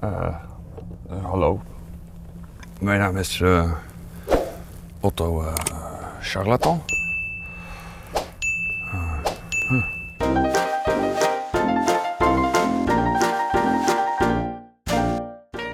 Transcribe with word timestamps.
Eh, 0.00 0.34
eh, 1.10 1.24
hallo. 1.24 1.60
Mijn 2.80 2.98
naam 3.00 3.16
is 3.16 3.40
eh, 3.40 3.72
Otto 5.00 5.44
Charlatan. 6.20 6.82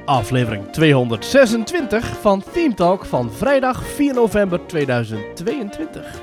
Aflevering 0.05 0.67
226 0.73 2.07
van 2.21 2.43
Team 2.53 2.75
Talk 2.75 3.05
van 3.05 3.31
vrijdag 3.31 3.85
4 3.85 4.15
november 4.15 4.67
2022. 4.67 6.21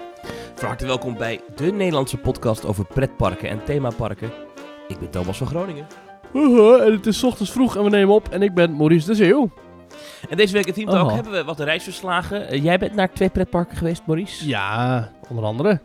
Van 0.56 0.68
harte 0.68 0.86
welkom 0.86 1.18
bij 1.18 1.42
de 1.56 1.72
Nederlandse 1.72 2.18
podcast 2.18 2.66
over 2.66 2.86
pretparken 2.86 3.50
en 3.50 3.64
themaparken. 3.64 4.32
Ik 4.88 5.00
ben 5.00 5.10
Thomas 5.10 5.38
van 5.38 5.48
Groningen. 5.48 6.11
Uh, 6.34 6.86
en 6.86 6.92
het 6.92 7.06
is 7.06 7.20
's 7.20 7.24
ochtends 7.24 7.52
vroeg 7.52 7.76
en 7.78 7.84
we 7.84 7.90
nemen 7.90 8.16
op 8.16 8.30
en 8.30 8.42
ik 8.42 8.54
ben 8.54 8.76
Maurice 8.76 9.06
de 9.08 9.16
Zeeuw. 9.16 9.50
En 10.30 10.38
deze 10.38 10.54
week 10.54 10.66
in 10.66 10.74
Team 10.74 10.90
Talk 10.90 11.08
Oh. 11.08 11.14
hebben 11.14 11.32
we 11.34 11.44
wat 11.44 11.60
reisverslagen. 11.60 12.48
Eh, 12.48 12.64
jij 12.64 12.78
bent 12.78 12.96
naar 12.96 13.14
twee 13.14 13.30
pretparken 13.30 13.78
geweest, 13.78 14.02
Maurice. 14.06 14.48
Ja, 14.48 15.12
onder 15.30 15.44
andere. 15.44 15.80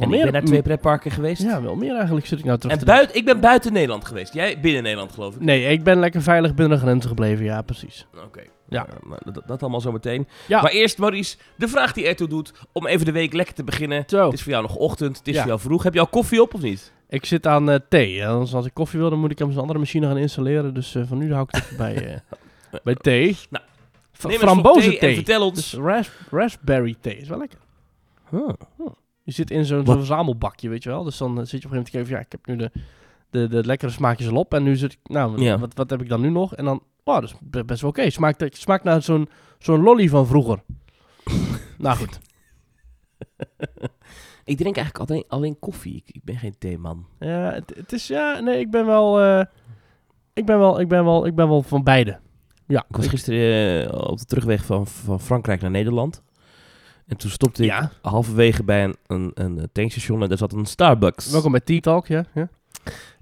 En 0.00 0.12
ik 0.12 0.22
ben 0.22 0.32
naar 0.32 0.44
twee 0.44 0.62
pretparken 0.62 1.10
geweest. 1.10 1.42
Ja, 1.42 1.62
wel 1.62 1.74
meer 1.76 1.94
eigenlijk 1.96 2.26
zit 2.26 2.38
ik 2.38 2.44
nou 2.44 2.58
terug 2.58 2.72
en 2.72 2.78
te 2.78 2.84
buiten, 2.84 3.16
ik 3.16 3.24
ben 3.24 3.40
buiten 3.40 3.72
Nederland 3.72 4.04
geweest. 4.04 4.34
Jij 4.34 4.60
binnen 4.60 4.82
Nederland, 4.82 5.12
geloof 5.12 5.34
ik. 5.34 5.40
Nee, 5.40 5.64
ik 5.64 5.82
ben 5.84 5.98
lekker 5.98 6.22
veilig 6.22 6.54
binnen 6.54 6.78
de 6.78 6.84
grenzen 6.84 7.08
gebleven, 7.08 7.44
ja 7.44 7.62
precies. 7.62 8.06
Oké. 8.24 8.42
Ja. 8.68 8.86
Dat, 9.24 9.42
dat 9.46 9.60
allemaal 9.62 9.80
zo 9.80 9.92
meteen. 9.92 10.28
Ja. 10.48 10.62
Maar 10.62 10.70
eerst, 10.70 10.98
Maurice, 10.98 11.36
de 11.56 11.68
vraag 11.68 11.92
die 11.92 12.06
ertoe 12.06 12.28
doet 12.28 12.52
om 12.72 12.86
even 12.86 13.06
de 13.06 13.12
week 13.12 13.32
lekker 13.32 13.54
te 13.54 13.64
beginnen. 13.64 14.02
Zo, 14.06 14.24
Het 14.24 14.32
is 14.34 14.42
voor 14.42 14.52
jou 14.52 14.62
nog 14.64 14.76
ochtend, 14.76 15.18
het 15.18 15.28
is 15.28 15.34
Ja. 15.34 15.40
voor 15.40 15.48
jou 15.48 15.60
vroeg. 15.60 15.82
Heb 15.82 15.94
je 15.94 16.00
al 16.00 16.06
koffie 16.06 16.42
op 16.42 16.54
of 16.54 16.60
niet? 16.60 16.92
ik 17.08 17.24
zit 17.26 17.46
aan 17.46 17.70
eh, 17.70 17.78
thee. 17.88 18.20
En 18.20 18.28
anders 18.28 18.54
als 18.54 18.66
ik 18.66 18.74
koffie 18.74 18.98
wil, 19.00 19.10
dan 19.10 19.18
moet 19.18 19.30
ik 19.30 19.38
hem 19.38 19.50
een 19.50 19.58
andere 19.58 19.78
machine 19.78 20.06
gaan 20.06 20.16
installeren. 20.18 20.74
Dus 20.74 20.94
eh, 20.94 21.02
van 21.06 21.18
nu 21.18 21.32
hou 21.32 21.46
ik 21.48 21.54
het 21.54 21.64
even 21.64 21.76
bij, 21.76 22.06
eh, 22.70 22.78
bij 22.84 22.94
thee. 22.94 23.36
Nou, 23.50 23.64
Frambozen 24.12 24.90
thee 24.90 24.98
thee. 24.98 25.08
En 25.08 25.14
vertel 25.14 25.52
Dus 25.52 25.74
ons. 25.74 25.84
ras- 25.84 26.10
raspberry 26.30 26.94
thee 27.00 27.16
is 27.18 27.28
wel 27.28 27.38
lekker. 27.38 27.58
Huh. 28.30 28.48
Je 29.24 29.32
zit 29.32 29.50
in 29.50 29.64
zo'n 29.64 29.86
zo'n 29.86 29.96
verzamelbakje, 29.96 30.68
weet 30.68 30.82
je 30.82 30.88
wel. 30.88 31.04
Dus 31.04 31.16
dan 31.16 31.38
eh, 31.40 31.44
zit 31.46 31.62
je 31.62 31.68
op 31.68 31.72
een 31.74 31.86
gegeven 31.86 31.92
moment 31.92 31.92
te 31.92 31.96
kijken, 31.98 32.12
ja, 32.12 32.20
ik 32.20 32.32
heb 32.32 32.46
nu 32.46 32.56
de, 32.56 32.70
de, 33.30 33.48
de 33.48 33.66
lekkere 33.66 33.90
smaakjes 33.92 34.28
al 34.28 34.36
op. 34.36 34.54
En 34.54 34.62
nu 34.62 34.76
zit 34.76 34.92
ik, 34.92 34.98
nou, 35.02 35.42
Ja. 35.42 35.58
wat, 35.58 35.74
wat 35.74 35.90
heb 35.90 36.00
ik 36.02 36.08
dan 36.08 36.20
nu 36.20 36.30
nog? 36.30 36.54
En 36.54 36.64
dan, 36.64 36.82
oh, 37.04 37.14
dat 37.14 37.22
is 37.24 37.34
be- 37.40 37.64
best 37.64 37.80
wel 37.80 37.90
oké. 37.90 38.10
Smaakt, 38.10 38.56
smaakt 38.56 38.84
naar 38.84 39.02
zo'n 39.02 39.28
zo'n 39.58 39.82
lolly 39.82 40.08
van 40.08 40.26
vroeger. 40.26 40.62
nou 41.78 41.96
goed. 41.96 42.18
Ik 44.44 44.56
drink 44.56 44.76
eigenlijk 44.76 45.10
alleen, 45.10 45.24
alleen 45.28 45.58
koffie. 45.58 45.96
Ik, 45.96 46.14
ik 46.14 46.24
ben 46.24 46.36
geen 46.36 46.54
theeman. 46.58 47.06
Ja, 47.18 47.52
het, 47.52 47.72
het 47.76 47.92
is, 47.92 48.06
ja, 48.06 48.40
nee, 48.40 48.58
ik 48.60 48.70
ben 48.70 48.86
wel, 48.86 49.20
eh, 49.20 49.44
ik 50.32 50.46
ben 50.46 50.58
wel, 50.58 50.80
ik 50.80 50.88
ben 50.88 51.04
wel, 51.04 51.26
ik 51.26 51.34
ben 51.34 51.48
wel 51.48 51.62
van 51.62 51.82
beide. 51.82 52.18
Ja. 52.66 52.84
Ik 52.88 52.96
was 52.96 53.06
gisteren 53.06 53.90
eh, 53.92 54.10
op 54.10 54.18
de 54.18 54.24
terugweg 54.24 54.64
van, 54.64 54.86
van 54.86 55.20
Frankrijk 55.20 55.60
naar 55.60 55.70
Nederland. 55.70 56.22
En 57.06 57.16
toen 57.16 57.30
stopte 57.30 57.62
ik 57.62 57.68
Ja. 57.68 57.90
halverwege 58.02 58.64
bij 58.64 58.84
een, 58.84 58.96
een, 59.06 59.30
een 59.34 59.68
tankstation 59.72 60.22
en 60.22 60.28
daar 60.28 60.38
zat 60.38 60.52
een 60.52 60.66
Starbucks. 60.66 61.30
Welkom 61.30 61.50
bij 61.50 61.60
Tea 61.60 61.80
Talk, 61.80 62.06
ja. 62.06 62.24
ja. 62.34 62.48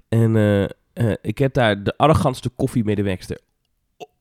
En 0.09 0.35
eh, 0.35 0.63
eh, 0.63 1.13
ik 1.21 1.37
heb 1.37 1.53
daar 1.53 1.83
de 1.83 1.97
arrogantste 1.97 2.49
koffiemedewerkster 2.49 3.39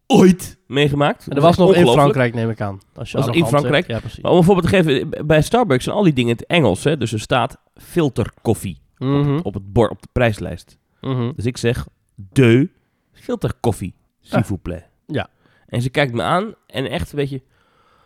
ooit 0.06 0.58
meegemaakt. 0.66 1.26
En 1.28 1.34
dat 1.34 1.44
was 1.44 1.56
nog 1.56 1.74
in. 1.74 1.86
Frankrijk, 1.86 2.34
neem 2.34 2.50
ik 2.50 2.60
aan. 2.60 2.80
Als 2.94 3.10
je 3.10 3.16
Was 3.16 3.26
in 3.26 3.34
zegt. 3.34 3.48
Frankrijk? 3.48 3.86
Ja, 3.86 4.00
precies. 4.00 4.20
Maar 4.22 4.32
om 4.32 4.38
een 4.38 4.44
voorbeeld 4.44 4.66
te 4.70 4.76
geven, 4.82 5.26
bij 5.26 5.42
Starbucks 5.42 5.84
zijn 5.84 5.96
al 5.96 6.02
die 6.02 6.12
dingen 6.12 6.30
in 6.30 6.36
het 6.36 6.46
Engels. 6.46 6.84
Hè? 6.84 6.96
Dus 6.96 7.12
er 7.12 7.20
staat 7.20 7.56
filterkoffie 7.74 8.80
Mhm, 8.98 9.38
op 9.42 9.54
het 9.54 9.72
bord, 9.72 9.90
op 9.90 10.02
de 10.02 10.08
prijslijst. 10.12 10.78
mhm. 11.00 11.32
Dus 11.36 11.44
ik 11.46 11.56
zeg, 11.56 11.86
de 12.14 12.68
filterkoffie, 13.12 13.94
s'il 14.20 14.42
vous 14.44 14.60
plaît. 14.68 14.84
Ja. 15.06 15.28
En 15.66 15.82
ze 15.82 15.90
kijkt 15.90 16.12
me 16.12 16.22
aan 16.22 16.54
en 16.66 16.90
echt 16.90 17.10
een 17.12 17.16
beetje... 17.18 17.42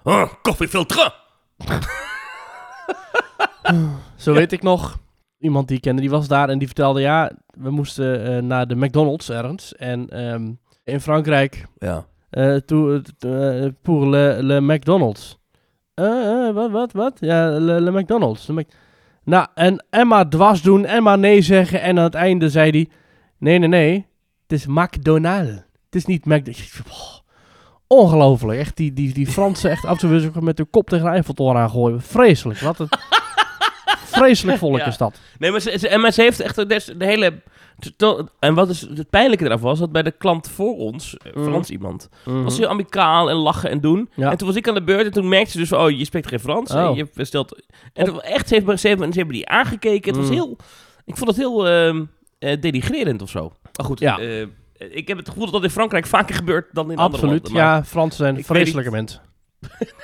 Oh, 0.02 0.32
koffiefilter! 0.42 1.14
Zo 4.16 4.32
weet 4.32 4.52
ik 4.52 4.62
nog. 4.62 4.98
Iemand 5.38 5.68
die 5.68 5.76
ik 5.76 5.82
kende, 5.82 6.00
die 6.00 6.10
was 6.10 6.28
daar 6.28 6.48
en 6.48 6.58
die 6.58 6.66
vertelde... 6.66 7.00
Ja, 7.00 7.30
we 7.46 7.70
moesten 7.70 8.24
eh, 8.24 8.42
naar 8.42 8.66
de 8.66 8.76
McDonald's 8.76 9.30
ergens. 9.30 9.74
En 9.74 10.08
ehm, 10.08 10.52
in 10.84 11.00
Frankrijk... 11.00 11.66
Ja. 11.78 12.06
eh 12.30 12.54
to, 12.54 13.00
eh, 13.18 13.66
pour 13.82 14.06
le, 14.06 14.38
le 14.42 14.60
McDonald's. 14.60 15.38
Wat, 16.54 16.70
wat, 16.70 16.92
wat? 16.92 17.16
Ja, 17.20 17.58
le, 17.58 17.80
le 17.80 17.90
McDonald's. 17.90 18.48
Nou, 19.24 19.46
en 19.54 19.84
Emma 19.90 20.28
dwars 20.28 20.62
doen, 20.62 20.84
Emma 20.84 21.16
nee 21.16 21.42
zeggen. 21.42 21.80
En 21.80 21.98
aan 21.98 22.04
het 22.04 22.14
einde 22.14 22.50
zei 22.50 22.70
hij... 22.70 22.88
Nee, 23.38 23.58
nee, 23.58 23.68
nee. 23.68 24.06
Het 24.42 24.52
is 24.52 24.66
McDonald's. 24.66 25.50
Het 25.84 25.94
is 25.94 26.06
niet 26.06 26.24
McDonald's. 26.24 27.24
Ongelooflijk. 27.86 28.58
Echt, 28.58 28.76
die, 28.76 28.92
die, 28.92 29.12
die 29.14 29.26
Fransen 29.26 29.70
echt 29.70 29.84
af 29.84 30.02
en 30.02 30.20
toe 30.30 30.42
met 30.42 30.58
hun 30.58 30.70
kop 30.70 30.88
tegen 30.88 31.04
de 31.04 31.10
Eiffeltoren 31.10 31.60
aangooien. 31.60 32.02
Vreselijk. 32.02 32.58
Wat 32.60 32.78
een... 32.78 32.88
Vreselijk 34.16 34.58
volk 34.58 34.78
Ja. 34.78 34.86
is 34.86 34.96
dat. 34.96 35.20
Nee, 35.38 35.50
maar 35.50 35.60
ze, 35.60 35.78
ze- 35.78 35.88
en 35.88 36.00
maar 36.00 36.12
ze 36.12 36.22
heeft 36.22 36.40
echt 36.40 36.56
de, 36.56 36.94
de 36.96 37.04
hele... 37.04 37.42
En 38.38 38.54
wat 38.54 38.68
is 38.68 38.80
het 38.80 39.10
pijnlijke 39.10 39.44
eraf 39.44 39.60
was, 39.60 39.78
dat 39.78 39.92
bij 39.92 40.02
de 40.02 40.10
klant 40.10 40.48
voor 40.48 40.76
ons, 40.76 41.16
eh, 41.16 41.32
Mhm. 41.34 41.44
Frans 41.44 41.70
iemand, 41.70 42.08
Mhm. 42.24 42.42
was 42.42 42.58
heel 42.58 42.68
amicaal 42.68 43.30
en 43.30 43.36
lachen 43.36 43.70
en 43.70 43.80
doen. 43.80 44.08
Ja. 44.14 44.30
En 44.30 44.36
toen 44.36 44.46
was 44.46 44.56
ik 44.56 44.68
aan 44.68 44.74
de 44.74 44.82
beurt 44.82 45.04
en 45.06 45.12
toen 45.12 45.28
merkte 45.28 45.50
ze 45.50 45.58
dus 45.58 45.72
oh, 45.72 45.90
je 45.90 46.04
spreekt 46.04 46.28
geen 46.28 46.40
Frans. 46.40 46.70
Oh. 46.70 46.80
En 46.84 46.94
je 46.94 47.08
bestelt... 47.14 47.62
En 47.92 48.20
echt, 48.22 48.48
ze 48.48 48.54
hebben, 48.54 48.78
ze, 48.78 48.88
hebben, 48.88 49.12
ze 49.12 49.18
hebben 49.18 49.36
die 49.36 49.48
aangekeken. 49.48 50.08
Het 50.10 50.16
was 50.20 50.26
Mhm. 50.30 50.34
heel... 50.34 50.56
Ik 51.04 51.16
vond 51.16 51.28
het 51.28 51.36
heel 51.38 51.68
eh, 51.68 52.60
denigrerend 52.60 53.22
of 53.22 53.30
zo. 53.30 53.52
Maar 53.76 53.86
goed, 53.86 54.00
Ja. 54.00 54.18
eh, 54.18 54.46
ik 54.78 55.08
heb 55.08 55.16
het 55.18 55.28
gevoel 55.28 55.44
dat 55.44 55.52
dat 55.52 55.62
in 55.62 55.70
Frankrijk 55.70 56.06
vaker 56.06 56.34
gebeurt 56.34 56.68
dan 56.72 56.90
in 56.90 56.96
andere 56.98 57.22
Absoluut. 57.22 57.42
landen. 57.44 57.62
maar- 57.62 57.76
Ja, 57.76 57.84
Fransen 57.84 58.24
zijn 58.24 58.44
vreselijke 58.44 58.90
mensen. 58.90 59.20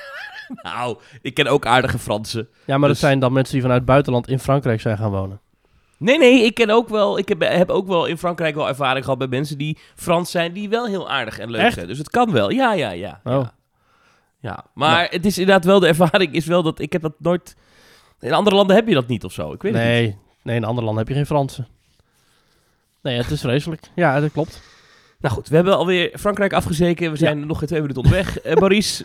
Nou, 0.63 0.99
ik 1.23 1.35
ken 1.35 1.47
ook 1.47 1.67
aardige 1.67 1.99
Fransen. 1.99 2.49
Ja, 2.67 2.79
maar 2.79 2.89
Dus- 2.89 3.01
dat 3.01 3.09
zijn 3.09 3.21
dan 3.21 3.33
mensen 3.33 3.53
die 3.53 3.63
vanuit 3.63 3.81
het 3.81 3.89
buitenland 3.89 4.29
in 4.29 4.39
Frankrijk 4.39 4.81
zijn 4.81 4.97
gaan 4.99 5.11
wonen. 5.11 5.41
Nee, 5.99 6.19
nee, 6.19 6.45
ik 6.45 6.55
ken 6.55 6.71
ook 6.71 6.89
wel. 6.89 7.19
Ik 7.19 7.29
heb, 7.29 7.41
heb 7.41 7.71
ook 7.71 7.87
wel 7.87 8.07
in 8.07 8.19
Frankrijk 8.19 8.55
wel 8.55 8.69
ervaring 8.69 9.05
gehad 9.05 9.19
bij 9.19 9.29
mensen 9.29 9.59
die 9.59 9.79
Frans 9.95 10.31
zijn, 10.31 10.53
die 10.53 10.69
wel 10.69 10.87
heel 10.87 11.11
aardig 11.11 11.39
en 11.39 11.51
leuk 11.51 11.61
Echt? 11.61 11.75
zijn. 11.75 11.87
Dus 11.87 11.99
het 11.99 12.11
kan 12.11 12.33
wel. 12.33 12.51
Ja, 12.51 12.73
ja, 12.73 12.91
ja. 12.91 13.21
Oh. 13.25 13.33
Ja, 13.33 13.53
ja. 14.41 14.65
maar 14.75 15.09
het 15.11 15.27
is 15.27 15.39
inderdaad 15.39 15.65
wel 15.65 15.81
de 15.81 15.87
ervaring 15.87 16.33
is 16.35 16.47
wel 16.47 16.63
dat 16.63 16.79
ik 16.79 16.93
heb 16.93 17.03
dat 17.03 17.15
nooit. 17.19 17.57
In 18.21 18.33
andere 18.33 18.57
landen 18.57 18.77
heb 18.77 18.89
je 18.89 18.95
dat 18.95 19.07
niet 19.09 19.25
of 19.25 19.33
zo. 19.33 19.53
Ik 19.53 19.63
weet 19.63 19.73
het 19.75 19.83
niet. 19.83 19.91
Nee, 19.93 20.17
nee, 20.43 20.57
in 20.57 20.65
andere 20.65 20.85
landen 20.87 21.05
heb 21.05 21.09
je 21.13 21.19
geen 21.19 21.27
Fransen. 21.27 21.67
Nee, 23.03 23.17
het 23.17 23.31
is 23.31 23.41
vreselijk. 23.41 23.83
Ja, 23.95 24.21
dat 24.21 24.33
klopt. 24.33 24.63
Nou 25.21 25.35
goed, 25.35 25.49
we 25.49 25.55
hebben 25.55 25.77
alweer 25.77 26.19
Frankrijk 26.19 26.53
afgezeken. 26.53 27.11
We 27.11 27.17
zijn 27.17 27.47
nog 27.47 27.59
geen 27.59 27.69
twee 27.69 27.81
minuten 27.81 28.03
onderweg. 28.03 28.39
Eh 28.41 28.57
Maurice, 28.57 29.05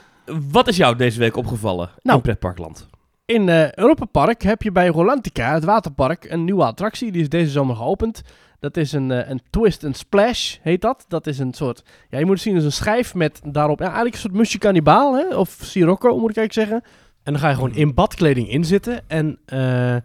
wat 0.51 0.67
is 0.67 0.77
jou 0.77 0.95
deze 0.95 1.19
week 1.19 1.35
opgevallen 1.37 1.89
Nou. 2.01 2.17
in 2.17 2.23
pretparkland? 2.23 2.87
In 3.25 3.49
eh 3.49 3.71
Europa 3.73 4.05
Park 4.05 4.41
heb 4.41 4.61
je 4.61 4.71
bij 4.71 4.87
Rolantica, 4.87 5.53
het 5.53 5.63
waterpark, 5.63 6.25
een 6.29 6.43
nieuwe 6.43 6.63
attractie. 6.63 7.11
Die 7.11 7.21
is 7.21 7.29
deze 7.29 7.51
zomer 7.51 7.75
geopend. 7.75 8.21
Dat 8.59 8.77
is 8.77 8.91
een, 8.91 9.11
eh, 9.11 9.29
een 9.29 9.41
Twist 9.49 9.83
and 9.83 9.97
Splash, 9.97 10.55
heet 10.61 10.81
dat. 10.81 11.05
Dat 11.07 11.27
is 11.27 11.39
een 11.39 11.53
soort, 11.53 11.83
ja, 12.09 12.17
je 12.19 12.25
moet 12.25 12.33
het 12.33 12.43
zien 12.43 12.55
als 12.55 12.63
een 12.63 12.71
schijf 12.71 13.13
met 13.15 13.41
daarop, 13.43 13.79
ja, 13.79 13.85
eigenlijk 13.85 14.15
een 14.15 14.21
soort 14.21 14.33
musje 14.33 14.57
kannibaal, 14.57 15.15
hè? 15.15 15.35
Of 15.35 15.57
Sirocco, 15.61 16.17
moet 16.19 16.29
ik 16.29 16.37
eigenlijk 16.37 16.53
zeggen. 16.69 16.91
En 17.23 17.31
dan 17.33 17.41
ga 17.41 17.49
je 17.49 17.55
gewoon 17.55 17.75
in 17.75 17.93
badkleding 17.93 18.49
inzitten. 18.49 19.01
En 19.09 19.39
eh, 19.45 19.95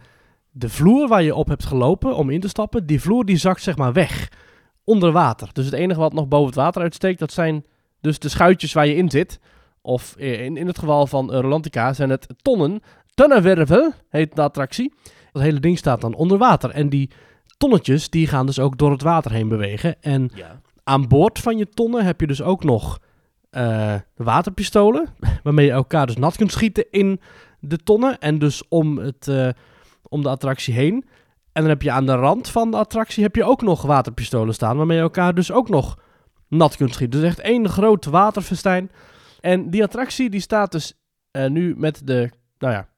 de 0.54 0.68
vloer 0.68 1.08
waar 1.08 1.22
je 1.22 1.34
op 1.34 1.48
hebt 1.48 1.64
gelopen 1.64 2.16
om 2.16 2.30
in 2.30 2.40
te 2.40 2.48
stappen, 2.48 2.86
die 2.86 3.00
vloer 3.00 3.24
die 3.24 3.36
zakt 3.36 3.62
zeg 3.62 3.76
maar 3.76 3.92
weg. 3.92 4.28
Onder 4.84 5.12
water. 5.12 5.48
Dus 5.52 5.64
het 5.64 5.74
enige 5.74 6.00
wat 6.00 6.12
nog 6.12 6.28
boven 6.28 6.46
het 6.46 6.54
water 6.54 6.82
uitsteekt, 6.82 7.18
dat 7.18 7.32
zijn 7.32 7.64
dus 8.00 8.18
de 8.18 8.28
schuitjes 8.28 8.72
waar 8.72 8.86
je 8.86 8.94
in 8.94 9.10
zit. 9.10 9.40
Of 9.80 10.14
in, 10.16 10.56
in 10.56 10.66
het 10.66 10.78
geval 10.78 11.06
van 11.06 11.32
eh, 11.32 11.40
Rolantica 11.40 11.92
zijn 11.92 12.10
het 12.10 12.26
tonnen. 12.42 12.80
Tonnenwervel 13.14 13.92
heet 14.08 14.36
de 14.36 14.42
attractie. 14.42 14.94
Dat 15.32 15.42
hele 15.42 15.60
ding 15.60 15.78
staat 15.78 16.00
dan 16.00 16.14
onder 16.14 16.38
water. 16.38 16.70
En 16.70 16.88
die 16.88 17.10
tonnetjes 17.56 18.10
die 18.10 18.26
gaan 18.26 18.46
dus 18.46 18.58
ook 18.58 18.78
door 18.78 18.90
het 18.90 19.02
water 19.02 19.32
heen 19.32 19.48
bewegen. 19.48 20.02
En 20.02 20.30
Ja. 20.34 20.60
aan 20.84 21.08
boord 21.08 21.38
van 21.38 21.56
je 21.58 21.69
tonnen 21.69 22.05
heb 22.05 22.20
je 22.20 22.26
dus 22.26 22.43
ook 22.43 22.64
nog 22.64 22.98
eh, 23.50 23.94
waterpistolen. 24.16 25.08
Waarmee 25.43 25.66
je 25.66 25.72
elkaar 25.72 26.06
dus 26.06 26.16
nat 26.16 26.37
kunt 26.37 26.52
schieten 26.52 26.87
in 26.90 27.20
de 27.60 27.76
tonnen. 27.78 28.19
En 28.19 28.38
dus 28.38 28.62
om, 28.69 28.98
het, 28.98 29.28
eh, 29.28 29.48
om 30.12 30.23
de 30.23 30.29
attractie 30.29 30.75
heen. 30.75 31.05
En 31.53 31.62
dan 31.62 31.70
heb 31.70 31.82
je 31.82 31.91
aan 31.91 32.06
de 32.06 32.14
rand 32.14 32.49
van 32.49 32.70
de 32.70 32.76
attractie 32.76 33.23
heb 33.23 33.37
je 33.37 33.44
ook 33.44 33.62
nog 33.62 33.82
waterpistolen 33.82 34.55
staan. 34.55 34.76
Waarmee 34.76 34.97
je 34.97 35.03
elkaar 35.03 35.35
dus 35.35 35.53
ook 35.53 35.69
nog 35.69 35.99
nat 36.49 36.76
kunt 36.76 36.93
schieten. 36.93 37.20
Dus 37.20 37.29
echt 37.29 37.41
één 37.41 37.69
groot 37.69 38.05
waterfestijn. 38.05 38.91
En 39.41 39.70
die 39.70 39.82
attractie 39.82 40.31
die 40.31 40.41
staat 40.41 40.73
dus 40.73 40.94
eh, 41.31 41.47
nu 41.47 41.75
met 41.76 42.00
de, 42.05 42.31
nou 42.59 42.73
ja, 42.73 42.88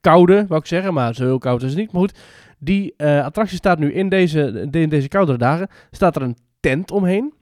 koude, 0.00 0.46
wou 0.46 0.60
ik 0.60 0.66
zeggen. 0.66 0.94
Maar 0.94 1.14
zo 1.14 1.24
heel 1.24 1.38
koud 1.38 1.62
is 1.62 1.68
het 1.68 1.78
niet. 1.78 1.92
Maar 1.92 2.00
goed, 2.00 2.18
die 2.58 2.94
eh, 2.96 3.24
attractie 3.24 3.56
staat 3.56 3.78
nu 3.78 3.92
in 3.92 4.08
deze, 4.08 4.68
in 4.70 4.88
deze 4.88 5.08
koudere 5.08 5.38
dagen. 5.38 5.68
Staat 5.90 6.16
er 6.16 6.22
een 6.22 6.36
tent 6.60 6.90
omheen. 6.90 7.34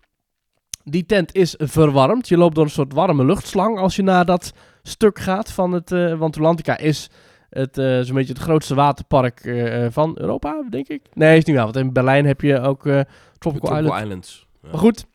Die 0.85 1.07
tent 1.07 1.35
is 1.35 1.55
verwarmd. 1.59 2.29
Je 2.29 2.37
loopt 2.37 2.55
door 2.55 2.65
een 2.65 2.71
soort 2.71 2.93
warme 2.93 3.25
luchtslang 3.25 3.79
als 3.79 3.97
je 3.97 4.03
naar 4.03 4.25
dat 4.25 4.53
stuk 4.83 5.19
gaat 5.19 5.53
van 5.53 5.73
het... 5.73 5.93
eh 5.93 6.15
want 6.15 6.37
Atlantica 6.37 6.79
is 6.79 7.11
het, 7.53 7.79
eh, 7.79 8.01
zo'n 8.01 8.15
beetje 8.15 8.33
het 8.33 8.43
grootste 8.43 8.75
waterpark 8.75 9.41
eh, 9.41 9.87
van 9.91 10.17
Europa, 10.19 10.65
denk 10.71 10.89
ik. 10.89 11.03
Nee, 11.15 11.37
is 11.39 11.45
niet 11.45 11.57
waar. 11.57 11.65
Want 11.65 11.77
in 11.77 11.93
Berlijn 11.93 12.27
heb 12.27 12.41
je 12.41 12.61
ook 12.61 12.87
eh, 12.87 13.01
Tropical, 13.39 13.69
Tropical 13.69 13.79
Island. 13.83 14.03
Islands. 14.05 14.47
Ja. 14.63 14.69
Maar 14.71 14.79
goed, 14.81 15.07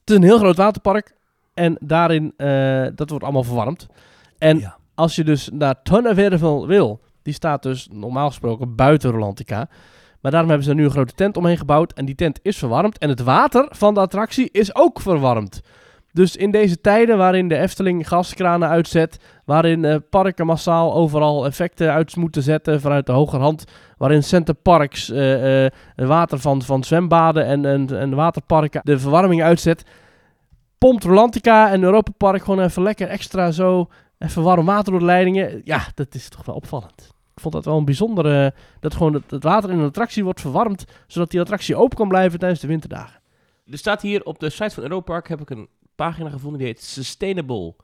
Het 0.00 0.10
is 0.10 0.16
een 0.16 0.22
heel 0.22 0.38
groot 0.38 0.56
waterpark. 0.56 1.14
En 1.54 1.76
daarin, 1.80 2.32
eh, 2.36 2.86
dat 2.94 3.08
wordt 3.10 3.24
allemaal 3.24 3.44
verwarmd. 3.44 3.86
En 4.38 4.58
Ja. 4.58 4.76
als 4.94 5.16
je 5.16 5.24
dus 5.24 5.48
naar 5.52 5.82
Tonnewervel 5.82 6.66
wil, 6.66 7.00
die 7.22 7.34
staat 7.34 7.62
dus 7.62 7.88
normaal 7.92 8.26
gesproken 8.28 8.74
buiten 8.74 9.10
Rolantica. 9.10 9.68
Maar 10.20 10.30
daarom 10.30 10.48
hebben 10.50 10.66
ze 10.66 10.72
er 10.72 10.78
nu 10.78 10.84
een 10.84 10.90
grote 10.90 11.14
tent 11.14 11.36
omheen 11.36 11.58
gebouwd. 11.58 11.92
En 11.92 12.04
die 12.04 12.14
tent 12.14 12.38
is 12.42 12.58
verwarmd. 12.58 12.98
En 12.98 13.08
het 13.08 13.20
water 13.22 13.66
van 13.70 13.94
de 13.94 14.00
attractie 14.00 14.48
is 14.52 14.74
ook 14.74 15.00
verwarmd. 15.00 15.60
Dus 16.12 16.36
in 16.36 16.50
deze 16.50 16.80
tijden 16.80 17.18
waarin 17.18 17.48
de 17.48 17.56
Efteling 17.56 18.08
gaskranen 18.08 18.68
uitzet, 18.68 19.18
waarin 19.44 19.84
eh, 19.84 19.96
parken 20.10 20.46
massaal 20.46 20.94
overal 20.94 21.46
effecten 21.46 21.92
uit 21.92 22.16
moeten 22.16 22.42
zetten 22.42 22.80
vanuit 22.80 23.06
de 23.06 23.12
hogerhand, 23.12 23.64
waarin 23.96 24.22
centerparks 24.22 25.10
eh 25.10 25.66
eh, 25.66 25.72
water 25.94 26.38
van, 26.38 26.62
van 26.62 26.84
zwembaden 26.84 27.44
en, 27.44 27.64
en, 27.64 27.98
en 27.98 28.14
waterparken 28.14 28.80
de 28.84 28.98
verwarming 28.98 29.42
uitzet, 29.42 29.84
pompt 30.78 31.04
Rolantica 31.04 31.70
en 31.70 31.82
Europa 31.82 32.12
Park 32.16 32.42
gewoon 32.42 32.64
even 32.64 32.82
lekker 32.82 33.08
extra 33.08 33.50
zo 33.50 33.88
even 34.18 34.42
warm 34.42 34.66
water 34.66 34.90
door 34.90 35.00
de 35.00 35.06
leidingen. 35.06 35.60
Ja, 35.64 35.86
dat 35.94 36.14
is 36.14 36.28
toch 36.28 36.44
wel 36.44 36.54
opvallend. 36.54 37.14
Ik 37.34 37.40
vond 37.40 37.54
dat 37.54 37.64
wel 37.64 37.76
een 37.76 37.84
bijzondere, 37.84 38.54
dat 38.80 38.94
gewoon 38.94 39.14
het, 39.14 39.30
het 39.30 39.42
water 39.42 39.70
in 39.70 39.78
een 39.78 39.86
attractie 39.86 40.24
wordt 40.24 40.40
verwarmd, 40.40 40.84
zodat 41.06 41.30
die 41.30 41.40
attractie 41.40 41.76
open 41.76 41.96
kan 41.96 42.08
blijven 42.08 42.38
tijdens 42.38 42.60
de 42.60 42.66
winterdagen. 42.66 43.20
Er 43.70 43.78
staat 43.78 44.02
hier 44.02 44.22
op 44.22 44.38
de 44.38 44.50
site 44.50 44.74
van 44.74 44.82
Europa 44.82 45.12
Park 45.12 45.28
heb 45.28 45.40
ik 45.40 45.50
een 45.50 45.68
pagina 46.04 46.30
gevonden 46.30 46.58
die 46.58 46.68
heet 46.68 46.82
Sustainable 46.82 47.74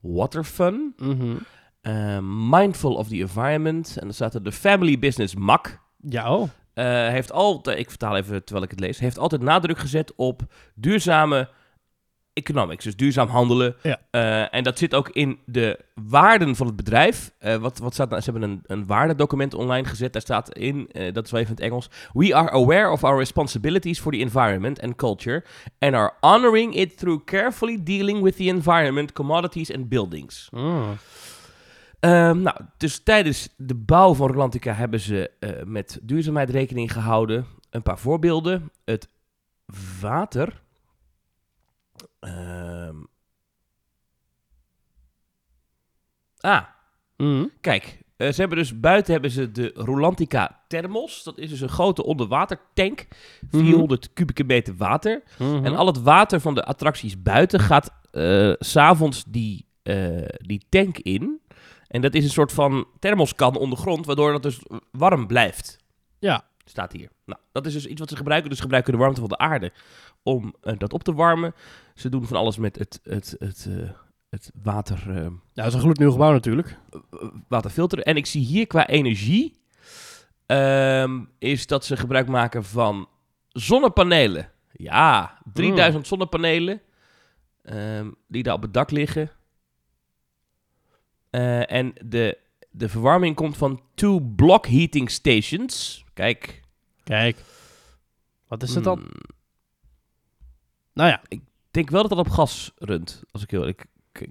Water 0.00 0.44
Fun. 0.44 0.94
Eh, 1.80 2.18
mindful 2.50 2.94
of 2.94 3.08
the 3.08 3.20
environment. 3.20 3.96
En 3.96 4.04
dan 4.04 4.14
staat 4.14 4.34
er 4.34 4.42
de 4.42 4.52
Family 4.52 4.98
Business 4.98 5.34
MAC. 5.34 5.80
Ja, 6.00 6.34
oh. 6.34 6.48
eh, 6.74 7.08
heeft 7.08 7.32
altijd, 7.32 7.78
ik 7.78 7.88
vertaal 7.88 8.16
even 8.16 8.44
terwijl 8.44 8.64
ik 8.64 8.70
het 8.70 8.80
lees, 8.80 8.98
heeft 8.98 9.18
altijd 9.18 9.42
nadruk 9.42 9.78
gezet 9.78 10.14
op 10.16 10.42
duurzame 10.74 11.48
economics, 12.36 12.84
dus 12.84 12.96
duurzaam 12.96 13.28
handelen. 13.28 13.76
Ja. 13.82 14.00
Eh, 14.10 14.54
en 14.54 14.64
dat 14.64 14.78
zit 14.78 14.94
ook 14.94 15.08
in 15.08 15.38
de 15.44 15.80
waarden 15.94 16.56
van 16.56 16.66
het 16.66 16.76
bedrijf. 16.76 17.32
Eh, 17.38 17.56
wat, 17.56 17.78
wat 17.78 17.94
staat 17.94 18.08
nou? 18.08 18.22
Ze 18.22 18.30
hebben 18.30 18.50
een, 18.50 18.62
een 18.66 18.86
waardedocument 18.86 19.54
online 19.54 19.88
gezet. 19.88 20.12
Daar 20.12 20.22
staat 20.22 20.58
in, 20.58 20.88
eh, 20.92 21.12
dat 21.12 21.24
is 21.24 21.30
wel 21.30 21.40
even 21.40 21.56
in 21.56 21.62
het 21.62 21.70
Engels. 21.70 21.90
We 22.12 22.34
are 22.34 22.50
aware 22.50 22.90
of 22.90 23.04
our 23.04 23.18
responsibilities 23.18 24.00
for 24.00 24.12
the 24.12 24.18
environment 24.18 24.82
and 24.82 24.96
culture 24.96 25.44
and 25.78 25.94
are 25.94 26.12
honoring 26.20 26.74
it 26.74 26.98
through 26.98 27.24
carefully 27.24 27.82
dealing 27.82 28.22
with 28.22 28.36
the 28.36 28.44
environment, 28.44 29.12
commodities 29.12 29.74
and 29.74 29.88
buildings. 29.88 30.48
Ehm, 32.00 32.42
nou, 32.42 32.56
dus 32.76 33.02
tijdens 33.02 33.48
de 33.56 33.74
bouw 33.74 34.14
van 34.14 34.28
Rolantica 34.28 34.72
hebben 34.72 35.00
ze 35.00 35.30
met 35.66 35.98
duurzaamheid 36.02 36.50
rekening 36.50 36.92
gehouden. 36.92 37.46
Een 37.70 37.82
paar 37.82 37.98
voorbeelden. 37.98 38.70
Het 38.84 39.08
water. 40.00 40.64
Ehm. 42.26 42.96
ah, 46.40 46.62
Mhm. 47.16 47.44
kijk. 47.60 47.98
eh, 48.16 48.32
ze 48.32 48.40
hebben 48.40 48.58
dus 48.58 48.80
buiten 48.80 49.12
hebben 49.12 49.30
ze 49.30 49.50
de 49.52 49.70
Rolantica 49.74 50.62
Thermos. 50.68 51.22
Dat 51.22 51.38
is 51.38 51.50
dus 51.50 51.60
een 51.60 51.68
grote 51.68 52.04
onderwatertank. 52.04 53.06
400 53.50 54.12
kubieke 54.12 54.44
meter 54.44 54.76
water. 54.76 55.22
Mhm. 55.38 55.64
En 55.64 55.76
al 55.76 55.86
het 55.86 56.02
water 56.02 56.40
van 56.40 56.54
de 56.54 56.64
attracties 56.64 57.22
buiten 57.22 57.60
gaat 57.60 57.90
eh, 58.10 58.52
s 58.58 58.70
s'avonds 58.70 59.24
die, 59.28 59.66
eh, 59.82 60.22
die 60.38 60.62
tank 60.68 60.98
in. 60.98 61.40
En 61.88 62.00
dat 62.00 62.14
is 62.14 62.24
een 62.24 62.30
soort 62.30 62.52
van 62.52 62.86
thermoskan 62.98 63.56
ondergrond, 63.56 64.06
waardoor 64.06 64.32
dat 64.32 64.42
dus 64.42 64.60
warm 64.90 65.26
blijft. 65.26 65.78
Ja. 66.18 66.44
Staat 66.68 66.92
hier. 66.92 67.08
Nou, 67.24 67.40
dat 67.52 67.66
is 67.66 67.72
dus 67.72 67.86
iets 67.86 68.00
wat 68.00 68.08
ze 68.08 68.16
gebruiken. 68.16 68.48
Dus 68.48 68.56
ze 68.58 68.64
gebruiken 68.64 68.92
de 68.92 68.98
warmte 68.98 69.20
van 69.20 69.28
de 69.28 69.38
aarde 69.38 69.72
om 70.22 70.54
eh, 70.60 70.74
dat 70.78 70.92
op 70.92 71.02
te 71.02 71.14
warmen. 71.14 71.54
Ze 71.94 72.08
doen 72.08 72.26
van 72.26 72.36
alles 72.36 72.56
met 72.56 72.76
het, 72.78 73.00
het, 73.02 73.36
het, 73.38 73.66
eh, 73.70 73.90
het 74.30 74.50
water, 74.62 75.12
Ja, 75.14 75.30
dat 75.52 75.66
is 75.66 75.74
een 75.74 75.80
gloednieuw 75.80 76.10
gebouw 76.10 76.32
natuurlijk. 76.32 76.78
waterfilteren. 77.48 78.04
En 78.04 78.16
ik 78.16 78.26
zie 78.26 78.44
hier 78.44 78.66
qua 78.66 78.86
energie... 78.86 79.60
ehm, 80.46 81.24
is 81.38 81.66
dat 81.66 81.84
ze 81.84 81.96
gebruik 81.96 82.26
maken 82.28 82.64
van 82.64 83.08
zonnepanelen. 83.48 84.50
Ja, 84.72 85.38
3000 85.52 86.06
zonnepanelen. 86.06 86.80
ehm, 87.62 88.10
die 88.28 88.42
daar 88.42 88.54
op 88.54 88.62
het 88.62 88.74
dak 88.74 88.90
liggen. 88.90 89.30
En 91.66 91.92
de, 92.04 92.38
de 92.76 92.88
verwarming 92.88 93.34
komt 93.36 93.56
van 93.56 93.80
two 93.94 94.20
block 94.20 94.66
heating 94.66 95.10
stations. 95.10 96.04
Kijk. 96.14 96.60
Kijk. 97.04 97.36
Wat 98.48 98.62
is 98.62 98.74
het 98.74 98.84
dan? 98.84 98.98
Hmm, 98.98 99.10
Nou 100.92 101.08
ja, 101.10 101.20
Ik 101.28 101.40
denk 101.70 101.90
wel 101.90 102.00
dat 102.00 102.10
dat 102.10 102.18
op 102.26 102.28
gas 102.28 102.72
runt. 102.76 103.22
Als 103.30 103.42
ik 103.42 103.50
heel... 103.50 103.72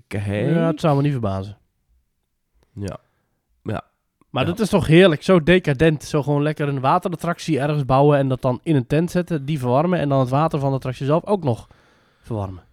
Hey. 0.07 0.49
ja, 0.53 0.67
het 0.67 0.79
zou 0.79 0.95
me 0.95 1.01
niet 1.01 1.11
verbazen. 1.11 1.57
ja. 2.73 2.99
Maar 3.63 4.43
Ja. 4.45 4.49
dat 4.49 4.59
is 4.59 4.69
toch 4.69 4.87
heerlijk, 4.87 5.23
zo 5.23 5.43
decadent. 5.43 6.03
Zo 6.03 6.23
gewoon 6.23 6.41
lekker 6.41 6.67
een 6.67 6.79
waterattractie 6.79 7.59
ergens 7.59 7.85
bouwen 7.85 8.17
en 8.17 8.27
dat 8.27 8.41
dan 8.41 8.59
in 8.63 8.75
een 8.75 8.87
tent 8.87 9.11
zetten, 9.11 9.45
die 9.45 9.59
verwarmen 9.59 9.99
en 9.99 10.09
dan 10.09 10.19
het 10.19 10.29
water 10.29 10.59
van 10.59 10.69
de 10.69 10.75
attractie 10.75 11.05
zelf 11.05 11.25
ook 11.25 11.43
nog 11.43 11.67
verwarmen. 12.21 12.63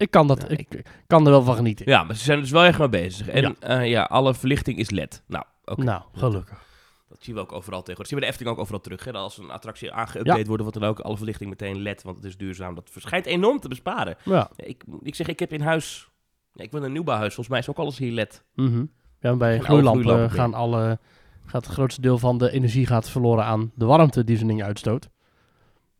Ik 0.00 0.10
kan, 0.10 0.26
dat, 0.26 0.44
Ja, 0.48 0.56
ik, 0.56 0.82
kan 1.06 1.24
er 1.24 1.30
wel 1.30 1.42
van 1.42 1.54
genieten. 1.54 1.88
Ja, 1.88 2.02
maar 2.02 2.16
ze 2.16 2.24
zijn 2.24 2.40
dus 2.40 2.50
wel 2.50 2.64
echt 2.64 2.78
mee 2.78 2.88
bezig. 2.88 3.28
En 3.28 3.42
Ja. 3.42 3.54
ja, 3.60 3.80
ja 3.80 4.02
alle 4.02 4.34
verlichting 4.34 4.78
is 4.78 4.90
LED. 4.90 5.22
Nou, 5.26 5.44
oké. 5.64 5.82
Nou, 5.82 6.02
gelukkig. 6.14 6.62
Dat 7.08 7.18
zien 7.22 7.34
we 7.34 7.40
ook 7.40 7.52
overal 7.52 7.82
tegenwoordig. 7.82 7.96
Dat 7.96 8.06
zien 8.08 8.18
we 8.18 8.24
de 8.24 8.30
Efteling 8.30 8.54
ook 8.54 8.60
overal 8.60 8.80
terug. 8.80 9.04
Hè? 9.04 9.12
Dat 9.12 9.22
Als 9.22 9.38
een 9.38 9.50
attractie 9.50 9.92
aangeüpdate 9.92 10.38
Ja. 10.38 10.44
wordt, 10.44 10.62
wordt 10.62 10.78
dan 10.80 10.88
ook 10.88 11.00
alle 11.00 11.16
verlichting 11.16 11.50
meteen 11.50 11.82
LED. 11.82 12.02
Want 12.02 12.16
het 12.16 12.24
is 12.24 12.36
duurzaam. 12.36 12.74
Dat 12.74 12.90
verschijnt 12.92 13.26
enorm 13.26 13.60
te 13.60 13.68
besparen. 13.68 14.16
Ja. 14.24 14.50
Ik, 14.56 14.84
ik 15.02 15.14
zeg, 15.14 15.26
ik 15.26 15.38
heb 15.38 15.52
in 15.52 15.60
huis... 15.60 16.08
Ik 16.54 16.70
wil 16.70 16.84
een 16.84 16.92
nieuwbouwhuis. 16.92 17.34
Volgens 17.34 17.48
mij 17.48 17.58
is 17.58 17.68
ook 17.70 17.78
alles 17.78 17.98
hier 17.98 18.12
LED. 18.12 18.44
Mhm. 18.54 18.84
Ja, 19.20 19.36
bij 19.36 19.58
gloeilampen 19.58 20.30
gaan 20.30 20.54
alle, 20.54 20.98
gaat 21.46 21.64
het 21.64 21.74
grootste 21.74 22.00
deel 22.00 22.18
van 22.18 22.38
de 22.38 22.50
energie 22.50 22.86
gaat 22.86 23.10
verloren 23.10 23.44
aan 23.44 23.72
de 23.74 23.84
warmte 23.84 24.24
die 24.24 24.36
zo'n 24.36 24.46
ding 24.48 24.62
uitstoot. 24.62 25.08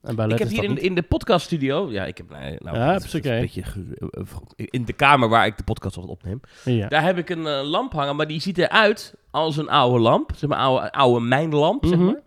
En 0.02 0.16
bij 0.16 0.26
LED 0.26 0.32
ik 0.40 0.46
heb 0.46 0.48
hier 0.54 0.64
in, 0.64 0.70
niet. 0.74 0.78
in 0.82 0.94
de 0.94 1.02
podcaststudio... 1.02 1.90
Ja, 1.90 2.04
ik 2.04 2.16
heb... 2.16 2.30
nee, 2.30 2.56
nou, 2.58 2.76
Ja, 2.76 2.92
het 2.92 3.14
oké. 3.14 3.30
een 3.34 3.40
beetje 3.40 3.62
eh, 4.56 4.66
in 4.70 4.84
de 4.84 4.92
kamer 4.92 5.28
waar 5.28 5.46
ik 5.46 5.56
de 5.56 5.62
podcast 5.64 5.96
altijd 5.96 6.14
opneem. 6.16 6.40
Ja. 6.64 6.88
Daar 6.88 7.02
heb 7.02 7.18
ik 7.18 7.30
een 7.30 7.46
eh, 7.46 7.68
lamp 7.68 7.92
hangen, 7.92 8.16
maar 8.16 8.26
die 8.26 8.40
ziet 8.40 8.58
eruit 8.58 9.14
als 9.30 9.56
een 9.56 9.68
oude 9.68 9.98
lamp. 9.98 10.30
Zeg 10.36 10.50
maar, 10.50 10.58
oude, 10.58 10.92
oude 10.92 11.20
mijnlamp, 11.24 11.84
zeg 11.86 11.96
Mhm. 11.96 12.06
maar. 12.06 12.20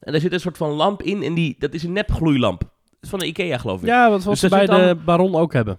En 0.00 0.12
daar 0.12 0.20
zit 0.20 0.32
een 0.32 0.40
soort 0.40 0.56
van 0.56 0.70
lamp 0.70 1.02
in 1.02 1.22
en 1.22 1.34
die, 1.34 1.56
dat 1.58 1.72
is 1.74 1.82
een 1.82 1.92
nepgloeilamp. 1.92 2.60
Dat 2.60 2.68
is 3.00 3.08
van 3.08 3.18
de 3.18 3.26
Ikea, 3.26 3.58
geloof 3.58 3.80
ik. 3.80 3.86
ja, 3.86 4.10
wat 4.10 4.22
Dus 4.22 4.40
ze 4.40 4.48
daar 4.48 4.66
bij 4.66 4.86
de 4.88 4.94
Baron 4.94 5.34
ook 5.34 5.52
hebben. 5.52 5.78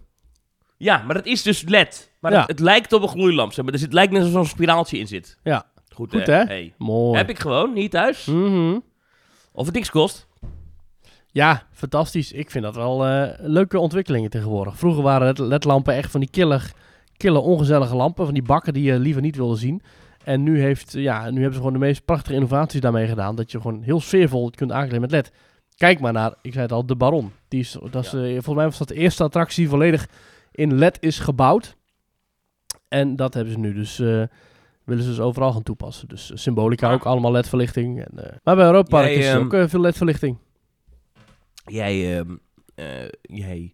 Ja, 0.78 1.04
maar 1.06 1.16
dat 1.16 1.26
is 1.26 1.42
dus 1.44 1.64
LED. 1.68 2.12
Maar 2.20 2.32
Ja. 2.32 2.40
het, 2.40 2.48
het 2.48 2.60
lijkt 2.60 2.94
op 2.94 3.02
een 3.02 3.08
gloeilamp, 3.10 3.54
zeg 3.54 3.64
maar. 3.64 3.74
Dus 3.74 3.82
het 3.82 3.94
lijkt 3.94 4.12
net 4.12 4.22
alsof 4.22 4.36
er 4.36 4.46
zo'n 4.46 4.52
spiraaltje 4.56 4.98
in 4.98 5.08
zit. 5.08 5.38
Ja. 5.44 5.66
Goed, 5.94 6.10
Goed, 6.12 6.28
hè? 6.28 6.34
hè? 6.34 6.44
Hey. 6.44 6.74
Mooi. 6.78 7.18
Heb 7.18 7.30
ik 7.30 7.40
gewoon, 7.40 7.74
niet 7.74 7.92
thuis. 7.92 8.26
Mhm. 8.26 8.80
Of 9.52 9.66
het 9.66 9.76
niks 9.76 9.90
kost. 9.90 10.28
Ja, 11.32 11.64
fantastisch. 11.72 12.32
Ik 12.32 12.52
vind 12.52 12.64
dat 12.64 12.76
wel 12.76 13.06
eh, 13.08 13.30
leuke 13.40 13.80
ontwikkelingen 13.80 14.30
tegenwoordig. 14.30 14.78
Vroeger 14.78 15.04
waren 15.04 15.48
ledlampen 15.48 15.94
echt 15.96 16.12
van 16.12 16.20
die 16.20 16.30
kille, 16.30 16.60
kille, 17.18 17.40
ongezellige 17.40 17.96
lampen. 17.96 18.26
Van 18.26 18.34
die 18.34 18.44
bakken 18.44 18.74
die 18.74 18.84
je 18.84 19.00
liever 19.00 19.22
niet 19.22 19.36
wilde 19.36 19.56
zien. 19.56 19.82
En 20.24 20.44
nu, 20.44 20.62
heeft, 20.62 20.92
ja, 20.94 21.30
nu 21.30 21.36
hebben 21.36 21.54
ze 21.54 21.58
gewoon 21.58 21.74
de 21.74 21.80
meest 21.86 22.06
prachtige 22.06 22.34
innovaties 22.36 22.82
daarmee 22.82 23.08
gedaan. 23.08 23.36
Dat 23.36 23.52
je 23.52 23.62
gewoon 23.62 23.82
heel 23.82 24.00
sfeervol 24.02 24.50
kunt 24.50 24.72
aankleden 24.72 25.02
met 25.02 25.12
LED. 25.12 25.32
Kijk 25.76 26.00
maar 26.00 26.14
naar, 26.14 26.34
ik 26.42 26.52
zei 26.52 26.64
het 26.64 26.72
al, 26.72 26.86
de 26.86 26.96
Baron. 26.96 27.32
Die 27.48 27.60
is, 27.60 27.78
dat 27.92 28.06
is, 28.06 28.12
Ja. 28.12 28.18
eh, 28.24 28.32
volgens 28.32 28.56
mij 28.56 28.66
was 28.66 28.78
dat 28.78 28.88
de 28.88 28.96
eerste 28.96 29.24
attractie 29.24 29.70
volledig 29.70 30.08
in 30.52 30.78
LED 30.78 30.98
is 31.02 31.20
gebouwd. 31.20 31.76
En 32.88 33.16
dat 33.16 33.34
hebben 33.34 33.54
ze 33.54 33.60
nu 33.60 33.74
dus... 33.74 34.00
eh, 34.00 34.24
willen 34.84 35.04
ze 35.04 35.10
dus 35.10 35.20
overal 35.20 35.52
gaan 35.52 35.64
toepassen. 35.64 36.08
Dus 36.08 36.32
Symbolica 36.34 36.88
Ah. 36.88 36.94
ook 36.94 37.06
allemaal 37.06 37.32
LED-verlichting. 37.32 38.02
En, 38.04 38.40
maar 38.44 38.56
bij 38.56 38.66
Europa 38.66 38.90
Park 38.90 39.10
is 39.12 39.28
er 39.28 39.36
ehm, 39.36 39.44
ook 39.62 39.70
veel 39.70 39.80
LED-verlichting. 39.82 40.38
Jij, 41.72 42.18
ehm, 42.20 42.30
eh, 42.76 42.86
jij 43.22 43.74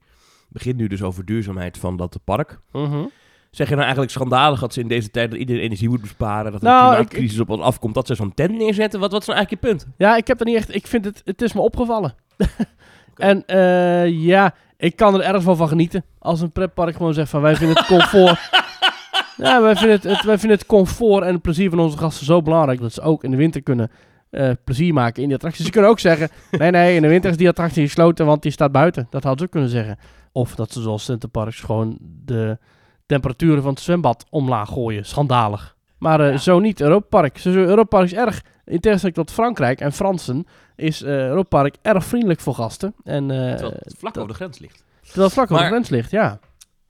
begint 0.50 0.78
nu 0.78 0.88
dus 0.88 1.02
over 1.04 1.26
duurzaamheid 1.26 1.78
van 1.78 1.98
dat 1.98 2.20
park. 2.24 2.60
Mhm. 2.72 3.06
Zeg 3.52 3.66
je 3.68 3.74
nou 3.74 3.84
eigenlijk 3.84 4.12
schandalig 4.12 4.60
dat 4.60 4.74
ze 4.74 4.80
in 4.80 4.88
deze 4.88 5.12
tijd 5.12 5.32
dat 5.32 5.40
iedereen 5.40 5.62
energie 5.62 5.90
moet 5.90 6.02
besparen, 6.02 6.52
dat 6.52 6.62
er 6.62 6.68
Nou, 6.68 6.84
een 6.96 7.02
ik- 7.02 7.08
klimaatcrisis 7.08 7.40
op 7.40 7.50
ons 7.50 7.62
afkomt, 7.62 7.94
dat 7.94 8.08
ze 8.08 8.16
zo'n 8.16 8.34
tent 8.34 8.58
neerzetten? 8.58 9.00
Wat, 9.00 9.12
wat 9.12 9.22
is 9.22 9.28
nou 9.28 9.40
eigenlijk 9.40 9.66
je 9.66 9.70
punt? 9.72 9.94
Ja, 9.98 10.16
ik 10.18 10.28
heb 10.28 10.40
er 10.40 10.46
niet 10.46 10.56
echt. 10.56 10.76
Ik 10.76 10.88
vind 10.88 11.06
het. 11.06 11.22
Het 11.26 11.42
is 11.42 11.54
me 11.54 11.62
opgevallen. 11.62 12.16
En 13.16 13.46
eh, 13.46 14.08
ja, 14.10 14.54
ik 14.78 14.96
kan 14.96 15.14
er 15.14 15.22
ergens 15.22 15.46
wel 15.46 15.56
van 15.56 15.68
genieten. 15.68 16.04
Als 16.20 16.42
een 16.42 16.52
pretpark 16.52 16.96
gewoon 16.96 17.14
zegt 17.14 17.30
van 17.30 17.42
wij 17.42 17.56
vinden 17.56 17.78
het 17.78 17.86
comfort. 17.86 18.40
ja, 19.48 19.62
wij 19.62 19.76
vinden 19.76 19.96
het, 19.96 20.04
het, 20.04 20.24
wij 20.24 20.38
vinden 20.38 20.58
het 20.58 20.68
comfort 20.68 21.24
en 21.24 21.34
het 21.34 21.42
plezier 21.42 21.70
van 21.70 21.80
onze 21.80 21.98
gasten 21.98 22.26
zo 22.26 22.42
belangrijk 22.42 22.80
dat 22.82 22.94
ze 22.94 23.02
ook 23.02 23.24
in 23.24 23.32
de 23.32 23.38
winter 23.38 23.62
kunnen 23.64 23.92
eh, 24.30 24.52
plezier 24.64 24.94
maken 24.94 25.22
in 25.22 25.28
die 25.28 25.36
attracties. 25.38 25.66
Ze 25.66 25.72
kunnen 25.72 25.90
ook 25.90 26.00
zeggen: 26.00 26.30
nee, 26.52 26.72
nee, 26.72 26.96
in 26.96 27.02
de 27.02 27.08
winter 27.08 27.30
is 27.30 27.38
die 27.38 27.48
attractie 27.50 27.84
gesloten, 27.84 28.26
want 28.26 28.42
die 28.42 28.52
staat 28.52 28.72
buiten. 28.72 29.08
Dat 29.10 29.24
hadden 29.24 29.40
ze 29.40 29.46
ook 29.46 29.52
kunnen 29.52 29.70
zeggen. 29.70 29.98
Of 30.32 30.56
dat 30.56 30.72
ze 30.72 30.82
zoals 30.82 31.04
Centerparks 31.04 31.60
gewoon 31.60 31.98
de 32.02 32.58
temperaturen 33.06 33.62
van 33.64 33.72
het 33.74 33.82
zwembad 33.82 34.26
omlaag 34.30 34.70
gooien. 34.70 35.06
Schandalig. 35.06 35.76
Maar 35.98 36.20
eh, 36.20 36.32
Ja. 36.32 36.38
zo 36.38 36.60
niet. 36.60 36.82
Europa 36.82 37.08
Park. 37.08 37.38
Zo, 37.38 37.50
Europa 37.50 37.84
Park 37.84 38.06
is 38.06 38.14
erg, 38.14 38.42
in 38.66 38.80
tegenstelling 38.80 39.18
tot 39.18 39.32
Frankrijk 39.32 39.80
en 39.82 39.92
Fransen, 39.94 40.46
is 40.76 41.02
eh 41.02 41.10
Europa 41.28 41.58
Park 41.62 41.76
erg 41.82 42.06
vriendelijk 42.06 42.40
voor 42.40 42.54
gasten. 42.56 42.94
En, 43.04 43.28
Terwijl 43.28 43.72
het 43.78 43.96
vlak 43.98 44.18
over 44.18 44.28
de 44.30 44.34
grens 44.36 44.60
ligt. 44.60 44.84
terwijl 45.02 45.26
het 45.26 45.34
vlak 45.34 45.52
over 45.52 45.64
de 45.64 45.70
grens 45.70 45.90
ligt, 45.90 46.12
ja. 46.12 46.40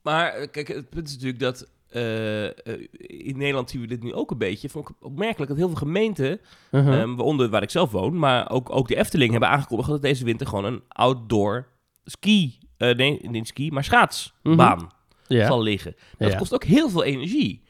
Maar 0.01 0.47
kijk, 0.47 0.67
het 0.67 0.89
punt 0.89 1.07
is 1.07 1.13
natuurlijk 1.13 1.39
dat 1.39 1.67
eh, 1.89 2.45
eh, 2.45 2.53
in 2.97 3.37
Nederland 3.37 3.69
zien 3.69 3.81
we 3.81 3.87
dit 3.87 4.03
nu 4.03 4.13
ook 4.13 4.31
een 4.31 4.37
beetje. 4.37 4.69
Vond 4.69 4.89
ik 4.89 4.95
opmerkelijk 4.99 5.49
dat 5.49 5.57
heel 5.57 5.67
veel 5.67 5.77
gemeenten, 5.77 6.39
Uh-huh. 6.71 6.99
ehm, 7.01 7.15
waaronder 7.15 7.49
waar 7.49 7.61
ik 7.63 7.69
zelf 7.69 7.91
woon, 7.91 8.19
maar 8.19 8.49
ook, 8.49 8.69
ook 8.75 8.87
de 8.87 8.95
Efteling, 8.95 9.31
hebben 9.31 9.49
aangekondigd 9.49 9.89
dat 9.89 10.01
deze 10.01 10.23
winter 10.25 10.47
gewoon 10.47 10.65
een 10.65 10.81
outdoor 10.87 11.67
ski, 12.05 12.57
eh, 12.77 12.95
nee, 12.95 13.19
niet 13.29 13.47
ski, 13.47 13.71
maar 13.71 13.83
schaatsbaan 13.83 14.89
ja. 15.27 15.47
zal 15.47 15.61
liggen. 15.61 15.95
Dat 16.17 16.31
Ja. 16.31 16.37
kost 16.37 16.53
ook 16.53 16.63
heel 16.63 16.89
veel 16.89 17.03
energie. 17.03 17.63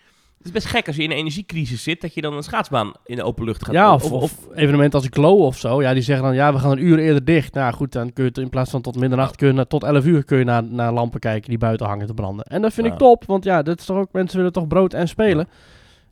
Het 0.48 0.56
is 0.56 0.62
best 0.64 0.76
gek 0.76 0.88
als 0.88 0.96
je 0.96 1.04
in 1.04 1.12
een 1.12 1.18
energiecrisis 1.18 1.84
zit, 1.84 2.02
dat 2.02 2.14
je 2.14 2.22
dan 2.22 2.34
een 2.34 2.44
schaatsbaan 2.44 2.92
in 3.06 3.16
de 3.16 3.24
open 3.24 3.46
lucht 3.46 3.66
gaat 3.66 3.74
Ja, 3.74 3.94
of, 3.94 4.12
of, 4.12 4.22
of 4.24 4.34
evenementen 4.56 5.00
als 5.00 5.08
Glow 5.12 5.42
of 5.42 5.58
zo. 5.58 5.82
Ja, 5.82 5.94
die 5.94 6.02
zeggen 6.04 6.26
dan, 6.26 6.36
ja, 6.36 6.54
we 6.54 6.60
gaan 6.60 6.72
een 6.72 6.86
uur 6.86 7.00
eerder 7.00 7.26
dicht. 7.26 7.54
Nou 7.54 7.74
goed, 7.74 7.92
dan 7.92 8.14
kun 8.14 8.24
je 8.24 8.30
het 8.30 8.38
in 8.40 8.50
plaats 8.50 8.70
van 8.72 8.82
tot 8.82 8.96
middernacht, 8.96 9.36
kun 9.36 9.56
je 9.56 9.68
tot 9.68 9.84
11 9.84 10.06
uur 10.06 10.24
kun 10.24 10.38
je 10.38 10.44
naar, 10.44 10.64
naar 10.64 10.94
lampen 10.94 11.20
kijken 11.20 11.50
die 11.50 11.58
buiten 11.58 11.86
hangen 11.88 12.08
te 12.08 12.14
branden. 12.14 12.46
En 12.46 12.62
dat 12.62 12.74
vind 12.74 12.88
Ja. 12.88 12.94
ik 12.94 13.00
top, 13.00 13.24
want 13.26 13.44
ja, 13.44 13.62
dat 13.62 13.80
is 13.80 13.86
toch 13.86 13.98
ook, 13.98 14.12
mensen 14.12 14.38
willen 14.38 14.52
toch 14.54 14.68
brood 14.68 14.94
en 14.94 15.08
spelen. 15.08 15.48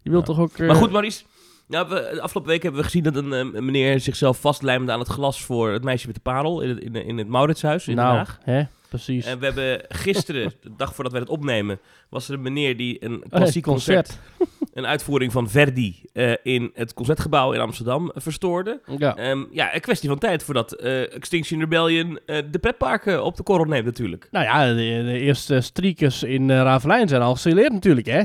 Je 0.01 0.10
wilt 0.10 0.27
Ja. 0.27 0.34
toch 0.34 0.44
ook... 0.44 0.58
eh, 0.58 0.68
Maar 0.68 0.75
goed, 0.75 0.92
Maurice. 0.92 1.24
Nou, 1.68 1.89
we, 1.89 2.10
de 2.13 2.22
afgelopen 2.22 2.51
week 2.51 2.62
hebben 2.63 2.80
we 2.82 2.86
gezien 2.88 3.04
dat 3.04 3.15
een, 3.15 3.34
eh, 3.34 3.39
een 3.39 3.65
meneer 3.65 4.00
zichzelf 4.00 4.39
vastlijmde 4.39 4.92
aan 4.92 5.00
het 5.00 5.08
glas 5.08 5.42
voor 5.44 5.72
het 5.72 5.84
meisje 5.84 6.06
met 6.06 6.15
de 6.15 6.22
parel 6.22 6.62
in 6.62 6.70
het, 6.70 6.80
in, 6.80 6.96
in 6.96 7.18
het 7.18 7.27
Mauritshuis 7.27 7.88
in 7.88 7.96
Den 7.96 8.04
nou, 8.06 8.18
Haag. 8.18 8.39
hè, 8.44 8.63
precies. 8.96 9.25
En 9.25 9.40
we 9.40 9.46
hebben 9.46 9.82
gisteren, 9.88 10.52
de 10.62 10.70
dag 10.78 10.94
voordat 10.96 11.14
wij 11.14 11.22
het 11.22 11.30
opnemen, 11.30 11.80
was 12.10 12.28
er 12.28 12.34
een 12.34 12.42
meneer 12.42 12.78
die 12.78 13.04
een 13.06 13.16
Oh, 13.24 13.30
klassiek 13.30 13.64
concert. 13.64 14.20
concert, 14.38 14.70
een 14.74 14.86
uitvoering 14.86 15.32
van 15.32 15.50
Verdi 15.50 16.02
eh, 16.14 16.34
in 16.44 16.72
het 16.74 16.94
Concertgebouw 16.94 17.52
in 17.54 17.60
Amsterdam 17.60 18.10
eh, 18.10 18.22
verstoorde. 18.22 18.82
Ja. 18.98 19.16
Ehm, 19.16 19.44
ja, 19.52 19.75
een 19.75 19.82
kwestie 19.82 20.10
van 20.10 20.18
tijd 20.18 20.44
voordat 20.44 20.72
eh, 20.72 21.14
Extinction 21.14 21.60
Rebellion 21.60 22.20
de 22.25 22.60
pretparken 22.62 23.24
op 23.24 23.36
de 23.36 23.44
korrel 23.44 23.66
neemt 23.66 23.86
natuurlijk. 23.86 24.28
Nou 24.32 24.46
ja, 24.46 24.68
de, 24.68 25.04
de 25.06 25.20
eerste 25.20 25.62
streakers 25.62 26.24
in 26.24 26.52
Ravelijn 26.52 27.08
zijn 27.08 27.22
al 27.22 27.34
gesignaleerd 27.34 27.74
natuurlijk, 27.74 28.08
hè? 28.08 28.24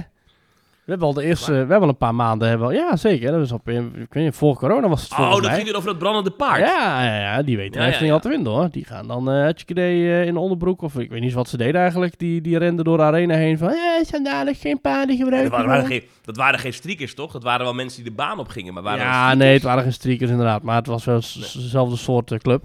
We 0.90 0.96
hebben 0.96 1.14
al 1.14 1.22
de 1.22 1.28
eerste, 1.28 1.52
we 1.52 1.56
hebben 1.58 1.80
al 1.82 1.88
een 1.88 1.96
paar 1.96 2.14
maanden, 2.14 2.48
hebben 2.48 2.66
al- 2.66 2.72
ja 2.72 2.96
zeker. 2.96 3.30
Dat 3.30 3.40
was 3.40 3.52
op, 3.52 3.68
ik 3.68 4.12
weet 4.12 4.24
niet, 4.24 4.34
voor 4.34 4.56
corona 4.56 4.88
was 4.88 5.02
het 5.02 5.12
Oh, 5.12 5.30
dat 5.30 5.40
mij. 5.42 5.54
ging 5.54 5.64
weer 5.66 5.76
over 5.76 5.88
dat 5.88 5.98
brandende 5.98 6.30
paard. 6.30 6.58
Ja, 6.60 7.04
ja, 7.04 7.20
ja, 7.20 7.42
die 7.42 7.56
weten 7.56 7.80
Ja, 7.80 7.86
echt 7.86 7.94
ja, 7.94 8.00
niet 8.00 8.08
ja. 8.08 8.14
al 8.14 8.20
te 8.20 8.28
vinden 8.28 8.52
hoor. 8.52 8.68
Die 8.70 8.84
gaan 8.84 9.06
dan 9.06 9.30
uh, 9.34 9.48
uh, 9.66 10.26
in 10.26 10.34
de 10.34 10.38
onderbroek, 10.40 10.82
of 10.82 10.98
ik 10.98 11.10
weet 11.10 11.20
niet 11.20 11.32
wat 11.32 11.48
ze 11.48 11.56
deden 11.56 11.80
eigenlijk. 11.80 12.18
Die, 12.18 12.40
die 12.40 12.58
renden 12.58 12.84
door 12.84 12.96
de 12.96 13.02
arena 13.02 13.34
heen 13.34 13.58
van, 13.58 13.68
eh, 13.68 13.76
schandalig, 14.02 14.60
geen 14.60 14.80
paarden 14.80 15.06
Dat 15.08 15.16
gebruiken. 15.18 15.50
waren, 15.50 15.66
waren 15.66 15.86
geen, 15.86 16.02
dat 16.24 16.36
waren 16.36 16.58
geen 16.58 16.72
streakers, 16.72 17.14
toch? 17.14 17.32
Dat 17.32 17.42
waren 17.42 17.64
wel 17.64 17.74
mensen 17.74 18.02
die 18.02 18.10
de 18.10 18.16
baan 18.16 18.38
op 18.38 18.48
gingen. 18.48 18.74
Maar 18.74 18.82
waren 18.82 18.98
ja, 19.00 19.34
nee, 19.34 19.52
het 19.52 19.62
waren 19.62 19.82
geen 19.82 19.92
streakers 19.92 20.30
inderdaad, 20.30 20.62
maar 20.62 20.76
het 20.76 20.86
was 20.86 21.04
wel 21.04 21.20
dezelfde 21.20 21.96
soort 21.96 22.30
eh, 22.32 22.38
club. 22.38 22.62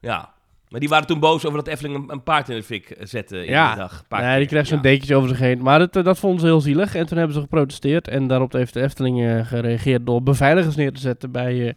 Ja. 0.00 0.30
Maar 0.70 0.80
die 0.80 0.88
waren 0.88 1.06
toen 1.06 1.18
boos 1.20 1.44
over 1.46 1.58
dat 1.58 1.66
Efteling 1.66 1.96
een, 1.96 2.12
een 2.12 2.22
paard 2.22 2.48
in 2.48 2.56
de 2.56 2.62
fik 2.62 2.96
zette 3.00 3.36
in 3.44 3.50
Ja. 3.52 3.70
de 3.72 3.78
dag. 3.78 3.98
Een 3.98 4.06
paar 4.08 4.22
Nee, 4.22 4.38
die 4.38 4.46
kreeg 4.48 4.66
zo'n 4.66 4.76
Ja. 4.76 4.82
dekentje 4.82 5.14
over 5.16 5.28
zich 5.28 5.38
heen. 5.38 5.62
Maar 5.62 5.78
dat, 5.78 5.96
eh, 5.96 6.04
dat 6.04 6.18
vonden 6.18 6.40
ze 6.40 6.46
heel 6.46 6.60
zielig. 6.60 6.94
En 6.94 7.06
toen 7.06 7.16
hebben 7.18 7.34
ze 7.36 7.42
geprotesteerd. 7.42 8.08
En 8.08 8.26
daarop 8.26 8.52
heeft 8.52 8.74
de 8.74 8.82
Efteling 8.82 9.24
eh, 9.26 9.46
gereageerd 9.46 10.06
door 10.06 10.22
beveiligers 10.22 10.76
neer 10.76 10.92
te 10.92 11.00
zetten 11.00 11.30
bij 11.30 11.66
eh 11.68 11.72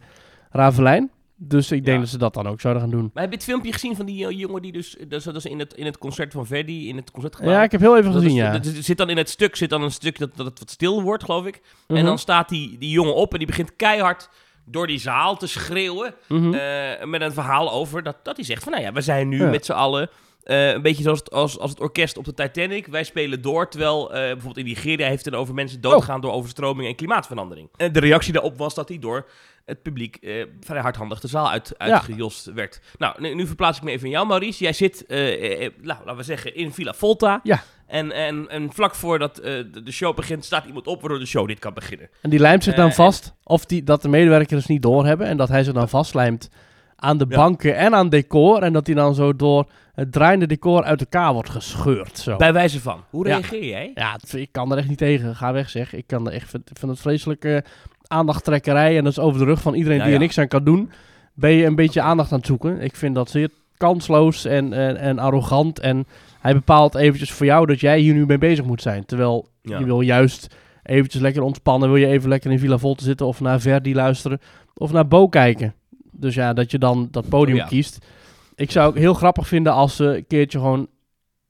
Ravelijn. 0.50 1.10
Dus 1.36 1.70
ik 1.72 1.84
denk 1.84 1.96
Ja. 1.96 2.02
dat 2.02 2.10
ze 2.12 2.18
dat 2.18 2.34
dan 2.34 2.46
ook 2.48 2.60
zouden 2.60 2.82
gaan 2.82 2.90
doen. 2.90 3.10
Maar 3.14 3.22
heb 3.22 3.32
je 3.32 3.36
het 3.38 3.46
filmpje 3.46 3.72
gezien 3.72 3.96
van 3.96 4.06
die 4.06 4.26
eh, 4.26 4.38
jongen 4.38 4.62
die 4.62 4.72
dus... 4.72 4.96
Dat 5.08 5.18
is, 5.18 5.24
dat 5.24 5.36
is 5.36 5.44
in, 5.46 5.58
het, 5.58 5.72
in 5.74 5.84
het 5.84 5.98
concert 5.98 6.32
van 6.32 6.46
Verdi, 6.46 6.88
in 6.88 6.96
het 6.96 7.10
concertgebouw. 7.10 7.52
Ja, 7.52 7.62
ik 7.62 7.72
heb 7.72 7.80
heel 7.80 7.96
even 7.98 8.12
Dat 8.12 8.22
gezien, 8.22 8.36
is- 8.36 8.42
ja. 8.42 8.52
dat 8.58 8.66
zit 8.66 8.96
dan 8.96 9.10
in 9.10 9.16
het 9.16 9.28
stuk 9.28 9.56
zit 9.56 9.70
dan 9.70 9.82
een 9.82 9.90
stuk 9.90 10.18
dat, 10.18 10.36
dat 10.36 10.46
het 10.46 10.58
wat 10.58 10.70
stil 10.70 11.02
wordt, 11.02 11.24
geloof 11.24 11.46
ik. 11.46 11.60
Mhm. 11.88 11.98
En 11.98 12.04
dan 12.04 12.18
staat 12.18 12.48
die, 12.48 12.78
die 12.78 12.90
jongen 12.90 13.14
op 13.14 13.32
en 13.32 13.38
die 13.38 13.46
begint 13.46 13.76
keihard 13.76 14.28
door 14.64 14.86
die 14.86 14.98
zaal 14.98 15.36
te 15.36 15.46
schreeuwen. 15.46 16.14
Mhm. 16.28 16.54
eh, 16.54 17.04
met 17.04 17.20
een 17.20 17.32
verhaal 17.32 17.72
over 17.72 18.02
dat, 18.02 18.16
dat 18.22 18.36
hij 18.36 18.44
zegt 18.44 18.62
van... 18.62 18.72
Nou 18.72 18.84
ja, 18.84 18.92
we 18.92 19.00
zijn 19.00 19.28
nu 19.28 19.38
Ja. 19.42 19.50
met 19.50 19.64
z'n 19.64 19.72
allen... 19.72 20.10
eh, 20.42 20.70
een 20.72 20.82
beetje 20.82 21.02
zoals 21.02 21.18
het, 21.18 21.30
als, 21.30 21.58
als 21.58 21.70
het 21.70 21.80
orkest 21.80 22.16
op 22.16 22.24
de 22.24 22.34
Titanic. 22.34 22.86
Wij 22.86 23.04
spelen 23.04 23.42
door, 23.42 23.68
terwijl 23.70 24.08
eh, 24.12 24.18
bijvoorbeeld 24.20 24.56
in 24.56 24.64
Nigeria 24.64 25.08
heeft 25.08 25.24
het 25.24 25.34
over 25.34 25.54
mensen 25.54 25.80
doodgaan 25.80 26.20
door 26.20 26.32
overstroming 26.32 26.88
en 26.88 26.94
klimaatverandering. 26.94 27.68
En 27.76 27.92
de 27.92 28.00
reactie 28.00 28.32
daarop 28.32 28.58
was 28.58 28.74
dat 28.74 28.88
hij 28.88 28.98
door 28.98 29.28
het 29.64 29.82
publiek 29.82 30.18
vrij 30.60 30.80
hardhandig 30.80 31.20
de 31.20 31.28
zaal 31.28 31.50
uit, 31.50 31.74
Ja. 31.78 31.84
uitgejost 31.84 32.44
werd. 32.52 32.80
Nou, 32.98 33.20
nu, 33.20 33.34
nu 33.34 33.46
verplaats 33.46 33.78
ik 33.78 33.84
me 33.84 33.90
even 33.90 34.04
in 34.06 34.10
jou, 34.12 34.26
Maurice. 34.26 34.62
Jij 34.62 34.72
zit, 34.72 35.04
nou, 35.08 35.72
laten 35.82 36.16
we 36.16 36.22
zeggen, 36.22 36.54
in 36.54 36.72
Villa 36.72 36.92
Volta. 36.94 37.40
Ja. 37.42 37.62
En, 37.94 38.12
en, 38.12 38.48
en 38.48 38.72
vlak 38.72 38.94
voordat 38.94 39.38
eh, 39.38 39.52
de, 39.84 39.92
show 39.92 40.14
begint, 40.16 40.44
staat 40.44 40.64
iemand 40.66 40.86
op 40.86 41.00
waardoor 41.00 41.18
de 41.18 41.26
show 41.26 41.48
dit 41.48 41.58
kan 41.58 41.74
beginnen. 41.74 42.08
En 42.22 42.30
die 42.30 42.38
lijmt 42.38 42.64
zich 42.64 42.74
dan 42.74 42.88
Eh, 42.88 42.94
vast, 42.94 43.34
of 43.44 43.64
die, 43.64 43.82
dat 43.82 44.02
de 44.02 44.08
medewerkers 44.08 44.66
niet 44.66 44.82
doorhebben. 44.82 45.26
En 45.26 45.36
dat 45.36 45.48
hij 45.48 45.64
zich 45.64 45.72
dan 45.72 45.88
vastlijmt 45.88 46.50
aan 46.96 47.18
de 47.18 47.26
Ja. 47.28 47.36
banken 47.36 47.76
en 47.76 47.94
aan 47.94 48.08
decor. 48.08 48.62
En 48.62 48.72
dat 48.72 48.86
hij 48.86 48.94
dan 48.94 49.14
zo 49.14 49.36
door 49.36 49.70
het 49.94 50.12
draaiende 50.12 50.46
decor 50.46 50.82
uit 50.82 51.00
elkaar 51.00 51.32
wordt 51.32 51.50
gescheurd. 51.50 52.18
Zo. 52.18 52.36
Bij 52.36 52.52
wijze 52.52 52.80
van. 52.80 53.04
Hoe 53.10 53.26
Ja. 53.28 53.34
reageer 53.34 53.64
jij? 53.64 53.90
Ja, 53.94 54.16
ik 54.32 54.48
kan 54.52 54.72
er 54.72 54.78
echt 54.78 54.88
niet 54.88 54.98
tegen. 54.98 55.36
Ga 55.36 55.52
weg 55.52 55.70
zeg. 55.70 55.92
Ik 55.94 56.06
kan 56.06 56.26
er 56.26 56.32
echt, 56.32 56.50
vind, 56.50 56.70
vind 56.72 56.90
het 56.90 57.00
vreselijke 57.00 57.64
aandachttrekkerij. 58.06 58.96
En 58.96 59.04
dat 59.04 59.12
is 59.12 59.18
over 59.18 59.38
de 59.38 59.44
rug 59.44 59.60
van 59.60 59.74
iedereen 59.74 59.98
Ja, 59.98 60.04
die 60.04 60.12
er 60.12 60.18
niks 60.18 60.38
aan 60.38 60.48
kan 60.48 60.64
doen. 60.64 60.90
Ben 61.34 61.50
je 61.50 61.64
een 61.66 61.74
beetje 61.74 62.00
aandacht 62.00 62.32
aan 62.32 62.38
het 62.38 62.46
zoeken. 62.46 62.80
Ik 62.80 62.96
vind 62.96 63.14
dat 63.14 63.30
zeer 63.30 63.48
kansloos 63.76 64.44
en, 64.44 64.72
en, 64.72 64.96
en 64.96 65.18
arrogant. 65.18 65.78
En 65.78 66.06
hij 66.44 66.54
bepaalt 66.54 66.94
eventjes 66.94 67.32
voor 67.32 67.46
jou 67.46 67.66
dat 67.66 67.80
jij 67.80 67.98
hier 67.98 68.14
nu 68.14 68.26
mee 68.26 68.38
bezig 68.38 68.64
moet 68.64 68.82
zijn. 68.82 69.04
Terwijl 69.06 69.48
Ja. 69.62 69.78
je 69.78 69.84
wil 69.84 70.00
juist 70.00 70.54
eventjes 70.82 71.20
lekker 71.22 71.42
ontspannen. 71.42 71.88
Wil 71.88 71.98
je 71.98 72.06
even 72.06 72.28
lekker 72.28 72.50
in 72.50 72.58
Villa 72.58 72.78
Volte 72.78 73.04
zitten 73.04 73.26
of 73.26 73.40
naar 73.40 73.60
Verdi 73.60 73.94
luisteren. 73.94 74.40
Of 74.74 74.92
naar 74.92 75.08
Bo 75.08 75.28
kijken. 75.28 75.74
Dus 76.12 76.34
ja, 76.34 76.52
dat 76.52 76.70
je 76.70 76.78
dan 76.78 77.08
dat 77.10 77.28
podium 77.28 77.56
Oh, 77.56 77.62
ja. 77.62 77.68
kiest. 77.68 78.06
Ik 78.54 78.70
zou 78.70 78.90
het 78.90 78.98
heel 78.98 79.14
grappig 79.14 79.48
vinden 79.48 79.72
als 79.72 79.96
ze 79.96 80.04
een 80.16 80.26
keertje 80.26 80.58
gewoon... 80.58 80.86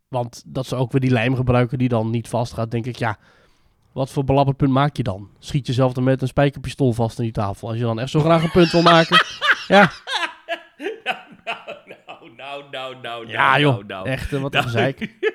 Want 0.09 0.43
dat 0.47 0.67
ze 0.67 0.77
ook 0.77 0.93
weer 0.93 1.01
die 1.01 1.11
lijm 1.11 1.35
gebruiken 1.37 1.79
die 1.79 1.89
dan 1.89 2.11
niet 2.11 2.29
vast 2.29 2.53
gaat. 2.53 2.71
Denk 2.71 2.87
ik, 2.87 2.97
ja, 2.97 3.17
wat 3.93 4.11
voor 4.11 4.25
belabberd 4.25 4.57
punt 4.57 4.71
maak 4.71 4.97
je 4.97 5.03
dan? 5.03 5.29
Schiet 5.39 5.67
jezelf 5.67 5.93
dan 5.93 6.05
met 6.05 6.23
een 6.23 6.29
spijkerpistool 6.29 6.93
vast 6.93 7.19
in 7.19 7.25
die 7.25 7.33
tafel. 7.33 7.69
Als 7.69 7.77
je 7.77 7.83
dan 7.83 8.01
echt 8.01 8.11
zo 8.11 8.21
graag 8.21 8.43
een 8.43 8.51
punt 8.51 8.71
wil 8.71 8.83
maken. 8.83 9.17
Ja, 9.69 9.91
nou, 12.45 12.65
nou, 12.71 12.97
nou, 13.03 13.29
ja 13.29 13.49
nou, 13.51 13.61
joh. 13.61 13.73
nou, 13.73 13.85
nou. 13.87 14.09
Echt, 14.09 14.33
eh, 14.33 14.41
wat 14.41 14.55
een 14.55 14.61
Nou, 14.61 14.73
gezeik. 14.73 14.99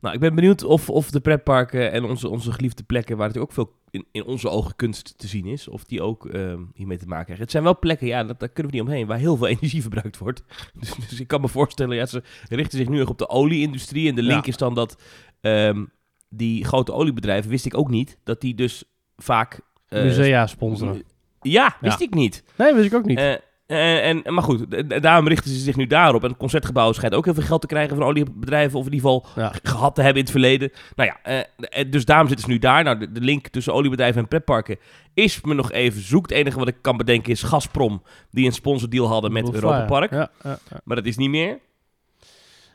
Nou, 0.00 0.14
ik 0.14 0.20
ben 0.20 0.34
benieuwd 0.34 0.64
of, 0.64 0.90
of 0.90 1.10
de 1.10 1.20
pretparken 1.20 1.92
en 1.92 2.04
onze, 2.04 2.28
onze 2.28 2.52
geliefde 2.52 2.82
plekken, 2.82 3.16
waar 3.16 3.26
natuurlijk 3.26 3.58
ook 3.58 3.66
veel 3.66 3.76
in, 3.90 4.06
in 4.12 4.24
onze 4.24 4.48
ogen 4.48 4.76
kunst 4.76 5.18
te 5.18 5.26
zien 5.26 5.46
is, 5.46 5.68
of 5.68 5.84
die 5.84 6.02
ook 6.02 6.26
ehm, 6.26 6.60
hiermee 6.74 6.98
te 6.98 7.06
maken 7.06 7.22
krijgen. 7.24 7.42
Het 7.44 7.50
zijn 7.50 7.62
wel 7.64 7.78
plekken, 7.78 8.06
ja, 8.06 8.24
dat, 8.24 8.40
daar 8.40 8.48
kunnen 8.48 8.72
we 8.72 8.78
niet 8.78 8.86
omheen, 8.88 9.06
waar 9.06 9.18
heel 9.18 9.36
veel 9.36 9.46
energie 9.56 9.80
verbruikt 9.80 10.18
wordt. 10.18 10.42
Dus, 10.74 10.94
dus 11.08 11.20
ik 11.20 11.26
kan 11.26 11.40
me 11.40 11.48
voorstellen, 11.48 11.96
ja, 11.96 12.06
ze 12.06 12.22
richten 12.48 12.78
zich 12.78 12.88
nu 12.88 13.00
erg 13.00 13.08
op 13.08 13.18
de 13.18 13.28
olieindustrie. 13.28 14.08
En 14.08 14.14
de 14.14 14.22
link 14.22 14.44
Ja. 14.44 14.50
is 14.50 14.56
dan 14.56 14.74
dat 14.74 15.02
ehm, 15.40 15.84
die 16.28 16.64
grote 16.64 16.92
oliebedrijven, 16.92 17.50
wist 17.50 17.66
ik 17.66 17.76
ook 17.76 17.90
niet, 17.90 18.18
dat 18.24 18.40
die 18.40 18.54
dus 18.54 18.84
vaak... 19.16 19.60
eh, 19.88 20.02
Musea 20.02 20.46
sponsoren. 20.46 21.02
Ja, 21.40 21.76
wist 21.80 22.00
ik 22.00 22.14
niet. 22.14 22.44
Nee, 22.56 22.74
wist 22.74 22.86
ik 22.86 22.94
ook 22.94 23.04
niet. 23.04 23.18
Eh, 23.18 23.34
eh, 23.66 24.08
en, 24.08 24.22
maar 24.34 24.42
goed, 24.42 24.66
daarom 25.02 25.28
richten 25.28 25.50
ze 25.50 25.58
zich 25.58 25.76
nu 25.76 25.86
daarop. 25.86 26.22
En 26.22 26.28
het 26.28 26.38
concertgebouw 26.38 26.92
schijnt 26.92 27.14
ook 27.14 27.24
heel 27.24 27.34
veel 27.34 27.42
geld 27.42 27.60
te 27.60 27.66
krijgen 27.66 27.96
van 27.96 28.06
oliebedrijven. 28.06 28.78
Of 28.78 28.86
in 28.86 28.92
ieder 28.92 29.10
geval 29.10 29.26
Ja. 29.36 29.52
gehad 29.62 29.94
te 29.94 30.00
hebben 30.00 30.18
in 30.18 30.22
het 30.24 30.30
verleden. 30.32 30.70
Nou 30.96 31.10
ja, 31.10 31.18
eh, 31.22 31.38
eh, 31.80 31.90
dus 31.90 32.04
daarom 32.04 32.28
zitten 32.28 32.46
ze 32.46 32.52
nu 32.52 32.58
daar. 32.58 32.84
Nou, 32.84 32.98
de, 32.98 33.12
de 33.12 33.20
link 33.20 33.48
tussen 33.48 33.72
oliebedrijven 33.74 34.20
en 34.22 34.28
pretparken 34.28 34.76
is 35.14 35.40
me 35.40 35.54
nog 35.54 35.72
even 35.72 36.02
zoek. 36.02 36.22
Het 36.28 36.38
enige 36.38 36.58
wat 36.58 36.68
ik 36.68 36.76
kan 36.80 36.96
bedenken 36.96 37.32
is 37.32 37.42
Gazprom, 37.42 38.02
die 38.30 38.46
een 38.46 38.52
sponsordeal 38.52 39.08
hadden 39.08 39.32
met 39.32 39.52
Europa 39.52 39.84
Park. 39.84 40.10
Ja, 40.10 40.30
ja, 40.42 40.58
ja. 40.70 40.80
Maar 40.84 40.96
dat 40.96 41.06
is 41.06 41.16
niet 41.16 41.30
meer. 41.30 41.58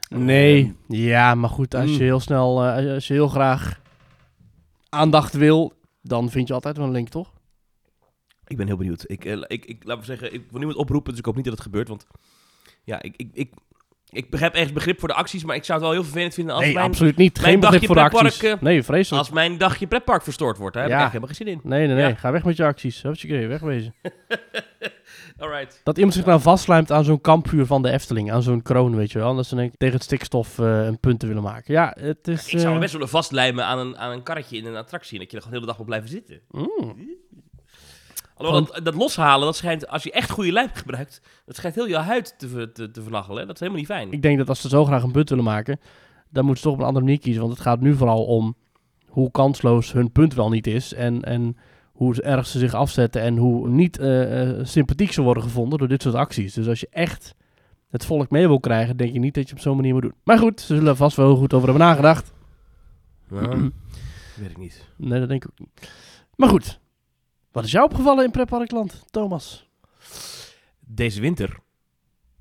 Nee, 0.09 0.75
ja, 0.87 1.35
maar 1.35 1.49
goed, 1.49 1.75
als 1.75 1.89
je 1.89 1.95
Mm. 1.95 2.01
heel 2.01 2.19
snel, 2.19 2.63
als 2.63 3.07
je 3.07 3.13
heel 3.13 3.27
graag 3.27 3.79
aandacht 4.89 5.33
wil, 5.33 5.73
dan 6.01 6.29
vind 6.29 6.47
je 6.47 6.53
altijd 6.53 6.77
wel 6.77 6.85
een 6.85 6.91
link, 6.91 7.09
toch? 7.09 7.31
Ik 8.49 8.57
ben 8.57 8.67
heel 8.67 8.77
benieuwd. 8.77 9.03
Ik, 9.07 9.25
eh, 9.25 9.37
ik, 9.47 9.65
ik, 9.65 9.83
laat 9.83 9.97
me 9.97 10.03
zeggen, 10.05 10.33
ik 10.33 10.41
wil 10.49 10.57
niemand 10.57 10.77
oproepen, 10.79 11.09
dus 11.09 11.19
ik 11.19 11.25
hoop 11.25 11.35
niet 11.35 11.43
dat 11.45 11.53
het 11.53 11.63
gebeurt. 11.63 11.87
Want 11.87 12.07
ja, 12.83 13.01
ik, 13.01 13.13
ik, 13.17 13.29
ik, 13.33 13.51
ik 14.09 14.29
begrijp 14.29 14.53
ergens 14.53 14.73
begrip 14.73 14.99
voor 14.99 15.07
de 15.07 15.13
acties, 15.13 15.43
maar 15.43 15.55
ik 15.55 15.63
zou 15.63 15.77
het 15.79 15.87
wel 15.87 15.97
heel 15.97 16.05
vervelend 16.05 16.33
vinden 16.33 16.53
als, 16.55 16.63
nee, 16.63 16.73
mijn, 16.73 16.85
absoluut 16.85 17.15
niet. 17.17 17.39
Geen 17.39 17.59
begrip 17.59 17.71
dagje 17.71 17.85
voor 17.87 17.95
de 17.95 18.01
acties. 18.01 18.43
eh, 18.43 18.61
Nee, 18.61 18.83
vreselijk. 18.83 19.23
als 19.23 19.33
mijn 19.33 19.57
dagje 19.57 19.87
pretpark 19.87 20.23
verstoord 20.23 20.57
wordt. 20.57 20.73
Daar 20.73 20.83
heb 20.83 20.91
Ja. 20.91 20.97
ik 20.97 21.03
eigenlijk 21.03 21.35
helemaal 21.35 21.55
geen 21.59 21.63
zin 21.63 21.71
in. 21.71 21.77
Nee, 21.79 21.95
nee, 21.97 22.05
nee. 22.05 22.13
Ja. 22.13 22.19
Ga 22.19 22.31
weg 22.31 22.43
met 22.43 22.57
je 22.57 22.65
acties. 22.65 23.01
Hupsakee, 23.01 23.47
wegwezen. 23.47 23.93
Alright. 25.37 25.81
Dat 25.83 25.95
iemand 25.97 26.15
zich 26.15 26.25
nou 26.25 26.41
vastlijmt 26.41 26.91
aan 26.91 27.03
zo'n 27.03 27.21
kampvuur 27.21 27.65
van 27.65 27.81
de 27.81 27.91
Efteling, 27.91 28.31
aan 28.31 28.41
zo'n 28.43 28.61
kroon, 28.61 28.95
weet 28.95 29.11
je 29.11 29.19
wel. 29.19 29.35
Dat 29.35 29.45
ze 29.45 29.55
dan 29.55 29.71
tegen 29.77 29.95
het 29.95 30.03
stikstof 30.03 30.59
eh, 30.59 30.85
een 30.85 30.99
punt 30.99 31.19
te 31.19 31.27
willen 31.27 31.43
maken. 31.43 31.73
Ja, 31.73 31.95
het 31.99 32.27
is... 32.27 32.53
Ik 32.53 32.59
zou 32.59 32.73
me 32.73 32.79
best 32.79 32.91
willen 32.93 33.09
vastlijmen 33.09 33.65
aan 33.65 33.79
een, 33.79 33.97
aan 33.97 34.11
een 34.11 34.23
karretje 34.23 34.57
in 34.57 34.65
een 34.65 34.75
attractie. 34.75 35.13
En 35.13 35.19
dat 35.19 35.31
je 35.31 35.37
er 35.37 35.43
gewoon 35.43 35.59
de 35.59 35.65
hele 35.65 35.77
dag 35.77 35.77
moet 35.77 35.87
blijven 35.87 36.09
zitten. 36.09 36.39
mm. 36.51 36.95
Alhoewel, 38.39 38.65
dat, 38.65 38.85
dat 38.85 38.95
loshalen, 38.95 39.45
dat 39.45 39.55
schijnt, 39.55 39.87
als 39.87 40.03
je 40.03 40.11
echt 40.11 40.29
goede 40.29 40.51
lijm 40.51 40.69
gebruikt, 40.73 41.21
dat 41.45 41.55
schijnt 41.55 41.75
heel 41.75 41.87
je 41.87 41.97
huid 41.97 42.35
te, 42.37 42.71
te, 42.71 42.91
te 42.91 43.01
vernachelen. 43.01 43.45
Dat 43.45 43.53
is 43.53 43.59
helemaal 43.59 43.81
niet 43.81 43.89
fijn. 43.89 44.11
Ik 44.11 44.21
denk 44.21 44.37
dat 44.37 44.49
als 44.49 44.61
ze 44.61 44.69
zo 44.69 44.85
graag 44.85 45.03
een 45.03 45.11
punt 45.11 45.29
willen 45.29 45.43
maken, 45.43 45.79
dan 46.29 46.45
moeten 46.45 46.63
ze 46.63 46.69
toch 46.69 46.73
op 46.73 46.79
een 46.79 46.87
andere 46.87 47.05
manier 47.05 47.19
kiezen. 47.19 47.41
Want 47.41 47.53
het 47.53 47.61
gaat 47.61 47.79
nu 47.79 47.95
vooral 47.95 48.25
om 48.25 48.55
hoe 49.07 49.31
kansloos 49.31 49.91
hun 49.91 50.11
punt 50.11 50.33
wel 50.33 50.49
niet 50.49 50.67
is. 50.67 50.93
En, 50.93 51.23
en 51.23 51.57
hoe 51.91 52.21
erg 52.21 52.47
ze 52.47 52.59
zich 52.59 52.73
afzetten. 52.73 53.21
En 53.21 53.37
hoe 53.37 53.69
niet 53.69 53.99
eh, 53.99 54.41
eh, 54.41 54.65
sympathiek 54.65 55.11
ze 55.11 55.21
worden 55.21 55.43
gevonden 55.43 55.79
door 55.79 55.87
dit 55.87 56.01
soort 56.01 56.15
acties. 56.15 56.53
Dus 56.53 56.67
als 56.67 56.79
je 56.79 56.87
echt 56.91 57.35
het 57.89 58.05
volk 58.05 58.29
mee 58.29 58.47
wil 58.47 58.59
krijgen, 58.59 58.97
denk 58.97 59.13
je 59.13 59.19
niet 59.19 59.33
dat 59.33 59.49
je 59.49 59.55
op 59.55 59.61
zo'n 59.61 59.75
manier 59.75 59.93
moet 59.93 60.01
doen. 60.01 60.15
Maar 60.23 60.37
goed, 60.37 60.61
ze 60.61 60.65
zullen 60.65 60.89
er 60.89 60.95
vast 60.95 61.17
wel 61.17 61.27
heel 61.27 61.37
goed 61.37 61.53
over 61.53 61.67
hebben 61.67 61.87
nagedacht. 61.87 62.33
Nou, 63.29 63.71
weet 64.39 64.51
ik 64.51 64.57
niet. 64.57 64.85
Nee, 64.95 65.19
dat 65.19 65.29
denk 65.29 65.43
ik 65.43 65.51
ook 65.51 65.59
niet. 65.59 65.91
Maar 66.35 66.49
goed, 66.49 66.79
wat 67.51 67.63
is 67.63 67.71
jou 67.71 67.85
opgevallen 67.85 68.25
in 68.25 68.31
Pretparkland, 68.31 69.03
Thomas? 69.11 69.67
Deze 70.79 71.21
winter 71.21 71.57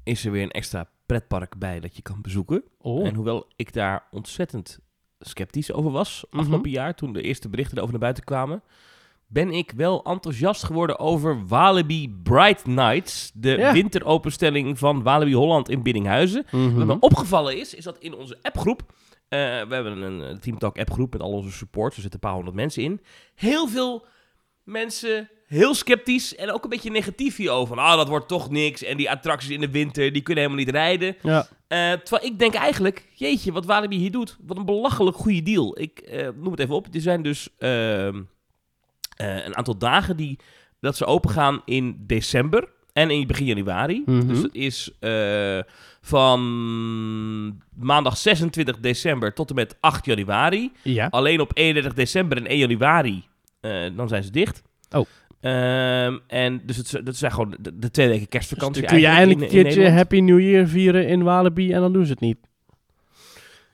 is 0.03 0.25
er 0.25 0.31
weer 0.31 0.43
een 0.43 0.51
extra 0.51 0.89
pretpark 1.07 1.59
bij 1.59 1.81
dat 1.81 1.97
je 1.97 2.03
kan 2.03 2.21
bezoeken. 2.23 2.63
Oh, 2.79 3.07
En 3.07 3.15
hoewel 3.15 3.47
ik 3.57 3.73
daar 3.73 4.05
ontzettend 4.11 4.79
sceptisch 5.21 5.73
over 5.73 5.91
was 5.91 6.25
Mhm. 6.31 6.41
afgelopen 6.41 6.71
jaar, 6.71 6.95
toen 6.95 7.13
de 7.13 7.23
eerste 7.23 7.49
berichten 7.49 7.75
erover 7.77 7.93
naar 7.93 8.03
buiten 8.03 8.25
kwamen, 8.25 8.63
ben 9.27 9.51
ik 9.51 9.73
wel 9.77 10.03
enthousiast 10.05 10.63
geworden 10.65 10.99
over 10.99 11.47
Walibi 11.47 12.19
Bright 12.23 12.67
Nights, 12.67 13.31
de 13.35 13.49
Ja. 13.51 13.73
winteropenstelling 13.73 14.79
van 14.79 15.03
Walibi 15.03 15.35
Holland 15.35 15.69
in 15.69 15.83
Biddinghuizen. 15.83 16.47
Mhm. 16.51 16.75
Wat 16.75 16.87
me 16.87 16.97
opgevallen 17.01 17.59
is, 17.59 17.75
is 17.75 17.85
dat 17.85 17.99
in 17.99 18.15
onze 18.15 18.39
appgroep, 18.43 18.81
eh, 19.29 19.39
we 19.39 19.75
hebben 19.75 20.01
een 20.03 20.39
Team 20.41 20.59
Talk 20.59 20.79
appgroep 20.79 21.13
met 21.13 21.23
al 21.23 21.31
onze 21.33 21.51
supports, 21.53 21.97
er 21.97 22.03
zitten 22.03 22.21
een 22.23 22.27
paar 22.29 22.37
honderd 22.37 22.57
mensen 22.57 22.83
in, 22.83 23.01
heel 23.35 23.69
veel 23.69 24.07
mensen 24.69 25.29
heel 25.47 25.75
sceptisch 25.75 26.37
en 26.37 26.53
ook 26.53 26.65
een 26.65 26.71
beetje 26.71 26.91
negatief 26.91 27.37
hierover. 27.37 27.75
Van, 27.77 27.85
ah, 27.85 27.97
dat 27.97 28.09
wordt 28.09 28.29
toch 28.29 28.51
niks 28.51 28.83
en 28.83 28.97
die 28.97 29.11
attracties 29.11 29.51
in 29.51 29.61
de 29.61 29.71
winter, 29.71 30.13
die 30.13 30.23
kunnen 30.23 30.45
helemaal 30.45 30.65
niet 30.65 30.75
rijden. 30.75 31.17
Ja, 31.23 31.49
Eh, 31.69 31.93
terwijl 31.93 32.33
ik 32.33 32.39
denk 32.39 32.55
eigenlijk, 32.55 33.05
jeetje, 33.15 33.53
wat 33.53 33.65
Walibi 33.65 33.97
hier 33.97 34.11
doet, 34.11 34.37
wat 34.47 34.57
een 34.57 34.65
belachelijk 34.65 35.17
goede 35.17 35.43
deal. 35.43 35.81
Ik 35.81 35.99
eh, 35.99 36.29
noem 36.37 36.51
het 36.51 36.61
even 36.61 36.75
op. 36.75 36.87
Er 36.93 37.01
zijn 37.01 37.23
dus 37.23 37.49
ehm, 37.59 38.23
eh, 39.17 39.45
een 39.45 39.57
aantal 39.57 39.79
dagen 39.79 40.17
die, 40.17 40.39
dat 40.81 40.97
ze 40.97 41.05
open 41.05 41.31
gaan 41.31 41.63
in 41.65 41.97
december 42.07 42.69
en 42.93 43.11
in 43.11 43.27
begin 43.27 43.47
januari. 43.47 44.03
Mhm. 44.07 44.27
Dus 44.27 44.41
dat 44.43 44.55
is 44.55 44.93
van 46.01 46.41
maandag 47.75 48.17
26 48.17 48.79
december 48.79 49.35
tot 49.35 49.49
en 49.49 49.55
met 49.55 49.77
8 49.81 50.05
januari. 50.05 50.73
ja. 50.83 51.07
Alleen 51.11 51.41
op 51.41 51.51
31 51.55 51.95
december 51.95 52.37
en 52.37 52.47
1 52.47 52.59
januari, 52.59 53.25
eh, 53.61 53.97
dan 53.97 54.09
zijn 54.09 54.23
ze 54.23 54.31
dicht. 54.31 54.63
Oh. 54.91 55.07
Ehm, 55.41 56.19
en 56.27 56.61
dus 56.65 56.77
het, 56.77 57.01
dat 57.05 57.17
zijn 57.17 57.33
gewoon 57.33 57.57
de, 57.61 57.79
de 57.79 57.91
twee 57.91 58.09
weken 58.09 58.29
kerstvakantie. 58.29 58.83
Dus 58.83 58.91
kun 58.91 59.01
je 59.01 59.07
eigenlijk 59.07 59.41
eindelijk 59.41 59.67
een 59.67 59.75
keertje. 59.75 59.97
Happy 59.97 60.21
New 60.21 60.41
Year 60.41 60.67
vieren 60.67 61.07
in 61.07 61.23
Walibi 61.23 61.73
en 61.73 61.81
dan 61.81 61.93
doen 61.93 62.05
ze 62.05 62.11
het 62.11 62.21
niet. 62.21 62.39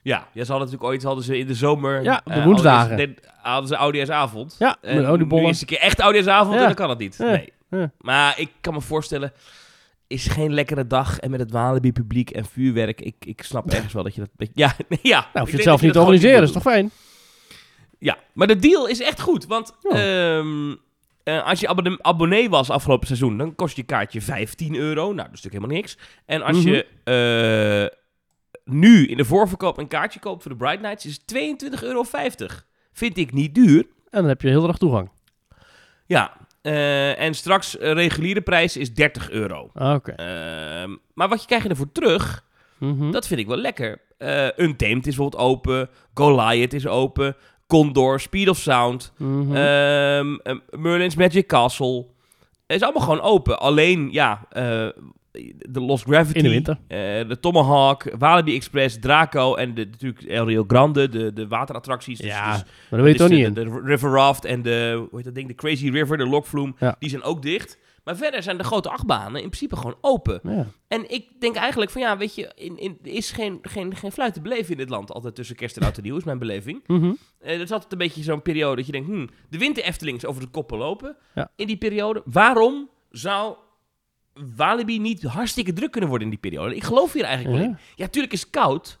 Ja, 0.01 0.27
ja, 0.33 0.43
ze 0.43 0.51
hadden 0.51 0.57
natuurlijk 0.57 0.83
ooit 0.83 1.03
hadden 1.03 1.23
ze 1.23 1.37
in 1.37 1.47
de 1.47 1.53
zomer. 1.53 2.03
Ja, 2.03 2.21
de 2.25 2.31
eh, 2.33 2.43
woensdagen. 2.45 3.15
hadden 3.41 3.67
ze 3.67 3.77
oudejaarsavond. 3.77 4.55
Ja, 4.59 4.77
En 4.81 4.95
met 4.95 5.05
oliebollen. 5.05 5.49
Is 5.49 5.61
een 5.61 5.67
keer 5.67 5.79
echt 5.79 6.01
oudejaarsavond 6.01 6.53
Ja. 6.53 6.59
en 6.59 6.65
dan 6.65 6.75
kan 6.75 6.89
het 6.89 6.99
niet. 6.99 7.15
Ja. 7.17 7.25
Nee. 7.25 7.53
Ja. 7.69 7.91
Maar 7.99 8.39
ik 8.39 8.49
kan 8.61 8.73
me 8.73 8.81
voorstellen, 8.81 9.31
is 10.07 10.27
geen 10.27 10.53
lekkere 10.53 10.87
dag 10.87 11.19
en 11.19 11.31
met 11.31 11.39
het 11.39 11.51
Walibi 11.51 11.91
publiek 11.91 12.29
en 12.29 12.45
vuurwerk. 12.45 13.01
Ik, 13.01 13.15
ik 13.19 13.41
snap 13.41 13.71
ergens 13.71 13.93
wel 13.93 14.03
dat 14.03 14.15
je 14.15 14.21
dat. 14.21 14.49
Ja, 14.53 14.73
ja. 15.01 15.19
Nou, 15.19 15.29
hoef 15.33 15.49
je 15.49 15.55
het 15.55 15.63
zelf 15.63 15.81
niet 15.81 15.97
organiseren, 15.97 16.43
is 16.43 16.51
toch 16.51 16.61
fijn? 16.61 16.91
Ja, 18.05 18.17
maar 18.33 18.47
de 18.47 18.55
deal 18.55 18.87
is 18.87 18.99
echt 19.01 19.21
goed. 19.21 19.45
Want 19.45 19.73
Ja. 19.81 19.89
ehm, 20.37 20.75
eh, 21.23 21.45
als 21.47 21.59
je 21.59 21.67
abonne- 21.67 21.97
abonnee 22.01 22.49
was 22.49 22.69
afgelopen 22.69 23.07
seizoen, 23.07 23.37
dan 23.37 23.55
kost 23.55 23.75
je 23.75 23.83
kaartje 23.83 24.21
15 24.21 24.75
euro. 24.75 25.03
Nou, 25.03 25.15
dat 25.29 25.33
is 25.33 25.41
natuurlijk 25.43 25.53
helemaal 25.53 25.75
niks. 25.75 25.97
En 26.25 26.41
als 26.41 26.57
Mhm. 26.57 26.67
je 26.67 26.85
eh, 27.03 27.97
nu 28.75 29.07
in 29.07 29.17
de 29.17 29.25
voorverkoop 29.25 29.77
een 29.77 29.87
kaartje 29.87 30.19
koopt 30.19 30.41
voor 30.41 30.51
de 30.51 30.57
Bright 30.57 30.81
Nights, 30.81 31.05
is 31.05 31.13
het 31.13 31.27
22,50 31.27 31.81
euro. 31.83 32.03
Vind 32.93 33.17
ik 33.17 33.33
niet 33.33 33.55
duur. 33.55 33.77
En 34.09 34.19
dan 34.21 34.27
heb 34.27 34.41
je 34.41 34.47
heel 34.47 34.67
dag 34.67 34.77
toegang. 34.77 35.09
Ja, 36.05 36.37
eh, 36.61 37.19
en 37.19 37.33
straks 37.33 37.73
reguliere 37.79 38.41
prijs 38.41 38.77
is 38.77 38.93
30 38.93 39.29
euro. 39.31 39.69
Ah, 39.73 39.93
Oké. 39.93 40.11
Ehm, 40.11 40.95
maar 41.13 41.29
wat 41.29 41.39
je 41.41 41.47
krijg 41.47 41.63
je 41.63 41.69
ervoor 41.69 41.91
terug, 41.91 42.45
Mhm. 42.77 43.11
dat 43.11 43.27
vind 43.27 43.39
ik 43.39 43.47
wel 43.47 43.57
lekker. 43.57 44.03
Untamed 44.57 45.07
is 45.07 45.15
bijvoorbeeld 45.15 45.41
open. 45.41 45.89
Goliath 46.13 46.73
is 46.73 46.87
open. 46.87 47.35
Condor, 47.67 48.19
Speed 48.19 48.49
of 48.49 48.57
Sound. 48.57 49.13
Mhm. 49.17 49.55
Ehm, 49.55 50.35
ehm, 50.35 50.57
Merlin's 50.77 51.15
Magic 51.15 51.47
Castle. 51.47 52.05
Het 52.67 52.77
is 52.77 52.81
allemaal 52.83 53.01
gewoon 53.01 53.21
open. 53.21 53.59
Alleen, 53.59 54.07
ja, 54.11 54.45
eh, 54.49 54.87
de 55.69 55.81
Lost 55.81 56.03
Gravity. 56.03 56.37
In 56.37 56.43
de 56.43 56.49
winter. 56.49 56.77
eh, 56.87 56.97
de 57.27 57.37
Tomahawk, 57.39 58.15
Walibi 58.17 58.55
Express, 58.55 58.99
Draco 58.99 59.55
en 59.55 59.73
de, 59.73 59.85
natuurlijk 59.85 60.23
El 60.23 60.45
Rio 60.47 60.63
Grande, 60.67 61.09
de, 61.09 61.33
de 61.33 61.47
waterattracties. 61.47 62.17
Dus- 62.19 62.27
ja, 62.27 62.51
dus 62.51 62.63
maar 62.63 62.99
dat 62.99 63.01
weet 63.01 63.11
je 63.11 63.19
toch 63.19 63.29
niet 63.29 63.55
de, 63.55 63.61
in. 63.61 63.69
de 63.71 63.81
River 63.83 64.11
Raft 64.11 64.45
en 64.45 64.61
de, 64.61 64.95
hoe 64.97 65.15
heet 65.15 65.23
dat 65.25 65.35
ding, 65.35 65.47
de 65.47 65.55
Crazy 65.55 65.89
River, 65.89 66.17
de 66.17 66.25
Lokvloem, 66.27 66.75
Ja. 66.79 66.95
die 66.99 67.09
zijn 67.09 67.23
ook 67.23 67.41
dicht. 67.41 67.77
Maar 68.05 68.15
verder 68.15 68.43
zijn 68.43 68.57
de 68.57 68.63
grote 68.63 68.89
achtbanen 68.89 69.41
in 69.41 69.47
principe 69.47 69.75
gewoon 69.75 69.97
open. 70.01 70.39
Ja. 70.43 70.67
En 70.87 71.11
ik 71.11 71.27
denk 71.39 71.55
eigenlijk 71.55 71.91
van 71.91 72.01
ja, 72.01 72.17
weet 72.17 72.35
je, 72.35 72.51
in, 72.55 72.77
in, 72.77 72.97
is 73.01 73.31
geen, 73.31 73.59
geen, 73.61 73.95
geen 73.95 74.11
fluit 74.11 74.33
te 74.33 74.41
beleven 74.41 74.71
in 74.71 74.77
dit 74.77 74.89
land. 74.89 75.11
Altijd 75.11 75.35
tussen 75.35 75.55
kerst 75.55 75.77
en 75.77 75.83
oud 75.83 75.97
en 75.97 76.03
nieuw 76.03 76.17
is 76.17 76.23
mijn 76.23 76.39
beleving. 76.39 76.83
Eh, 76.87 77.51
het 77.51 77.61
is 77.61 77.71
altijd 77.71 77.91
een 77.91 77.97
beetje 77.97 78.23
zo'n 78.23 78.41
periode 78.41 78.75
dat 78.75 78.85
je 78.85 78.91
denkt, 78.91 79.07
hmm, 79.07 79.29
de 79.49 79.57
winter 79.57 79.83
Efteling 79.83 80.17
is 80.17 80.25
over 80.25 80.41
de 80.41 80.47
koppen 80.47 80.77
lopen. 80.77 81.17
Ja. 81.35 81.51
In 81.55 81.67
die 81.67 81.77
periode. 81.77 82.21
Waarom 82.25 82.89
zou 83.09 83.55
Walibi 84.55 84.99
niet 84.99 85.23
hartstikke 85.23 85.73
druk 85.73 85.91
kunnen 85.91 86.09
worden 86.09 86.27
in 86.27 86.39
die 86.41 86.51
periode? 86.51 86.75
Ik 86.75 86.83
geloof 86.83 87.13
hier 87.13 87.23
eigenlijk 87.23 87.57
wel 87.57 87.67
in. 87.67 87.77
Ja, 87.95 88.07
tuurlijk 88.07 88.33
is 88.33 88.41
het 88.41 88.49
koud. 88.49 88.99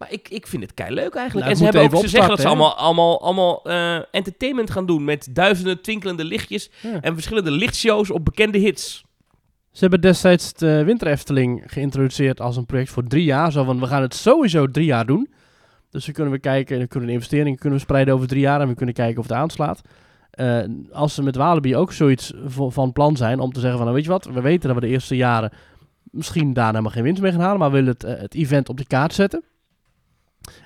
Maar 0.00 0.12
ik, 0.12 0.28
ik 0.28 0.46
vind 0.46 0.62
het 0.62 0.74
kei 0.74 0.94
leuk 0.94 1.14
eigenlijk. 1.14 1.34
Nou, 1.34 1.50
en 1.50 1.56
ze, 1.56 1.64
hebben 1.64 1.98
ook, 1.98 2.04
ze 2.04 2.08
zeggen 2.08 2.28
dat 2.28 2.40
ze 2.40 2.46
allemaal, 2.46 2.76
allemaal, 2.76 3.22
allemaal 3.22 3.64
eh, 3.64 3.96
entertainment 4.10 4.70
gaan 4.70 4.86
doen. 4.86 5.04
Met 5.04 5.28
duizenden 5.30 5.80
twinkelende 5.80 6.24
lichtjes. 6.24 6.70
Ja. 6.82 7.00
En 7.00 7.14
verschillende 7.14 7.50
lichtshows 7.50 8.10
op 8.10 8.24
bekende 8.24 8.58
hits. 8.58 9.04
Ze 9.70 9.80
hebben 9.80 10.00
destijds 10.00 10.52
de 10.52 10.84
Winter 10.84 11.08
Efteling 11.08 11.62
geïntroduceerd 11.66 12.40
als 12.40 12.56
een 12.56 12.66
project 12.66 12.90
voor 12.90 13.02
drie 13.02 13.24
jaar. 13.24 13.52
Zo 13.52 13.64
van, 13.64 13.80
we 13.80 13.86
gaan 13.86 14.02
het 14.02 14.14
sowieso 14.14 14.66
drie 14.66 14.84
jaar 14.84 15.06
doen. 15.06 15.28
Dus 15.90 16.04
dan 16.04 16.14
kunnen 16.14 16.32
we 16.32 16.38
kijken, 16.38 16.78
dan 16.78 16.88
kunnen 16.88 17.08
we 17.08 17.14
de 17.14 17.20
investeringen 17.20 17.58
kunnen 17.58 17.78
we 17.78 17.84
spreiden 17.84 18.14
over 18.14 18.26
drie 18.26 18.40
jaar 18.40 18.60
en 18.60 18.68
we 18.68 18.74
kunnen 18.74 18.94
kijken 18.94 19.18
of 19.18 19.28
het 19.28 19.36
aanslaat. 19.36 19.80
Eh, 20.30 20.62
als 20.92 21.14
ze 21.14 21.22
met 21.22 21.36
Walibi 21.36 21.76
ook 21.76 21.92
zoiets 21.92 22.32
van 22.46 22.92
plan 22.92 23.16
zijn 23.16 23.38
om 23.38 23.52
te 23.52 23.60
zeggen 23.60 23.78
van, 23.78 23.86
nou 23.86 23.98
weet 23.98 24.06
je 24.06 24.12
wat, 24.12 24.24
we 24.24 24.40
weten 24.40 24.68
dat 24.68 24.78
we 24.78 24.86
de 24.86 24.92
eerste 24.92 25.16
jaren 25.16 25.52
misschien 26.10 26.52
daarna 26.52 26.70
helemaal 26.70 26.92
geen 26.92 27.02
winst 27.02 27.22
mee 27.22 27.32
gaan 27.32 27.40
halen, 27.40 27.58
maar 27.58 27.70
we 27.70 27.76
willen 27.76 27.92
het, 27.92 28.04
eh, 28.04 28.20
het 28.20 28.34
event 28.34 28.68
op 28.68 28.76
de 28.76 28.86
kaart 28.86 29.14
zetten. 29.14 29.42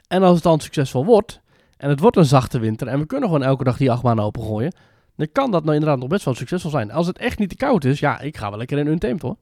En 0.09 0.23
als 0.23 0.35
het 0.35 0.43
dan 0.43 0.61
succesvol 0.61 1.05
wordt, 1.05 1.41
en 1.77 1.89
het 1.89 2.01
wordt 2.01 2.17
een 2.17 2.25
zachte 2.25 2.59
winter, 2.59 2.87
en 2.87 2.99
we 2.99 3.07
kunnen 3.07 3.29
gewoon 3.29 3.45
elke 3.45 3.65
dag 3.65 3.77
die 3.77 3.91
achtbaan 3.91 4.21
opengooien, 4.21 4.75
dan 5.17 5.29
kan 5.33 5.51
dat 5.51 5.63
nou 5.65 5.75
inderdaad 5.75 5.99
nog 5.99 6.09
best 6.09 6.25
wel 6.25 6.35
succesvol 6.35 6.71
zijn. 6.71 6.91
Als 6.93 7.07
het 7.07 7.19
echt 7.19 7.39
niet 7.39 7.49
te 7.49 7.57
koud 7.57 7.85
is, 7.85 7.99
ja, 7.99 8.21
ik 8.21 8.37
ga 8.37 8.49
wel 8.49 8.59
lekker 8.59 8.79
in 8.79 8.87
Untamed 8.87 9.23
hoor. 9.23 9.37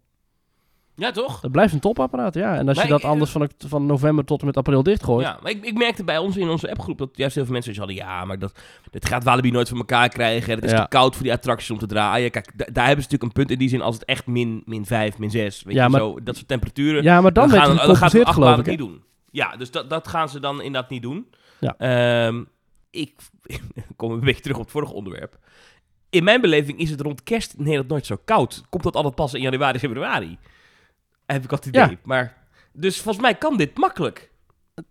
Ja, 0.94 1.10
toch? 1.10 1.40
Dat 1.40 1.50
blijft 1.52 1.72
een 1.72 1.80
topapparaat, 1.80 2.34
ja. 2.34 2.56
En 2.56 2.68
als 2.68 2.76
Maar 2.76 2.86
je 2.86 2.90
dat 2.92 3.00
ik- 3.02 3.06
anders 3.06 3.30
van, 3.30 3.48
van 3.58 3.86
november 3.86 4.24
tot 4.24 4.40
en 4.40 4.46
met 4.46 4.56
april 4.56 4.82
dichtgooit. 4.82 5.26
Ja, 5.26 5.38
maar 5.42 5.50
ik, 5.50 5.64
ik 5.64 5.78
merkte 5.78 6.04
bij 6.04 6.18
ons 6.18 6.36
in 6.36 6.48
onze 6.48 6.70
appgroep 6.70 6.98
dat 6.98 7.08
juist 7.12 7.34
heel 7.34 7.44
veel 7.44 7.52
mensen 7.52 7.76
hadden. 7.76 7.96
Ja, 7.96 8.24
maar 8.24 8.38
dat, 8.38 8.52
dit 8.90 9.06
gaat 9.06 9.24
Walibi 9.24 9.50
nooit 9.50 9.68
voor 9.68 9.78
elkaar 9.78 10.08
krijgen. 10.08 10.54
Het 10.54 10.64
is 10.64 10.70
Ja. 10.70 10.82
te 10.82 10.88
koud 10.88 11.14
voor 11.14 11.22
die 11.24 11.32
attracties 11.32 11.70
om 11.70 11.78
te 11.78 11.86
draaien. 11.86 12.30
Kijk, 12.30 12.50
da- 12.58 12.64
daar 12.72 12.86
hebben 12.86 13.04
ze 13.04 13.10
natuurlijk 13.10 13.22
een 13.22 13.32
punt 13.44 13.50
in 13.50 13.58
die 13.58 13.68
zin 13.68 13.80
als 13.80 13.94
het 13.94 14.04
echt 14.04 14.26
min, 14.26 14.62
min 14.66 14.86
5, 14.86 15.18
min 15.18 15.30
6. 15.30 15.62
Weet 15.62 15.74
Ja, 15.74 15.84
je, 15.84 15.90
maar- 15.90 16.00
zo, 16.00 16.18
dat 16.22 16.34
soort 16.36 16.48
temperaturen. 16.48 17.02
Ja, 17.02 17.20
maar 17.20 17.32
dan, 17.32 17.48
dan, 17.48 17.76
dan 17.76 17.96
gaat 17.96 18.12
het 18.12 18.28
geloof 18.28 18.58
ik. 18.58 18.66
niet 18.66 18.78
doen. 18.78 19.02
Ja, 19.32 19.56
dus 19.56 19.70
dat, 19.70 19.90
dat 19.90 20.08
gaan 20.08 20.28
ze 20.28 20.40
dan 20.40 20.62
inderdaad 20.62 20.90
niet 20.90 21.02
doen. 21.02 21.30
Ja. 21.60 21.74
Ehm, 21.78 22.44
ik 22.90 23.14
kom 23.96 24.12
een 24.12 24.20
beetje 24.20 24.42
terug 24.42 24.56
op 24.56 24.62
het 24.62 24.72
vorige 24.72 24.92
onderwerp. 24.92 25.38
In 26.10 26.24
mijn 26.24 26.40
beleving 26.40 26.78
is 26.78 26.90
het 26.90 27.00
rond 27.00 27.22
kerst 27.22 27.52
in 27.52 27.62
Nederland 27.62 27.88
nooit 27.88 28.06
zo 28.06 28.16
koud. 28.24 28.62
Komt 28.68 28.82
dat 28.82 28.96
altijd 28.96 29.14
pas 29.14 29.34
in 29.34 29.40
januari, 29.40 29.78
februari? 29.88 30.38
Heb 31.26 31.44
ik 31.44 31.50
altijd 31.50 31.76
idee. 31.76 31.90
Ja. 31.90 31.96
Maar, 32.02 32.46
dus 32.72 33.00
volgens 33.00 33.24
mij 33.24 33.34
kan 33.34 33.56
dit 33.56 33.78
makkelijk. 33.78 34.30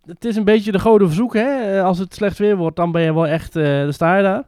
Het 0.05 0.25
is 0.25 0.35
een 0.35 0.43
beetje 0.43 0.71
de 0.71 0.79
goden 0.79 1.07
verzoek, 1.07 1.33
hè. 1.33 1.77
Eh, 1.77 1.83
Als 1.83 1.97
het 1.97 2.13
slecht 2.13 2.37
weer 2.37 2.55
wordt, 2.57 2.75
dan 2.75 2.91
ben 2.91 3.01
je 3.01 3.13
wel 3.13 3.27
echt... 3.27 3.55
eh 3.55 3.81
dan 3.81 3.93
sta 3.93 4.17
je 4.17 4.23
daar. 4.23 4.47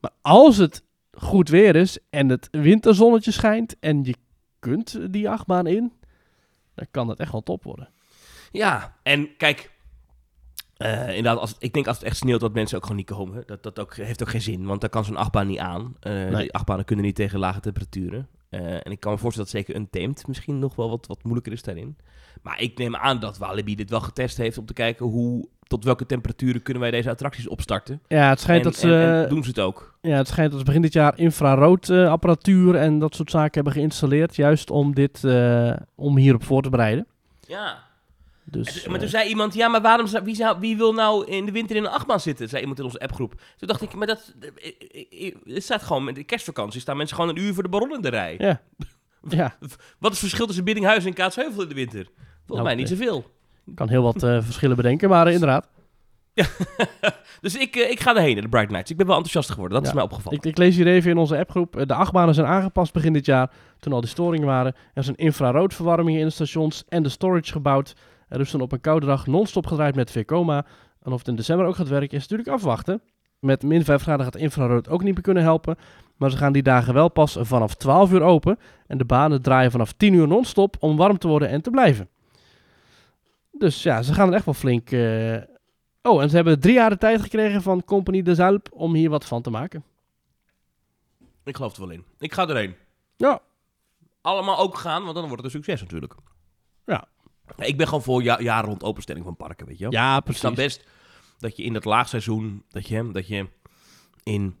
Maar 0.00 0.10
als 0.20 0.56
het 0.56 0.84
goed 1.12 1.48
weer 1.48 1.76
is 1.76 1.98
en 2.10 2.28
het 2.28 2.48
winterzonnetje 2.50 3.30
schijnt... 3.30 3.78
en 3.78 4.04
je 4.04 4.14
kunt 4.58 5.12
die 5.12 5.28
achtbaan 5.30 5.66
in... 5.66 5.92
dan 6.74 6.86
kan 6.90 7.08
het 7.08 7.20
echt 7.20 7.32
wel 7.32 7.42
top 7.42 7.64
worden. 7.64 7.88
Ja, 8.50 8.96
en 9.02 9.36
kijk, 9.36 9.70
eh, 10.76 11.08
inderdaad, 11.08 11.38
als, 11.38 11.54
ik 11.58 11.72
denk 11.72 11.86
als 11.86 11.96
het 11.96 12.06
echt 12.06 12.16
sneeuwt 12.16 12.40
dat 12.40 12.54
mensen 12.54 12.76
ook 12.76 12.82
gewoon 12.82 12.96
niet 12.98 13.10
komen. 13.10 13.42
Dat, 13.46 13.62
dat 13.62 13.78
ook, 13.80 13.96
heeft 13.96 14.22
ook 14.22 14.28
geen 14.30 14.42
zin, 14.42 14.66
want 14.66 14.80
daar 14.80 14.90
kan 14.90 15.04
zo'n 15.04 15.16
achtbaan 15.16 15.46
niet 15.46 15.58
aan. 15.58 15.96
Nee. 16.00 16.34
Die 16.34 16.52
achtbanen 16.52 16.84
kunnen 16.84 17.04
niet 17.04 17.14
tegen 17.14 17.38
lage 17.38 17.60
temperaturen. 17.60 18.28
Eh, 18.48 18.74
en 18.74 18.90
ik 18.90 19.00
kan 19.00 19.12
me 19.12 19.18
voorstellen 19.18 19.50
dat 19.52 19.60
zeker 19.60 19.76
een 19.80 19.90
teemt 19.90 20.26
misschien 20.26 20.58
nog 20.58 20.74
wel 20.76 20.90
wat, 20.90 21.06
wat 21.06 21.22
moeilijker 21.22 21.52
is 21.52 21.62
daarin. 21.62 21.96
Maar 22.42 22.60
ik 22.60 22.78
neem 22.78 22.96
aan 22.96 23.20
dat 23.20 23.38
Walibi 23.38 23.74
dit 23.74 23.90
wel 23.90 24.00
getest 24.00 24.36
heeft 24.36 24.58
om 24.58 24.66
te 24.66 24.72
kijken 24.72 25.06
hoe, 25.06 25.48
tot 25.62 25.84
welke 25.84 26.06
temperaturen 26.06 26.62
kunnen 26.62 26.82
wij 26.82 26.90
deze 26.90 27.10
attracties 27.10 27.48
opstarten. 27.48 28.00
Ja, 28.08 28.28
het 28.28 28.40
schijnt, 28.40 28.64
en, 28.64 28.70
dat 28.70 28.80
ze, 28.80 28.94
en- 28.94 29.22
en 29.22 29.28
doen 29.28 29.42
ze 29.42 29.48
het 29.48 29.60
ook. 29.60 29.98
ja, 30.00 30.16
het 30.16 30.28
schijnt 30.28 30.50
dat 30.50 30.60
ze 30.60 30.66
begin 30.66 30.82
dit 30.82 30.92
jaar 30.92 31.18
infrarood 31.18 31.88
eh, 31.88 32.10
apparatuur... 32.10 32.74
en 32.74 32.98
dat 32.98 33.14
soort 33.14 33.30
zaken 33.30 33.54
hebben 33.54 33.72
geïnstalleerd... 33.72 34.36
juist 34.36 34.70
om, 34.70 34.94
dit, 34.94 35.24
om 35.94 36.16
hierop 36.16 36.44
voor 36.44 36.62
te 36.62 36.70
bereiden. 36.70 37.06
Ja, 37.46 37.88
Dus, 38.50 38.86
maar 38.86 38.94
toen 38.98 39.04
eh, 39.04 39.10
zei 39.12 39.28
iemand, 39.28 39.54
ja, 39.54 39.68
maar 39.68 39.80
waarom 39.82 40.06
zou, 40.06 40.24
wie, 40.24 40.34
zou, 40.34 40.56
wie 40.60 40.76
wil 40.76 40.92
nou 40.92 41.26
in 41.26 41.46
de 41.46 41.52
winter 41.52 41.76
in 41.76 41.84
een 41.84 41.90
achtbaan 41.90 42.20
zitten? 42.20 42.48
Zei 42.48 42.60
iemand 42.60 42.78
in 42.78 42.84
onze 42.84 42.98
appgroep. 43.00 43.30
Toen 43.56 43.68
dacht 43.68 43.82
ik, 43.82 43.94
maar 43.94 44.06
dat, 44.06 44.34
eh, 45.18 45.34
het 45.44 45.62
staat 45.62 45.82
gewoon, 45.82 46.04
met 46.04 46.14
de 46.14 46.24
kerstvakantie 46.24 46.80
staan 46.80 46.96
mensen 46.96 47.16
gewoon 47.16 47.30
een 47.36 47.42
uur 47.42 47.54
voor 47.54 47.62
de 47.62 47.68
baron 47.68 47.94
in 47.94 48.00
de 48.00 48.08
rij. 48.08 48.34
ja. 48.38 48.60
ja, 49.28 49.56
Wat 49.98 50.12
is 50.12 50.18
het 50.18 50.18
verschil 50.18 50.46
tussen 50.46 50.64
Biddinghuizen 50.64 51.08
en 51.08 51.14
Kaatsheuvel 51.16 51.62
in 51.62 51.68
de 51.68 51.74
winter? 51.74 52.04
Volgens 52.04 52.46
Nou, 52.46 52.62
mij 52.62 52.74
niet 52.74 52.88
zoveel. 52.88 53.30
ik 53.66 53.74
kan 53.74 53.88
heel 53.88 54.02
wat 54.02 54.22
eh, 54.22 54.38
verschillen 54.42 54.76
bedenken, 54.76 55.08
maar 55.08 55.26
eh, 55.26 55.32
inderdaad. 55.32 55.68
Dus 57.40 57.56
ik, 57.56 57.76
eh, 57.76 57.90
ik 57.90 58.00
ga 58.00 58.14
erheen, 58.16 58.32
naar 58.32 58.42
de 58.42 58.48
Bright 58.48 58.70
Nights. 58.70 58.90
Ik 58.90 58.96
ben 58.96 59.06
wel 59.06 59.14
enthousiast 59.16 59.50
geworden, 59.50 59.74
dat 59.76 59.82
Ja. 59.82 59.88
is 59.88 59.94
mij 59.94 60.04
opgevallen. 60.04 60.38
Ik, 60.38 60.44
ik 60.44 60.56
lees 60.58 60.76
hier 60.76 60.86
even 60.86 61.10
in 61.10 61.16
onze 61.18 61.38
appgroep. 61.38 61.76
eh, 61.76 61.86
De 61.86 61.94
achtbanen 61.94 62.34
zijn 62.34 62.46
aangepast 62.46 62.92
begin 62.92 63.12
dit 63.12 63.26
jaar, 63.26 63.50
toen 63.78 63.92
al 63.92 64.00
die 64.00 64.08
storingen 64.10 64.46
waren. 64.46 64.74
Er 64.94 65.04
zijn 65.04 65.16
infraroodverwarmingen 65.16 66.20
in 66.20 66.26
de 66.26 66.32
stations 66.32 66.84
en 66.88 67.02
de 67.02 67.08
storage 67.08 67.52
gebouwd. 67.52 67.94
Er 68.30 68.40
is 68.40 68.50
dan 68.50 68.60
op 68.60 68.72
een 68.72 68.80
koude 68.80 69.06
dag 69.06 69.26
non-stop 69.26 69.66
gedraaid 69.66 69.94
met 69.94 70.10
Vekoma. 70.10 70.66
En 71.02 71.12
of 71.12 71.18
het 71.18 71.28
in 71.28 71.36
december 71.36 71.66
ook 71.66 71.74
gaat 71.76 71.88
werken, 71.88 72.16
is 72.16 72.22
natuurlijk 72.28 72.48
afwachten. 72.48 73.02
Met 73.38 73.62
min 73.62 73.84
5 73.84 74.02
graden 74.02 74.24
gaat 74.24 74.36
infrarood 74.36 74.88
ook 74.88 75.02
niet 75.02 75.14
meer 75.14 75.22
kunnen 75.22 75.42
helpen. 75.42 75.76
Maar 76.16 76.30
ze 76.30 76.36
gaan 76.36 76.52
die 76.52 76.62
dagen 76.62 76.94
wel 76.94 77.08
pas 77.08 77.36
vanaf 77.40 77.74
12 77.74 78.12
uur 78.12 78.22
open. 78.22 78.58
En 78.86 78.98
de 78.98 79.04
banen 79.04 79.42
draaien 79.42 79.70
vanaf 79.70 79.92
10 79.92 80.12
uur 80.14 80.28
non-stop 80.28 80.76
om 80.80 80.96
warm 80.96 81.18
te 81.18 81.28
worden 81.28 81.48
en 81.48 81.62
te 81.62 81.70
blijven. 81.70 82.08
Dus 83.52 83.82
ja, 83.82 84.02
ze 84.02 84.14
gaan 84.14 84.28
er 84.28 84.34
echt 84.34 84.44
wel 84.44 84.54
flink... 84.54 84.90
eh, 84.90 85.36
Oh, 86.02 86.22
en 86.22 86.28
ze 86.30 86.36
hebben 86.36 86.60
drie 86.60 86.74
jaar 86.74 86.90
de 86.90 86.96
tijd 86.96 87.20
gekregen 87.20 87.62
van 87.62 87.84
Compagnie 87.84 88.22
de 88.22 88.34
Zuip 88.34 88.68
om 88.72 88.94
hier 88.94 89.10
wat 89.10 89.24
van 89.24 89.42
te 89.42 89.50
maken. 89.50 89.84
Ik 91.44 91.56
geloof 91.56 91.74
er 91.74 91.80
wel 91.80 91.90
in. 91.90 92.04
Ik 92.18 92.32
ga 92.32 92.48
erheen. 92.48 92.74
Ja, 93.16 93.40
Allemaal 94.22 94.58
ook 94.58 94.76
gaan, 94.78 95.02
want 95.02 95.14
dan 95.14 95.26
wordt 95.28 95.42
het 95.42 95.54
een 95.54 95.62
succes 95.62 95.80
natuurlijk. 95.80 96.14
Ik 97.56 97.76
ben 97.76 97.86
gewoon 97.86 98.02
voor 98.02 98.22
ja, 98.22 98.40
jaar 98.40 98.64
rond 98.64 98.82
openstelling 98.82 99.24
van 99.24 99.36
parken, 99.36 99.66
weet 99.66 99.78
je 99.78 99.84
wel. 99.84 99.92
ja 99.92 100.20
precies. 100.20 100.40
snap 100.40 100.54
best 100.54 100.84
dat 101.38 101.56
je 101.56 101.62
in 101.62 101.74
het 101.74 101.84
laagseizoen, 101.84 102.64
dat 102.68 102.88
je, 102.88 103.10
dat 103.12 103.26
je 103.26 103.46
in, 104.22 104.56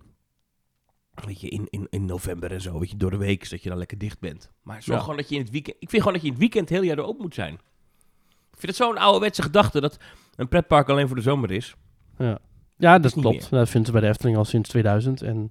weet 1.24 1.40
je, 1.40 1.48
in, 1.48 1.66
in, 1.70 1.86
in 1.90 2.04
november 2.04 2.52
en 2.52 2.60
zo, 2.60 2.78
weet 2.78 2.90
je, 2.90 2.96
door 2.96 3.10
de 3.10 3.16
week, 3.16 3.50
dat 3.50 3.62
je 3.62 3.68
dan 3.68 3.78
lekker 3.78 3.98
dicht 3.98 4.20
bent. 4.20 4.50
Maar 4.62 4.82
zorg 4.82 4.96
Ja. 4.98 5.02
gewoon 5.02 5.16
dat 5.16 5.28
je 5.28 5.34
in 5.34 5.40
het 5.40 5.50
weekend, 5.50 5.76
ik 5.78 5.88
vind 5.88 6.02
gewoon 6.02 6.12
dat 6.12 6.22
je 6.22 6.26
in 6.28 6.32
het 6.34 6.42
weekend 6.42 6.68
heel 6.68 6.82
jaar 6.82 6.98
er 6.98 7.04
open 7.04 7.22
moet 7.22 7.34
zijn. 7.34 7.54
Ik 7.54 8.66
vind 8.66 8.66
het 8.66 8.76
zo'n 8.76 8.98
ouderwetse 8.98 9.42
gedachte 9.42 9.80
dat 9.80 9.96
een 10.36 10.48
pretpark 10.48 10.88
alleen 10.88 11.06
voor 11.06 11.16
de 11.16 11.22
zomer 11.22 11.50
is. 11.50 11.74
Ja, 12.18 12.38
ja 12.76 12.98
dat 12.98 13.14
is 13.16 13.20
klopt. 13.22 13.50
Dat 13.50 13.68
vinden 13.68 13.86
ze 13.86 13.92
bij 13.92 14.00
de 14.00 14.08
Efteling 14.08 14.36
al 14.36 14.44
sinds 14.44 14.68
2000. 14.68 15.22
En 15.22 15.50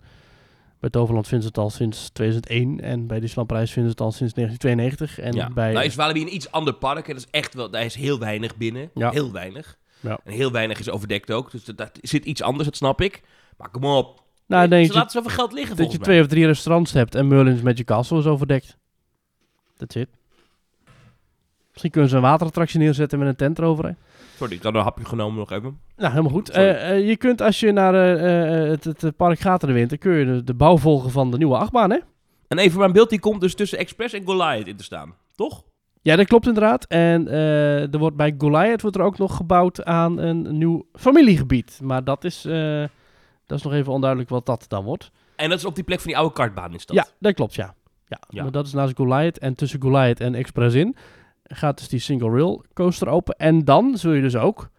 bij 0.80 0.90
Toverland 0.90 1.28
vinden 1.28 1.48
ze 1.48 1.54
het 1.54 1.64
al 1.64 1.70
sinds 1.70 2.10
2001. 2.10 2.82
En 2.82 3.08
bij 3.08 3.20
Disneyland 3.20 3.48
Parijs 3.48 3.72
vinden 3.72 3.92
ze 3.92 3.98
het 3.98 4.06
al 4.06 4.12
sinds 4.12 4.34
1992. 4.34 5.20
En 5.20 5.34
ja. 5.34 5.54
bij... 5.54 5.74
Nou 5.74 5.86
is 5.86 5.96
Walibi 5.96 6.22
een 6.22 6.36
iets 6.36 6.52
ander 6.52 6.74
park. 6.74 7.08
En 7.08 7.14
dat 7.14 7.24
is 7.24 7.32
echt 7.32 7.54
wel, 7.54 7.70
daar 7.70 7.86
is 7.86 7.96
heel 7.96 8.20
weinig 8.20 8.58
binnen. 8.58 8.90
Ja. 8.94 9.10
Heel 9.12 9.32
weinig. 9.32 9.78
Ja. 10.00 10.20
En 10.24 10.32
heel 10.34 10.52
weinig 10.52 10.80
is 10.80 10.90
overdekt 10.90 11.32
ook. 11.32 11.52
Dus 11.52 11.64
dat, 11.64 11.78
dat 11.78 12.00
zit 12.02 12.26
iets 12.26 12.42
anders, 12.42 12.66
dat 12.66 12.76
snap 12.76 13.02
ik. 13.02 13.22
Maar 13.58 13.70
kom 13.70 13.86
op. 13.86 14.24
nou, 14.46 14.64
Ze 14.64 14.70
denk 14.70 14.88
je 14.88 14.94
laten 14.94 15.12
zoveel 15.12 15.30
geld 15.30 15.52
liggen 15.52 15.76
dat 15.76 15.92
je 15.92 15.98
twee 15.98 16.22
of 16.22 16.28
drie 16.28 16.46
restaurants 16.46 16.92
hebt 16.92 17.16
en 17.16 17.28
Merlin's 17.28 17.62
Magic 17.62 17.86
Castle 17.86 18.20
is 18.20 18.26
overdekt. 18.26 18.78
That's 19.78 19.96
it. 19.96 20.10
Misschien 21.70 21.92
kunnen 21.92 22.10
ze 22.10 22.16
een 22.16 22.22
waterattractie 22.22 22.80
neerzetten 22.80 23.20
met 23.20 23.28
een 23.28 23.36
tent 23.36 23.58
eroverheen. 23.60 23.98
Sorry, 24.40 24.56
ik 24.56 24.64
had 24.64 24.76
een 24.76 24.82
hapje 24.82 25.06
genomen 25.06 25.38
nog 25.38 25.52
even. 25.52 25.80
Nou, 25.98 26.10
helemaal 26.10 26.32
goed. 26.32 26.50
Eh, 26.50 26.92
eh, 26.92 27.08
je 27.08 27.18
kunt 27.18 27.42
als 27.42 27.60
je 27.60 27.72
naar 27.72 28.18
eh, 28.18 28.70
het, 28.70 28.84
het, 28.84 29.16
park 29.16 29.40
gaat 29.40 29.62
in 29.62 29.68
de 29.68 29.74
winter, 29.74 29.98
kun 29.98 30.12
je 30.12 30.26
de, 30.26 30.44
de 30.44 30.54
bouw 30.54 30.78
volgen 30.78 31.12
van 31.12 31.32
de 31.32 31.38
nieuwe 31.38 31.58
achtbaan, 31.58 31.92
hè? 31.92 31.98
En 32.48 32.58
even 32.58 32.80
mijn 32.80 32.92
beeld, 32.92 33.10
die 33.10 33.20
komt 33.20 33.42
dus 33.42 33.56
tussen 33.56 33.78
Express 33.78 34.14
en 34.14 34.26
Goliath 34.26 34.68
in 34.68 34.76
te 34.76 34.84
staan. 34.84 35.14
Toch? 35.36 35.64
Ja, 36.02 36.16
dat 36.16 36.28
klopt 36.28 36.48
inderdaad. 36.48 36.86
En 36.86 37.28
er 37.92 37.98
wordt 37.98 38.16
bij 38.16 38.36
Goliath 38.38 38.82
wordt 38.82 38.98
er 38.98 39.04
ook 39.04 39.18
nog 39.18 39.36
gebouwd 39.36 39.84
aan 39.84 40.18
een 40.18 40.58
nieuw 40.58 40.86
familiegebied. 40.94 41.80
Maar 41.84 42.04
dat 42.04 42.24
is, 42.24 42.42
dat 43.46 43.58
is 43.58 43.64
nog 43.64 43.74
even 43.74 43.94
onduidelijk 43.94 44.30
wat 44.30 44.46
dat 44.46 44.66
dan 44.68 44.84
wordt. 44.84 45.12
En 45.36 45.50
dat 45.50 45.58
is 45.58 45.66
op 45.66 45.76
die 45.76 45.84
plek 45.84 46.00
van 46.00 46.08
die 46.08 46.18
oude 46.18 46.34
kartbaan 46.34 46.74
is 46.74 46.86
dat. 46.86 46.96
Ja, 46.96 47.06
dat 47.20 47.34
klopt, 47.34 47.56
ja. 47.56 47.76
ja. 48.08 48.20
Ja. 48.30 48.44
Maar 48.44 48.52
dat 48.52 48.66
is 48.66 48.74
naast 48.74 48.96
Goliath. 48.96 49.38
En 49.38 49.56
tussen 49.56 49.82
Goliath 49.82 50.20
en 50.20 50.36
Express 50.36 50.76
in 50.76 50.96
gaat 51.56 51.78
dus 51.78 51.88
die 51.90 52.00
single 52.00 52.30
rail 52.30 52.64
coaster 52.74 53.08
open. 53.08 53.36
En 53.38 53.66
dan 53.66 53.98
zul 53.98 54.12
je 54.12 54.22
dus 54.22 54.36
ook, 54.36 54.70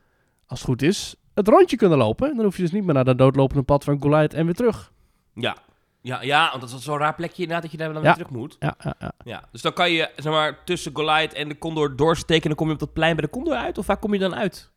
als 0.47 0.59
het 0.59 0.69
goed 0.69 0.83
is, 0.83 1.15
het 1.35 1.49
rondje 1.49 1.77
kunnen 1.77 1.99
lopen. 1.99 2.37
Dan 2.37 2.45
hoef 2.45 2.57
je 2.57 2.63
dus 2.63 2.73
niet 2.73 2.85
meer 2.85 2.95
naar 2.95 3.05
dat 3.05 3.19
doodlopende 3.19 3.63
pad 3.63 3.85
van 3.85 4.01
Goliath 4.03 4.35
en 4.35 4.45
weer 4.45 4.55
terug. 4.55 4.93
Ja. 5.35 5.57
Ja, 6.03 6.23
ja, 6.23 6.49
want 6.51 6.61
dat 6.61 6.71
is 6.79 6.85
zo'n 6.85 6.99
raar 6.99 7.15
plekje 7.15 7.37
inderdaad 7.43 7.63
dat 7.63 7.71
je 7.73 7.79
daar 7.79 7.93
dan 7.93 8.03
Ja. 8.03 8.09
weer 8.15 8.25
terug 8.25 8.31
moet. 8.41 8.57
Ja, 8.59 8.75
ja, 8.85 8.95
ja. 8.99 9.13
Ja, 9.25 9.45
dus 9.53 9.63
dan 9.63 9.73
kan 9.73 9.91
je 9.93 10.11
zeg 10.17 10.33
maar 10.33 10.65
tussen 10.65 10.93
Goliath 10.95 11.33
en 11.33 11.49
de 11.49 11.59
Condor 11.59 11.97
doorsteken 11.97 12.43
en 12.43 12.49
dan 12.49 12.57
kom 12.59 12.67
je 12.67 12.73
op 12.73 12.79
dat 12.79 12.93
plein 12.93 13.17
bij 13.17 13.25
de 13.25 13.31
Condor 13.31 13.55
uit? 13.55 13.79
Of 13.79 13.87
waar 13.87 13.97
kom 13.97 14.13
je 14.13 14.19
dan 14.19 14.35
uit? 14.35 14.71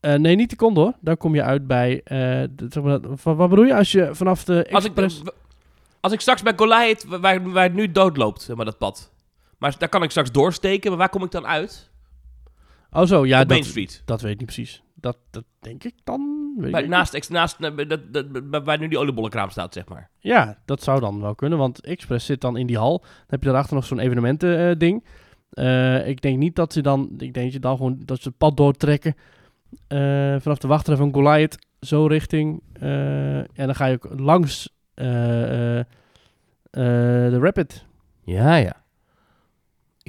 Eh, 0.00 0.14
nee, 0.14 0.36
niet 0.36 0.50
de 0.50 0.56
Condor. 0.56 0.92
Daar 1.00 1.16
kom 1.16 1.34
je 1.34 1.42
uit 1.42 1.66
bij... 1.66 2.00
eh, 2.04 2.18
de, 2.50 2.66
zeg 2.68 2.82
maar, 2.82 2.98
van- 3.14 3.36
wat 3.36 3.48
bedoel 3.50 3.64
je 3.64 3.74
als 3.74 3.92
je 3.92 4.14
vanaf 4.14 4.44
de 4.44 4.66
Als 4.72 4.84
ik, 4.84 4.90
Express... 4.90 5.22
als 6.00 6.12
ik 6.12 6.20
straks 6.20 6.42
bij 6.42 6.52
Goliath, 6.56 7.04
waar, 7.04 7.50
waar 7.50 7.62
het 7.62 7.74
nu 7.74 7.92
doodloopt, 7.92 8.42
zeg 8.42 8.56
maar 8.56 8.64
dat 8.64 8.78
pad. 8.78 9.12
Maar 9.58 9.74
daar 9.78 9.88
kan 9.88 10.02
ik 10.02 10.10
straks 10.10 10.32
doorsteken, 10.32 10.90
maar 10.90 10.98
waar 10.98 11.08
kom 11.08 11.22
ik 11.24 11.30
dan 11.30 11.46
uit? 11.46 11.90
Oh 12.90 13.04
zo, 13.04 13.26
ja, 13.26 13.40
op 13.40 13.48
Main 13.48 13.60
dat, 13.60 13.68
Street. 13.70 14.02
dat 14.04 14.20
weet 14.20 14.32
ik 14.32 14.38
niet 14.38 14.46
precies. 14.46 14.82
Dat, 14.94 15.18
dat 15.30 15.44
denk 15.60 15.84
ik 15.84 15.94
dan. 16.04 16.52
Weet 16.56 16.70
Bij, 16.72 16.82
ik 16.82 16.88
naast, 16.88 17.14
ex- 17.14 17.28
naast 17.28 17.60
dat, 17.60 17.88
dat, 17.88 18.00
dat- 18.52 18.64
waar 18.64 18.78
nu 18.78 18.88
die 18.88 18.98
oliebollenkraam 18.98 19.50
staat, 19.50 19.72
zeg 19.74 19.88
maar. 19.88 20.10
Ja, 20.18 20.58
dat 20.64 20.82
zou 20.82 21.00
dan 21.00 21.20
wel 21.20 21.34
kunnen, 21.34 21.58
want 21.58 21.80
Express 21.80 22.26
zit 22.26 22.40
dan 22.40 22.56
in 22.56 22.66
die 22.66 22.76
hal. 22.78 22.98
Dan 23.00 23.10
heb 23.26 23.40
je 23.42 23.46
daarachter 23.48 23.74
nog 23.74 23.84
zo'n 23.84 23.98
evenementen 23.98 24.68
eh, 24.70 24.76
ding. 24.78 25.04
Eh, 25.50 26.08
ik 26.08 26.20
denk 26.20 26.38
niet 26.38 26.56
dat 26.56 26.72
ze 26.72 26.80
dan, 26.80 27.08
ik 27.12 27.18
denk 27.18 27.34
dat 27.34 27.52
je 27.52 27.60
dan 27.60 27.76
gewoon 27.76 28.02
dat 28.04 28.20
ze 28.22 28.28
het 28.28 28.38
pad 28.38 28.56
doortrekken 28.56 29.14
eh, 29.88 30.36
vanaf 30.40 30.58
de 30.58 30.68
wachtrij 30.68 30.96
van 30.96 31.12
Goliath, 31.14 31.58
zo 31.80 32.06
richting. 32.06 32.62
en 32.80 33.46
dan 33.54 33.74
ga 33.74 33.86
je 33.86 33.94
ook 33.94 34.18
langs 34.20 34.70
de 36.70 37.38
Rapid. 37.40 37.84
Ja, 38.24 38.54
ja. 38.56 38.86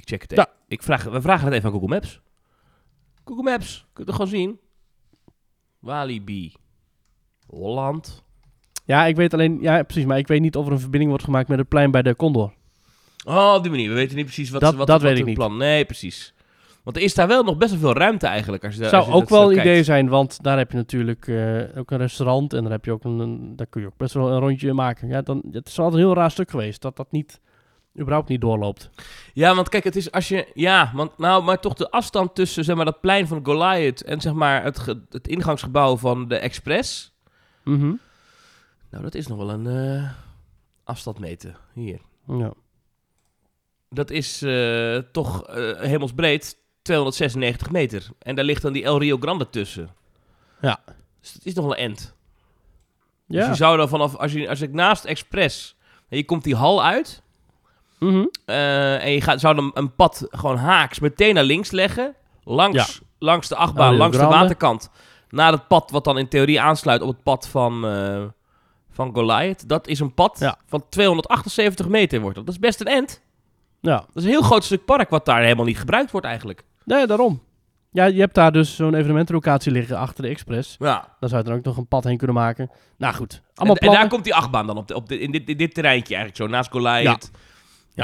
Ik 0.02 0.08
check 0.08 0.22
het 0.22 0.32
Ja. 0.32 0.38
even. 0.42 0.54
Ik 0.68 0.84
vraag, 0.84 1.04
we 1.04 1.22
vragen 1.22 1.46
het 1.46 1.54
even 1.54 1.66
aan 1.66 1.72
Google 1.74 1.88
Maps. 1.90 2.22
Google 3.26 3.44
Maps, 3.44 3.78
kun 3.94 4.04
je 4.06 4.12
het 4.12 4.22
gewoon 4.22 4.28
zien? 4.40 4.60
Walibi. 5.80 6.54
Holland. 7.48 8.24
Ja, 8.86 9.06
ik 9.06 9.16
weet 9.16 9.34
alleen, 9.34 9.58
ja 9.62 9.84
precies, 9.84 10.06
maar 10.06 10.18
ik 10.18 10.28
weet 10.28 10.42
niet 10.42 10.56
of 10.56 10.66
er 10.66 10.72
een 10.72 10.80
verbinding 10.80 11.10
wordt 11.10 11.26
gemaakt 11.26 11.48
met 11.48 11.58
het 11.60 11.68
plein 11.68 11.92
bij 11.92 12.02
de 12.02 12.16
Condor. 12.16 12.54
Oh, 13.26 13.54
op 13.56 13.62
die 13.62 13.72
manier. 13.72 13.90
We 13.90 13.96
weten 13.96 14.16
niet 14.16 14.26
precies 14.26 14.50
wat, 14.50 14.62
Dat- 14.62 14.72
ze- 14.72 14.78
wat, 14.78 14.88
dat 14.88 15.02
wat 15.02 15.10
weet 15.10 15.20
ik 15.20 15.26
niet. 15.26 15.36
plan. 15.36 15.58
Nee, 15.58 15.86
precies. 15.86 16.34
Want 16.84 16.98
er 16.98 17.04
is 17.04 17.14
daar 17.14 17.28
wel 17.28 17.44
nog 17.44 17.58
best 17.58 17.72
wel 17.72 17.80
veel 17.80 17.94
ruimte 17.94 18.28
eigenlijk. 18.28 18.64
Als 18.66 18.76
je, 18.76 18.84
Zou 18.84 18.96
als 18.96 19.06
je 19.06 19.12
ook 19.14 19.30
wel 19.30 19.52
een 19.52 19.60
idee 19.60 19.84
zijn, 19.84 20.08
want 20.10 20.44
daar 20.44 20.58
heb 20.58 20.72
je 20.72 20.78
natuurlijk 20.78 21.28
eh, 21.28 21.62
ook 21.78 21.92
een 21.92 21.98
restaurant 21.98 22.54
en 22.54 22.62
daar, 22.64 22.72
heb 22.72 22.86
je 22.86 22.92
ook 22.92 23.04
een, 23.04 23.20
een- 23.20 23.56
daar 23.56 23.68
kun 23.68 23.82
je 23.82 23.88
ook 23.88 23.98
best 23.98 24.14
wel 24.14 24.32
een 24.32 24.40
rondje 24.40 24.74
maken. 24.74 25.08
Ja, 25.08 25.22
dan, 25.22 25.44
het 25.52 25.68
is 25.68 25.80
altijd 25.80 26.02
een 26.02 26.08
heel 26.08 26.16
raar 26.18 26.32
stuk 26.32 26.50
geweest 26.50 26.82
dat 26.82 26.96
dat 26.98 27.12
niet, 27.12 27.40
überhaupt 28.00 28.30
niet 28.30 28.42
doorloopt. 28.42 28.90
Ja, 29.34 29.56
want 29.56 29.70
kijk, 29.70 29.84
het 29.84 29.96
is 29.96 30.12
als 30.12 30.28
je... 30.28 30.52
Ja, 30.54 30.92
want 30.94 31.18
nou, 31.18 31.44
maar 31.44 31.60
toch 31.60 31.74
de 31.74 31.92
afstand 31.92 32.36
tussen 32.36 32.64
zeg 32.64 32.76
maar, 32.76 32.86
dat 32.86 33.02
plein 33.02 33.28
van 33.28 33.46
Goliath 33.46 34.04
en 34.04 34.22
zeg 34.22 34.34
maar, 34.34 34.64
het, 34.64 34.80
ge- 34.80 35.02
het 35.10 35.28
ingangsgebouw 35.28 35.98
van 35.98 36.28
de 36.28 36.36
Express... 36.38 37.14
Mhm. 37.64 37.94
Nou, 38.92 39.04
dat 39.04 39.16
is 39.16 39.28
nog 39.28 39.38
wel 39.38 39.50
een 39.50 39.68
eh, 39.68 40.10
afstand 40.84 41.20
meten. 41.20 41.56
Hier. 41.74 42.00
Ja. 42.28 42.54
Dat 43.90 44.10
is 44.10 44.42
eh, 44.42 44.98
toch 45.12 45.48
eh, 45.48 45.80
hemelsbreed 45.80 46.58
296 46.82 47.70
meter. 47.72 48.08
En 48.20 48.36
daar 48.36 48.46
ligt 48.46 48.62
dan 48.62 48.74
die 48.74 48.84
El 48.84 49.00
Rio 49.00 49.18
Grande 49.20 49.50
tussen. 49.50 49.90
Ja. 50.62 50.80
Dus 51.22 51.34
dat 51.34 51.46
is 51.46 51.54
nog 51.54 51.66
wel 51.66 51.74
een 51.78 51.84
end. 51.84 52.16
Dus 53.28 53.44
Ja. 53.44 53.50
je 53.50 53.56
zou 53.56 53.78
dan 53.78 53.90
vanaf... 53.90 54.16
Als, 54.16 54.32
je, 54.32 54.50
als 54.50 54.62
ik 54.62 54.74
naast 54.74 55.06
Express... 55.06 55.78
En 56.10 56.18
je 56.18 56.26
komt 56.26 56.44
die 56.44 56.56
hal 56.56 56.84
uit... 56.84 57.22
Mhm. 58.00 58.26
eh, 58.46 59.04
en 59.04 59.12
je 59.12 59.22
gaat, 59.22 59.40
zou 59.40 59.56
dan 59.56 59.72
een 59.74 59.96
pad 59.96 60.28
gewoon 60.30 60.58
haaks 60.58 61.00
meteen 61.00 61.34
naar 61.34 61.44
links 61.44 61.72
leggen. 61.72 62.16
Langs, 62.44 63.02
langs 63.20 63.48
de 63.48 63.56
achtbaan, 63.56 63.90
Rio 63.90 63.98
langs 63.98 64.18
de 64.18 64.26
waterkant. 64.26 64.90
Naar 65.30 65.52
het 65.52 65.68
pad 65.68 65.92
wat 65.92 66.04
dan 66.04 66.18
in 66.18 66.28
theorie 66.28 66.62
aansluit 66.62 67.02
op 67.02 67.08
het 67.08 67.24
pad 67.24 67.48
van, 67.48 67.88
eh, 67.88 68.24
van 68.92 69.14
Goliath. 69.14 69.70
Dat 69.70 69.88
is 69.88 70.00
een 70.00 70.14
pad 70.14 70.40
Ja. 70.40 70.58
van 70.66 70.84
278 70.90 71.88
meter 71.88 72.20
wordt 72.20 72.36
dat. 72.36 72.46
Dat 72.46 72.54
is 72.54 72.60
best 72.62 72.80
een 72.82 72.88
end. 72.88 73.22
Ja. 73.82 73.96
Dat 73.98 74.08
is 74.16 74.24
een 74.24 74.30
heel 74.30 74.42
groot 74.42 74.64
stuk 74.64 74.86
park 74.86 75.10
wat 75.10 75.26
daar 75.26 75.42
helemaal 75.42 75.66
niet 75.66 75.80
gebruikt 75.80 76.12
wordt 76.12 76.26
eigenlijk. 76.28 76.64
Nee, 76.86 77.08
daarom. 77.08 77.42
Ja, 77.92 78.06
je 78.06 78.20
hebt 78.20 78.36
daar 78.36 78.52
dus 78.52 78.76
zo'n 78.76 78.94
evenementenlocatie 78.94 79.72
liggen 79.72 79.98
achter 79.98 80.24
de 80.24 80.30
Express. 80.30 80.76
Ja. 80.80 81.16
Daar 81.20 81.30
zou 81.30 81.42
je 81.44 81.50
dan 81.50 81.58
ook 81.58 81.64
nog 81.66 81.78
een 81.78 81.88
pad 81.88 82.04
heen 82.04 82.18
kunnen 82.18 82.36
maken. 82.36 82.70
Nou 82.98 83.14
goed, 83.14 83.34
En, 83.34 83.40
allemaal 83.56 83.76
en 83.76 83.82
daar 83.82 83.90
plannen. 83.90 84.10
komt 84.10 84.24
die 84.24 84.36
achtbaan 84.36 84.68
dan 84.68 84.78
op, 84.78 84.88
de, 84.88 84.96
op 84.96 85.08
de, 85.10 85.20
in, 85.20 85.32
dit, 85.32 85.50
in 85.50 85.58
dit 85.58 85.74
terreintje 85.74 86.16
eigenlijk 86.16 86.44
zo, 86.44 86.56
naast 86.58 86.72
Goliath. 86.72 87.04
Ja. 87.34 87.40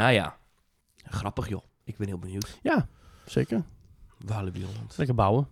Ja, 0.02 0.36
Grappig 1.10 1.50
joh. 1.50 1.62
Ik 1.84 1.98
ben 1.98 2.08
heel 2.08 2.18
benieuwd. 2.20 2.60
Ja, 2.62 2.88
zeker. 3.26 3.64
Walibi 4.26 4.64
Holland. 4.66 4.94
Lekker 4.98 5.16
bouwen. 5.16 5.48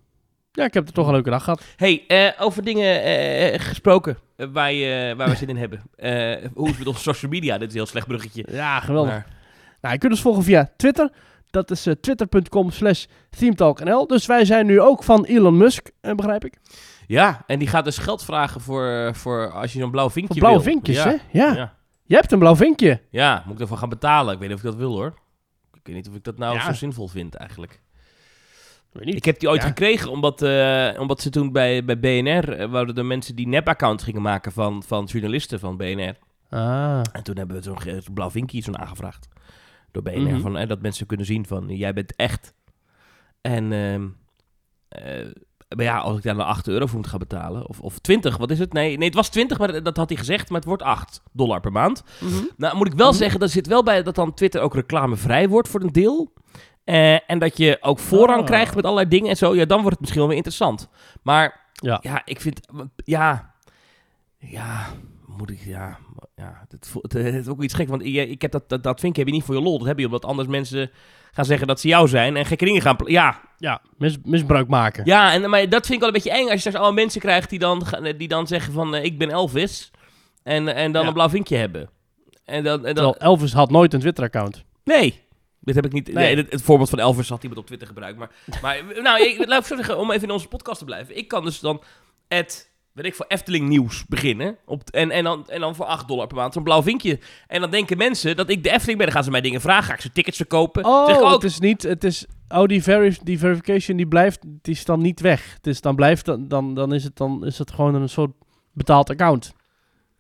Ja, 0.52 0.64
ik 0.66 0.74
heb 0.74 0.88
er 0.88 0.94
toch 0.94 1.08
een 1.08 1.14
leuke 1.14 1.30
dag 1.30 1.44
gehad. 1.44 1.64
Hey, 1.76 2.04
eh, 2.08 2.42
over 2.42 2.64
dingen 2.64 3.04
eh, 3.04 3.60
gesproken 3.60 4.18
eh, 4.36 4.48
waar, 4.52 4.72
je, 4.72 5.14
waar 5.18 5.30
we 5.30 5.36
zin 5.36 5.48
in 5.50 5.58
hebben. 5.58 5.82
Eh, 5.96 6.50
hoe 6.54 6.64
is 6.66 6.70
het 6.70 6.78
met 6.80 6.88
onze 6.88 7.02
social 7.02 7.32
media? 7.32 7.54
Dit 7.58 7.68
is 7.68 7.74
een 7.74 7.80
heel 7.80 7.90
slecht 7.90 8.08
bruggetje. 8.08 8.46
Ja, 8.52 8.80
geweldig. 8.80 9.12
Maar- 9.12 9.28
Nou, 9.82 9.94
je 9.94 10.00
kunt 10.00 10.12
ons 10.12 10.22
volgen 10.22 10.44
via 10.44 10.72
Twitter. 10.78 11.12
Dat 11.50 11.72
is 11.72 11.86
eh, 11.86 11.94
twitter.com 11.94 12.72
slash 12.72 13.06
themetalknl. 13.30 14.08
Dus 14.08 14.26
wij 14.26 14.46
zijn 14.46 14.66
nu 14.66 14.82
ook 14.82 15.04
van 15.04 15.26
Elon 15.26 15.58
Musk, 15.58 15.90
eh, 16.02 16.14
begrijp 16.16 16.46
ik. 16.46 16.58
Ja, 17.08 17.44
en 17.48 17.60
die 17.60 17.68
gaat 17.68 17.86
dus 17.86 17.98
geld 17.98 18.24
vragen 18.24 18.62
voor, 18.62 19.12
voor 19.16 19.52
als 19.52 19.74
je 19.74 19.80
zo'n 19.80 19.92
blauw 19.92 20.10
vinkje 20.10 20.34
Voor 20.34 20.42
blauwe 20.42 20.64
wil. 20.64 20.72
vinkjes, 20.74 20.96
ja. 21.04 21.10
hè? 21.10 21.16
Ja. 21.40 21.54
Ja. 21.56 21.74
Je 22.06 22.16
hebt 22.16 22.32
een 22.32 22.40
blauw 22.40 22.56
vinkje. 22.56 23.02
Ja, 23.10 23.44
moet 23.46 23.56
ik 23.56 23.62
ervan 23.62 23.78
gaan 23.78 23.90
betalen? 23.90 24.34
Ik 24.34 24.40
weet 24.40 24.48
niet 24.50 24.58
of 24.58 24.64
ik 24.64 24.70
dat 24.70 24.80
wil 24.80 24.92
hoor. 24.96 25.14
Ik 25.74 25.80
weet 25.84 25.96
niet 25.96 26.08
of 26.10 26.16
ik 26.16 26.24
dat 26.24 26.38
nou 26.38 26.56
Ja. 26.56 26.62
zo 26.66 26.74
zinvol 26.74 27.08
vind 27.08 27.36
eigenlijk. 27.36 27.82
Weet 28.92 29.06
niet. 29.06 29.16
Ik 29.16 29.26
heb 29.26 29.40
die 29.40 29.50
ooit 29.50 29.62
Ja. 29.62 29.68
gekregen 29.68 30.12
omdat, 30.12 30.42
eh, 30.42 30.90
omdat 31.00 31.22
ze 31.22 31.30
toen 31.30 31.52
bij, 31.52 31.86
bij 31.86 32.00
BNR... 32.00 32.50
eh, 32.54 32.70
wouden 32.70 32.96
de 32.96 33.04
mensen 33.04 33.36
die 33.36 33.48
nep-accounts 33.48 34.04
gingen 34.04 34.22
maken 34.22 34.52
van, 34.52 34.84
van 34.84 35.06
journalisten 35.06 35.60
van 35.60 35.78
BNR. 35.78 36.16
Ah. 36.50 37.02
En 37.12 37.24
toen 37.24 37.38
hebben 37.38 37.56
we 37.56 37.62
zo'n 37.62 38.14
blauw 38.14 38.32
vinkje 38.32 38.62
zo'n 38.62 38.78
aangevraagd. 38.80 39.28
Door 39.92 40.04
BNR. 40.04 40.20
Mhm. 40.22 40.40
van, 40.42 40.58
eh, 40.58 40.68
dat 40.68 40.82
mensen 40.82 41.06
kunnen 41.06 41.26
zien 41.26 41.46
van, 41.46 41.68
jij 41.68 41.94
bent 41.94 42.16
echt. 42.16 42.54
En... 43.42 43.72
ehm, 43.74 44.08
eh, 44.88 45.28
maar 45.76 45.86
ja, 45.86 45.98
als 45.98 46.18
ik 46.18 46.24
daar 46.24 46.36
nou 46.36 46.48
8 46.48 46.68
euro 46.68 46.86
voor 46.86 46.98
moet 46.98 47.08
gaan 47.08 47.20
betalen, 47.20 47.68
of, 47.70 47.80
of 47.80 48.00
20, 48.00 48.38
wat 48.38 48.52
is 48.52 48.60
het? 48.60 48.74
Nee, 48.74 48.98
nee, 48.98 49.08
het 49.08 49.16
was 49.18 49.30
20, 49.30 49.58
maar 49.58 49.84
dat 49.84 49.98
had 49.98 50.10
hij 50.10 50.18
gezegd, 50.18 50.50
maar 50.50 50.60
het 50.60 50.68
wordt 50.68 50.84
8 50.84 51.22
dollar 51.32 51.60
per 51.60 51.72
maand. 51.72 52.04
Mhm. 52.22 52.44
Nou, 52.58 52.76
moet 52.78 52.88
ik 52.88 52.94
wel 52.94 53.14
zeggen, 53.14 53.40
dat 53.40 53.50
zit 53.52 53.68
wel 53.68 53.84
bij 53.84 54.04
dat 54.04 54.16
dan 54.16 54.34
Twitter 54.34 54.62
ook 54.62 54.74
reclamevrij 54.76 55.50
wordt 55.50 55.68
voor 55.68 55.82
een 55.82 55.92
deel. 55.92 56.34
Eh, 56.84 57.30
en 57.30 57.40
dat 57.40 57.58
je 57.58 57.78
ook 57.82 58.00
voorrang 58.00 58.40
Ah. 58.40 58.46
krijgt 58.46 58.76
met 58.76 58.84
allerlei 58.84 59.08
dingen 59.10 59.30
en 59.30 59.38
zo. 59.38 59.56
Ja, 59.56 59.66
dan 59.66 59.78
wordt 59.78 59.92
het 59.92 60.00
misschien 60.00 60.20
wel 60.20 60.30
weer 60.30 60.38
interessant. 60.38 60.90
Maar 61.22 61.62
Ja. 61.74 62.00
ja, 62.02 62.22
ik 62.26 62.42
vind... 62.42 62.60
Ja, 62.96 63.54
ja, 64.38 64.86
moet 65.26 65.50
ik... 65.50 65.60
Ja, 65.66 65.98
ja 66.36 66.66
het, 66.70 66.88
voelt- 66.88 67.14
het, 67.14 67.24
het 67.24 67.34
is 67.34 67.48
ook 67.48 67.64
iets 67.64 67.74
gek. 67.74 67.88
Want 67.90 68.04
ik 68.06 68.42
heb 68.42 68.52
dat, 68.52 68.70
dat, 68.70 68.84
dat 68.84 69.00
vinkje 69.00 69.20
heb 69.22 69.30
je 69.30 69.36
niet 69.36 69.46
voor 69.46 69.56
je 69.56 69.62
lol. 69.62 69.78
Dat 69.78 69.88
heb 69.88 70.00
je 70.00 70.06
omdat 70.06 70.26
anders 70.26 70.48
mensen 70.48 70.92
gaan 71.34 71.46
zeggen 71.46 71.68
dat 71.68 71.80
ze 71.80 71.88
jou 71.88 72.08
zijn. 72.08 72.38
En 72.38 72.46
gekke 72.46 72.66
dingen 72.66 72.82
gaan... 72.82 72.96
Ja, 73.06 73.40
Ja, 73.58 73.82
mis- 73.98 74.18
misbruik 74.24 74.68
maken. 74.68 75.06
ja 75.06 75.34
en, 75.34 75.50
maar 75.50 75.70
dat 75.70 75.82
vind 75.86 75.94
ik 75.94 76.00
wel 76.00 76.08
een 76.08 76.14
beetje 76.14 76.32
eng. 76.32 76.44
Als 76.44 76.52
je 76.52 76.58
straks 76.58 76.76
allemaal 76.78 76.94
mensen 76.94 77.22
krijgt 77.22 77.50
die 77.50 77.60
dan, 77.60 77.86
die 78.18 78.28
dan 78.28 78.48
zeggen 78.48 78.74
van... 78.74 78.96
eh, 78.96 79.04
ik 79.04 79.18
ben 79.18 79.30
Elvis. 79.30 79.92
En, 80.44 80.76
en 80.76 80.92
dan 80.92 81.02
Ja. 81.02 81.08
een 81.08 81.14
blauw 81.14 81.30
vinkje 81.30 81.56
hebben. 81.58 81.90
En 82.46 82.64
dan, 82.64 82.78
en 82.78 82.84
dan, 82.84 82.94
Terwijl 82.94 83.18
Elvis 83.18 83.54
had 83.54 83.70
nooit 83.72 83.94
een 83.94 84.00
Twitter-account. 84.00 84.64
Nee. 84.84 85.22
Dit 85.60 85.76
heb 85.76 85.86
ik 85.86 85.92
niet. 85.92 86.14
Nee. 86.14 86.16
Nee. 86.16 86.36
het, 86.36 86.52
het 86.52 86.62
voorbeeld 86.62 86.90
van 86.90 87.00
Elvis 87.00 87.30
had 87.30 87.42
iemand 87.44 87.62
op 87.62 87.66
Twitter 87.68 87.88
gebruikt. 87.88 88.18
Maar, 88.18 88.30
maar 88.62 88.78
nou, 89.04 89.24
ik, 89.24 89.48
laat 89.48 89.60
ik 89.62 89.66
zo 89.68 89.76
zeggen, 89.76 89.98
om 89.98 90.12
even 90.12 90.24
in 90.28 90.32
onze 90.34 90.48
podcast 90.48 90.80
te 90.80 90.86
blijven. 90.86 91.18
Ik 91.18 91.28
kan 91.28 91.44
dus 91.46 91.60
dan 91.60 91.82
het, 92.28 92.70
weet 92.94 93.06
ik, 93.06 93.16
voor 93.16 93.26
Efteling 93.28 93.68
nieuws 93.68 94.06
beginnen. 94.06 94.58
Op, 94.66 94.90
en, 94.90 95.12
en, 95.12 95.24
dan, 95.24 95.50
en 95.50 95.60
dan 95.60 95.76
voor 95.76 95.86
8 95.86 96.08
dollar 96.08 96.28
per 96.28 96.38
maand 96.38 96.54
zo'n 96.54 96.64
blauw 96.64 96.84
vinkje. 96.84 97.20
En 97.48 97.62
dan 97.62 97.72
denken 97.72 97.98
mensen 97.98 98.36
dat 98.36 98.50
ik 98.50 98.64
de 98.64 98.72
Efteling 98.72 98.98
ben. 98.98 99.08
Dan 99.08 99.16
gaan 99.16 99.24
ze 99.24 99.32
mij 99.32 99.42
dingen 99.42 99.62
vragen. 99.62 99.84
Ga 99.84 99.94
ik 99.94 100.02
ze 100.02 100.12
tickets 100.12 100.38
verkopen? 100.38 100.86
Oh, 100.86 101.06
zeg 101.06 101.32
het 101.32 101.44
is 101.44 101.60
niet... 101.60 101.82
Het 101.82 102.04
is, 102.04 102.26
oh, 102.50 102.66
die, 102.66 102.84
veri- 102.84 103.18
die 103.24 103.40
verification 103.40 103.98
die 103.98 104.08
blijft... 104.08 104.42
Die 104.42 104.74
is 104.74 104.86
dan 104.86 105.02
niet 105.02 105.20
weg. 105.20 105.54
Het 105.54 105.68
is 105.68 105.82
dan 105.82 105.96
blijft... 105.96 106.26
Dan, 106.26 106.48
dan, 106.48 106.74
dan, 106.74 106.94
is 106.94 107.04
het, 107.04 107.18
dan 107.18 107.46
is 107.46 107.58
het 107.58 107.72
gewoon 107.72 107.96
een 107.96 108.10
soort 108.10 108.32
betaald 108.74 109.10
account. 109.10 109.54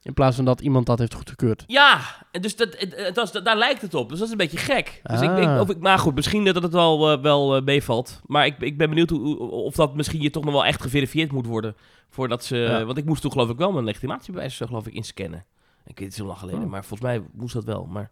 In 0.03 0.13
plaats 0.13 0.35
van 0.35 0.45
dat 0.45 0.61
iemand 0.61 0.85
dat 0.85 0.99
heeft 0.99 1.13
goedgekeurd. 1.13 1.63
Ja, 1.67 1.99
en 2.31 2.41
dus 2.41 2.55
dat, 2.55 2.75
het, 2.77 3.15
was- 3.15 3.31
daar 3.31 3.57
lijkt 3.57 3.81
het 3.81 3.93
op. 3.93 4.09
Dus 4.09 4.17
dat 4.17 4.25
is 4.27 4.31
een 4.31 4.37
beetje 4.39 4.57
gek. 4.57 4.99
Dus 5.03 5.21
ik 5.21 5.29
Ah. 5.29 5.35
denk, 5.35 5.59
of 5.61 5.69
ik, 5.69 5.77
maar 5.79 5.99
goed, 5.99 6.15
misschien 6.15 6.45
dat 6.45 6.63
het 6.63 6.73
wel, 6.73 7.11
eh, 7.11 7.21
wel 7.21 7.55
eh, 7.55 7.63
meevalt. 7.63 8.21
Maar 8.25 8.45
ik, 8.45 8.59
ik 8.59 8.77
ben 8.77 8.89
benieuwd 8.89 9.09
hoe, 9.09 9.37
of 9.39 9.75
dat 9.75 9.95
misschien 9.95 10.21
je 10.21 10.29
toch 10.29 10.43
nog 10.43 10.53
wel 10.53 10.65
echt 10.65 10.81
geverifieerd 10.81 11.31
moet 11.31 11.45
worden. 11.45 11.75
Voordat 12.09 12.43
ze, 12.43 12.57
Ja. 12.57 12.85
Want 12.85 12.97
ik 12.97 13.05
moest 13.05 13.21
toen 13.21 13.31
geloof 13.31 13.49
ik 13.49 13.57
wel 13.57 13.71
mijn 13.71 13.85
legitimatiebewijs 13.85 14.55
zo 14.55 14.65
geloof 14.65 14.87
ik 14.87 14.93
inscannen. 14.93 15.45
Ik 15.85 15.99
weet 15.99 16.07
het 16.07 16.17
zo 16.17 16.25
lang 16.25 16.39
geleden, 16.39 16.63
Oh. 16.63 16.69
maar 16.69 16.85
volgens 16.85 17.09
mij 17.09 17.23
moest 17.33 17.53
dat 17.53 17.63
wel. 17.63 17.85
Maar 17.85 18.03
ik 18.03 18.09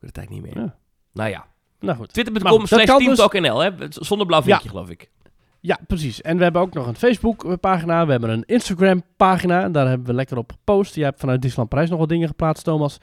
weet 0.00 0.16
het 0.16 0.16
eigenlijk 0.18 0.46
niet 0.46 0.54
meer. 0.54 0.64
Ja. 0.64 0.74
Nou 1.12 1.30
ja, 1.30 1.46
Nou 1.80 1.96
goed. 1.96 2.12
twitter.com 2.12 2.58
dat 2.58 2.68
slash 2.68 2.84
kan 2.84 2.98
dus- 2.98 3.16
teamtalknl, 3.16 3.58
hè? 3.58 3.70
Zonder 3.88 4.26
blauw 4.26 4.42
vinkje 4.42 4.68
geloof 4.68 4.88
ik. 4.90 5.10
Ja, 5.66 5.78
precies. 5.86 6.20
En 6.20 6.36
we 6.36 6.42
hebben 6.42 6.62
ook 6.62 6.74
nog 6.74 6.86
een 6.86 6.94
Facebook-pagina. 6.94 8.04
We 8.04 8.10
hebben 8.10 8.30
een 8.30 8.44
Instagram-pagina. 8.46 9.62
En 9.62 9.72
daar 9.72 9.88
hebben 9.88 10.06
we 10.06 10.14
lekker 10.14 10.36
op 10.36 10.52
gepost. 10.52 10.94
Jij 10.94 11.04
hebt 11.04 11.20
vanuit 11.20 11.40
Disneyland 11.40 11.68
Parijs 11.68 11.90
nog 11.90 11.98
wat 11.98 12.08
dingen 12.08 12.28
geplaatst, 12.28 12.64
Thomas. 12.64 12.98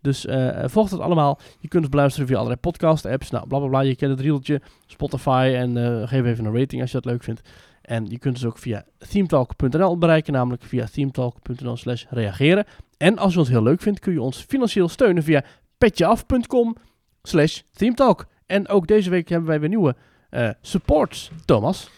Dus 0.00 0.26
eh 0.26 0.64
volg 0.64 0.90
het 0.90 1.00
allemaal. 1.00 1.38
Je 1.58 1.68
kunt 1.68 1.82
het 1.82 1.90
beluisteren 1.90 2.28
via 2.28 2.36
allerlei 2.36 2.60
podcast-apps. 2.60 3.30
Nou, 3.30 3.46
bla 3.46 3.58
bla 3.58 3.68
bla. 3.68 3.80
Je 3.80 3.96
kent 3.96 4.10
het 4.10 4.20
riedeltje. 4.20 4.60
Spotify. 4.86 5.52
En 5.56 5.76
eh, 5.76 6.08
geef 6.08 6.24
even 6.24 6.44
een 6.44 6.58
rating 6.58 6.80
als 6.80 6.90
je 6.90 7.00
dat 7.00 7.12
leuk 7.12 7.22
vindt. 7.22 7.40
En 7.82 8.06
je 8.06 8.18
kunt 8.18 8.34
dus 8.34 8.44
ook 8.44 8.58
via 8.58 8.84
themetalk.nl 9.08 9.98
bereiken. 9.98 10.32
Namelijk 10.32 10.62
via 10.62 10.86
themetalk.nl 10.92 11.76
slash 11.76 12.04
reageren. 12.10 12.64
En 12.96 13.18
als 13.18 13.32
je 13.32 13.38
ons 13.38 13.48
heel 13.48 13.62
leuk 13.62 13.80
vindt, 13.80 14.00
kun 14.00 14.12
je 14.12 14.22
ons 14.22 14.44
financieel 14.48 14.88
steunen 14.88 15.22
via 15.22 15.44
petjeaf.com 15.78 16.76
slash 17.22 17.60
themetalk. 17.72 18.26
En 18.46 18.68
ook 18.68 18.86
deze 18.86 19.10
week 19.10 19.28
hebben 19.28 19.48
wij 19.48 19.60
weer 19.60 19.68
nieuwe 19.68 19.96
eh, 20.30 20.48
supports, 20.60 21.30
Thomas. 21.44 21.90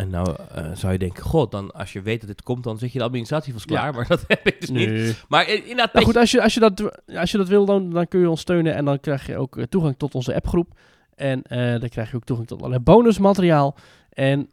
En 0.00 0.10
nou 0.10 0.36
eh, 0.54 0.70
zou 0.74 0.92
je 0.92 0.98
denken, 0.98 1.22
god, 1.22 1.50
dan 1.50 1.72
als 1.72 1.92
je 1.92 2.02
weet 2.02 2.20
dat 2.20 2.28
dit 2.28 2.42
komt, 2.42 2.64
dan 2.64 2.78
zit 2.78 2.92
je 2.92 2.98
de 2.98 3.04
administratie 3.04 3.52
vast 3.52 3.64
klaar. 3.64 3.86
Ja. 3.86 3.92
Maar 3.96 4.06
dat 4.06 4.24
heb 4.26 4.46
ik 4.46 4.60
dus 4.60 4.70
niet. 4.70 5.24
Maar 5.28 5.48
inderdaad, 5.48 5.92
Nou 5.92 6.04
goed, 6.04 6.16
als 6.16 6.30
je, 6.30 6.42
als 6.42 6.54
je, 6.54 6.60
dat, 6.60 7.00
als 7.16 7.30
je 7.30 7.36
dat 7.36 7.48
wil, 7.48 7.64
dan, 7.64 7.90
dan 7.90 8.08
kun 8.08 8.20
je 8.20 8.30
ons 8.30 8.40
steunen 8.40 8.74
en 8.74 8.84
dan 8.84 9.00
krijg 9.00 9.26
je 9.26 9.36
ook 9.36 9.56
eh, 9.56 9.64
toegang 9.64 9.94
tot 9.98 10.14
onze 10.14 10.34
appgroep. 10.34 10.78
En 11.14 11.42
eh, 11.42 11.80
dan 11.80 11.88
krijg 11.88 12.10
je 12.10 12.16
ook 12.16 12.24
toegang 12.24 12.48
tot 12.48 12.58
allerlei 12.58 12.82
bonusmateriaal. 12.82 13.76
En 14.10 14.48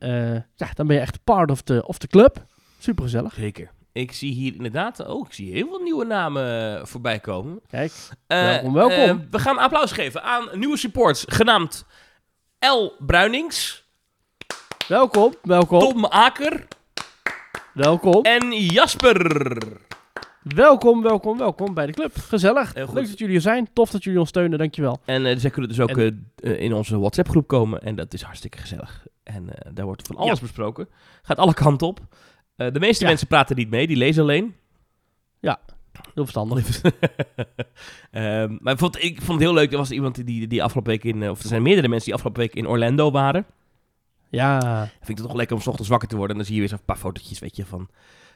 ja, 0.55 0.69
dan 0.73 0.87
ben 0.87 0.95
je 0.95 1.01
echt 1.01 1.23
part 1.23 1.51
of 1.51 1.61
the, 1.61 1.83
of 1.85 1.97
the 1.97 2.07
club. 2.07 2.45
Super 2.77 3.03
gezellig. 3.03 3.33
Zeker. 3.33 3.71
Ik 3.91 4.11
zie 4.11 4.33
hier 4.33 4.55
inderdaad, 4.55 5.07
oh, 5.07 5.27
ik 5.27 5.33
zie 5.33 5.51
heel 5.51 5.67
veel 5.67 5.79
nieuwe 5.79 6.05
namen 6.05 6.87
voorbij 6.87 7.19
komen. 7.19 7.59
Kijk, 7.69 7.91
Welkom, 8.27 8.73
welkom. 8.73 9.27
we 9.31 9.39
gaan 9.39 9.57
applaus 9.57 9.91
geven 9.91 10.23
aan 10.23 10.49
nieuwe 10.53 10.77
supports, 10.77 11.25
genaamd 11.27 11.85
L. 12.59 12.91
Bruinings, 12.99 13.86
welkom, 14.87 15.33
welkom, 15.41 15.79
Tom 15.79 16.05
Aker 16.05 16.67
welkom, 17.73 18.23
en 18.23 18.51
Jasper. 18.51 19.57
welkom, 20.41 21.01
welkom, 21.01 21.37
welkom 21.37 21.73
bij 21.73 21.85
de 21.85 21.91
club. 21.91 22.17
Gezellig. 22.17 22.73
Leuk 22.75 22.93
dat 23.07 23.17
jullie 23.19 23.35
er 23.35 23.41
zijn. 23.41 23.69
Tof 23.73 23.89
dat 23.91 24.03
jullie 24.03 24.19
ons 24.19 24.29
steunen, 24.29 24.57
dankjewel. 24.59 24.99
En 25.05 25.25
eh, 25.25 25.37
zij 25.37 25.49
kunnen 25.49 25.69
dus 25.69 25.79
ook 25.79 25.89
En- 25.89 26.31
eh, 26.35 26.51
eh, 26.51 26.59
in 26.61 26.73
onze 26.73 26.99
WhatsApp-groep 26.99 27.47
komen 27.47 27.81
en 27.81 27.95
dat 27.95 28.13
is 28.13 28.21
hartstikke 28.21 28.57
gezellig. 28.57 29.05
En 29.23 29.49
daar 29.73 29.85
wordt 29.85 30.07
van 30.07 30.15
alles 30.15 30.39
Ja. 30.39 30.41
besproken. 30.45 30.87
Gaat 31.21 31.37
alle 31.37 31.53
kanten 31.53 31.87
op. 31.87 31.99
De 32.55 32.79
meeste 32.79 33.03
Ja. 33.03 33.09
mensen 33.09 33.27
praten 33.27 33.55
niet 33.55 33.69
mee, 33.69 33.87
die 33.87 33.97
lezen 33.97 34.21
alleen. 34.23 34.55
Heel 36.13 36.25
verstandig. 36.25 36.81
Ehm, 38.11 38.57
maar 38.59 38.73
ik 38.73 38.79
vond, 38.79 39.03
ik 39.03 39.15
vond 39.21 39.39
het 39.39 39.47
heel 39.49 39.53
leuk. 39.53 39.71
Er 39.71 39.77
was 39.77 39.91
iemand 39.91 40.25
die, 40.25 40.47
die 40.47 40.63
afgelopen 40.63 40.91
week 40.91 41.03
in... 41.03 41.29
Of 41.29 41.41
er 41.41 41.47
zijn 41.47 41.61
meerdere 41.61 41.87
mensen 41.87 42.05
die 42.05 42.13
afgelopen 42.13 42.41
week 42.41 42.55
in 42.55 42.67
Orlando 42.67 43.11
waren. 43.11 43.45
Ja, 44.29 44.83
Ik 44.83 45.05
vind 45.05 45.17
het 45.17 45.27
toch 45.27 45.37
lekker 45.37 45.55
om 45.55 45.61
's 45.61 45.67
ochtends 45.67 45.89
wakker 45.89 46.07
te 46.07 46.15
worden. 46.15 46.31
En 46.31 46.37
dan 46.37 46.45
zie 46.45 46.55
je 46.55 46.61
weer 46.67 46.77
zo'n 46.77 46.85
paar 46.85 46.97
fotootjes, 46.97 47.39
weet 47.39 47.55
je, 47.55 47.65
van, 47.65 47.87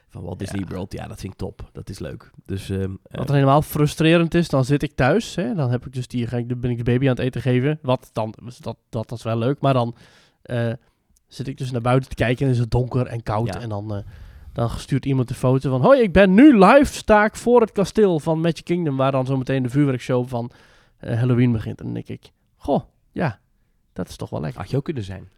van 0.08 0.22
Walt 0.22 0.38
Disney 0.38 0.60
Ja. 0.60 0.66
World. 0.74 0.92
Ja, 0.92 1.06
dat 1.06 1.20
vind 1.20 1.32
ik 1.32 1.38
top. 1.38 1.68
Dat 1.72 1.88
is 1.88 1.98
leuk. 1.98 2.30
Dus 2.46 2.70
ehm, 2.70 2.94
eh, 3.02 3.18
wat 3.18 3.28
helemaal 3.28 3.62
frustrerend 3.62 4.34
is, 4.34 4.48
dan 4.48 4.64
zit 4.64 4.82
ik 4.82 4.92
thuis. 4.94 5.34
Hè, 5.34 5.54
dan 5.54 5.70
heb 5.70 5.86
ik 5.86 5.92
dus 5.92 6.08
die, 6.08 6.26
ga 6.26 6.36
ik, 6.36 6.48
dan 6.48 6.60
ben 6.60 6.70
ik 6.70 6.76
de 6.76 6.82
baby 6.82 7.04
aan 7.04 7.14
het 7.14 7.24
eten 7.24 7.40
geven. 7.40 7.78
Wat 7.82 8.10
dan, 8.12 8.34
dat, 8.60 8.76
dat, 8.88 9.08
dat 9.08 9.18
is 9.18 9.24
wel 9.24 9.36
leuk. 9.36 9.60
Maar 9.60 9.72
dan 9.74 9.94
eh, 10.42 10.72
zit 11.26 11.48
ik 11.48 11.58
dus 11.58 11.70
naar 11.70 11.80
buiten 11.80 12.08
te 12.08 12.14
kijken 12.14 12.46
en 12.46 12.52
is 12.52 12.58
het 12.58 12.70
donker 12.70 13.06
en 13.06 13.22
koud. 13.22 13.54
Ja. 13.54 13.60
En 13.60 13.68
dan, 13.68 13.94
eh, 13.94 14.02
dan 14.52 14.70
stuurt 14.70 15.06
iemand 15.06 15.28
de 15.28 15.34
foto 15.34 15.70
van... 15.70 15.80
Hoi, 15.80 16.00
ik 16.00 16.12
ben 16.12 16.34
nu 16.34 16.58
live, 16.58 16.94
sta 16.94 17.24
ik 17.24 17.36
voor 17.36 17.60
het 17.60 17.72
kasteel 17.72 18.20
van 18.20 18.40
Magic 18.40 18.64
Kingdom... 18.64 18.96
waar 18.96 19.12
dan 19.12 19.26
zometeen 19.26 19.62
de 19.62 19.68
vuurwerkshow 19.68 20.28
van 20.28 20.50
Halloween 20.98 21.52
begint. 21.52 21.78
En 21.78 21.84
dan 21.84 21.94
denk 21.94 22.08
ik, 22.08 22.30
goh, 22.56 22.82
ja, 23.12 23.38
dat 23.92 24.08
is 24.08 24.16
toch 24.16 24.30
wel 24.30 24.40
lekker. 24.40 24.60
had 24.60 24.70
je 24.70 24.76
ook 24.76 24.84
kunnen 24.84 25.04
zijn. 25.04 25.28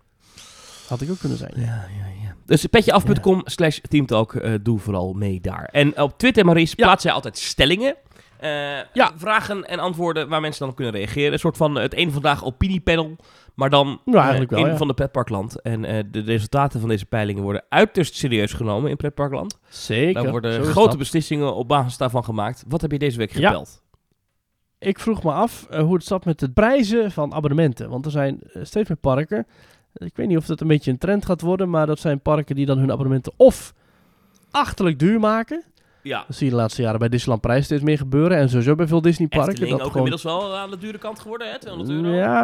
Had 0.89 1.01
ik 1.01 1.11
ook 1.11 1.19
kunnen 1.19 1.39
zijn. 1.39 1.53
Ja, 1.57 1.65
ja, 1.65 2.07
ja. 2.23 2.35
Dus 2.47 2.67
petjeaf.com 2.67 3.43
slash 3.45 3.79
teamtalk. 3.89 4.35
eh, 4.35 4.53
doe 4.63 4.79
vooral 4.79 5.13
mee 5.13 5.41
daar. 5.41 5.69
En 5.73 6.01
op 6.01 6.19
Twitter, 6.19 6.45
Maurice, 6.45 6.75
Ja. 6.77 6.85
plaats 6.87 7.03
jij 7.03 7.13
altijd 7.13 7.39
stellingen. 7.39 7.97
Eh, 8.39 8.51
Ja. 8.93 9.13
Vragen 9.17 9.65
en 9.69 9.79
antwoorden 9.79 10.29
waar 10.29 10.41
mensen 10.41 10.61
dan 10.61 10.69
op 10.69 10.77
kunnen 10.77 10.95
reageren. 10.95 11.33
Een 11.33 11.39
soort 11.39 11.57
van 11.57 11.75
het 11.75 11.97
een 11.97 12.13
vandaag 12.13 12.45
opiniepanel. 12.45 13.17
Maar 13.55 13.71
dan 13.71 14.01
Nou, 14.05 14.19
eigenlijk 14.19 14.51
eh, 14.51 14.57
wel, 14.57 14.67
in 14.67 14.73
ja. 14.73 14.79
van 14.79 14.87
de 14.89 14.95
pretparkland. 14.95 15.61
En 15.61 15.85
eh, 15.85 16.05
de 16.11 16.21
resultaten 16.21 16.81
van 16.81 16.89
deze 16.89 17.07
peilingen 17.07 17.43
worden 17.43 17.65
uiterst 17.69 18.15
serieus 18.15 18.53
genomen 18.53 18.91
in 18.91 18.97
pretparkland. 18.97 19.59
Zeker. 19.69 20.23
Daar 20.23 20.31
worden 20.31 20.65
grote 20.65 20.89
dat. 20.89 20.99
beslissingen 20.99 21.55
op 21.55 21.69
basis 21.69 21.97
daarvan 21.97 22.25
gemaakt. 22.25 22.65
Wat 22.69 22.81
heb 22.81 22.93
je 22.93 22.99
deze 22.99 23.19
week 23.19 23.33
Ja. 23.37 23.49
gepeld? 23.49 23.83
Ik 24.79 24.99
vroeg 24.99 25.23
me 25.23 25.33
af 25.33 25.67
eh, 25.71 25.81
hoe 25.83 25.95
het 25.95 26.05
zat 26.05 26.25
met 26.25 26.39
de 26.39 26.51
prijzen 26.51 27.11
van 27.13 27.35
abonnementen. 27.35 27.89
Want 27.91 28.05
er 28.05 28.11
zijn 28.11 28.41
eh, 28.43 28.65
steeds 28.65 28.89
meer 28.89 28.99
parken. 28.99 29.47
Ik 29.95 30.17
weet 30.17 30.29
niet 30.29 30.37
of 30.37 30.47
dat 30.47 30.61
een 30.61 30.67
beetje 30.67 30.91
een 30.91 30.99
trend 30.99 31.25
gaat 31.25 31.41
worden. 31.41 31.71
Maar 31.71 31.87
dat 31.87 31.99
zijn 31.99 32.21
parken 32.21 32.55
die 32.55 32.67
dan 32.67 32.79
hun 32.79 32.91
abonnementen 32.91 33.33
of 33.37 33.75
achterlijk 34.51 34.99
duur 34.99 35.21
maken. 35.21 35.65
Ja. 36.03 36.25
Dat 36.27 36.37
zie 36.37 36.47
je 36.47 36.53
de 36.53 36.59
laatste 36.59 36.83
jaren 36.83 36.99
bij 36.99 37.09
Disneyland 37.09 37.41
Prijs 37.41 37.65
steeds 37.65 37.83
meer 37.83 37.99
gebeuren. 37.99 38.39
En 38.39 38.49
sowieso 38.49 38.75
bij 38.75 38.87
veel 38.87 39.01
Disneyparken. 39.01 39.51
Efteling 39.51 39.77
dat 39.77 39.87
ook 39.87 39.93
gewoon... 39.93 40.07
inmiddels 40.07 40.35
wel 40.35 40.57
aan 40.57 40.71
de 40.71 40.79
dure 40.79 40.99
kant 40.99 41.19
geworden, 41.19 41.51
hè? 41.51 41.59
200 41.59 41.97
euro. 41.97 42.09
Ja, 42.17 42.43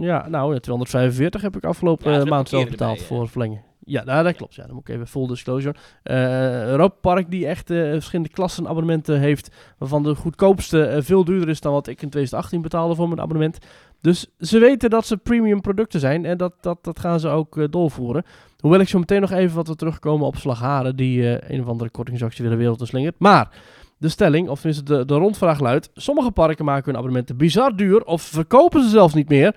ja, 0.00 0.28
nou 0.28 0.54
ja, 0.54 0.60
245 0.60 1.40
heb 1.40 1.56
ik 1.56 1.64
afgelopen 1.64 2.12
Ja, 2.12 2.20
eh, 2.20 2.26
maand 2.26 2.48
zelf 2.48 2.68
betaald 2.68 2.92
erbij, 2.92 3.06
voor 3.06 3.28
verlengen. 3.28 3.62
Ja, 3.88 4.04
nou, 4.04 4.24
dat 4.24 4.36
klopt. 4.36 4.54
Ja, 4.54 4.64
dan 4.64 4.74
moet 4.74 4.88
ik 4.88 4.94
even 4.94 5.06
full 5.06 5.26
disclosure. 5.26 5.74
Europa 6.02 6.96
Park 7.00 7.30
die 7.30 7.46
echt 7.46 7.70
eh, 7.70 7.90
verschillende 7.90 8.30
klassen 8.30 8.68
abonnementen 8.68 9.20
heeft, 9.20 9.50
waarvan 9.78 10.02
de 10.02 10.14
goedkoopste 10.14 10.82
eh, 10.84 11.02
veel 11.02 11.24
duurder 11.24 11.48
is 11.48 11.60
dan 11.60 11.72
wat 11.72 11.86
ik 11.86 12.02
in 12.02 12.10
2018 12.10 12.62
betaalde 12.62 12.94
voor 12.94 13.08
mijn 13.08 13.20
abonnement. 13.20 13.58
Dus 14.00 14.26
ze 14.38 14.58
weten 14.58 14.90
dat 14.90 15.06
ze 15.06 15.16
premium 15.16 15.60
producten 15.60 16.00
zijn 16.00 16.24
en 16.24 16.36
dat, 16.36 16.52
dat, 16.60 16.84
dat 16.84 17.00
gaan 17.00 17.20
ze 17.20 17.28
ook 17.28 17.72
doorvoeren. 17.72 18.24
Hoewel 18.60 18.80
ik 18.80 18.88
zo 18.88 18.98
meteen 18.98 19.20
nog 19.20 19.30
even 19.30 19.56
wat 19.56 19.68
we 19.68 19.76
terugkomen 19.76 20.26
op 20.26 20.36
Slagharen, 20.36 20.96
die 20.96 21.52
een 21.52 21.60
of 21.60 21.68
andere 21.68 21.90
kortingsactie 21.90 22.42
weer 22.42 22.52
de 22.52 22.58
wereld 22.58 22.80
in 22.80 22.86
slingert. 22.86 23.18
Maar 23.18 23.50
de 23.98 24.08
stelling, 24.08 24.48
of 24.48 24.60
tenminste 24.60 24.84
de, 24.84 25.04
de 25.04 25.14
rondvraag 25.14 25.60
luidt, 25.60 25.90
sommige 25.94 26.30
parken 26.30 26.64
maken 26.64 26.84
hun 26.84 26.96
abonnementen 26.96 27.36
bizar 27.36 27.76
duur 27.76 28.04
of 28.04 28.22
verkopen 28.22 28.82
ze 28.82 28.88
zelfs 28.88 29.14
niet 29.14 29.28
meer. 29.28 29.56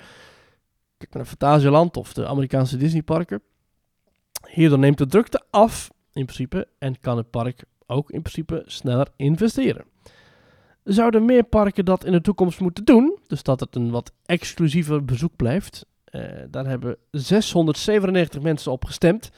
Kijk 0.97 1.13
naar 1.13 1.25
Fantasieland 1.25 1.97
of 1.97 2.13
de 2.13 2.27
Amerikaanse 2.27 2.77
Disneyparken. 2.77 3.41
Hierdoor 4.47 4.79
neemt 4.79 4.97
de 4.97 5.05
drukte 5.05 5.43
af, 5.49 5.91
in 6.13 6.25
principe, 6.25 6.67
en 6.79 6.99
kan 6.99 7.17
het 7.17 7.29
park 7.29 7.63
ook 7.85 8.11
in 8.11 8.21
principe 8.21 8.63
sneller 8.65 9.07
investeren. 9.15 9.85
Zouden 10.83 11.25
meer 11.25 11.43
parken 11.43 11.85
dat 11.85 12.05
in 12.05 12.11
de 12.11 12.21
toekomst 12.21 12.59
moeten 12.59 12.85
doen, 12.85 13.17
dus 13.27 13.43
dat 13.43 13.59
het 13.59 13.75
een 13.75 13.91
wat 13.91 14.11
exclusiever 14.25 15.05
bezoek 15.05 15.35
blijft? 15.35 15.85
Eh, 16.03 16.21
daar 16.49 16.65
hebben 16.65 16.97
697 17.11 18.41
mensen 18.41 18.71
op 18.71 18.85
gestemd. 18.85 19.31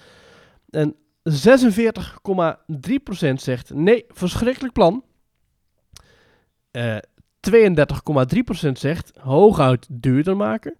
En 0.70 0.96
46,3% 1.24 3.42
zegt 3.42 3.74
nee, 3.74 4.06
verschrikkelijk 4.08 4.74
plan. 4.74 5.04
Eh 6.72 6.98
32,3% 7.50 8.72
zegt 8.72 9.12
hooguit 9.18 9.88
duurder 9.90 10.38
maken. 10.38 10.78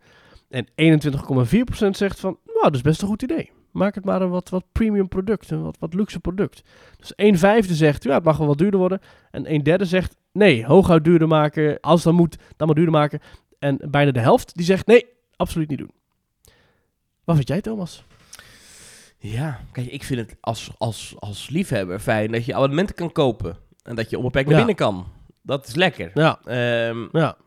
En 0.50 0.68
21,4% 0.68 1.90
zegt 1.90 2.20
van, 2.20 2.38
nou, 2.46 2.62
dat 2.62 2.76
is 2.76 2.82
best 2.82 3.02
een 3.02 3.08
goed 3.08 3.22
idee. 3.22 3.52
Maak 3.72 3.96
het 3.96 4.06
maar 4.06 4.22
een 4.22 4.30
wat, 4.30 4.50
wat 4.50 4.64
premium 4.72 5.08
product, 5.08 5.50
een 5.52 5.64
wat, 5.64 5.78
wat 5.80 5.94
luxe 5.94 6.20
product. 6.20 6.62
Dus 6.98 7.16
1 7.16 7.38
vijfde 7.38 7.76
zegt, 7.76 8.04
ja, 8.04 8.14
het 8.14 8.24
mag 8.24 8.38
wel 8.38 8.48
wat 8.48 8.58
duurder 8.58 8.80
worden. 8.80 9.00
En 9.32 9.46
1 9.46 9.64
derde 9.64 9.86
zegt, 9.86 10.16
nee, 10.32 10.66
hooguit 10.66 11.04
duurder 11.04 11.28
maken. 11.28 11.80
Als 11.80 12.04
dat 12.04 12.14
moet, 12.14 12.38
dan 12.58 12.68
maar 12.68 12.76
duurder 12.76 12.94
maken. 12.94 13.20
En 13.60 13.78
bijna 13.90 14.12
de 14.12 14.20
helft 14.20 14.56
die 14.56 14.66
zegt, 14.66 14.86
nee, 14.88 15.06
absoluut 15.36 15.70
niet 15.70 15.78
doen. 15.78 15.92
Wat 17.24 17.36
vind 17.36 17.48
jij, 17.48 17.62
Thomas? 17.62 18.06
Ja, 19.18 19.60
kijk, 19.72 19.88
ik 19.88 20.04
vind 20.04 20.20
het 20.20 20.38
als, 20.42 20.72
als, 20.78 21.16
als 21.20 21.50
liefhebber 21.50 22.00
fijn 22.00 22.32
dat 22.32 22.46
je 22.46 22.54
abonnementen 22.56 22.96
kan 22.96 23.12
kopen. 23.12 23.58
En 23.84 23.96
dat 23.96 24.10
je 24.10 24.18
onbeperkt 24.18 24.50
naar 24.50 24.60
Ja. 24.60 24.66
binnen 24.66 24.86
kan. 24.86 25.08
Dat 25.42 25.68
is 25.68 25.76
lekker. 25.76 26.12
Ja, 26.14 26.40
Ehm, 26.44 27.08
ja, 27.12 27.38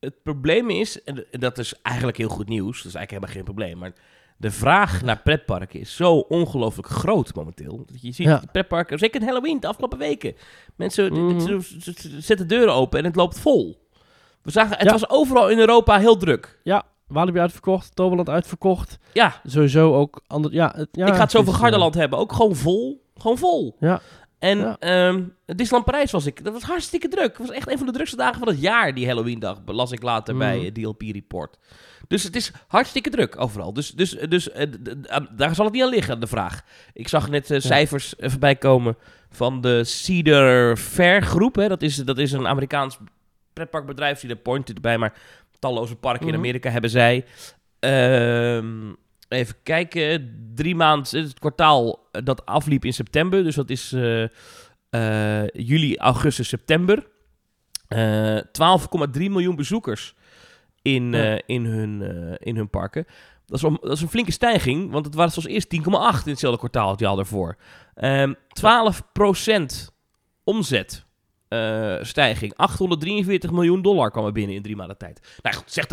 het 0.00 0.22
probleem 0.22 0.70
is, 0.70 1.02
en 1.02 1.26
dat 1.30 1.58
is 1.58 1.74
eigenlijk 1.82 2.16
heel 2.16 2.28
goed 2.28 2.48
nieuws, 2.48 2.76
dat 2.76 2.86
is 2.92 2.94
eigenlijk 2.94 3.10
helemaal 3.10 3.34
geen 3.34 3.44
probleem, 3.54 3.78
maar 3.78 3.92
de 4.36 4.50
vraag 4.50 5.02
naar 5.02 5.20
pretparken 5.24 5.80
is 5.80 5.96
zo 5.96 6.14
ongelooflijk 6.16 6.88
groot 6.88 7.34
momenteel. 7.34 7.76
Dat 7.86 8.02
Je 8.02 8.12
ziet 8.12 8.26
Ja. 8.26 8.42
pretparken, 8.52 8.98
zeker 8.98 9.20
in 9.20 9.26
Halloween, 9.26 9.60
de 9.60 9.66
afgelopen 9.66 9.98
weken. 9.98 10.34
Mensen 10.76 11.12
Mhm. 11.12 11.40
ze- 11.40 11.80
ze- 11.80 11.92
ze 11.96 12.20
zetten 12.20 12.48
deuren 12.48 12.74
open 12.74 12.98
en 12.98 13.04
het 13.04 13.16
loopt 13.16 13.38
vol. 13.38 13.82
We 14.42 14.50
zagen, 14.50 14.76
het 14.76 14.86
Ja. 14.86 14.92
was 14.92 15.08
overal 15.10 15.48
in 15.50 15.58
Europa 15.58 15.98
heel 15.98 16.16
druk. 16.16 16.58
ja. 16.62 16.82
Walibi 17.06 17.38
uitverkocht, 17.38 17.94
Toverland 17.96 18.28
uitverkocht. 18.28 18.98
Ja, 19.12 19.40
Sowieso 19.46 19.94
ook 19.94 20.22
ander, 20.26 20.52
ja, 20.52 20.72
het, 20.76 20.88
ja, 20.92 21.06
ik 21.06 21.14
ga 21.14 21.20
het 21.20 21.30
zo 21.30 21.38
over 21.38 21.52
eh, 21.52 21.58
Gardaland 21.58 21.94
hebben, 21.94 22.18
ook 22.18 22.32
gewoon 22.32 22.54
vol. 22.56 23.04
Gewoon 23.16 23.38
vol. 23.38 23.76
Ja. 23.80 24.00
En 24.44 24.58
Ja. 24.58 24.76
ehm, 24.78 25.22
Disneyland 25.46 25.84
Parijs 25.84 26.10
was 26.10 26.26
ik. 26.26 26.44
Dat 26.44 26.52
was 26.52 26.62
hartstikke 26.62 27.08
druk. 27.08 27.38
Het 27.38 27.46
was 27.46 27.56
echt 27.56 27.70
een 27.70 27.76
van 27.78 27.86
de 27.86 27.92
drukste 27.92 28.16
dagen 28.16 28.38
van 28.38 28.48
het 28.48 28.60
jaar, 28.60 28.94
die 28.94 29.06
Halloween-dag. 29.06 29.58
Las 29.66 29.92
ik 29.92 30.02
later 30.02 30.32
Mm. 30.34 30.40
bij 30.40 30.58
eh, 30.66 30.72
DLP 30.72 31.02
Report. 31.02 31.58
Dus 32.08 32.22
het 32.22 32.36
is 32.36 32.52
hartstikke 32.66 33.10
druk 33.10 33.40
overal. 33.40 33.72
Dus, 33.72 33.90
dus, 33.90 34.10
dus 34.10 34.50
eh, 34.50 34.66
ah, 35.06 35.26
daar 35.36 35.54
zal 35.54 35.64
het 35.64 35.74
niet 35.74 35.82
aan 35.82 35.88
liggen, 35.88 36.20
de 36.20 36.26
vraag. 36.26 36.62
Ik 36.92 37.08
zag 37.08 37.30
net 37.30 37.50
eh, 37.50 37.60
cijfers 37.60 38.16
eh, 38.16 38.30
voorbij 38.30 38.56
komen 38.56 38.96
van 39.30 39.60
de 39.60 39.84
Cedar 39.84 40.76
Fair 40.76 41.22
groep. 41.22 41.54
Hè. 41.54 41.68
Dat, 41.68 41.82
is, 41.82 41.96
dat 41.96 42.18
is 42.18 42.32
een 42.32 42.46
Amerikaans 42.48 42.98
pretparkbedrijf. 43.52 44.18
Cedar 44.18 44.36
Point 44.36 44.72
erbij, 44.74 44.98
maar 44.98 45.12
talloze 45.58 45.96
parken 45.96 46.26
in 46.26 46.32
Mhm. 46.32 46.38
Amerika 46.42 46.70
hebben 46.70 46.90
zij. 46.90 47.24
Ehm, 47.78 48.92
even 49.34 49.54
kijken. 49.62 50.34
Drie 50.54 50.74
maanden, 50.74 51.22
het 51.22 51.38
kwartaal 51.38 52.08
eh, 52.12 52.22
dat 52.24 52.46
afliep 52.46 52.84
in 52.84 52.92
september. 52.92 53.42
Dus 53.44 53.54
dat 53.54 53.70
is 53.70 53.92
eh, 53.92 54.22
eh, 54.90 55.48
juli, 55.52 55.96
augustus, 55.96 56.48
september. 56.48 57.06
Eh 57.88 58.36
12,3 58.36 59.30
miljoen 59.30 59.56
bezoekers 59.56 60.14
in, 60.82 61.12
Ja. 61.12 61.34
eh, 61.36 61.40
in, 61.46 61.64
hun, 61.64 62.02
eh, 62.02 62.34
in 62.38 62.56
hun 62.56 62.70
parken. 62.70 63.06
Dat 63.46 63.56
is, 63.58 63.62
een, 63.62 63.78
dat 63.80 63.92
is 63.92 64.00
een 64.00 64.08
flinke 64.08 64.32
stijging, 64.32 64.90
want 64.90 65.04
het 65.04 65.14
was 65.14 65.32
zoals 65.34 65.48
eerst 65.48 65.68
10,8 65.68 66.24
in 66.24 66.30
hetzelfde 66.30 66.58
kwartaal 66.58 66.90
het 66.90 67.00
jaar 67.00 67.16
daarvoor. 67.16 67.56
Ehm 67.94 68.32
12% 68.48 69.92
omzet. 70.44 71.04
Eh, 71.48 71.94
stijging. 72.00 72.52
843 72.56 73.50
miljoen 73.50 73.82
dollar 73.82 74.10
kwam 74.10 74.26
er 74.26 74.32
binnen 74.32 74.56
in 74.56 74.62
drie 74.62 74.76
maanden 74.76 74.96
tijd. 74.98 75.38
Nou 75.42 75.56
goed, 75.56 75.72
zegt, 75.72 75.90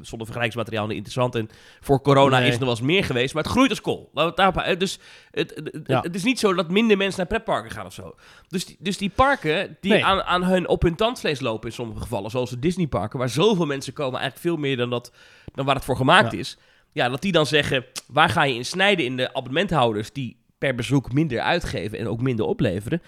zonder 0.00 0.26
vergelijkingsmateriaal 0.26 0.86
niet 0.86 0.96
interessant. 0.96 1.34
En 1.34 1.48
voor 1.80 2.02
corona 2.02 2.38
Nee. 2.38 2.48
is 2.48 2.54
er 2.54 2.60
wel 2.60 2.68
eens 2.70 2.80
meer 2.80 3.04
geweest, 3.04 3.34
maar 3.34 3.42
het 3.42 3.52
groeit 3.52 3.70
als 3.70 3.80
kool. 3.80 4.10
Houden. 4.14 4.78
Dus 4.78 4.98
het, 5.30 5.50
het, 5.54 5.80
Ja. 5.86 6.00
het 6.00 6.14
is 6.14 6.24
niet 6.24 6.38
zo 6.38 6.54
dat 6.54 6.70
minder 6.70 6.96
mensen 6.96 7.18
naar 7.18 7.26
pretparken 7.28 7.70
gaan 7.70 7.86
of 7.86 7.92
zo. 7.92 8.14
Dus 8.48 8.64
die, 8.66 8.76
dus 8.78 8.98
die 8.98 9.10
parken 9.10 9.76
die 9.80 9.92
Nee. 9.92 10.04
aan, 10.04 10.22
aan 10.22 10.44
hun, 10.44 10.68
op 10.68 10.82
hun 10.82 10.94
tandvlees 10.96 11.40
lopen 11.40 11.68
in 11.68 11.74
sommige 11.74 12.00
gevallen, 12.00 12.30
zoals 12.30 12.50
de 12.50 12.58
Disneyparken, 12.58 13.18
waar 13.18 13.28
zoveel 13.28 13.66
mensen 13.66 13.92
komen, 13.92 14.20
eigenlijk 14.20 14.48
veel 14.48 14.56
meer 14.56 14.76
dan, 14.76 14.90
dat, 14.90 15.12
dan 15.54 15.64
waar 15.64 15.74
het 15.74 15.84
voor 15.84 15.96
gemaakt 15.96 16.32
Ja. 16.32 16.38
is. 16.38 16.56
Ja, 16.92 17.08
dat 17.08 17.22
die 17.22 17.32
dan 17.32 17.46
zeggen, 17.46 17.84
waar 18.06 18.28
ga 18.28 18.42
je 18.42 18.54
in 18.54 18.64
snijden 18.64 19.04
in 19.04 19.16
de 19.16 19.28
abonnementhouders 19.34 20.12
die 20.12 20.36
per 20.58 20.74
bezoek 20.74 21.12
minder 21.12 21.40
uitgeven 21.40 21.98
en 21.98 22.08
ook 22.08 22.20
minder 22.22 22.46
opleveren. 22.46 23.02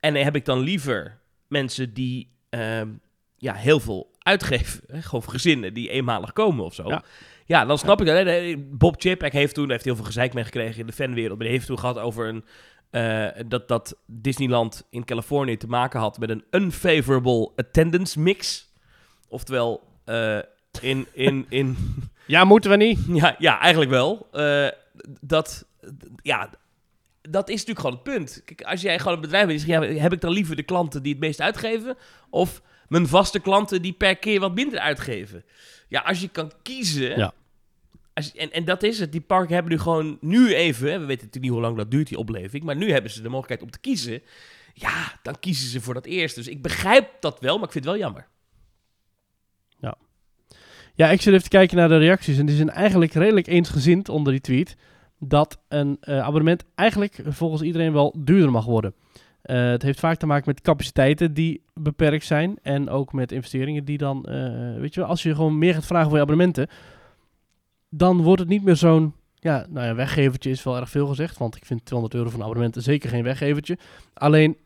En 0.00 0.14
heb 0.14 0.36
ik 0.36 0.44
dan 0.44 0.58
liever 0.58 1.18
mensen 1.48 1.94
die 1.94 2.32
ehm, 2.48 2.88
ja, 3.36 3.54
heel 3.54 3.80
veel 3.80 4.10
uitgeven. 4.18 4.80
Hè? 4.86 5.02
Gewoon 5.02 5.28
gezinnen 5.30 5.74
die 5.74 5.88
eenmalig 5.90 6.32
komen 6.32 6.64
of 6.64 6.74
zo. 6.74 6.88
Ja. 6.88 7.02
Ja, 7.46 7.64
dan 7.64 7.78
snap 7.78 8.00
ik 8.00 8.06
dat. 8.06 8.26
hè. 8.26 8.54
Bob 8.58 8.94
Chapek 8.98 9.32
heeft 9.32 9.54
toen, 9.54 9.70
heeft 9.70 9.84
heel 9.84 9.96
veel 9.96 10.04
gezeik 10.04 10.34
mee 10.34 10.44
gekregen 10.44 10.80
in 10.80 10.86
de 10.86 10.92
fanwereld. 10.92 11.36
Maar 11.36 11.46
die 11.46 11.56
heeft 11.56 11.66
toen 11.66 11.78
gehad 11.78 11.98
over 11.98 12.28
een, 12.28 12.44
eh, 12.90 13.44
dat, 13.46 13.68
dat 13.68 13.96
Disneyland 14.06 14.86
in 14.90 15.04
Californië 15.04 15.56
te 15.56 15.66
maken 15.66 16.00
had 16.00 16.18
met 16.18 16.30
een 16.30 16.44
unfavorable 16.50 17.50
attendance 17.56 18.20
mix. 18.20 18.68
Oftewel, 19.28 19.82
eh, 20.04 20.38
in, 20.80 21.06
in, 21.12 21.46
in, 21.48 21.76
Ja, 22.26 22.44
moeten 22.44 22.70
we 22.70 22.76
niet. 22.76 22.98
ja, 23.08 23.36
ja, 23.38 23.60
eigenlijk 23.60 23.90
wel. 23.90 24.28
Eh, 24.32 24.68
dat, 25.20 25.66
ja, 26.22 26.50
dat 27.30 27.48
is 27.48 27.64
natuurlijk 27.64 27.78
gewoon 27.80 27.94
het 27.94 28.02
punt. 28.02 28.42
Kijk, 28.44 28.62
als 28.62 28.80
jij 28.80 28.98
gewoon 28.98 29.14
een 29.14 29.20
bedrijf 29.20 29.46
bent, 29.46 29.60
zeg 29.60 29.80
je, 29.80 29.94
ja, 29.94 30.00
heb 30.00 30.12
ik 30.12 30.20
dan 30.20 30.32
liever 30.32 30.56
de 30.56 30.62
klanten 30.62 31.02
die 31.02 31.12
het 31.12 31.20
meest 31.20 31.40
uitgeven? 31.40 31.96
Of 32.30 32.62
mijn 32.88 33.06
vaste 33.06 33.40
klanten 33.40 33.82
die 33.82 33.92
per 33.92 34.16
keer 34.16 34.40
wat 34.40 34.54
minder 34.54 34.78
uitgeven? 34.78 35.44
Ja, 35.88 36.00
als 36.00 36.20
je 36.20 36.28
kan 36.28 36.52
kiezen... 36.62 37.16
Ja. 37.18 37.32
Als 38.14 38.32
en, 38.34 38.52
en 38.52 38.64
dat 38.64 38.82
is 38.82 38.98
het. 38.98 39.12
Die 39.12 39.20
parken 39.20 39.54
hebben 39.54 39.72
nu 39.72 39.78
gewoon 39.78 40.18
nu 40.20 40.54
even... 40.54 40.90
Hè, 40.90 40.98
we 40.98 41.04
weten 41.04 41.26
natuurlijk 41.26 41.42
niet 41.42 41.52
hoe 41.52 41.60
lang 41.60 41.76
dat 41.76 41.90
duurt, 41.90 42.08
die 42.08 42.18
opleving. 42.18 42.64
Maar 42.64 42.76
nu 42.76 42.92
hebben 42.92 43.10
ze 43.10 43.22
de 43.22 43.28
mogelijkheid 43.28 43.62
om 43.62 43.70
te 43.70 43.78
kiezen. 43.80 44.22
Ja, 44.74 45.18
dan 45.22 45.38
kiezen 45.40 45.68
ze 45.68 45.80
voor 45.80 45.94
dat 45.94 46.06
eerste. 46.06 46.40
Dus 46.40 46.48
ik 46.48 46.62
begrijp 46.62 47.10
dat 47.20 47.40
wel, 47.40 47.56
maar 47.56 47.66
ik 47.66 47.72
vind 47.72 47.84
het 47.84 47.92
wel 47.94 48.02
jammer. 48.02 48.26
Ja, 51.00 51.10
ik 51.10 51.22
zit 51.22 51.32
even 51.32 51.44
te 51.44 51.56
kijken 51.56 51.76
naar 51.76 51.88
de 51.88 51.98
reacties. 51.98 52.38
En 52.38 52.46
die 52.46 52.56
zijn 52.56 52.70
eigenlijk 52.70 53.12
redelijk 53.12 53.46
eensgezind 53.46 54.08
onder 54.08 54.32
die 54.32 54.40
tweet. 54.40 54.76
Dat 55.22 55.60
een 55.68 55.96
eh, 56.00 56.20
abonnement 56.20 56.64
eigenlijk 56.74 57.20
volgens 57.24 57.62
iedereen 57.62 57.92
wel 57.92 58.14
duurder 58.18 58.50
mag 58.50 58.64
worden. 58.64 58.94
Eh, 59.42 59.70
het 59.70 59.82
heeft 59.82 60.00
vaak 60.00 60.16
te 60.16 60.26
maken 60.26 60.44
met 60.46 60.60
capaciteiten 60.60 61.34
die 61.34 61.62
beperkt 61.74 62.24
zijn. 62.24 62.58
En 62.62 62.88
ook 62.88 63.12
met 63.12 63.32
investeringen 63.32 63.84
die 63.84 63.98
dan. 63.98 64.24
eh, 64.24 64.80
weet 64.80 64.94
je 64.94 65.00
wel, 65.00 65.08
als 65.08 65.22
je 65.22 65.34
gewoon 65.34 65.58
meer 65.58 65.74
gaat 65.74 65.86
vragen 65.86 66.08
voor 66.08 66.16
je 66.16 66.22
abonnementen. 66.22 66.68
Dan 67.88 68.22
wordt 68.22 68.40
het 68.40 68.48
niet 68.48 68.64
meer 68.64 68.76
zo'n. 68.76 69.14
Ja, 69.34 69.66
nou 69.68 69.86
ja, 69.86 69.94
weggevertje 69.94 70.50
is 70.50 70.62
wel 70.62 70.76
erg 70.76 70.90
veel 70.90 71.06
gezegd. 71.06 71.38
Want 71.38 71.56
ik 71.56 71.64
vind 71.64 71.84
200 71.84 72.20
euro 72.20 72.30
voor 72.30 72.56
een 72.56 72.72
zeker 72.74 73.08
geen 73.08 73.22
weggevertje. 73.22 73.78
Alleen 74.14 74.56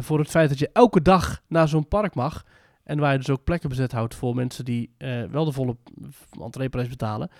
voor 0.00 0.18
het 0.18 0.30
feit 0.30 0.48
dat 0.48 0.58
je 0.58 0.70
elke 0.72 1.02
dag 1.02 1.42
naar 1.48 1.68
zo'n 1.68 1.88
park 1.88 2.14
mag. 2.14 2.44
En 2.84 2.98
waar 2.98 3.12
je 3.12 3.18
dus 3.18 3.30
ook 3.30 3.44
plekken 3.44 3.68
bezet 3.68 3.92
houdt 3.92 4.14
voor 4.14 4.34
mensen 4.34 4.64
die 4.64 4.90
wel 5.30 5.44
de 5.44 5.52
volle 5.52 5.76
entreeprijs 6.40 6.88
betalen. 6.88 7.30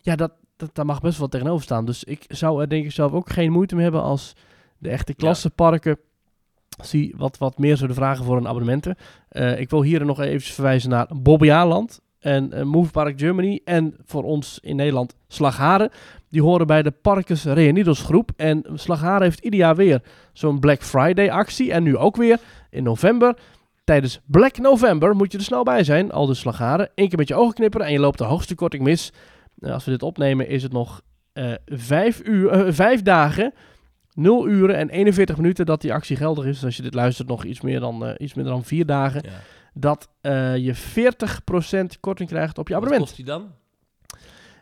Ja, 0.00 0.16
dat, 0.16 0.32
dat, 0.56 0.74
daar 0.74 0.86
mag 0.86 1.00
best 1.00 1.18
wel 1.18 1.28
tegenover 1.28 1.62
staan. 1.62 1.84
Dus 1.84 2.04
ik 2.04 2.24
zou 2.28 2.60
er 2.60 2.68
denk 2.68 2.84
ik 2.84 2.92
zelf 2.92 3.12
ook 3.12 3.30
geen 3.30 3.52
moeite 3.52 3.74
mee 3.74 3.84
hebben 3.84 4.02
als 4.02 4.32
de 4.78 4.88
echte 4.88 5.14
klassenparken 5.14 5.98
zie 6.82 7.14
wat, 7.16 7.38
wat 7.38 7.58
meer 7.58 7.76
zouden 7.76 7.96
vragen 7.96 8.24
voor 8.24 8.36
een 8.36 8.48
abonnementen. 8.48 8.96
Eh, 9.28 9.60
ik 9.60 9.70
wil 9.70 9.82
hier 9.82 10.04
nog 10.04 10.20
even 10.20 10.52
verwijzen 10.52 10.90
naar 10.90 11.08
Bobbejaanland 11.16 12.00
en 12.18 12.52
eh, 12.52 12.62
Move 12.62 12.90
Park 12.90 13.18
Germany 13.20 13.60
en 13.64 13.94
voor 14.04 14.22
ons 14.22 14.58
in 14.62 14.76
Nederland 14.76 15.14
Slagharen. 15.28 15.90
Die 16.28 16.42
horen 16.42 16.66
bij 16.66 16.82
de 16.82 16.90
Parkes 16.90 17.44
Reunidos 17.44 18.02
groep. 18.02 18.30
En 18.36 18.64
Slagharen 18.74 19.22
heeft 19.22 19.40
ieder 19.40 19.58
jaar 19.58 19.76
weer 19.76 20.02
zo'n 20.32 20.60
Black 20.60 20.82
Friday 20.82 21.30
actie. 21.30 21.72
En 21.72 21.82
nu 21.82 21.96
ook 21.96 22.16
weer 22.16 22.38
in 22.70 22.82
november. 22.82 23.36
Tijdens 23.84 24.20
Black 24.26 24.58
November 24.58 25.16
moet 25.16 25.32
je 25.32 25.38
er 25.38 25.44
snel 25.44 25.62
bij 25.62 25.84
zijn. 25.84 26.12
Al 26.12 26.26
de 26.26 26.34
slagaren. 26.34 26.90
Eén 26.94 27.08
keer 27.08 27.18
met 27.18 27.28
je 27.28 27.34
ogen 27.34 27.54
knipperen 27.54 27.86
en 27.86 27.92
je 27.92 27.98
loopt 27.98 28.18
de 28.18 28.24
hoogste 28.24 28.54
korting 28.54 28.82
mis. 28.82 29.12
Eh, 29.64 29.72
als 29.72 29.84
we 29.84 29.90
dit 29.90 30.02
opnemen 30.02 30.48
is 30.48 30.62
het 30.62 30.72
nog 30.72 31.00
eh 31.32 31.52
vijf, 31.66 32.20
uur, 32.24 32.48
eh, 32.50 32.72
vijf 32.72 33.02
dagen, 33.02 33.52
0 34.12 34.48
uren 34.48 34.76
en 34.76 34.88
41 34.88 35.36
minuten 35.36 35.66
dat 35.66 35.80
die 35.80 35.92
actie 35.92 36.16
geldig 36.16 36.44
is. 36.44 36.54
Dus 36.54 36.64
als 36.64 36.76
je 36.76 36.82
dit 36.82 36.94
luistert, 36.94 37.28
nog 37.28 37.44
iets 37.44 37.60
meer 37.60 37.80
dan, 37.80 38.06
eh, 38.06 38.14
iets 38.18 38.34
minder 38.34 38.52
dan 38.52 38.64
vier 38.64 38.86
dagen. 38.86 39.22
Ja. 39.24 39.30
Dat 39.74 40.08
je 40.58 40.74
40% 40.74 42.00
korting 42.00 42.28
krijgt 42.28 42.58
op 42.58 42.68
je 42.68 42.74
Wat 42.74 42.82
abonnement. 42.82 43.10
kost 43.14 43.16
die 43.26 43.34
dan? 43.34 43.52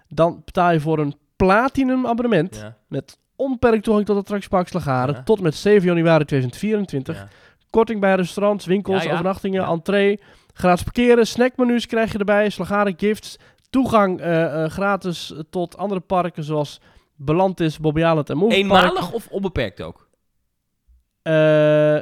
Dan 0.08 0.42
betaal 0.44 0.72
je 0.72 0.80
voor 0.80 0.98
een 0.98 1.14
platinum 1.36 2.06
abonnement 2.06 2.56
Ja. 2.56 2.76
met 2.88 3.18
onbeperkt 3.36 3.84
toegang 3.84 4.06
tot 4.06 4.16
attractiepark 4.16 4.68
Slagaren 4.68 5.14
Ja. 5.14 5.22
tot 5.22 5.40
met 5.40 5.54
7 5.54 5.88
januari 5.88 6.24
2024. 6.24 7.16
Ja. 7.16 7.28
Korting 7.70 8.00
bij 8.00 8.14
restaurants, 8.14 8.66
winkels, 8.66 9.06
overnachtingen, 9.06 9.64
entree. 9.64 10.20
Gratis 10.52 10.82
parkeren, 10.82 11.26
snackmenu's 11.26 11.86
krijg 11.86 12.12
je 12.12 12.18
erbij, 12.18 12.50
Slagaren 12.50 12.94
gifts. 12.96 13.38
Toegang 13.72 14.20
eh, 14.20 14.64
eh, 14.64 14.70
gratis 14.70 15.32
tot 15.50 15.76
andere 15.76 16.00
parken 16.00 16.44
zoals 16.44 16.80
Belantis, 17.16 17.78
Bobby 17.78 18.00
Island 18.00 18.30
en 18.30 18.36
Movie 18.36 18.66
Park. 18.66 18.82
Eenmalig 18.84 19.12
of 19.12 19.28
onbeperkt 19.28 19.82
ook? 19.82 20.08
Eh, 21.22 21.98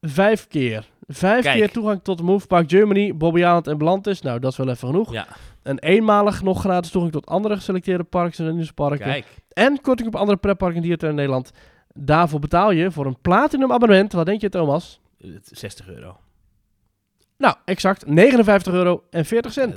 vijf 0.00 0.46
keer. 0.48 0.88
Vijf 1.06 1.42
Kijk. 1.42 1.56
keer 1.56 1.70
toegang 1.70 2.02
tot 2.02 2.22
Move 2.22 2.46
Park 2.46 2.70
Germany, 2.70 3.16
Bobby 3.16 3.38
Island 3.38 3.66
en 3.66 3.78
Belantis. 3.78 4.20
Nou, 4.22 4.38
dat 4.38 4.50
is 4.50 4.56
wel 4.58 4.68
even 4.68 4.88
genoeg. 4.88 5.12
Ja, 5.12 5.26
En 5.62 5.78
eenmalig 5.78 6.42
nog 6.42 6.60
gratis 6.60 6.90
toegang 6.90 7.12
tot 7.12 7.26
andere 7.26 7.54
geselecteerde 7.54 8.04
parken 8.04 8.44
en 8.44 8.50
amuseparken. 8.52 9.06
kijk. 9.06 9.26
En 9.52 9.80
korting 9.80 10.08
op 10.08 10.16
andere 10.16 10.38
pretparken 10.38 10.76
en 10.76 10.82
dierentuinen 10.82 11.20
in 11.20 11.28
Nederland. 11.28 11.58
Daarvoor 11.94 12.40
betaal 12.40 12.70
je 12.70 12.90
voor 12.90 13.06
een 13.06 13.20
platinum 13.20 13.72
abonnement. 13.72 14.12
Wat 14.12 14.26
denk 14.26 14.40
je, 14.40 14.48
Thomas? 14.48 15.00
Eh, 15.20 15.30
60 15.42 15.88
euro. 15.88 16.16
Nou, 17.38 17.54
exact 17.64 18.06
59 18.06 18.72
euro 18.72 19.04
en 19.10 19.24
40 19.24 19.52
cent. 19.52 19.72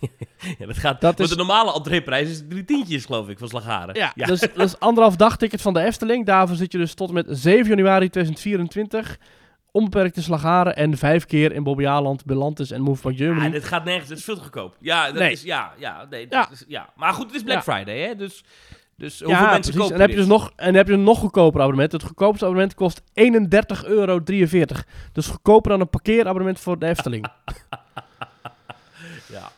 Dat, 0.00 0.10
ja, 0.58 0.66
dat 0.66 0.76
gaat... 0.78 1.00
Dat 1.00 1.18
want 1.18 1.20
is- 1.20 1.28
de 1.28 1.36
normale 1.36 1.74
entreeprijs 1.74 2.28
is 2.30 2.42
drie 2.48 2.64
tientjes, 2.64 3.04
geloof 3.04 3.28
ik, 3.28 3.38
van 3.38 3.48
Slagaren. 3.48 3.94
Ja, 3.94 4.12
Dus, 4.26 4.40
dat 4.40 4.56
is 4.56 4.78
anderhalf 4.88 5.16
dagticket 5.16 5.60
van 5.62 5.74
de 5.74 5.80
Efteling. 5.80 6.26
Daarvoor 6.26 6.56
zit 6.56 6.72
je 6.72 6.78
dus 6.78 6.94
tot 6.94 7.08
en 7.08 7.14
met 7.14 7.26
7 7.28 7.68
januari 7.68 8.08
2024. 8.10 9.18
Onbeperkte 9.70 10.22
slagaren 10.22 10.76
en 10.76 10.96
vijf 10.98 11.26
keer 11.26 11.52
in 11.52 11.62
Bobby 11.62 11.86
Aland, 11.86 12.24
Belantis 12.24 12.70
en 12.70 12.80
Move 12.80 13.02
Park 13.02 13.16
Germany. 13.16 13.44
Ja, 13.44 13.50
dit 13.50 13.64
gaat 13.64 13.84
nergens, 13.84 14.08
het 14.08 14.18
is 14.18 14.24
veel 14.24 14.34
te 14.34 14.40
goedkoop. 14.40 14.76
Ja, 14.80 15.06
dat 15.06 15.14
Nee. 15.14 15.32
is, 15.32 15.42
ja, 15.42 15.72
ja, 15.78 16.06
nee, 16.10 16.26
Ja. 16.30 16.40
dat 16.40 16.50
Is, 16.50 16.64
ja. 16.68 16.88
Maar 16.96 17.12
goed, 17.12 17.26
het 17.26 17.34
is 17.34 17.42
Black 17.42 17.64
Ja. 17.64 17.72
Friday, 17.74 17.98
hè, 17.98 18.16
dus, 18.16 18.44
dus 18.96 19.18
Ja, 19.18 19.26
hoeveel 19.26 19.46
mensen 19.46 19.74
kopen 19.74 19.94
En 19.94 20.00
heb 20.00 20.10
je 20.10 20.16
dus 20.16 20.26
nog, 20.26 20.52
en 20.56 20.74
heb 20.74 20.86
je 20.86 20.92
een 20.92 21.02
nog 21.02 21.18
goedkoper 21.18 21.60
abonnement. 21.60 21.92
Het 21.92 22.02
goedkoopste 22.02 22.44
abonnement 22.44 22.74
kost 22.74 23.00
31,43 23.00 23.04
euro. 23.86 24.20
Dus 25.12 25.26
goedkoper 25.26 25.70
dan 25.70 25.80
een 25.80 25.90
parkeerabonnement 25.90 26.60
voor 26.60 26.78
de 26.78 26.86
Efteling. 26.86 27.26
Ja. 29.28 29.50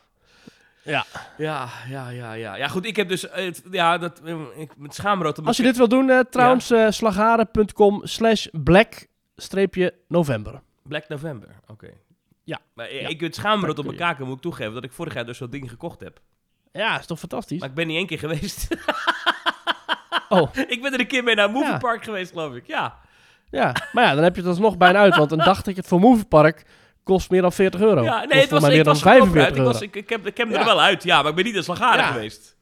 Ja. 0.82 1.04
Ja, 1.38 1.68
ja, 1.88 2.08
ja, 2.10 2.32
ja. 2.32 2.56
Ja, 2.56 2.68
goed, 2.68 2.86
ik 2.86 2.96
heb 2.96 3.08
dus, 3.08 3.28
eh, 3.28 3.52
ja, 3.70 3.98
dat, 3.98 4.20
eh, 4.24 4.36
ik, 4.56 4.70
met 4.76 4.94
schaamrood... 4.94 5.46
Als 5.46 5.56
je 5.56 5.62
dit 5.62 5.76
wil 5.76 5.88
doen, 5.88 6.10
eh, 6.10 6.18
trouwens, 6.30 6.70
eh, 6.70 6.90
slagaren.com 6.90 8.00
slash 8.02 8.46
black-november. 8.52 10.60
Black 10.82 11.08
November, 11.08 11.48
oké. 11.66 11.88
Ja. 12.44 12.58
Maar 12.74 12.94
Ja. 12.94 13.08
ik 13.08 13.20
het 13.20 13.34
schaamrood 13.34 13.78
op 13.78 13.84
mijn 13.84 13.96
kaken 13.96 14.26
moet 14.26 14.36
ik 14.36 14.42
toegeven 14.42 14.74
dat 14.74 14.84
ik 14.84 14.92
vorig 14.92 15.14
jaar 15.14 15.26
dus 15.26 15.38
zo'n 15.38 15.50
ding 15.50 15.70
gekocht 15.70 16.00
heb. 16.00 16.20
Ja, 16.76 16.98
is 16.98 17.06
toch 17.06 17.18
fantastisch? 17.18 17.60
Maar 17.60 17.68
ik 17.68 17.74
ben 17.74 17.86
niet 17.86 17.96
één 17.96 18.06
keer 18.06 18.18
geweest. 18.18 18.68
Oh, 20.28 20.48
ik 20.68 20.82
ben 20.82 20.92
er 20.92 21.00
een 21.00 21.06
keer 21.06 21.24
mee 21.24 21.34
naar 21.34 21.50
Movie 21.50 21.68
Ja. 21.70 21.78
Park 21.78 22.04
geweest, 22.04 22.30
geloof 22.30 22.54
ik. 22.54 22.66
Ja. 22.66 22.98
ja. 23.50 23.74
Maar 23.92 24.04
ja, 24.04 24.14
dan 24.14 24.24
heb 24.24 24.34
je 24.34 24.40
het 24.40 24.50
alsnog 24.50 24.76
bijna 24.76 24.98
uit. 24.98 25.16
Want 25.16 25.30
een 25.32 25.38
dagticket 25.38 25.86
voor 25.86 26.00
Moviepark 26.00 26.62
kost 27.02 27.30
meer 27.30 27.42
dan 27.42 27.52
40 27.52 27.80
euro. 27.80 28.02
ja 28.02 28.16
Kost 28.18 28.28
nee, 28.32 28.40
het 28.40 28.50
was, 28.50 28.62
ik 28.62 28.68
meer 28.68 28.84
dan 28.84 28.92
was 28.92 29.02
goedkoper 29.02 29.22
uit. 29.26 29.32
45 29.32 29.50
Ik, 29.50 29.56
euro. 29.56 29.72
was, 29.72 29.80
ik, 29.82 29.94
ik 29.96 30.08
heb, 30.08 30.26
ik 30.26 30.36
heb 30.36 30.50
Ja. 30.50 30.58
er 30.58 30.64
wel 30.64 30.80
uit, 30.80 31.02
ja, 31.02 31.20
maar 31.22 31.30
ik 31.30 31.34
ben 31.42 31.52
niet 31.52 31.64
Slagaren 31.64 32.04
Ja. 32.04 32.06
geweest. 32.12 32.56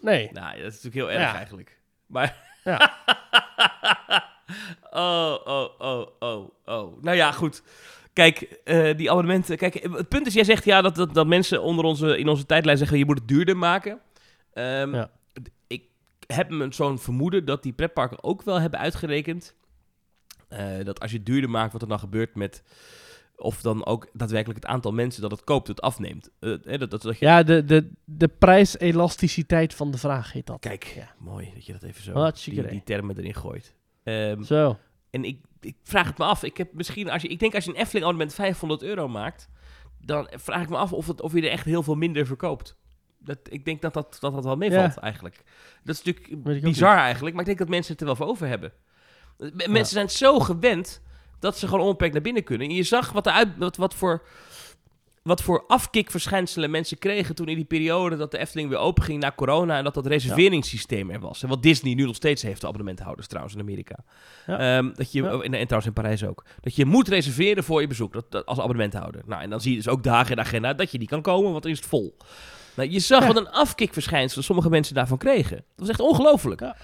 Nee. 0.00 0.28
Nou, 0.32 0.56
dat 0.56 0.72
is 0.72 0.82
natuurlijk 0.82 0.94
heel 0.94 1.10
erg 1.10 1.20
Ja. 1.30 1.36
eigenlijk. 1.36 1.78
Maar... 2.06 2.36
Ja. 2.64 2.92
oh, 4.90 5.34
oh, 5.44 5.68
oh, 5.78 6.06
oh, 6.18 6.48
oh. 6.64 7.02
Nou 7.02 7.16
ja, 7.16 7.32
goed. 7.32 7.62
Kijk, 8.12 8.40
eh, 8.64 8.96
die 8.96 9.10
abonnementen... 9.10 9.56
Kijk, 9.56 9.74
het 9.74 10.08
punt 10.08 10.26
is, 10.26 10.34
jij 10.34 10.44
zegt 10.44 10.64
ja, 10.64 10.80
dat, 10.82 10.94
dat, 10.94 11.14
dat 11.14 11.26
mensen 11.26 11.62
onder 11.62 11.84
onze, 11.84 12.18
in 12.18 12.28
onze 12.28 12.46
tijdlijn 12.46 12.78
zeggen... 12.78 12.98
je 12.98 13.04
moet 13.04 13.18
het 13.18 13.28
duurder 13.28 13.56
maken. 13.56 14.00
Ehm, 14.52 14.94
Ja. 14.94 15.10
Ik 15.66 16.36
heb 16.36 16.50
me 16.50 16.66
zo'n 16.72 16.98
vermoeden 16.98 17.44
dat 17.44 17.62
die 17.62 17.72
pretparken 17.72 18.22
ook 18.22 18.42
wel 18.42 18.60
hebben 18.60 18.78
uitgerekend... 18.80 19.54
eh, 20.48 20.84
dat 20.84 21.00
als 21.00 21.10
je 21.10 21.16
het 21.16 21.26
duurder 21.26 21.50
maakt, 21.50 21.72
wat 21.72 21.82
er 21.82 21.88
dan 21.88 21.98
gebeurt 21.98 22.34
met... 22.34 22.62
Of 23.36 23.60
dan 23.60 23.86
ook 23.86 24.08
daadwerkelijk 24.12 24.60
het 24.62 24.70
aantal 24.72 24.92
mensen 24.92 25.22
dat 25.22 25.30
het 25.30 25.44
koopt, 25.44 25.68
het 25.68 25.80
afneemt. 25.80 26.30
Eh, 26.38 26.78
dat, 26.78 26.90
dat, 26.90 27.02
dat 27.02 27.18
je, 27.18 27.24
Ja, 27.24 27.42
de, 27.42 27.64
de, 27.64 27.90
de 28.04 28.28
prijselasticiteit 28.28 29.74
van 29.74 29.90
de 29.90 29.98
vraag 29.98 30.32
heet 30.32 30.46
dat. 30.46 30.60
Kijk, 30.60 30.84
Ja. 30.84 31.14
mooi 31.18 31.50
dat 31.54 31.66
je 31.66 31.72
dat 31.72 31.82
even 31.82 32.02
zo, 32.02 32.30
die, 32.44 32.66
die 32.66 32.82
termen 32.84 33.16
erin 33.18 33.34
gooit. 33.34 33.74
Ehm, 34.02 34.42
Zo. 34.42 34.78
en 35.10 35.24
ik, 35.24 35.40
ik 35.60 35.76
vraag 35.82 36.06
het 36.06 36.18
me 36.18 36.24
af. 36.24 36.42
Ik, 36.42 36.56
heb 36.56 36.72
misschien, 36.72 37.10
als 37.10 37.22
je, 37.22 37.28
ik 37.28 37.38
denk 37.38 37.54
als 37.54 37.64
je 37.64 37.70
een 37.70 37.76
Efteling 37.76 38.04
abonnement 38.04 38.34
500 38.34 38.82
euro 38.82 39.08
maakt, 39.08 39.48
dan 40.00 40.28
vraag 40.34 40.62
ik 40.62 40.68
me 40.68 40.76
af 40.76 40.92
of, 40.92 41.06
het, 41.06 41.20
of 41.20 41.32
je 41.32 41.42
er 41.42 41.50
echt 41.50 41.64
heel 41.64 41.82
veel 41.82 41.94
minder 41.94 42.26
verkoopt. 42.26 42.76
Dat, 43.18 43.38
ik 43.42 43.64
denk 43.64 43.82
dat 43.82 43.94
dat, 43.94 44.16
dat, 44.20 44.34
dat 44.34 44.44
wel 44.44 44.56
meevalt 44.56 44.96
eigenlijk. 44.96 45.42
Dat 45.84 45.94
is 45.94 46.02
natuurlijk 46.02 46.62
bizar 46.62 46.96
eigenlijk, 46.96 47.32
maar 47.32 47.40
ik 47.40 47.46
denk 47.46 47.58
dat 47.58 47.68
mensen 47.68 47.92
het 47.92 48.00
er 48.00 48.06
wel 48.06 48.16
voor 48.16 48.26
over 48.26 48.46
hebben. 48.46 48.72
Mensen 49.66 49.94
zijn 49.94 50.10
zo 50.10 50.38
gewend 50.38 51.02
dat 51.38 51.58
ze 51.58 51.68
gewoon 51.68 51.84
onbeperkt 51.84 52.12
naar 52.12 52.22
binnen 52.22 52.44
kunnen. 52.44 52.68
En 52.68 52.74
je 52.74 52.82
zag 52.82 53.12
wat, 53.12 53.28
uit, 53.28 53.48
wat, 53.56 53.76
wat 53.76 53.94
voor... 53.94 54.22
Wat 55.22 55.42
voor 55.42 55.64
afkikverschijnselen 55.66 56.70
mensen 56.70 56.98
kregen 56.98 57.34
toen 57.34 57.48
in 57.48 57.56
die 57.56 57.64
periode 57.64 58.16
dat 58.16 58.30
de 58.30 58.38
Efteling 58.38 58.68
weer 58.68 58.78
open 58.78 59.02
ging 59.02 59.20
na 59.20 59.32
corona 59.36 59.76
en 59.78 59.84
dat 59.84 59.94
dat 59.94 60.06
reserveringssysteem 60.06 61.10
er 61.10 61.20
was. 61.20 61.42
En 61.42 61.48
wat 61.48 61.62
Disney 61.62 61.94
nu 61.94 62.04
nog 62.04 62.14
steeds 62.16 62.42
heeft, 62.42 62.60
de 62.60 62.66
abonnementhouders 62.66 63.26
trouwens 63.26 63.54
in 63.54 63.60
Amerika. 63.60 63.96
Ja. 64.46 64.76
Ehm, 64.76 64.90
dat 64.94 65.12
je, 65.12 65.22
Ja. 65.22 65.34
oh, 65.34 65.44
en, 65.44 65.54
en 65.54 65.64
trouwens 65.66 65.86
in 65.86 65.92
Parijs 65.92 66.24
ook. 66.24 66.44
Dat 66.60 66.76
je 66.76 66.84
moet 66.84 67.08
reserveren 67.08 67.64
voor 67.64 67.80
je 67.80 67.86
bezoek 67.86 68.12
dat, 68.12 68.30
dat- 68.30 68.46
als 68.46 68.58
abonnementhouder. 68.58 69.22
Nou, 69.26 69.42
en 69.42 69.50
dan 69.50 69.60
zie 69.60 69.70
je 69.70 69.76
dus 69.76 69.88
ook 69.88 70.02
dagen 70.02 70.30
in 70.30 70.36
de 70.36 70.42
agenda 70.42 70.74
dat 70.74 70.92
je 70.92 70.98
niet 70.98 71.08
kan 71.08 71.22
komen, 71.22 71.50
want 71.50 71.62
dan 71.62 71.72
is 71.72 71.78
het 71.78 71.86
vol. 71.88 72.16
Nou, 72.76 72.90
je 72.90 72.98
zag 72.98 73.26
wat 73.26 73.36
een 73.36 73.50
afkikverschijnsel 73.50 74.42
sommige 74.42 74.68
mensen 74.70 74.94
daarvan 74.94 75.18
kregen. 75.18 75.56
Dat 75.56 75.64
was 75.76 75.88
echt 75.88 76.00
ongelooflijk. 76.00 76.60
Ja. 76.60 76.76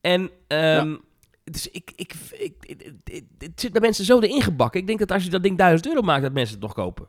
En 0.00 0.30
ehm, 0.46 0.96
dus 1.44 1.70
ik, 1.70 1.92
ik, 1.96 2.14
ik, 2.32 2.54
ik- 2.66 2.92
ik- 3.04 3.24
het 3.38 3.60
zit 3.60 3.72
bij 3.72 3.80
mensen 3.80 4.04
zo 4.04 4.20
erin 4.20 4.42
gebakken. 4.42 4.80
Ik 4.80 4.86
denk 4.86 4.98
dat 4.98 5.10
als 5.12 5.24
je 5.24 5.30
dat 5.30 5.42
ding 5.42 5.58
1000 5.58 5.88
euro 5.88 6.00
maakt, 6.02 6.22
dat 6.22 6.32
mensen 6.32 6.54
het 6.54 6.62
nog 6.62 6.74
kopen. 6.74 7.08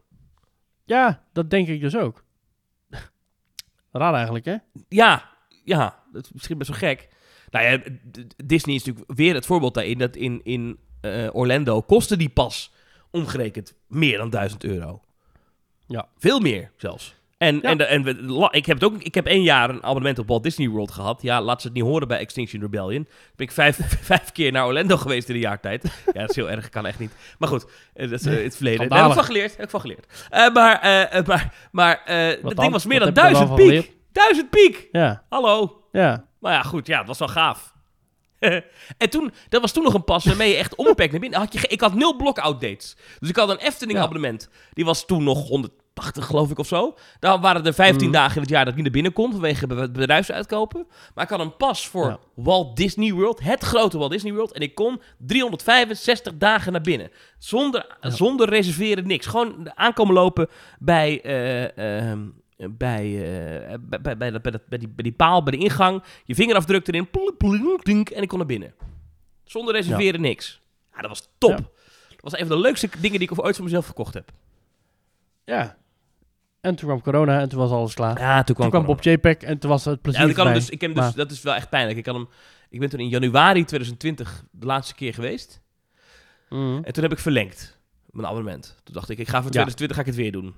Ja, 0.86 1.23
dat 1.33 1.49
denk 1.49 1.67
ik 1.67 1.81
dus 1.81 1.97
ook. 1.97 2.23
Raar 3.91 4.13
eigenlijk, 4.13 4.45
hè? 4.45 4.55
Ja, 4.89 5.29
ja, 5.63 6.03
dat 6.11 6.23
is 6.25 6.31
misschien 6.31 6.57
best 6.57 6.69
wel 6.69 6.79
gek. 6.79 7.09
Nou 7.49 7.65
ja, 7.65 7.81
Disney 8.45 8.75
is 8.75 8.83
natuurlijk 8.83 9.17
weer 9.17 9.33
het 9.33 9.45
voorbeeld 9.45 9.73
daarin. 9.73 9.97
Dat 9.97 10.15
in, 10.15 10.41
in 10.43 10.79
eh, 11.01 11.36
Orlando 11.36 11.81
kostte 11.81 12.17
die 12.17 12.29
pas 12.29 12.73
omgerekend 13.11 13.75
meer 13.88 14.17
dan 14.17 14.29
1000 14.29 14.63
euro. 14.63 15.01
Ja. 15.88 16.09
Veel 16.17 16.39
meer 16.39 16.71
zelfs. 16.77 17.15
En, 17.38 17.55
Ja. 17.55 17.61
en, 17.69 17.88
en 17.89 18.03
we- 18.03 18.47
ik 18.51 18.65
heb 18.65 18.79
het 18.81 18.91
ook, 18.91 19.01
ik 19.03 19.15
heb 19.15 19.25
één 19.25 19.41
jaar 19.43 19.69
een 19.69 19.83
abonnement 19.83 20.19
op 20.19 20.27
Walt 20.27 20.43
Disney 20.43 20.67
World 20.69 20.91
gehad. 20.91 21.21
Ja, 21.21 21.41
laat 21.41 21.61
ze 21.61 21.67
het 21.67 21.75
niet 21.75 21.86
horen 21.86 22.07
bij 22.07 22.17
Extinction 22.19 22.61
Rebellion. 22.61 23.07
Ben 23.36 23.47
ik 23.47 23.51
vijf, 23.51 23.77
vijf 24.11 24.31
keer 24.31 24.51
naar 24.51 24.65
Orlando 24.65 24.97
geweest 24.97 25.29
in 25.29 25.36
een 25.36 25.41
jaar 25.41 25.59
tijd. 25.59 25.83
Ja, 26.13 26.19
dat 26.21 26.29
is 26.29 26.36
heel 26.36 26.49
erg, 26.49 26.69
kan 26.69 26.86
echt 26.86 26.99
niet. 26.99 27.11
Maar 27.39 27.49
goed, 27.49 27.65
eh, 27.93 28.09
dat 28.09 28.19
is 28.19 28.25
eh, 28.25 28.43
het 28.43 28.55
verleden. 28.55 28.89
Daar 28.89 28.97
heb 28.99 29.07
ik 29.07 29.13
van 29.13 29.23
geleerd. 29.23 29.51
Heb 29.55 29.63
ik 29.65 29.69
van 29.69 29.81
geleerd. 29.81 30.27
Eh, 30.29 30.53
maar 30.53 30.79
maar, 30.83 31.53
maar 31.71 32.03
dat 32.05 32.41
dan? 32.41 32.55
ding 32.55 32.71
was 32.71 32.86
meer 32.86 32.99
dan 32.99 33.13
dan 33.13 33.23
duizend 33.23 33.55
piek. 33.55 33.91
Duizend 34.11 34.49
piek. 34.49 34.88
Ja, 34.91 35.23
Hallo. 35.29 35.83
ja. 35.91 36.25
Maar 36.39 36.53
ja, 36.53 36.61
goed, 36.63 36.88
ja, 36.88 36.97
het 36.97 37.07
was 37.07 37.19
wel 37.19 37.27
gaaf. 37.27 37.73
en 38.97 39.09
toen, 39.09 39.33
dat 39.49 39.61
was 39.61 39.71
toen 39.71 39.83
nog 39.83 39.93
een 39.93 40.03
pas 40.03 40.25
waarmee 40.25 40.49
je 40.49 40.55
echt 40.55 40.75
onbeperkt 40.75 41.11
naar 41.11 41.21
binnen 41.21 41.39
had. 41.39 41.53
Je, 41.53 41.67
ik 41.67 41.81
had 41.81 41.93
nul 41.93 42.15
block-out 42.15 42.61
dates. 42.61 42.95
Dus 43.19 43.29
ik 43.29 43.36
had 43.36 43.49
een 43.49 43.57
Efteling 43.57 43.99
abonnement. 43.99 44.49
Die 44.73 44.86
was 44.86 45.05
toen 45.05 45.23
nog 45.23 45.49
180, 45.95 46.25
geloof 46.25 46.51
ik, 46.51 46.59
of 46.59 46.67
zo. 46.67 46.95
Dan 47.19 47.41
waren 47.41 47.65
er 47.65 47.73
15 47.73 48.07
Mhm. 48.09 48.15
dagen 48.17 48.35
in 48.35 48.41
het 48.41 48.49
jaar 48.49 48.59
dat 48.59 48.67
ik 48.67 48.75
niet 48.75 48.83
naar 48.83 48.93
binnen 48.93 49.13
kon 49.13 49.31
vanwege 49.31 49.67
be- 49.67 49.91
bedrijfsuitkopen. 49.91 50.87
Maar 51.13 51.23
ik 51.23 51.29
had 51.29 51.39
een 51.39 51.55
pas 51.57 51.87
voor 51.87 52.05
Ja. 52.07 52.19
Walt 52.33 52.77
Disney 52.77 53.11
World, 53.13 53.39
het 53.43 53.63
grote 53.63 53.97
Walt 53.97 54.11
Disney 54.11 54.33
World. 54.33 54.51
En 54.51 54.61
ik 54.61 54.75
kon 54.75 55.01
365 55.17 56.37
dagen 56.37 56.71
naar 56.71 56.81
binnen. 56.81 57.09
Zonder, 57.37 57.97
Ja. 58.01 58.09
zonder 58.09 58.49
reserveren, 58.49 59.07
niks. 59.07 59.25
Gewoon 59.25 59.71
aankomen 59.77 60.13
lopen 60.13 60.47
bij... 60.79 61.21
eh, 61.21 62.07
ehm, 62.09 62.19
bij, 62.57 63.03
eh, 63.67 63.73
bij, 63.79 64.01
bij, 64.01 64.17
bij, 64.17 64.31
dat- 64.31 64.41
bij, 64.41 64.51
dat- 64.51 64.67
bij, 64.67 64.77
die, 64.77 64.87
bij 64.87 65.03
die 65.03 65.13
paal, 65.13 65.43
bij 65.43 65.57
de 65.57 65.63
ingang. 65.63 66.03
Je 66.25 66.35
vingerafdruk 66.35 66.87
erin. 66.87 67.09
plink, 67.09 67.37
plink, 67.37 67.83
plink, 67.83 68.09
en 68.09 68.21
ik 68.21 68.27
kon 68.27 68.37
naar 68.37 68.47
binnen. 68.47 68.73
Zonder 69.43 69.73
reserveren, 69.73 70.21
niks. 70.21 70.61
Ja, 70.95 71.01
dat 71.01 71.09
was 71.09 71.29
top. 71.37 71.57
Dat 72.09 72.21
was 72.33 72.33
een 72.39 72.47
van 72.47 72.55
de 72.55 72.61
leukste 72.61 72.89
dingen 72.99 73.19
die 73.19 73.29
ik 73.31 73.43
ooit 73.45 73.55
voor 73.55 73.63
mezelf 73.63 73.85
verkocht 73.85 74.13
heb. 74.13 74.31
Ja. 75.45 75.77
En 76.66 76.76
toen 76.76 76.88
kwam 76.88 77.01
corona 77.01 77.39
en 77.39 77.49
toen 77.49 77.59
was 77.59 77.72
alles 77.72 77.93
klaar. 77.93 78.20
Ja, 78.20 78.43
toen 78.43 78.55
toen 78.55 78.70
kwam 78.70 78.86
Bob 78.86 79.01
JPEG 79.03 79.38
en 79.38 79.57
toen 79.59 79.70
was 79.70 79.86
het 79.86 80.01
plezier 80.01 80.22
Ja, 80.22 80.28
ik 80.30 80.36
kan 80.36 80.53
dus, 80.53 80.70
ik 80.70 80.82
heb 80.82 80.93
dus, 80.95 81.03
Maar- 81.03 81.16
dat 81.16 81.32
is 81.32 81.41
wel 81.41 81.53
echt 81.55 81.70
pijnlijk. 81.70 81.97
Ik, 81.97 82.05
had 82.05 82.16
hem, 82.16 82.28
ik 82.70 82.80
ben 82.80 82.89
toen 82.89 82.99
in 82.99 83.07
januari 83.09 83.63
2020 83.66 84.43
de 84.51 84.66
laatste 84.66 84.95
keer 84.95 85.13
geweest. 85.13 85.61
Mhm. 86.49 86.80
En 86.84 86.93
toen 86.93 87.03
heb 87.03 87.11
ik 87.11 87.20
verlengd. 87.20 87.80
Mijn 88.09 88.28
abonnement. 88.28 88.76
Toen 88.84 88.93
dacht 88.93 89.09
ik, 89.09 89.18
ik 89.18 89.28
ga 89.28 89.41
voor 89.41 89.51
Ja. 89.53 89.61
2020 89.63 89.95
ga 89.95 90.01
ik 90.01 90.07
het 90.07 90.16
weer 90.18 90.32
doen. 90.32 90.55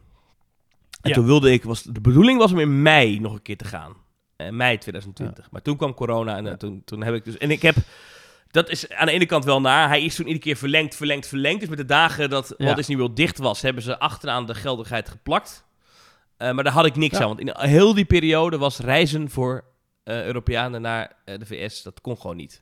En 1.01 1.09
Ja. 1.09 1.15
toen 1.15 1.25
wilde 1.25 1.51
ik, 1.51 1.63
was, 1.63 1.83
de 1.83 2.01
bedoeling 2.01 2.39
was 2.39 2.51
om 2.51 2.59
in 2.59 2.81
mei 2.81 3.19
nog 3.19 3.33
een 3.33 3.41
keer 3.41 3.57
te 3.57 3.65
gaan. 3.65 3.93
eh, 4.35 4.49
mei 4.49 4.77
2020. 4.77 5.51
Maar 5.51 5.61
toen 5.61 5.77
kwam 5.77 5.93
corona 5.93 6.35
en 6.37 6.47
eh, 6.47 6.53
toen, 6.53 6.81
toen 6.85 7.03
heb 7.03 7.13
ik 7.13 7.25
dus... 7.25 7.37
En 7.37 7.51
ik 7.51 7.61
heb... 7.61 7.75
Dat 8.51 8.69
is 8.69 8.89
aan 8.89 9.05
de 9.05 9.11
ene 9.11 9.25
kant 9.25 9.45
wel 9.45 9.61
naar. 9.61 9.87
Hij 9.87 10.03
is 10.03 10.15
toen 10.15 10.25
iedere 10.25 10.43
keer 10.43 10.55
verlengd, 10.55 10.95
verlengd, 10.95 11.27
verlengd. 11.27 11.59
Dus 11.59 11.69
met 11.69 11.77
de 11.77 11.85
dagen 11.85 12.29
dat 12.29 12.53
Ja. 12.57 12.65
Walt 12.65 12.77
Disney 12.77 12.97
World 12.97 13.15
dicht 13.15 13.37
was, 13.37 13.61
hebben 13.61 13.83
ze 13.83 13.99
achteraan 13.99 14.45
de 14.45 14.55
geldigheid 14.55 15.09
geplakt. 15.09 15.65
Eh, 16.37 16.51
maar 16.51 16.63
daar 16.63 16.73
had 16.73 16.85
ik 16.85 16.95
niks 16.95 17.17
Ja. 17.17 17.21
aan. 17.23 17.27
Want 17.27 17.39
in 17.39 17.53
heel 17.57 17.93
die 17.93 18.05
periode 18.05 18.57
was 18.57 18.79
reizen 18.79 19.29
voor 19.29 19.63
eh, 20.03 20.25
Europeanen 20.25 20.81
naar 20.81 21.11
eh, 21.25 21.39
de 21.39 21.45
VS, 21.45 21.83
dat 21.83 22.01
kon 22.01 22.17
gewoon 22.17 22.35
niet. 22.35 22.61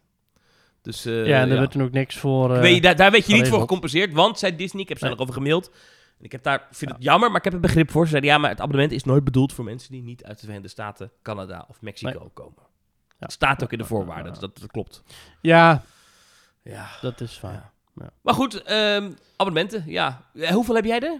Dus 0.81 1.03
ja, 1.03 1.11
en 1.11 1.23
er 1.25 1.47
ja. 1.47 1.55
werd 1.59 1.71
toen 1.71 1.81
ook 1.83 1.91
niks 1.91 2.17
voor... 2.17 2.49
weet, 2.59 2.83
daar, 2.83 2.95
daar 2.95 3.11
werd 3.11 3.27
je 3.27 3.33
niet 3.33 3.47
voor 3.47 3.59
gecompenseerd, 3.59 4.13
want, 4.13 4.39
zei 4.39 4.55
Disney, 4.55 4.81
ik 4.81 4.89
heb 4.89 4.97
ze 4.97 5.03
Nee. 5.03 5.13
nog 5.13 5.21
over 5.21 5.33
gemaild. 5.33 5.69
En 6.19 6.25
ik 6.25 6.31
heb 6.31 6.43
daar, 6.43 6.67
vind 6.71 6.91
het 6.91 7.03
jammer, 7.03 7.27
maar 7.29 7.37
ik 7.37 7.43
heb 7.43 7.53
er 7.53 7.59
begrip 7.59 7.91
voor. 7.91 8.03
Ze 8.03 8.09
zeiden, 8.09 8.29
ja, 8.31 8.37
maar 8.37 8.49
het 8.49 8.59
abonnement 8.61 8.91
is 8.91 9.03
nooit 9.03 9.23
bedoeld 9.23 9.53
voor 9.53 9.63
mensen 9.65 9.91
die 9.91 10.01
niet 10.03 10.23
uit 10.23 10.35
de 10.35 10.41
Verenigde 10.45 10.69
Staten, 10.69 11.11
Canada 11.21 11.65
of 11.69 11.81
Mexico 11.81 12.29
komen. 12.33 12.63
Het 13.19 13.31
staat 13.31 13.63
ook 13.63 13.71
in 13.71 13.77
de 13.77 13.85
voorwaarden, 13.85 14.31
dus 14.31 14.41
dat, 14.41 14.59
dat 14.59 14.71
klopt. 14.71 15.03
Ja, 15.41 15.83
Ja. 16.63 16.87
dat 17.01 17.21
is 17.21 17.39
waar. 17.41 17.71
Ja. 17.95 18.09
Maar 18.21 18.33
goed, 18.33 18.61
ehm, 18.63 19.11
abonnementen, 19.35 19.83
ja. 19.87 20.21
Hoeveel 20.51 20.75
heb 20.75 20.85
jij 20.85 20.99
er? 20.99 21.17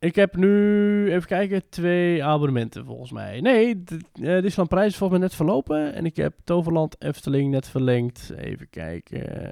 Ik 0.00 0.14
heb 0.14 0.36
nu, 0.36 1.12
even 1.12 1.28
kijken, 1.28 1.62
twee 1.68 2.24
abonnementen 2.24 2.84
volgens 2.84 3.10
mij. 3.12 3.40
Nee, 3.40 3.82
d- 3.84 3.90
eh, 3.92 3.98
Disneyland 4.20 4.68
Prijs 4.68 4.86
is 4.86 4.96
volgens 4.96 5.18
mij 5.18 5.28
net 5.28 5.36
verlopen. 5.36 5.94
En 5.94 6.04
ik 6.04 6.16
heb 6.16 6.34
Toverland 6.44 6.96
Efteling 7.02 7.50
net 7.50 7.68
verlengd. 7.68 8.32
Even 8.36 8.70
kijken. 8.70 9.42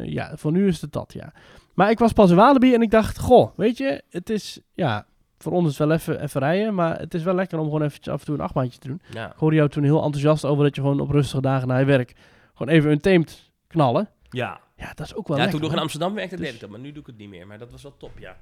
Eh, 0.00 0.12
ja, 0.12 0.36
voor 0.36 0.52
nu 0.52 0.66
is 0.66 0.80
het 0.80 0.92
dat, 0.92 1.12
ja. 1.12 1.32
Maar 1.74 1.90
ik 1.90 1.98
was 1.98 2.12
pas 2.12 2.30
in 2.30 2.36
Walibi 2.36 2.74
en 2.74 2.82
ik 2.82 2.90
dacht, 2.90 3.18
goh, 3.18 3.50
weet 3.56 3.76
je, 3.76 4.02
het 4.10 4.30
is, 4.30 4.60
ja, 4.74 5.06
voor 5.38 5.52
ons 5.52 5.64
is 5.68 5.78
het 5.78 5.88
wel 5.88 5.96
even, 5.96 6.22
even 6.22 6.40
rijden. 6.40 6.74
Maar 6.74 6.98
het 6.98 7.14
is 7.14 7.22
wel 7.22 7.34
lekker 7.34 7.58
om 7.58 7.64
gewoon 7.64 7.82
eventjes 7.82 8.14
af 8.14 8.20
en 8.20 8.26
toe 8.26 8.34
een 8.34 8.40
achtbaantje 8.40 8.78
te 8.78 8.88
doen. 8.88 9.00
Ja. 9.12 9.26
Ik 9.30 9.36
hoorde 9.36 9.56
jou 9.56 9.68
toen 9.68 9.82
heel 9.84 10.02
enthousiast 10.02 10.44
over 10.44 10.64
dat 10.64 10.74
je 10.74 10.80
gewoon 10.80 11.00
op 11.00 11.10
rustige 11.10 11.40
dagen 11.42 11.68
na 11.68 11.78
je 11.78 11.84
werk 11.84 12.12
gewoon 12.54 12.74
even 12.74 12.90
een 12.90 13.00
teamt 13.00 13.50
knallen. 13.66 14.08
Ja, 14.30 14.60
Ja, 14.76 14.92
dat 14.94 15.06
is 15.06 15.14
ook 15.14 15.28
wel 15.28 15.36
ja 15.36 15.42
lekker. 15.42 15.60
toen 15.60 15.68
ik 15.68 15.74
nog 15.74 15.76
in. 15.76 15.82
Amsterdam 15.82 16.14
werkte, 16.14 16.36
Dus- 16.36 16.44
deed 16.44 16.54
ik 16.54 16.60
dat. 16.60 16.70
Maar 16.70 16.78
nu 16.80 16.92
doe 16.92 17.00
ik 17.00 17.06
het 17.06 17.18
niet 17.18 17.28
meer. 17.28 17.46
Maar 17.46 17.58
dat 17.58 17.70
was 17.70 17.82
wel 17.82 17.94
top, 17.96 18.10
ja. 18.18 18.36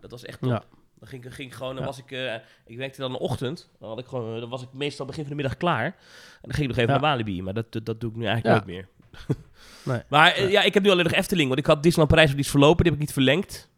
Dat 0.00 0.10
was 0.10 0.24
echt 0.24 0.40
top. 0.40 0.50
Ja. 0.50 0.62
Dan 0.98 1.08
ging, 1.08 1.24
ik- 1.24 1.32
ging 1.32 1.48
ik 1.50 1.54
gewoon, 1.54 1.72
dan 1.74 1.82
Ja. 1.82 1.88
was 1.88 1.98
ik, 1.98 2.10
eh, 2.10 2.34
ik 2.66 2.76
werkte 2.76 3.00
dan 3.00 3.10
een 3.10 3.18
ochtend. 3.18 3.70
Dan, 3.78 3.88
had 3.88 3.98
ik 3.98 4.06
gewoon, 4.06 4.40
dan 4.40 4.48
was 4.48 4.62
ik 4.62 4.68
meestal 4.72 5.06
begin 5.06 5.22
van 5.22 5.30
de 5.30 5.36
middag 5.42 5.56
klaar. 5.56 5.84
En 5.84 5.94
dan 6.40 6.52
ging 6.54 6.62
ik 6.62 6.68
nog 6.68 6.76
even 6.76 6.94
Ja. 6.94 7.00
naar 7.00 7.10
Walibi. 7.10 7.42
Maar 7.42 7.54
dat, 7.54 7.72
dat, 7.72 7.86
dat 7.86 8.00
doe 8.00 8.10
ik 8.10 8.16
nu 8.16 8.24
eigenlijk 8.26 8.54
nooit 8.66 8.76
meer. 8.76 8.88
Nee. 9.84 10.02
Maar 10.08 10.32
eh, 10.32 10.50
ja, 10.50 10.62
ik 10.62 10.74
heb 10.74 10.82
nu 10.82 10.90
alleen 10.90 11.04
nog 11.04 11.12
Efteling. 11.12 11.48
Want 11.48 11.60
ik 11.60 11.66
had 11.66 11.82
Disneyland 11.82 12.10
Parijs 12.10 12.30
die 12.30 12.38
is 12.40 12.50
verlopen. 12.50 12.76
Die 12.84 12.92
heb 12.92 12.94
ik 12.94 13.06
niet 13.06 13.12
verlengd. 13.12 13.68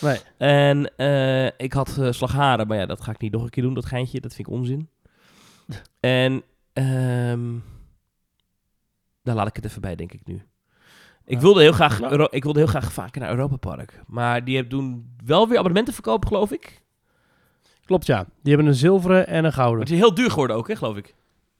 Nee. 0.00 0.18
En 0.36 0.96
eh, 0.96 1.46
ik 1.46 1.72
had 1.72 1.98
eh, 1.98 2.12
Slagharen. 2.12 2.66
Maar 2.66 2.76
ja, 2.78 2.86
dat 2.86 3.00
ga 3.02 3.10
ik 3.10 3.20
niet 3.20 3.32
nog 3.32 3.42
een 3.42 3.50
keer 3.50 3.62
doen, 3.62 3.74
dat 3.74 3.86
geintje. 3.86 4.20
Dat 4.20 4.34
vind 4.34 4.48
ik 4.48 4.54
onzin. 4.54 4.88
en 6.00 6.42
ehm 6.72 7.56
daar 9.22 9.34
laat 9.34 9.48
ik 9.48 9.56
het 9.56 9.64
even 9.64 9.80
bij, 9.80 9.94
denk 9.96 10.12
ik 10.12 10.26
nu. 10.26 10.42
Ik 11.28 11.34
Ja. 11.34 11.40
wilde 11.40 11.60
heel 11.60 11.72
graag. 11.72 12.00
Euro- 12.00 12.26
ik 12.30 12.42
wilde 12.42 12.58
heel 12.58 12.68
graag 12.68 12.92
vaker 12.92 13.20
naar 13.20 13.30
Europa 13.30 13.56
Park. 13.56 14.00
Maar 14.06 14.44
die 14.44 14.54
hebben 14.56 14.78
doen 14.78 15.16
wel 15.24 15.48
weer 15.48 15.56
abonnementen 15.56 15.94
verkopen, 15.94 16.28
geloof 16.28 16.52
ik. 16.52 16.82
Klopt, 17.84 18.06
ja. 18.06 18.26
Die 18.42 18.54
hebben 18.54 18.66
een 18.72 18.78
zilveren 18.78 19.26
en 19.26 19.44
een 19.44 19.52
gouden. 19.52 19.78
Maar 19.78 19.86
het 19.86 19.94
is 19.94 20.00
heel 20.00 20.14
duur 20.14 20.30
geworden 20.30 20.56
ook, 20.56 20.68
hè, 20.68 20.76
geloof 20.76 20.96
ik. 20.96 21.14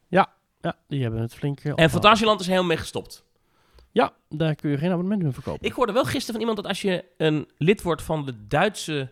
Ja, 0.09 0.77
die 0.89 1.03
hebben 1.03 1.21
het 1.21 1.35
flink 1.35 1.61
eh, 1.61 1.73
En. 1.77 1.91
Fantasieland 1.91 2.41
is 2.41 2.47
helemaal 2.47 2.69
mee 2.69 2.77
gestopt. 2.77 3.25
Ja, 3.91 4.13
daar 4.29 4.55
kun 4.55 4.71
je 4.71 4.79
geen 4.79 4.91
abonnement 4.91 5.23
meer 5.23 5.33
verkopen. 5.33 5.67
Ik 5.67 5.73
hoorde 5.73 5.93
wel 5.93 6.05
gisteren 6.05 6.31
van 6.33 6.41
iemand 6.41 6.57
dat 6.57 6.67
als 6.67 6.83
je 6.83 7.05
een 7.17 7.49
lid 7.57 7.83
wordt 7.83 8.03
van 8.03 8.27
de 8.27 8.47
Duitse 8.47 9.11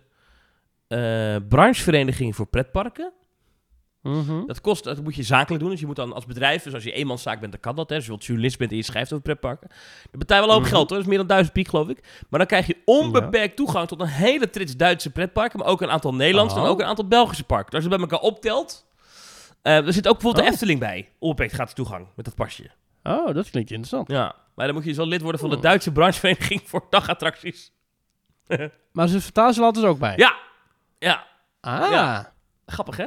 eh, 0.88 1.36
branchevereniging 1.48 2.36
voor 2.36 2.46
pretparken, 2.46 3.12
Mhm. 4.06 4.46
dat 4.46 4.60
kost, 4.60 4.84
dat 4.84 5.02
moet 5.02 5.14
je 5.14 5.22
zakelijk 5.22 5.62
doen. 5.62 5.70
Dus 5.70 5.80
je 5.80 5.86
moet 5.86 5.96
dan 5.96 6.12
als 6.12 6.26
bedrijf, 6.26 6.62
dus 6.62 6.74
als 6.74 6.82
je 6.84 6.92
eenmanszaak 6.92 7.40
bent, 7.40 7.52
dan 7.52 7.60
kan 7.60 7.76
dat. 7.76 7.88
Hè. 7.88 7.94
Als 7.94 8.04
je 8.04 8.10
bijvoorbeeld 8.10 8.26
journalist 8.26 8.58
bent 8.58 8.70
en 8.70 8.76
je 8.76 8.82
schrijft 8.82 9.12
over 9.12 9.24
pretparken, 9.24 9.68
dan 10.10 10.18
betaal 10.18 10.40
je 10.40 10.44
wel 10.46 10.52
hoop 10.54 10.62
Mhm. 10.64 10.70
geld 10.72 10.88
hoor. 10.88 10.98
Dat 10.98 11.06
is 11.06 11.06
meer 11.08 11.18
dan 11.18 11.26
duizend 11.26 11.52
piek 11.52 11.68
geloof 11.68 11.88
ik. 11.88 12.24
Maar 12.28 12.38
dan 12.38 12.48
krijg 12.48 12.66
je 12.66 12.76
onbeperkt 12.84 13.56
toegang 13.56 13.88
tot 13.88 14.00
een 14.00 14.06
hele 14.06 14.50
trits 14.50 14.76
Duitse 14.76 15.10
pretparken, 15.10 15.58
maar 15.58 15.68
ook 15.68 15.80
een 15.80 15.90
aantal 15.90 16.14
Nederlandse 16.14 16.56
Oh. 16.58 16.64
en 16.64 16.68
ook 16.70 16.80
een 16.80 16.86
aantal 16.86 17.08
Belgische 17.08 17.44
parken. 17.44 17.70
Dus 17.70 17.74
als 17.74 17.84
je 17.84 17.90
het 17.90 18.00
bij 18.00 18.10
elkaar 18.10 18.30
optelt, 18.30 18.86
eh, 19.62 19.86
er 19.86 19.92
zit 19.92 20.08
ook 20.08 20.12
bijvoorbeeld 20.12 20.44
Oh. 20.44 20.48
de 20.48 20.52
Efteling 20.52 20.80
bij. 20.80 21.08
Onbeperkt 21.18 21.52
gratis 21.52 21.74
toegang 21.74 22.06
met 22.16 22.24
dat 22.24 22.34
pasje. 22.34 22.70
Oh, 23.02 23.34
dat 23.34 23.50
klinkt 23.50 23.70
interessant. 23.70 24.08
Ja, 24.10 24.34
maar 24.54 24.66
dan 24.66 24.74
moet 24.74 24.82
je 24.84 24.88
dus 24.88 24.98
wel 24.98 25.08
lid 25.08 25.20
worden 25.22 25.40
van 25.40 25.48
de 25.48 25.54
Hmm. 25.56 25.64
Duitse 25.64 25.92
branchevereniging 25.92 26.60
voor 26.64 26.86
dagattracties. 26.90 27.72
Maar 28.92 29.08
ze 29.08 29.20
Fantasieland 29.20 29.76
is 29.76 29.82
ook 29.82 29.98
bij. 29.98 30.14
Ja, 30.16 30.36
ja, 30.98 31.26
Ah. 31.60 31.90
Ja. 31.90 32.32
grappig 32.66 32.96
hè? 32.96 33.06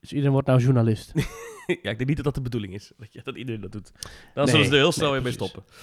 Dus 0.00 0.10
iedereen 0.10 0.32
wordt 0.32 0.46
nou 0.46 0.60
journalist. 0.60 1.12
ja, 1.66 1.74
ik 1.74 1.82
denk 1.82 2.06
niet 2.06 2.16
dat 2.16 2.24
dat 2.24 2.34
de 2.34 2.40
bedoeling 2.40 2.74
is. 2.74 2.92
Dat, 2.96 3.12
je, 3.12 3.20
dat 3.24 3.36
iedereen 3.36 3.60
dat 3.60 3.72
doet. 3.72 3.92
Dan 4.34 4.44
Nee, 4.44 4.46
zullen 4.46 4.66
ze 4.66 4.72
er 4.72 4.78
heel 4.78 4.92
snel 4.92 5.10
nee, 5.12 5.20
weer 5.20 5.28
mee 5.28 5.36
precies. 5.36 5.52
stoppen. 5.52 5.74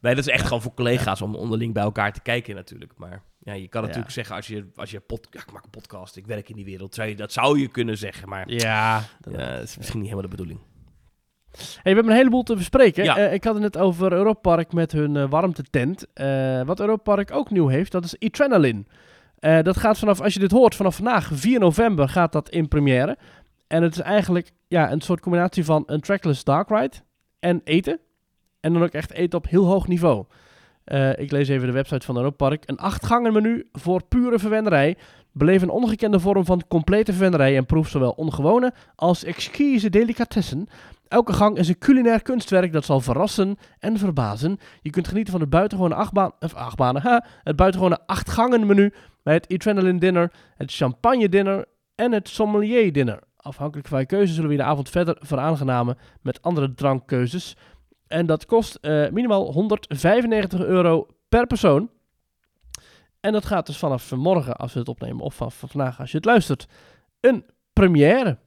Nee, 0.00 0.14
dat 0.14 0.26
is 0.26 0.32
echt 0.32 0.44
gewoon 0.44 0.62
voor 0.62 0.74
collega's 0.74 1.20
om 1.22 1.34
onderling 1.34 1.74
bij 1.74 1.82
elkaar 1.82 2.12
te 2.12 2.20
kijken 2.20 2.54
natuurlijk. 2.54 2.92
Maar 2.96 3.22
ja, 3.38 3.52
je 3.52 3.68
kan 3.68 3.80
Ja. 3.80 3.86
natuurlijk 3.86 4.14
zeggen 4.14 4.36
als 4.36 4.46
je, 4.46 4.70
als 4.74 4.90
je 4.90 5.00
pod, 5.00 5.26
ja, 5.30 5.40
ik 5.40 5.52
maak 5.52 5.64
een 5.64 5.70
podcast, 5.70 6.16
ik 6.16 6.26
werk 6.26 6.48
in 6.48 6.56
die 6.56 6.64
wereld. 6.64 7.16
Dat 7.16 7.32
zou 7.32 7.58
je 7.60 7.68
kunnen 7.68 7.98
zeggen, 7.98 8.28
maar 8.28 8.50
ja. 8.50 9.02
ja, 9.30 9.40
dat 9.58 9.62
is 9.62 9.76
misschien 9.76 10.00
niet 10.00 10.08
helemaal 10.10 10.30
de 10.30 10.36
bedoeling. 10.36 10.60
Hey, 11.52 11.62
we 11.82 11.90
hebben 11.90 12.08
een 12.08 12.16
heleboel 12.18 12.42
te 12.42 12.54
bespreken. 12.56 13.04
Ja. 13.04 13.16
Eh, 13.16 13.32
ik 13.32 13.44
had 13.44 13.52
het 13.54 13.62
net 13.62 13.78
over 13.78 14.12
Europa 14.12 14.40
Park 14.40 14.72
met 14.72 14.92
hun 14.92 15.16
eh, 15.16 15.28
warmtetent. 15.30 16.06
Eh, 16.14 16.62
wat 16.62 16.80
Europa 16.80 17.14
Park 17.14 17.30
ook 17.32 17.50
nieuw 17.50 17.66
heeft, 17.68 17.92
dat 17.92 18.04
is 18.04 18.18
Adrenaline. 18.18 18.84
Dat 19.62 19.76
gaat 19.76 19.98
vanaf, 19.98 20.20
als 20.20 20.34
je 20.34 20.40
dit 20.40 20.50
hoort, 20.50 20.74
vanaf 20.74 20.96
vandaag, 20.96 21.30
4 21.32 21.58
november, 21.60 22.08
gaat 22.08 22.32
dat 22.32 22.48
in 22.50 22.68
première. 22.68 23.18
En 23.72 23.82
het 23.82 23.94
is 23.94 24.00
eigenlijk 24.00 24.52
ja, 24.68 24.92
een 24.92 25.00
soort 25.00 25.20
combinatie 25.20 25.64
van 25.64 25.82
een 25.86 26.00
trackless 26.00 26.44
dark 26.44 26.68
ride 26.68 26.96
en 27.38 27.60
eten. 27.64 27.98
En 28.60 28.72
dan 28.72 28.82
ook 28.82 28.90
echt 28.90 29.12
eten 29.12 29.38
op 29.38 29.48
heel 29.48 29.64
hoog 29.64 29.88
niveau. 29.88 30.24
Eh, 30.84 31.18
ik 31.18 31.30
lees 31.30 31.48
even 31.48 31.66
de 31.66 31.72
website 31.72 32.06
van 32.06 32.16
Europa 32.16 32.48
Park. 32.48 32.62
Een 32.66 32.78
achtgangen 32.78 33.32
menu 33.32 33.68
voor 33.72 34.02
pure 34.08 34.38
verwennerij. 34.38 34.96
Beleef 35.32 35.62
een 35.62 35.70
ongekende 35.70 36.20
vorm 36.20 36.44
van 36.44 36.62
complete 36.68 37.12
verwennerij 37.12 37.56
en 37.56 37.66
proef 37.66 37.88
zowel 37.88 38.10
ongewone 38.10 38.72
als 38.94 39.24
exquise 39.24 39.90
delicatessen. 39.90 40.66
Elke 41.08 41.32
gang 41.32 41.58
is 41.58 41.68
een 41.68 41.78
culinair 41.78 42.22
kunstwerk 42.22 42.72
dat 42.72 42.84
zal 42.84 43.00
verrassen 43.00 43.56
en 43.78 43.98
verbazen. 43.98 44.58
Je 44.82 44.90
kunt 44.90 45.08
genieten 45.08 45.32
van 45.32 45.40
het 45.40 45.50
buitengewone 45.50 45.94
achtbaan, 45.94 46.32
of 46.40 46.54
achtbanen, 46.54 47.22
het 47.42 47.56
buitengewone 47.56 47.98
achtgangen 48.06 48.66
menu 48.66 48.92
bij 49.22 49.34
het 49.34 49.52
Adrenaline 49.52 49.98
Dinner, 49.98 50.32
het 50.56 50.72
Champagne 50.72 51.28
Dinner 51.28 51.64
en 51.94 52.12
het 52.12 52.28
Sommelier 52.28 52.92
Dinner. 52.92 53.18
Afhankelijk 53.42 53.88
van 53.88 53.98
je 54.00 54.06
keuze 54.06 54.32
zullen 54.32 54.48
we 54.48 54.56
je 54.56 54.62
de 54.62 54.68
avond 54.68 54.90
verder 54.90 55.16
veraangenamen 55.20 55.98
met 56.20 56.42
andere 56.42 56.74
drankkeuzes. 56.74 57.56
En 58.06 58.26
dat 58.26 58.46
kost 58.46 58.74
eh, 58.74 59.08
minimaal 59.10 59.52
195 59.52 60.60
euro 60.60 61.06
per 61.28 61.46
persoon. 61.46 61.90
En 63.20 63.32
dat 63.32 63.44
gaat 63.44 63.66
dus 63.66 63.76
vanaf 63.76 64.14
morgen 64.14 64.56
als 64.56 64.72
we 64.72 64.78
het 64.78 64.88
opnemen, 64.88 65.24
of 65.24 65.34
vanaf 65.34 65.58
vandaag 65.58 66.00
als 66.00 66.10
je 66.10 66.16
het 66.16 66.26
luistert, 66.26 66.66
een 67.20 67.44
première. 67.72 68.38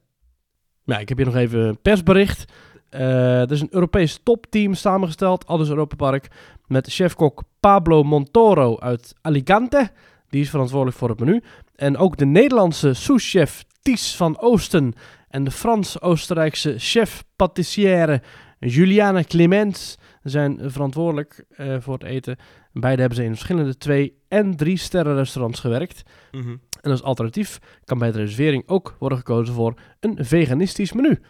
Ja, 0.84 0.98
ik 0.98 1.08
heb 1.08 1.16
hier 1.16 1.26
nog 1.26 1.36
even 1.36 1.60
een 1.60 1.80
persbericht. 1.80 2.52
Eh, 2.88 3.40
er 3.40 3.52
is 3.52 3.60
een 3.60 3.74
Europees 3.74 4.20
topteam 4.22 4.74
samengesteld, 4.74 5.46
Aldus 5.46 5.68
Europa 5.68 5.96
Park, 5.96 6.28
met 6.66 6.92
chefkok 6.92 7.42
Pablo 7.60 8.02
Montoro 8.02 8.78
uit 8.78 9.14
Alicante. 9.20 9.90
Die 10.28 10.40
is 10.40 10.50
verantwoordelijk 10.50 10.98
voor 10.98 11.08
het 11.08 11.20
menu. 11.20 11.42
En 11.74 11.96
ook 11.96 12.16
de 12.16 12.26
Nederlandse 12.26 12.94
souschef 12.94 13.64
Ties 13.86 14.16
van 14.16 14.40
Oosten 14.40 14.94
en 15.28 15.44
de 15.44 15.50
Frans-Oostenrijkse 15.50 16.74
chef 16.78 17.24
patissière 17.36 18.22
Juliane 18.58 19.24
Clements 19.24 19.96
zijn 20.22 20.70
verantwoordelijk 20.70 21.44
eh, 21.50 21.76
voor 21.78 21.94
het 21.94 22.02
eten. 22.02 22.36
Beide 22.72 23.00
hebben 23.00 23.18
ze 23.18 23.24
in 23.24 23.30
verschillende 23.30 23.76
twee- 23.76 24.18
en 24.28 24.56
drie 24.56 24.76
sterren 24.76 25.16
restaurants 25.16 25.60
gewerkt. 25.60 26.02
En 26.80 26.90
als 26.90 27.02
alternatief 27.02 27.58
kan 27.84 27.98
bij 27.98 28.12
de 28.12 28.18
reservering 28.18 28.62
ook 28.68 28.96
worden 28.98 29.18
gekozen 29.18 29.54
voor 29.54 29.74
een 30.00 30.16
veganistisch 30.20 30.92
menu. 30.92 31.20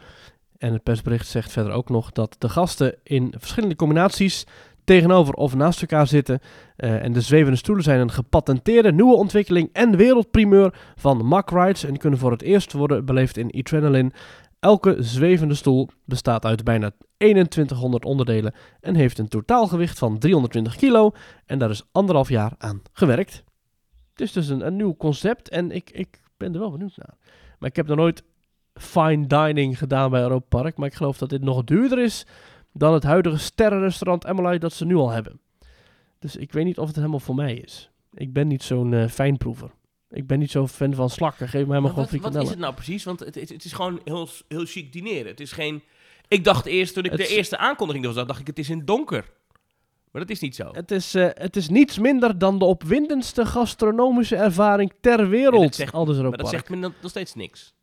En 0.58 0.72
het 0.72 0.82
persbericht 0.82 1.26
zegt 1.26 1.52
verder 1.52 1.72
ook 1.72 1.88
nog 1.88 2.12
dat 2.12 2.36
de 2.38 2.48
gasten 2.48 2.94
in 3.02 3.34
verschillende 3.38 3.76
combinaties 3.76 4.46
tegenover 4.86 5.34
of 5.34 5.54
naast 5.54 5.80
elkaar 5.80 6.06
zitten. 6.06 6.40
Eh, 6.76 7.02
en 7.02 7.12
de 7.12 7.20
zwevende 7.20 7.56
stoelen 7.56 7.84
zijn 7.84 8.00
een 8.00 8.10
gepatenteerde 8.10 8.92
nieuwe 8.92 9.16
ontwikkeling 9.16 9.68
en 9.72 9.96
wereldprimeur 9.96 10.74
van 10.96 11.26
Mack 11.26 11.50
Rides 11.50 11.84
en 11.84 11.96
kunnen 11.96 12.18
voor 12.18 12.30
het 12.30 12.42
eerst 12.42 12.72
worden 12.72 13.04
beleefd 13.04 13.36
in 13.36 13.50
Adrenaline. 13.50 14.12
Elke 14.60 14.96
zwevende 14.98 15.54
stoel 15.54 15.88
bestaat 16.04 16.44
uit 16.44 16.64
bijna 16.64 16.90
2100 17.16 18.04
onderdelen 18.04 18.54
en 18.80 18.94
heeft 18.94 19.18
een 19.18 19.28
totaalgewicht 19.28 19.98
van 19.98 20.18
320 20.18 20.76
kilo. 20.76 21.12
En 21.46 21.58
daar 21.58 21.70
is 21.70 21.88
anderhalf 21.92 22.28
jaar 22.28 22.52
aan 22.58 22.82
gewerkt. 22.92 23.44
Het 24.10 24.20
is 24.20 24.32
dus 24.32 24.48
een, 24.48 24.66
een 24.66 24.76
nieuw 24.76 24.96
concept 24.96 25.48
en 25.48 25.70
ik, 25.70 25.90
ik 25.90 26.20
ben 26.36 26.52
er 26.52 26.60
wel 26.60 26.70
benieuwd 26.70 26.96
naar. 26.96 27.16
Maar 27.58 27.68
ik 27.68 27.76
heb 27.76 27.86
nog 27.86 27.96
nooit 27.96 28.22
fine 28.74 29.26
dining 29.26 29.78
gedaan 29.78 30.10
bij 30.10 30.20
Europa 30.20 30.60
Park. 30.60 30.76
Maar 30.76 30.88
ik 30.88 30.94
geloof 30.94 31.18
dat 31.18 31.30
dit 31.30 31.42
nog 31.42 31.64
duurder 31.64 31.98
is 31.98 32.26
dan 32.78 32.92
het 32.94 33.02
huidige 33.02 33.38
sterrenrestaurant 33.38 34.24
Emily 34.24 34.58
dat 34.58 34.72
ze 34.72 34.84
nu 34.84 34.94
al 34.96 35.10
hebben. 35.10 35.40
Dus 36.18 36.36
ik 36.36 36.52
weet 36.52 36.64
niet 36.64 36.78
of 36.78 36.86
het 36.86 36.96
helemaal 36.96 37.20
voor 37.20 37.34
mij 37.34 37.54
is. 37.54 37.90
Ik 38.14 38.32
ben 38.32 38.48
niet 38.48 38.62
zo'n 38.62 38.92
eh, 38.94 39.08
fijnproever. 39.08 39.70
Ik 40.10 40.26
ben 40.26 40.38
niet 40.38 40.50
zo 40.50 40.66
fan 40.66 40.94
van 40.94 41.10
slakken. 41.10 41.48
Geef 41.48 41.52
mij 41.52 41.64
maar 41.66 41.80
Maar 41.80 41.90
gewoon 41.90 42.04
wat, 42.04 42.12
wat 42.12 42.14
is 42.14 42.20
frikandellen. 42.20 42.48
het 42.50 42.58
nou 42.58 42.74
precies? 42.74 43.04
Want 43.04 43.20
het, 43.20 43.34
het, 43.34 43.48
het 43.48 43.64
is 43.64 43.72
gewoon 43.72 44.00
heel, 44.04 44.28
heel 44.48 44.64
chic 44.64 44.92
dineren. 44.92 45.26
Het 45.26 45.40
is 45.40 45.52
geen... 45.52 45.82
Ik 46.28 46.44
dacht 46.44 46.66
eerst, 46.66 46.94
toen 46.94 47.04
ik 47.04 47.10
Het 47.10 47.20
de 47.20 47.26
eerste 47.28 47.58
aankondiging 47.58 48.04
was, 48.06 48.14
dacht 48.14 48.40
ik, 48.40 48.46
het 48.46 48.58
is 48.58 48.70
in 48.70 48.78
het 48.78 48.86
donker. 48.86 49.24
Maar 50.12 50.20
dat 50.22 50.30
is 50.30 50.40
niet 50.40 50.54
zo. 50.54 50.68
Het 50.72 50.90
is, 50.90 51.14
eh, 51.14 51.28
het 51.32 51.56
is 51.56 51.68
niets 51.68 51.98
minder 51.98 52.38
dan 52.38 52.58
de 52.58 52.64
opwindendste 52.64 53.46
gastronomische 53.46 54.36
ervaring 54.36 54.92
ter 55.00 55.28
wereld. 55.28 55.74
zegt- 55.74 55.92
Aldus 55.94 56.18
maar 56.18 56.30
dat 56.36 56.48
zegt 56.48 56.68
me 56.68 56.76
nog 56.76 56.92
steeds 57.02 57.34
niks. 57.34 57.74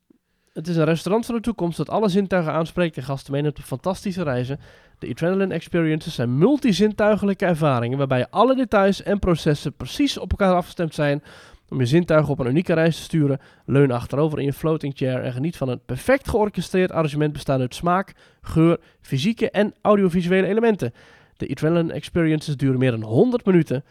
Het 0.53 0.67
is 0.67 0.75
een 0.75 0.85
restaurant 0.85 1.25
van 1.25 1.35
de 1.35 1.41
toekomst 1.41 1.77
dat 1.77 1.89
alle 1.89 2.09
zintuigen 2.09 2.53
aanspreekt 2.53 2.97
en 2.97 3.03
gasten 3.03 3.33
meeneemt 3.33 3.57
op 3.57 3.63
fantastische 3.63 4.23
reizen. 4.23 4.59
De 4.99 5.09
Adrenaline 5.09 5.53
Experiences 5.53 6.15
zijn 6.15 6.37
multizintuigelijke 6.37 7.45
ervaringen 7.45 7.97
waarbij 7.97 8.27
alle 8.29 8.55
details 8.55 9.03
en 9.03 9.19
processen 9.19 9.75
precies 9.75 10.17
op 10.17 10.31
elkaar 10.31 10.55
afgestemd 10.55 10.93
zijn 10.93 11.23
om 11.69 11.79
je 11.79 11.85
zintuigen 11.85 12.31
op 12.31 12.39
een 12.39 12.47
unieke 12.47 12.73
reis 12.73 12.95
te 12.95 13.01
sturen. 13.01 13.39
Leun 13.65 13.91
achterover 13.91 14.39
in 14.39 14.45
je 14.45 14.53
floating 14.53 14.93
chair 14.95 15.23
en 15.23 15.33
geniet 15.33 15.57
van 15.57 15.69
een 15.69 15.85
perfect 15.85 16.29
georchestreerd 16.29 16.91
arrangement 16.91 17.33
bestaande 17.33 17.63
uit 17.63 17.75
smaak, 17.75 18.13
geur, 18.41 18.79
fysieke 19.01 19.49
en 19.49 19.73
audiovisuele 19.81 20.47
elementen. 20.47 20.93
De 21.37 21.49
Adrenaline 21.49 21.93
Experiences 21.93 22.57
duren 22.57 22.79
meer 22.79 22.91
dan 22.91 23.03
100 23.03 23.45
minuten. 23.45 23.83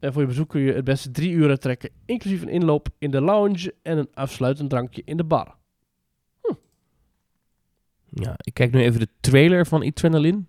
En 0.00 0.12
voor 0.12 0.22
je 0.22 0.28
bezoek 0.28 0.48
kun 0.48 0.60
je 0.60 0.72
het 0.72 0.84
beste 0.84 1.10
drie 1.10 1.32
uren 1.32 1.60
trekken, 1.60 1.90
inclusief 2.06 2.42
een 2.42 2.48
inloop 2.48 2.88
in 2.98 3.10
de 3.10 3.20
lounge 3.20 3.74
en 3.82 3.98
een 3.98 4.08
afsluitend 4.14 4.70
drankje 4.70 5.02
in 5.04 5.16
de 5.16 5.24
bar. 5.24 5.60
Ja, 8.14 8.34
ik 8.38 8.54
kijk 8.54 8.72
nu 8.72 8.80
even 8.82 9.00
de 9.00 9.08
trailer 9.20 9.66
van 9.66 9.82
Adrenaline. 9.82 10.42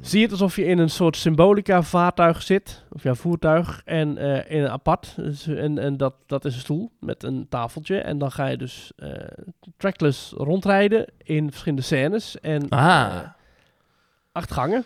Zie 0.00 0.18
je 0.18 0.24
het 0.24 0.32
alsof 0.32 0.56
je 0.56 0.64
in 0.64 0.78
een 0.78 0.90
soort 0.90 1.16
symbolica 1.16 1.82
vaartuig 1.82 2.42
zit, 2.42 2.84
of 2.90 3.02
ja, 3.02 3.14
voertuig, 3.14 3.82
en 3.84 4.18
eh, 4.18 4.56
in 4.56 4.62
een 4.62 4.70
apart. 4.70 5.12
Dus, 5.16 5.46
en 5.46 5.78
en 5.78 5.96
dat, 5.96 6.14
dat 6.26 6.44
is 6.44 6.54
een 6.54 6.60
stoel 6.60 6.90
met 7.00 7.22
een 7.22 7.46
tafeltje. 7.48 7.98
En 7.98 8.18
dan 8.18 8.32
ga 8.32 8.46
je 8.46 8.56
dus 8.56 8.92
eh, 8.96 9.10
trackless 9.76 10.32
rondrijden 10.36 11.06
in 11.22 11.50
verschillende 11.50 11.82
scènes 11.82 12.40
en 12.40 12.68
Ah. 12.68 13.14
eh, 13.16 13.28
acht 14.32 14.52
gangen. 14.52 14.84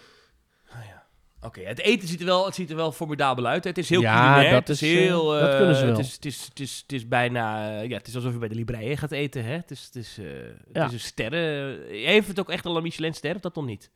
Oké, 1.44 1.60
het 1.60 1.80
eten 1.80 2.08
ziet 2.08 2.20
er, 2.20 2.26
wel, 2.26 2.44
het 2.46 2.54
ziet 2.54 2.70
er 2.70 2.76
wel 2.76 2.92
formidabel 2.92 3.46
uit. 3.46 3.64
Het 3.64 3.78
is 3.78 3.88
heel 3.88 4.00
Ja, 4.00 4.32
culinair. 4.32 4.50
dat 4.52 4.68
het 4.68 4.68
is, 4.68 4.82
eh, 4.82 4.88
heel... 4.98 5.24
dat 5.26 5.48
eh, 5.50 5.56
kunnen 5.56 5.74
ze 5.76 5.84
wel. 5.86 5.96
Het 5.96 6.04
is, 6.06 6.12
het 6.14 6.24
is, 6.24 6.44
het 6.48 6.60
is, 6.60 6.78
het 6.82 6.92
is 6.92 7.08
bijna... 7.08 7.70
eh, 7.80 7.88
ja, 7.88 7.96
het 7.96 8.06
is 8.06 8.14
alsof 8.14 8.32
je 8.32 8.38
bij 8.38 8.48
de 8.48 8.54
Libraïe 8.54 8.96
gaat 8.96 9.10
eten, 9.12 9.44
hè. 9.44 9.52
Het 9.52 9.70
is, 9.70 9.84
het 9.84 9.96
is, 9.96 10.16
het 10.16 10.56
Ja. 10.72 10.86
is 10.86 10.92
een 10.92 11.00
sterren... 11.00 11.78
Heeft 11.88 12.28
het 12.28 12.40
ook 12.40 12.48
echt 12.50 12.66
al 12.66 12.76
een 12.76 12.82
Michelin-ster 12.82 13.34
of 13.34 13.40
dat 13.40 13.54
nog 13.54 13.64
niet? 13.66 13.90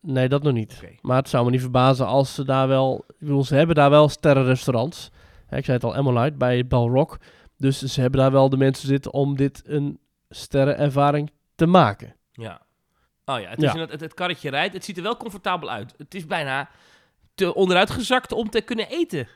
Nee, 0.00 0.28
dat 0.28 0.42
nog 0.42 0.52
niet. 0.52 0.82
Maar 1.00 1.16
het 1.16 1.28
zou 1.28 1.44
me 1.44 1.50
niet 1.50 1.60
verbazen 1.60 2.06
als 2.06 2.34
ze 2.34 2.44
daar 2.44 2.68
wel... 2.68 3.04
Bedoel, 3.18 3.44
ze 3.44 3.54
hebben 3.54 3.74
daar 3.76 3.90
wel 3.90 4.08
sterrenrestaurants. 4.08 5.10
Ik 5.50 5.64
zei 5.64 5.76
het 5.76 5.84
al, 5.84 5.96
Emolite 5.96 6.36
bij 6.36 6.66
Balrock. 6.66 7.18
Dus 7.58 7.78
ze 7.82 8.00
hebben 8.00 8.20
daar 8.20 8.32
wel 8.32 8.48
de 8.48 8.56
mensen 8.56 8.88
zitten 8.88 9.12
om 9.12 9.36
dit 9.36 9.62
een 9.66 9.98
sterrenervaring 10.28 11.30
te 11.54 11.66
maken. 11.66 12.14
Ja. 12.32 12.60
Oh 13.28 13.40
ja, 13.40 13.48
het. 13.48 13.62
Is 13.62 13.72
het, 13.72 14.00
het 14.00 14.14
karretje 14.14 14.50
rijdt. 14.50 14.74
Het 14.74 14.84
ziet 14.84 14.96
er 14.96 15.02
wel 15.02 15.16
comfortabel 15.16 15.70
uit. 15.70 15.94
Het 15.98 16.14
is 16.14 16.26
bijna 16.26 16.68
te 17.34 17.54
onderuitgezakt 17.54 18.32
om 18.32 18.50
te 18.50 18.60
kunnen 18.60 18.88
eten. 18.88 19.28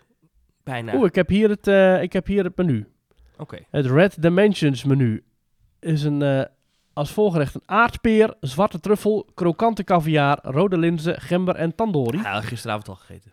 Bijna. 0.64 0.94
Oeh, 0.94 1.06
ik 1.06 1.14
heb 1.14 1.28
hier 1.28 1.48
het, 1.48 1.66
eh, 1.66 2.02
ik 2.02 2.12
heb 2.12 2.26
hier 2.26 2.44
het 2.44 2.56
menu. 2.56 2.88
Oké. 3.38 3.58
Het 3.70 3.86
Red 3.86 4.22
Dimensions 4.22 4.84
menu 4.84 5.24
is 5.80 6.02
een, 6.02 6.22
eh, 6.22 6.44
als 6.92 7.10
voorgerecht 7.10 7.54
een 7.54 7.62
aardpeer, 7.66 8.34
zwarte 8.40 8.80
truffel, 8.80 9.26
krokante 9.34 9.84
caviar, 9.84 10.38
rode 10.42 10.78
linzen, 10.78 11.20
gember 11.20 11.54
en 11.54 11.74
tandoori. 11.74 12.18
Ja, 12.18 12.40
gisteravond 12.40 12.88
al 12.88 12.94
gegeten. 12.94 13.32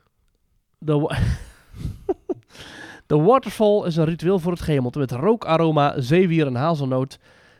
De, 0.77 0.99
wa- 0.99 1.17
de 3.07 3.15
waterfall 3.17 3.85
is 3.85 3.95
een 3.95 4.05
ritueel 4.05 4.39
voor 4.39 4.51
het 4.51 4.61
gehemelte 4.61 4.99
met 4.99 5.11
rookaroma, 5.11 6.01
zeewier 6.01 6.45
en 6.47 6.55
hazelnoot. 6.55 7.19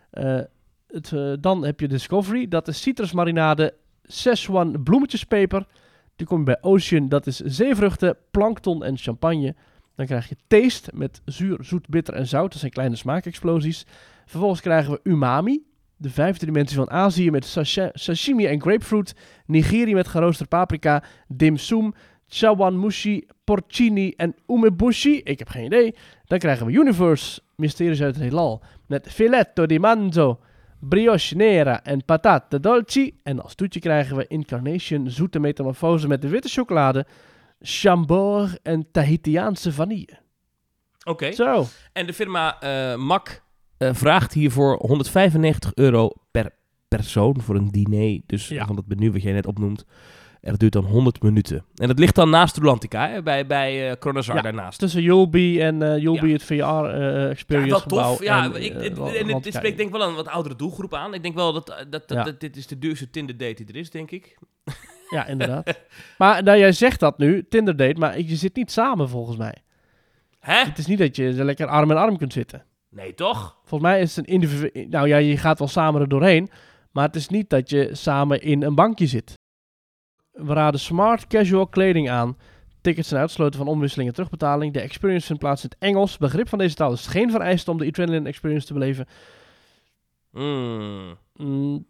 Eh, 0.10 0.40
eh, 0.88 1.34
dan 1.40 1.66
heb 1.66 1.80
je 1.80 1.88
Discovery, 1.88 2.48
dat 2.48 2.68
is 2.68 2.82
citrusmarinade, 2.82 3.74
Szechuan 4.04 4.84
bloemetjespeper. 4.84 5.66
Die 6.16 6.28
kom 6.28 6.38
je 6.38 6.44
bij 6.44 6.58
Ocean, 6.62 7.10
dat 7.10 7.28
is 7.28 7.40
zeevruchten, 7.40 8.18
plankton 8.32 8.84
en 8.84 8.98
champagne. 8.98 9.56
Dan 9.96 10.06
krijg 10.06 10.30
je 10.30 10.36
Taste 10.48 10.92
met 10.94 11.22
zuur, 11.26 11.58
zoet, 11.62 11.88
bitter 11.88 12.14
en 12.14 12.28
zout. 12.28 12.52
Dat 12.52 12.60
zijn 12.60 12.72
kleine 12.72 12.96
smaakexplosies. 12.96 13.86
Vervolgens 14.26 14.62
krijgen 14.62 14.92
we 14.92 15.00
Umami, 15.04 15.64
de 15.98 16.10
vijfde 16.10 16.46
dimensie 16.46 16.78
van 16.78 16.90
Azië 16.90 17.32
met 17.32 17.58
sashimi 17.94 18.46
en 18.46 18.62
grapefruit. 18.62 19.16
Nigiri 19.46 19.94
met 19.94 20.08
geroosterde 20.08 20.50
paprika, 20.50 21.04
dim 21.28 21.58
sum, 21.58 21.94
chawanmushi, 22.28 23.28
porcini 23.44 24.14
en 24.16 24.36
umeboshi. 24.48 25.22
Ik 25.24 25.40
heb 25.40 25.50
geen 25.50 25.66
idee. 25.66 25.96
Dan 26.26 26.40
krijgen 26.40 26.66
we 26.66 26.72
Universe, 26.72 27.42
mysteries 27.56 28.02
uit 28.02 28.16
het 28.16 28.24
heelal, 28.24 28.64
met 28.88 29.08
filetto 29.12 29.66
di 29.66 29.80
manzo, 29.80 30.40
brioche 30.80 31.36
nera 31.36 31.84
en 31.84 32.06
patate 32.06 32.60
dolci. 32.60 33.20
En 33.24 33.42
als 33.44 33.56
toetje 33.56 33.80
krijgen 33.80 34.16
we 34.18 34.28
Incarnation, 34.28 35.10
zoete 35.10 35.40
metamorfose 35.40 36.08
met 36.08 36.22
de 36.22 36.28
witte 36.28 36.48
chocolade, 36.50 37.06
chambord 37.62 38.60
en 38.64 38.88
Tahitiaanse 38.92 39.72
vanille. 39.72 40.20
Oké. 41.04 41.32
Zo. 41.32 41.66
En 41.94 42.06
de 42.06 42.14
firma 42.14 42.60
eh 42.60 42.96
Mac 42.96 43.42
eh, 43.78 43.94
vraagt 43.94 44.34
hiervoor 44.34 44.78
195 44.78 45.72
euro 45.76 46.12
per 46.32 46.52
persoon 46.88 47.42
voor 47.42 47.56
een 47.56 47.70
diner. 47.72 48.20
Dus 48.26 48.48
Ja. 48.48 48.66
van 48.66 48.76
het 48.76 48.88
menu 48.88 49.12
wat 49.12 49.22
jij 49.22 49.34
net 49.34 49.46
opnoemt. 49.46 49.86
En 50.48 50.54
dat 50.54 50.60
duurt 50.62 50.74
dan 50.74 50.86
100 50.86 51.22
minuten. 51.24 51.66
En 51.76 51.88
dat 51.88 52.00
ligt 52.00 52.16
dan 52.16 52.30
naast 52.30 52.58
Rulantica, 52.58 53.10
hè, 53.10 53.24
bij, 53.24 53.46
bij 53.48 53.92
eh 53.92 54.22
Ja. 54.22 54.42
daarnaast. 54.42 54.80
Tussen 54.80 55.02
Yulby 55.02 55.62
en 55.62 55.82
eh 55.82 55.98
Yulby 56.02 56.26
Ja. 56.26 56.34
het 56.34 56.44
VR-experience 56.44 57.68
Ja, 57.68 57.72
wel 57.72 57.80
gebouw. 57.80 58.10
tof. 58.12 58.24
Ja, 58.24 58.44
en, 58.44 58.64
ik, 58.64 58.74
eh, 58.74 58.80
dit, 58.80 58.98
Ra- 58.98 59.06
en 59.14 59.30
Randkijk. 59.30 59.56
spreekt 59.56 59.78
denk 59.78 59.90
ik 59.90 59.96
wel 59.96 60.08
een 60.08 60.16
wat 60.16 60.28
oudere 60.28 60.56
doelgroep 60.56 60.94
aan. 60.94 61.14
Ik 61.14 61.24
denk 61.24 61.36
wel 61.36 61.54
dat, 61.54 61.68
dat, 61.68 61.92
dat, 61.92 62.04
Ja. 62.08 62.24
dat 62.24 62.40
dit 62.40 62.58
is 62.58 62.68
de 62.68 62.80
duurste 62.80 63.10
Tinder 63.10 63.38
date 63.38 63.54
die 63.64 63.68
er 63.68 63.76
is, 63.80 63.90
denk 63.90 64.12
ik. 64.12 64.38
Ja, 65.10 65.26
inderdaad. 65.28 65.80
maar 66.18 66.44
nou, 66.44 66.58
jij 66.58 66.72
zegt 66.72 67.00
dat 67.00 67.18
nu, 67.18 67.46
Tinder 67.50 67.76
date, 67.76 68.00
maar 68.00 68.20
je 68.22 68.36
zit 68.36 68.56
niet 68.56 68.72
samen 68.72 69.10
volgens 69.10 69.38
mij. 69.38 69.56
Hè? 70.40 70.64
Het 70.64 70.78
is 70.78 70.86
niet 70.86 70.98
dat 70.98 71.16
je 71.16 71.44
lekker 71.44 71.68
arm 71.68 71.92
in 71.92 71.98
arm 71.98 72.18
kunt 72.18 72.34
zitten. 72.34 72.64
Nee, 72.90 73.14
toch? 73.14 73.58
Volgens 73.66 73.90
mij 73.90 74.02
is 74.02 74.16
het 74.16 74.28
een 74.28 74.34
individu... 74.34 74.86
Nou 74.90 75.08
ja, 75.08 75.18
je 75.18 75.38
gaat 75.38 75.60
wel 75.60 75.68
samen 75.68 76.02
er 76.02 76.08
doorheen. 76.10 76.50
Maar 76.92 77.06
het 77.06 77.16
is 77.16 77.28
niet 77.30 77.50
dat 77.50 77.70
je 77.70 77.90
samen 77.92 78.42
in 78.42 78.64
een 78.64 78.76
bankje 78.76 79.08
zit. 79.08 79.34
We 80.38 80.54
raden 80.54 80.80
smart 80.80 81.28
casual 81.28 81.68
kleding 81.68 82.10
aan. 82.10 82.38
Tickets 82.82 83.08
zijn 83.08 83.22
uitgesloten 83.22 83.60
van 83.60 83.68
omwisseling 83.68 84.10
en 84.10 84.16
terugbetaling. 84.16 84.74
De 84.74 84.80
experience 84.80 85.26
vindt 85.26 85.42
plaats 85.42 85.64
in 85.64 85.70
het 85.70 85.78
Engels. 85.80 86.18
Begrip 86.18 86.50
van 86.50 86.58
deze 86.58 86.76
taal 86.76 86.92
is 86.92 87.08
geen 87.08 87.32
vereiste 87.32 87.72
om 87.72 87.78
de 87.78 87.86
Adrenaline 87.88 88.28
Experience 88.28 88.68
te 88.68 88.74
beleven. 88.74 89.08
Mm. 90.32 91.18
Mm. 91.36 91.86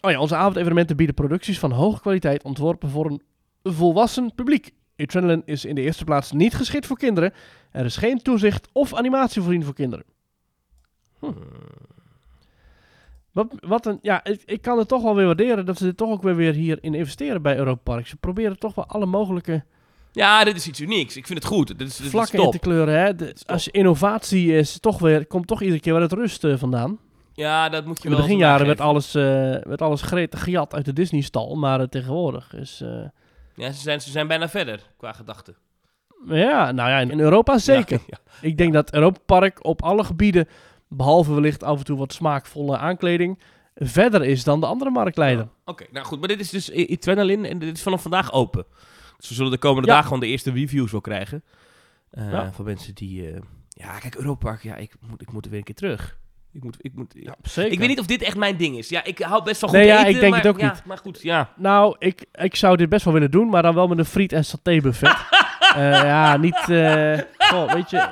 Oh 0.00 0.10
ja, 0.10 0.20
onze 0.20 0.36
avondevenementen 0.36 0.96
bieden 0.96 1.14
producties 1.14 1.58
van 1.58 1.70
hoge 1.70 2.00
kwaliteit 2.00 2.42
ontworpen 2.42 2.88
voor 2.88 3.06
een 3.06 3.22
volwassen 3.62 4.34
publiek. 4.34 4.72
Adrenaline 4.96 5.42
is 5.44 5.64
in 5.64 5.74
de 5.74 5.80
eerste 5.80 6.04
plaats 6.04 6.32
niet 6.32 6.54
geschikt 6.54 6.86
voor 6.86 6.98
kinderen. 6.98 7.32
Er 7.70 7.84
is 7.84 7.96
geen 7.96 8.22
toezicht 8.22 8.68
of 8.72 8.94
animatie 8.94 9.42
voorzien 9.42 9.64
voor 9.64 9.74
kinderen. 9.74 10.04
Hm. 11.18 11.32
Wat, 13.38 13.46
wat 13.60 13.86
een, 13.86 13.98
ja, 14.02 14.24
ik, 14.24 14.42
ik 14.44 14.62
kan 14.62 14.78
het 14.78 14.88
toch 14.88 15.02
wel 15.02 15.14
weer 15.14 15.26
waarderen 15.26 15.66
dat 15.66 15.78
ze 15.78 15.84
dit 15.84 15.96
toch 15.96 16.10
ook 16.10 16.22
weer, 16.22 16.36
weer 16.36 16.52
hierin 16.52 16.94
investeren 16.94 17.42
bij 17.42 17.56
Europa 17.56 17.80
Park. 17.92 18.06
Ze 18.06 18.16
proberen 18.16 18.58
toch 18.58 18.74
wel 18.74 18.86
alle 18.86 19.06
mogelijke 19.06 19.64
Ja, 20.12 20.44
dit 20.44 20.56
is 20.56 20.66
iets 20.66 20.80
unieks. 20.80 21.16
Ik 21.16 21.26
vind 21.26 21.38
het 21.38 21.48
goed. 21.48 21.78
Dit 21.78 21.88
is, 21.88 21.96
dit 21.96 22.10
vlakken 22.10 22.42
in 22.42 22.50
te 22.50 22.58
kleuren. 22.58 23.00
Hè. 23.00 23.14
De- 23.14 23.34
als 23.46 23.68
innovatie 23.68 24.56
is, 24.56 24.80
toch 24.80 24.98
weer, 24.98 25.26
komt 25.26 25.46
toch 25.46 25.62
iedere 25.62 25.80
keer 25.80 25.92
weer 25.92 26.02
het 26.02 26.12
rust 26.12 26.44
eh, 26.44 26.56
vandaan. 26.56 26.98
Ja, 27.32 27.68
dat 27.68 27.84
moet 27.84 27.96
je 27.98 28.04
In 28.04 28.10
de 28.10 28.16
wel 28.16 28.26
beginjaren 28.26 28.66
werd 28.66 28.80
alles, 28.80 29.14
eh 29.14 29.22
werd 29.62 29.82
alles 29.82 30.02
gretig 30.02 30.42
gejat 30.42 30.74
uit 30.74 30.84
de 30.84 30.92
Disney-stal, 30.92 31.54
maar 31.56 31.80
eh, 31.80 31.86
tegenwoordig 31.86 32.54
is... 32.54 32.82
Ja, 33.54 33.72
ze 33.72 33.80
zijn, 33.80 34.00
ze 34.00 34.10
zijn 34.10 34.26
bijna 34.26 34.48
verder 34.48 34.80
qua 34.96 35.12
gedachten. 35.12 35.56
ja, 36.26 36.72
nou 36.72 36.90
ja, 36.90 36.98
in 36.98 37.20
Europa 37.20 37.58
zeker. 37.58 38.00
Ja, 38.06 38.18
Ik 38.48 38.58
denk 38.58 38.72
dat 38.72 38.92
Europa 38.92 39.18
Park 39.26 39.64
op 39.64 39.82
alle 39.82 40.04
gebieden, 40.04 40.48
behalve 40.88 41.34
wellicht 41.34 41.62
af 41.62 41.78
en 41.78 41.84
toe 41.84 41.98
wat 41.98 42.12
smaakvolle 42.12 42.76
aankleding, 42.78 43.38
verder 43.74 44.24
is 44.24 44.44
dan 44.44 44.60
de 44.60 44.66
andere 44.66 44.90
marktleider. 44.90 45.44
ja. 45.44 45.50
Oké, 45.64 45.86
nou 45.90 46.06
goed. 46.06 46.18
Maar 46.18 46.28
dit 46.28 46.40
is 46.40 46.50
dus 46.50 46.70
I- 46.70 46.92
Adrenaline 46.96 47.48
en 47.48 47.58
dit 47.58 47.76
is 47.76 47.82
vanaf 47.82 48.02
vandaag 48.02 48.32
open. 48.32 48.64
Dus 49.16 49.28
we 49.28 49.34
zullen 49.34 49.50
de 49.50 49.58
komende 49.58 49.86
Ja. 49.88 49.92
dagen 49.92 50.06
gewoon 50.08 50.20
de 50.22 50.26
eerste 50.26 50.50
reviews 50.52 50.90
wel 50.92 51.00
krijgen. 51.00 51.42
Ja. 52.10 52.52
Van 52.52 52.64
mensen 52.64 52.94
die... 52.94 53.30
eh, 53.30 53.40
ja, 53.68 53.98
kijk, 53.98 54.14
Europa 54.14 54.48
Park, 54.48 54.62
ja, 54.62 54.76
ik 54.76 54.92
moet, 55.08 55.22
ik 55.22 55.32
moet 55.32 55.44
er 55.44 55.50
weer 55.50 55.58
een 55.58 55.64
keer 55.64 55.74
terug. 55.74 56.18
Ik 56.52 56.62
moet... 56.64 56.76
Ik, 56.80 56.94
moet, 56.94 57.14
zeker. 57.42 57.72
ik 57.72 57.78
weet 57.78 57.88
niet 57.88 57.98
of 58.00 58.06
dit 58.06 58.22
echt 58.22 58.36
mijn 58.36 58.56
ding 58.56 58.76
is. 58.78 58.88
Ja, 58.88 59.04
ik 59.04 59.18
hou 59.18 59.44
best 59.44 59.60
wel 59.60 59.70
goed 59.70 59.78
Nee, 59.78 59.88
ja, 59.88 60.04
ik 60.04 60.20
denk 60.20 60.30
maar, 60.32 60.38
het 60.42 60.48
ook 60.48 60.60
ja, 60.60 60.72
niet. 60.72 60.84
Maar 60.84 60.98
goed, 60.98 61.22
ja. 61.22 61.52
Nou, 61.56 61.96
ik, 61.98 62.24
ik 62.32 62.54
zou 62.56 62.76
dit 62.76 62.88
best 62.88 63.04
wel 63.04 63.14
willen 63.14 63.30
doen, 63.30 63.48
maar 63.48 63.62
dan 63.62 63.74
wel 63.74 63.88
met 63.88 63.98
een 63.98 64.04
friet- 64.04 64.32
en 64.32 64.44
satébuffet. 64.44 65.16
Eh 65.74 65.90
ja, 65.90 66.36
niet... 66.36 66.68
eh, 66.68 67.18
goh, 67.38 67.72
weet 67.72 67.90
je, 67.90 68.08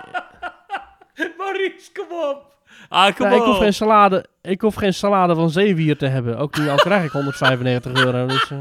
Maurice, 1.38 1.92
kom 1.92 2.06
op. 2.10 2.55
Ah, 2.88 3.18
nou, 3.18 3.34
ik, 3.34 3.42
hoef 3.42 3.56
geen 3.56 3.74
salade, 3.74 4.26
ik 4.42 4.60
hoef 4.60 4.74
geen 4.74 4.94
salade 4.94 5.34
van 5.34 5.50
zeewier 5.50 5.96
te 5.96 6.06
hebben. 6.06 6.38
Ook 6.38 6.58
nu 6.58 6.68
al 6.68 6.76
krijg 6.76 7.04
ik 7.04 7.10
195 7.10 8.04
euro. 8.04 8.26
Dus, 8.26 8.50
eh, 8.50 8.58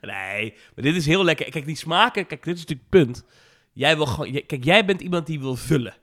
Nee, 0.00 0.54
maar 0.74 0.84
dit 0.84 0.96
is 0.96 1.06
heel 1.06 1.24
lekker. 1.24 1.50
Kijk, 1.50 1.66
die 1.66 1.76
smaken, 1.76 2.26
kijk, 2.26 2.44
dit 2.44 2.54
is 2.54 2.60
natuurlijk 2.60 2.88
het 2.90 3.04
punt. 3.04 3.24
Jij 3.72 3.96
wil 3.96 4.06
gewoon... 4.06 4.42
Kijk, 4.46 4.64
jij 4.64 4.84
bent 4.84 5.00
iemand 5.00 5.26
die 5.26 5.40
wil 5.40 5.56
vullen. 5.56 5.94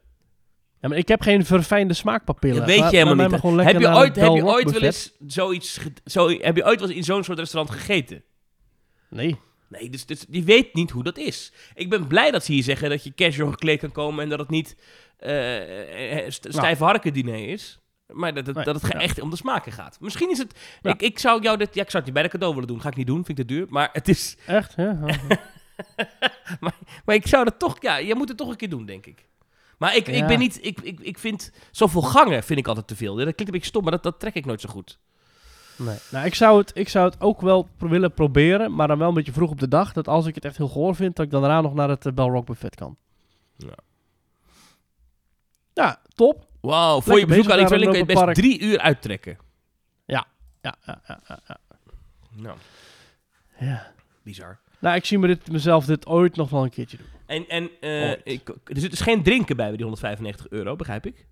Ja, 0.82 0.88
maar 0.88 0.98
ik 0.98 1.08
heb 1.08 1.22
geen 1.22 1.46
verfijnde 1.46 1.94
smaakpapillen. 1.94 2.58
Dat 2.58 2.66
weet 2.66 2.92
je 2.92 2.98
helemaal 2.98 3.28
niet. 3.28 3.42
Heb 3.66 3.80
je, 3.80 3.88
ooit, 3.88 4.16
heb 4.16 4.34
je 4.34 4.46
ooit 4.46 4.72
wel 4.72 4.82
eens 4.82 5.12
zoiets... 5.28 5.80
Zo, 6.06 6.30
heb 6.30 6.56
je 6.56 6.66
ooit 6.66 6.80
wel 6.80 6.90
eens 6.90 6.98
in 6.98 7.04
zo'n 7.04 7.24
soort 7.24 7.40
restaurant 7.40 7.76
gegeten? 7.76 8.24
Nee. 9.10 9.40
Nee, 9.70 9.90
dus, 9.90 10.06
dus 10.06 10.26
die 10.28 10.44
weet 10.44 10.74
niet 10.74 10.92
hoe 10.92 11.04
dat 11.04 11.18
is. 11.18 11.52
Ik 11.76 11.90
ben 11.90 12.08
blij 12.08 12.32
dat 12.32 12.46
ze 12.46 12.52
hier 12.52 12.64
zeggen 12.64 12.90
dat 12.90 13.04
je 13.04 13.14
casual 13.14 13.52
gekleed 13.52 13.80
kan 13.80 13.92
komen 13.92 14.24
en 14.24 14.30
dat 14.30 14.40
het 14.40 14.50
niet 14.50 14.76
st- 16.32 16.48
stijve 16.50 16.84
harken 16.84 17.14
diner 17.14 17.48
is. 17.50 17.80
Maar 18.08 18.34
dat 18.34 18.46
het, 18.46 18.56
Nee, 18.56 18.66
dat 18.66 18.82
het 18.82 18.92
ja. 18.92 19.00
echt 19.00 19.22
om 19.22 19.30
de 19.30 19.36
smaken 19.36 19.72
gaat. 19.72 19.98
Misschien 20.00 20.30
is 20.30 20.38
het... 20.38 20.60
Ja. 20.82 20.92
Ik, 20.92 21.02
ik 21.02 21.20
zou 21.20 21.42
jou 21.42 21.58
dit... 21.58 21.76
Ja, 21.76 21.82
ik 21.82 21.90
zou 21.90 21.98
het 22.04 22.06
je 22.06 22.12
bij 22.12 22.24
de 22.24 22.30
cadeau 22.30 22.54
willen 22.54 22.68
doen. 22.68 22.82
Ga 22.82 22.90
ik 22.90 22.96
niet 22.96 23.08
doen, 23.08 23.26
vind 23.26 23.40
ik 23.40 23.48
te 23.48 23.54
duur. 23.54 23.66
Maar 23.70 23.90
het 23.94 24.08
is... 24.08 24.38
Echt? 24.46 24.74
Ja. 24.78 24.98
Oh. 25.04 25.10
Maar 27.06 27.16
ik 27.16 27.28
zou 27.28 27.44
dat 27.46 27.60
toch... 27.60 27.78
Ja, 27.82 27.98
je 27.98 28.16
moet 28.16 28.28
het 28.28 28.38
toch 28.38 28.50
een 28.50 28.56
keer 28.56 28.70
doen, 28.70 28.86
denk 28.86 29.06
ik. 29.06 29.28
Maar 29.78 29.96
ik, 29.96 30.08
ik 30.08 30.28
ben 30.28 30.40
niet... 30.40 30.66
Ik, 30.66 30.82
ik, 30.82 31.00
ik 31.00 31.18
vind... 31.20 31.52
Zoveel 31.72 32.02
gangen 32.02 32.44
vind 32.44 32.60
ik 32.60 32.68
altijd 32.68 32.88
te 32.88 32.96
veel. 32.96 33.16
Dat 33.16 33.24
klinkt 33.24 33.40
een 33.40 33.52
beetje 33.52 33.68
stom, 33.68 33.84
maar 33.84 33.92
dat, 33.92 34.04
dat 34.04 34.20
trek 34.20 34.34
ik 34.36 34.46
nooit 34.46 34.62
zo 34.62 34.70
goed. 34.70 35.00
Nee. 35.76 35.98
Nou, 36.12 36.26
ik 36.26 36.36
zou, 36.36 36.58
het, 36.60 36.72
ik 36.74 36.90
zou 36.90 37.06
het 37.10 37.22
ook 37.22 37.42
wel 37.42 37.68
pro- 37.78 37.88
willen 37.88 38.14
proberen, 38.14 38.76
maar 38.76 38.88
dan 38.88 38.98
wel 38.98 39.08
een 39.08 39.14
beetje 39.14 39.32
vroeg 39.32 39.50
op 39.52 39.60
de 39.60 39.68
dag. 39.68 39.94
Dat 39.94 40.08
als 40.08 40.26
ik 40.26 40.36
het 40.36 40.46
echt 40.46 40.58
heel 40.58 40.68
goor 40.68 40.96
vind, 40.96 41.16
dat 41.16 41.26
ik 41.26 41.32
dan 41.32 41.42
daarna 41.42 41.62
nog 41.62 41.74
naar 41.74 41.90
het 41.90 42.06
eh, 42.06 42.14
Bell 42.14 42.26
Rock 42.26 42.46
buffet 42.46 42.76
kan. 42.76 42.98
Ja. 43.56 43.76
Ja, 45.80 46.02
top. 46.16 46.46
Wauw, 46.62 47.02
voor 47.02 47.20
je 47.20 47.26
bezoek 47.26 47.52
aan 47.52 47.60
iets 47.60 47.72
ik 47.72 47.96
het 47.96 48.08
best 48.08 48.34
drie 48.34 48.62
uur 48.62 48.80
uittrekken. 48.80 49.38
Ja, 50.06 50.26
ja, 50.62 50.76
ja, 50.86 51.02
ja, 51.08 51.40
ja. 51.48 51.58
Nou, 52.36 52.58
ja. 53.60 53.92
bizar. 54.24 54.60
Nou, 54.80 54.96
ik 54.96 55.06
zie 55.06 55.18
me 55.18 55.28
dit, 55.28 55.52
mezelf 55.52 55.86
dit 55.86 56.08
ooit 56.08 56.36
nog 56.36 56.50
wel 56.50 56.64
een 56.64 56.70
keertje 56.70 56.98
doen. 56.98 57.08
En, 57.26 57.48
en 57.48 57.70
eh, 57.80 58.10
Ooit. 58.10 58.22
ik, 58.24 58.50
er 58.50 58.80
zit 58.80 58.90
dus 58.90 59.02
geen 59.02 59.24
drinken 59.24 59.56
bij 59.56 59.68
bij 59.68 59.76
die 59.76 59.86
195 59.86 60.50
euro, 60.50 60.76
begrijp 60.76 61.06
ik. 61.06 61.28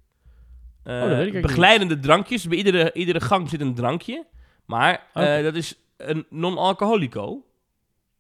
Eh, 0.84 0.94
Oh, 0.94 1.00
dat 1.00 1.02
weet 1.02 1.12
ik 1.12 1.18
eigenlijk 1.18 1.48
begeleidende 1.48 2.00
drankjes. 2.00 2.48
Bij 2.48 2.58
iedere, 2.58 2.94
iedere 2.94 3.22
gang 3.22 3.50
zit 3.50 3.62
een 3.62 3.76
drankje. 3.76 4.26
Maar 4.66 5.08
eh, 5.14 5.44
dat 5.44 5.56
is 5.56 5.76
een 5.98 6.26
non-alcoholico. 6.30 7.46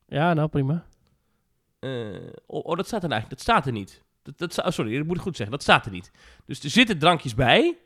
Ja, 0.07 0.34
nou 0.34 0.47
prima. 0.47 0.86
Eh, 1.80 1.89
oh, 2.45 2.65
oh, 2.65 2.75
dat 2.75 2.88
staat 2.88 3.03
er 3.03 3.11
eigenlijk. 3.11 3.30
Dat 3.30 3.39
staat 3.39 3.65
er 3.65 3.71
niet. 3.71 4.03
Dat, 4.36 4.63
sorry, 4.67 4.97
dat 4.97 5.05
moet 5.05 5.15
ik 5.15 5.21
goed 5.21 5.36
zeggen. 5.36 5.55
Dat 5.55 5.63
staat 5.63 5.86
er 5.86 5.91
niet. 5.91 6.11
Dus 6.45 6.63
er 6.63 6.69
zitten 6.69 6.99
drankjes 6.99 7.36
bij. 7.36 7.78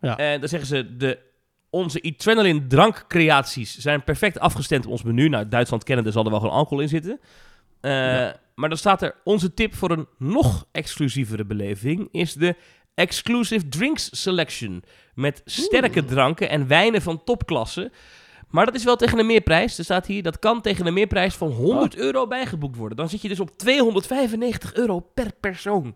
Ja. 0.00 0.16
En 0.16 0.40
dan 0.40 0.48
zeggen 0.48 0.68
ze, 0.68 0.96
de, 0.96 1.18
onze 1.70 2.02
adrenaline 2.02 2.66
drankcreaties 2.66 3.78
zijn 3.78 4.04
perfect 4.04 4.38
afgestemd 4.38 4.84
op 4.86 4.90
ons 4.92 5.02
menu. 5.02 5.28
Nou, 5.28 5.48
Duitsland 5.48 5.84
kennen, 5.84 6.06
er 6.06 6.12
zal 6.12 6.24
er 6.24 6.30
wel 6.30 6.40
gewoon 6.40 6.54
alcohol 6.54 6.80
in 6.82 6.88
zitten. 6.88 7.20
Eh, 7.80 7.90
Ja. 7.90 8.40
Maar 8.54 8.68
dan 8.68 8.78
staat 8.78 9.02
er, 9.02 9.14
onze 9.24 9.54
tip 9.54 9.74
voor 9.74 9.90
een 9.90 10.08
nog 10.18 10.66
exclusievere 10.72 11.44
beleving 11.44 12.08
is 12.12 12.32
de 12.32 12.56
Exclusive 12.94 13.68
Drinks 13.68 14.22
Selection. 14.22 14.82
Met 15.14 15.42
sterke 15.44 16.04
dranken 16.04 16.48
en 16.48 16.66
wijnen 16.66 17.02
van 17.02 17.24
topklasse. 17.24 17.90
Maar 18.50 18.64
dat 18.66 18.74
is 18.74 18.84
wel 18.84 18.96
tegen 18.96 19.18
een 19.18 19.26
meerprijs. 19.26 19.78
Er 19.78 19.84
staat 19.84 20.06
hier, 20.06 20.22
dat 20.22 20.38
kan 20.38 20.60
tegen 20.60 20.86
een 20.86 20.94
meerprijs 20.94 21.34
van 21.34 21.50
100 21.50 21.96
euro 21.96 22.26
bijgeboekt 22.26 22.76
worden. 22.76 22.96
Dan 22.96 23.08
zit 23.08 23.22
je 23.22 23.28
dus 23.28 23.40
op 23.40 23.58
295 23.58 24.74
euro 24.74 25.00
per 25.14 25.30
persoon. 25.40 25.94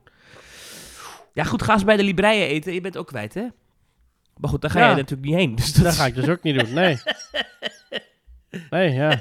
Ja 1.32 1.44
goed, 1.44 1.62
ga 1.62 1.72
eens 1.72 1.84
bij 1.84 1.96
de 1.96 2.02
Libreien 2.02 2.46
eten. 2.48 2.72
Je 2.74 2.80
bent 2.80 2.96
ook 2.96 3.06
kwijt, 3.06 3.34
hè? 3.34 3.46
Maar 4.36 4.50
goed, 4.50 4.60
daar 4.60 4.70
ga 4.70 4.78
Ja. 4.80 4.90
je 4.90 4.96
natuurlijk 4.96 5.28
niet 5.28 5.38
heen. 5.38 5.54
Dus 5.54 5.72
dat 5.72 5.94
ga 5.94 6.06
ik 6.06 6.14
dus 6.14 6.28
ook 6.28 6.42
niet 6.42 6.58
doen, 6.58 6.72
nee. 6.72 6.96
Nee, 8.70 8.90
ja. 8.92 9.20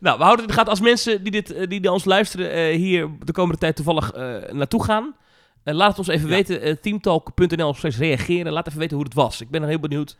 Nou, 0.00 0.18
we 0.18 0.24
houden 0.24 0.28
het 0.30 0.40
in 0.40 0.46
de 0.46 0.52
gaten. 0.52 0.70
Als 0.70 0.80
mensen 0.80 1.22
die, 1.22 1.32
dit, 1.32 1.52
eh, 1.52 1.68
die 1.68 1.92
ons 1.92 2.04
luisteren 2.04 2.50
eh, 2.52 2.76
hier 2.76 3.08
de 3.24 3.32
komende 3.32 3.58
tijd 3.60 3.76
toevallig 3.76 4.12
eh, 4.12 4.52
naartoe 4.52 4.84
gaan... 4.84 5.16
laat 5.64 5.88
het 5.88 5.98
ons 5.98 6.08
even 6.08 6.28
Ja. 6.28 6.34
weten. 6.34 6.80
teamtalk.nl 6.80 7.74
reageren. 7.80 8.52
Laat 8.52 8.66
even 8.66 8.78
weten 8.78 8.96
hoe 8.96 9.04
het 9.04 9.14
was. 9.14 9.40
Ik 9.40 9.50
ben 9.50 9.62
er 9.62 9.68
heel 9.68 9.78
benieuwd. 9.80 10.16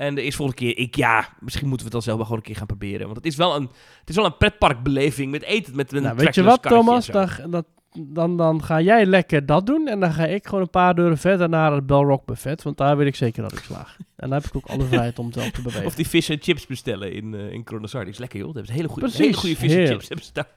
En 0.00 0.14
de 0.14 0.22
eerste 0.22 0.36
volgende 0.36 0.62
keer, 0.62 0.78
ik, 0.78 0.96
ja, 0.96 1.28
misschien 1.40 1.68
moeten 1.68 1.86
we 1.86 1.94
het 1.94 2.04
dan 2.04 2.14
zelf 2.14 2.20
gewoon 2.20 2.36
een 2.36 2.42
keer 2.44 2.56
gaan 2.56 2.66
proberen. 2.66 3.04
Want 3.04 3.16
het 3.16 3.26
is 3.26 3.36
wel 3.36 3.56
een, 3.56 3.70
het 4.00 4.08
is 4.08 4.16
wel 4.16 4.24
een 4.24 4.36
pretparkbeleving 4.36 5.30
met 5.30 5.42
eten, 5.42 5.76
met 5.76 5.92
een 5.92 6.02
Nou, 6.02 6.16
weet 6.16 6.34
je 6.34 6.42
wat, 6.42 6.62
Thomas? 6.62 7.06
Dan, 7.06 7.28
dat, 7.50 7.66
dan, 7.98 8.36
dan 8.36 8.64
ga 8.64 8.80
jij 8.80 9.06
lekker 9.06 9.46
dat 9.46 9.66
doen. 9.66 9.88
En 9.88 10.00
dan 10.00 10.12
ga 10.12 10.26
ik 10.26 10.46
gewoon 10.46 10.60
een 10.60 10.70
paar 10.70 10.94
deuren 10.94 11.18
verder 11.18 11.48
naar 11.48 11.72
het 11.72 11.86
Bell 11.86 11.96
Rock 11.96 12.26
buffet. 12.26 12.62
Want 12.62 12.76
daar 12.76 12.96
weet 12.96 13.06
ik 13.06 13.14
zeker 13.14 13.42
dat 13.42 13.52
ik 13.52 13.58
slaag. 13.58 13.96
En 13.98 14.28
dan 14.28 14.32
heb 14.32 14.44
ik 14.44 14.56
ook 14.56 14.66
alle 14.66 14.84
vrijheid 14.84 15.18
om 15.18 15.32
zelf 15.32 15.50
te 15.50 15.62
bewegen. 15.62 15.86
Of 15.86 15.94
die 15.94 16.06
fish 16.06 16.30
en 16.30 16.38
chips 16.40 16.66
bestellen 16.66 17.12
in, 17.12 17.34
eh 17.34 17.52
in 17.52 17.64
is 18.06 18.18
lekker, 18.18 18.38
joh. 18.38 18.54
Dat 18.54 18.56
hebben 18.56 18.66
ze 18.66 18.72
hele 18.72 18.88
goede, 18.88 19.10
hele 19.12 19.32
goede 19.32 19.56
fish 19.56 19.74
en 19.74 19.86
chips. 19.86 20.08
Hebben 20.08 20.26
ze 20.26 20.32
daar. 20.32 20.48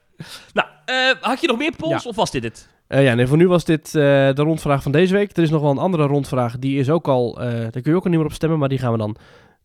Nou, 0.52 0.68
had 1.20 1.40
je 1.40 1.46
nog 1.46 1.58
meer 1.58 1.72
polls 1.76 2.02
Ja. 2.02 2.08
of 2.10 2.16
was 2.16 2.30
dit 2.30 2.42
het? 2.42 2.68
Eh, 2.86 3.04
ja, 3.04 3.14
nee, 3.14 3.26
voor 3.26 3.36
nu 3.36 3.48
was 3.48 3.64
dit 3.64 3.86
eh, 3.86 3.92
de 3.92 4.32
rondvraag 4.42 4.82
van 4.82 4.92
deze 4.92 5.14
week. 5.14 5.36
Er 5.36 5.42
is 5.42 5.50
nog 5.50 5.60
wel 5.62 5.70
een 5.70 5.78
andere 5.78 6.06
rondvraag. 6.06 6.58
Die 6.58 6.78
is 6.78 6.90
ook 6.90 7.08
al, 7.08 7.40
eh, 7.40 7.50
daar 7.50 7.70
kun 7.70 7.82
je 7.84 7.94
ook 7.94 8.04
al 8.04 8.10
niet 8.10 8.18
meer 8.18 8.28
op 8.28 8.32
stemmen. 8.34 8.58
Maar 8.58 8.68
die 8.68 8.78
gaan 8.78 8.92
we 8.92 8.98
dan 8.98 9.16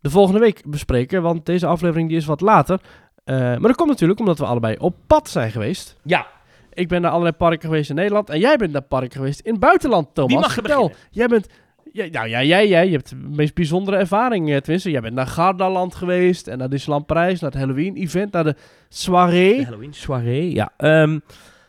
de 0.01 0.09
volgende 0.09 0.39
week 0.39 0.61
bespreken. 0.65 1.22
Want 1.22 1.45
deze 1.45 1.65
aflevering 1.65 2.07
die 2.09 2.17
is 2.17 2.26
wat 2.26 2.41
later. 2.41 2.80
Eh, 3.24 3.36
maar 3.36 3.59
dat 3.59 3.76
komt 3.76 3.89
natuurlijk 3.89 4.20
omdat 4.20 4.39
we 4.39 4.45
allebei 4.45 4.76
op 4.80 4.95
pad 5.07 5.30
zijn 5.30 5.51
geweest. 5.51 5.95
Ja, 6.03 6.28
Ik 6.74 6.88
ben 6.88 7.01
naar 7.01 7.11
allerlei 7.11 7.36
parken 7.36 7.70
geweest 7.70 7.89
in 7.89 7.95
Nederland. 7.95 8.30
En 8.30 8.39
jij 8.39 8.57
bent 8.57 8.72
naar 8.72 8.82
parken 8.82 9.11
geweest 9.11 9.39
in 9.39 9.51
het 9.51 9.59
buitenland, 9.61 10.07
Thomas. 10.13 10.32
Wie 10.32 10.39
mag 10.39 10.47
er 10.47 10.53
Vertel. 10.63 10.82
beginnen? 10.88 11.07
Jij 11.11 11.28
bent... 11.28 11.47
Ja, 11.91 12.05
nou 12.11 12.27
ja, 12.27 12.43
jij, 12.43 12.67
jij, 12.67 12.85
je 12.85 12.91
hebt 12.91 13.09
de 13.09 13.15
meest 13.15 13.53
bijzondere 13.53 13.97
ervaring. 13.97 14.49
eh, 14.51 14.57
Tenminste, 14.57 14.91
jij 14.91 15.01
bent 15.01 15.13
naar 15.13 15.27
Gardaland 15.27 15.95
geweest. 15.95 16.47
En 16.47 16.57
naar 16.57 16.69
Disneyland 16.69 17.05
Parijs. 17.05 17.39
Naar 17.39 17.51
het 17.51 17.59
Halloween-event. 17.59 18.31
Naar 18.31 18.43
de 18.43 18.55
soirée. 18.89 19.57
De 19.57 19.63
Halloween 19.63 19.93
soirée, 19.93 20.53
ja. 20.53 20.71
Ehm, 20.77 21.19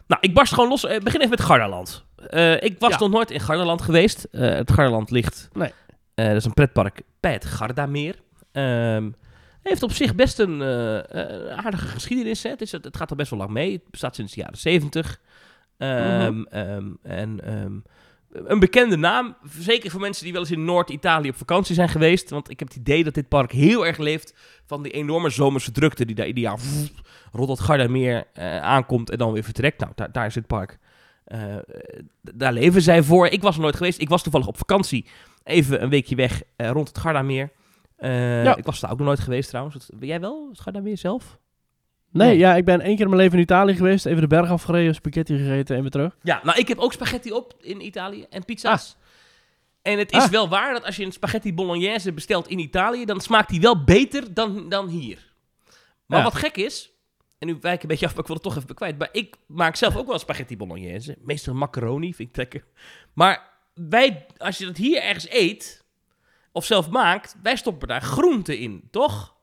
nou, 0.07 0.21
ik 0.21 0.35
barst 0.35 0.53
gewoon 0.55 0.69
los. 0.69 0.87
Eh, 0.87 0.99
begin 1.01 1.19
even 1.19 1.31
met 1.31 1.41
Gardaland. 1.41 2.05
Eh, 2.29 2.63
ik 2.63 2.77
was 2.79 2.91
Ja. 2.93 2.99
nog 2.99 3.11
nooit 3.11 3.31
in 3.31 3.41
Gardaland 3.41 3.83
geweest. 3.83 4.29
Het 4.31 4.73
Gardaland 4.73 5.11
ligt... 5.11 5.49
Nee. 5.53 5.73
dat 6.15 6.37
is 6.37 6.45
een 6.45 6.55
pretpark 6.55 7.01
bij 7.21 7.33
het 7.33 7.45
Gardameer. 7.45 8.15
Ehm 8.53 9.11
heeft 9.63 9.83
op 9.83 9.93
zich 9.93 10.15
best 10.15 10.39
een 10.39 10.63
aardige 11.57 11.87
geschiedenis. 11.87 12.43
Hè. 12.43 12.51
Het, 12.51 12.61
is, 12.61 12.73
het 12.73 12.97
gaat 12.97 13.11
al 13.11 13.17
best 13.17 13.31
wel 13.31 13.39
lang 13.39 13.51
mee. 13.51 13.73
Het 13.73 13.91
bestaat 13.91 14.15
sinds 14.15 14.35
de 14.35 14.41
jaren 14.41 14.59
zeventig. 14.59 15.21
Mhm. 15.79 16.43
ehm, 16.51 16.93
en 17.03 17.41
ehm, 17.45 17.73
een 18.33 18.59
bekende 18.59 18.97
naam. 18.97 19.37
Zeker 19.59 19.91
voor 19.91 20.01
mensen 20.01 20.25
die 20.25 20.33
wel 20.33 20.43
eens 20.43 20.51
in 20.51 20.65
Noord-Italië 20.65 21.29
op 21.29 21.37
vakantie 21.37 21.75
zijn 21.75 21.89
geweest. 21.89 22.31
Want 22.31 22.51
ik 22.51 22.59
heb 22.59 22.69
het 22.69 22.77
idee 22.77 23.05
dat 23.05 23.15
dit 23.15 23.29
park 23.29 23.53
heel 23.53 23.87
erg 23.87 23.99
leeft 23.99 24.35
van 24.67 24.83
die 24.83 24.93
enorme 24.93 25.31
zomerse 25.31 25.73
drukte 25.73 26.05
die 26.05 26.15
daar 26.15 26.27
ieder 26.27 26.43
jaar 26.43 26.59
rond 27.33 27.49
het 27.49 27.61
Gardameer 27.61 28.27
eh, 28.33 28.61
aankomt 28.61 29.11
en 29.11 29.19
dan 29.19 29.33
weer 29.33 29.45
vertrekt. 29.45 29.81
Nou, 29.81 29.93
daar, 29.95 30.13
daar 30.13 30.27
is 30.27 30.35
het 30.35 30.47
park. 30.47 30.79
Eh, 31.25 31.57
daar 32.21 32.53
leven 32.53 32.83
zij 32.83 33.03
voor. 33.03 33.27
Ik 33.27 33.43
was 33.43 33.55
er 33.55 33.63
nooit 33.63 33.77
geweest. 33.77 34.01
Ik 34.01 34.09
was 34.09 34.23
toevallig 34.23 34.47
op 34.47 34.59
vakantie. 34.59 35.07
Even 35.45 35.83
een 35.83 35.89
weekje 35.89 36.15
weg 36.15 36.43
eh, 36.57 36.71
rond 36.71 36.89
het 36.89 36.99
Gardameer. 36.99 37.51
Ja. 37.99 38.57
Ik 38.57 38.65
was 38.65 38.81
daar 38.81 38.91
ook 38.91 38.99
nog 38.99 39.07
nooit 39.07 39.21
geweest 39.21 39.49
trouwens. 39.49 39.91
Ben 39.95 40.09
jij 40.09 40.21
wel, 40.21 40.49
het 40.49 40.61
Gardameer 40.61 40.99
zelf? 40.99 41.39
Nee, 42.13 42.29
Nee. 42.29 42.39
ja, 42.39 42.55
ik 42.57 42.65
ben 42.65 42.81
één 42.81 42.95
keer 42.97 43.05
in 43.05 43.11
mijn 43.11 43.21
leven 43.23 43.37
in 43.37 43.43
Italië 43.45 43.75
geweest. 43.75 44.07
Even 44.07 44.21
de 44.21 44.27
berg 44.27 44.51
afgereden, 44.51 44.95
spaghetti 44.95 45.37
gegeten 45.39 45.75
en 45.77 45.83
weer 45.83 45.91
terug. 45.91 46.17
Ja, 46.23 46.41
nou 46.45 46.59
ik 46.59 46.69
heb 46.69 46.79
ook 46.79 46.93
spaghetti 46.93 47.33
op 47.33 47.55
in 47.61 47.85
Italië 47.85 48.27
en 48.31 48.45
pizza's. 48.45 48.97
En 49.83 49.99
het 49.99 50.13
is 50.13 50.23
Ah. 50.23 50.29
wel 50.31 50.49
waar 50.49 50.73
dat 50.73 50.85
als 50.85 50.97
je 50.97 51.05
een 51.05 51.13
spaghetti 51.13 51.55
bolognese 51.55 52.13
bestelt 52.13 52.49
in 52.49 52.59
Italië, 52.59 53.05
dan 53.05 53.21
smaakt 53.21 53.49
die 53.51 53.61
wel 53.61 53.85
beter 53.85 54.35
dan, 54.35 54.69
dan 54.69 54.89
hier. 54.89 55.33
Maar 56.07 56.19
Ja. 56.19 56.25
wat 56.25 56.35
gek 56.35 56.57
is, 56.57 56.91
en 57.39 57.47
nu 57.47 57.57
wijk 57.61 57.75
ik 57.77 57.83
een 57.83 57.89
beetje 57.89 58.07
af, 58.07 58.11
maar 58.13 58.21
ik 58.21 58.27
wil 58.27 58.37
het 58.37 58.45
toch 58.45 58.57
even 58.57 58.75
kwijt. 58.75 58.99
Maar 58.99 59.09
ik 59.13 59.37
maak 59.47 59.77
zelf 59.77 59.97
ook 59.97 60.07
wel 60.07 60.19
spaghetti 60.19 60.57
bolognese. 60.57 61.17
Meestal 61.21 61.55
macaroni, 61.55 62.15
vind 62.15 62.29
ik 62.29 62.37
lekker. 62.37 62.65
Maar 63.13 63.49
wij, 63.75 64.27
als 64.39 64.59
je 64.59 64.65
dat 64.67 64.77
hier 64.77 65.03
ergens 65.03 65.27
eet, 65.31 65.85
of 66.53 66.65
zelf 66.65 66.89
maakt, 66.91 67.37
wij 67.43 67.57
stoppen 67.57 67.89
daar 67.89 68.03
groenten 68.03 68.59
in, 68.59 68.89
toch? 68.91 69.35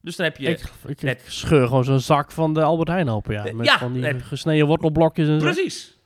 Dus 0.00 0.16
dan 0.16 0.26
heb 0.26 0.36
je... 0.36 0.48
Ik, 0.48 0.70
ik, 0.86 1.02
net- 1.02 1.20
ik 1.20 1.30
scheur 1.30 1.66
gewoon 1.66 1.84
zo'n 1.84 2.00
zak 2.00 2.30
van 2.32 2.54
de 2.54 2.62
Albert 2.62 2.88
Heijn 2.88 3.08
open, 3.08 3.34
ja. 3.34 3.44
Eh, 3.46 3.54
Met 3.54 3.66
ja, 3.66 3.78
van 3.78 3.92
die 3.92 4.02
net. 4.02 4.22
gesneden 4.22 4.66
wortelblokjes 4.66 5.28
en 5.28 5.40
zo. 5.40 5.46
Precies. 5.46 5.98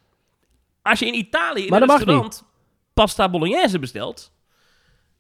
Als 0.83 0.99
je 0.99 1.07
in 1.07 1.15
Italië 1.15 1.63
in 1.65 1.71
Maar 1.71 1.83
een 1.83 1.89
restaurant 1.89 2.45
pasta 2.95 3.31
bolognese 3.31 3.79
bestelt, 3.79 4.33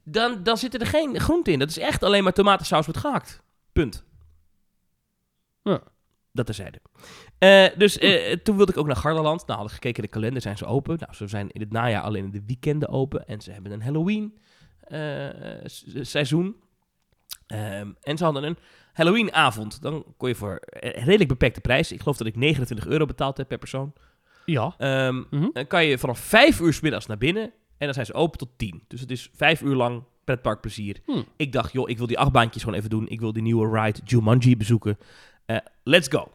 dan, 0.05 0.43
dan 0.43 0.57
zitten 0.57 0.81
er 0.81 0.87
geen 0.87 1.21
groenten 1.21 1.53
in. 1.53 1.59
Dat 1.59 1.69
is 1.69 1.79
echt 1.79 2.03
alleen 2.03 2.23
maar 2.25 2.33
tomatensaus 2.33 2.87
met 2.87 2.97
gehakt. 2.97 3.43
Punt. 3.73 4.05
Ja. 5.63 5.81
Dat 6.33 6.47
terzijde. 6.47 6.79
Eh 7.39 7.67
dus 7.77 7.99
eh, 7.99 8.37
toen 8.37 8.57
wilde 8.57 8.73
ik 8.73 8.79
ook 8.79 8.87
naar 8.87 8.97
Gardaland. 8.97 9.41
Nou, 9.41 9.53
hadden 9.53 9.71
gekeken 9.75 9.97
in 9.97 10.03
de 10.03 10.15
kalender, 10.17 10.43
zijn 10.43 10.57
ze 10.57 10.65
open. 10.65 10.97
Nou, 10.99 11.15
ze 11.15 11.27
zijn 11.27 11.51
in 11.51 11.61
het 11.61 11.73
najaar 11.73 12.03
alleen 12.03 12.25
in 12.25 12.31
de 12.31 12.43
weekenden 12.47 12.89
open. 12.89 13.27
En 13.27 13.41
ze 13.41 13.51
hebben 13.53 13.73
een 13.73 13.83
Halloween 13.83 14.39
seizoen. 16.03 16.57
Ehm, 17.47 17.91
en 18.03 18.17
ze 18.17 18.25
hadden 18.25 18.43
een 18.45 18.57
Halloweenavond. 18.93 19.83
Dan 19.83 20.05
kon 20.17 20.29
je 20.29 20.35
voor 20.35 20.59
een 20.69 20.91
redelijk 20.91 21.29
beperkte 21.29 21.61
prijs. 21.61 21.93
Ik 21.93 22.01
geloof 22.01 22.17
dat 22.17 22.27
ik 22.27 22.37
29 22.37 22.87
euro 22.87 23.05
betaald 23.07 23.37
heb 23.37 23.49
per 23.49 23.59
persoon. 23.59 23.93
Ja. 24.45 24.75
Ehm, 24.79 25.23
Mhm. 25.31 25.49
Dan 25.53 25.67
kan 25.67 25.85
je 25.85 25.99
vanaf 25.99 26.19
5 26.19 26.61
uur 26.61 26.73
's 26.73 26.81
middags 26.81 27.07
naar 27.07 27.19
binnen. 27.19 27.43
En 27.79 27.89
dan 27.89 27.95
zijn 27.95 28.07
ze 28.07 28.15
open 28.15 28.39
tot 28.39 28.49
10. 28.57 28.85
Dus 28.89 29.01
het 29.01 29.11
is 29.11 29.31
5 29.35 29.61
uur 29.61 29.75
lang 29.75 30.03
pretparkplezier. 30.25 30.97
Hmm. 31.07 31.25
Ik 31.37 31.53
dacht, 31.53 31.73
joh, 31.73 31.89
ik 31.91 31.99
wil 31.99 32.07
die 32.07 32.19
achtbaantjes 32.19 32.63
gewoon 32.63 32.79
even 32.79 32.91
doen. 32.91 33.09
Ik 33.09 33.21
wil 33.21 33.33
die 33.33 33.43
nieuwe 33.43 33.81
ride 33.81 34.01
Jumanji 34.05 34.57
bezoeken. 34.57 34.99
Eh, 35.47 35.57
let's 35.85 36.09
go. 36.09 36.33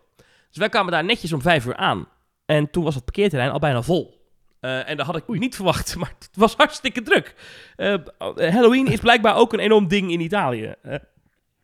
Dus 0.49 0.57
wij 0.57 0.69
kwamen 0.69 0.91
daar 0.91 1.03
netjes 1.03 1.33
om 1.33 1.41
5 1.41 1.65
uur 1.65 1.75
aan. 1.75 2.07
En 2.45 2.69
toen 2.71 2.83
was 2.83 2.95
het 2.95 3.03
parkeerterrein 3.03 3.51
al 3.51 3.59
bijna 3.59 3.81
vol. 3.81 4.16
Eh, 4.59 4.89
en 4.89 4.97
dat 4.97 5.05
had 5.05 5.15
ik 5.15 5.27
niet 5.27 5.55
verwacht, 5.55 5.95
maar 5.99 6.13
het 6.19 6.29
was 6.33 6.55
hartstikke 6.55 7.01
druk. 7.01 7.35
Eh, 7.75 7.95
Halloween 8.35 8.87
is 8.87 8.99
blijkbaar 8.99 9.35
ook 9.35 9.53
een 9.53 9.59
enorm 9.59 9.87
ding 9.87 10.11
in 10.11 10.19
Italië. 10.19 10.73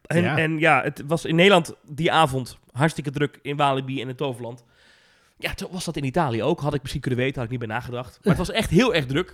En, 0.03 0.21
Ja. 0.21 0.37
en 0.37 0.59
ja, 0.59 0.81
het 0.83 1.03
was 1.07 1.25
in 1.25 1.35
Nederland 1.35 1.73
die 1.87 2.11
avond 2.11 2.57
hartstikke 2.71 3.11
druk 3.11 3.39
in 3.41 3.55
Walibi 3.57 4.01
en 4.01 4.09
in 4.09 4.15
Toverland. 4.15 4.63
Ja, 5.37 5.53
toen 5.53 5.71
was 5.71 5.85
dat 5.85 5.95
in 5.97 6.03
Italië 6.03 6.43
ook. 6.43 6.59
Had 6.59 6.73
ik 6.73 6.81
misschien 6.81 7.01
kunnen 7.01 7.19
weten, 7.19 7.35
had 7.35 7.43
ik 7.45 7.49
niet 7.49 7.67
bij 7.67 7.75
nagedacht. 7.77 8.19
Maar 8.23 8.35
het 8.37 8.47
was 8.47 8.55
echt 8.55 8.69
heel 8.69 8.93
erg 8.93 9.05
druk. 9.05 9.29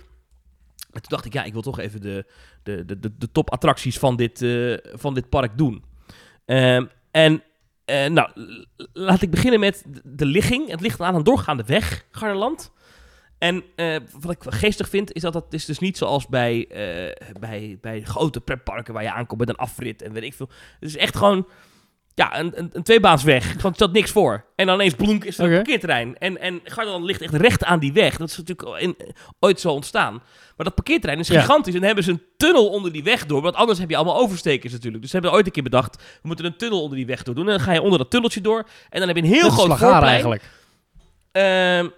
En 0.92 1.00
toen 1.02 1.10
dacht 1.10 1.24
ik, 1.24 1.32
ja, 1.32 1.44
ik 1.44 1.52
wil 1.52 1.62
toch 1.62 1.78
even 1.78 2.00
de, 2.00 2.26
de, 2.62 2.84
de, 2.84 2.98
de, 2.98 3.10
de 3.18 3.32
topattracties 3.32 3.98
van 3.98 4.16
dit, 4.16 4.42
eh, 4.42 4.74
van 4.98 5.14
dit 5.14 5.28
park 5.28 5.58
doen. 5.58 5.84
Ehm, 6.44 6.86
en 7.10 7.42
nou, 8.12 8.30
laat 8.92 9.22
ik 9.22 9.30
beginnen 9.30 9.60
met 9.60 9.84
de- 9.88 10.00
de 10.04 10.24
ligging. 10.26 10.68
Het 10.70 10.80
ligt 10.80 11.00
aan 11.00 11.14
een 11.14 11.22
doorgaande 11.24 11.64
weg, 11.66 12.04
Garderland. 12.10 12.72
En 13.40 13.62
eh, 13.76 13.96
wat 14.20 14.32
ik 14.32 14.38
geestig 14.48 14.88
vind, 14.88 15.12
is 15.12 15.22
dat 15.22 15.34
het 15.34 15.44
is 15.50 15.64
dus 15.64 15.78
niet 15.78 15.96
zoals 15.98 16.26
bij, 16.26 16.66
eh, 16.68 17.14
bij, 17.40 17.78
bij 17.80 18.02
grote 18.02 18.40
pretparken 18.40 18.94
waar 18.94 19.02
je 19.02 19.12
aankomt 19.12 19.40
met 19.40 19.48
een 19.48 19.56
afrit 19.56 20.02
en 20.02 20.12
weet 20.12 20.22
ik 20.22 20.34
veel. 20.34 20.48
Het 20.80 20.88
is 20.88 20.96
echt 20.96 21.16
gewoon 21.16 21.46
ja, 22.14 22.38
een, 22.38 22.52
een, 22.58 22.70
een 22.72 22.82
tweebaansweg. 22.82 23.52
Gewoon 23.56 23.74
stelt 23.74 23.92
niks 23.92 24.10
voor. 24.10 24.44
En 24.56 24.66
dan 24.66 24.74
ineens 24.74 24.94
blonk 24.94 25.24
is 25.24 25.38
er 25.38 25.44
een 25.44 25.54
parkeerterrein. 25.54 26.18
En, 26.18 26.40
en 26.40 26.60
Garderland 26.64 27.04
ligt 27.04 27.20
echt 27.20 27.34
recht 27.34 27.64
aan 27.64 27.78
die 27.78 27.92
weg. 27.92 28.16
Dat 28.16 28.28
is 28.28 28.36
natuurlijk 28.36 28.78
in, 28.82 28.96
ooit 29.40 29.60
zo 29.60 29.72
ontstaan. 29.72 30.12
Maar 30.56 30.66
dat 30.66 30.74
parkeerterrein 30.74 31.20
is 31.20 31.28
Ja. 31.28 31.40
gigantisch. 31.40 31.74
En 31.74 31.78
dan 31.78 31.86
hebben 31.86 32.04
ze 32.04 32.10
een 32.10 32.22
tunnel 32.36 32.68
onder 32.68 32.92
die 32.92 33.02
weg 33.04 33.26
door. 33.26 33.42
Want 33.42 33.54
anders 33.54 33.78
heb 33.78 33.90
je 33.90 33.96
allemaal 33.96 34.16
overstekers 34.18 34.72
natuurlijk. 34.72 35.02
Dus 35.02 35.10
ze 35.10 35.16
hebben 35.16 35.34
ooit 35.36 35.46
een 35.46 35.52
keer 35.52 35.62
bedacht, 35.62 35.96
we 35.96 36.02
moeten 36.28 36.44
een 36.44 36.56
tunnel 36.56 36.82
onder 36.82 36.96
die 36.96 37.06
weg 37.06 37.22
door 37.22 37.34
doen. 37.34 37.44
En 37.48 37.50
dan 37.56 37.60
ga 37.60 37.72
je 37.72 37.82
onder 37.82 37.98
dat 37.98 38.10
tunneltje 38.10 38.40
door. 38.40 38.66
En 38.90 38.98
dan 38.98 39.08
heb 39.08 39.16
je 39.16 39.22
een 39.22 39.28
heel 39.28 39.42
Net 39.42 39.52
groot 39.52 39.66
voorplein. 39.78 40.02
eigenlijk. 40.02 40.42
Ehm, 41.32 41.88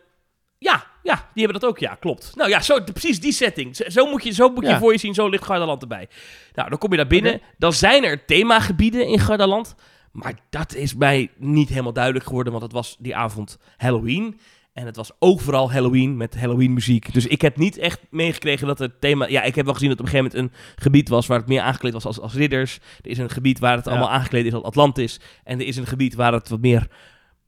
ja, 0.63 0.87
ja, 1.03 1.15
die 1.35 1.45
hebben 1.45 1.61
dat 1.61 1.71
ook. 1.71 1.79
Ja, 1.79 1.95
klopt. 1.95 2.33
Nou 2.35 2.51
ja, 2.51 2.61
zo, 2.61 2.81
precies 2.93 3.21
die 3.21 3.33
setting. 3.33 3.77
Zo, 3.77 3.85
zo 3.89 4.07
moet 4.11 4.25
je, 4.25 4.33
zo 4.33 4.49
moet 4.49 4.65
je 4.65 4.71
Ja. 4.71 4.79
voor 4.79 4.93
je 4.93 4.99
zien. 4.99 5.15
Zo 5.15 5.29
ligt 5.29 5.45
Gardaland 5.45 5.83
erbij. 5.83 6.09
Nou, 6.55 6.69
dan 6.69 6.79
kom 6.79 6.91
je 6.91 6.97
daar 6.97 7.07
binnen. 7.07 7.41
Dan 7.59 7.73
zijn 7.73 8.05
er 8.05 8.25
themagebieden 8.25 9.07
in 9.07 9.19
Gardaland. 9.19 9.75
Maar 10.13 10.35
dat 10.51 10.75
is 10.75 10.95
mij 10.95 11.31
niet 11.37 11.69
helemaal 11.69 11.93
duidelijk 11.93 12.25
geworden. 12.25 12.53
Want 12.53 12.65
het 12.65 12.73
was 12.73 12.97
die 12.99 13.17
avond 13.17 13.59
Halloween. 13.77 14.41
En 14.73 14.87
het 14.87 14.97
was 14.97 15.11
ook 15.19 15.41
vooral 15.41 15.73
Halloween 15.73 16.17
met 16.17 16.39
Halloween 16.39 16.73
muziek. 16.73 17.13
Dus 17.13 17.27
ik 17.27 17.41
heb 17.43 17.57
niet 17.57 17.79
echt 17.79 18.01
meegekregen 18.11 18.67
dat 18.67 18.79
het 18.79 19.01
thema... 19.01 19.27
Ja, 19.29 19.43
ik 19.43 19.55
heb 19.55 19.65
wel 19.65 19.75
gezien 19.75 19.89
dat 19.89 19.99
op 20.01 20.05
een 20.05 20.11
gegeven 20.11 20.33
moment 20.39 20.55
een 20.55 20.61
gebied 20.83 21.09
was... 21.09 21.27
waar 21.27 21.39
het 21.39 21.49
meer 21.49 21.61
aangekleed 21.61 21.93
was 21.93 22.05
als, 22.05 22.21
als 22.21 22.35
ridders. 22.35 22.79
Er 23.03 23.11
is 23.11 23.19
een 23.19 23.31
gebied 23.31 23.59
waar 23.59 23.77
het 23.77 23.85
Ja. 23.85 23.91
allemaal 23.91 24.11
aangekleed 24.11 24.45
is 24.47 24.53
als 24.55 24.63
Atlantis. 24.63 25.21
En 25.45 25.61
er 25.61 25.67
is 25.67 25.77
een 25.77 25.87
gebied 25.87 26.15
waar 26.15 26.33
het 26.33 26.49
wat 26.49 26.61
meer 26.61 26.87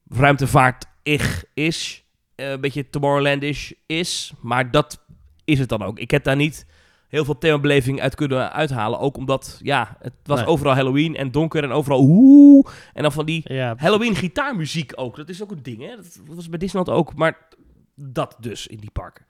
ruimtevaart-ig 0.08 1.44
is. 1.54 2.03
Eh, 2.36 2.50
een 2.50 2.60
beetje 2.60 2.90
Tomorrowlandish 2.90 3.70
is. 3.86 4.32
Maar 4.40 4.70
dat 4.70 5.04
is 5.44 5.58
het 5.58 5.68
dan 5.68 5.82
ook. 5.82 5.98
Ik 5.98 6.10
heb 6.10 6.24
daar 6.24 6.36
niet 6.36 6.66
heel 7.08 7.24
veel 7.24 7.38
themabeleving 7.38 8.00
uit 8.00 8.14
kunnen 8.14 8.52
uithalen. 8.52 8.98
Ook 8.98 9.16
omdat, 9.16 9.60
ja, 9.62 9.96
het 10.00 10.12
was 10.24 10.38
Nee. 10.38 10.48
overal 10.48 10.74
Halloween 10.74 11.16
en 11.16 11.30
donker 11.30 11.64
en 11.64 11.70
overal 11.70 12.00
oeh. 12.02 12.66
En 12.92 13.02
dan 13.02 13.12
van 13.12 13.26
die 13.26 13.42
Ja, 13.44 13.74
Halloween 13.76 14.14
gitaarmuziek 14.16 14.92
ook. 14.94 15.16
Dat 15.16 15.28
is 15.28 15.42
ook 15.42 15.50
een 15.50 15.62
ding, 15.62 15.80
hè. 15.80 15.96
Dat 15.96 16.20
was 16.26 16.48
bij 16.48 16.58
Disneyland 16.58 16.98
ook. 16.98 17.14
Maar 17.14 17.48
dat 17.94 18.36
dus 18.40 18.66
in 18.66 18.78
die 18.78 18.90
parken. 18.90 19.24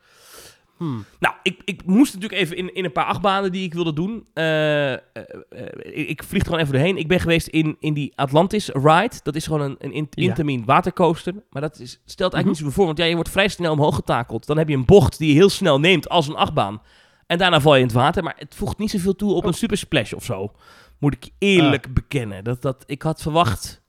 Hmm. 0.77 1.05
Nou, 1.18 1.35
ik, 1.43 1.61
ik 1.64 1.85
moest 1.87 2.14
natuurlijk 2.14 2.41
even 2.41 2.57
in, 2.57 2.75
in 2.75 2.85
een 2.85 2.93
paar 2.93 3.05
achtbanen 3.05 3.53
die 3.53 3.64
ik 3.64 3.75
wilde 3.75 3.93
doen. 3.93 4.27
Eh, 4.35 4.93
eh, 4.93 4.99
eh, 5.12 6.09
ik, 6.09 6.22
vlieg 6.22 6.41
er 6.41 6.47
gewoon 6.47 6.61
even 6.61 6.72
doorheen. 6.72 6.97
Ik 6.97 7.09
ben 7.09 7.20
geweest 7.20 7.47
in, 7.47 7.77
in 7.81 7.95
die 7.95 8.12
Atlantis 8.16 8.68
Ride. 8.68 9.14
Dat 9.22 9.35
is 9.35 9.45
gewoon 9.45 9.61
een, 9.61 9.77
een 9.79 9.93
in- 9.93 10.07
Ja. 10.11 10.29
Intamin 10.29 10.64
watercoaster. 10.64 11.35
Maar 11.51 11.62
dat 11.62 11.79
is, 11.79 12.01
stelt 12.05 12.33
eigenlijk 12.33 12.39
Mhm. 12.43 12.49
niet 12.49 12.57
zoveel 12.59 12.72
voor. 12.72 12.87
Want 12.87 12.99
ja, 12.99 13.05
je 13.05 13.14
wordt 13.14 13.31
vrij 13.31 13.49
snel 13.49 13.72
omhoog 13.72 13.95
getakeld. 13.95 14.47
Dan 14.47 14.59
heb 14.59 14.68
je 14.68 14.75
een 14.77 14.85
bocht 14.85 15.18
die 15.18 15.29
je 15.29 15.35
heel 15.35 15.49
snel 15.49 15.81
neemt 15.81 16.09
als 16.09 16.29
een 16.29 16.37
achtbaan. 16.37 16.83
En 17.27 17.39
daarna 17.39 17.61
val 17.61 17.75
je 17.75 17.81
in 17.81 17.87
het 17.87 17.95
water. 17.97 18.22
Maar 18.22 18.35
het 18.39 18.55
voegt 18.55 18.79
niet 18.79 18.91
zoveel 18.91 19.16
toe 19.16 19.33
op 19.33 19.43
Oh. 19.43 19.49
een 19.49 19.55
super 19.55 19.77
splash 19.77 20.12
of 20.12 20.25
zo. 20.25 20.53
Moet 20.99 21.14
ik 21.14 21.31
eerlijk 21.39 21.95
bekennen. 21.95 22.45
Dat, 22.45 22.62
dat, 22.62 22.83
ik 22.87 23.03
had 23.03 23.22
verwacht 23.22 23.83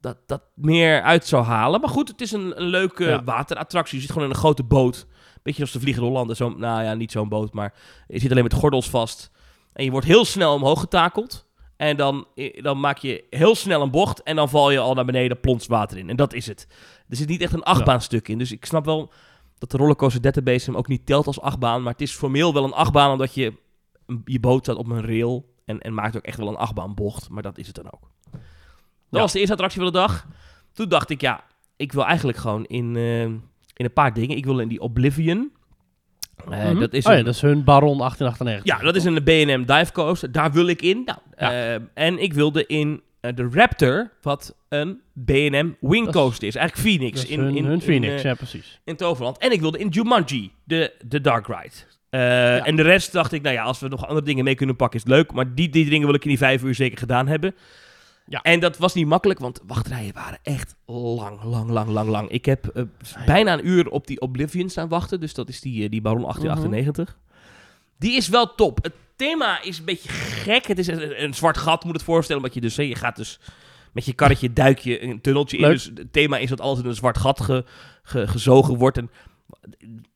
dat 0.00 0.16
dat 0.26 0.42
meer 0.54 1.02
uit 1.02 1.26
zou 1.26 1.44
halen. 1.44 1.80
Maar 1.80 1.90
goed, 1.90 2.08
het 2.08 2.20
is 2.20 2.32
een, 2.32 2.60
een 2.60 2.66
leuke 2.66 3.04
Ja. 3.04 3.24
waterattractie. 3.24 3.94
Je 3.96 4.02
zit 4.02 4.12
gewoon 4.12 4.26
in 4.28 4.34
een 4.34 4.40
grote 4.40 4.62
boot. 4.62 5.06
Beetje 5.42 5.62
als 5.62 5.72
de 5.72 5.80
Vliegende 5.80 6.08
Hollander. 6.08 6.36
Zo, 6.36 6.48
nou 6.48 6.82
ja, 6.82 6.94
niet 6.94 7.12
zo'n 7.12 7.28
boot, 7.28 7.52
maar 7.52 7.74
je 8.08 8.18
zit 8.18 8.30
alleen 8.30 8.42
met 8.42 8.52
gordels 8.52 8.90
vast. 8.90 9.30
En 9.72 9.84
je 9.84 9.90
wordt 9.90 10.06
heel 10.06 10.24
snel 10.24 10.54
omhoog 10.54 10.80
getakeld. 10.80 11.46
En 11.76 11.96
dan, 11.96 12.26
dan 12.60 12.80
maak 12.80 12.98
je 12.98 13.24
heel 13.30 13.54
snel 13.54 13.82
een 13.82 13.90
bocht. 13.90 14.22
En 14.22 14.36
dan 14.36 14.48
val 14.48 14.70
je 14.70 14.78
al 14.78 14.94
naar 14.94 15.04
beneden, 15.04 15.40
plons 15.40 15.66
water 15.66 15.98
in. 15.98 16.08
En 16.10 16.16
dat 16.16 16.32
is 16.32 16.46
het. 16.46 16.66
Er 17.08 17.16
zit 17.16 17.28
niet 17.28 17.40
echt 17.40 17.52
een 17.52 17.62
achtbaanstuk 17.62 18.28
in. 18.28 18.38
Dus 18.38 18.52
ik 18.52 18.64
snap 18.64 18.84
wel 18.84 19.12
dat 19.58 19.70
de 19.70 19.76
rollercoaster 19.76 20.20
database 20.20 20.64
hem 20.70 20.76
ook 20.78 20.88
niet 20.88 21.06
telt 21.06 21.26
als 21.26 21.40
achtbaan. 21.40 21.82
Maar 21.82 21.92
het 21.92 22.00
is 22.00 22.12
formeel 22.12 22.52
wel 22.52 22.64
een 22.64 22.72
achtbaan, 22.72 23.12
omdat 23.12 23.34
je 23.34 23.52
je 24.24 24.40
boot 24.40 24.62
staat 24.64 24.76
op 24.76 24.88
een 24.90 25.04
rail. 25.06 25.54
En, 25.64 25.80
en 25.80 25.94
maakt 25.94 26.16
ook 26.16 26.22
echt 26.24 26.38
wel 26.38 26.48
een 26.48 26.56
achtbaanbocht. 26.56 27.28
Maar 27.28 27.42
dat 27.42 27.58
is 27.58 27.66
het 27.66 27.76
dan 27.76 27.86
ook. 27.92 28.10
Dat 28.30 28.40
Ja. 29.10 29.20
was 29.20 29.32
de 29.32 29.38
eerste 29.38 29.52
attractie 29.54 29.80
van 29.82 29.92
de 29.92 29.98
dag. 29.98 30.26
Toen 30.72 30.88
dacht 30.88 31.10
ik, 31.10 31.20
ja, 31.20 31.44
ik 31.76 31.92
wil 31.92 32.04
eigenlijk 32.04 32.38
gewoon 32.38 32.64
in, 32.64 32.96
eh, 32.96 33.26
in 33.78 33.84
een 33.84 33.92
paar 33.92 34.12
dingen. 34.14 34.36
Ik 34.36 34.44
wil 34.44 34.58
in 34.58 34.68
die 34.68 34.80
Oblivion. 34.80 35.50
Eh, 36.50 36.64
Mhm. 36.70 36.78
dat 36.80 36.92
is 36.92 37.04
oh 37.06 37.12
ja, 37.12 37.22
dat 37.22 37.34
is 37.34 37.40
hun 37.40 37.64
Baron 37.64 37.96
1898. 37.98 38.64
ja, 38.64 38.78
dat 38.84 38.96
is 38.96 39.04
een 39.04 39.22
B&M 39.22 39.64
dive 39.76 39.92
coaster. 39.92 40.32
Daar 40.32 40.52
wil 40.52 40.66
ik 40.66 40.82
in. 40.82 41.02
Nou, 41.04 41.18
Ja. 41.36 41.52
eh, 41.74 41.80
en 41.94 42.18
ik 42.22 42.32
wilde 42.32 42.66
in 42.66 43.02
eh, 43.20 43.34
de 43.34 43.48
Raptor, 43.52 44.10
wat 44.22 44.56
een 44.68 45.00
B&M 45.24 45.70
wing 45.80 46.10
coaster 46.12 46.48
is. 46.48 46.54
Eigenlijk 46.54 46.88
Phoenix. 46.88 47.20
Dat 47.20 47.24
is 47.30 47.36
in, 47.36 47.40
hun, 47.40 47.56
in, 47.56 47.64
hun 47.64 47.72
in, 47.72 47.80
Phoenix, 47.80 48.22
ja 48.22 48.34
precies. 48.34 48.80
in 48.84 48.96
Toverland. 48.96 49.38
En 49.38 49.52
ik 49.52 49.60
wilde 49.60 49.78
in 49.78 49.88
Jumanji, 49.88 50.52
de, 50.64 50.92
de 51.06 51.20
Dark 51.20 51.46
Ride. 51.46 51.74
En 52.64 52.76
de 52.76 52.82
rest 52.82 53.12
dacht 53.12 53.32
ik, 53.32 53.42
nou 53.42 53.54
ja, 53.54 53.62
als 53.62 53.80
we 53.80 53.88
nog 53.88 54.06
andere 54.06 54.26
dingen 54.26 54.44
mee 54.44 54.54
kunnen 54.54 54.76
pakken, 54.76 54.98
is 54.98 55.04
het 55.04 55.12
leuk. 55.14 55.32
Maar 55.32 55.54
die, 55.54 55.68
die 55.68 55.88
dingen 55.90 56.06
wil 56.06 56.14
ik 56.16 56.22
in 56.22 56.28
die 56.28 56.38
vijf 56.38 56.62
uur 56.62 56.74
zeker 56.74 56.98
gedaan 56.98 57.26
hebben. 57.28 57.54
Ja. 58.28 58.42
En 58.42 58.60
dat 58.60 58.76
was 58.78 58.94
niet 58.94 59.06
makkelijk, 59.06 59.40
want 59.40 59.60
wachtrijen 59.66 60.14
waren 60.14 60.38
echt 60.42 60.74
lang, 60.86 61.42
lang, 61.42 61.70
lang, 61.70 61.88
lang, 61.90 62.08
lang. 62.08 62.28
Ik 62.30 62.44
heb 62.44 62.66
eh, 62.66 62.82
bijna 63.26 63.52
een 63.52 63.66
uur 63.68 63.88
op 63.90 64.06
die 64.06 64.20
Oblivion 64.20 64.68
staan 64.68 64.88
wachten. 64.88 65.20
Dus 65.20 65.34
dat 65.34 65.48
is 65.48 65.60
die, 65.60 65.84
eh, 65.84 65.90
die 65.90 66.00
Baron 66.00 66.20
1898. 66.22 67.18
Die 67.98 68.16
is 68.16 68.28
wel 68.28 68.54
top. 68.54 68.78
Het 68.82 68.92
thema 69.16 69.62
is 69.62 69.78
een 69.78 69.84
beetje 69.84 70.08
gek. 70.08 70.66
Het 70.66 70.78
is 70.78 70.86
een, 70.86 71.22
een 71.22 71.34
zwart 71.34 71.58
gat, 71.58 71.84
moet 71.84 71.94
het 71.94 72.02
voorstellen. 72.02 72.42
Want 72.42 72.54
je 72.54 72.60
dus, 72.60 72.76
je 72.76 72.94
gaat 72.94 73.16
dus 73.16 73.40
met 73.92 74.04
je 74.04 74.12
karretje 74.12 74.52
duik 74.52 74.78
je 74.78 75.02
een 75.02 75.20
tunneltje 75.20 75.56
in. 75.56 75.68
Dus 75.68 75.84
het 75.94 76.12
thema 76.12 76.36
is 76.38 76.48
dat 76.48 76.60
alles 76.60 76.78
in 76.78 76.86
een 76.86 76.94
zwart 76.94 77.18
gat 77.18 77.40
ge- 77.40 77.64
ge- 78.02 78.26
gezogen 78.28 78.76
wordt. 78.76 78.96
En 78.98 79.10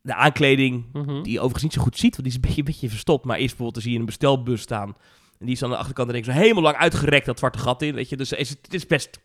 de 0.03 0.15
aankleding, 0.15 0.85
Mhm. 0.93 1.23
die 1.23 1.33
je 1.33 1.39
overigens 1.39 1.63
niet 1.63 1.73
zo 1.73 1.81
goed 1.83 1.99
ziet, 1.99 2.17
want 2.17 2.23
die 2.23 2.27
is 2.29 2.35
een 2.35 2.41
beetje, 2.41 2.59
een 2.59 2.65
beetje 2.65 2.89
verstopt. 2.89 3.25
Maar 3.25 3.37
eerst 3.37 3.57
bijvoorbeeld, 3.57 3.75
dan 3.75 3.83
zie 3.83 3.93
je 3.93 3.99
een 3.99 4.05
bestelbus 4.07 4.61
staan. 4.61 4.97
En 5.43 5.49
die 5.49 5.57
is 5.57 5.63
aan 5.63 5.71
de 5.71 5.77
achterkant 5.77 6.07
en 6.09 6.15
denk 6.15 6.27
ik 6.27 6.33
zo 6.33 6.39
helemaal 6.41 6.63
lang 6.63 6.77
uitgerekt 6.77 7.27
dat 7.27 7.39
zwarte 7.39 7.59
gat 7.59 7.83
in. 7.83 7.95
Weet 7.95 8.09
je, 8.09 8.17
dus 8.17 8.33
is 8.33 8.49
het, 8.49 8.59
het 8.63 8.75
is 8.75 8.87
best 8.87 9.21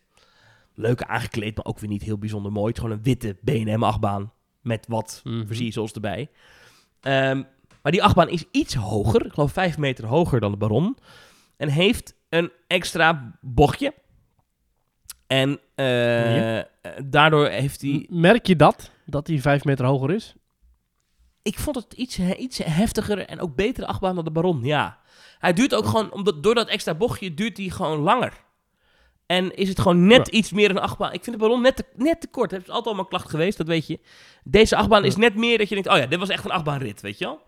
leuk 0.74 1.02
aangekleed, 1.02 1.56
maar 1.56 1.64
ook 1.64 1.78
weer 1.78 1.88
niet 1.90 2.02
heel 2.02 2.18
bijzonder 2.18 2.52
mooi. 2.52 2.66
Het 2.66 2.76
is 2.76 2.82
gewoon 2.82 2.96
een 2.96 3.04
witte 3.04 3.36
B&M 3.44 3.82
achtbaan 3.82 4.32
met 4.62 4.86
wat 4.88 5.20
Mhm. 5.24 5.46
versiersels 5.46 5.92
erbij. 5.92 6.30
Ehm, 7.00 7.42
maar 7.82 7.92
die 7.92 8.02
achtbaan 8.02 8.28
is 8.28 8.44
iets 8.50 8.74
hoger, 8.74 9.26
ik 9.26 9.32
geloof 9.32 9.52
vijf 9.52 9.78
meter 9.78 10.06
hoger 10.06 10.40
dan 10.40 10.50
de 10.50 10.56
Baron. 10.56 10.96
En 11.56 11.68
heeft 11.68 12.14
een 12.28 12.50
extra 12.66 13.38
bochtje. 13.40 13.94
En 15.26 15.60
eh, 15.74 16.56
Ja. 16.56 16.66
daardoor 17.04 17.46
heeft 17.48 17.80
hij... 17.80 18.06
Merk 18.10 18.46
je 18.46 18.56
dat? 18.56 18.90
Dat 19.06 19.26
die 19.26 19.40
vijf 19.40 19.64
meter 19.64 19.84
hoger 19.86 20.10
is? 20.10 20.34
Ik 21.42 21.58
vond 21.58 21.76
het 21.76 21.92
iets, 21.92 22.18
iets 22.18 22.58
heftiger 22.58 23.18
en 23.26 23.40
ook 23.40 23.54
betere 23.54 23.86
achtbaan 23.86 24.14
dan 24.14 24.24
de 24.24 24.30
Baron, 24.30 24.60
ja. 24.62 24.98
Hij 25.38 25.52
duurt 25.52 25.74
ook 25.74 25.86
gewoon, 25.86 26.12
omdat, 26.12 26.42
door 26.42 26.54
dat 26.54 26.68
extra 26.68 26.94
bochtje 26.94 27.34
duurt 27.34 27.56
hij 27.56 27.68
gewoon 27.68 27.98
langer. 27.98 28.32
En 29.26 29.56
is 29.56 29.68
het 29.68 29.80
gewoon 29.80 30.06
net 30.06 30.28
iets 30.28 30.52
meer 30.52 30.70
een 30.70 30.78
achtbaan. 30.78 31.12
Ik 31.12 31.24
vind 31.24 31.36
de 31.38 31.42
Baron 31.42 31.62
net 31.62 31.76
te, 31.76 31.84
net 31.96 32.20
te 32.20 32.28
kort. 32.28 32.50
Het 32.50 32.62
is 32.62 32.68
altijd 32.68 32.86
al 32.86 32.94
mijn 32.94 33.08
klacht 33.08 33.30
geweest, 33.30 33.58
dat 33.58 33.66
weet 33.66 33.86
je. 33.86 34.00
Deze 34.44 34.76
achtbaan 34.76 35.04
is 35.04 35.16
net 35.16 35.34
meer 35.34 35.58
dat 35.58 35.68
je 35.68 35.74
denkt, 35.74 35.90
oh 35.90 35.96
ja, 35.96 36.06
dit 36.06 36.18
was 36.18 36.28
echt 36.28 36.44
een 36.44 36.50
achtbaanrit, 36.50 37.00
weet 37.00 37.18
je 37.18 37.24
wel. 37.24 37.40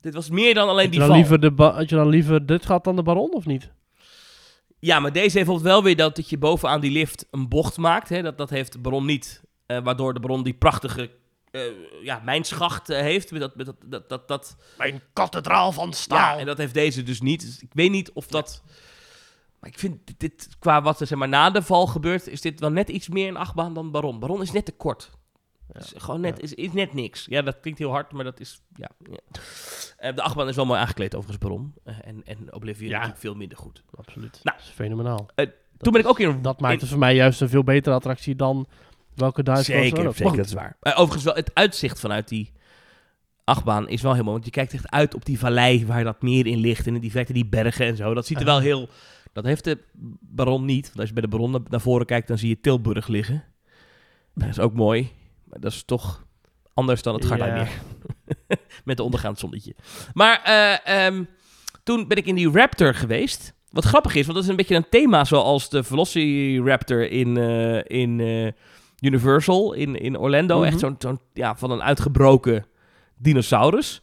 Dit 0.00 0.14
was 0.14 0.30
meer 0.30 0.54
dan 0.54 0.68
alleen 0.68 0.82
Had 0.82 0.90
die 0.90 1.00
dan 1.00 1.08
val. 1.08 1.16
liever 1.16 1.40
de 1.40 1.62
had 1.62 1.88
je 1.88 1.96
dan 1.96 2.08
liever 2.08 2.46
dit 2.46 2.66
gehad 2.66 2.84
dan 2.84 2.96
de 2.96 3.02
Baron, 3.02 3.32
of 3.32 3.46
niet? 3.46 3.72
Ja, 4.78 5.00
maar 5.00 5.12
deze 5.12 5.22
heeft 5.22 5.34
bijvoorbeeld 5.34 5.74
wel 5.74 5.82
weer 5.82 5.96
dat, 5.96 6.16
dat 6.16 6.28
je 6.28 6.38
bovenaan 6.38 6.80
die 6.80 6.90
lift 6.90 7.26
een 7.30 7.48
bocht 7.48 7.76
maakt. 7.76 8.08
Hè? 8.08 8.22
Dat, 8.22 8.38
dat 8.38 8.50
heeft 8.50 8.72
de 8.72 8.78
Baron 8.78 9.04
niet. 9.04 9.42
Eh, 9.66 9.78
waardoor 9.82 10.14
de 10.14 10.20
Baron 10.20 10.42
die 10.42 10.54
prachtige 10.54 11.10
eh, 11.50 11.62
ja, 12.02 12.20
mijnschacht 12.24 12.90
eh, 12.90 13.00
heeft. 13.00 13.30
Met 13.30 13.40
dat, 13.40 13.56
met 13.56 13.66
dat, 13.66 13.76
dat, 13.86 14.08
dat, 14.08 14.28
dat, 14.28 14.56
Mijn 14.78 15.02
kathedraal 15.12 15.72
van 15.72 15.92
Ja, 16.06 16.38
en 16.38 16.46
dat 16.46 16.58
heeft 16.58 16.74
deze 16.74 17.02
dus 17.02 17.20
niet. 17.20 17.40
Dus 17.40 17.62
ik 17.62 17.70
weet 17.72 17.90
niet 17.90 18.12
of 18.12 18.26
dat... 18.26 18.62
Maar 19.60 19.70
ik 19.70 19.78
vind 19.78 20.06
dit, 20.06 20.20
dit- 20.20 20.48
qua 20.58 20.82
wat 20.82 21.00
er 21.00 21.06
zeg 21.06 21.18
maar, 21.18 21.28
na 21.28 21.50
de 21.50 21.62
val 21.62 21.86
gebeurt, 21.86 22.26
is 22.26 22.40
dit 22.40 22.60
wel 22.60 22.70
net 22.70 22.88
iets 22.88 23.08
meer 23.08 23.28
een 23.28 23.36
achtbaan 23.36 23.74
dan 23.74 23.90
Baron. 23.90 24.18
Baron 24.18 24.42
is 24.42 24.52
net 24.52 24.64
te 24.64 24.72
kort. 24.72 25.10
Ja. 25.72 25.80
Is 25.80 25.92
gewoon 25.96 26.20
net, 26.20 26.36
Ja. 26.36 26.42
is, 26.42 26.54
is 26.54 26.72
net 26.72 26.94
niks. 26.94 27.26
Ja, 27.28 27.42
dat 27.42 27.60
klinkt 27.60 27.78
heel 27.78 27.90
hard, 27.90 28.12
maar 28.12 28.24
dat 28.24 28.40
is... 28.40 28.62
Ja, 28.74 28.90
ja. 29.10 29.18
Eh, 29.96 30.14
de 30.14 30.22
achtbaan 30.22 30.48
is 30.48 30.56
wel 30.56 30.66
mooi 30.66 30.80
aangekleed 30.80 31.14
overigens, 31.14 31.44
Baron. 31.44 31.74
En, 31.84 32.22
en 32.24 32.54
Oblivion 32.54 32.90
natuurlijk 32.90 33.18
veel 33.20 33.34
minder 33.34 33.58
goed. 33.58 33.82
Absoluut. 33.94 34.40
Nou. 34.42 34.56
dat 34.56 34.66
is 34.66 34.72
fenomenaal. 34.72 35.28
Toen 35.78 35.92
ben 35.92 36.00
ik 36.00 36.08
ook 36.08 36.18
in... 36.18 36.42
Dat 36.42 36.60
maakt 36.60 36.74
in- 36.74 36.80
het 36.80 36.88
voor 36.88 36.98
mij 36.98 37.14
juist 37.14 37.40
een 37.40 37.48
veel 37.48 37.64
betere 37.64 37.94
attractie 37.94 38.36
dan 38.36 38.66
Welke 39.18 39.42
dive 39.42 39.62
Zeker, 39.62 40.12
zeker, 40.14 40.36
dat 40.36 40.46
is 40.46 40.52
waar. 40.52 40.76
Overigens 40.80 41.24
wel, 41.24 41.34
het 41.34 41.50
uitzicht 41.54 42.00
vanuit 42.00 42.28
die 42.28 42.52
achtbaan 43.44 43.88
is 43.88 44.02
wel 44.02 44.14
heel 44.14 44.22
mooi. 44.22 44.34
Want 44.34 44.44
je 44.44 44.50
kijkt 44.50 44.72
echt 44.72 44.90
uit 44.90 45.14
op 45.14 45.24
die 45.24 45.38
vallei 45.38 45.86
waar 45.86 46.04
dat 46.04 46.22
meer 46.22 46.46
in 46.46 46.58
ligt. 46.58 46.86
En 46.86 47.00
die 47.00 47.10
verte 47.10 47.32
die 47.32 47.46
bergen 47.46 47.86
en 47.86 47.96
zo. 47.96 48.14
Dat 48.14 48.26
ziet 48.26 48.38
er 48.38 48.44
wel 48.44 48.60
heel... 48.60 48.88
Dat 49.32 49.44
heeft 49.44 49.64
de 49.64 49.78
Baron 50.20 50.64
niet. 50.64 50.86
Want 50.86 50.98
als 50.98 51.08
je 51.08 51.14
bij 51.14 51.22
de 51.22 51.28
Baron 51.28 51.64
naar- 51.68 51.80
voren 51.80 52.06
kijkt, 52.06 52.28
dan 52.28 52.38
zie 52.38 52.48
je 52.48 52.60
Tilburg 52.60 53.08
liggen. 53.08 53.44
Dat 54.34 54.48
is 54.48 54.58
ook 54.58 54.72
mooi. 54.72 55.10
Maar 55.44 55.60
dat 55.60 55.72
is 55.72 55.82
toch 55.82 56.26
anders 56.74 57.02
dan 57.02 57.14
het 57.14 57.24
Gardijmeer. 57.24 57.70
Met 58.84 58.96
de 58.96 59.02
ondergaand 59.02 59.38
zonnetje. 59.38 59.74
Maar 60.14 60.42
eh, 60.42 61.06
ehm, 61.06 61.24
toen 61.82 62.08
ben 62.08 62.16
ik 62.16 62.26
in 62.26 62.34
die 62.34 62.50
Raptor 62.50 62.94
geweest. 62.94 63.54
Wat 63.70 63.84
grappig 63.84 64.14
is, 64.14 64.22
want 64.22 64.34
dat 64.34 64.44
is 64.44 64.50
een 64.50 64.56
beetje 64.56 64.74
een 64.74 64.88
thema 64.90 65.24
zoals 65.24 65.68
de 65.68 65.84
Velociraptor 65.84 67.10
in, 67.10 67.36
eh, 67.36 68.00
in 68.00 68.20
eh, 68.20 68.52
Universal 69.00 69.72
in, 69.72 69.96
in 70.00 70.18
Orlando. 70.18 70.56
Mhm. 70.58 70.66
Echt 70.66 70.78
zo'n, 70.78 70.94
zo'n, 70.98 71.18
ja, 71.32 71.56
van 71.56 71.70
een 71.70 71.82
uitgebroken 71.82 72.66
dinosaurus. 73.16 74.00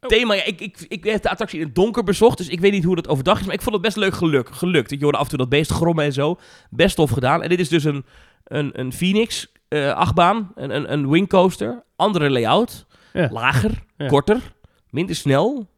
Thema, 0.00 0.34
ja, 0.34 0.44
ik, 0.44 0.60
ik, 0.60 0.84
ik 0.88 1.04
heb 1.04 1.22
de 1.22 1.30
attractie 1.30 1.60
in 1.60 1.66
het 1.66 1.74
donker 1.74 2.04
bezocht, 2.04 2.38
dus 2.38 2.48
ik 2.48 2.60
weet 2.60 2.72
niet 2.72 2.84
hoe 2.84 2.94
dat 2.94 3.08
overdag 3.08 3.40
is, 3.40 3.44
maar 3.46 3.54
ik 3.54 3.62
vond 3.62 3.74
het 3.74 3.84
best 3.84 3.96
leuk 3.96 4.14
geluk, 4.14 4.48
gelukt. 4.50 4.90
Je 4.90 4.98
hoorde 5.02 5.18
af 5.18 5.22
en 5.24 5.28
toe 5.28 5.38
dat 5.38 5.48
beest 5.48 5.70
grommen 5.70 6.04
en 6.04 6.12
zo. 6.12 6.38
Best 6.70 6.96
tof 6.96 7.10
gedaan. 7.10 7.42
En 7.42 7.48
dit 7.48 7.60
is 7.60 7.68
dus 7.68 7.84
een, 7.84 8.04
een, 8.44 8.80
een 8.80 8.92
Phoenix 8.92 9.52
eh, 9.68 9.92
achtbaan, 9.92 10.52
een, 10.54 10.74
een, 10.76 10.92
een 10.92 11.08
wingcoaster, 11.10 11.82
andere 11.96 12.30
layout, 12.30 12.86
Ja. 13.12 13.28
lager, 13.32 13.70
Ja. 13.96 14.06
korter, 14.06 14.52
minder 14.90 15.14
snel, 15.16 15.68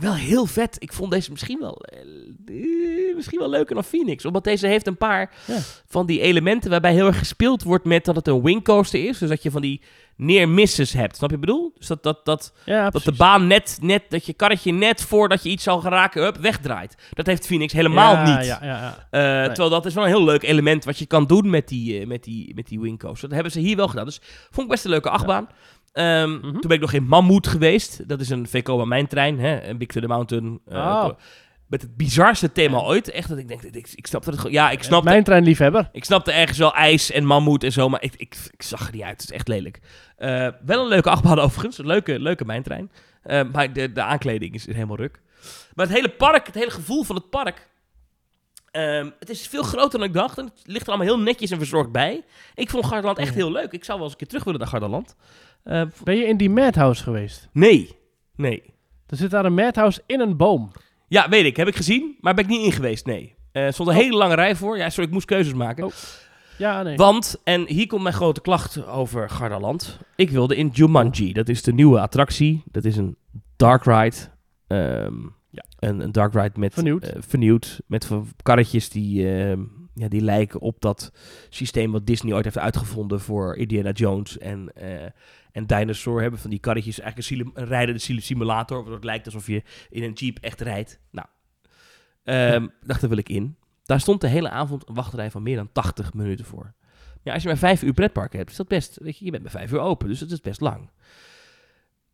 maar 0.00 0.10
wel 0.10 0.18
heel 0.18 0.46
vet. 0.46 0.76
Ik 0.78 0.92
vond 0.92 1.10
deze 1.10 1.30
misschien 1.30 1.58
wel, 1.60 1.76
eh, 1.84 1.98
eh, 2.46 3.16
misschien 3.16 3.38
wel 3.38 3.48
leuker 3.50 3.74
dan 3.74 3.84
Phoenix, 3.84 4.24
omdat 4.24 4.44
deze 4.44 4.66
heeft 4.66 4.86
een 4.86 4.96
paar 4.96 5.30
Ja. 5.46 5.58
van 5.86 6.06
die 6.06 6.20
elementen 6.20 6.70
waarbij 6.70 6.92
heel 6.92 7.06
erg 7.06 7.18
gespeeld 7.18 7.62
wordt 7.62 7.84
met 7.84 8.04
dat 8.04 8.16
het 8.16 8.28
een 8.28 8.42
wingcoaster 8.42 9.04
is, 9.08 9.18
dus 9.18 9.28
dat 9.28 9.42
je 9.42 9.50
van 9.50 9.62
die 9.62 9.80
neer-misses 10.16 10.92
hebt. 10.92 11.16
Snap 11.16 11.30
je 11.30 11.36
wat 11.36 11.44
ik 11.44 11.50
bedoel? 11.52 11.72
Dus 11.78 11.86
dat, 11.86 12.02
dat, 12.02 12.24
dat, 12.24 12.52
Ja, 12.64 12.90
dat 12.90 13.02
de 13.02 13.12
baan 13.12 13.46
net, 13.46 13.78
net, 13.80 14.02
dat 14.08 14.26
je 14.26 14.32
karretje 14.32 14.72
net 14.72 15.02
voordat 15.02 15.42
je 15.42 15.48
iets 15.48 15.62
zal 15.64 15.80
gaan 15.80 15.92
raken, 15.92 16.22
hup, 16.22 16.36
wegdraait. 16.36 16.94
Dat 17.12 17.26
heeft 17.26 17.46
Phoenix 17.46 17.72
helemaal 17.72 18.12
Ja, 18.14 18.36
niet. 18.36 18.46
Ja, 18.46 18.58
ja, 18.62 18.66
ja. 18.66 19.06
Eh, 19.10 19.20
Nee. 19.38 19.46
Terwijl 19.46 19.70
dat 19.70 19.86
is 19.86 19.94
wel 19.94 20.04
een 20.04 20.10
heel 20.10 20.24
leuk 20.24 20.42
element 20.42 20.84
wat 20.84 20.98
je 20.98 21.06
kan 21.06 21.26
doen 21.26 21.50
met 21.50 21.68
die, 21.68 22.06
met 22.06 22.24
die, 22.24 22.54
met 22.54 22.66
die 22.66 22.80
wingcoaster. 22.80 23.22
Dat 23.28 23.34
hebben 23.34 23.52
ze 23.52 23.60
hier 23.60 23.76
wel 23.76 23.88
gedaan. 23.88 24.04
Dus 24.04 24.20
vond 24.50 24.66
ik 24.66 24.68
best 24.72 24.84
een 24.84 24.90
leuke 24.90 25.10
achtbaan. 25.10 25.48
Ehm, 25.94 26.30
Mhm. 26.30 26.40
Toen 26.42 26.60
ben 26.60 26.70
ik 26.70 26.80
nog 26.80 26.92
in 26.92 27.06
Mammoet 27.06 27.46
geweest. 27.46 28.08
Dat 28.08 28.20
is 28.20 28.30
een 28.30 28.48
Vekoma 28.48 28.84
mijntrein. 28.84 29.38
Hè? 29.38 29.62
Een 29.68 29.78
Big 29.78 29.88
to 29.88 30.00
the 30.00 30.06
Mountain. 30.06 30.60
eh, 30.66 30.76
Oh. 30.78 31.08
Met 31.66 31.82
het 31.82 31.96
bizarste 31.96 32.52
thema 32.52 32.78
ooit. 32.78 33.10
Echt 33.10 33.28
dat 33.28 33.38
ik 33.38 33.48
denk, 33.48 33.62
ik, 33.62 33.88
ik 33.94 34.06
snapte 34.06 34.30
het 34.30 34.38
gewoon. 34.38 34.52
Ja, 34.52 34.70
ik 34.70 34.82
snapte, 34.82 35.08
Mijn 35.08 35.24
treinliefhebber. 35.24 35.88
ik 35.92 36.04
snapte 36.04 36.32
ergens 36.32 36.58
wel 36.58 36.74
ijs 36.74 37.10
en 37.10 37.24
mammoet 37.24 37.64
en 37.64 37.72
zo. 37.72 37.88
Maar 37.88 38.02
ik, 38.02 38.14
ik, 38.16 38.36
ik 38.50 38.62
zag 38.62 38.86
er 38.86 38.92
niet 38.94 39.02
uit. 39.02 39.12
Het 39.20 39.30
is 39.30 39.36
echt 39.36 39.48
lelijk. 39.48 39.80
Eh, 40.16 40.48
wel 40.64 40.82
een 40.82 40.88
leuke 40.88 41.10
achtbaan 41.10 41.38
overigens. 41.46 41.78
Een 41.78 41.86
leuke, 41.86 42.20
leuke 42.20 42.44
mijntrein. 42.44 42.90
Eh, 43.22 43.40
maar 43.52 43.72
de, 43.72 43.92
de 43.92 44.02
aankleding 44.02 44.54
is 44.54 44.66
helemaal 44.66 44.96
ruk. 44.96 45.20
Maar 45.74 45.86
het 45.86 45.94
hele 45.94 46.08
park, 46.10 46.46
het 46.46 46.54
hele 46.54 46.70
gevoel 46.70 47.02
van 47.02 47.16
het 47.16 47.30
park... 47.30 47.68
ehm, 48.70 49.10
het 49.18 49.30
is 49.30 49.46
veel 49.46 49.62
groter 49.62 49.98
dan 49.98 50.08
ik 50.08 50.14
dacht. 50.14 50.38
En 50.38 50.44
het 50.44 50.60
ligt 50.64 50.86
er 50.86 50.92
allemaal 50.92 51.06
heel 51.14 51.24
netjes 51.24 51.50
en 51.50 51.58
verzorgd 51.58 51.92
bij. 51.92 52.24
Ik 52.54 52.70
vond 52.70 52.86
Gardaland 52.86 53.18
echt 53.18 53.34
heel 53.34 53.52
leuk. 53.52 53.72
Ik 53.72 53.84
zou 53.84 53.96
wel 53.98 54.02
eens 54.06 54.12
een 54.12 54.18
keer 54.18 54.28
terug 54.28 54.44
willen 54.44 54.60
naar 54.60 54.68
Gardaland. 54.68 55.16
Eh, 55.64 55.82
Ben 56.04 56.16
je 56.16 56.24
in 56.26 56.36
die 56.36 56.50
Madhouse 56.50 57.02
geweest? 57.02 57.48
nee. 57.52 57.96
Nee. 58.36 58.62
Er 59.06 59.16
zit 59.16 59.30
daar 59.30 59.44
een 59.44 59.54
Madhouse 59.54 60.02
in 60.06 60.20
een 60.20 60.36
boom. 60.36 60.70
Ja, 61.08 61.28
weet 61.28 61.44
ik. 61.44 61.56
Heb 61.56 61.68
ik 61.68 61.76
gezien. 61.76 62.16
Maar 62.20 62.34
ben 62.34 62.44
ik 62.44 62.50
niet 62.50 62.64
in 62.64 62.72
geweest. 62.72 63.06
Nee. 63.06 63.34
Eh, 63.52 63.64
Er 63.66 63.72
stond 63.72 63.88
een 63.88 63.94
hele 63.94 64.16
lange 64.16 64.34
rij 64.34 64.56
voor. 64.56 64.76
Ja, 64.76 64.88
sorry, 64.90 65.04
ik 65.08 65.12
moest 65.14 65.26
keuzes 65.26 65.54
maken. 65.54 65.84
Oh. 65.84 65.92
Ja, 66.58 66.82
nee. 66.82 66.96
Want, 66.96 67.40
en 67.44 67.66
hier 67.66 67.86
komt 67.86 68.02
mijn 68.02 68.14
grote 68.14 68.40
klacht 68.40 68.86
over 68.86 69.30
Gardaland. 69.30 69.98
Ik 70.16 70.30
wilde 70.30 70.56
in 70.56 70.68
Jumanji. 70.72 71.32
Dat 71.32 71.48
is 71.48 71.62
de 71.62 71.72
nieuwe 71.72 72.00
attractie. 72.00 72.62
Dat 72.64 72.84
is 72.84 72.96
een 72.96 73.16
dark 73.56 73.84
ride. 73.84 74.16
Ehm, 74.66 75.14
Ja. 75.50 75.64
een, 75.78 76.00
een 76.00 76.12
dark 76.12 76.34
ride 76.34 76.58
met... 76.58 76.74
Vernieuwd. 76.74 77.04
eh, 77.04 77.22
vernieuwd. 77.26 77.80
Met 77.86 78.08
karretjes 78.42 78.88
die, 78.88 79.34
ehm, 79.38 79.60
ja, 79.94 80.08
die 80.08 80.20
lijken 80.20 80.60
op 80.60 80.80
dat 80.80 81.12
systeem 81.48 81.92
wat 81.92 82.06
Disney 82.06 82.34
ooit 82.34 82.44
heeft 82.44 82.58
uitgevonden 82.58 83.20
voor 83.20 83.56
Indiana 83.56 83.90
Jones 83.90 84.38
en, 84.38 84.72
eh, 84.74 85.06
en 85.54 85.66
Dinosaur. 85.66 86.20
Hebben 86.20 86.40
van 86.40 86.50
die 86.50 86.58
karretjes 86.58 87.00
eigenlijk 87.00 87.40
een, 87.40 87.62
een 87.62 87.68
rijdende 87.68 88.00
sim- 88.00 88.18
simulator. 88.18 88.76
Waardoor 88.76 88.94
het 88.94 89.04
lijkt 89.04 89.26
alsof 89.26 89.46
je 89.46 89.62
in 89.90 90.02
een 90.02 90.12
jeep 90.12 90.38
echt 90.40 90.60
rijdt. 90.60 91.00
Nou, 91.10 91.26
ehm, 92.24 92.66
dacht, 92.80 93.00
daar 93.00 93.10
wil 93.10 93.18
ik 93.18 93.28
in. 93.28 93.56
Daar 93.84 94.00
stond 94.00 94.20
de 94.20 94.28
hele 94.28 94.50
avond 94.50 94.88
een 94.88 94.94
wachtrij 94.94 95.30
van 95.30 95.42
meer 95.42 95.56
dan 95.56 95.72
80 95.72 96.14
minuten 96.14 96.44
voor. 96.44 96.74
Ja, 97.22 97.32
als 97.32 97.42
je 97.42 97.48
maar 97.48 97.58
vijf 97.58 97.82
uur 97.82 97.92
pretpark 97.92 98.32
hebt, 98.32 98.50
is 98.50 98.56
dat 98.56 98.68
best. 98.68 98.98
Weet 99.02 99.18
je, 99.18 99.24
je 99.24 99.30
bent 99.30 99.42
maar 99.42 99.52
vijf 99.52 99.72
uur 99.72 99.80
open, 99.80 100.08
dus 100.08 100.18
dat 100.18 100.30
is 100.30 100.40
best 100.40 100.60
lang. 100.60 100.90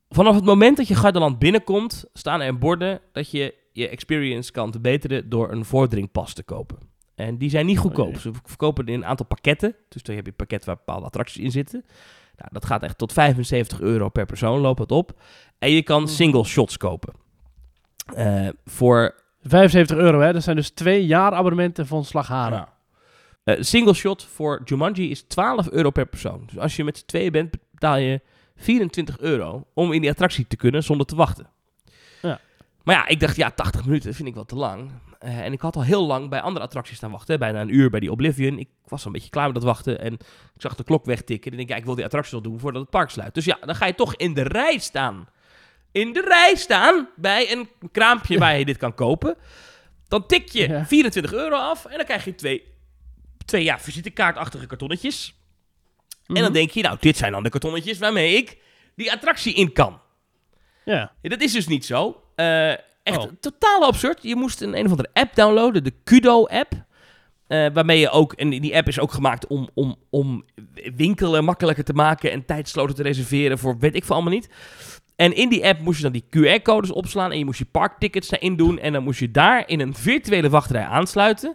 Vanaf 0.09 0.34
het 0.34 0.45
moment 0.45 0.76
dat 0.76 0.88
je 0.88 0.95
Gardaland 0.95 1.38
binnenkomt, 1.38 2.05
staan 2.12 2.41
er 2.41 2.59
borden 2.59 3.01
dat 3.12 3.30
je 3.30 3.55
je 3.72 3.88
experience 3.88 4.53
kan 4.53 4.72
verbeteren 4.72 5.28
door 5.28 5.53
een 5.53 5.64
vordringpas 5.64 6.34
te 6.34 6.43
kopen. 6.43 6.78
En 7.14 7.38
die 7.38 7.51
zijn 7.51 7.66
niet 7.66 7.78
goedkoop. 7.78 8.07
Oh 8.07 8.12
jee. 8.12 8.20
Ze 8.20 8.30
verkopen 8.45 8.86
in 8.86 8.95
een 8.95 9.05
aantal 9.05 9.26
pakketten. 9.26 9.74
Dus 9.88 10.03
dan 10.03 10.14
heb 10.14 10.24
je 10.24 10.30
een 10.30 10.36
pakket 10.36 10.64
waar 10.64 10.76
bepaalde 10.76 11.07
attracties 11.07 11.45
in 11.45 11.51
zitten. 11.51 11.84
Nou, 12.41 12.53
dat 12.53 12.64
gaat 12.64 12.82
echt 12.82 12.99
tot 12.99 13.12
75 13.12 13.80
euro 13.80 14.09
per 14.09 14.26
persoon, 14.26 14.61
loopt 14.61 14.78
dat 14.78 14.93
op. 14.93 15.12
En 15.59 15.70
je 15.70 15.82
kan 15.82 16.03
Mhm. 16.03 16.11
single 16.11 16.45
shots 16.45 16.76
kopen. 16.76 17.12
Eh, 18.14 18.49
voor 18.64 19.14
75 19.43 19.97
euro, 19.97 20.20
hè. 20.20 20.32
Dat 20.32 20.43
zijn 20.43 20.57
dus 20.57 20.70
twee 20.70 21.07
jaar 21.07 21.32
abonnementen 21.32 21.86
van 21.86 22.05
Slagharen. 22.05 22.59
Ja. 22.59 22.68
Eh, 23.45 23.57
single 23.62 23.95
shot 23.95 24.24
voor 24.24 24.61
Jumanji 24.64 25.11
is 25.11 25.22
12 25.22 25.70
euro 25.70 25.91
per 25.91 26.07
persoon. 26.07 26.43
Dus 26.47 26.59
als 26.59 26.76
je 26.76 26.84
met 26.84 26.99
z'n 26.99 27.07
tweeën 27.07 27.32
bent, 27.32 27.57
betaal 27.70 27.97
je 27.97 28.20
24 28.57 29.18
euro 29.18 29.66
om 29.74 29.93
in 29.93 30.01
die 30.01 30.11
attractie 30.11 30.47
te 30.47 30.57
kunnen 30.57 30.82
zonder 30.82 31.07
te 31.07 31.16
wachten. 31.16 31.47
Maar 32.85 32.95
ja, 32.95 33.07
ik 33.07 33.20
dacht, 33.20 33.37
ja, 33.37 33.51
80 33.51 33.85
minuten 33.85 34.14
vind 34.14 34.28
ik 34.28 34.35
wel 34.35 34.45
te 34.45 34.55
lang. 34.55 34.91
Eh, 35.18 35.39
en 35.39 35.53
ik 35.53 35.61
had 35.61 35.76
al 35.76 35.83
heel 35.85 36.07
lang 36.07 36.28
bij 36.31 36.41
andere 36.41 36.64
attracties 36.64 36.97
staan 36.97 37.11
wachten. 37.11 37.39
Bijna 37.39 37.61
een 37.61 37.74
uur 37.74 37.91
bij 37.91 38.01
die 38.01 38.11
Oblivion. 38.11 38.59
Ik 38.59 38.68
was 38.87 39.01
al 39.01 39.07
een 39.07 39.12
beetje 39.12 39.31
klaar 39.31 39.45
met 39.45 39.55
dat 39.55 39.64
wachten. 39.64 40.01
En 40.01 40.12
ik 40.12 40.20
zag 40.57 40.74
de 40.74 40.85
klok 40.85 41.05
wegtikken. 41.05 41.53
En 41.53 41.59
ik 41.59 41.59
denk, 41.59 41.68
ja, 41.68 41.76
ik 41.76 41.85
wil 41.85 41.95
die 41.95 42.05
attractie 42.05 42.33
wel 42.33 42.43
doen 42.51 42.61
voordat 42.61 42.81
het 42.83 42.91
park 42.91 43.11
sluit. 43.11 43.35
Dus 43.35 43.45
ja, 43.45 43.59
dan 43.64 43.74
ga 43.74 43.87
je 43.87 43.95
toch 43.95 44.16
in 44.16 44.35
de 44.35 44.43
rij 44.43 44.78
staan. 44.78 45.28
In 45.93 46.12
de 46.12 46.20
rij 46.20 46.55
staan 46.55 47.09
bij 47.16 47.53
een 47.53 47.68
kraampje 47.93 48.39
waar 48.39 48.59
je 48.59 48.64
dit 48.64 48.76
kan 48.76 48.95
kopen. 48.95 49.37
Dan 50.09 50.26
tik 50.26 50.49
je 50.49 50.68
Ja. 50.68 50.87
24 50.87 51.33
euro 51.33 51.57
af 51.57 51.85
en 51.85 51.97
dan 51.97 52.05
krijg 52.07 52.24
je 52.24 52.35
twee, 52.35 52.62
twee 53.45 53.64
ja, 53.64 53.78
visitekaartachtige 53.78 54.66
kartonnetjes. 54.66 55.35
En 56.26 56.35
dan 56.35 56.45
Mhm. 56.45 56.53
denk 56.53 56.70
je, 56.70 56.83
nou, 56.83 56.97
dit 57.01 57.16
zijn 57.16 57.33
dan 57.33 57.43
de 57.43 57.49
kartonnetjes 57.51 57.99
waarmee 57.99 58.35
ik 58.37 58.59
die 58.97 59.12
attractie 59.12 59.55
in 59.55 59.72
kan. 59.72 60.01
Ja. 60.85 61.12
Ja, 61.22 61.28
dat 61.28 61.41
is 61.41 61.53
dus 61.53 61.66
niet 61.66 61.85
zo. 61.85 62.22
Eh, 62.41 62.70
echt 63.03 63.18
Oh. 63.18 63.30
totaal 63.41 63.84
absurd. 63.84 64.18
Je 64.22 64.36
moest 64.36 64.61
een 64.61 64.76
een 64.78 64.84
of 64.84 64.91
andere 64.91 65.09
app 65.12 65.34
downloaden, 65.34 65.84
de 65.84 65.93
Kudo-app. 66.05 66.72
Eh, 67.47 67.66
waarmee 67.72 67.99
je 67.99 68.11
ook, 68.11 68.32
en 68.32 68.51
die 68.51 68.76
app 68.76 68.88
is 68.88 69.01
ook 69.01 69.12
gemaakt 69.12 69.47
om, 69.47 69.68
om, 69.74 69.97
om 70.11 70.45
winkelen 70.97 71.45
makkelijker 71.45 71.84
te 71.84 71.93
maken 71.93 72.32
en 72.32 72.45
tijdsloten 72.45 72.95
te 72.95 73.03
reserveren 73.03 73.59
voor 73.59 73.78
weet 73.78 73.95
ik 73.95 74.05
veel 74.05 74.14
allemaal 74.14 74.32
niet. 74.32 74.49
En 75.16 75.34
in 75.36 75.49
die 75.49 75.66
app 75.66 75.80
moest 75.80 75.97
je 75.97 76.11
dan 76.11 76.12
die 76.12 76.24
QR-codes 76.59 76.93
opslaan 76.93 77.32
en 77.32 77.38
je 77.38 77.45
moest 77.45 77.59
je 77.59 77.64
parktickets 77.64 78.28
daarin 78.28 78.57
doen. 78.57 78.78
En 78.78 78.93
dan 78.93 79.03
moest 79.03 79.20
je 79.20 79.30
daar 79.30 79.68
in 79.68 79.80
een 79.80 79.95
virtuele 79.95 80.49
wachtrij 80.51 80.84
aansluiten. 80.84 81.55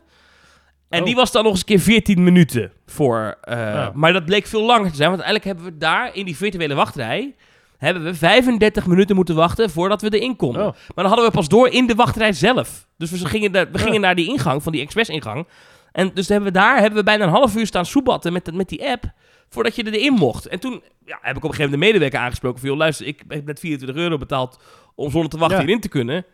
En 0.89 0.99
Oh. 0.99 1.05
die 1.05 1.15
was 1.15 1.31
dan 1.31 1.43
nog 1.43 1.51
eens 1.51 1.59
een 1.61 1.65
keer 1.67 1.79
14 1.79 2.23
minuten 2.23 2.71
voor. 2.85 3.37
eh, 3.41 3.57
Ja. 3.57 3.91
Maar 3.93 4.13
dat 4.13 4.25
bleek 4.25 4.45
veel 4.45 4.63
langer 4.65 4.89
te 4.89 4.95
zijn, 4.95 5.09
want 5.09 5.21
uiteindelijk 5.23 5.45
hebben 5.45 5.65
we 5.65 5.85
daar 5.85 6.15
in 6.15 6.25
die 6.25 6.35
virtuele 6.37 6.73
wachtrij 6.73 7.35
hebben 7.77 8.03
we 8.03 8.13
35 8.15 8.85
minuten 8.87 9.15
moeten 9.15 9.35
wachten 9.35 9.69
voordat 9.69 10.01
we 10.01 10.09
erin 10.09 10.35
konden. 10.35 10.61
Oh. 10.65 10.71
Maar 10.73 10.81
dan 10.95 11.05
hadden 11.05 11.25
we 11.25 11.31
pas 11.31 11.47
door 11.47 11.67
in 11.69 11.87
de 11.87 11.95
wachtrij 11.95 12.33
zelf. 12.33 12.87
Dus 12.97 13.11
we 13.11 13.25
gingen, 13.25 13.51
we 13.71 13.77
gingen 13.79 14.01
naar 14.01 14.15
die 14.15 14.27
ingang 14.27 14.63
van 14.63 14.71
die 14.71 14.81
express-ingang. 14.81 15.47
En 15.91 16.11
dus 16.13 16.27
hebben 16.27 16.47
we 16.53 16.59
daar 16.59 16.77
hebben 16.79 16.97
we 16.99 17.03
bijna 17.03 17.23
een 17.23 17.29
half 17.29 17.55
uur 17.55 17.65
staan 17.67 17.85
soebatten 17.85 18.33
met, 18.33 18.53
met 18.53 18.69
die 18.69 18.89
app. 18.89 19.03
Voordat 19.49 19.75
je 19.75 19.91
erin 19.97 20.13
mocht. 20.13 20.45
En 20.47 20.59
toen 20.59 20.83
ja, 21.05 21.17
heb 21.21 21.37
ik 21.37 21.43
op 21.43 21.49
een 21.49 21.55
gegeven 21.55 21.63
moment 21.63 21.81
de 21.81 21.87
medewerker 21.87 22.19
aangesproken. 22.19 22.59
Van, 22.59 22.69
joh, 22.69 22.77
luister, 22.77 23.05
ik 23.05 23.23
heb 23.27 23.45
net 23.45 23.59
24 23.59 23.97
euro 24.03 24.17
betaald 24.17 24.59
om 24.95 25.11
zonder 25.11 25.29
te 25.29 25.37
wachten 25.37 25.57
Ja. 25.57 25.63
hierin 25.63 25.81
te 25.81 25.87
kunnen. 25.89 26.25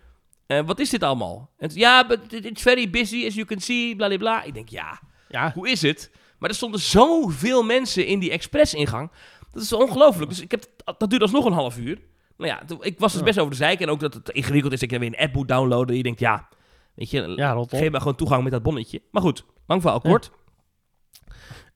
Eh, 0.47 0.59
wat 0.65 0.79
is 0.79 0.89
dit 0.89 1.03
allemaal? 1.03 1.49
En 1.57 1.69
ja, 1.73 2.07
but 2.07 2.19
it- 2.33 2.45
it's 2.45 2.61
very 2.61 2.89
busy, 2.89 3.25
as 3.27 3.33
you 3.33 3.45
can 3.45 3.59
see, 3.59 3.95
bla 3.95 4.07
bla 4.07 4.17
bla. 4.17 4.43
Ik 4.43 4.53
denk, 4.53 4.69
ja, 4.69 4.99
Ja. 5.29 5.51
hoe 5.55 5.69
is 5.69 5.81
het? 5.81 6.11
Maar 6.39 6.49
er 6.49 6.55
stonden 6.55 6.79
zoveel 6.79 7.63
mensen 7.63 8.05
in 8.05 8.19
die 8.19 8.31
express-ingang. 8.31 9.11
Dat 9.51 9.63
is 9.63 9.73
ongelooflijk. 9.73 10.29
Dus 10.29 10.41
ik 10.41 10.51
heb, 10.51 10.65
dat 10.97 11.09
duurde 11.09 11.25
alsnog 11.25 11.45
een 11.45 11.51
half 11.53 11.77
uur. 11.77 12.01
Nou 12.37 12.51
ja, 12.51 12.63
ik 12.79 12.99
was 12.99 13.13
dus 13.13 13.23
best 13.23 13.37
over 13.39 13.51
de 13.51 13.57
zeik. 13.57 13.79
En 13.79 13.89
ook 13.89 13.99
dat 13.99 14.13
het 14.13 14.29
ingewikkeld 14.29 14.73
is 14.73 14.79
dat 14.79 14.91
je 14.91 14.99
weer 14.99 15.07
een 15.07 15.25
app 15.25 15.33
moet 15.33 15.47
downloaden. 15.47 15.95
Je 15.95 16.03
denkt, 16.03 16.19
ja, 16.19 16.47
weet 16.95 17.09
je, 17.09 17.33
Ja, 17.35 17.63
geef 17.67 17.91
maar 17.91 18.01
gewoon 18.01 18.15
toegang 18.15 18.43
met 18.43 18.51
dat 18.51 18.63
bonnetje. 18.63 19.01
Maar 19.11 19.21
goed, 19.21 19.45
lang 19.67 19.81
verhaal 19.81 19.99
kort. 20.01 20.31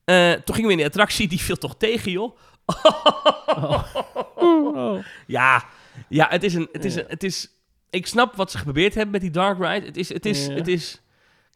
Eh, 0.05 0.31
toen 0.31 0.55
gingen 0.55 0.65
we 0.69 0.75
in 0.75 0.77
de 0.81 0.85
attractie, 0.85 1.27
die 1.27 1.39
viel 1.39 1.55
toch 1.55 1.75
tegen, 1.77 2.11
joh. 2.11 2.37
Oh. 4.35 5.03
Ja, 5.27 5.65
ja 6.09 6.27
het 6.29 6.43
is 6.43 6.53
een, 6.53 6.69
het 6.71 6.85
is 6.85 6.95
een, 6.95 7.05
het 7.07 7.23
is... 7.23 7.49
Ik 7.89 8.07
snap 8.07 8.35
wat 8.35 8.51
ze 8.51 8.57
geprobeerd 8.57 8.93
hebben 8.93 9.11
met 9.11 9.21
die 9.21 9.29
Dark 9.31 9.57
Ride. 9.57 9.85
Het 9.85 9.97
is, 9.97 10.09
het 10.09 10.25
is, 10.25 10.45
Ja. 10.45 10.53
het 10.53 10.67
is... 10.67 11.01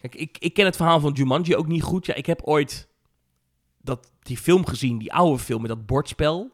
Kijk, 0.01 0.15
ik, 0.15 0.37
ik 0.39 0.53
ken 0.53 0.65
het 0.65 0.75
verhaal 0.75 0.99
van 0.99 1.11
Jumanji 1.11 1.55
ook 1.55 1.67
niet 1.67 1.83
goed. 1.83 2.05
Ja, 2.05 2.13
ik 2.13 2.25
heb 2.25 2.41
ooit 2.43 2.87
dat, 3.89 4.11
die 4.21 4.37
film 4.37 4.65
gezien, 4.65 4.97
die 4.97 5.13
oude 5.13 5.39
film 5.39 5.61
met 5.61 5.69
dat 5.69 5.85
bordspel. 5.85 6.51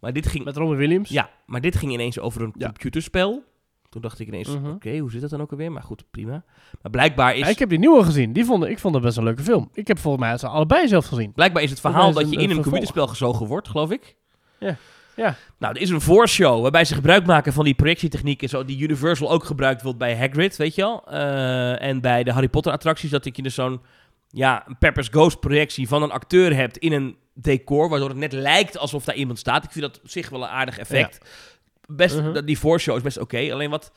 Maar 0.00 0.12
dit 0.12 0.26
ging, 0.26 0.44
Met 0.44 0.56
Robin 0.56 0.76
Williams. 0.76 1.08
ja, 1.08 1.30
maar 1.46 1.60
dit 1.60 1.76
ging 1.76 1.92
ineens 1.92 2.18
over 2.18 2.42
een 2.42 2.52
Ja. 2.56 2.64
computerspel. 2.66 3.42
Toen 3.88 4.02
dacht 4.02 4.18
ik 4.18 4.26
ineens, 4.26 4.48
Mhm. 4.48 4.68
oké, 4.70 4.98
hoe 4.98 5.10
zit 5.10 5.20
dat 5.20 5.30
dan 5.30 5.40
ook 5.40 5.50
alweer? 5.50 5.72
Maar 5.72 5.82
goed, 5.82 6.04
prima. 6.10 6.44
Maar 6.82 6.90
blijkbaar 6.90 7.32
is, 7.34 7.38
Ja, 7.40 7.46
ik 7.48 7.58
heb 7.58 7.68
die 7.68 7.78
nieuwe 7.78 8.04
gezien. 8.04 8.32
Die 8.32 8.44
vond, 8.44 8.64
ik 8.64 8.78
vond 8.78 8.94
dat 8.94 9.02
best 9.02 9.16
een 9.16 9.24
leuke 9.24 9.42
film. 9.42 9.68
Ik 9.72 9.86
heb 9.88 9.98
volgens 9.98 10.24
mij 10.24 10.38
ze 10.38 10.48
allebei 10.48 10.88
zelf 10.88 11.06
gezien. 11.06 11.32
blijkbaar 11.32 11.62
is 11.62 11.70
het 11.70 11.80
verhaal 11.80 12.12
dat 12.12 12.30
je 12.30 12.34
het 12.40 12.50
in 12.50 12.50
een 12.56 12.62
computerspel 12.62 13.06
gezogen 13.06 13.46
wordt, 13.46 13.68
geloof 13.68 13.90
ik. 13.90 14.14
Ja. 14.58 14.76
Ja. 15.16 15.36
Nou, 15.58 15.74
er 15.74 15.80
is 15.80 15.90
een 15.90 16.00
voorshow 16.00 16.62
waarbij 16.62 16.84
ze 16.84 16.94
gebruik 16.94 17.26
maken 17.26 17.52
van 17.52 17.64
die 17.64 17.74
projectietechnieken, 17.74 18.48
zo 18.48 18.64
die 18.64 18.78
Universal 18.80 19.30
ook 19.30 19.44
gebruikt 19.44 19.82
wordt 19.82 19.98
bij 19.98 20.16
Hagrid, 20.18 20.56
weet 20.56 20.74
je 20.74 20.82
wel. 20.82 21.06
Eh, 21.08 21.82
en 21.82 22.00
bij 22.00 22.22
de 22.24 22.32
Harry 22.32 22.48
Potter 22.48 22.72
attracties, 22.72 23.10
dat 23.10 23.36
je 23.36 23.42
dus 23.42 23.54
zo'n 23.54 23.80
ja, 24.28 24.68
een 24.68 24.78
Pepper's 24.78 25.08
Ghost 25.08 25.40
projectie 25.40 25.88
van 25.88 26.02
een 26.02 26.10
acteur 26.10 26.54
hebt 26.54 26.76
in 26.78 26.92
een 26.92 27.16
decor, 27.34 27.88
waardoor 27.88 28.08
het 28.08 28.18
net 28.18 28.32
lijkt 28.32 28.78
alsof 28.78 29.04
daar 29.04 29.14
iemand 29.14 29.38
staat. 29.38 29.64
Ik 29.64 29.70
vind 29.70 29.84
dat 29.84 30.00
op 30.02 30.08
zich 30.08 30.28
wel 30.28 30.42
een 30.42 30.48
aardig 30.48 30.78
effect. 30.78 31.28
Best, 31.86 32.16
dat- 32.34 32.46
Die 32.46 32.58
voorshow 32.58 32.96
is 32.96 33.02
best 33.02 33.18
oké. 33.18 33.52
Alleen 33.52 33.70
wat, 33.70 33.92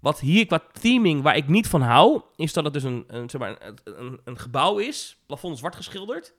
wat 0.00 0.20
hier 0.20 0.46
qua 0.46 0.62
theming, 0.80 1.22
waar 1.22 1.36
ik 1.36 1.48
niet 1.48 1.68
van 1.68 1.80
hou, 1.82 2.20
is 2.36 2.52
dat 2.52 2.64
het 2.64 2.72
dus 2.72 2.82
een, 2.82 3.04
een, 3.06 3.30
zeg 3.30 3.40
maar, 3.40 3.56
een, 3.60 3.78
een, 3.84 4.20
een 4.24 4.38
gebouw 4.38 4.78
is, 4.78 5.16
plafond 5.26 5.58
zwart 5.58 5.76
geschilderd, 5.76 6.34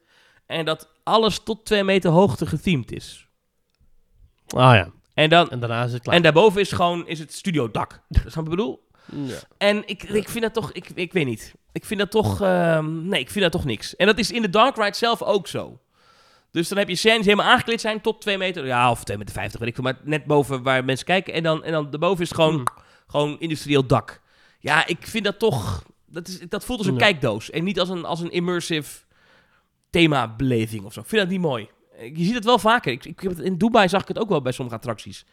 en 0.46 0.66
dat 0.66 0.90
alles 1.04 1.40
tot 1.44 1.66
twee 1.66 1.84
meter 1.84 2.12
hoogte 2.12 2.46
gethemd 2.46 2.92
is. 2.92 3.28
Ah 4.48 4.76
ja. 4.76 4.92
En, 5.14 5.30
dan, 5.30 5.50
En 5.50 5.60
daarna 5.60 5.84
is 5.84 5.94
het 5.94 6.02
klaar. 6.02 6.16
en 6.16 6.22
daarboven 6.22 6.62
is 6.62 6.72
gewoon 6.72 7.08
is 7.08 7.20
het 7.20 7.34
studiodak. 7.34 8.02
Dat 8.10 8.26
is 8.26 8.34
wat 8.36 8.44
ik 8.44 8.50
bedoel. 8.50 8.90
Ja. 9.06 9.38
En 9.58 9.88
ik, 9.88 10.04
ik 10.04 10.30
vind 10.30 10.44
dat 10.44 10.54
toch, 10.54 10.72
ik, 10.72 10.90
ik 10.96 11.14
weet 11.14 11.26
niet. 11.26 11.54
Ik 11.72 11.86
vind 11.86 12.00
dat 12.00 12.12
toch, 12.12 12.42
ehm, 12.42 13.08
nee, 13.08 13.20
ik 13.20 13.30
vind 13.30 13.44
dat 13.44 13.52
toch 13.52 13.66
niks. 13.66 13.96
En 13.96 14.06
dat 14.06 14.18
is 14.18 14.32
in 14.32 14.42
de 14.42 14.50
Dark 14.50 14.76
Ride 14.78 14.98
zelf 14.98 15.22
ook 15.22 15.48
zo. 15.48 15.80
Dus 16.52 16.68
dan 16.68 16.78
heb 16.78 16.90
je 16.90 16.96
scènes 16.96 17.26
helemaal 17.26 17.46
aangekleed 17.52 17.82
zijn 17.82 18.02
tot 18.02 18.22
2 18.22 18.38
meter, 18.38 18.66
ja, 18.66 18.92
of 18.92 19.04
2 19.04 19.18
meter 19.18 19.34
50, 19.34 19.60
weet 19.60 19.70
ik 19.70 19.76
veel. 19.76 19.84
Maar 19.84 19.98
net 20.04 20.26
boven 20.26 20.64
waar 20.64 20.86
mensen 20.86 21.06
kijken. 21.06 21.34
En 21.34 21.44
dan, 21.44 21.64
en 21.64 21.72
dan 21.72 21.90
daarboven 21.90 22.22
is 22.24 22.30
het 22.30 22.38
gewoon, 22.38 22.54
Hmm. 22.56 22.66
gewoon 23.08 23.40
industrieel 23.40 23.86
dak. 23.86 24.22
Ja, 24.60 24.88
ik 24.88 25.08
vind 25.08 25.24
dat 25.24 25.40
toch, 25.40 25.84
dat, 26.06 26.28
is, 26.28 26.40
dat 26.50 26.66
voelt 26.66 26.80
als 26.80 26.88
een 26.88 26.94
Ja. 26.94 27.00
kijkdoos. 27.00 27.50
En 27.50 27.64
niet 27.64 27.80
als 27.80 27.90
een, 27.90 28.06
als 28.06 28.20
een 28.20 28.32
immersive 28.32 29.00
themabeleving 29.90 30.84
of 30.86 30.94
zo. 30.94 31.00
Ik 31.00 31.08
vind 31.08 31.22
dat 31.22 31.32
niet 31.32 31.40
mooi. 31.42 31.70
Je 32.14 32.24
ziet 32.24 32.34
het 32.34 32.46
wel 32.46 32.60
vaker. 32.60 32.92
Ik, 32.92 33.06
ik 33.06 33.20
heb 33.20 33.32
het, 33.32 33.40
in 33.46 33.58
Dubai 33.58 33.90
zag 33.90 34.02
ik 34.02 34.08
het 34.08 34.20
ook 34.20 34.30
wel 34.30 34.42
bij 34.42 34.52
sommige 34.52 34.78
attracties. 34.78 35.26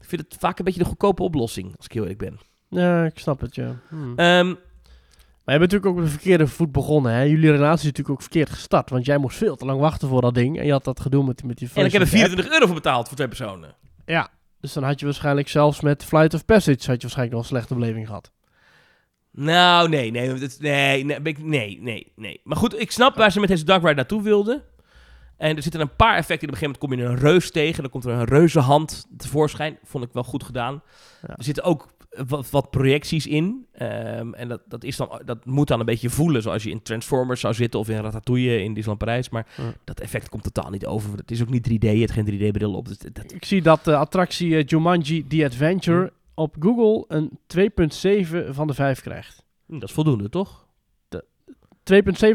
Ik 0.00 0.08
vind 0.08 0.22
het 0.22 0.36
vaak 0.40 0.58
een 0.58 0.64
beetje 0.64 0.80
de 0.80 0.86
goedkope 0.86 1.22
oplossing, 1.22 1.76
als 1.76 1.84
ik 1.86 1.92
heel 1.92 2.02
eerlijk 2.02 2.18
ben. 2.18 2.38
Ja, 2.68 3.04
ik 3.04 3.18
snap 3.18 3.40
het, 3.40 3.54
ja. 3.54 3.74
Hmm. 3.88 4.12
Ehm, 4.16 4.46
Maar 5.44 5.56
je 5.56 5.60
bent 5.66 5.72
natuurlijk 5.72 5.86
ook 5.86 5.96
op 5.96 6.02
de 6.02 6.10
verkeerde 6.10 6.46
voet 6.46 6.72
begonnen, 6.72 7.12
hè? 7.12 7.22
Jullie 7.22 7.50
relatie 7.50 7.78
is 7.78 7.82
natuurlijk 7.84 8.10
ook 8.10 8.20
verkeerd 8.20 8.50
gestart. 8.50 8.90
Want 8.90 9.04
jij 9.06 9.18
moest 9.18 9.36
veel 9.36 9.56
te 9.56 9.64
lang 9.64 9.80
wachten 9.80 10.08
voor 10.08 10.20
dat 10.20 10.34
ding. 10.34 10.58
En 10.58 10.66
je 10.66 10.72
had 10.72 10.84
dat 10.84 11.00
gedoe 11.00 11.24
met, 11.24 11.44
met 11.44 11.58
die 11.58 11.68
en 11.74 11.84
ik 11.84 11.92
heb 11.92 12.02
er 12.02 12.08
voice-over 12.08 12.38
app. 12.38 12.44
24 12.44 12.52
euro 12.52 12.66
voor 12.66 12.74
betaald 12.74 13.06
voor 13.06 13.16
twee 13.16 13.28
personen. 13.28 13.74
Ja. 14.06 14.28
Dus 14.60 14.72
dan 14.72 14.82
had 14.82 14.98
je 15.00 15.04
waarschijnlijk 15.04 15.48
zelfs 15.48 15.80
met 15.80 16.04
Flight 16.04 16.34
of 16.34 16.44
Passage... 16.44 16.70
had 16.70 16.96
je 16.96 17.00
waarschijnlijk 17.00 17.30
nog 17.30 17.40
een 17.40 17.48
slechte 17.48 17.74
beleving 17.74 18.06
gehad. 18.06 18.32
Nou, 19.30 19.88
nee, 19.88 20.10
nee, 20.10 20.32
nee, 20.58 21.04
nee, 21.04 21.36
nee, 21.38 21.78
nee, 21.80 22.12
nee. 22.16 22.40
Maar 22.44 22.56
goed, 22.56 22.80
ik 22.80 22.90
snap 22.90 23.16
waar 23.16 23.32
ze 23.32 23.40
met 23.40 23.48
deze 23.48 23.64
Dark 23.64 23.82
Ride 23.82 23.94
naartoe 23.94 24.22
wilden. 24.22 24.62
En 25.36 25.56
er 25.56 25.62
zitten 25.62 25.80
een 25.80 25.96
paar 25.96 26.16
effecten. 26.16 26.48
Op 26.48 26.54
een 26.54 26.60
gegeven 26.60 26.80
moment 26.80 27.04
kom 27.06 27.16
je 27.16 27.22
een 27.22 27.30
reus 27.32 27.50
tegen. 27.50 27.82
Dan 27.82 27.90
komt 27.90 28.04
er 28.04 28.12
een 28.12 28.24
reuzenhand 28.24 29.06
tevoorschijn. 29.16 29.78
Vond 29.84 30.04
ik 30.04 30.12
wel 30.12 30.24
goed 30.24 30.44
gedaan. 30.44 30.82
Ja. 31.26 31.36
Er 31.36 31.44
zitten 31.44 31.64
ook 31.64 31.88
wat, 32.28 32.50
wat 32.50 32.70
projecties 32.70 33.26
in. 33.26 33.66
Ehm, 33.72 34.32
en 34.34 34.48
dat, 34.48 34.60
dat, 34.66 34.84
is 34.84 34.96
dan, 34.96 35.22
dat 35.24 35.44
moet 35.46 35.68
dan 35.68 35.80
een 35.80 35.86
beetje 35.86 36.10
voelen. 36.10 36.42
Zoals 36.42 36.62
je 36.62 36.70
in 36.70 36.82
Transformers 36.82 37.40
zou 37.40 37.54
zitten. 37.54 37.80
Of 37.80 37.88
in 37.88 38.00
Ratatouille 38.00 38.62
in 38.62 38.66
Disneyland 38.74 38.98
Parijs. 38.98 39.28
Maar 39.28 39.46
Ja. 39.56 39.74
dat 39.84 40.00
effect 40.00 40.28
komt 40.28 40.42
totaal 40.42 40.70
niet 40.70 40.86
over. 40.86 41.16
Het 41.16 41.30
is 41.30 41.42
ook 41.42 41.50
niet 41.50 41.68
3D. 41.70 41.82
Je 41.82 41.98
hebt 41.98 42.12
geen 42.12 42.26
3D-bril 42.26 42.74
op. 42.74 42.88
Dus 42.88 42.98
dat, 42.98 43.32
Ik 43.32 43.44
zie 43.44 43.62
dat 43.62 43.84
de 43.84 43.96
attractie 43.96 44.56
eh, 44.56 44.64
Jumanji 44.66 45.26
The 45.26 45.44
Adventure... 45.44 45.98
Hmm. 45.98 46.10
op 46.34 46.56
Google 46.60 47.04
een 47.08 47.30
2,7 48.48 48.50
van 48.50 48.66
de 48.66 48.74
5 48.74 49.00
krijgt. 49.00 49.34
2,7 49.42 49.46
hm, 49.66 49.78
dat 49.78 49.88
is 49.88 49.94
voldoende, 49.94 50.28
toch? 50.28 50.66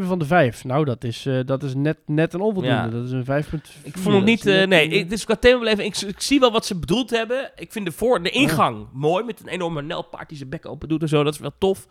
Van 0.05 0.19
de 0.19 0.25
5. 0.25 0.63
Nou, 0.63 0.85
dat 0.85 1.03
is, 1.03 1.25
eh, 1.25 1.39
dat 1.45 1.63
is 1.63 1.75
net, 1.75 1.97
net 2.05 2.33
een 2.33 2.41
onvoldoende. 2.41 2.77
Ja. 2.77 2.87
Dat 2.87 3.05
is 3.05 3.11
een 3.11 3.25
5,4. 3.25 3.83
Ik 3.83 3.97
vond 3.97 4.15
het 4.15 4.25
niet... 4.25 4.45
Eh, 4.45 4.67
nee, 4.67 4.87
ik, 4.87 5.09
dus 5.09 5.25
qua 5.25 5.35
themabeleving, 5.35 5.95
ik, 5.95 6.01
ik 6.01 6.21
zie 6.21 6.39
wel 6.39 6.51
wat 6.51 6.65
ze 6.65 6.79
bedoeld 6.79 7.09
hebben. 7.09 7.51
Ik 7.55 7.71
vind 7.71 7.85
de, 7.85 7.91
voor, 7.91 8.23
de 8.23 8.29
ingang 8.29 8.87
mooi, 8.93 9.23
met 9.23 9.39
een 9.39 9.47
enorme 9.47 9.81
nelpaard 9.81 10.29
die 10.29 10.37
zijn 10.37 10.49
bek 10.49 10.65
open 10.65 10.87
doet 10.87 11.01
en 11.01 11.07
zo. 11.07 11.23
Dat 11.23 11.33
is 11.33 11.39
wel 11.39 11.53
tof. 11.57 11.87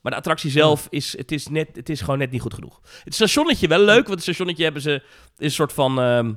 Maar 0.00 0.12
de 0.12 0.18
attractie 0.18 0.50
zelf 0.50 0.86
is, 0.90 1.16
het 1.16 1.32
is, 1.32 1.48
net, 1.48 1.68
het 1.72 1.88
is 1.88 2.00
gewoon 2.00 2.18
net 2.18 2.30
niet 2.30 2.40
goed 2.40 2.54
genoeg. 2.54 2.80
Het 3.04 3.14
stationnetje 3.14 3.68
wel 3.68 3.80
leuk, 3.80 4.06
want 4.06 4.08
het 4.08 4.22
stationnetje 4.22 4.64
hebben 4.64 4.82
ze... 4.82 4.90
is 4.92 5.04
een 5.36 5.50
soort 5.50 5.72
van... 5.72 6.00
ehm, 6.00 6.32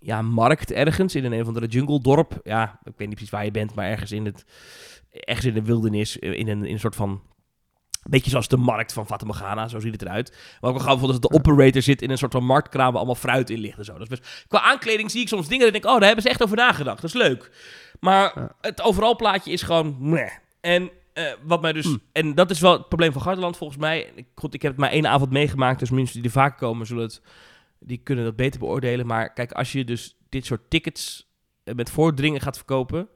ja, 0.00 0.22
markt 0.22 0.72
ergens 0.72 1.14
in 1.14 1.24
een, 1.24 1.32
een 1.32 1.40
of 1.40 1.46
andere 1.46 1.66
jungle 1.66 2.00
dorp. 2.00 2.40
Ja, 2.42 2.78
ik 2.84 2.92
weet 2.96 3.06
niet 3.06 3.16
precies 3.16 3.30
waar 3.30 3.44
je 3.44 3.50
bent, 3.50 3.74
maar 3.74 3.86
ergens 3.86 4.12
in 4.12 4.24
het... 4.24 4.44
Ergens 5.10 5.46
in 5.46 5.54
de 5.54 5.62
wildernis, 5.62 6.18
eh, 6.18 6.32
in 6.32 6.48
een, 6.48 6.64
in 6.64 6.72
een 6.72 6.80
soort 6.80 6.96
van... 6.96 7.22
Beetje 8.08 8.30
zoals 8.30 8.48
de 8.48 8.56
markt 8.56 8.92
van 8.92 9.06
Morgana, 9.24 9.68
zo 9.68 9.80
ziet 9.80 9.92
het 9.92 10.02
eruit. 10.02 10.56
Wat 10.60 10.70
ik 10.70 10.76
wel 10.76 10.86
gaaf 10.86 11.02
is 11.02 11.06
dat 11.06 11.22
de 11.22 11.30
operator 11.30 11.82
zit 11.82 12.02
in 12.02 12.10
een 12.10 12.18
soort 12.18 12.32
van 12.32 12.44
marktkraam 12.44 12.86
waar 12.86 12.96
allemaal 12.96 13.14
fruit 13.14 13.50
in 13.50 13.58
ligt 13.58 13.78
en 13.78 13.84
zo. 13.84 13.92
Dat 13.92 14.02
is 14.02 14.08
best 14.08 14.44
Qua 14.48 14.60
aankleding 14.60 15.10
zie 15.10 15.20
ik 15.20 15.28
soms 15.28 15.48
dingen 15.48 15.66
en 15.66 15.72
denk 15.72 15.84
ik, 15.84 15.90
oh, 15.90 15.96
daar 15.96 16.06
hebben 16.06 16.22
ze 16.22 16.28
echt 16.28 16.42
over 16.42 16.56
nagedacht. 16.56 17.00
Dat 17.00 17.14
is 17.14 17.16
leuk. 17.16 17.50
Maar 18.00 18.54
het 18.60 18.82
overal 18.82 19.16
plaatje 19.16 19.52
is 19.52 19.62
gewoon 19.62 19.96
meh. 19.98 20.30
En 20.60 20.90
eh, 21.12 21.24
wat 21.42 21.60
mij 21.60 21.72
dus... 21.72 21.84
Hmm. 21.84 22.00
En 22.12 22.34
dat 22.34 22.50
is 22.50 22.60
wel 22.60 22.72
het 22.72 22.88
probleem 22.88 23.12
van 23.12 23.22
Garderland 23.22 23.56
volgens 23.56 23.78
mij. 23.78 24.12
Ik, 24.14 24.26
goed, 24.34 24.54
ik 24.54 24.62
heb 24.62 24.70
het 24.70 24.80
maar 24.80 24.90
één 24.90 25.06
avond 25.06 25.30
meegemaakt, 25.30 25.78
dus 25.78 25.90
mensen 25.90 26.14
die 26.14 26.24
er 26.24 26.30
vaak 26.30 26.58
komen 26.58 26.86
zullen 26.86 27.02
het... 27.02 27.22
Die 27.78 28.00
kunnen 28.02 28.24
dat 28.24 28.36
beter 28.36 28.60
beoordelen. 28.60 29.06
Maar 29.06 29.32
kijk, 29.32 29.52
als 29.52 29.72
je 29.72 29.84
dus 29.84 30.16
dit 30.28 30.46
soort 30.46 30.70
tickets 30.70 31.28
eh, 31.64 31.74
met 31.74 31.90
voordringen 31.90 32.40
gaat 32.40 32.56
verkopen... 32.56 33.08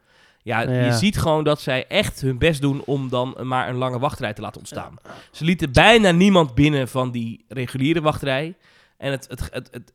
Ja, 0.43 0.61
Ja. 0.61 0.85
je 0.85 0.93
ziet 0.93 1.19
gewoon 1.19 1.45
dat 1.45 1.61
zij 1.61 1.87
echt 1.87 2.21
hun 2.21 2.39
best 2.39 2.61
doen 2.61 2.83
om 2.85 3.09
dan 3.09 3.37
maar 3.43 3.69
een 3.69 3.77
lange 3.77 3.99
wachtrij 3.99 4.33
te 4.33 4.41
laten 4.41 4.59
ontstaan. 4.61 4.97
Ze 5.31 5.45
lieten 5.45 5.73
bijna 5.73 6.11
niemand 6.11 6.55
binnen 6.55 6.89
van 6.89 7.11
die 7.11 7.45
reguliere 7.49 8.01
wachtrij. 8.01 8.57
En 8.97 9.11
het, 9.11 9.27
het, 9.29 9.49
het, 9.53 9.69
het, 9.73 9.93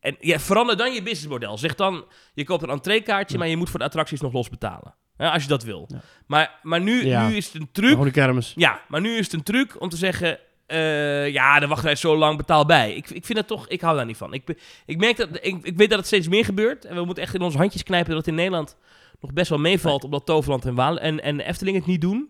en 0.00 0.16
ja, 0.20 0.38
verander 0.38 0.76
dan 0.76 0.92
je 0.92 1.02
businessmodel. 1.02 1.58
Zeg 1.58 1.74
dan, 1.74 2.04
je 2.34 2.44
koopt 2.44 2.62
een 2.62 2.70
entreekaartje, 2.70 3.38
maar 3.38 3.48
je 3.48 3.56
moet 3.56 3.70
voor 3.70 3.78
de 3.78 3.84
attracties 3.84 4.20
nog 4.20 4.32
los 4.32 4.48
betalen. 4.48 4.94
Ja, 5.16 5.30
als 5.32 5.42
je 5.42 5.48
dat 5.48 5.62
wil. 5.62 5.88
Maar, 6.26 6.58
maar 6.62 6.80
nu, 6.80 7.04
nu 7.04 7.36
is 7.36 7.46
het 7.52 7.54
een 7.62 7.68
truc. 7.72 8.12
Kermis. 8.12 8.52
Ja, 8.56 8.80
maar 8.88 9.00
nu 9.00 9.16
is 9.16 9.24
het 9.24 9.32
een 9.32 9.42
truc 9.42 9.80
om 9.80 9.88
te 9.88 9.96
zeggen... 9.96 10.38
eh, 10.66 11.28
ja, 11.28 11.58
de 11.60 11.66
wachtrij 11.66 11.92
is 11.92 12.00
zo 12.00 12.16
lang, 12.16 12.36
betaal 12.36 12.66
bij. 12.66 12.94
Ik, 12.94 13.10
ik 13.10 13.24
vind 13.24 13.38
dat 13.38 13.46
toch... 13.46 13.68
Ik 13.68 13.80
hou 13.80 13.96
daar 13.96 14.06
niet 14.06 14.16
van. 14.16 14.32
Ik, 14.32 14.56
ik, 14.86 14.96
merk 14.96 15.16
dat, 15.16 15.28
ik, 15.40 15.56
ik 15.62 15.76
weet 15.76 15.88
dat 15.88 15.98
het 15.98 16.06
steeds 16.06 16.28
meer 16.28 16.44
gebeurt. 16.44 16.84
En 16.84 16.94
we 16.96 17.04
moeten 17.04 17.22
echt 17.22 17.34
in 17.34 17.40
onze 17.40 17.58
handjes 17.58 17.82
knijpen 17.82 18.14
dat 18.14 18.26
in 18.26 18.34
Nederland 18.34 18.76
nog 19.20 19.32
best 19.32 19.48
wel 19.48 19.58
meevalt... 19.58 20.04
omdat 20.04 20.26
Toverland 20.26 20.64
en, 20.64 20.74
Waal 20.74 20.98
en, 20.98 21.22
en 21.22 21.40
Efteling 21.40 21.76
het 21.76 21.86
niet 21.86 22.00
doen. 22.00 22.28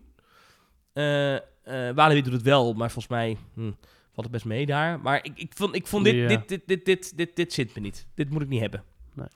Eh 0.93 1.37
Walibi 1.95 2.21
doet 2.21 2.33
het 2.33 2.41
wel, 2.41 2.73
maar 2.73 2.91
volgens 2.91 3.13
mij 3.13 3.37
hm, 3.53 3.61
valt 4.13 4.25
het 4.25 4.31
best 4.31 4.45
mee 4.45 4.65
daar. 4.65 4.99
Maar 4.99 5.19
ik, 5.23 5.31
ik 5.35 5.51
vond, 5.55 5.75
ik 5.75 5.87
vond 5.87 6.03
dit, 6.05 6.15
Ja. 6.15 6.27
dit, 6.27 6.47
dit, 6.47 6.61
dit, 6.67 6.85
dit, 6.85 7.17
dit, 7.17 7.35
dit 7.35 7.53
zit 7.53 7.75
me 7.75 7.81
niet. 7.81 8.05
Dit 8.15 8.29
moet 8.29 8.41
ik 8.41 8.47
niet 8.47 8.59
hebben. 8.61 8.83
Nee, 9.13 9.27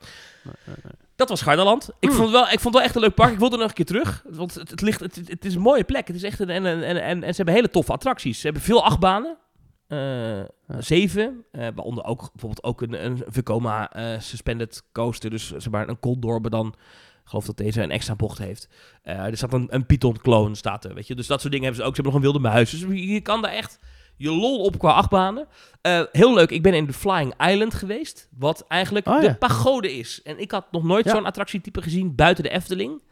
nee, 0.44 0.54
nee. 0.66 0.92
Dat 1.16 1.28
was 1.28 1.42
Gardaland. 1.42 1.90
Ik, 2.00 2.08
Hmm. 2.08 2.18
vond 2.18 2.30
wel, 2.30 2.42
ik 2.42 2.48
vond 2.48 2.62
het 2.64 2.72
wel 2.72 2.82
echt 2.82 2.94
een 2.94 3.00
leuk 3.00 3.14
park. 3.14 3.32
Ik 3.32 3.38
wilde 3.38 3.54
er 3.54 3.60
nog 3.60 3.68
een 3.68 3.74
keer 3.74 3.84
terug. 3.84 4.24
Want 4.30 4.54
het, 4.54 4.70
het, 4.70 4.80
ligt, 4.80 5.00
het, 5.00 5.16
het 5.24 5.44
is 5.44 5.54
een 5.54 5.60
mooie 5.60 5.84
plek. 5.84 6.06
Het 6.06 6.16
is 6.16 6.22
echt 6.22 6.38
een, 6.40 6.50
en, 6.50 6.66
en, 6.66 6.82
en, 6.82 7.22
en, 7.22 7.30
ze 7.30 7.36
hebben 7.36 7.54
hele 7.54 7.70
toffe 7.70 7.92
attracties. 7.92 8.38
Ze 8.40 8.44
hebben 8.44 8.62
veel 8.64 8.84
achtbanen. 8.84 9.36
Eh, 9.86 10.40
Zeven. 10.78 11.44
Waaronder 11.50 12.04
ook 12.04 12.18
bijvoorbeeld 12.32 12.64
ook 12.64 12.80
een, 12.80 13.04
een 13.04 13.22
Vekoma 13.26 13.90
suspended 14.18 14.82
coaster. 14.92 15.30
Dus 15.30 15.46
zeg 15.46 15.70
maar 15.70 15.88
een 15.88 16.00
Condor, 16.00 16.40
maar 16.40 16.50
dan... 16.50 16.74
Ik 17.26 17.32
geloof 17.32 17.46
dat 17.46 17.56
deze 17.56 17.82
een 17.82 17.90
extra 17.90 18.14
bocht 18.14 18.38
heeft. 18.38 18.68
Eh, 19.02 19.24
er 19.24 19.36
staat 19.36 19.52
een, 19.52 19.66
een 19.70 19.86
Python-clone, 19.86 20.54
staat 20.54 20.84
er, 20.84 20.94
weet 20.94 21.06
je. 21.06 21.14
Dus 21.14 21.26
dat 21.26 21.40
soort 21.40 21.52
dingen 21.52 21.66
hebben 21.66 21.82
ze 21.84 21.88
ook. 21.88 21.96
Ze 21.96 22.02
hebben 22.02 22.20
nog 22.22 22.32
een 22.32 22.32
wilde 22.40 22.48
muis. 22.54 22.70
Dus 22.70 23.00
je 23.14 23.20
kan 23.20 23.42
daar 23.42 23.52
echt 23.52 23.78
je 24.16 24.30
lol 24.30 24.60
op 24.64 24.78
qua 24.78 24.90
achtbanen. 24.92 25.46
Eh, 25.80 26.02
heel 26.12 26.34
leuk, 26.34 26.50
ik 26.50 26.62
ben 26.62 26.74
in 26.74 26.86
de 26.86 26.92
Flying 26.92 27.34
Island 27.46 27.74
geweest. 27.74 28.28
Wat 28.38 28.64
eigenlijk 28.68 29.06
Oh, 29.06 29.20
de 29.20 29.34
pagode 29.34 29.92
is. 29.98 30.22
En 30.22 30.38
ik 30.38 30.50
had 30.50 30.66
nog 30.72 30.82
nooit 30.84 31.04
Ja. 31.04 31.10
zo'n 31.10 31.24
attractietype 31.26 31.82
gezien 31.82 32.14
buiten 32.14 32.44
de 32.44 32.50
Efteling. 32.50 33.02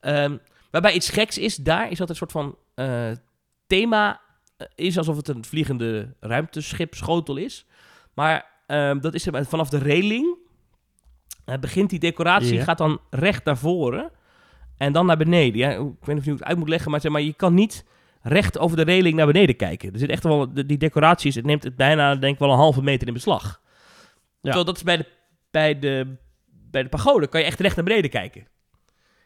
Ehm, 0.00 0.36
waarbij 0.70 0.92
iets 0.94 1.08
geks 1.10 1.38
is, 1.38 1.56
daar 1.56 1.90
is 1.90 1.98
dat 1.98 2.08
een 2.08 2.16
soort 2.16 2.32
van 2.32 2.58
eh, 2.74 3.10
thema. 3.66 4.20
is 4.74 4.98
alsof 4.98 5.16
het 5.16 5.28
een 5.28 5.44
vliegende 5.44 6.14
ruimteschip 6.20 6.94
schotel 6.94 7.36
is. 7.36 7.66
Maar 8.14 8.62
ehm, 8.66 9.00
dat 9.00 9.14
is 9.14 9.26
er 9.26 9.46
vanaf 9.46 9.68
de 9.68 9.78
reling. 9.78 10.36
Eh, 11.44 11.58
begint 11.58 11.90
die 11.90 11.98
decoratie, 11.98 12.54
Ja. 12.54 12.62
gaat 12.64 12.78
dan 12.78 13.00
recht 13.10 13.44
naar 13.44 13.56
voren. 13.58 14.10
En 14.76 14.92
dan 14.92 15.06
naar 15.06 15.16
beneden. 15.16 15.58
Ja, 15.58 15.70
ik 15.70 15.78
weet 15.78 16.06
niet 16.06 16.18
of 16.18 16.24
je 16.24 16.30
het 16.30 16.44
uit 16.44 16.58
moet 16.58 16.68
leggen, 16.68 16.90
maar, 16.90 17.00
zeg 17.00 17.12
maar 17.12 17.20
je 17.20 17.32
kan 17.34 17.54
niet 17.54 17.84
recht 18.22 18.58
over 18.58 18.76
de 18.76 18.82
reling 18.82 19.16
naar 19.16 19.26
beneden 19.26 19.56
kijken. 19.56 19.92
Er 19.92 19.98
zit 19.98 20.10
echt 20.10 20.22
wel, 20.22 20.52
die 20.66 20.78
decoratie 20.78 21.28
is, 21.28 21.34
het 21.34 21.44
neemt 21.44 21.62
het 21.64 21.76
bijna, 21.76 22.14
denk 22.16 22.32
ik, 22.32 22.38
wel 22.38 22.50
een 22.50 22.56
halve 22.56 22.82
meter 22.82 23.06
in 23.06 23.12
beslag. 23.12 23.60
Terwijl 24.40 24.64
dat 24.64 24.76
is 24.76 24.82
bij 24.82 24.96
de, 24.96 25.06
bij, 25.50 25.78
de, 25.78 26.16
bij 26.70 26.82
de 26.82 26.88
pagode, 26.88 27.26
kan 27.26 27.40
je 27.40 27.46
echt 27.46 27.60
recht 27.60 27.76
naar 27.76 27.84
beneden 27.84 28.10
kijken. 28.10 28.46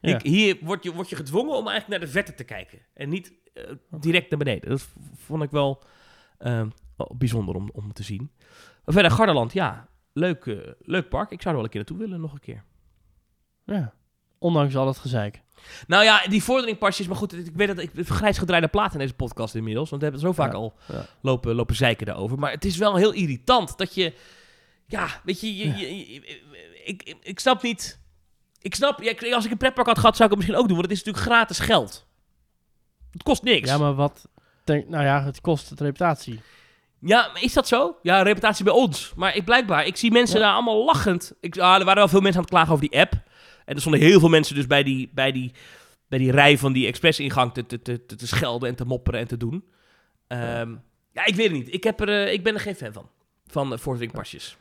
Ja. 0.01 0.15
Ik, 0.15 0.23
hier 0.23 0.57
word 0.61 0.82
je, 0.82 0.93
word 0.93 1.09
je 1.09 1.16
gedwongen 1.16 1.57
om 1.57 1.69
eigenlijk 1.69 1.89
naar 1.89 2.01
de 2.01 2.15
verte 2.15 2.35
te 2.35 2.45
kijken. 2.45 2.78
En 2.95 3.09
niet 3.09 3.32
eh, 3.55 3.65
direct 3.90 4.31
naar 4.31 4.39
beneden. 4.39 4.70
Dat 4.70 4.89
vond 5.16 5.43
ik 5.43 5.51
wel, 5.51 5.82
eh, 6.39 6.62
wel 6.97 7.15
bijzonder 7.19 7.55
om, 7.55 7.70
om 7.73 7.93
te 7.93 8.03
zien. 8.03 8.31
Verder, 8.85 9.11
Gardaland, 9.11 9.53
ja. 9.53 9.89
Leuk, 10.19 10.47
eh, 10.47 10.57
leuk 10.81 11.09
park. 11.09 11.31
Ik 11.31 11.43
zou 11.43 11.49
er 11.49 11.55
wel 11.55 11.65
een 11.65 11.69
keer 11.70 11.81
naartoe 11.81 11.99
willen, 11.99 12.20
nog 12.20 12.32
een 12.32 12.40
keer. 12.40 12.65
Ja. 13.65 13.93
Ondanks 14.39 14.77
al 14.77 14.86
het 14.86 14.99
gezeik. 14.99 15.43
Nou 15.86 16.05
ja, 16.05 16.27
die 16.28 16.43
vorderingpasjes, 16.43 17.07
maar 17.07 17.16
goed, 17.16 17.32
ik 17.47 17.55
weet 17.57 17.69
dat 17.69 17.78
ik 17.78 17.90
grijs 17.95 18.39
gedraaide 18.39 18.69
plaat 18.69 18.93
in 18.93 18.99
deze 18.99 19.15
podcast 19.15 19.55
inmiddels, 19.55 19.90
want 19.90 20.03
we 20.03 20.09
hebben 20.09 20.27
zo 20.28 20.32
vaak 20.35 20.53
Ja, 20.53 20.59
al 20.59 20.74
ja. 20.89 21.07
lopen, 21.20 21.55
lopen 21.55 21.77
zeiken 21.77 22.07
daarover. 22.07 22.39
Maar 22.39 22.51
het 22.51 22.65
is 22.65 22.77
wel 22.77 22.97
heel 22.97 23.12
irritant 23.12 23.78
dat 23.78 23.95
je, 23.95 24.15
ja, 24.86 25.09
weet 25.24 25.40
je, 25.40 25.57
je, 25.57 25.66
je- 25.77 26.12
je- 26.12 26.43
ik, 26.85 27.16
ik, 27.23 27.39
snap 27.40 27.62
niet, 27.62 28.01
ik 28.61 28.74
snap, 28.74 29.01
als 29.32 29.45
ik 29.45 29.51
een 29.51 29.57
pretpark 29.57 29.86
had 29.86 29.99
gehad, 29.99 30.16
zou 30.16 30.31
ik 30.31 30.36
het 30.36 30.39
misschien 30.39 30.57
ook 30.62 30.69
doen, 30.69 30.77
want 30.78 30.89
het 30.90 30.99
is 30.99 31.05
natuurlijk 31.05 31.32
gratis 31.35 31.59
geld. 31.59 32.07
Het 33.11 33.23
kost 33.23 33.43
niks. 33.43 33.69
Ja, 33.69 33.78
maar 33.78 33.95
wat... 33.95 34.28
Denk, 34.65 34.89
nou 34.89 35.05
ja, 35.05 35.24
het 35.24 35.40
kost 35.40 35.70
het 35.70 35.81
reputatie. 35.81 36.40
Ja, 37.00 37.30
is 37.40 37.52
dat 37.52 37.68
zo? 37.68 37.96
Ja, 38.02 38.22
reputatie 38.22 38.64
bij 38.64 38.72
ons. 38.72 39.12
Maar 39.16 39.36
ik, 39.36 39.44
blijkbaar, 39.44 39.86
ik 39.86 39.96
zie 39.96 40.10
mensen 40.12 40.38
Ja. 40.38 40.44
daar 40.44 40.54
allemaal 40.54 40.84
lachend. 40.84 41.32
Ik, 41.40 41.58
ah, 41.58 41.78
er 41.78 41.84
waren 41.84 41.94
wel 41.94 42.08
veel 42.08 42.20
mensen 42.20 42.36
aan 42.40 42.46
het 42.46 42.54
klagen 42.54 42.72
over 42.72 42.88
die 42.88 43.00
app. 43.00 43.12
En 43.64 43.74
er 43.74 43.80
stonden 43.80 44.00
heel 44.00 44.20
veel 44.20 44.28
mensen 44.28 44.54
dus 44.54 44.66
bij 44.66 44.82
die, 44.82 45.10
bij 45.14 45.32
die, 45.32 45.52
bij 46.08 46.18
die 46.18 46.30
rij 46.30 46.58
van 46.58 46.72
die 46.72 46.86
expressingang 46.86 47.52
te, 47.52 47.66
te, 47.66 47.82
te, 47.82 48.06
te, 48.06 48.26
schelden 48.26 48.68
en 48.68 48.74
te 48.76 48.84
mopperen 48.84 49.20
en 49.20 49.26
te 49.26 49.36
doen. 49.36 49.64
Ehm, 50.26 50.74
ja, 51.12 51.26
ik 51.26 51.34
weet 51.34 51.46
het 51.46 51.56
niet. 51.56 51.74
Ik, 51.74 51.84
heb 51.84 52.00
er, 52.00 52.08
eh, 52.08 52.32
ik 52.32 52.42
ben 52.42 52.54
er 52.54 52.60
geen 52.60 52.74
fan 52.74 52.92
van. 52.92 53.08
Van 53.46 53.72
uh. 53.72 54.54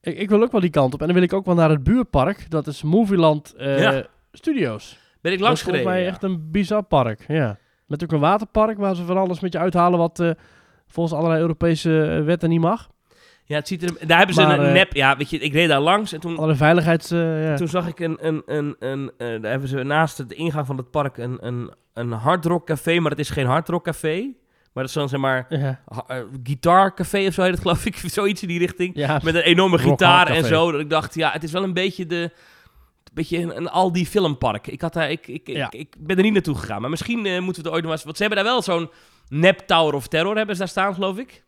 Ik, 0.00 0.18
ik 0.18 0.28
wil 0.28 0.42
ook 0.42 0.52
wel 0.52 0.60
die 0.60 0.70
kant 0.70 0.94
op. 0.94 1.00
En 1.00 1.06
dan 1.06 1.14
wil 1.14 1.24
ik 1.24 1.32
ook 1.32 1.46
wel 1.46 1.54
naar 1.54 1.70
het 1.70 1.84
buurpark. 1.84 2.50
Dat 2.50 2.66
is 2.66 2.82
Movieland 2.82 3.54
Ja. 3.56 4.06
Studios. 4.32 4.98
Ben 5.20 5.32
ik 5.32 5.38
dat 5.38 5.46
langs 5.46 5.60
is 5.60 5.66
volgens 5.66 5.84
gereden. 5.84 5.92
mij 5.92 6.02
ja. 6.02 6.08
echt 6.08 6.22
een 6.22 6.50
bizar 6.50 6.82
park. 6.82 7.24
Ja. 7.28 7.58
Met 7.86 8.02
ook 8.02 8.12
een 8.12 8.20
waterpark 8.20 8.78
waar 8.78 8.96
ze 8.96 9.04
van 9.04 9.16
alles 9.16 9.40
met 9.40 9.52
je 9.52 9.58
uithalen 9.58 9.98
wat 9.98 10.34
volgens 10.94 11.14
allerlei 11.14 11.40
Europese 11.40 12.02
eh, 12.02 12.24
wetten 12.24 12.48
niet 12.48 12.60
mag. 12.60 12.88
Ja, 13.44 13.56
het 13.56 13.68
ziet 13.68 13.82
er, 13.82 14.06
daar 14.06 14.18
hebben 14.18 14.34
ze 14.34 14.42
Maar, 14.42 14.58
een 14.58 14.66
eh, 14.66 14.72
nep... 14.72 14.92
Ja, 14.92 15.16
weet 15.16 15.30
je, 15.30 15.38
ik 15.38 15.52
reed 15.52 15.68
daar 15.68 15.80
langs 15.80 16.12
en 16.12 16.20
toen, 16.20 16.34
Allerlei 16.34 16.58
veiligheids... 16.58 17.10
eh, 17.10 17.44
ja. 17.44 17.56
toen 17.56 17.68
zag 17.68 17.86
ik 17.86 18.00
een... 18.00 18.16
een, 18.20 18.42
een, 18.46 18.76
een 18.78 19.12
daar 19.16 19.50
hebben 19.50 19.68
ze 19.68 19.82
naast 19.82 20.28
de 20.28 20.34
ingang 20.34 20.66
van 20.66 20.76
het 20.76 20.90
park 20.90 21.16
een, 21.16 21.38
een, 21.40 21.72
een 21.94 22.12
hardrock 22.12 22.66
café. 22.66 23.00
Maar 23.00 23.10
het 23.10 23.20
is 23.20 23.30
geen 23.30 23.46
hardrock 23.46 23.84
café. 23.84 24.20
Maar 24.72 24.82
dat 24.82 24.84
is 24.84 24.92
dan 24.92 25.08
zeg 25.08 25.20
maar... 25.20 25.46
ja. 25.48 25.80
gitaarcafé 26.42 27.26
of 27.26 27.34
zo 27.34 27.42
heet 27.42 27.50
het 27.50 27.60
geloof 27.66 27.86
ik. 27.86 27.96
Zoiets 27.96 28.42
in 28.42 28.48
die 28.48 28.58
richting. 28.58 28.96
ja. 28.96 29.20
Met 29.22 29.34
een 29.34 29.42
enorme 29.42 29.78
gitaar 29.78 30.26
en 30.26 30.44
zo. 30.44 30.72
Dat 30.72 30.80
ik 30.80 30.90
dacht, 30.90 31.14
ja, 31.14 31.30
het 31.30 31.42
is 31.42 31.52
wel 31.52 31.62
een 31.62 31.74
beetje 31.74 32.06
de... 32.06 32.30
Een 33.04 33.20
beetje 33.22 33.38
een, 33.38 33.56
een 33.56 33.68
Aldi 33.68 34.06
filmpark. 34.06 34.66
Ik, 34.66 34.80
had 34.80 34.92
daar, 34.92 35.10
ik, 35.10 35.26
ik, 35.26 35.48
ik, 35.48 35.74
ik 35.74 35.94
ben 35.98 36.16
er 36.16 36.22
niet 36.22 36.32
naartoe 36.32 36.56
gegaan. 36.56 36.80
Maar 36.80 36.90
misschien 36.90 37.42
moeten 37.42 37.62
we 37.62 37.68
er 37.68 37.74
ooit 37.74 37.84
nog 37.84 37.92
eens... 37.92 38.04
Want 38.04 38.16
ze 38.16 38.22
hebben 38.22 38.44
daar 38.44 38.52
wel 38.52 38.62
zo'n 38.62 38.90
nep 39.38 39.58
Tower 39.58 39.94
of 39.94 40.06
Terror 40.08 40.36
hebben 40.36 40.54
ze 40.54 40.60
daar 40.60 40.70
staan, 40.70 40.94
geloof 40.94 41.18
ik. 41.18 41.44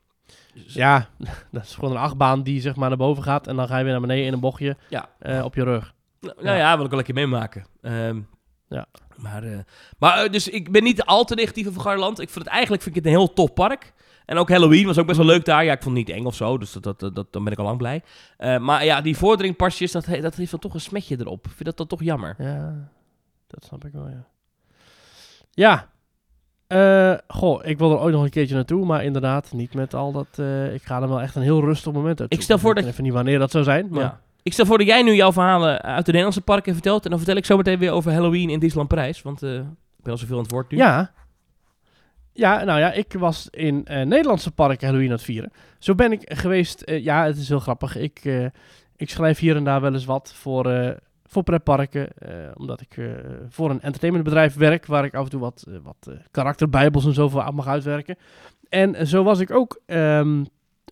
Ja, 0.55 1.09
dat 1.53 1.63
is 1.63 1.75
gewoon 1.75 1.91
een 1.91 1.97
achtbaan 1.97 2.43
die 2.43 2.61
zeg 2.61 2.77
maar 2.77 2.89
naar 2.89 2.99
boven 2.99 3.23
gaat. 3.23 3.47
En 3.47 3.57
dan 3.57 3.67
ga 3.69 3.77
je 3.79 3.83
weer 3.85 3.93
naar 3.93 4.01
beneden 4.01 4.25
in 4.25 4.33
een 4.33 4.41
bochtje 4.41 4.77
Ja. 4.89 5.09
eh, 5.19 5.45
op 5.45 5.55
je 5.55 5.65
rug. 5.65 5.95
Nou, 6.21 6.35
nou 6.43 6.57
ja, 6.57 6.75
wil 6.75 6.83
ik 6.85 6.89
wel 6.91 6.97
lekker 6.99 7.15
meemaken. 7.15 7.67
Ehm, 7.83 8.21
Ja. 8.69 8.87
Maar, 9.17 9.43
eh, 9.43 9.59
maar 9.99 10.25
eh, 10.25 10.31
dus 10.33 10.49
ik 10.49 10.73
ben 10.73 10.83
niet 10.83 11.03
al 11.05 11.25
te 11.25 11.35
negatief 11.35 11.69
over 11.69 11.81
Gardaland. 11.81 12.21
Ik 12.21 12.31
vind 12.31 12.45
het 12.45 12.53
eigenlijk 12.55 12.83
vind 12.83 12.97
ik 12.97 13.03
het 13.05 13.13
een 13.13 13.19
heel 13.19 13.33
tof 13.33 13.53
park. 13.53 13.93
En 14.27 14.37
ook 14.39 14.49
Halloween 14.49 14.87
was 14.87 14.99
ook 14.99 15.07
best 15.07 15.19
wel 15.19 15.27
leuk 15.27 15.45
daar. 15.45 15.65
Ja, 15.65 15.73
ik 15.73 15.83
vond 15.83 15.97
het 15.97 16.07
niet 16.07 16.17
eng 16.17 16.25
of 16.25 16.35
zo, 16.35 16.59
dus 16.59 16.73
dat, 16.73 16.99
dat, 17.01 17.15
dat, 17.15 17.33
dan 17.33 17.45
ben 17.45 17.53
ik 17.53 17.59
al 17.59 17.65
lang 17.65 17.79
blij. 17.79 18.03
Maar 18.59 18.85
ja, 18.85 19.01
die 19.01 19.17
vorderingpasjes, 19.17 19.93
dat, 19.93 20.05
dat 20.21 20.35
heeft 20.35 20.51
dan 20.51 20.61
toch 20.61 20.75
een 20.75 20.81
smetje 20.81 21.17
erop. 21.21 21.45
Ik 21.47 21.53
vind 21.53 21.65
dat 21.65 21.77
dan 21.77 21.87
toch 21.87 22.03
jammer. 22.03 22.35
Ja, 22.39 22.89
dat 23.47 23.65
snap 23.65 23.85
ik 23.85 23.93
wel, 23.93 24.09
ja. 24.09 24.27
Ja. 25.51 25.89
Eh, 26.67 27.15
goh, 27.29 27.65
ik 27.65 27.79
wil 27.79 27.91
er 27.91 27.99
ooit 27.99 28.15
nog 28.15 28.23
een 28.23 28.31
keertje 28.31 28.55
naartoe, 28.55 28.87
maar 28.87 29.05
inderdaad 29.05 29.53
niet 29.53 29.75
met 29.75 29.95
al 29.95 30.13
dat... 30.13 30.27
eh, 30.37 30.75
ik 30.75 30.83
ga 30.83 31.03
er 31.03 31.09
wel 31.09 31.21
echt 31.21 31.35
een 31.35 31.43
heel 31.43 31.61
rustig 31.61 31.93
moment 31.93 32.21
uit 32.21 32.33
Ik 32.33 32.43
stel 32.43 32.59
voor 32.59 32.71
Ik 32.71 32.75
dat 32.77 32.85
weet 32.85 32.93
even 32.93 33.05
niet 33.05 33.13
wanneer 33.13 33.39
dat 33.39 33.51
zou 33.51 33.65
zijn, 33.65 33.87
maar... 33.91 34.03
Ja. 34.03 34.21
Ik 34.43 34.53
stel 34.53 34.67
voor 34.67 34.79
dat 34.79 34.87
jij 34.87 35.03
nu 35.03 35.15
jouw 35.15 35.33
verhalen 35.33 35.83
uit 35.83 36.01
de 36.05 36.11
Nederlandse 36.11 36.41
parken 36.41 36.73
vertelt. 36.73 37.05
En 37.05 37.11
dan 37.11 37.19
vertel 37.19 37.37
ik 37.37 37.45
zo 37.45 37.57
meteen 37.57 37.79
weer 37.79 37.91
over 37.91 38.13
Halloween 38.13 38.51
in 38.51 38.59
Disneyland 38.59 38.89
Parijs. 38.89 39.23
Want 39.23 39.43
eh, 39.43 39.55
ik 39.55 40.03
ben 40.03 40.13
al 40.13 40.19
zoveel 40.19 40.37
aan 40.37 40.43
het 40.43 40.53
woord 40.53 40.71
nu. 40.71 40.77
Ja. 40.77 41.13
Ja, 42.33 42.65
nou 42.65 42.79
ja, 42.79 42.93
ik 42.93 43.13
was 43.13 43.49
in 43.51 43.87
Nederlandse 43.89 44.51
parken 44.51 44.87
Halloween 44.87 45.09
aan 45.09 45.15
het 45.15 45.25
vieren. 45.25 45.53
Zo 45.79 45.95
ben 45.95 46.13
ik 46.13 46.33
geweest. 46.35 46.83
ja, 46.85 47.25
het 47.25 47.37
is 47.37 47.49
heel 47.49 47.61
grappig. 47.61 47.97
Ik, 47.97 48.51
ik 48.97 49.11
schrijf 49.11 49.39
hier 49.39 49.57
en 49.57 49.65
daar 49.65 49.81
wel 49.81 49.93
eens 49.93 50.05
wat 50.05 50.33
voor, 50.35 50.71
eh 50.71 50.97
voor 51.37 51.45
pretparken. 51.45 52.09
eh, 52.19 52.51
omdat 52.55 52.81
ik 52.81 52.97
eh, 52.97 53.07
voor 53.49 53.71
een 53.71 53.81
entertainmentbedrijf 53.81 54.55
werk. 54.55 54.87
Waar 54.87 55.05
ik 55.05 55.15
af 55.15 55.25
en 55.25 55.31
toe 55.31 55.41
wat, 55.41 55.65
eh, 55.69 55.75
wat 55.83 56.11
karakterbijbels 56.31 57.05
en 57.05 57.15
zo 57.15 57.29
voor 57.29 57.55
mag 57.55 57.67
uitwerken. 57.67 58.17
En 58.69 59.07
zo 59.07 59.23
was 59.23 59.41
ik 59.41 59.51
ook 59.51 59.81
ehm, 59.87 60.45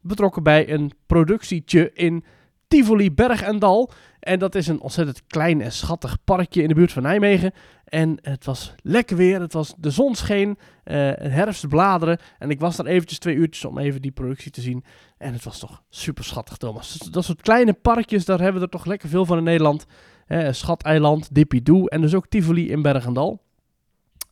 betrokken 0.03 0.43
bij 0.43 0.71
een 0.73 0.93
productietje 1.07 1.93
in 1.93 2.25
Tivoli 2.69 3.13
Berg 3.13 3.43
en 3.43 3.59
Dal. 3.59 3.91
En 4.25 4.39
dat 4.39 4.55
is 4.55 4.67
een 4.67 4.81
ontzettend 4.81 5.27
klein 5.27 5.61
en 5.61 5.73
schattig 5.73 6.17
parkje 6.25 6.63
in 6.63 6.69
de 6.69 6.75
buurt 6.75 6.93
van 6.93 7.03
Nijmegen. 7.03 7.53
En 7.85 8.19
het 8.23 8.45
was 8.45 8.75
lekker 8.83 9.17
weer. 9.17 9.41
Het 9.41 9.53
was, 9.53 9.75
de 9.77 9.91
zon 9.91 10.15
scheen. 10.15 10.59
eh 10.85 10.95
herfstbladeren. 11.17 12.19
En 12.39 12.51
ik 12.51 12.61
was 12.61 12.77
daar 12.77 12.87
eventjes 12.87 13.19
twee 13.19 13.35
uurtjes 13.35 13.65
om 13.65 13.79
even 13.79 14.03
die 14.03 14.11
productie 14.11 14.51
te 14.51 14.61
zien. 14.61 14.85
En 15.19 15.33
het 15.33 15.45
was 15.45 15.59
toch 15.59 15.83
super 15.89 16.25
schattig, 16.25 16.57
Thomas. 16.57 16.99
Dat 17.11 17.25
soort 17.25 17.43
kleine 17.43 17.73
parkjes, 17.73 18.25
daar 18.25 18.41
hebben 18.41 18.61
we 18.61 18.67
er 18.67 18.73
toch 18.73 18.85
lekker 18.85 19.09
veel 19.09 19.25
van 19.25 19.39
in 19.39 19.45
Nederland. 19.45 19.87
Eh 20.27 20.53
Schateiland, 20.53 21.35
Dippy-Doe 21.35 21.91
en 21.91 22.01
dus 22.01 22.15
ook 22.15 22.27
Tivoli 22.29 22.71
in 22.71 22.83
Bergendal. 22.83 23.43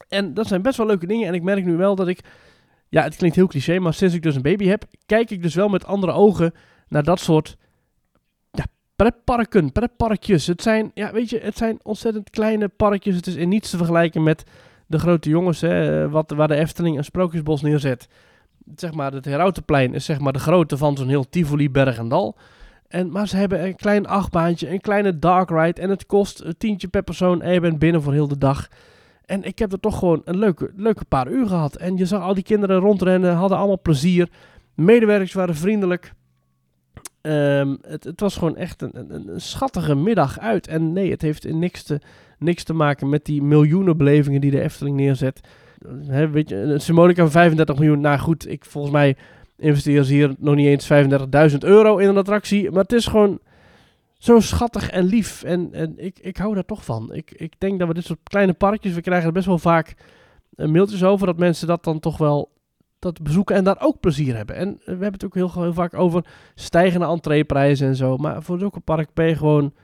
En 0.09 0.35
dat 0.35 0.47
zijn 0.47 0.62
best 0.62 0.77
wel 0.77 0.86
leuke 0.86 1.06
dingen. 1.06 1.28
En 1.28 1.35
ik 1.35 1.43
merk 1.43 1.64
nu 1.64 1.77
wel 1.77 1.94
dat 1.94 2.09
ik... 2.09 2.20
Ja, 2.89 3.02
het 3.02 3.16
klinkt 3.16 3.36
heel 3.36 3.47
cliché, 3.47 3.78
maar 3.78 3.94
sinds 3.94 4.14
ik 4.14 4.23
dus 4.23 4.35
een 4.35 4.43
baby 4.43 4.66
heb... 4.66 4.85
kijk 5.06 5.31
ik 5.31 5.43
dus 5.43 5.55
wel 5.55 5.69
met 5.69 5.86
andere 5.86 6.12
ogen 6.12 6.52
naar 6.89 7.02
dat 7.02 7.20
soort... 7.20 7.56
Pretparken, 9.03 9.73
pretparkjes. 9.73 10.47
Het 10.47 10.62
zijn, 10.62 10.91
ja, 10.95 11.12
weet 11.12 11.31
je, 11.31 11.39
het 11.39 11.57
zijn 11.57 11.79
ontzettend 11.83 12.31
kleine 12.31 12.69
parkjes. 12.69 13.16
Het 13.16 13.27
is 13.27 13.35
in 13.35 13.49
niets 13.49 13.70
te 13.70 13.77
vergelijken 13.77 14.23
met 14.23 14.45
de 14.87 14.99
grote 14.99 15.29
jongens, 15.29 15.61
hè, 15.61 16.09
wat, 16.09 16.31
waar 16.31 16.49
de 16.49 16.55
Efteling 16.55 16.97
een 16.97 17.05
sprookjesbos 17.05 17.62
neerzet. 17.62 18.09
Zeg 18.77 18.93
maar, 18.93 19.12
het 19.12 19.24
Herautenplein 19.24 19.95
is 19.95 20.05
zeg 20.05 20.19
maar 20.19 20.33
de 20.33 20.39
grootte 20.39 20.77
van 20.77 20.97
zo'n 20.97 21.09
heel 21.09 21.29
Tivoli, 21.29 21.70
Berg 21.70 21.99
en 21.99 22.09
Dal. 22.09 22.37
En, 22.89 23.11
maar 23.11 23.29
ze 23.29 23.37
hebben 23.37 23.65
een 23.65 23.77
klein 23.77 24.07
achtbaantje, 24.07 24.70
een 24.70 24.81
kleine 24.81 25.19
dark 25.19 25.51
ride. 25.51 25.81
En 25.81 25.91
het 25.91 26.07
kost 26.07 26.41
een 26.41 26.57
tientje 26.59 26.89
per 26.89 27.03
persoon 27.03 27.43
en 27.43 27.53
je 27.53 27.61
bent 27.61 27.79
binnen 27.79 28.03
voor 28.03 28.12
heel 28.12 28.29
de 28.29 28.39
dag. 28.39 28.69
En 29.24 29.43
ik 29.43 29.59
heb 29.59 29.73
er 29.73 29.81
toch 29.81 29.99
gewoon 29.99 30.23
een 30.24 30.39
leuke, 30.39 30.70
leuke 30.77 31.05
paar 31.05 31.29
uur 31.29 31.47
gehad. 31.47 31.77
En 31.77 31.97
je 31.97 32.07
zag 32.07 32.23
al 32.23 32.35
die 32.35 32.45
kinderen 32.45 32.79
rondrennen, 32.79 33.35
hadden 33.35 33.59
allemaal 33.59 33.81
plezier. 33.81 34.29
Medewerkers 34.74 35.33
waren 35.33 35.57
vriendelijk. 35.57 36.12
Ehm, 37.23 37.77
het, 37.86 38.05
het 38.05 38.20
was 38.20 38.36
gewoon 38.36 38.57
echt 38.57 38.82
een, 38.82 38.90
een, 38.94 39.28
een 39.28 39.40
schattige 39.40 39.94
middag 39.94 40.39
uit. 40.39 40.66
En 40.66 40.93
nee, 40.93 41.11
het 41.11 41.23
heeft 41.23 41.53
niks 41.53 41.82
te, 41.82 42.01
niks 42.39 42.65
te 42.65 42.74
maken 42.74 43.09
met 43.09 43.24
die 43.24 43.43
miljoenen 43.43 43.97
belevingen 43.97 44.40
die 44.40 44.51
de 44.51 44.61
Efteling 44.61 44.97
neerzet. 44.97 45.40
Weet 46.31 46.49
je, 46.49 46.57
een 46.57 46.81
Symbolica 46.81 47.23
van 47.23 47.31
35 47.31 47.78
miljoen. 47.78 48.01
Nou 48.01 48.19
goed, 48.19 48.49
ik, 48.49 48.65
volgens 48.65 48.93
mij 48.93 49.16
investeren 49.57 50.05
ze 50.05 50.12
hier 50.12 50.35
nog 50.39 50.55
niet 50.55 50.66
eens 50.66 51.51
35.000 51.53 51.59
euro 51.59 51.99
in 51.99 52.09
een 52.09 52.16
attractie. 52.16 52.70
Maar 52.70 52.82
het 52.82 52.93
is 52.93 53.07
gewoon 53.07 53.39
zo 54.19 54.40
schattig 54.40 54.90
en 54.90 55.05
lief. 55.05 55.43
En, 55.43 55.69
en 55.73 55.94
ik, 55.97 56.19
ik 56.19 56.36
hou 56.36 56.55
daar 56.55 56.65
toch 56.65 56.85
van. 56.85 57.15
Ik, 57.15 57.31
ik 57.31 57.53
denk 57.59 57.78
dat 57.78 57.89
we 57.89 57.94
dit 57.94 58.05
soort 58.05 58.20
kleine 58.23 58.53
parkjes, 58.53 58.94
we 58.94 59.01
krijgen 59.01 59.27
er 59.27 59.32
best 59.32 59.47
wel 59.47 59.59
vaak 59.59 59.94
eh, 60.55 60.66
mailtjes 60.66 61.05
over. 61.05 61.27
Dat 61.27 61.39
mensen 61.39 61.66
dat 61.66 61.85
dan 61.85 62.01
toch 62.01 62.19
wel 62.19 62.51
dat 63.03 63.23
bezoeken 63.23 63.57
en 63.57 63.65
daar 63.65 63.81
ook 63.81 64.01
plezier 64.01 64.37
hebben. 64.37 64.57
En 64.57 64.69
eh, 64.69 64.85
we 64.85 64.91
hebben 64.91 65.12
het 65.12 65.24
ook 65.24 65.35
heel, 65.35 65.73
vaak 65.73 65.95
over 65.95 66.24
stijgende 66.55 67.07
entreeprijzen 67.07 67.87
en 67.89 67.97
zo. 67.97 68.16
Maar 68.16 68.43
voor 68.43 68.59
zulke 68.59 68.81
park 68.81 69.09
ben 69.15 69.27
je 69.27 69.37
gewoon, 69.37 69.74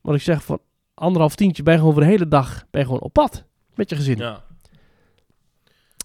wat 0.00 0.14
ik 0.14 0.20
zeg, 0.20 0.42
voor 0.42 0.58
anderhalf 0.94 1.34
tientje 1.34 1.62
ben 1.62 1.72
je 1.72 1.78
gewoon 1.78 1.94
voor 1.94 2.02
de 2.02 2.08
hele 2.08 2.28
dag 2.28 2.64
ben 2.70 2.80
je 2.80 2.86
gewoon 2.86 3.02
op 3.02 3.12
pad 3.12 3.44
met 3.74 3.90
je 3.90 3.96
gezin. 3.96 4.16
Ja. 4.16 4.44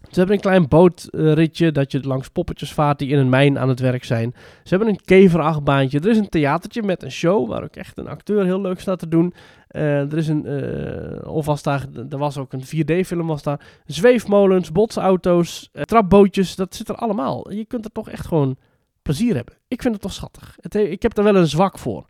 Ze 0.10 0.20
hebben 0.20 0.36
een 0.36 0.42
klein 0.42 0.68
bootritje 0.68 1.72
dat 1.72 1.92
je 1.92 2.04
langs 2.04 2.28
poppetjes 2.28 2.74
vaart 2.74 3.00
die 3.00 3.10
in 3.10 3.18
een 3.18 3.30
mijn 3.30 3.60
aan 3.60 3.70
het 3.70 3.80
werk 3.80 4.04
zijn. 4.04 4.34
Ze 4.36 4.76
hebben 4.76 4.88
een 4.88 5.02
keverachtbaantje. 5.06 6.00
Er 6.00 6.10
is 6.10 6.18
een 6.18 6.30
theatertje 6.30 6.84
met 6.84 7.04
een 7.04 7.12
show 7.12 7.50
waar 7.50 7.64
ook 7.64 7.76
echt 7.76 7.98
een 7.98 8.08
acteur 8.08 8.46
heel 8.46 8.62
leuk 8.62 8.80
staat 8.80 9.00
te 9.00 9.08
doen. 9.08 9.34
Eh, 9.68 10.12
er 10.12 10.18
is 10.18 10.28
een, 10.28 10.46
eh, 10.46 11.34
of 11.34 11.46
was 11.46 11.64
daar, 11.64 11.86
er 12.10 12.18
was 12.18 12.38
ook 12.38 12.54
een 12.54 12.66
4D-film 12.66 13.28
was 13.28 13.44
daar. 13.44 13.60
Zweefmolens, 13.86 14.72
botsauto's, 14.72 15.70
eh, 15.72 15.84
trapbootjes, 15.84 16.56
dat 16.56 16.76
zit 16.76 16.90
er 16.90 16.96
allemaal. 16.96 17.52
Je 17.52 17.66
kunt 17.66 17.86
er 17.86 17.92
toch 17.92 18.10
echt 18.10 18.26
gewoon 18.26 18.58
plezier 19.02 19.36
hebben. 19.36 19.56
Ik 19.68 19.82
vind 19.82 19.94
het 19.94 20.04
toch 20.04 20.14
schattig. 20.14 20.60
Ik 20.72 21.02
heb 21.02 21.18
er 21.18 21.24
wel 21.24 21.36
een 21.36 21.48
zwak 21.48 21.80
voor, 21.80 22.06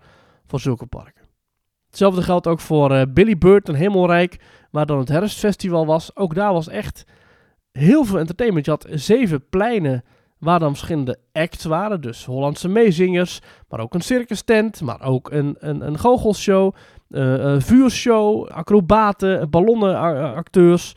voor 0.46 0.60
zulke 0.60 0.86
parken. 0.86 1.24
Hetzelfde 1.88 2.22
geldt 2.22 2.48
ook 2.48 2.60
voor 2.60 3.08
Billy 3.10 3.38
Bird 3.38 3.70
en 3.70 3.76
Hemelrijk, 3.76 4.40
waar 4.72 4.86
dan 4.86 5.00
het 5.00 5.10
herfstfestival 5.10 5.86
was. 5.86 6.16
Ook 6.16 6.36
daar 6.36 6.54
was 6.54 6.68
echt 6.68 7.06
heel 7.74 8.04
veel 8.06 8.20
entertainment. 8.20 8.66
Je 8.66 8.72
had 8.72 8.88
zeven 8.90 9.50
pleinen 9.50 10.04
waar 10.38 10.60
dan 10.60 10.70
verschillende 10.70 11.18
acts 11.32 11.64
waren. 11.64 12.02
Dus 12.02 12.26
Hollandse 12.26 12.68
meezingers, 12.70 13.40
maar 13.70 13.80
ook 13.80 13.94
een 13.94 14.02
circus 14.02 14.42
tent, 14.42 14.82
maar 14.82 15.02
ook 15.02 15.32
een, 15.32 15.56
een, 15.60 15.88
een 15.88 16.00
goochelshow, 16.00 16.74
eh, 17.10 17.56
vuurshow, 17.60 18.48
acrobaten, 18.48 19.50
ballonnenacteurs. 19.50 20.94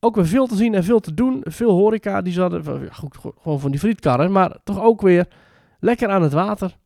Ook 0.00 0.14
weer 0.14 0.26
veel 0.26 0.46
te 0.46 0.56
zien 0.56 0.74
en 0.74 0.84
veel 0.84 1.00
te 1.00 1.14
doen. 1.14 1.40
Veel 1.44 1.70
horeca, 1.70 2.22
die 2.22 2.34
ja, 2.34 2.48
goed, 2.92 3.16
go- 3.16 3.34
gewoon 3.42 3.60
van 3.60 3.70
die 3.70 3.80
frietkarren, 3.80 4.32
maar 4.32 4.56
toch 4.64 4.82
ook 4.82 5.00
weer 5.00 5.26
lekker 5.80 6.08
aan 6.08 6.22
het 6.22 6.32
water. 6.32 6.76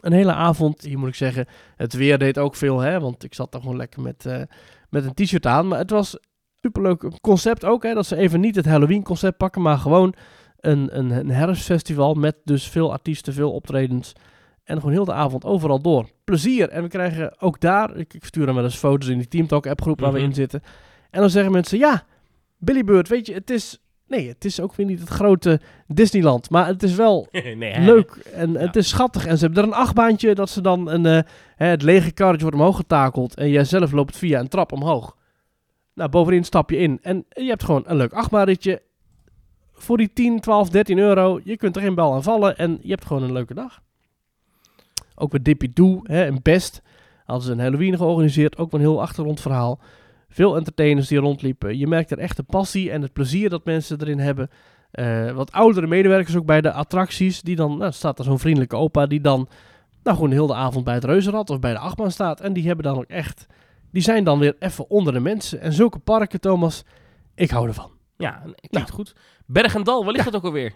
Een 0.00 0.12
hele 0.12 0.32
avond, 0.32 0.82
hier 0.82 0.98
moet 0.98 1.08
ik 1.08 1.14
zeggen, 1.14 1.46
het 1.76 1.92
weer 1.92 2.18
deed 2.18 2.38
ook 2.38 2.54
veel, 2.54 2.80
hè, 2.80 3.00
want 3.00 3.24
ik 3.24 3.34
zat 3.34 3.52
dan 3.52 3.60
gewoon 3.60 3.76
lekker 3.76 4.02
met, 4.02 4.26
eh, 4.26 4.42
met 4.90 5.04
een 5.04 5.14
t-shirt 5.14 5.46
aan. 5.46 5.68
Maar 5.68 5.78
het 5.78 5.90
was 5.90 6.18
superleuk 6.62 7.04
concept 7.20 7.64
ook, 7.64 7.82
hè, 7.82 7.94
dat 7.94 8.06
ze 8.06 8.16
even 8.16 8.40
niet 8.40 8.56
het 8.56 8.64
Halloween 8.66 9.02
concept 9.02 9.36
pakken, 9.36 9.62
maar 9.62 9.78
gewoon 9.78 10.14
een, 10.60 10.98
een, 10.98 11.10
een 11.10 11.30
herfstfestival 11.30 12.14
met 12.14 12.36
dus 12.44 12.68
veel 12.68 12.92
artiesten, 12.92 13.32
veel 13.32 13.52
optredens. 13.52 14.12
En 14.64 14.76
gewoon 14.76 14.92
heel 14.92 15.04
de 15.04 15.12
avond 15.12 15.44
overal 15.44 15.80
door. 15.82 16.08
Plezier. 16.24 16.68
En 16.68 16.82
we 16.82 16.88
krijgen 16.88 17.40
ook 17.40 17.60
daar, 17.60 17.96
ik, 17.96 18.14
ik 18.14 18.24
stuur 18.24 18.46
dan 18.46 18.54
wel 18.54 18.64
eens 18.64 18.76
foto's 18.76 19.08
in 19.08 19.18
die 19.18 19.28
Teamtalk 19.28 19.66
appgroep 19.66 20.00
waar 20.00 20.12
we 20.12 20.18
Mhm. 20.18 20.26
in 20.28 20.34
zitten. 20.34 20.62
En 21.10 21.20
dan 21.20 21.30
zeggen 21.30 21.52
mensen, 21.52 21.78
ja, 21.78 22.04
Billy 22.58 22.84
Bird, 22.84 23.08
weet 23.08 23.26
je, 23.26 23.34
het 23.34 23.50
is... 23.50 23.78
Nee, 24.06 24.28
het 24.28 24.44
is 24.44 24.60
ook 24.60 24.74
weer 24.74 24.86
niet 24.86 25.00
het 25.00 25.08
grote 25.08 25.60
Disneyland. 25.86 26.50
Maar 26.50 26.66
het 26.66 26.82
is 26.82 26.94
wel 26.94 27.28
nee, 27.56 27.80
leuk 27.80 28.10
en 28.34 28.54
het 28.56 28.76
is 28.76 28.88
schattig. 28.88 29.26
En 29.26 29.38
ze 29.38 29.44
hebben 29.44 29.62
er 29.62 29.68
een 29.68 29.74
achtbaantje 29.74 30.34
dat 30.34 30.50
ze 30.50 30.60
dan 30.60 30.90
een, 30.90 31.06
eh, 31.06 31.20
het 31.56 31.82
lege 31.82 32.12
karretje 32.12 32.42
wordt 32.42 32.56
omhoog 32.56 32.76
getakeld. 32.76 33.34
En 33.36 33.48
jij 33.50 33.64
zelf 33.64 33.92
loopt 33.92 34.16
via 34.16 34.40
een 34.40 34.48
trap 34.48 34.72
omhoog. 34.72 35.16
Nou, 35.94 36.10
bovenin 36.10 36.44
stap 36.44 36.70
je 36.70 36.76
in. 36.76 36.98
En 37.02 37.24
je 37.28 37.48
hebt 37.48 37.64
gewoon 37.64 37.82
een 37.86 37.96
leuk 37.96 38.12
achtbaanritje. 38.12 38.82
Voor 39.72 39.96
die 39.96 40.12
10, 40.12 40.40
12, 40.40 40.68
13 40.68 40.98
euro. 40.98 41.40
Je 41.44 41.56
kunt 41.56 41.76
er 41.76 41.82
geen 41.82 41.94
bal 41.94 42.14
aan 42.14 42.22
vallen. 42.22 42.56
En 42.56 42.78
je 42.82 42.90
hebt 42.90 43.04
gewoon 43.04 43.22
een 43.22 43.32
leuke 43.32 43.54
dag. 43.54 43.80
Ook 45.14 45.30
bij 45.30 45.42
Dippy 45.42 45.70
Doe 45.72 46.08
en 46.08 46.42
Best. 46.42 46.82
Hadden 47.24 47.46
ze 47.46 47.52
een 47.52 47.60
Halloween 47.60 47.96
georganiseerd. 47.96 48.58
Ook 48.58 48.72
een 48.72 48.80
heel 48.80 49.00
achtergrondverhaal. 49.00 49.80
Veel 50.28 50.56
entertainers 50.56 51.08
die 51.08 51.18
rondliepen. 51.18 51.78
Je 51.78 51.86
merkt 51.86 52.10
er 52.10 52.18
echt 52.18 52.36
de 52.36 52.42
passie 52.42 52.90
en 52.90 53.02
het 53.02 53.12
plezier 53.12 53.50
dat 53.50 53.64
mensen 53.64 54.00
erin 54.00 54.18
hebben. 54.18 54.50
Eh, 54.90 55.30
wat 55.30 55.52
oudere 55.52 55.86
medewerkers 55.86 56.36
ook 56.36 56.46
bij 56.46 56.60
de 56.60 56.72
attracties. 56.72 57.42
Die 57.42 57.56
dan, 57.56 57.78
nou, 57.78 57.92
staat 57.92 58.18
er 58.18 58.24
zo'n 58.24 58.38
vriendelijke 58.38 58.76
opa 58.76 59.06
die 59.06 59.20
dan 59.20 59.48
nou 60.02 60.16
gewoon 60.16 60.32
heel 60.32 60.46
de 60.46 60.54
avond 60.54 60.84
bij 60.84 60.94
het 60.94 61.04
reuzenrad 61.04 61.50
of 61.50 61.58
bij 61.58 61.72
de 61.72 61.78
achtbaan 61.78 62.10
staat. 62.10 62.40
En 62.40 62.52
die 62.52 62.66
hebben 62.66 62.84
dan 62.84 62.96
ook 62.96 63.04
echt, 63.04 63.46
die 63.92 64.02
zijn 64.02 64.24
dan 64.24 64.38
weer 64.38 64.56
even 64.58 64.90
onder 64.90 65.12
de 65.12 65.20
mensen. 65.20 65.60
En 65.60 65.72
zulke 65.72 65.98
parken, 65.98 66.40
Thomas, 66.40 66.84
ik 67.34 67.50
hou 67.50 67.68
ervan. 67.68 67.90
Ja, 68.16 68.40
klinkt 68.42 68.70
Nou. 68.70 68.86
goed. 68.90 69.14
Bergendal, 69.46 70.04
waar 70.04 70.12
ligt 70.12 70.24
dat 70.24 70.34
ook 70.36 70.44
alweer? 70.44 70.72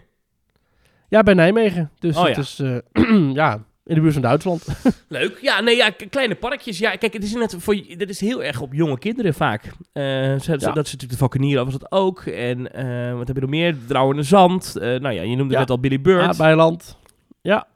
Ja, 1.09 1.23
bij 1.23 1.33
Nijmegen. 1.33 1.91
Dus 1.99 2.17
Oh, 2.17 2.25
het 2.25 2.35
ja. 2.35 2.41
is, 2.41 2.59
eh, 2.59 3.33
ja, 3.41 3.63
in 3.85 3.95
de 3.95 4.01
buurt 4.01 4.13
van 4.13 4.21
Duitsland. 4.21 4.65
Leuk. 5.07 5.37
Ja, 5.41 5.61
nee, 5.61 5.75
ja, 5.75 5.89
kleine 6.09 6.35
parkjes. 6.35 6.77
Ja, 6.77 6.95
kijk, 6.95 7.13
het 7.13 7.23
is 7.23 7.33
net 7.33 7.55
voor 7.57 7.75
dit 7.75 8.09
is 8.09 8.19
heel 8.19 8.43
erg 8.43 8.61
op 8.61 8.73
jonge 8.73 8.97
kinderen 8.97 9.33
vaak. 9.33 9.63
Eh, 9.93 10.03
ze- 10.03 10.37
ze- 10.39 10.51
Ja. 10.51 10.57
Dat 10.57 10.85
is 10.85 10.91
natuurlijk 10.91 11.09
de 11.11 11.17
Valkenier 11.17 11.63
was 11.65 11.73
dat 11.77 11.91
ook. 11.91 12.21
En 12.25 12.73
eh, 12.73 13.13
wat 13.17 13.27
heb 13.27 13.35
je 13.35 13.41
nog 13.41 13.49
meer? 13.51 13.75
Drouwende 13.87 14.23
Zand. 14.23 14.73
Nou 14.79 15.11
ja, 15.11 15.21
je 15.21 15.35
noemde 15.35 15.53
Ja. 15.53 15.59
net 15.59 15.69
al 15.69 15.79
Billy 15.79 16.01
Bird. 16.01 16.25
Ja, 16.25 16.43
Bijland. 16.43 16.97
Ja, 17.41 17.67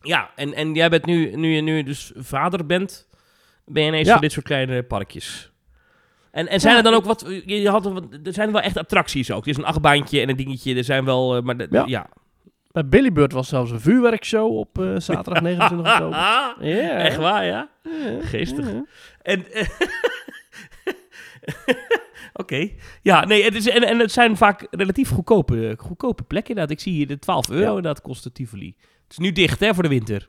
Ja, 0.00 0.30
en, 0.36 0.54
en 0.54 0.74
jij 0.74 0.88
bent 0.90 1.06
nu, 1.06 1.36
nu 1.36 1.54
je 1.54 1.60
nu 1.60 1.82
dus 1.82 2.12
vader 2.16 2.66
bent, 2.66 3.07
ben 3.68 3.82
je 3.82 3.88
ineens 3.88 4.06
Ja. 4.06 4.12
voor 4.12 4.22
dit 4.22 4.32
soort 4.32 4.46
kleine 4.46 4.82
parkjes. 4.82 5.50
En, 6.30 6.48
en 6.48 6.60
zijn 6.60 6.72
Ja, 6.72 6.78
er 6.78 6.84
dan 6.84 6.94
ook 6.94 7.04
wat, 7.04 7.24
je, 7.46 7.68
had, 7.68 7.86
er 8.26 8.32
zijn 8.32 8.52
wel 8.52 8.60
echt 8.60 8.76
attracties 8.76 9.30
ook. 9.30 9.42
Er 9.44 9.50
is 9.50 9.56
een 9.56 9.64
achtbaantje 9.64 10.20
en 10.20 10.28
een 10.28 10.36
dingetje, 10.36 10.74
er 10.74 10.84
zijn 10.84 11.04
wel, 11.04 11.36
eh, 11.36 11.42
maar 11.42 11.56
de- 11.56 11.68
Ja. 11.70 11.84
ja. 11.86 12.08
bij 12.72 12.88
Billy 12.88 13.12
Bird 13.12 13.32
was 13.32 13.48
zelfs 13.48 13.70
een 13.70 13.80
vuurwerkshow 13.80 14.56
op 14.56 14.78
eh, 14.78 14.92
zaterdag 14.96 15.42
29 15.52 15.92
oktober. 15.92 16.18
Ja. 16.18 16.56
Echt 16.98 17.16
waar, 17.16 17.44
ja? 17.44 17.68
Geestig. 18.20 18.66
En, 19.22 19.52
eh, 19.52 19.68
Oké. 22.32 22.68
Ja, 23.02 23.24
nee, 23.24 23.44
het 23.44 23.54
is, 23.54 23.68
en, 23.68 23.82
en 23.82 23.98
het 23.98 24.12
zijn 24.12 24.36
vaak 24.36 24.66
relatief 24.70 25.08
goedkope, 25.10 25.74
goedkope 25.78 26.22
plekken. 26.22 26.50
Inderdaad. 26.50 26.76
Ik 26.76 26.82
zie 26.82 26.92
hier 26.92 27.06
de 27.06 27.18
12 27.18 27.50
euro, 27.50 27.74
Ja. 27.74 27.80
dat 27.80 28.00
kost 28.00 28.22
de 28.24 28.32
Tivoli. 28.32 28.74
Het 29.02 29.10
is 29.12 29.18
nu 29.18 29.32
dicht, 29.32 29.60
hè, 29.60 29.74
voor 29.74 29.82
de 29.82 29.88
winter. 29.88 30.28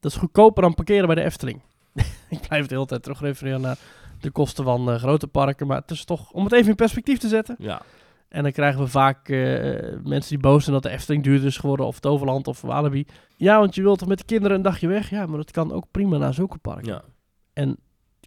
Dat 0.00 0.12
is 0.12 0.18
goedkoper 0.18 0.62
dan 0.62 0.74
parkeren 0.74 1.06
bij 1.06 1.14
de 1.14 1.22
Efteling. 1.24 1.60
ik 2.28 2.40
blijf 2.48 2.66
de 2.66 2.74
hele 2.74 2.86
tijd 2.86 3.02
terugrefereren 3.02 3.60
naar 3.60 3.78
de 4.20 4.30
kosten 4.30 4.64
van 4.64 4.90
eh, 4.90 4.96
grote 4.98 5.26
parken. 5.26 5.66
Maar 5.66 5.80
het 5.80 5.90
is 5.90 6.04
toch, 6.04 6.30
om 6.30 6.44
het 6.44 6.52
even 6.52 6.68
in 6.68 6.74
perspectief 6.74 7.18
te 7.18 7.28
zetten. 7.28 7.56
Ja. 7.58 7.82
En 8.28 8.42
dan 8.42 8.52
krijgen 8.52 8.80
we 8.80 8.86
vaak 8.88 9.28
eh, 9.28 9.38
mensen 10.04 10.28
die 10.28 10.38
boos 10.38 10.62
zijn 10.62 10.74
dat 10.74 10.82
de 10.82 10.90
Efteling 10.90 11.22
duurder 11.24 11.46
is 11.46 11.56
geworden. 11.56 11.86
Of 11.86 12.00
Toverland 12.00 12.46
of 12.46 12.60
Walibi. 12.60 13.06
Ja, 13.36 13.58
want 13.58 13.74
je 13.74 13.82
wilt 13.82 13.98
toch 13.98 14.08
met 14.08 14.18
de 14.18 14.24
kinderen 14.24 14.56
een 14.56 14.62
dagje 14.62 14.86
weg? 14.86 15.10
Ja, 15.10 15.26
maar 15.26 15.36
dat 15.36 15.50
kan 15.50 15.72
ook 15.72 15.84
prima 15.90 16.16
naar 16.16 16.34
zulke 16.34 16.58
parken. 16.58 16.86
ja. 16.92 17.02
En 17.52 17.76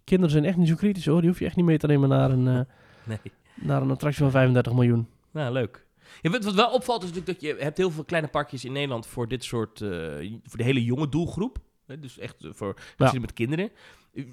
kinderen 0.04 0.30
zijn 0.32 0.44
echt 0.44 0.56
niet 0.56 0.68
zo 0.68 0.74
kritisch 0.74 1.06
hoor. 1.06 1.20
Die 1.20 1.30
hoef 1.30 1.38
je 1.38 1.44
echt 1.44 1.56
niet 1.56 1.64
mee 1.64 1.78
te 1.78 1.86
nemen 1.86 2.08
naar 2.08 2.30
een, 2.30 2.48
eh, 2.48 2.60
Nee. 3.04 3.18
naar 3.54 3.82
een 3.82 3.90
attractie 3.90 4.22
van 4.22 4.30
35 4.30 4.72
miljoen. 4.72 5.08
Nou, 5.30 5.52
leuk. 5.52 5.86
Ja, 6.22 6.30
wat, 6.30 6.44
wat 6.44 6.54
wel 6.54 6.70
opvalt 6.70 7.02
is 7.02 7.08
natuurlijk 7.08 7.40
dat 7.40 7.50
je 7.50 7.64
hebt 7.64 7.76
heel 7.76 7.90
veel 7.90 8.04
kleine 8.04 8.28
parkjes 8.28 8.64
in 8.64 8.72
Nederland 8.72 9.06
voor 9.06 9.28
dit 9.28 9.44
soort, 9.44 9.78
voor 10.44 10.58
de 10.58 10.64
hele 10.64 10.84
jonge 10.84 11.08
doelgroep. 11.08 11.58
Dus 11.98 12.18
echt 12.18 12.44
eh, 12.44 12.50
voor 12.52 12.74
gezinnen 12.96 13.20
met 13.20 13.32
kinderen. 13.32 13.70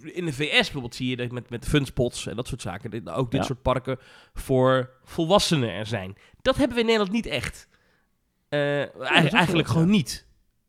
In 0.02 0.26
de 0.26 0.34
VS 0.34 0.52
bijvoorbeeld 0.52 0.95
zie 0.95 1.10
je 1.10 1.15
dat 1.15 1.32
met, 1.32 1.49
met 1.49 1.65
funspots 1.68 2.27
en 2.27 2.36
dat 2.36 2.48
soort 2.48 2.61
zaken, 2.61 3.07
ook 3.15 3.32
dit 3.32 3.40
Ja. 3.40 3.45
soort 3.45 3.61
parken 3.61 3.98
voor 4.34 4.90
volwassenen 5.03 5.69
er 5.72 5.86
zijn. 5.86 6.15
Dat 6.41 6.56
hebben 6.56 6.73
we 6.76 6.80
in 6.82 6.86
Nederland 6.88 7.14
niet 7.14 7.26
echt. 7.26 7.68
Eh, 8.49 9.02
eigenlijk 9.11 9.68
ja. 9.68 9.73
gewoon 9.73 9.90
niet. 9.90 10.26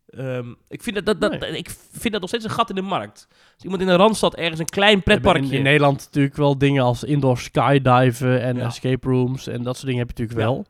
Ehm, 0.07 0.55
ik, 0.69 0.83
vind 0.83 0.97
dat, 0.97 1.07
dat, 1.07 1.21
dat, 1.21 1.41
Nee. 1.41 1.57
ik 1.59 1.71
vind 1.91 2.13
dat 2.13 2.21
nog 2.21 2.29
steeds 2.31 2.45
een 2.45 2.51
gat 2.51 2.69
in 2.69 2.75
de 2.75 2.83
markt. 2.83 3.27
Als 3.55 3.63
iemand 3.63 3.81
in 3.83 3.87
de 3.89 3.95
Randstad 3.97 4.35
ergens 4.35 4.61
een 4.61 4.67
klein 4.67 5.03
pretparkje... 5.03 5.51
In, 5.51 5.57
in 5.57 5.63
Nederland 5.63 5.99
natuurlijk 6.05 6.37
wel 6.37 6.59
dingen 6.59 6.83
als 6.83 7.05
indoor 7.05 7.39
skydiven 7.39 8.43
en 8.43 8.57
Ja. 8.57 8.67
escape 8.67 9.09
rooms. 9.09 9.47
En 9.47 9.63
dat 9.63 9.75
soort 9.77 9.87
dingen 9.87 10.07
heb 10.07 10.17
je 10.17 10.23
natuurlijk 10.23 10.49
Ja. 10.49 10.55
wel. 10.55 10.67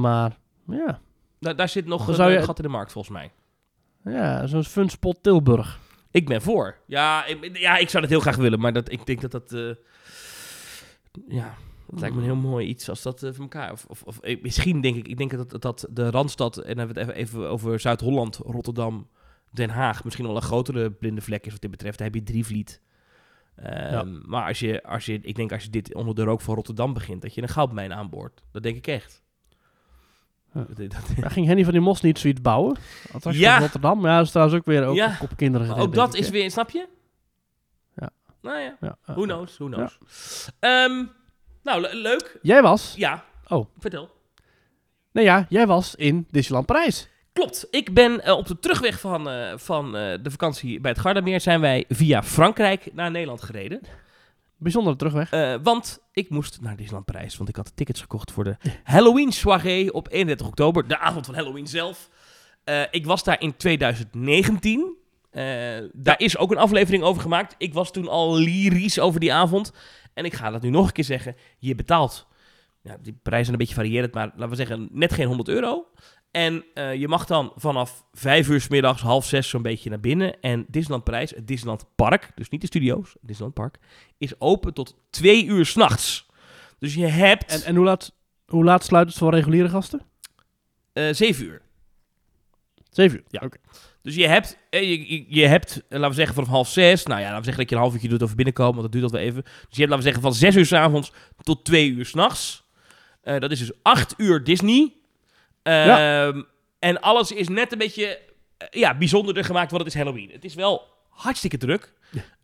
Maar 0.00 0.36
ja, 0.66 1.00
daar, 1.40 1.56
daar 1.56 1.68
zit 1.68 1.86
nog 1.86 2.08
een 2.18 2.30
je- 2.32 2.42
gat 2.42 2.56
in 2.56 2.62
de 2.64 2.68
markt 2.70 2.92
volgens 2.92 3.14
mij. 3.14 3.30
Ja 4.10 4.46
zo'n 4.46 4.64
funspot 4.64 5.22
Tilburg. 5.22 5.78
Ik 6.10 6.26
ben 6.26 6.42
voor. 6.42 6.76
Ja, 6.86 7.24
ik, 7.24 7.58
ja, 7.58 7.76
ik 7.76 7.88
zou 7.88 8.02
dat 8.02 8.10
heel 8.10 8.20
graag 8.20 8.36
willen, 8.36 8.60
maar 8.60 8.72
dat, 8.72 8.92
ik 8.92 9.06
denk 9.06 9.20
dat 9.20 9.30
dat... 9.30 9.52
eh, 9.52 9.74
ja, 11.28 11.54
dat 11.86 12.00
lijkt 12.00 12.14
me 12.14 12.20
een 12.20 12.26
heel 12.26 12.36
mooi 12.36 12.66
iets 12.66 12.88
als 12.88 13.02
dat 13.02 13.22
eh, 13.22 13.32
voor 13.32 13.42
elkaar... 13.42 13.72
Of, 13.72 13.84
of, 13.88 14.02
of, 14.02 14.18
eh, 14.18 14.42
misschien 14.42 14.80
denk 14.80 14.96
ik, 14.96 15.08
ik 15.08 15.16
denk 15.16 15.30
dat, 15.30 15.62
dat 15.62 15.86
de 15.90 16.10
Randstad, 16.10 16.56
en 16.56 16.76
dan 16.76 16.78
hebben 16.78 16.94
we 16.94 17.00
het 17.00 17.10
even, 17.10 17.38
even 17.38 17.50
over 17.50 17.80
Zuid-Holland, 17.80 18.36
Rotterdam, 18.36 19.08
Den 19.50 19.70
Haag, 19.70 20.04
misschien 20.04 20.26
wel 20.26 20.36
een 20.36 20.42
grotere 20.42 20.90
blinde 20.90 21.20
vlek 21.20 21.46
is 21.46 21.52
wat 21.52 21.60
dit 21.60 21.70
betreft. 21.70 21.98
Dan 21.98 22.06
heb 22.06 22.16
je 22.16 22.22
Drievliet. 22.22 22.80
Ja. 23.62 24.04
Maar 24.04 24.46
als 24.46 24.58
je, 24.58 24.82
als 24.82 25.06
je, 25.06 25.20
ik 25.20 25.36
denk 25.36 25.52
als 25.52 25.64
je 25.64 25.70
dit 25.70 25.94
onder 25.94 26.14
de 26.14 26.22
rook 26.22 26.40
van 26.40 26.54
Rotterdam 26.54 26.92
begint, 26.92 27.22
dat 27.22 27.34
je 27.34 27.42
een 27.42 27.48
goudmijn 27.48 27.92
aanboort. 27.92 28.42
Dat 28.52 28.62
denk 28.62 28.76
ik 28.76 28.86
echt. 28.86 29.22
Ja. 30.58 30.74
Dat- 30.88 30.90
dat- 31.20 31.32
ging 31.32 31.46
Henny 31.46 31.64
van 31.64 31.72
die 31.72 31.82
Mos 31.82 32.00
niet 32.00 32.18
zoiets 32.18 32.40
bouwen. 32.40 32.76
Attractie 33.12 33.42
Ja. 33.42 33.52
van 33.52 33.62
Rotterdam. 33.62 34.06
Ja, 34.06 34.16
dat 34.16 34.24
is 34.24 34.30
trouwens 34.30 34.58
ook 34.58 34.66
weer 34.66 34.84
ook 34.84 34.96
Ja. 34.96 35.18
op 35.20 35.36
kinderen 35.36 35.76
ook 35.76 35.94
dat 35.94 36.10
denk 36.12 36.22
is 36.22 36.26
ik, 36.26 36.32
weer, 36.32 36.50
snap 36.50 36.70
je? 36.70 36.86
Ja. 37.96 38.10
Nou 38.42 38.58
ja, 38.58 38.96
who 39.04 39.22
knows, 39.22 39.56
who 39.58 39.66
knows. 39.68 39.98
Ehm, 40.60 41.04
nou, 41.62 41.80
le- 41.80 41.94
leuk. 41.94 42.38
Jij 42.42 42.62
was? 42.62 42.94
Ja. 42.96 43.24
Oh. 43.48 43.66
Vertel. 43.78 44.10
Nee 45.12 45.24
ja, 45.24 45.46
jij 45.48 45.66
was 45.66 45.94
in 45.94 46.26
Disneyland 46.30 46.66
Parijs. 46.66 47.08
Klopt. 47.32 47.66
Ik 47.70 47.94
ben 47.94 48.24
eh, 48.24 48.36
op 48.36 48.46
de 48.46 48.58
terugweg 48.58 49.00
van, 49.00 49.28
eh, 49.30 49.52
van 49.56 49.96
eh, 49.96 50.18
de 50.22 50.30
vakantie 50.30 50.80
bij 50.80 50.90
het 50.90 51.00
Gardameer... 51.00 51.40
zijn 51.40 51.60
wij 51.60 51.84
via 51.88 52.22
Frankrijk 52.22 52.94
naar 52.94 53.10
Nederland 53.10 53.42
gereden. 53.42 53.80
Bijzondere 54.58 54.96
terugweg. 54.96 55.30
Eh, 55.30 55.54
want 55.62 56.02
ik 56.12 56.30
moest 56.30 56.60
naar 56.60 56.76
Disneyland 56.76 57.04
Parijs. 57.04 57.36
Want 57.36 57.48
ik 57.48 57.56
had 57.56 57.72
tickets 57.76 58.00
gekocht 58.00 58.32
voor 58.32 58.44
de 58.44 58.56
Halloween 58.84 59.32
soirée 59.32 59.92
op 59.92 60.08
31 60.10 60.46
oktober. 60.46 60.88
De 60.88 60.98
avond 60.98 61.26
van 61.26 61.34
Halloween 61.34 61.66
zelf. 61.66 62.08
Eh, 62.64 62.82
ik 62.90 63.06
was 63.06 63.24
daar 63.24 63.40
in 63.40 63.56
2019. 63.56 64.96
Eh, 65.30 65.44
daar 65.92 66.20
is 66.20 66.38
ook 66.38 66.50
een 66.50 66.58
aflevering 66.58 67.02
over 67.02 67.22
gemaakt. 67.22 67.54
Ik 67.58 67.74
was 67.74 67.92
toen 67.92 68.08
al 68.08 68.34
lyrisch 68.34 68.98
over 68.98 69.20
die 69.20 69.32
avond. 69.32 69.72
En 70.14 70.24
ik 70.24 70.34
ga 70.34 70.50
dat 70.50 70.62
nu 70.62 70.70
nog 70.70 70.86
een 70.86 70.92
keer 70.92 71.04
zeggen. 71.04 71.36
Je 71.58 71.74
betaalt. 71.74 72.26
Ja, 72.82 72.96
die 73.02 73.18
prijzen 73.22 73.46
zijn 73.46 73.60
een 73.60 73.66
beetje 73.66 73.80
variërend, 73.80 74.14
maar 74.14 74.26
laten 74.26 74.48
we 74.48 74.56
zeggen 74.56 74.88
net 74.92 75.12
geen 75.12 75.26
100 75.26 75.48
euro. 75.48 75.86
En 76.30 76.64
eh, 76.74 76.94
je 76.94 77.08
mag 77.08 77.26
dan 77.26 77.52
vanaf 77.56 78.04
vijf 78.12 78.48
uur 78.48 78.60
s 78.60 78.68
middags, 78.68 79.02
half 79.02 79.26
zes 79.26 79.48
zo'n 79.48 79.62
beetje 79.62 79.90
naar 79.90 80.00
binnen. 80.00 80.40
En 80.40 80.64
Disneyland 80.68 81.04
Parijs, 81.04 81.30
het 81.30 81.46
Disneyland 81.46 81.84
Park, 81.96 82.30
dus 82.34 82.48
niet 82.48 82.60
de 82.60 82.66
studio's, 82.66 83.12
het 83.12 83.20
Disneyland 83.22 83.54
Park, 83.54 83.78
is 84.18 84.40
open 84.40 84.74
tot 84.74 84.96
twee 85.10 85.44
uur 85.44 85.66
s'nachts. 85.66 86.26
Dus 86.78 86.94
je 86.94 87.06
hebt 87.06 87.52
En, 87.52 87.62
en 87.62 87.76
hoe, 87.76 87.84
laat, 87.84 88.12
hoe 88.46 88.64
laat 88.64 88.84
sluit 88.84 89.08
het 89.08 89.18
voor 89.18 89.34
reguliere 89.34 89.68
gasten? 89.68 90.02
eh, 90.92 91.08
zeven 91.14 91.44
uur. 91.44 91.60
Zeven 92.90 93.18
uur. 93.18 93.24
Ja. 93.30 93.40
Oké. 93.44 93.56
Dus 94.02 94.14
je 94.14 94.26
hebt, 94.26 94.58
eh, 94.70 94.90
je, 94.90 95.24
je, 95.28 95.46
hebt 95.46 95.82
laten 95.88 96.08
we 96.08 96.14
zeggen, 96.14 96.34
vanaf 96.34 96.50
half 96.50 96.68
zes. 96.68 97.04
Nou 97.04 97.20
ja, 97.20 97.24
laten 97.24 97.38
we 97.38 97.44
zeggen 97.44 97.62
dat 97.62 97.70
je 97.70 97.76
een 97.76 97.82
half 97.82 97.94
uurtje 97.94 98.08
doet 98.08 98.22
over 98.22 98.36
binnenkomen, 98.36 98.72
want 98.72 98.82
dat 98.82 98.92
duurt 98.92 99.04
dat 99.04 99.20
wel 99.20 99.30
even. 99.30 99.42
Dus 99.42 99.52
je 99.52 99.80
hebt, 99.80 99.90
laten 99.90 99.96
we 99.96 100.02
zeggen, 100.02 100.22
van 100.22 100.34
zes 100.34 100.56
uur 100.56 100.66
s'avonds 100.66 101.12
tot 101.42 101.64
twee 101.64 101.90
uur 101.90 102.06
s'nachts. 102.06 102.66
Eh 103.22 103.38
dat 103.38 103.50
is 103.50 103.58
dus 103.58 103.72
acht 103.82 104.14
uur 104.16 104.44
Disney. 104.44 104.92
Ehm, 105.68 106.42
En 106.78 107.00
alles 107.00 107.32
is 107.32 107.48
net 107.48 107.72
een 107.72 107.78
beetje 107.78 108.18
eh, 108.58 108.68
ja, 108.70 108.98
bijzonderder 108.98 109.44
gemaakt, 109.44 109.70
want 109.70 109.84
het 109.84 109.92
is 109.94 109.98
Halloween. 110.00 110.30
Het 110.30 110.44
is 110.44 110.54
wel 110.54 110.86
hartstikke 111.08 111.56
druk, 111.56 111.92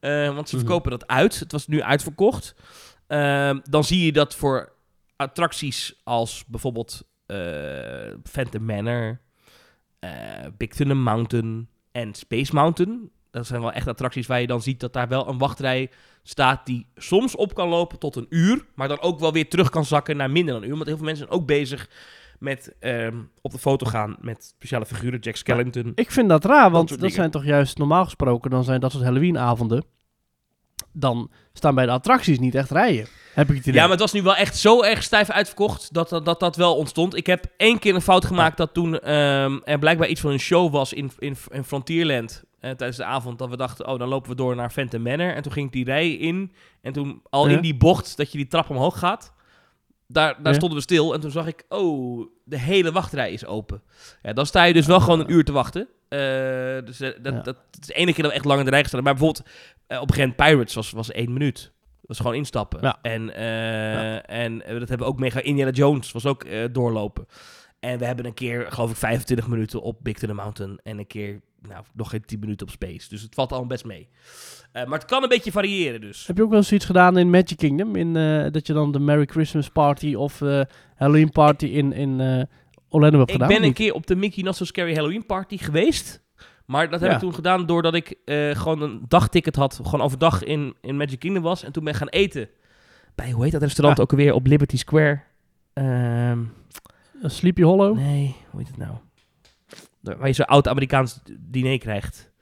eh, 0.01 0.35
want 0.35 0.49
ze 0.49 0.57
Mhm. 0.57 0.65
verkopen 0.65 0.91
dat 0.91 1.07
uit. 1.07 1.39
Het 1.41 1.53
was 1.53 1.67
nu 1.67 1.83
uitverkocht. 1.83 2.55
Ehm, 3.07 3.59
dan 3.71 3.85
zie 3.85 4.05
je 4.05 4.13
dat 4.13 4.35
voor 4.35 4.73
attracties 5.17 6.01
als 6.05 6.45
bijvoorbeeld 6.47 7.03
eh 7.27 7.37
Phantom 8.31 8.65
Manor, 8.65 9.21
Big 10.57 10.69
Thunder 10.69 10.97
Mountain 10.97 11.69
en 11.93 12.15
Space 12.15 12.55
Mountain. 12.55 13.11
Dat 13.31 13.47
zijn 13.47 13.61
wel 13.61 13.73
echt 13.73 13.89
attracties 13.89 14.27
waar 14.27 14.41
je 14.41 14.47
dan 14.47 14.63
ziet 14.63 14.81
dat 14.81 14.93
daar 14.93 15.09
wel 15.09 15.29
een 15.29 15.39
wachtrij 15.39 15.91
staat 16.23 16.67
die 16.67 16.87
soms 16.97 17.37
op 17.37 17.55
kan 17.55 17.69
lopen 17.69 17.99
tot 17.99 18.17
een 18.17 18.27
uur, 18.29 18.65
maar 18.75 18.89
dan 18.89 19.01
ook 19.01 19.19
wel 19.21 19.33
weer 19.33 19.49
terug 19.49 19.71
kan 19.71 19.85
zakken 19.85 20.17
naar 20.17 20.31
minder 20.31 20.55
dan 20.55 20.63
een 20.63 20.69
uur. 20.69 20.75
Want 20.75 20.87
heel 20.87 20.97
veel 20.97 21.05
mensen 21.07 21.27
zijn 21.27 21.39
ook 21.41 21.47
bezig 21.47 21.89
met 22.39 22.74
ehm, 22.81 23.16
op 23.40 23.52
de 23.52 23.59
foto 23.59 23.86
gaan 23.86 24.16
met 24.20 24.44
speciale 24.44 24.86
figuren, 24.86 25.19
Jack 25.19 25.36
Skellington. 25.36 25.93
Ik 25.94 26.11
vind 26.11 26.28
dat 26.28 26.44
raar, 26.44 26.70
want 26.70 27.01
dat 27.01 27.12
zijn 27.12 27.31
toch 27.31 27.44
juist 27.44 27.78
normaal 27.78 28.05
gesproken, 28.05 28.51
dan 28.51 28.65
zijn 28.65 28.81
dat 28.81 28.93
soort 28.93 29.05
Halloweenavonden. 29.05 29.85
Dan 30.93 31.31
staan 31.52 31.74
bij 31.74 31.86
de 31.86 31.93
attracties 31.93 32.39
niet 32.39 32.55
echt 32.55 32.70
rijen. 32.70 33.06
Heb 33.35 33.48
ik 33.51 33.56
het 33.56 33.66
idee. 33.66 33.74
Ja, 33.74 33.81
maar 33.82 33.90
het 33.90 34.01
was 34.01 34.12
nu 34.12 34.23
wel 34.23 34.36
echt 34.36 34.56
zo 34.56 34.82
erg 34.82 35.02
stijf 35.02 35.31
uitverkocht 35.31 35.93
dat 35.94 36.09
dat, 36.09 36.24
dat, 36.24 36.40
dat 36.40 36.56
wel 36.56 36.77
ontstond. 36.77 37.16
Ik 37.16 37.27
heb 37.27 37.44
één 37.56 37.78
keer 37.78 37.94
een 37.94 38.01
fout 38.01 38.24
gemaakt 38.24 38.56
dat 38.56 38.74
toen 38.74 38.98
ehm, 39.01 39.59
er 39.65 39.78
blijkbaar 39.78 40.09
iets 40.09 40.20
van 40.20 40.31
een 40.31 40.39
show 40.39 40.73
was 40.73 40.93
in, 40.93 41.11
in, 41.19 41.36
in 41.51 41.65
Frontierland 41.65 42.43
eh, 42.61 42.70
tijdens 42.70 42.97
de 42.97 43.05
avond. 43.05 43.39
Dat 43.39 43.48
we 43.48 43.56
dachten, 43.56 43.86
oh, 43.89 43.98
dan 43.98 44.09
lopen 44.09 44.31
we 44.31 44.36
door 44.36 44.56
naar 44.56 44.70
Phantom 44.73 45.02
Manor. 45.02 45.35
En 45.35 45.43
toen 45.43 45.52
ging 45.52 45.66
ik 45.66 45.73
die 45.73 45.85
rij 45.85 46.11
in. 46.12 46.52
En 46.82 46.93
toen 46.93 47.23
al 47.31 47.48
Ja. 47.48 47.56
in 47.56 47.62
die 47.62 47.77
bocht 47.77 48.16
dat 48.16 48.32
je 48.32 48.39
die 48.39 48.47
trap 48.47 48.70
omhoog 48.70 48.98
gaat, 48.98 49.32
daar, 50.15 50.35
daar 50.43 50.53
Ja. 50.53 50.59
stonden 50.59 50.78
we 50.78 50.85
stil. 50.85 51.15
En 51.15 51.20
toen 51.20 51.31
zag 51.31 51.47
ik, 51.47 51.65
oh, 51.69 52.27
de 52.45 52.59
hele 52.59 52.93
wachtrij 52.93 53.32
is 53.32 53.47
open. 53.47 53.82
Ja, 54.23 54.32
dan 54.32 54.47
sta 54.47 54.65
je 54.65 54.73
dus 54.73 54.86
wel 54.86 55.01
gewoon 55.01 55.20
een 55.20 55.32
uur 55.32 55.45
te 55.45 55.53
wachten. 55.53 55.89
Eh, 56.09 56.19
dus 56.85 57.01
eh, 57.01 57.11
dat, 57.23 57.32
Ja. 57.35 57.41
dat, 57.41 57.57
het 57.70 57.81
is 57.81 57.86
de 57.86 57.93
ene 57.95 58.12
keer 58.12 58.23
dat 58.23 58.32
we 58.32 58.36
echt 58.39 58.47
lang 58.47 58.59
in 58.59 58.65
de 58.65 58.70
rij 58.70 58.82
gestaan. 58.82 59.05
hebben. 59.05 59.23
Maar 59.24 59.32
bijvoorbeeld 59.35 59.62
eh, 59.86 60.01
op 60.01 60.11
moment 60.16 60.36
Pirates 60.36 60.74
was, 60.74 60.91
was 60.91 61.11
één 61.11 61.32
minuut. 61.32 61.62
Dat 61.62 62.16
was 62.16 62.16
gewoon 62.16 62.35
instappen. 62.35 62.78
Ja. 62.82 62.99
En, 63.03 63.35
en 64.27 64.59
dat 64.59 64.89
hebben 64.89 64.99
we 64.99 65.05
ook 65.12 65.19
mega. 65.19 65.41
Indiana 65.41 65.70
Jones 65.70 66.12
was 66.12 66.27
ook 66.27 66.47
doorlopen. 66.73 67.27
En 67.85 67.98
we 67.98 68.05
hebben 68.05 68.24
een 68.27 68.35
keer, 68.35 68.66
geloof 68.73 68.90
ik, 68.90 68.97
25 68.97 69.48
minuten 69.48 69.82
op 69.82 69.98
Big 70.02 70.19
Thunder 70.19 70.36
Mountain. 70.36 70.78
En 70.82 70.98
een 70.98 71.06
keer, 71.06 71.40
nou, 71.69 71.85
nog 71.93 72.11
geen 72.11 72.24
10 72.24 72.39
minuten 72.39 72.66
op 72.66 72.73
Space. 72.73 73.09
Dus 73.09 73.23
het 73.23 73.35
valt 73.35 73.52
al 73.52 73.66
best 73.66 73.85
mee. 73.85 74.09
Eh, 74.73 74.85
maar 74.86 74.98
het 74.98 75.09
kan 75.09 75.23
een 75.23 75.28
beetje 75.28 75.52
variëren 75.52 76.01
dus. 76.01 76.27
Heb 76.27 76.36
je 76.36 76.43
ook 76.43 76.48
wel 76.48 76.59
eens 76.59 76.73
iets 76.73 76.85
gedaan 76.85 77.19
in 77.19 77.31
Magic 77.31 77.56
Kingdom? 77.56 77.97
In, 77.97 78.16
eh, 78.16 78.51
dat 78.52 78.66
je 78.66 78.73
dan 78.73 78.93
de 78.93 78.98
Merry 78.98 79.24
Christmas 79.27 79.69
Party 79.69 80.15
of 80.15 80.40
eh, 80.43 80.61
Halloween 80.97 81.31
Party 81.31 81.66
in, 81.66 81.93
in 81.93 82.48
Orlando 82.89 83.19
hebt 83.19 83.31
Ik 83.31 83.39
ben 83.39 83.62
een 83.65 83.73
keer 83.73 83.93
op 83.94 84.06
de 84.06 84.16
Mickey 84.16 84.43
Not 84.43 84.56
So 84.56 84.65
Scary 84.65 84.94
Halloween 84.94 85.27
Party 85.27 85.59
geweest. 85.59 86.23
Maar 86.66 86.90
dat 86.90 87.01
heb 87.01 87.09
Ja. 87.09 87.15
ik 87.15 87.20
toen 87.23 87.35
gedaan 87.35 87.66
doordat 87.66 87.94
ik 87.94 88.16
gewoon 88.52 88.82
een 88.82 89.05
dagticket 89.09 89.56
had. 89.56 89.81
Gewoon 89.82 90.01
overdag 90.01 90.43
in, 90.43 90.74
in 90.81 90.97
Magic 90.97 91.19
Kingdom 91.19 91.43
was. 91.43 91.65
En 91.65 91.73
toen 91.73 91.85
ben 91.85 91.93
ik 91.93 91.98
gaan 91.98 92.09
eten. 92.09 92.48
Bij, 93.15 93.31
hoe 93.31 93.43
heet 93.43 93.52
dat 93.52 93.62
restaurant 93.62 94.01
ook 94.01 94.11
alweer? 94.11 94.32
Op 94.35 94.47
Liberty 94.47 94.77
Square. 94.77 95.20
Ehm, 95.73 96.39
Sleepy 97.31 97.63
Hollow? 97.63 97.97
nee, 97.97 98.37
hoe 98.51 98.61
heet 98.61 98.69
het 98.69 98.77
nou? 98.77 98.97
Waar 100.01 100.27
je 100.27 100.33
zo'n 100.33 100.45
oud 100.45 100.69
Amerikaans 100.69 101.21
diner 101.39 101.79
krijgt. 101.79 102.33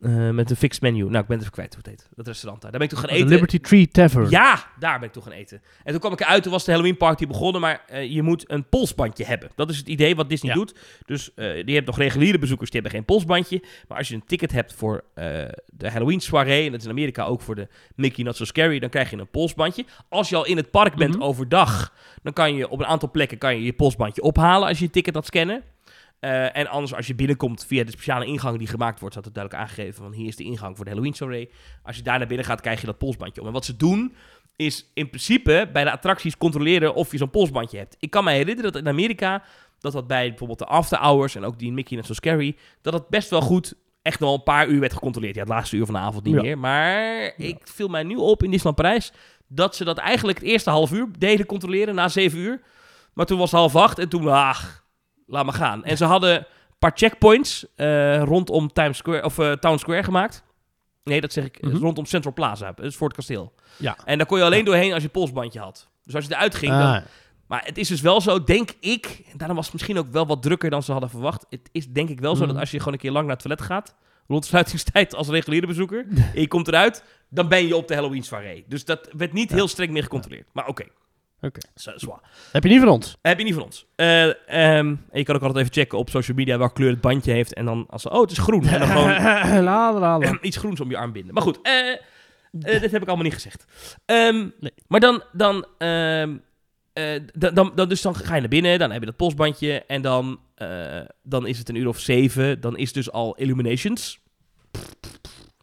Eh, 0.00 0.30
met 0.30 0.50
een 0.50 0.56
fixed 0.56 0.82
menu. 0.82 0.98
Nou, 1.04 1.16
ik 1.18 1.26
ben 1.26 1.38
het 1.38 1.40
even 1.40 1.50
kwijt 1.52 1.74
hoe 1.74 1.82
het 1.82 1.86
heet. 1.90 2.08
Dat 2.14 2.26
restaurant 2.26 2.62
daar. 2.62 2.70
Daar 2.70 2.80
ben 2.80 2.88
ik 2.88 2.94
toen 2.94 3.02
gaan 3.04 3.12
de 3.12 3.22
eten. 3.22 3.28
Liberty 3.32 3.58
Tree 3.58 3.88
Tavern. 3.88 4.30
Ja, 4.30 4.64
daar 4.78 4.98
ben 4.98 5.08
ik 5.08 5.14
toen 5.14 5.22
gaan 5.22 5.32
eten. 5.32 5.62
En 5.84 5.90
toen 5.90 6.00
kwam 6.00 6.12
ik 6.12 6.20
eruit, 6.20 6.42
toen 6.42 6.52
was 6.52 6.64
de 6.64 6.70
Halloween 6.70 6.96
party 6.96 7.26
begonnen, 7.26 7.60
maar 7.60 7.82
eh, 7.86 8.10
je 8.12 8.22
moet 8.22 8.50
een 8.50 8.68
polsbandje 8.68 9.24
hebben. 9.24 9.50
Dat 9.54 9.70
is 9.70 9.76
het 9.76 9.88
idee 9.88 10.16
wat 10.16 10.28
Disney 10.28 10.50
Ja. 10.52 10.56
doet. 10.58 10.74
Dus 11.06 11.34
eh 11.34 11.64
die 11.66 11.74
hebt 11.74 11.86
nog 11.86 11.98
reguliere 11.98 12.38
bezoekers, 12.38 12.70
die 12.70 12.80
hebben 12.80 12.98
geen 12.98 13.06
polsbandje. 13.08 13.62
Maar 13.88 13.98
als 13.98 14.08
je 14.08 14.14
een 14.14 14.24
ticket 14.26 14.52
hebt 14.52 14.72
voor 14.74 15.04
de 15.66 15.90
Halloween 15.90 16.20
soirée, 16.20 16.64
en 16.64 16.70
dat 16.70 16.80
is 16.80 16.86
in 16.86 16.92
Amerika 16.92 17.24
ook 17.24 17.40
voor 17.40 17.54
de 17.54 17.68
Mickey 17.94 18.24
Not 18.24 18.36
So 18.36 18.44
Scary, 18.44 18.78
dan 18.78 18.88
krijg 18.90 19.10
je 19.10 19.16
een 19.16 19.30
polsbandje. 19.30 19.84
Als 20.08 20.28
je 20.28 20.36
al 20.36 20.46
in 20.46 20.56
het 20.56 20.70
park 20.70 20.94
bent 20.94 21.14
Mhm. 21.14 21.22
overdag, 21.22 21.92
dan 22.22 22.32
kan 22.32 22.54
je 22.54 22.68
op 22.68 22.78
een 22.78 22.86
aantal 22.86 23.10
plekken 23.10 23.38
kan 23.38 23.54
je, 23.56 23.62
je 23.62 23.72
polsbandje 23.72 24.22
ophalen 24.22 24.68
als 24.68 24.78
je 24.78 24.84
je 24.84 24.90
ticket 24.90 25.14
had 25.14 25.26
scannen. 25.26 25.62
Eh, 26.20 26.56
en 26.56 26.66
anders, 26.66 26.94
als 26.94 27.06
je 27.06 27.14
binnenkomt 27.14 27.66
via 27.66 27.84
de 27.84 27.90
speciale 27.90 28.26
ingang 28.26 28.58
die 28.58 28.66
gemaakt 28.66 29.00
wordt, 29.00 29.14
staat 29.14 29.24
het 29.24 29.34
duidelijk 29.34 29.64
aangegeven 29.64 30.02
van 30.02 30.12
hier 30.12 30.26
is 30.28 30.36
de 30.36 30.44
ingang 30.44 30.76
voor 30.76 30.84
de 30.84 30.90
Halloween 30.90 31.14
soirée. 31.14 31.50
Als 31.82 31.96
je 31.96 32.02
daar 32.02 32.18
naar 32.18 32.26
binnen 32.26 32.46
gaat, 32.46 32.60
krijg 32.60 32.80
je 32.80 32.86
dat 32.86 32.98
polsbandje 32.98 33.40
om. 33.40 33.46
En 33.46 33.52
wat 33.52 33.64
ze 33.64 33.76
doen, 33.76 34.14
is 34.56 34.90
in 34.94 35.08
principe 35.08 35.68
bij 35.72 35.84
de 35.84 35.90
attracties 35.92 36.36
controleren 36.36 36.94
of 36.94 37.10
je 37.12 37.18
zo'n 37.18 37.30
polsbandje 37.30 37.78
hebt. 37.78 37.96
Ik 37.98 38.10
kan 38.10 38.24
me 38.24 38.30
herinneren 38.30 38.72
dat 38.72 38.82
in 38.82 38.88
Amerika, 38.88 39.42
dat 39.78 39.92
dat 39.92 40.06
bij 40.06 40.28
bijvoorbeeld 40.28 40.58
de 40.58 40.64
after 40.66 40.98
hours 40.98 41.34
en 41.34 41.44
ook 41.44 41.58
die 41.58 41.68
in 41.68 41.74
Mickey 41.74 41.96
Not 41.96 42.06
So 42.06 42.12
Scary, 42.14 42.56
dat 42.82 42.92
het 42.92 43.08
best 43.08 43.30
wel 43.30 43.40
goed 43.40 43.74
echt 44.02 44.20
wel 44.20 44.34
een 44.34 44.42
paar 44.42 44.66
uur 44.68 44.80
werd 44.80 44.92
gecontroleerd. 44.92 45.34
Ja, 45.34 45.40
het 45.40 45.50
laatste 45.50 45.76
uur 45.76 45.84
van 45.84 45.94
de 45.94 46.00
avond 46.00 46.24
niet 46.24 46.34
Ja. 46.34 46.40
meer. 46.42 46.58
Maar 46.58 47.32
ik 47.36 47.56
viel 47.64 47.88
mij 47.88 48.02
nu 48.02 48.14
op 48.16 48.42
in 48.42 48.50
Disneyland 48.50 48.76
Parijs 48.82 49.12
dat 49.48 49.76
ze 49.76 49.84
dat 49.84 49.98
eigenlijk 49.98 50.38
het 50.38 50.46
eerste 50.46 50.70
half 50.70 50.92
uur 50.92 51.08
deden 51.18 51.46
controleren 51.46 51.94
na 51.94 52.08
zeven 52.08 52.38
uur. 52.38 52.60
Maar 53.14 53.26
toen 53.26 53.38
was 53.38 53.50
het 53.50 53.60
half 53.60 53.76
acht 53.76 53.98
en 53.98 54.08
toen, 54.08 54.28
ach, 54.28 54.84
laat 55.30 55.44
maar 55.44 55.54
gaan. 55.54 55.84
En 55.84 55.96
ze 55.96 56.04
hadden 56.04 56.36
een 56.36 56.44
paar 56.78 56.92
checkpoints 56.94 57.66
eh, 57.76 58.22
rondom 58.22 58.72
Times 58.72 58.96
Square, 58.96 59.24
of, 59.24 59.38
eh, 59.38 59.52
Town 59.52 59.76
Square 59.78 60.02
gemaakt. 60.02 60.42
Nee, 61.04 61.20
dat 61.20 61.32
zeg 61.32 61.44
ik, 61.44 61.62
Mhm. 61.62 61.76
rondom 61.76 62.06
Central 62.06 62.32
Plaza, 62.32 62.72
dus 62.72 62.96
voor 62.96 63.06
het 63.06 63.16
kasteel. 63.16 63.52
Ja. 63.76 63.96
En 64.04 64.18
daar 64.18 64.26
kon 64.26 64.38
je 64.38 64.44
alleen 64.44 64.64
doorheen 64.64 64.92
als 64.92 65.02
je 65.02 65.08
polsbandje 65.08 65.60
had. 65.60 65.88
Dus 66.04 66.14
als 66.14 66.24
je 66.26 66.34
eruit 66.34 66.54
ging, 66.54 66.72
dan... 66.72 66.80
Ah, 66.94 67.02
Maar 67.46 67.62
het 67.64 67.78
is 67.78 67.88
dus 67.88 68.00
wel 68.00 68.20
zo, 68.20 68.44
denk 68.44 68.70
ik... 68.80 69.22
En 69.32 69.36
daarom 69.38 69.56
was 69.56 69.64
het 69.64 69.74
misschien 69.74 69.98
ook 69.98 70.10
wel 70.10 70.26
wat 70.26 70.42
drukker 70.42 70.70
dan 70.70 70.82
ze 70.82 70.92
hadden 70.92 71.10
verwacht. 71.10 71.46
Het 71.48 71.68
is 71.72 71.88
denk 71.88 72.08
ik 72.08 72.20
wel 72.20 72.36
zo 72.36 72.42
Mhm. 72.44 72.52
dat 72.52 72.60
als 72.60 72.70
je 72.70 72.78
gewoon 72.78 72.92
een 72.92 72.98
keer 72.98 73.10
lang 73.10 73.26
naar 73.26 73.34
het 73.36 73.42
toilet 73.44 73.62
gaat... 73.64 73.94
rond 74.28 74.44
sluitingstijd 74.44 75.14
als 75.14 75.28
reguliere 75.28 75.66
bezoeker... 75.66 76.06
en 76.34 76.40
je 76.40 76.48
komt 76.48 76.68
eruit, 76.68 77.04
dan 77.28 77.48
ben 77.48 77.66
je 77.66 77.76
op 77.76 77.88
de 77.88 77.94
Halloween 77.94 78.22
soirée. 78.22 78.64
Dus 78.68 78.84
dat 78.84 79.08
werd 79.16 79.32
niet 79.32 79.48
Ja. 79.50 79.54
heel 79.56 79.68
streng 79.68 79.90
meer 79.92 80.02
gecontroleerd. 80.02 80.46
Maar 80.52 80.66
oké. 80.66 80.84
Oké. 81.40 81.60
Zwaar. 81.74 82.20
Heb 82.52 82.62
je 82.62 82.68
niet 82.68 82.80
van 82.80 82.88
ons? 82.88 83.16
Heb 83.22 83.38
je 83.38 83.44
niet 83.44 83.54
van 83.54 83.62
ons. 83.62 83.86
Eh, 83.96 84.24
ehm, 84.26 84.86
en 84.86 84.98
je 85.12 85.22
kan 85.24 85.34
ook 85.34 85.42
altijd 85.42 85.60
even 85.64 85.72
checken 85.80 85.98
op 85.98 86.10
social 86.10 86.36
media 86.36 86.58
welke 86.58 86.74
kleur 86.74 86.90
het 86.90 87.00
bandje 87.00 87.32
heeft. 87.32 87.54
En 87.54 87.64
dan 87.64 87.86
als 87.88 88.02
ze, 88.02 88.10
oh, 88.10 88.20
het 88.20 88.30
is 88.30 88.38
groen. 88.38 88.66
En 88.66 88.78
dan 88.78 88.88
gewoon 88.96 89.62
la, 89.62 89.92
la, 89.92 90.18
la. 90.18 90.38
iets 90.40 90.56
groens 90.56 90.80
om 90.80 90.90
je 90.90 90.96
arm 90.96 91.12
binden. 91.12 91.34
Maar 91.34 91.42
goed, 91.42 91.58
eh, 91.62 91.90
eh, 91.90 92.80
dit 92.80 92.90
heb 92.90 93.02
ik 93.02 93.06
allemaal 93.06 93.24
niet 93.24 93.34
gezegd. 93.34 93.64
Ehm, 94.04 94.48
Nee. 94.60 94.72
Maar 94.86 95.00
dan, 95.00 95.22
dan, 95.32 95.66
ehm, 95.78 96.36
eh, 96.92 97.20
dan, 97.32 97.54
dan, 97.54 97.72
dan, 97.74 97.88
dus 97.88 98.02
dan 98.02 98.14
ga 98.14 98.34
je 98.34 98.40
naar 98.40 98.48
binnen, 98.48 98.78
dan 98.78 98.90
heb 98.90 99.00
je 99.00 99.06
dat 99.06 99.16
polsbandje. 99.16 99.84
En 99.86 100.02
dan, 100.02 100.40
eh, 100.54 101.00
dan 101.22 101.46
is 101.46 101.58
het 101.58 101.68
een 101.68 101.74
uur 101.74 101.88
of 101.88 101.98
zeven. 101.98 102.60
Dan 102.60 102.76
is 102.76 102.92
dus 102.92 103.10
al 103.12 103.34
Illuminations. 103.36 104.18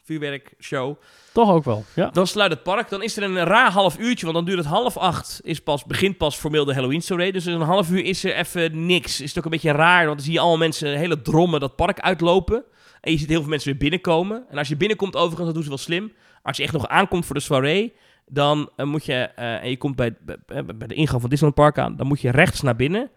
Vuurwerk, 0.04 0.54
show. 0.60 0.98
Toch 1.38 1.52
ook 1.52 1.64
wel. 1.64 1.86
Ja. 1.94 2.10
Dan 2.10 2.28
sluit 2.28 2.52
het 2.52 2.64
park. 2.64 2.90
Dan 2.90 3.04
is 3.04 3.18
er 3.18 3.24
een 3.24 3.44
raar 3.44 3.72
half 3.72 4.00
uurtje. 4.00 4.26
Want 4.26 4.38
dan 4.38 4.46
duurt 4.46 4.58
het 4.58 4.68
half 4.68 4.98
acht. 4.98 5.40
Is 5.44 5.60
pas, 5.60 5.86
begint 5.86 6.18
pas 6.18 6.36
formeel 6.36 6.66
de 6.66 6.74
Halloween 6.74 7.02
soirée. 7.02 7.32
Dus 7.32 7.46
een 7.46 7.62
half 7.62 7.90
uur 7.90 8.04
is 8.04 8.24
er 8.24 8.36
even 8.36 8.86
niks. 8.86 9.22
Is 9.22 9.30
het 9.30 9.38
ook 9.38 9.44
een 9.46 9.52
beetje 9.52 9.72
raar. 9.72 10.06
Want 10.06 10.16
dan 10.16 10.26
zie 10.26 10.34
je 10.34 10.40
allemaal 10.40 10.58
mensen 10.58 10.98
hele 10.98 11.22
drommen 11.22 11.60
dat 11.60 11.76
park 11.76 12.00
uitlopen. 12.00 12.64
En 13.02 13.12
je 13.12 13.18
ziet 13.18 13.30
heel 13.30 13.40
veel 13.40 13.50
mensen 13.50 13.70
weer 13.70 13.80
binnenkomen. 13.80 14.44
En 14.50 14.58
als 14.58 14.68
je 14.68 14.78
binnenkomt 14.78 15.16
overigens, 15.16 15.46
dat 15.46 15.54
doen 15.54 15.64
ze 15.64 15.70
wel 15.70 15.78
slim. 15.78 16.14
Als 16.44 16.58
je 16.58 16.64
echt 16.64 16.74
nog 16.74 16.88
aankomt 16.88 17.26
voor 17.26 17.36
de 17.36 17.42
soirée. 17.42 17.94
Dan 18.26 18.70
eh, 18.76 18.86
moet 18.86 19.06
je, 19.06 19.14
eh, 19.14 19.64
en 19.64 19.70
je 19.70 19.78
komt 19.78 19.96
bij, 19.96 20.16
bij, 20.22 20.66
bij 20.76 20.88
de 20.88 20.96
ingang 20.96 21.22
van 21.22 21.30
Disneyland 21.30 21.62
Park 21.62 21.78
aan. 21.78 21.96
Dan 21.96 22.08
moet 22.08 22.22
je 22.22 22.32
rechts 22.32 22.62
naar 22.62 22.76
binnen. 22.76 23.10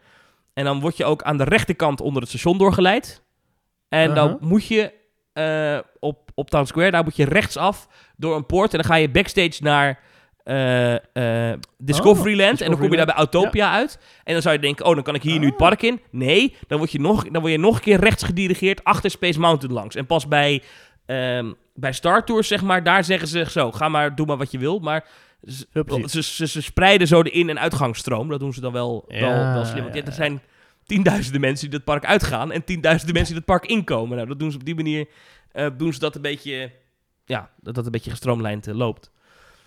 En 0.54 0.64
dan 0.64 0.80
word 0.80 0.96
je 0.96 1.04
ook 1.04 1.22
aan 1.22 1.36
de 1.36 1.44
rechterkant 1.44 2.00
onder 2.00 2.20
het 2.22 2.30
station 2.30 2.58
doorgeleid. 2.58 3.22
En 3.88 4.14
dan 4.14 4.28
Uh-huh. 4.28 4.42
moet 4.42 4.66
je 4.66 4.98
eh, 5.44 5.78
op, 6.00 6.30
op 6.34 6.50
Town 6.50 6.64
Square, 6.66 6.90
daar 6.90 7.04
moet 7.04 7.16
je 7.16 7.24
rechtsaf 7.24 7.88
door 8.16 8.36
een 8.36 8.46
poort. 8.46 8.72
En 8.72 8.78
dan 8.78 8.86
ga 8.90 8.94
je 8.96 9.10
backstage 9.10 9.62
naar 9.62 9.98
eh, 10.44 11.50
eh, 11.52 11.58
Discoveryland. 11.78 12.60
en 12.60 12.70
dan 12.70 12.78
kom 12.80 12.90
je 12.90 12.96
daar 12.96 13.06
bij 13.06 13.14
Autopia 13.14 13.72
uit. 13.72 13.98
En 14.24 14.32
dan 14.32 14.42
zou 14.42 14.54
je 14.54 14.60
denken, 14.60 14.84
oh, 14.86 14.94
dan 14.94 15.02
kan 15.02 15.14
ik 15.14 15.22
hier 15.22 15.38
nu 15.38 15.46
het 15.46 15.56
park 15.56 15.82
in. 15.82 16.00
Nee, 16.10 16.56
dan 16.66 16.78
word, 16.78 16.92
je 16.92 17.00
nog, 17.00 17.24
dan 17.28 17.40
word 17.40 17.52
je 17.52 17.58
nog 17.58 17.74
een 17.76 17.80
keer 17.82 18.00
rechts 18.00 18.22
gedirigeerd 18.22 18.84
achter 18.84 19.10
Space 19.10 19.40
Mountain 19.40 19.74
langs. 19.74 19.94
En 19.96 20.06
pas 20.06 20.28
bij, 20.28 20.62
ehm, 21.06 21.52
bij 21.74 21.92
Star 21.92 22.24
Tours, 22.24 22.48
zeg 22.48 22.62
maar, 22.62 22.82
daar 22.82 23.04
zeggen 23.04 23.28
ze 23.28 23.44
zo, 23.50 23.72
ga 23.72 23.88
maar, 23.88 24.14
doe 24.14 24.26
maar 24.26 24.36
wat 24.36 24.50
je 24.50 24.58
wil. 24.58 24.78
Maar 24.78 25.04
ze, 25.46 25.66
ze, 26.06 26.22
ze, 26.22 26.46
ze 26.46 26.62
spreiden 26.62 27.06
zo 27.06 27.22
de 27.22 27.30
in- 27.30 27.48
en 27.48 27.58
uitgangsstroom. 27.60 28.28
Dat 28.28 28.40
doen 28.40 28.52
ze 28.52 28.60
dan 28.60 28.72
wel, 28.72 29.04
wel, 29.08 29.18
Ja, 29.18 29.54
wel 29.54 29.64
slim. 29.64 29.82
Want 29.82 29.94
ja, 29.94 30.04
er 30.04 30.12
zijn 30.12 30.40
tienduizenden 30.94 31.40
mensen 31.40 31.70
die 31.70 31.78
dat 31.78 31.86
park 31.86 32.04
uitgaan 32.04 32.52
en 32.52 32.64
tienduizenden 32.64 33.14
mensen 33.14 33.34
die 33.34 33.44
dat 33.46 33.56
park 33.56 33.70
inkomen. 33.70 34.16
Nou, 34.16 34.28
dat 34.28 34.38
doen 34.38 34.50
ze 34.50 34.56
op 34.58 34.64
die 34.64 34.74
manier, 34.74 35.06
eh, 35.52 35.66
doen 35.76 35.92
ze 35.92 35.98
dat 35.98 36.14
een 36.14 36.22
beetje, 36.22 36.72
ja, 37.24 37.50
dat 37.60 37.74
dat 37.74 37.84
een 37.84 37.90
beetje 37.90 38.10
gestroomlijnd 38.10 38.66
eh, 38.66 38.74
loopt. 38.74 39.10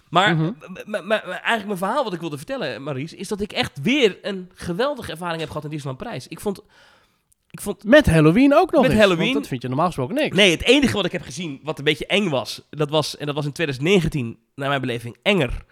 Maar, 0.09 0.35
Mhm. 0.35 0.51
eigenlijk 1.11 1.65
mijn 1.65 1.77
verhaal 1.77 2.03
wat 2.03 2.13
ik 2.13 2.19
wilde 2.19 2.37
vertellen, 2.37 2.83
Maries, 2.83 3.13
is 3.13 3.27
dat 3.27 3.41
ik 3.41 3.51
echt 3.51 3.81
weer 3.81 4.17
een 4.21 4.51
geweldige 4.53 5.11
ervaring 5.11 5.39
heb 5.39 5.47
gehad 5.49 5.63
in 5.63 5.69
Disneyland 5.69 6.03
Parijs. 6.03 6.27
Ik 6.27 6.39
vond, 6.39 6.59
ik 7.49 7.61
vond 7.61 7.83
Met 7.83 8.05
Halloween 8.05 8.53
ook 8.55 8.71
nog 8.71 8.81
Met 8.81 8.91
eens, 8.91 8.99
Halloween. 8.99 9.25
want 9.25 9.37
dat 9.39 9.47
vind 9.47 9.61
je 9.61 9.67
normaal 9.67 9.85
gesproken 9.85 10.15
niks. 10.15 10.35
Nee, 10.35 10.51
het 10.51 10.63
enige 10.63 10.93
wat 10.95 11.05
ik 11.05 11.11
heb 11.11 11.21
gezien 11.21 11.59
wat 11.63 11.77
een 11.77 11.83
beetje 11.83 12.05
eng 12.05 12.29
was, 12.29 12.61
dat 12.69 12.89
was, 12.89 13.17
en 13.17 13.25
dat 13.25 13.35
was 13.35 13.45
in 13.45 13.51
2019, 13.51 14.37
naar 14.55 14.69
mijn 14.69 14.81
beleving, 14.81 15.17
enger. 15.21 15.65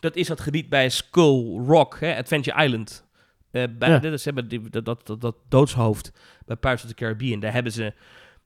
Dat 0.00 0.16
is 0.16 0.26
dat 0.26 0.40
gebied 0.40 0.68
bij 0.68 0.88
Skull 0.90 1.58
Rock, 1.66 1.96
hè, 2.00 2.16
Adventure 2.16 2.64
Island. 2.64 3.04
Bij, 3.78 3.88
Ja. 3.90 4.00
hebben 4.24 4.48
die, 4.48 4.70
dat, 4.70 4.84
dat, 4.84 5.20
dat, 5.20 5.36
doodshoofd 5.48 6.12
bij 6.46 6.56
Pirates 6.56 6.82
of 6.84 6.88
the 6.88 6.94
Caribbean. 6.94 7.40
Daar 7.40 7.52
hebben 7.52 7.72
ze 7.72 7.92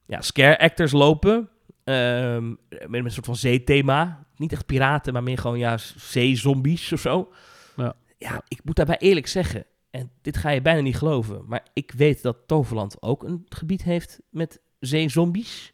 ja, 0.05 0.21
scare 0.21 0.59
actors 0.59 0.91
lopen. 0.91 1.49
ehm, 1.83 2.49
met 2.87 3.05
een 3.05 3.11
soort 3.11 3.25
van 3.25 3.35
zeethema. 3.35 4.25
Niet 4.35 4.51
echt 4.51 4.65
piraten, 4.65 5.13
maar 5.13 5.23
meer 5.23 5.37
gewoon 5.37 5.57
ja, 5.59 5.77
zeezombies 5.95 6.91
of 6.93 6.99
zo. 6.99 7.31
Ja. 7.77 7.93
ja, 8.17 8.41
ik 8.47 8.59
moet 8.63 8.75
daarbij 8.75 8.97
eerlijk 8.97 9.27
zeggen. 9.27 9.65
En 9.89 10.11
dit 10.21 10.37
ga 10.37 10.49
je 10.49 10.61
bijna 10.61 10.81
niet 10.81 10.97
geloven. 10.97 11.43
Maar 11.47 11.65
ik 11.73 11.91
weet 11.91 12.21
dat 12.21 12.37
Toverland 12.47 13.01
ook 13.01 13.23
een 13.23 13.45
gebied 13.49 13.83
heeft 13.83 14.19
met 14.29 14.59
zeezombies. 14.79 15.73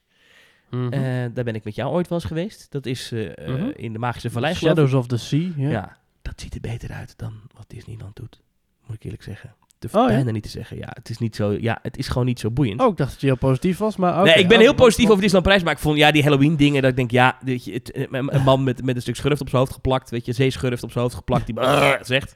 Eh, 0.70 1.00
daar 1.34 1.44
ben 1.44 1.56
ik 1.56 1.64
met 1.64 1.76
jou 1.76 1.92
ooit 1.94 2.08
wel 2.08 2.18
eens 2.18 2.28
geweest. 2.28 2.72
Dat 2.72 2.86
is 2.86 3.12
eh, 3.12 3.48
Mhm. 3.48 3.70
in 3.76 3.94
de 3.94 4.00
Magische 4.00 4.30
Vallei. 4.30 4.54
Shadows 4.54 4.94
of 4.94 5.08
the 5.08 5.18
Sea. 5.18 5.52
Ja. 5.58 5.70
Ja. 5.70 5.98
dat 6.22 6.42
ziet 6.42 6.54
er 6.56 6.62
beter 6.62 6.92
uit 6.92 7.18
dan 7.18 7.42
wat 7.56 7.66
Disneyland 7.70 8.16
doet. 8.16 8.42
Moet 8.88 8.96
ik 8.96 9.04
eerlijk 9.04 9.24
zeggen. 9.24 9.56
Te 9.80 9.88
Oh, 9.92 10.10
ja? 10.10 10.32
niet 10.32 10.44
te 10.44 10.50
zeggen. 10.50 10.78
Ja, 10.78 10.88
het 10.94 11.10
is 11.10 11.18
niet 11.18 11.36
zo. 11.36 11.52
Ja, 11.52 11.80
het 11.82 11.98
is 11.98 12.08
gewoon 12.08 12.26
niet 12.26 12.40
zo 12.40 12.52
boeiend. 12.52 12.82
Oh, 12.82 12.88
ik 12.88 12.98
dacht 12.98 13.12
dat 13.12 13.22
je 13.22 13.28
heel 13.28 13.38
positief 13.38 13.78
was, 13.78 13.96
maar 13.98 14.24
nee, 14.24 14.34
ik 14.36 14.48
ben 14.48 14.58
Oh, 14.58 14.64
heel 14.64 14.68
wat- 14.68 14.76
positief 14.76 15.06
over 15.10 15.22
Disneyland 15.22 15.46
Prijs, 15.46 15.64
maar 15.64 15.74
ik 15.74 15.80
vond 15.80 15.98
ja 15.98 16.12
die 16.12 16.24
Halloween 16.24 16.56
dingen 16.58 16.82
dat 16.82 16.92
ik 16.92 16.98
denk 16.98 17.12
ja, 17.12 17.38
weet 17.42 17.66
je, 17.66 17.74
het, 17.74 17.96
een 17.96 18.36
een 18.36 18.44
man 18.44 18.64
met, 18.64 18.84
met 18.84 18.96
een 18.96 19.02
stuk 19.02 19.16
schurft 19.16 19.42
op 19.42 19.50
zijn 19.50 19.62
hoofd 19.62 19.74
geplakt, 19.74 20.10
weet 20.10 20.26
je, 20.26 20.34
zeeschurft 20.34 20.84
op 20.84 20.92
zijn 20.92 21.04
hoofd 21.04 21.16
geplakt 21.16 21.46
die 21.46 21.56
zegt. 22.02 22.36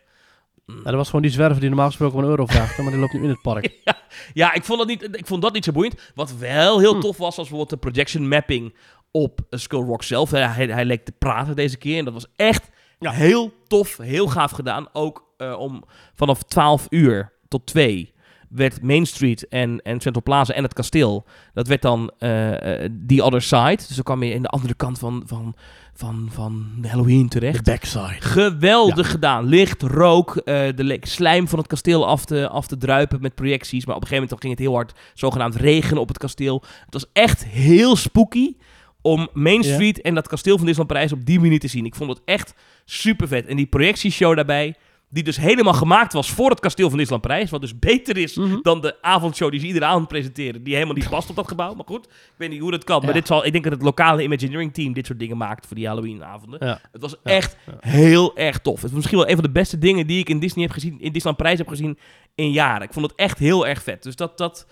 Ja, 0.66 0.84
dat 0.84 0.94
was 0.94 1.06
gewoon 1.06 1.22
die 1.22 1.32
zwerver 1.32 1.60
die 1.60 1.70
normaal 1.70 1.88
gesproken 1.88 2.20
een 2.20 2.26
euro 2.30 2.46
vraagt, 2.46 2.78
maar 2.78 2.92
die 2.92 3.00
loopt 3.00 3.14
nu 3.14 3.24
in 3.24 3.30
het 3.30 3.42
park. 3.42 3.70
Ja, 4.34 4.54
ik 4.54 4.64
vond 4.64 4.80
dat 4.80 4.88
niet, 4.88 5.04
ik 5.18 5.28
vond 5.28 5.42
dat 5.42 5.54
niet 5.54 5.64
zo 5.66 5.72
boeiend. 5.72 6.12
Wat 6.16 6.38
wel 6.38 6.80
heel 6.80 6.94
Hm. 6.94 7.00
tof 7.00 7.18
was, 7.18 7.36
was 7.36 7.50
bijvoorbeeld 7.50 7.70
de 7.70 7.90
projection 7.90 8.28
mapping 8.28 8.76
op 9.12 9.40
eh, 9.50 9.60
Skull 9.60 9.84
Rock 9.84 10.04
zelf. 10.04 10.32
Hij, 10.32 10.42
hij, 10.48 10.66
hij 10.68 10.86
leek 10.86 11.06
te 11.06 11.12
praten 11.12 11.56
deze 11.56 11.78
keer 11.78 11.98
en 11.98 12.06
dat 12.06 12.14
was 12.14 12.26
echt 12.36 12.70
Ja. 13.00 13.12
heel 13.12 13.54
tof, 13.68 13.98
heel 13.98 14.28
gaaf 14.28 14.52
gedaan. 14.52 14.88
Ook 14.94 15.31
eh, 15.42 15.60
om 15.60 15.84
vanaf 16.14 16.44
12 16.44 16.88
uur 16.90 17.32
tot 17.48 17.66
2 17.66 18.14
werd 18.52 18.82
Main 18.82 19.06
Street 19.06 19.48
en, 19.48 19.82
en 19.82 20.00
Central 20.02 20.24
Plaza 20.24 20.54
en 20.54 20.64
het 20.64 20.74
kasteel, 20.74 21.26
dat 21.54 21.68
werd 21.68 21.82
dan 21.82 22.12
eh, 22.20 22.84
eh, 22.84 22.92
The 23.08 23.24
Other 23.24 23.42
Side. 23.42 23.76
Dus 23.76 23.96
dan 23.96 24.04
kwam 24.04 24.24
je 24.24 24.34
in 24.34 24.42
de 24.42 24.48
andere 24.48 24.74
kant 24.74 25.00
van, 25.00 25.24
van, 25.26 25.56
van, 25.94 26.30
van 26.32 26.68
Halloween 26.88 27.30
terecht. 27.30 27.64
backside. 27.64 28.16
Geweldig 28.20 29.12
gedaan. 29.12 29.46
Licht, 29.46 29.82
rook, 29.82 30.36
eh, 30.36 30.68
de 30.76 30.98
slijm 31.02 31.48
van 31.48 31.60
het 31.60 31.68
kasteel 31.68 32.08
af 32.08 32.26
te, 32.26 32.48
af 32.48 32.68
te 32.68 32.78
druipen 32.78 33.22
met 33.22 33.36
projecties. 33.36 33.86
Maar 33.86 33.96
op 33.96 34.02
een 34.02 34.08
gegeven 34.08 34.30
moment 34.30 34.42
ging 34.42 34.54
het 34.54 34.68
heel 34.68 34.76
hard 34.76 35.00
zogenaamd 35.14 35.56
regenen 35.56 36.02
op 36.02 36.08
het 36.08 36.18
kasteel. 36.18 36.64
Het 36.86 36.94
was 36.94 37.06
echt 37.14 37.46
heel 37.46 37.96
spooky 37.96 38.56
om 39.02 39.30
Main 39.34 39.62
Ja. 39.62 39.74
Street 39.74 40.02
en 40.02 40.16
dat 40.16 40.28
kasteel 40.28 40.58
van 40.58 40.66
Disneyland 40.66 40.94
Parijs 40.94 41.12
op 41.12 41.26
die 41.26 41.40
manier 41.40 41.60
te 41.60 41.68
zien. 41.68 41.86
Ik 41.86 41.96
vond 41.96 42.10
het 42.10 42.22
echt 42.26 42.54
super 42.86 43.28
vet. 43.28 43.46
En 43.46 43.56
die 43.56 43.66
projectieshow 43.66 44.36
daarbij, 44.36 44.76
die 45.14 45.24
dus 45.24 45.38
helemaal 45.38 45.74
gemaakt 45.74 46.14
was 46.14 46.32
voor 46.32 46.50
het 46.50 46.60
kasteel 46.60 46.90
van 46.90 46.98
Disneyland 46.98 47.28
Parijs. 47.28 47.50
Wat 47.50 47.62
dus 47.62 47.80
beter 47.80 48.18
is 48.18 48.36
Mhm. 48.36 48.62
dan 48.62 48.82
de 48.82 49.02
avondshow 49.02 49.52
die 49.52 49.60
ze 49.60 49.66
iedere 49.66 49.86
avond 49.86 50.08
presenteren. 50.08 50.64
Die 50.64 50.74
helemaal 50.74 50.96
niet 50.96 51.10
past 51.10 51.30
op 51.30 51.36
dat 51.36 51.48
gebouw. 51.48 51.74
Maar 51.74 51.86
goed, 51.86 52.06
ik 52.06 52.12
weet 52.38 52.50
niet 52.50 52.60
hoe 52.62 52.72
dat 52.72 52.84
kan. 52.84 53.04
Maar 53.06 53.14
dit 53.14 53.28
zal, 53.28 53.46
ik 53.46 53.52
denk 53.52 53.64
dat 53.64 53.74
het 53.74 53.82
lokale 53.82 54.24
Imagineering 54.24 54.74
team 54.74 54.94
dit 54.94 55.06
soort 55.06 55.20
dingen 55.20 55.38
maakt 55.38 55.66
voor 55.68 55.76
die 55.76 55.88
Halloween-avonden. 55.88 56.68
Ja. 56.68 56.80
Het 56.92 57.02
was 57.02 57.16
echt 57.24 57.58
heel 57.80 58.38
erg 58.38 58.60
tof. 58.60 58.74
Het 58.74 58.84
was 58.84 58.92
misschien 58.92 59.18
wel 59.18 59.28
een 59.30 59.36
van 59.36 59.44
de 59.44 59.52
beste 59.52 59.78
dingen 59.78 60.08
die 60.08 60.20
ik 60.20 60.30
in 60.30 60.40
Disney 60.40 60.64
heb 60.64 60.74
gezien, 60.74 60.92
in 60.92 61.12
Disneyland 61.12 61.38
Prijs 61.38 61.58
heb 61.58 61.68
gezien 61.68 61.98
in 62.36 62.52
jaren. 62.52 62.88
Ik 62.88 62.94
vond 62.94 63.06
het 63.12 63.16
echt 63.20 63.38
heel 63.40 63.68
erg 63.68 63.84
vet. 63.84 64.04
Dus 64.04 64.16
dat, 64.16 64.38
dat, 64.38 64.68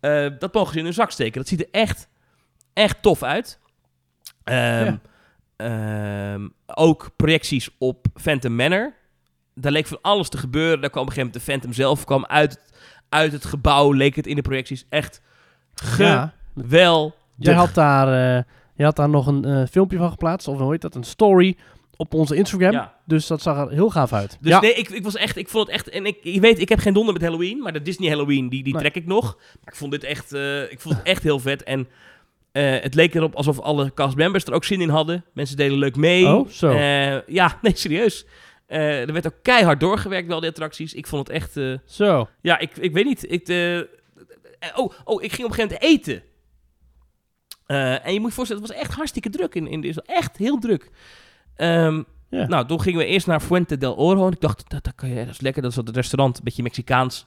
eh, 0.00 0.26
dat 0.38 0.54
mogen 0.54 0.72
ze 0.72 0.78
in 0.78 0.84
hun 0.84 0.94
zak 0.94 1.10
steken. 1.10 1.40
Dat 1.40 1.48
ziet 1.48 1.60
er 1.60 1.68
echt, 1.70 2.08
echt 2.72 3.02
tof 3.02 3.22
uit. 3.22 3.58
Ehm, 4.44 4.84
Ja. 4.84 5.00
ehm, 5.56 6.48
ook 6.66 7.10
projecties 7.16 7.68
op 7.78 8.06
Phantom 8.14 8.54
Manor. 8.56 8.94
Daar 9.60 9.72
leek 9.72 9.86
van 9.86 9.98
alles 10.02 10.28
te 10.28 10.38
gebeuren. 10.38 10.80
Daar 10.80 10.90
kwam 10.90 11.02
op 11.02 11.08
een 11.08 11.14
gegeven 11.14 11.32
moment 11.40 11.46
de 11.46 11.52
Phantom 11.52 11.72
zelf 11.72 12.04
kwam 12.04 12.26
uit, 12.26 12.58
uit 13.08 13.32
het 13.32 13.44
gebouw. 13.44 13.92
Leek 13.92 14.16
het 14.16 14.26
in 14.26 14.36
de 14.36 14.42
projecties 14.42 14.86
echt 14.88 15.20
Ja. 15.98 16.32
geweldig. 16.56 17.14
Jij 17.36 17.54
had 17.54 17.74
daar, 17.74 18.06
eh, 18.08 18.42
jij 18.74 18.86
had 18.86 18.96
daar 18.96 19.08
nog 19.08 19.26
een 19.26 19.44
eh, 19.44 19.62
filmpje 19.70 19.96
van 19.98 20.10
geplaatst, 20.10 20.48
of 20.48 20.58
hoe 20.58 20.70
heet 20.72 20.80
dat, 20.80 20.94
een 20.94 21.04
story 21.04 21.56
op 21.96 22.14
onze 22.14 22.36
Instagram. 22.36 22.72
Ja. 22.72 22.94
Dus 23.06 23.26
dat 23.26 23.42
zag 23.42 23.58
er 23.58 23.70
heel 23.70 23.90
gaaf 23.90 24.12
uit. 24.12 24.38
Dus 24.40 24.50
ja. 24.52 24.60
nee, 24.60 24.72
ik, 24.74 24.88
ik 24.88 25.02
was 25.04 25.14
echt, 25.16 25.36
ik 25.36 25.48
vond 25.48 25.66
het 25.66 25.76
echt, 25.76 25.88
en 25.88 26.06
ik, 26.06 26.16
je 26.22 26.40
weet, 26.40 26.58
ik 26.60 26.68
heb 26.68 26.78
geen 26.78 26.92
donder 26.92 27.12
met 27.12 27.22
Halloween, 27.22 27.58
maar 27.62 27.72
de 27.72 27.82
Disney 27.82 28.08
Halloween, 28.08 28.48
die, 28.48 28.62
die 28.62 28.72
Nee. 28.72 28.82
trek 28.82 28.94
ik 28.94 29.06
nog. 29.06 29.22
Maar 29.36 29.72
ik 29.72 29.76
vond 29.76 29.90
dit 29.90 30.04
echt, 30.04 30.32
eh, 30.32 30.62
ik 30.72 30.80
vond 30.80 30.94
het 30.96 31.06
echt 31.06 31.22
heel 31.22 31.38
vet. 31.38 31.62
En 31.62 31.88
eh, 32.52 32.80
het 32.80 32.94
leek 32.94 33.14
erop 33.14 33.34
alsof 33.34 33.60
alle 33.60 33.94
castmembers 33.94 34.44
er 34.44 34.52
ook 34.52 34.64
zin 34.64 34.80
in 34.80 34.88
hadden. 34.88 35.24
Mensen 35.34 35.56
deden 35.56 35.78
leuk 35.78 35.96
mee. 35.96 36.26
Oh, 36.26 36.48
zo. 36.48 36.70
Eh, 36.70 37.26
ja, 37.28 37.58
nee, 37.62 37.72
serieus. 37.76 38.26
Eh, 38.70 39.00
er 39.00 39.12
werd 39.12 39.26
ook 39.26 39.42
keihard 39.42 39.80
doorgewerkt, 39.80 40.28
wel, 40.28 40.40
de 40.40 40.46
attracties. 40.46 40.94
Ik 40.94 41.06
vond 41.06 41.26
het 41.28 41.36
echt, 41.36 41.56
eh, 41.56 41.74
Zo. 41.84 42.28
ja, 42.40 42.58
ik, 42.58 42.76
ik 42.76 42.92
weet 42.92 43.04
niet. 43.04 43.32
Ik, 43.32 43.48
eh, 43.48 43.78
oh, 44.74 44.92
oh, 45.04 45.22
ik 45.22 45.32
ging 45.32 45.44
op 45.48 45.58
een 45.58 45.60
gegeven 45.60 45.78
moment 45.80 45.82
eten. 45.82 46.22
En 48.04 48.12
je 48.12 48.20
moet 48.20 48.28
je 48.28 48.34
voorstellen, 48.34 48.62
het 48.62 48.70
was 48.72 48.80
echt 48.80 48.94
hartstikke 48.94 49.30
druk 49.30 49.54
in, 49.54 49.66
in 49.66 49.80
Disney. 49.80 50.04
Echt 50.06 50.36
heel 50.36 50.58
druk. 50.58 50.90
Ehm, 51.56 52.02
Ja. 52.28 52.46
nou, 52.46 52.66
toen 52.66 52.80
gingen 52.80 52.98
we 52.98 53.04
eerst 53.06 53.26
naar 53.26 53.40
Fuente 53.40 53.78
del 53.78 53.94
Oro. 53.94 54.26
En 54.26 54.32
ik 54.32 54.40
dacht, 54.40 54.70
dat, 54.70 54.84
dat, 54.84 54.94
kan 54.94 55.08
je, 55.08 55.14
dat 55.24 55.34
is 55.34 55.40
lekker. 55.40 55.62
Dat 55.62 55.70
is 55.70 55.76
het 55.76 55.88
restaurant, 55.96 56.36
een 56.38 56.44
beetje 56.44 56.62
Mexicaans. 56.62 57.26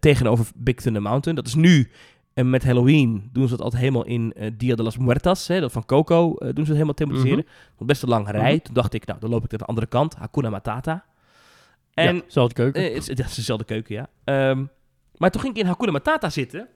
tegenover 0.00 0.46
Big 0.54 0.74
Thunder 0.74 1.02
Mountain. 1.02 1.36
Dat 1.36 1.46
is 1.46 1.54
nu, 1.54 1.90
en 2.38 2.50
met 2.50 2.64
Halloween 2.64 3.28
doen 3.32 3.44
ze 3.48 3.50
dat 3.50 3.60
altijd 3.60 3.82
helemaal 3.82 4.04
in 4.04 4.32
eh, 4.32 4.50
Dia 4.56 4.74
de 4.74 4.82
las 4.82 4.96
Muertas. 4.96 5.48
Hè, 5.48 5.60
dat 5.60 5.72
van 5.72 5.84
Coco 5.84 6.34
eh, 6.34 6.38
doen 6.38 6.54
ze 6.54 6.60
het 6.60 6.70
helemaal 6.70 6.94
thematiseren. 6.94 7.46
Want 7.76 7.90
best 7.90 8.02
een 8.02 8.08
lange 8.08 8.30
rij. 8.30 8.54
Mhm. 8.54 8.62
Toen 8.64 8.74
dacht 8.74 8.94
ik, 8.94 9.06
nou, 9.06 9.20
dan 9.20 9.30
loop 9.30 9.44
ik 9.44 9.50
naar 9.50 9.58
de 9.58 9.64
andere 9.66 9.86
kant. 9.86 10.14
Hakuna 10.14 10.50
Matata. 10.50 11.04
En 11.94 12.14
ja, 12.14 12.22
zo 12.26 12.48
de 12.48 12.54
keuken. 12.54 12.82
eh, 12.82 12.94
het, 12.94 12.96
is, 12.96 13.06
ja, 13.06 13.12
het 13.22 13.30
is 13.30 13.34
dezelfde 13.34 13.64
keuken, 13.64 13.94
ja. 13.94 14.08
Ehm, 14.24 14.64
maar 15.16 15.30
toen 15.30 15.40
ging 15.40 15.54
ik 15.54 15.60
in 15.62 15.68
Hakuna 15.68 15.92
Matata 15.92 16.30
zitten. 16.30 16.68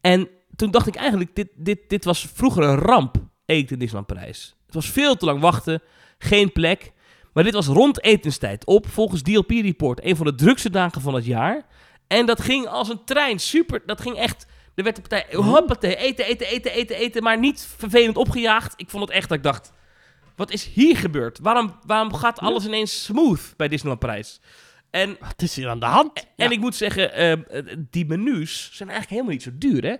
En 0.00 0.28
toen 0.56 0.70
dacht 0.70 0.86
ik 0.86 0.94
eigenlijk, 0.94 1.34
dit, 1.34 1.48
dit, 1.56 1.88
dit 1.88 2.04
was 2.04 2.26
vroeger 2.34 2.62
een 2.62 2.78
ramp, 2.78 3.16
eten 3.44 3.72
in 3.72 3.78
Disneyland 3.78 4.06
Parijs. 4.06 4.56
Het 4.66 4.74
was 4.74 4.90
veel 4.90 5.16
te 5.16 5.24
lang 5.24 5.40
wachten, 5.40 5.82
geen 6.18 6.52
plek. 6.52 6.92
Maar 7.32 7.44
dit 7.44 7.54
was 7.54 7.66
rond 7.66 8.02
etenstijd 8.02 8.66
op, 8.66 8.88
volgens 8.88 9.22
DLP 9.22 9.50
Report, 9.50 10.04
een 10.04 10.16
van 10.16 10.26
de 10.26 10.34
drukste 10.34 10.70
dagen 10.70 11.00
van 11.00 11.14
het 11.14 11.24
jaar. 11.24 11.66
En 12.06 12.26
dat 12.26 12.40
ging 12.40 12.66
als 12.66 12.88
een 12.88 13.04
trein, 13.04 13.38
super, 13.38 13.82
dat 13.86 14.00
ging 14.00 14.16
echt... 14.16 14.46
Er 14.74 14.84
werd 14.84 14.96
de 14.96 15.02
partij, 15.02 15.26
hoppatee, 15.36 15.96
eten, 15.96 16.24
eten, 16.24 16.46
eten, 16.46 16.72
eten, 16.72 16.96
eten, 16.96 17.22
maar 17.22 17.38
niet 17.38 17.68
vervelend 17.76 18.16
opgejaagd. 18.16 18.74
Ik 18.76 18.90
vond 18.90 19.04
het 19.04 19.12
echt 19.12 19.28
dat 19.28 19.38
ik 19.38 19.44
dacht, 19.44 19.72
wat 20.36 20.50
is 20.50 20.64
hier 20.64 20.96
gebeurd? 20.96 21.38
Waarom, 21.38 21.78
waarom 21.86 22.14
gaat 22.14 22.38
alles 22.38 22.64
ineens 22.66 23.04
smooth 23.04 23.54
bij 23.56 23.68
Disneyland 23.68 24.00
Parijs? 24.00 24.40
En 24.90 25.16
Wat 25.20 25.42
is 25.42 25.56
hier 25.56 25.68
aan 25.68 25.80
de 25.80 25.86
hand? 25.86 26.26
en 26.36 26.50
ik 26.50 26.60
moet 26.60 26.74
zeggen, 26.74 27.12
eh, 27.12 27.32
eh, 27.32 27.38
die 27.90 28.06
menus 28.06 28.70
zijn 28.72 28.88
eigenlijk 28.88 29.10
helemaal 29.10 29.32
niet 29.32 29.42
zo 29.42 29.50
duur, 29.54 29.84
hè? 29.84 29.96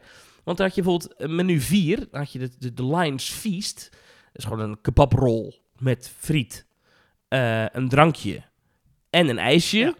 Want 0.47 0.59
dan 0.59 0.67
had 0.67 0.77
je 0.77 0.83
bijvoorbeeld 0.83 1.15
eh, 1.17 1.29
menu 1.29 1.61
4, 1.61 1.97
dan 1.97 2.21
had 2.21 2.33
je 2.33 2.39
de, 2.39 2.51
de, 2.59 2.75
de 2.75 2.87
Lions 2.87 3.31
Feast. 3.31 3.89
Dat 3.91 3.99
is 4.33 4.45
gewoon 4.45 4.61
een 4.61 4.81
kebabrol 4.81 5.55
met 5.79 6.13
friet, 6.19 6.67
eh, 7.29 7.67
een 7.69 7.89
drankje 7.89 8.43
en 9.11 9.29
een 9.29 9.39
ijsje. 9.39 9.79
Ja. 9.79 9.95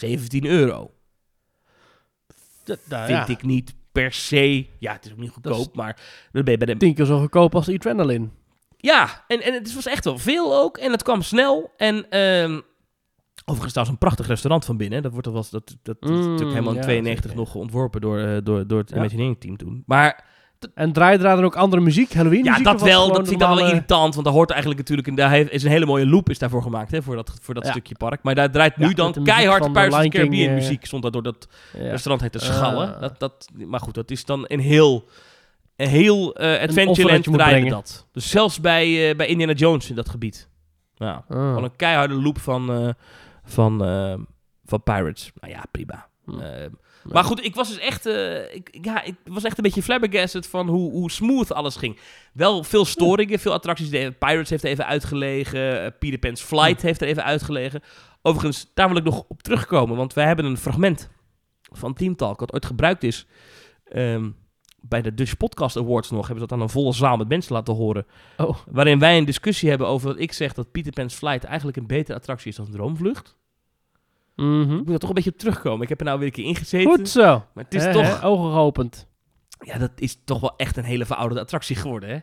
Ja. 0.00 0.08
17 0.08 0.46
euro. 0.46 0.90
D- 2.64 2.78
nou, 2.88 3.06
Vind 3.06 3.28
ik 3.28 3.42
niet 3.42 3.74
per 3.92 4.12
se... 4.12 4.66
Ja, 4.78 4.92
het 4.92 5.04
is 5.04 5.12
ook 5.12 5.18
niet 5.18 5.32
Dat 5.40 5.52
is- 5.52 5.58
goedkoop, 5.58 5.76
maar 5.76 6.00
dan 6.32 6.42
ben 6.44 6.52
je 6.52 6.58
bij 6.58 6.66
de... 6.66 6.76
Tien 6.76 6.94
keer 6.94 7.04
zo 7.04 7.18
goedkoop 7.20 7.54
als 7.54 7.68
Adrenaline. 7.68 8.28
Ja, 8.76 9.24
en, 9.28 9.42
en 9.42 9.52
het 9.54 9.74
was 9.74 9.86
echt 9.86 10.04
wel 10.04 10.18
veel 10.18 10.56
ook. 10.60 10.78
En 10.78 10.90
het 10.92 11.02
kwam 11.02 11.22
snel. 11.22 11.72
En 11.76 12.10
ehm 12.10 12.60
overigens 13.46 13.72
trouwens 13.72 13.98
een 14.00 14.06
prachtig 14.08 14.26
restaurant 14.26 14.64
van 14.64 14.76
binnen. 14.76 15.02
Dat, 15.02 15.12
wordt 15.12 15.26
al 15.26 15.32
was, 15.32 15.50
dat, 15.50 15.76
dat 15.82 15.96
is 16.00 16.08
Mm, 16.10 16.16
natuurlijk 16.16 16.50
helemaal 16.50 16.70
in 16.72 16.78
ja, 16.78 16.82
92 16.84 17.30
zeker. 17.30 17.44
nog 17.44 17.54
ontworpen 17.54 18.00
door, 18.00 18.18
eh, 18.18 18.36
door, 18.42 18.66
door 18.66 18.78
het 18.78 18.90
Ja. 18.90 18.96
Imagineering 18.96 19.40
team 19.40 19.56
toen. 19.56 19.82
Maar 19.86 20.24
En 20.74 20.92
draaide 20.92 21.22
daar 21.22 21.36
dan 21.36 21.44
ook 21.44 21.56
andere 21.56 21.82
muziek, 21.82 22.12
Halloween 22.14 22.44
ja, 22.44 22.50
muziek? 22.50 22.64
dat 22.64 22.80
was 22.80 22.82
het 22.82 22.90
wel. 22.98 23.06
Dat 23.08 23.16
vind 23.16 23.30
ik 23.30 23.38
dan 23.38 23.48
wel 23.48 23.56
normale- 23.56 23.74
irritant. 23.74 24.12
Want 24.14 24.26
daar 24.26 24.34
hoort 24.34 24.50
eigenlijk 24.50 24.80
natuurlijk... 24.80 25.08
Een, 25.08 25.14
daar 25.14 25.30
heeft, 25.30 25.50
is 25.52 25.62
een 25.62 25.70
hele 25.70 25.86
mooie 25.86 26.06
loop 26.06 26.30
is 26.30 26.38
daarvoor 26.38 26.62
gemaakt. 26.62 26.90
Hè, 26.90 27.02
voor 27.02 27.16
dat, 27.16 27.32
voor 27.42 27.54
dat 27.54 27.64
Ja. 27.64 27.70
stukje 27.70 27.94
park. 27.94 28.22
Maar 28.22 28.34
daar 28.34 28.50
draait 28.50 28.76
nu 28.76 28.88
Ja, 28.88 28.94
dan 28.94 29.12
keihard 29.24 29.72
Pirates 29.72 30.08
Caribbean 30.08 30.48
eh, 30.48 30.54
muziek. 30.54 30.86
Stond 30.86 31.02
daar 31.02 31.12
door 31.12 31.22
dat 31.22 31.48
Ja. 31.72 31.80
restaurant 31.90 32.20
heet 32.22 32.32
de 32.32 32.38
Ah. 32.48 32.54
Schallen. 32.54 33.00
Dat, 33.00 33.18
dat, 33.18 33.48
maar 33.66 33.80
goed, 33.80 33.94
dat 33.94 34.10
is 34.10 34.24
dan 34.24 34.44
een 34.48 34.60
heel... 34.60 35.08
Een 35.76 35.88
heel 35.88 36.34
eh 36.34 36.62
Adventureland 36.62 37.24
draaide 37.32 37.68
dat. 37.70 38.06
Dus 38.12 38.30
zelfs 38.30 38.60
bij, 38.60 39.10
eh, 39.10 39.16
bij 39.16 39.26
Indiana 39.26 39.52
Jones 39.52 39.88
in 39.90 39.94
dat 39.96 40.08
gebied. 40.08 40.48
Ja. 40.94 41.12
Ah. 41.28 41.36
Gewoon 41.36 41.64
een 41.64 41.76
keiharde 41.76 42.14
loop 42.14 42.38
van, 42.38 42.72
eh, 42.72 42.88
van, 43.44 43.84
eh, 43.84 44.14
van 44.64 44.82
Pirates. 44.82 45.32
Nou 45.40 45.52
ja, 45.52 45.62
prima. 45.70 46.06
Hm. 46.24 46.32
Maar 47.12 47.24
goed, 47.24 47.44
ik 47.44 47.54
was 47.54 47.68
dus 47.68 47.78
echt, 47.78 48.06
eh, 48.06 48.54
ik, 48.54 48.78
ja, 48.82 49.02
ik 49.02 49.14
was 49.24 49.44
echt 49.44 49.56
een 49.56 49.62
beetje 49.62 49.82
flabbergasted 49.82 50.46
van 50.46 50.68
hoe, 50.68 50.90
hoe 50.92 51.10
smooth 51.10 51.52
alles 51.52 51.76
ging. 51.76 51.98
Wel 52.32 52.64
veel 52.64 52.84
storingen, 52.84 53.38
veel 53.38 53.52
attracties. 53.52 53.88
Pirates 54.18 54.50
heeft 54.50 54.64
er 54.64 54.70
even 54.70 54.86
uitgelegen. 54.86 55.84
eh, 55.84 55.90
Peter 55.98 56.18
Pan's 56.18 56.40
Flight 56.40 56.82
heeft 56.82 57.00
er 57.00 57.08
even 57.08 57.24
uitgelegen. 57.24 57.82
Overigens, 58.22 58.70
daar 58.74 58.88
wil 58.88 58.96
ik 58.96 59.04
nog 59.04 59.24
op 59.28 59.42
terugkomen, 59.42 59.96
want 59.96 60.12
wij 60.14 60.26
hebben 60.26 60.44
een 60.44 60.56
fragment 60.56 61.10
van 61.72 61.94
Team 61.94 62.16
Talk, 62.16 62.40
wat 62.40 62.52
ooit 62.52 62.66
gebruikt 62.66 63.02
is 63.02 63.26
ehm, 63.84 64.30
bij 64.80 65.02
de 65.02 65.14
Dutch 65.14 65.36
Podcast 65.36 65.76
Awards 65.76 66.10
nog. 66.10 66.26
Hebben 66.26 66.40
ze 66.42 66.46
dat 66.48 66.58
aan 66.58 66.64
een 66.64 66.70
volle 66.72 66.92
zaal 66.92 67.16
met 67.16 67.28
mensen 67.28 67.54
laten 67.54 67.74
horen. 67.74 68.06
Oh. 68.36 68.56
Waarin 68.70 68.98
wij 68.98 69.18
een 69.18 69.24
discussie 69.24 69.68
hebben 69.68 69.86
over 69.86 70.08
wat 70.08 70.18
ik 70.18 70.32
zeg 70.32 70.52
dat 70.52 70.70
Peter 70.72 70.92
Pan's 70.92 71.14
Flight 71.14 71.44
eigenlijk 71.44 71.76
een 71.76 71.86
betere 71.86 72.18
attractie 72.18 72.50
is 72.50 72.56
dan 72.56 72.70
Droomvlucht. 72.70 73.36
Mhm. 74.36 74.72
Ik 74.72 74.84
moet 74.84 74.88
er 74.92 74.98
toch 74.98 75.08
een 75.08 75.14
beetje 75.14 75.30
op 75.30 75.38
terugkomen. 75.38 75.82
Ik 75.82 75.88
heb 75.88 75.98
er 75.98 76.04
nou 76.06 76.18
weer 76.18 76.26
een 76.26 76.32
keer 76.32 76.44
ingezeten. 76.44 76.90
Goed 76.90 77.08
zo. 77.08 77.44
Maar 77.54 77.64
het 77.64 77.74
is 77.74 77.92
toch... 77.92 78.22
ogen 78.22 78.52
geopend. 78.52 79.06
Ja, 79.58 79.78
dat 79.78 79.90
is 79.96 80.18
toch 80.24 80.40
wel 80.40 80.54
echt 80.56 80.76
een 80.76 80.84
hele 80.84 81.06
verouderde 81.06 81.42
attractie 81.42 81.76
geworden, 81.76 82.08
hè? 82.08 82.18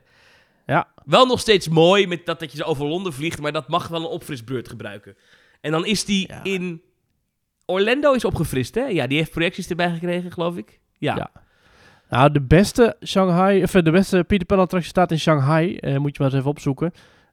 Ja. 0.74 0.88
Wel 1.06 1.26
nog 1.26 1.40
steeds 1.40 1.68
mooi 1.68 2.08
met 2.08 2.26
dat, 2.26 2.40
dat 2.40 2.52
je 2.52 2.58
zo 2.58 2.64
over 2.64 2.86
Londen 2.86 3.14
vliegt, 3.14 3.42
maar 3.42 3.52
dat 3.52 3.68
mag 3.68 3.88
wel 3.88 4.00
een 4.00 4.06
opfrisbeurt 4.06 4.70
gebruiken. 4.70 5.16
En 5.62 5.72
dan 5.72 5.86
is 5.86 6.06
die 6.06 6.28
Ja. 6.28 6.44
in... 6.44 6.82
Orlando 7.66 8.14
is 8.14 8.26
opgefrist, 8.26 8.76
hè? 8.76 8.86
Ja, 8.86 9.08
die 9.08 9.18
heeft 9.18 9.32
projecties 9.32 9.70
erbij 9.70 9.92
gekregen, 9.94 10.32
geloof 10.32 10.58
ik. 10.58 10.80
Ja. 10.98 11.16
Ja. 11.16 11.32
Nou, 12.10 12.32
de 12.32 12.42
beste 12.42 12.96
Shanghai, 13.06 13.64
of 13.64 13.74
eh, 13.74 13.84
de 13.84 13.92
beste 13.92 14.24
Peter 14.28 14.46
Pan 14.46 14.60
attractie 14.60 14.90
staat 14.90 15.12
in 15.12 15.20
Shanghai. 15.20 15.76
Eh, 15.76 15.98
moet 15.98 16.16
je 16.16 16.24
maar 16.24 16.28
eens 16.28 16.38
even 16.40 16.50
opzoeken. 16.50 16.92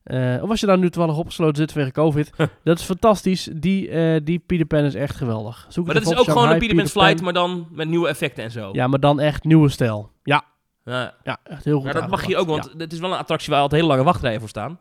Eh, 0.08 0.42
of 0.42 0.50
als 0.50 0.60
je 0.60 0.66
daar 0.66 0.78
nu 0.78 0.90
toevallig 0.90 1.16
opgesloten 1.18 1.56
zit 1.56 1.72
vanwege 1.72 1.92
COVID. 1.92 2.30
dat 2.64 2.78
is 2.78 2.84
fantastisch. 2.84 3.48
Die, 3.52 3.88
eh, 3.88 4.20
die 4.24 4.38
Peter 4.38 4.66
Pan 4.66 4.84
is 4.84 4.94
echt 4.94 5.16
geweldig. 5.16 5.66
Zoek 5.68 5.84
Maar 5.86 5.94
dat 5.94 6.02
is 6.02 6.08
ook 6.08 6.16
gewoon 6.16 6.28
een 6.28 6.38
Shanghai, 6.42 6.58
Peter 6.60 6.76
Pan 6.76 6.86
Flight, 7.02 7.22
maar 7.22 7.32
dan 7.32 7.68
met 7.70 7.88
nieuwe 7.88 8.08
effecten 8.08 8.44
en 8.44 8.50
zo. 8.50 8.68
Ja, 8.72 8.86
maar 8.86 9.00
dan 9.00 9.20
echt 9.20 9.44
nieuwe 9.44 9.68
stijl. 9.68 10.12
Ja, 10.22 10.44
Ja. 10.84 11.14
ja 11.22 11.38
echt 11.44 11.64
heel 11.64 11.74
goed 11.74 11.84
Maar 11.84 11.92
dat 11.92 12.08
mag 12.08 12.20
aangepakt. 12.20 12.40
ook, 12.40 12.48
want 12.48 12.74
het 12.78 12.92
is 12.92 12.98
wel 12.98 13.12
een 13.12 13.18
attractie 13.18 13.50
waar 13.50 13.60
altijd 13.60 13.80
hele 13.80 13.92
lange 13.92 14.04
wachtrijen 14.06 14.40
voor 14.40 14.48
staan. 14.48 14.78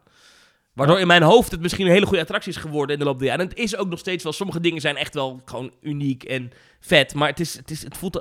Waardoor 0.74 1.00
in 1.00 1.08
mijn 1.08 1.24
hoofd 1.24 1.52
het 1.52 1.62
misschien 1.62 1.86
een 1.86 1.92
hele 1.92 2.06
goede 2.06 2.22
attractie 2.22 2.52
is 2.52 2.58
geworden 2.58 2.94
in 2.94 3.00
de 3.00 3.06
loop 3.08 3.18
der 3.20 3.28
jaren. 3.28 3.42
En 3.44 3.50
het 3.50 3.58
is 3.58 3.76
ook 3.78 3.90
nog 3.90 4.00
steeds 4.00 4.24
wel, 4.24 4.34
sommige 4.34 4.60
dingen 4.60 4.82
zijn 4.82 4.96
echt 4.98 5.14
wel 5.14 5.42
gewoon 5.46 5.72
uniek 5.82 6.24
en 6.24 6.52
vet. 6.80 7.14
Maar 7.14 7.28
het, 7.28 7.40
is, 7.40 7.58
het, 7.58 7.72
is, 7.72 7.84
het, 7.84 7.98
voelt, 7.98 8.14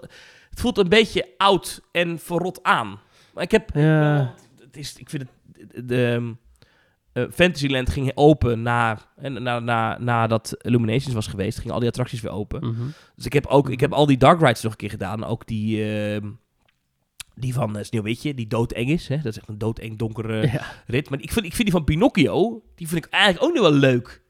het 0.50 0.60
voelt 0.60 0.78
een 0.78 0.88
beetje 0.88 1.28
oud 1.36 1.80
en 1.92 2.18
verrot 2.18 2.62
aan. 2.62 3.00
Maar 3.34 3.42
ik 3.44 3.50
heb, 3.50 3.70
Ja. 3.74 4.34
het 4.60 4.76
is, 4.76 4.96
ik 4.96 5.10
vind 5.10 5.22
het, 5.22 5.88
de, 5.88 6.06
ehm, 6.06 6.32
eh, 7.16 7.24
Fantasyland 7.32 7.90
ging 7.90 8.12
open 8.14 8.62
na, 8.62 8.98
en 9.16 9.42
na, 9.42 9.58
na, 9.58 9.98
nadat 9.98 10.56
Illuminations 10.60 11.14
was 11.14 11.26
geweest, 11.26 11.58
gingen 11.58 11.74
al 11.74 11.80
die 11.80 11.88
attracties 11.88 12.20
weer 12.20 12.32
open. 12.32 12.66
Mhm. 12.66 12.86
Dus 13.14 13.26
ik 13.26 13.32
heb 13.32 13.46
ook 13.46 13.70
ik 13.70 13.80
heb 13.80 13.92
al 13.92 14.06
die 14.06 14.16
dark 14.16 14.40
rides 14.40 14.62
nog 14.62 14.72
een 14.72 14.78
keer 14.78 14.90
gedaan. 14.90 15.24
Ook 15.24 15.46
die, 15.46 15.84
ehm, 15.84 16.28
die 17.34 17.54
van 17.54 17.76
uh, 17.76 17.82
Sneeuwwitje, 17.82 18.34
die 18.34 18.46
doodeng 18.46 18.88
is. 18.88 19.08
Hè? 19.08 19.16
Dat 19.16 19.26
is 19.26 19.38
echt 19.38 19.48
een 19.48 19.58
doodeng 19.58 19.98
donkere 19.98 20.42
Ja. 20.52 20.62
rit. 20.86 21.10
Maar 21.10 21.20
ik 21.20 21.32
vind, 21.32 21.46
ik 21.46 21.52
vind 21.54 21.62
die 21.62 21.72
van 21.76 21.84
Pinocchio, 21.84 22.62
die 22.74 22.88
vind 22.88 23.04
ik 23.04 23.12
eigenlijk 23.12 23.44
ook 23.44 23.54
nog 23.54 23.70
wel 23.70 23.78
leuk. 23.78 24.22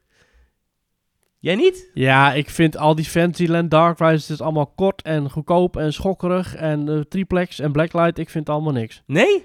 Jij 1.39 1.55
niet? 1.55 1.91
Ja, 1.93 2.33
ik 2.33 2.49
vind 2.49 2.77
al 2.77 2.95
die 2.95 3.05
Fantasyland 3.05 3.71
Dark 3.71 3.99
Rides, 3.99 4.21
het 4.21 4.29
is 4.29 4.41
allemaal 4.41 4.67
kort 4.67 5.01
en 5.01 5.29
goedkoop 5.29 5.77
en 5.77 5.93
schokkerig 5.93 6.55
en 6.55 6.89
eh, 6.89 6.99
triplex 6.99 7.59
en 7.59 7.71
blacklight. 7.71 8.17
Ik 8.17 8.29
vind 8.29 8.49
allemaal 8.49 8.73
niks. 8.73 9.03
Nee? 9.05 9.43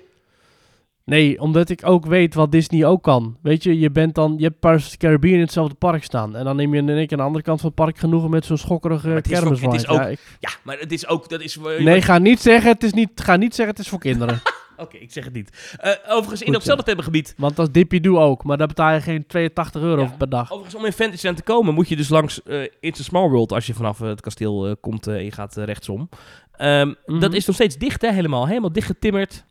Nee, 1.05 1.41
omdat 1.41 1.69
ik 1.69 1.81
ook 1.87 2.07
weet 2.07 2.35
wat 2.35 2.53
Disney 2.53 2.87
ook 2.87 3.03
kan. 3.03 3.37
Weet 3.43 3.63
je, 3.63 3.79
je 3.79 3.91
bent 3.91 4.15
dan, 4.15 4.35
je 4.39 4.45
hebt 4.45 4.61
Pirates 4.61 4.85
of 4.85 4.91
the 4.91 4.97
Caribbean 4.97 5.35
in 5.35 5.41
hetzelfde 5.41 5.75
park 5.75 6.05
staan. 6.05 6.37
En 6.37 6.45
dan 6.45 6.57
neem 6.57 6.75
je 6.75 6.81
in 6.81 6.89
één 6.89 6.97
keer 7.07 7.13
aan 7.13 7.19
de 7.19 7.23
andere 7.25 7.45
kant 7.45 7.61
van 7.61 7.67
het 7.75 7.79
park 7.85 7.99
genoegen 7.99 8.31
met 8.31 8.45
zo'n 8.45 8.57
schokkerige 8.57 9.07
Maar 9.07 9.17
het 9.17 9.27
is 9.31 9.33
ook- 9.33 9.41
kermisride. 9.41 9.73
het 9.73 9.83
is 9.83 9.89
ook- 9.89 9.99
Ja, 9.99 10.07
ik- 10.07 10.37
Ja, 10.41 10.51
maar 10.63 10.79
het 10.79 10.93
is 10.93 11.07
ook... 11.07 11.29
Dat 11.29 11.41
is, 11.41 11.59
nee, 11.79 12.03
ga 12.03 12.19
niet 12.19 12.41
zeggen, 12.41 12.71
het 12.73 12.83
is 12.83 12.93
niet, 12.93 13.11
ga 13.15 13.37
niet 13.37 13.55
zeggen, 13.55 13.75
het 13.75 13.85
is 13.85 13.91
voor 13.91 13.99
kinderen. 13.99 14.41
Oké, 14.77 14.97
ik 14.97 15.13
zeg 15.13 15.25
het 15.25 15.33
niet. 15.35 15.77
Eh, 15.81 15.93
overigens, 16.09 16.41
in 16.41 16.47
Goed, 16.47 16.55
datzelfde 16.55 16.85
themagebied... 16.85 17.35
Want 17.37 17.57
dat 17.57 17.67
is 17.67 17.73
Dippy 17.73 18.01
Doe 18.01 18.19
ook, 18.19 18.45
maar 18.45 18.57
daar 18.59 18.67
betaal 18.67 18.93
je 18.95 19.01
geen 19.01 19.27
82 19.27 19.83
euro 19.83 20.03
Ja. 20.03 20.15
per 20.19 20.29
dag. 20.29 20.51
Overigens, 20.51 20.75
om 20.75 20.85
in 20.85 20.93
Fantasyland 20.93 21.37
te 21.37 21.43
komen, 21.43 21.75
moet 21.75 21.89
je 21.89 21.97
dus 21.97 22.09
langs 22.09 22.43
eh 22.43 22.63
It's 22.81 23.01
a 23.01 23.03
Small 23.03 23.29
World... 23.29 23.53
als 23.53 23.67
je 23.67 23.75
vanaf 23.75 24.01
eh, 24.01 24.09
het 24.09 24.21
kasteel 24.21 24.77
komt 24.81 25.07
en 25.07 25.25
je 25.25 25.33
gaat 25.33 25.57
rechtsom. 25.57 26.09
Ehm, 26.53 26.93
Mhm. 27.07 27.21
Dat 27.21 27.33
is 27.35 27.47
nog 27.47 27.55
steeds 27.55 27.77
dicht, 27.77 28.03
hè? 28.03 28.13
Helemaal, 28.13 28.47
helemaal 28.47 28.73
dichtgetimmerd. 28.73 29.45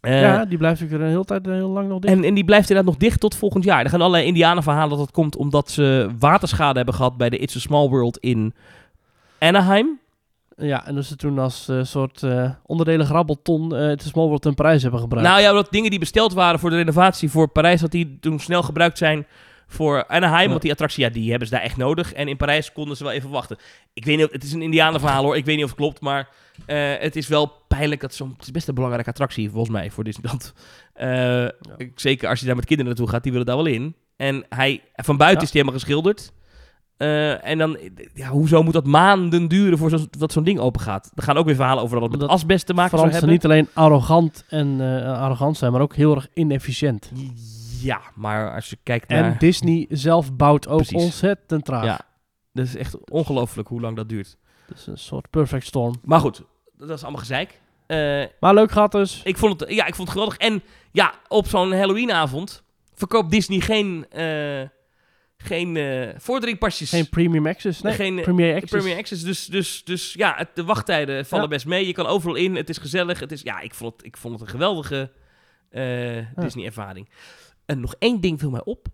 Eh, 0.00 0.20
ja, 0.20 0.44
die 0.44 0.58
blijft 0.58 0.82
ook 0.82 0.90
een 0.90 1.02
hele 1.02 1.24
tijd 1.24 1.46
eh, 1.46 1.52
heel 1.52 1.68
lang 1.68 1.88
nog 1.88 1.98
dicht. 1.98 2.14
En, 2.14 2.24
en 2.24 2.34
die 2.34 2.44
blijft 2.44 2.68
inderdaad 2.68 2.92
nog 2.92 3.02
dicht 3.02 3.20
tot 3.20 3.34
volgend 3.34 3.64
jaar. 3.64 3.84
Er 3.84 3.90
gaan 3.90 4.00
allerlei 4.00 4.24
indianen 4.26 4.62
verhalen 4.62 4.88
dat 4.88 4.98
dat 4.98 5.10
komt 5.10 5.36
omdat 5.36 5.70
ze 5.70 6.10
waterschade 6.18 6.76
hebben 6.76 6.94
gehad 6.94 7.16
bij 7.16 7.30
de 7.30 7.38
It's 7.38 7.56
a 7.56 7.58
Small 7.58 7.88
World 7.88 8.16
in 8.18 8.54
Anaheim. 9.38 9.98
Ja, 10.56 10.86
en 10.86 10.94
dus 10.94 11.08
ze 11.08 11.16
toen 11.16 11.38
als 11.38 11.68
eh, 11.68 11.82
soort 11.82 12.22
onderdelen 12.66 13.06
grabbelton 13.06 13.76
eh 13.76 13.86
het 13.86 14.02
Small 14.02 14.26
World 14.26 14.42
ten 14.42 14.54
prijs 14.54 14.82
hebben 14.82 15.00
gebruikt. 15.00 15.28
Nou 15.28 15.40
ja, 15.40 15.52
dat 15.52 15.70
dingen 15.70 15.90
die 15.90 15.98
besteld 15.98 16.32
waren 16.32 16.60
voor 16.60 16.70
de 16.70 16.76
renovatie 16.76 17.30
voor 17.30 17.48
Parijs, 17.48 17.80
dat 17.80 17.90
die 17.90 18.18
toen 18.20 18.38
snel 18.38 18.62
gebruikt 18.62 18.98
zijn 18.98 19.26
voor 19.66 20.06
Anaheim. 20.06 20.44
Ja. 20.44 20.48
Want 20.50 20.62
die 20.62 20.70
attractie, 20.70 21.04
ja, 21.04 21.10
die 21.10 21.30
hebben 21.30 21.48
ze 21.48 21.54
daar 21.54 21.62
echt 21.62 21.76
nodig. 21.76 22.12
En 22.12 22.28
in 22.28 22.36
Parijs 22.36 22.72
konden 22.72 22.96
ze 22.96 23.04
wel 23.04 23.12
even 23.12 23.30
wachten. 23.30 23.56
Ik 23.92 24.04
weet 24.04 24.16
niet, 24.16 24.26
of- 24.26 24.32
het 24.32 24.42
is 24.42 24.52
een 24.52 24.62
indianenverhaal 24.62 25.22
hoor. 25.24 25.36
Ik 25.36 25.44
weet 25.44 25.54
niet 25.56 25.64
of 25.64 25.70
het 25.70 25.78
klopt, 25.78 26.00
maar 26.00 26.28
eh, 26.66 26.92
het 26.98 27.16
is 27.16 27.28
wel 27.28 27.52
pijnlijk 27.68 28.00
dat 28.00 28.14
zo'n... 28.14 28.32
Het 28.36 28.42
is 28.46 28.50
best 28.50 28.68
een 28.68 28.74
belangrijke 28.74 29.10
attractie 29.10 29.50
volgens 29.50 29.70
mij 29.70 29.90
voor 29.90 30.04
Disneyland. 30.04 30.52
Eh, 30.92 31.46
Zeker 31.94 32.28
als 32.28 32.40
je 32.40 32.46
daar 32.46 32.56
met 32.56 32.64
kinderen 32.64 32.92
naartoe 32.92 33.10
gaat, 33.10 33.22
die 33.22 33.32
willen 33.32 33.46
daar 33.46 33.56
wel 33.56 33.66
in. 33.66 33.94
En 34.16 34.44
hij, 34.48 34.82
van 34.94 35.16
buiten 35.16 35.38
Ja. 35.40 35.46
is 35.46 35.52
hij 35.52 35.60
helemaal 35.60 35.80
geschilderd. 35.80 36.32
Eh, 36.96 37.46
en 37.46 37.58
dan, 37.58 37.78
ja, 38.14 38.28
hoezo 38.28 38.62
moet 38.62 38.72
dat 38.72 38.86
maanden 38.86 39.48
duren 39.48 39.78
voordat 39.78 40.06
dat 40.18 40.32
zo'n 40.32 40.44
ding 40.44 40.58
open 40.58 40.80
gaat? 40.80 41.12
Er 41.14 41.22
gaan 41.22 41.36
ook 41.36 41.46
weer 41.46 41.54
verhalen 41.54 41.82
over 41.82 42.00
dat 42.00 42.10
het 42.10 42.20
met 42.20 42.30
asbest 42.30 42.66
te 42.66 42.74
maken 42.74 42.98
zou 42.98 43.10
Fransen 43.10 43.28
hebben. 43.28 43.50
niet 43.50 43.66
alleen 43.66 43.84
arrogant 43.84 44.44
en 44.48 44.80
arrogant 45.04 45.56
zijn, 45.56 45.72
maar 45.72 45.80
ook 45.80 45.94
heel 45.94 46.14
erg 46.14 46.28
inefficiënt. 46.34 47.10
Ja, 47.80 48.00
maar 48.14 48.54
als 48.54 48.70
je 48.70 48.78
kijkt 48.82 49.08
naar... 49.08 49.24
En 49.24 49.36
Disney 49.38 49.86
zelf 49.88 50.36
bouwt 50.36 50.68
ook 50.68 50.76
Precies. 50.76 51.02
ontzettend 51.02 51.64
traag. 51.64 51.84
Ja, 51.84 52.00
dat 52.52 52.66
is 52.66 52.76
echt 52.76 53.10
ongelooflijk 53.10 53.68
hoe 53.68 53.80
lang 53.80 53.96
dat 53.96 54.08
duurt. 54.08 54.36
Is 54.74 54.86
een 54.86 54.98
soort 54.98 55.30
perfect 55.30 55.66
storm. 55.66 55.94
Maar 56.04 56.20
goed, 56.20 56.42
dat 56.78 56.90
is 56.90 57.02
allemaal 57.02 57.20
gezeik. 57.20 57.60
Eh, 57.86 58.24
Maar 58.40 58.54
leuk 58.54 58.70
gehad 58.70 58.92
dus. 58.92 59.20
ik, 59.24 59.36
vond 59.38 59.60
het, 59.60 59.70
ja, 59.70 59.86
ik 59.86 59.94
vond 59.94 60.08
het 60.08 60.16
geweldig. 60.18 60.36
En 60.38 60.62
ja, 60.92 61.14
op 61.28 61.46
zo'n 61.46 61.72
Halloweenavond 61.72 62.62
verkoopt 62.94 63.30
Disney 63.30 63.60
geen, 63.60 64.06
eh 64.10 64.62
geen 65.36 65.78
vordringpasjes. 66.16 66.88
Geen 66.90 67.08
premium 67.08 67.46
access. 67.46 67.80
Nee, 67.82 67.92
Geen, 67.94 68.20
premier 68.20 68.54
access. 68.54 68.72
Premier 68.72 68.96
Access. 68.98 69.22
Dus, 69.24 69.46
dus, 69.46 69.84
dus 69.84 70.12
ja, 70.12 70.34
het- 70.36 70.54
de 70.54 70.64
wachttijden 70.64 71.26
vallen 71.26 71.44
Ja. 71.44 71.50
best 71.50 71.66
mee. 71.66 71.86
Je 71.86 71.92
kan 71.92 72.06
overal 72.06 72.34
in. 72.34 72.56
Het 72.56 72.68
is 72.68 72.78
gezellig. 72.78 73.20
Het 73.20 73.32
is, 73.32 73.42
ja, 73.42 73.60
ik 73.60 73.74
vond 73.74 73.92
het, 73.96 74.04
ik 74.04 74.16
vond 74.16 74.32
het 74.34 74.42
een 74.42 74.48
geweldige 74.48 75.10
Disney-ervaring. 76.34 77.08
En 77.66 77.80
nog 77.80 77.94
één 77.98 78.20
ding 78.20 78.40
viel 78.40 78.50
mij 78.50 78.64
op. 78.64 78.86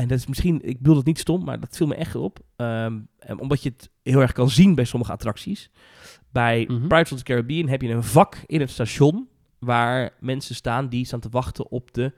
En 0.00 0.08
dat 0.08 0.18
is 0.18 0.26
misschien, 0.26 0.60
ik 0.62 0.76
bedoel 0.78 0.96
het 0.96 1.06
niet 1.06 1.18
stom, 1.18 1.44
maar 1.44 1.60
dat 1.60 1.76
viel 1.76 1.86
me 1.86 1.94
echt 1.94 2.14
op. 2.14 2.38
Ehm, 2.56 2.98
omdat 3.36 3.62
je 3.62 3.68
het 3.68 3.90
heel 4.02 4.20
erg 4.20 4.32
kan 4.32 4.50
zien 4.50 4.74
bij 4.74 4.84
sommige 4.84 5.12
attracties. 5.12 5.70
Bij 6.32 6.64
Mhm. 6.68 6.86
Pirates 6.86 7.12
of 7.12 7.18
the 7.18 7.24
Caribbean 7.24 7.68
heb 7.68 7.82
je 7.82 7.88
een 7.88 8.02
vak 8.02 8.36
in 8.46 8.60
het 8.60 8.70
station 8.70 9.28
waar 9.58 10.10
mensen 10.20 10.54
staan 10.54 10.88
die 10.88 11.04
staan 11.04 11.20
te 11.20 11.28
wachten 11.30 11.70
op 11.70 11.92
de 11.92 12.12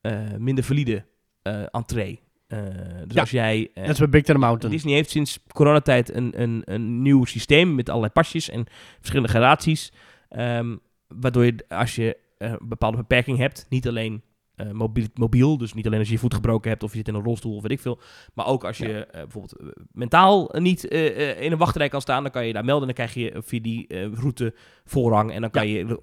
eh, 0.00 0.20
minder 0.38 0.64
valide 0.64 1.04
eh 1.42 1.62
entree. 1.70 2.20
Eh, 2.46 2.58
dus 3.04 3.14
Ja. 3.14 3.20
als 3.20 3.30
jij... 3.30 3.70
Net 3.74 3.88
als 3.88 3.98
bij 3.98 4.08
Big 4.08 4.22
Thunder 4.22 4.44
Mountain. 4.44 4.74
Disney 4.74 4.94
heeft 4.94 5.10
sinds 5.10 5.38
coronatijd 5.52 6.14
een, 6.14 6.42
een, 6.42 6.62
een 6.64 7.02
nieuw 7.02 7.24
systeem 7.24 7.74
met 7.74 7.88
allerlei 7.88 8.12
pasjes 8.12 8.50
en 8.50 8.66
verschillende 8.98 9.28
gradaties. 9.28 9.92
Ehm, 10.28 10.76
waardoor 11.08 11.44
je, 11.44 11.64
als 11.68 11.94
je 11.94 12.16
een 12.38 12.58
bepaalde 12.62 12.96
beperking 12.96 13.38
hebt, 13.38 13.66
niet 13.68 13.88
alleen 13.88 14.22
eh, 14.66 14.70
mobiel, 14.72 15.06
mobiel, 15.14 15.58
dus 15.58 15.74
niet 15.74 15.86
alleen 15.86 15.98
als 15.98 16.08
je 16.08 16.14
je 16.14 16.20
voet 16.20 16.34
gebroken 16.34 16.70
hebt 16.70 16.82
of 16.82 16.90
je 16.90 16.96
zit 16.96 17.08
in 17.08 17.14
een 17.14 17.22
rolstoel 17.22 17.56
of 17.56 17.62
weet 17.62 17.70
ik 17.70 17.80
veel, 17.80 18.00
maar 18.34 18.46
ook 18.46 18.64
als 18.64 18.78
je 18.78 19.04
eh, 19.06 19.20
bijvoorbeeld 19.20 19.56
eh, 19.60 19.66
mentaal 19.92 20.50
niet 20.58 20.88
eh, 20.88 21.30
eh, 21.30 21.40
in 21.42 21.52
een 21.52 21.58
wachtrij 21.58 21.88
kan 21.88 22.00
staan, 22.00 22.22
dan 22.22 22.32
kan 22.32 22.46
je 22.46 22.52
daar 22.52 22.64
melden 22.64 22.88
en 22.88 22.94
dan 22.94 23.06
krijg 23.06 23.32
je 23.32 23.42
via 23.42 23.60
die 23.60 23.86
eh, 23.86 24.06
route 24.14 24.54
voorrang 24.84 25.32
en 25.32 25.40
dan 25.40 25.50
kan 25.50 25.68
je... 25.68 25.98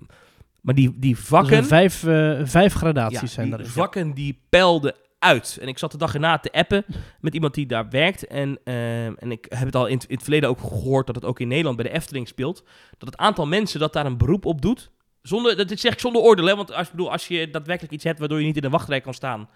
Maar 0.61 0.75
die, 0.75 0.93
die 0.99 1.13
Dus 1.13 1.19
er 1.19 1.25
vakken... 1.27 1.65
vijf, 1.65 2.03
eh, 2.03 2.39
vijf 2.43 2.73
gradaties 2.73 3.19
Ja, 3.21 3.27
zijn 3.27 3.45
die 3.47 3.55
daarin. 3.55 3.71
vakken 3.73 4.13
die 4.13 4.39
peilden 4.49 4.95
uit. 5.19 5.57
En 5.61 5.67
ik 5.67 5.77
zat 5.77 5.91
de 5.91 5.97
dag 5.97 6.13
erna 6.13 6.37
te 6.37 6.51
appen 6.51 6.85
met 7.21 7.33
iemand 7.33 7.53
die 7.53 7.65
daar 7.65 7.89
werkt. 7.89 8.27
En, 8.27 8.59
ehm, 8.63 9.13
en 9.17 9.31
ik 9.31 9.45
heb 9.49 9.65
het 9.65 9.75
al 9.75 9.85
in 9.87 10.01
het 10.07 10.23
verleden 10.23 10.49
ook 10.49 10.59
gehoord 10.59 11.05
dat 11.07 11.15
het 11.15 11.25
ook 11.25 11.39
in 11.39 11.47
Nederland 11.47 11.75
bij 11.77 11.85
de 11.85 11.91
Efteling 11.95 12.27
speelt. 12.27 12.63
Dat 12.97 13.09
het 13.09 13.17
aantal 13.17 13.47
mensen 13.47 13.79
dat 13.79 13.93
daar 13.93 14.05
een 14.05 14.17
beroep 14.17 14.45
op 14.45 14.61
doet. 14.61 14.91
Zonder, 15.27 15.57
dat 15.67 15.79
zeg 15.79 15.93
ik 15.93 15.99
zonder 15.99 16.21
oordeel, 16.21 16.45
hè, 16.45 16.55
want 16.55 16.73
als, 16.73 16.85
ik 16.85 16.91
bedoel, 16.91 17.11
als 17.11 17.27
je 17.27 17.49
daadwerkelijk 17.49 17.93
iets 17.93 18.03
hebt 18.03 18.19
waardoor 18.19 18.39
je 18.39 18.45
niet 18.45 18.57
in 18.57 18.63
een 18.63 18.71
wachtrij 18.71 19.01
kan 19.01 19.13
staan, 19.13 19.49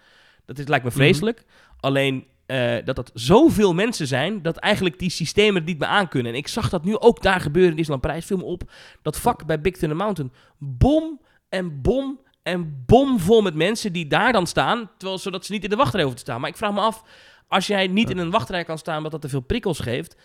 dat 0.44 0.58
is, 0.58 0.66
lijkt 0.66 0.84
me 0.84 0.90
vreselijk. 0.90 1.44
Alleen 1.80 2.26
eh, 2.46 2.76
dat 2.84 2.96
dat 2.96 3.10
zoveel 3.14 3.74
mensen 3.74 4.06
zijn, 4.06 4.42
dat 4.42 4.56
eigenlijk 4.56 4.98
die 4.98 5.10
systemen 5.10 5.54
het 5.54 5.64
niet 5.64 5.78
meer 5.78 5.88
aankunnen. 5.88 6.32
En 6.32 6.38
ik 6.38 6.48
zag 6.48 6.68
dat 6.68 6.84
nu 6.84 6.98
ook 6.98 7.22
daar 7.22 7.40
gebeuren 7.40 7.70
in 7.70 7.76
Disneyland 7.76 8.06
Parijs. 8.06 8.26
Viel 8.26 8.36
me 8.36 8.44
op, 8.44 8.70
dat 9.02 9.18
vak 9.18 9.46
bij 9.46 9.60
Big 9.60 9.76
Thunder 9.76 9.96
Mountain. 9.96 10.32
Bom 10.58 11.20
en 11.48 11.82
bom 11.82 12.20
en 12.42 12.82
bom 12.86 13.18
vol 13.18 13.42
met 13.42 13.54
mensen 13.54 13.92
die 13.92 14.06
daar 14.06 14.32
dan 14.32 14.46
staan, 14.46 14.90
terwijl, 14.96 15.18
zodat 15.18 15.44
ze 15.44 15.52
niet 15.52 15.64
in 15.64 15.70
de 15.70 15.76
wachtrij 15.76 16.02
hoeven 16.02 16.18
te 16.18 16.24
staan. 16.24 16.40
Maar 16.40 16.50
ik 16.50 16.56
vraag 16.56 16.72
me 16.72 16.80
af, 16.80 17.02
als 17.48 17.66
jij 17.66 17.86
niet 17.86 18.10
in 18.10 18.18
een 18.18 18.30
wachtrij 18.30 18.64
kan 18.64 18.78
staan, 18.78 18.96
omdat 18.96 19.12
dat 19.12 19.20
te 19.20 19.28
veel 19.28 19.40
prikkels 19.40 19.78
geeft, 19.78 20.16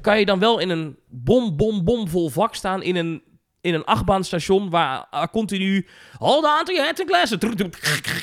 kan 0.00 0.18
je 0.18 0.24
dan 0.24 0.38
wel 0.38 0.58
in 0.58 0.70
een 0.70 0.98
bom, 1.08 1.56
bom, 1.56 1.84
bom 1.84 2.08
vol 2.08 2.28
vak 2.28 2.54
staan 2.54 2.82
in 2.82 2.96
een, 2.96 3.22
in 3.62 3.74
een 3.74 3.84
achtbaanstation 3.84 4.70
waar 4.70 5.06
uh, 5.14 5.24
continu 5.32 5.86
hold 6.18 6.44
on 6.44 6.64
to 6.64 6.72
your 6.72 6.86
hats 6.86 7.00
and 7.00 7.08
glasses, 7.10 7.38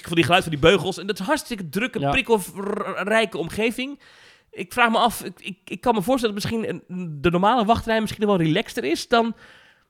van 0.03 0.15
die 0.15 0.23
geluid 0.23 0.43
van 0.43 0.51
die 0.51 0.61
beugels. 0.61 0.97
En 0.97 1.07
dat 1.07 1.19
is 1.19 1.25
hartstikke 1.25 1.69
drukke, 1.69 1.99
Ja. 1.99 2.09
prikkelrijke 2.09 3.37
omgeving. 3.37 3.99
Ik 4.51 4.73
vraag 4.73 4.89
me 4.91 4.97
af, 4.97 5.23
ik, 5.23 5.33
ik, 5.39 5.57
ik 5.65 5.81
kan 5.81 5.95
me 5.95 6.01
voorstellen 6.01 6.35
dat 6.35 6.43
misschien 6.51 6.83
de 7.21 7.29
normale 7.29 7.65
wachtrij 7.65 8.01
misschien 8.01 8.25
wel 8.25 8.37
relaxter 8.37 8.83
is 8.83 9.07
dan 9.07 9.35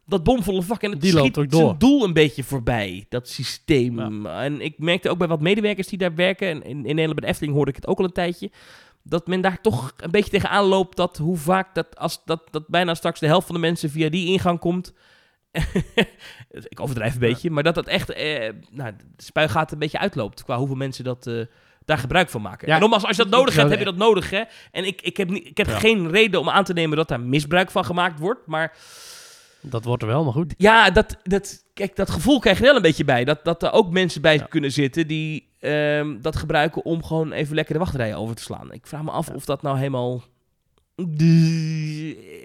dat 0.05 0.23
bomvolle 0.23 0.61
vak. 0.61 0.81
En 0.83 0.91
het 0.91 1.01
Die 1.01 1.13
loopt 1.13 1.23
schiet 1.25 1.37
ook 1.37 1.49
door. 1.51 1.61
zijn 1.65 1.77
doel 1.77 2.03
een 2.03 2.13
beetje 2.13 2.43
voorbij, 2.43 3.05
dat 3.09 3.29
systeem. 3.29 4.25
En 4.25 4.61
ik 4.61 4.73
merkte 4.77 5.09
ook 5.09 5.17
bij 5.17 5.27
wat 5.27 5.41
medewerkers 5.41 5.87
die 5.87 5.97
daar 5.97 6.15
werken, 6.15 6.47
en 6.47 6.63
in, 6.63 6.69
in 6.69 6.81
Nederland 6.83 7.13
bij 7.13 7.23
de 7.23 7.27
Efteling 7.27 7.53
hoorde 7.55 7.69
ik 7.71 7.75
het 7.77 7.87
ook 7.87 7.97
al 7.99 8.05
een 8.05 8.11
tijdje, 8.11 8.51
dat 9.03 9.27
men 9.27 9.41
daar 9.41 9.61
toch 9.61 9.93
een 9.97 10.11
beetje 10.11 10.29
tegenaan 10.31 10.65
loopt 10.65 10.97
dat 10.97 11.17
hoe 11.17 11.37
vaak 11.37 11.75
dat, 11.75 11.97
als, 11.97 12.21
dat, 12.25 12.41
dat 12.51 12.67
bijna 12.67 12.93
straks 12.93 13.19
de 13.19 13.25
helft 13.25 13.45
van 13.45 13.55
de 13.55 13.61
mensen 13.61 13.89
via 13.89 14.09
die 14.09 14.27
ingang 14.27 14.59
komt. 14.59 14.93
ik 16.69 16.79
overdrijf 16.79 17.13
een 17.13 17.19
beetje, 17.19 17.49
maar 17.51 17.63
dat 17.63 17.75
dat 17.75 17.87
echt, 17.87 18.09
eh, 18.11 18.49
nou, 18.71 18.91
de 19.15 19.23
spuigaat 19.23 19.71
een 19.71 19.79
beetje 19.79 19.99
uitloopt 19.99 20.43
qua 20.43 20.57
hoeveel 20.57 20.75
mensen 20.75 21.03
dat 21.03 21.27
eh, 21.27 21.41
daar 21.85 21.97
gebruik 21.97 22.29
van 22.29 22.41
maken. 22.41 22.67
Ja, 22.67 22.73
en 22.73 22.79
nogmaals, 22.79 23.05
als 23.05 23.17
je 23.17 23.23
dat 23.23 23.31
nodig 23.31 23.55
hebt, 23.55 23.69
heb 23.69 23.79
je 23.79 23.85
dat 23.85 23.95
nodig, 23.95 24.29
hè. 24.29 24.43
En 24.71 24.85
ik, 24.85 25.01
ik 25.01 25.17
heb, 25.17 25.29
niet, 25.29 25.45
ik 25.47 25.57
heb 25.57 25.67
Ja. 25.67 25.79
geen 25.79 26.09
reden 26.09 26.39
om 26.39 26.49
aan 26.49 26.63
te 26.63 26.73
nemen 26.73 26.97
dat 26.97 27.07
daar 27.07 27.19
misbruik 27.21 27.71
van 27.71 27.85
gemaakt 27.85 28.19
wordt. 28.19 28.47
Maar 28.47 28.75
Dat 29.61 29.83
wordt 29.83 30.01
er 30.03 30.09
wel, 30.09 30.23
maar 30.23 30.33
goed. 30.33 30.53
ja, 30.57 30.89
dat, 30.91 31.17
dat, 31.23 31.63
kijk, 31.73 31.95
dat 31.95 32.09
gevoel 32.09 32.39
krijg 32.39 32.57
je 32.57 32.63
wel 32.63 32.75
een 32.75 32.81
beetje 32.81 33.05
bij. 33.05 33.23
Dat, 33.25 33.43
dat 33.43 33.63
er 33.63 33.71
ook 33.71 33.91
mensen 33.91 34.21
bij 34.21 34.39
kunnen 34.49 34.71
zitten 34.71 35.07
die 35.07 35.49
ehm, 35.59 36.21
dat 36.21 36.35
gebruiken 36.35 36.85
om 36.85 37.03
gewoon 37.03 37.31
even 37.31 37.55
lekker 37.55 37.73
de 37.73 37.79
wachtrijen 37.79 38.17
over 38.17 38.35
te 38.35 38.43
slaan. 38.43 38.71
Ik 38.71 38.87
vraag 38.87 39.03
me 39.03 39.11
af 39.11 39.29
of 39.29 39.45
dat 39.45 39.61
nou 39.61 39.77
helemaal... 39.77 40.23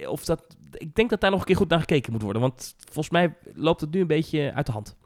Of 0.09 0.24
dat... 0.24 0.43
Ik 0.76 0.94
denk 0.94 1.10
dat 1.10 1.20
daar 1.20 1.30
nog 1.30 1.40
een 1.40 1.46
keer 1.46 1.56
goed 1.56 1.68
naar 1.68 1.80
gekeken 1.80 2.12
moet 2.12 2.22
worden. 2.22 2.42
Want 2.42 2.74
volgens 2.78 3.10
mij 3.10 3.34
loopt 3.55 3.80
het 3.80 3.90
nu 3.90 4.01
een 4.01 4.06
beetje 4.06 4.52
uit 4.55 4.66
de 4.66 4.72
hand. 4.72 4.96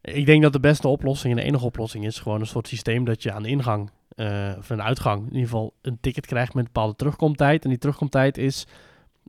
Ik 0.00 0.26
denk 0.26 0.42
dat 0.42 0.52
de 0.52 0.60
beste 0.60 0.88
oplossing 0.88 1.32
en 1.32 1.40
de 1.40 1.46
enige 1.46 1.64
oplossing 1.64 2.04
is 2.04 2.18
gewoon 2.18 2.40
een 2.40 2.46
soort 2.46 2.68
systeem 2.68 3.04
dat 3.04 3.22
je 3.22 3.32
aan 3.32 3.42
de 3.42 3.48
ingang 3.48 3.90
eh, 4.08 4.52
of 4.58 4.70
aan 4.70 4.76
de 4.76 4.82
uitgang 4.82 5.20
in 5.20 5.32
ieder 5.32 5.48
geval 5.48 5.74
een 5.82 5.98
ticket 6.00 6.26
krijgt 6.26 6.54
met 6.54 6.64
een 6.64 6.72
bepaalde 6.72 6.96
terugkomtijd. 6.96 7.64
En 7.64 7.70
die 7.70 7.78
terugkomtijd 7.78 8.38
is 8.38 8.66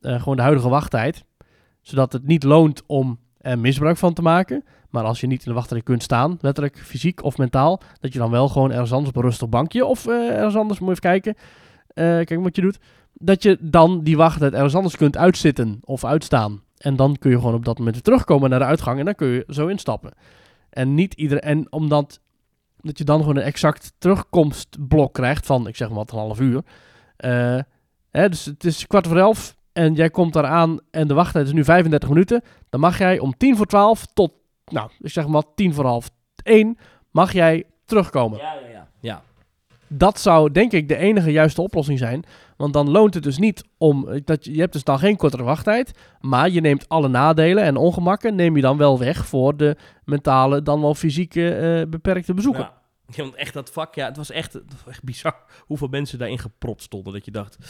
eh, 0.01 0.19
gewoon 0.19 0.35
de 0.35 0.41
huidige 0.41 0.69
wachttijd. 0.69 1.23
Zodat 1.81 2.13
het 2.13 2.27
niet 2.27 2.43
loont 2.43 2.83
om 2.85 3.19
er 3.37 3.59
misbruik 3.59 3.97
van 3.97 4.13
te 4.13 4.21
maken. 4.21 4.63
Maar 4.89 5.03
als 5.03 5.19
je 5.19 5.27
niet 5.27 5.45
in 5.45 5.51
de 5.51 5.57
wachtrij 5.57 5.81
kunt 5.81 6.03
staan, 6.03 6.37
letterlijk 6.41 6.79
fysiek 6.79 7.23
of 7.23 7.37
mentaal, 7.37 7.81
dat 7.99 8.13
je 8.13 8.19
dan 8.19 8.31
wel 8.31 8.47
gewoon 8.47 8.71
ergens 8.71 8.91
anders 8.91 9.15
op 9.15 9.23
rustig 9.23 9.49
bankje 9.49 9.85
of 9.85 10.07
eh, 10.07 10.29
ergens 10.29 10.55
anders, 10.55 10.79
moet 10.79 10.89
even 10.89 11.01
kijken, 11.01 11.35
eh, 11.35 11.41
kijk 12.03 12.43
wat 12.43 12.55
je 12.55 12.61
doet, 12.61 12.79
dat 13.13 13.43
je 13.43 13.57
dan 13.61 14.03
die 14.03 14.17
wachttijd 14.17 14.53
ergens 14.53 14.75
anders 14.75 14.97
kunt 14.97 15.17
uitzitten 15.17 15.79
of 15.83 16.05
uitstaan. 16.05 16.63
En 16.77 16.95
dan 16.95 17.17
kun 17.17 17.31
je 17.31 17.37
gewoon 17.37 17.53
op 17.53 17.65
dat 17.65 17.77
moment 17.77 18.03
terugkomen 18.03 18.49
naar 18.49 18.59
de 18.59 18.65
uitgang 18.65 18.99
en 18.99 19.05
dan 19.05 19.15
kun 19.15 19.27
je 19.27 19.43
zo 19.47 19.67
instappen. 19.67 20.11
En 20.69 20.93
niet 20.93 21.13
iedereen. 21.13 21.41
En 21.41 21.71
omdat 21.71 22.19
dat 22.77 22.97
je 22.97 23.03
dan 23.03 23.19
gewoon 23.19 23.35
een 23.35 23.43
exact 23.43 23.93
terugkomstblok 23.97 25.13
krijgt 25.13 25.45
van, 25.45 25.67
ik 25.67 25.75
zeg 25.75 25.87
maar 25.87 25.97
wat, 25.97 26.11
een 26.11 26.17
half 26.17 26.39
uur. 26.39 26.61
Eh, 27.15 27.59
hè, 28.11 28.29
dus 28.29 28.45
het 28.45 28.63
is 28.63 28.87
kwart 28.87 29.07
voor 29.07 29.17
elf 29.17 29.55
en 29.73 29.93
jij 29.93 30.09
komt 30.09 30.33
daar 30.33 30.45
aan 30.45 30.79
en 30.91 31.07
de 31.07 31.13
wachttijd 31.13 31.45
is 31.45 31.53
nu 31.53 31.63
35 31.63 32.09
minuten. 32.09 32.41
Dan 32.69 32.79
mag 32.79 32.97
jij 32.97 33.19
om 33.19 33.37
tien 33.37 33.57
voor 33.57 33.65
twaalf 33.65 34.05
tot, 34.05 34.31
nou, 34.65 34.89
ik 34.99 35.09
zeg 35.09 35.27
maar 35.27 35.43
tien 35.55 35.73
voor 35.73 35.85
half 35.85 36.09
één, 36.43 36.77
mag 37.11 37.33
jij 37.33 37.63
terugkomen. 37.85 38.37
Ja, 38.37 38.53
ja, 38.53 38.67
ja. 38.67 38.87
ja. 38.99 39.23
Dat 39.97 40.19
zou 40.19 40.51
denk 40.51 40.71
ik 40.71 40.87
de 40.87 40.95
enige 40.97 41.31
juiste 41.31 41.61
oplossing 41.61 41.99
zijn. 41.99 42.23
Want 42.57 42.73
dan 42.73 42.89
loont 42.89 43.13
het 43.13 43.23
dus 43.23 43.37
niet 43.37 43.63
om. 43.77 44.09
Dat 44.23 44.45
je, 44.45 44.53
je 44.53 44.59
hebt 44.59 44.73
dus 44.73 44.83
dan 44.83 44.99
geen 44.99 45.15
kortere 45.17 45.43
wachttijd. 45.43 45.91
Maar 46.19 46.49
je 46.49 46.61
neemt 46.61 46.89
alle 46.89 47.07
nadelen 47.07 47.63
en 47.63 47.75
ongemakken. 47.75 48.35
neem 48.35 48.55
je 48.55 48.61
dan 48.61 48.77
wel 48.77 48.99
weg 48.99 49.25
voor 49.25 49.57
de 49.57 49.75
mentale, 50.03 50.61
dan 50.61 50.81
wel 50.81 50.95
fysieke 50.95 51.55
eh, 51.55 51.89
beperkte 51.89 52.33
bezoeker. 52.33 52.61
Ja. 52.61 52.73
Ja, 53.15 53.23
want 53.23 53.35
echt 53.35 53.53
dat 53.53 53.71
vak, 53.71 53.95
ja, 53.95 54.05
het 54.05 54.17
was 54.17 54.31
echt, 54.31 54.53
het 54.53 54.63
was 54.85 54.93
echt 54.93 55.03
bizar 55.03 55.35
hoeveel 55.67 55.87
mensen 55.87 56.17
daarin 56.19 56.39
gepropt 56.39 56.81
stonden. 56.81 57.13
Dat 57.13 57.25
je 57.25 57.31
dacht, 57.31 57.57
nou, 57.59 57.67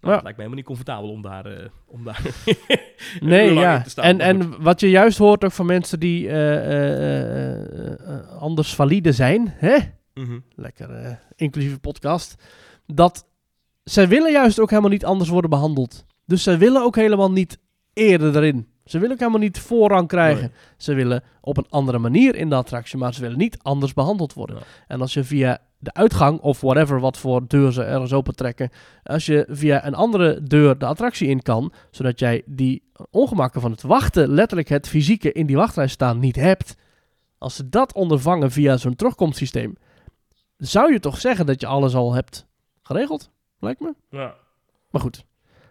Ja. 0.00 0.12
het 0.12 0.22
lijkt 0.22 0.24
me 0.24 0.44
helemaal 0.44 0.54
niet 0.56 0.64
comfortabel 0.64 1.10
om 1.10 1.22
daar, 1.22 1.46
eh, 1.46 1.66
om 1.86 2.04
daar 2.04 2.20
Nee, 3.20 3.52
ja. 3.54 3.76
in 3.76 3.82
te 3.82 3.90
staan. 3.90 4.04
En, 4.04 4.20
en 4.20 4.62
wat 4.62 4.80
je 4.80 4.90
juist 4.90 5.18
hoort 5.18 5.44
ook 5.44 5.52
van 5.52 5.66
mensen 5.66 6.00
die 6.00 6.28
eh, 6.28 6.56
eh, 6.56 7.62
eh, 7.62 7.92
eh, 8.08 8.28
anders 8.38 8.74
valide 8.74 9.12
zijn. 9.12 9.54
Hè? 9.56 9.76
Mhm. 10.14 10.38
Lekker 10.54 10.90
eh, 10.90 11.12
inclusieve 11.36 11.78
podcast. 11.78 12.34
Dat 12.86 13.26
zij 13.84 14.08
willen 14.08 14.32
juist 14.32 14.60
ook 14.60 14.70
helemaal 14.70 14.90
niet 14.90 15.04
anders 15.04 15.30
worden 15.30 15.50
behandeld. 15.50 16.04
Dus 16.26 16.42
zij 16.42 16.58
willen 16.58 16.82
ook 16.82 16.96
helemaal 16.96 17.32
niet 17.32 17.58
eerder 17.92 18.36
erin. 18.36 18.68
Ze 18.84 18.98
willen 18.98 19.12
ook 19.12 19.20
helemaal 19.20 19.40
niet 19.40 19.60
voorrang 19.60 20.08
krijgen. 20.08 20.42
Nee. 20.42 20.50
Ze 20.76 20.94
willen 20.94 21.22
op 21.40 21.56
een 21.56 21.66
andere 21.68 21.98
manier 21.98 22.34
in 22.34 22.48
de 22.48 22.54
attractie, 22.54 22.98
maar 22.98 23.14
ze 23.14 23.20
willen 23.20 23.38
niet 23.38 23.58
anders 23.62 23.92
behandeld 23.92 24.32
worden. 24.32 24.56
Ja. 24.56 24.62
En 24.86 25.00
als 25.00 25.14
je 25.14 25.24
via 25.24 25.58
de 25.78 25.92
uitgang 25.92 26.40
of 26.40 26.60
whatever 26.60 27.00
wat 27.00 27.18
voor 27.18 27.48
deur 27.48 27.72
ze 27.72 27.82
ergens 27.82 28.12
open 28.12 28.34
trekken, 28.34 28.70
als 29.02 29.26
je 29.26 29.46
via 29.48 29.86
een 29.86 29.94
andere 29.94 30.42
deur 30.42 30.78
de 30.78 30.86
attractie 30.86 31.28
in 31.28 31.42
kan, 31.42 31.72
zodat 31.90 32.18
jij 32.18 32.42
die 32.46 32.82
ongemakken 33.10 33.60
van 33.60 33.70
het 33.70 33.82
wachten, 33.82 34.28
letterlijk 34.28 34.68
het 34.68 34.88
fysieke 34.88 35.32
in 35.32 35.46
die 35.46 35.56
wachtrij 35.56 35.88
staan, 35.88 36.18
niet 36.18 36.36
hebt. 36.36 36.74
Als 37.38 37.56
ze 37.56 37.68
dat 37.68 37.94
ondervangen 37.94 38.50
via 38.50 38.76
zo'n 38.76 38.96
terugkomstsysteem, 38.96 39.76
zou 40.56 40.92
je 40.92 41.00
toch 41.00 41.20
zeggen 41.20 41.46
dat 41.46 41.60
je 41.60 41.66
alles 41.66 41.94
al 41.94 42.12
hebt 42.14 42.46
geregeld? 42.82 43.30
Lijkt 43.58 43.80
me. 43.80 43.94
Ja. 44.10 44.34
Maar 44.90 45.00
goed, 45.00 45.24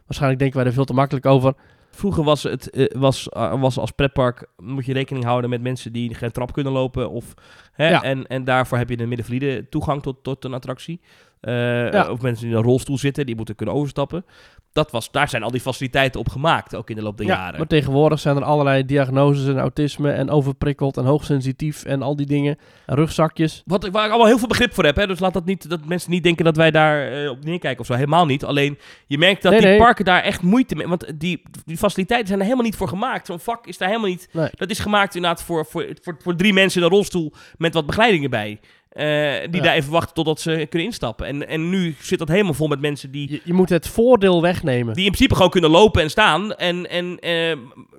waarschijnlijk 0.05 0.39
denken 0.39 0.57
wij 0.59 0.67
er 0.67 0.73
veel 0.73 0.85
te 0.85 0.93
makkelijk 0.93 1.25
over. 1.25 1.53
Vroeger 1.91 2.23
was 2.23 2.43
het 2.43 2.69
eh, 2.69 2.99
was, 2.99 3.29
eh, 3.29 3.61
was 3.61 3.77
als 3.77 3.91
pretpark 3.91 4.47
moet 4.57 4.85
je 4.85 4.93
rekening 4.93 5.25
houden 5.25 5.49
met 5.49 5.61
mensen 5.61 5.93
die 5.93 6.13
geen 6.13 6.31
trap 6.31 6.53
kunnen 6.53 6.71
lopen 6.73 7.09
of 7.09 7.33
hè, 7.71 7.89
Ja. 7.89 8.01
en, 8.03 8.27
en 8.27 8.43
daarvoor 8.43 8.77
heb 8.77 8.89
je 8.89 8.97
de 8.97 9.05
middenvalide 9.05 9.69
toegang 9.69 10.01
tot, 10.01 10.23
tot 10.23 10.45
een 10.45 10.53
attractie. 10.53 11.01
Eh, 11.43 11.91
Ja. 11.91 12.09
Of 12.11 12.21
mensen 12.21 12.43
die 12.45 12.51
in 12.53 12.59
een 12.59 12.65
rolstoel 12.67 12.97
zitten, 12.97 13.25
die 13.25 13.35
moeten 13.35 13.55
kunnen 13.55 13.75
overstappen. 13.75 14.25
Dat 14.71 14.91
was, 14.91 15.11
daar 15.11 15.29
zijn 15.29 15.43
al 15.43 15.51
die 15.51 15.61
faciliteiten 15.61 16.19
op 16.19 16.29
gemaakt, 16.29 16.75
ook 16.75 16.89
in 16.89 16.95
de 16.95 17.01
loop 17.01 17.17
der 17.17 17.25
Ja, 17.25 17.33
jaren. 17.35 17.57
maar 17.57 17.67
tegenwoordig 17.67 18.19
zijn 18.19 18.35
er 18.37 18.43
allerlei 18.43 18.85
diagnoses 18.85 19.47
en 19.47 19.59
autisme 19.59 20.11
en 20.11 20.29
overprikkeld 20.29 20.97
en 20.97 21.05
hoogsensitief 21.05 21.83
en 21.85 22.01
al 22.01 22.15
die 22.15 22.25
dingen. 22.25 22.57
En 22.85 22.95
rugzakjes. 22.95 23.61
Wat, 23.65 23.87
waar 23.89 24.03
ik 24.05 24.09
allemaal 24.09 24.27
heel 24.27 24.37
veel 24.37 24.47
begrip 24.47 24.73
voor 24.73 24.83
heb. 24.85 24.95
Hè? 24.95 25.07
Dus 25.07 25.19
laat 25.19 25.33
dat 25.33 25.45
niet, 25.45 25.69
dat 25.69 25.85
mensen 25.85 26.11
niet 26.11 26.23
denken 26.23 26.45
dat 26.45 26.55
wij 26.57 26.71
daar 26.71 27.11
eh, 27.11 27.29
op 27.29 27.43
neerkijken 27.43 27.79
of 27.79 27.85
zo. 27.85 27.93
Helemaal 27.93 28.25
niet. 28.25 28.43
Alleen 28.45 28.77
je 29.07 29.17
merkt 29.17 29.41
dat 29.41 29.51
Nee, 29.51 29.61
die 29.61 29.69
nee. 29.69 29.77
parken 29.79 30.05
daar 30.05 30.21
echt 30.23 30.41
moeite 30.41 30.75
mee. 30.75 30.87
Want 30.87 31.19
die, 31.19 31.41
die 31.65 31.77
faciliteiten 31.77 32.27
zijn 32.27 32.39
er 32.39 32.45
helemaal 32.45 32.65
niet 32.67 32.75
voor 32.77 32.87
gemaakt. 32.87 33.25
Zo'n 33.25 33.39
vak 33.39 33.67
is 33.67 33.77
daar 33.77 33.87
helemaal 33.89 34.09
niet. 34.09 34.29
Nee. 34.31 34.49
Dat 34.51 34.69
is 34.69 34.79
gemaakt 34.79 35.15
inderdaad 35.15 35.43
voor, 35.43 35.65
voor, 35.65 35.85
voor, 36.01 36.17
voor 36.23 36.35
drie 36.35 36.53
mensen 36.53 36.79
in 36.81 36.87
een 36.87 36.93
rolstoel 36.93 37.33
met 37.57 37.73
wat 37.73 37.85
begeleiding 37.85 38.23
erbij. 38.23 38.59
Eh, 38.93 39.05
die 39.51 39.55
Ja. 39.61 39.63
daar 39.63 39.73
even 39.75 39.91
wachten 39.91 40.13
totdat 40.13 40.39
ze 40.39 40.65
kunnen 40.69 40.87
instappen. 40.87 41.25
En, 41.25 41.47
en 41.47 41.69
nu 41.69 41.95
zit 41.99 42.19
dat 42.19 42.27
helemaal 42.27 42.53
vol 42.53 42.67
met 42.67 42.79
mensen 42.81 43.11
die, 43.11 43.31
Je, 43.31 43.41
je 43.43 43.53
moet 43.53 43.69
het 43.69 43.87
voordeel 43.87 44.41
wegnemen. 44.41 44.93
die 44.93 45.03
in 45.05 45.11
principe 45.11 45.35
gewoon 45.35 45.49
kunnen 45.51 45.69
lopen 45.69 46.01
en 46.01 46.09
staan. 46.09 46.53
En, 46.55 46.89
en 46.89 47.19
eh, 47.19 47.49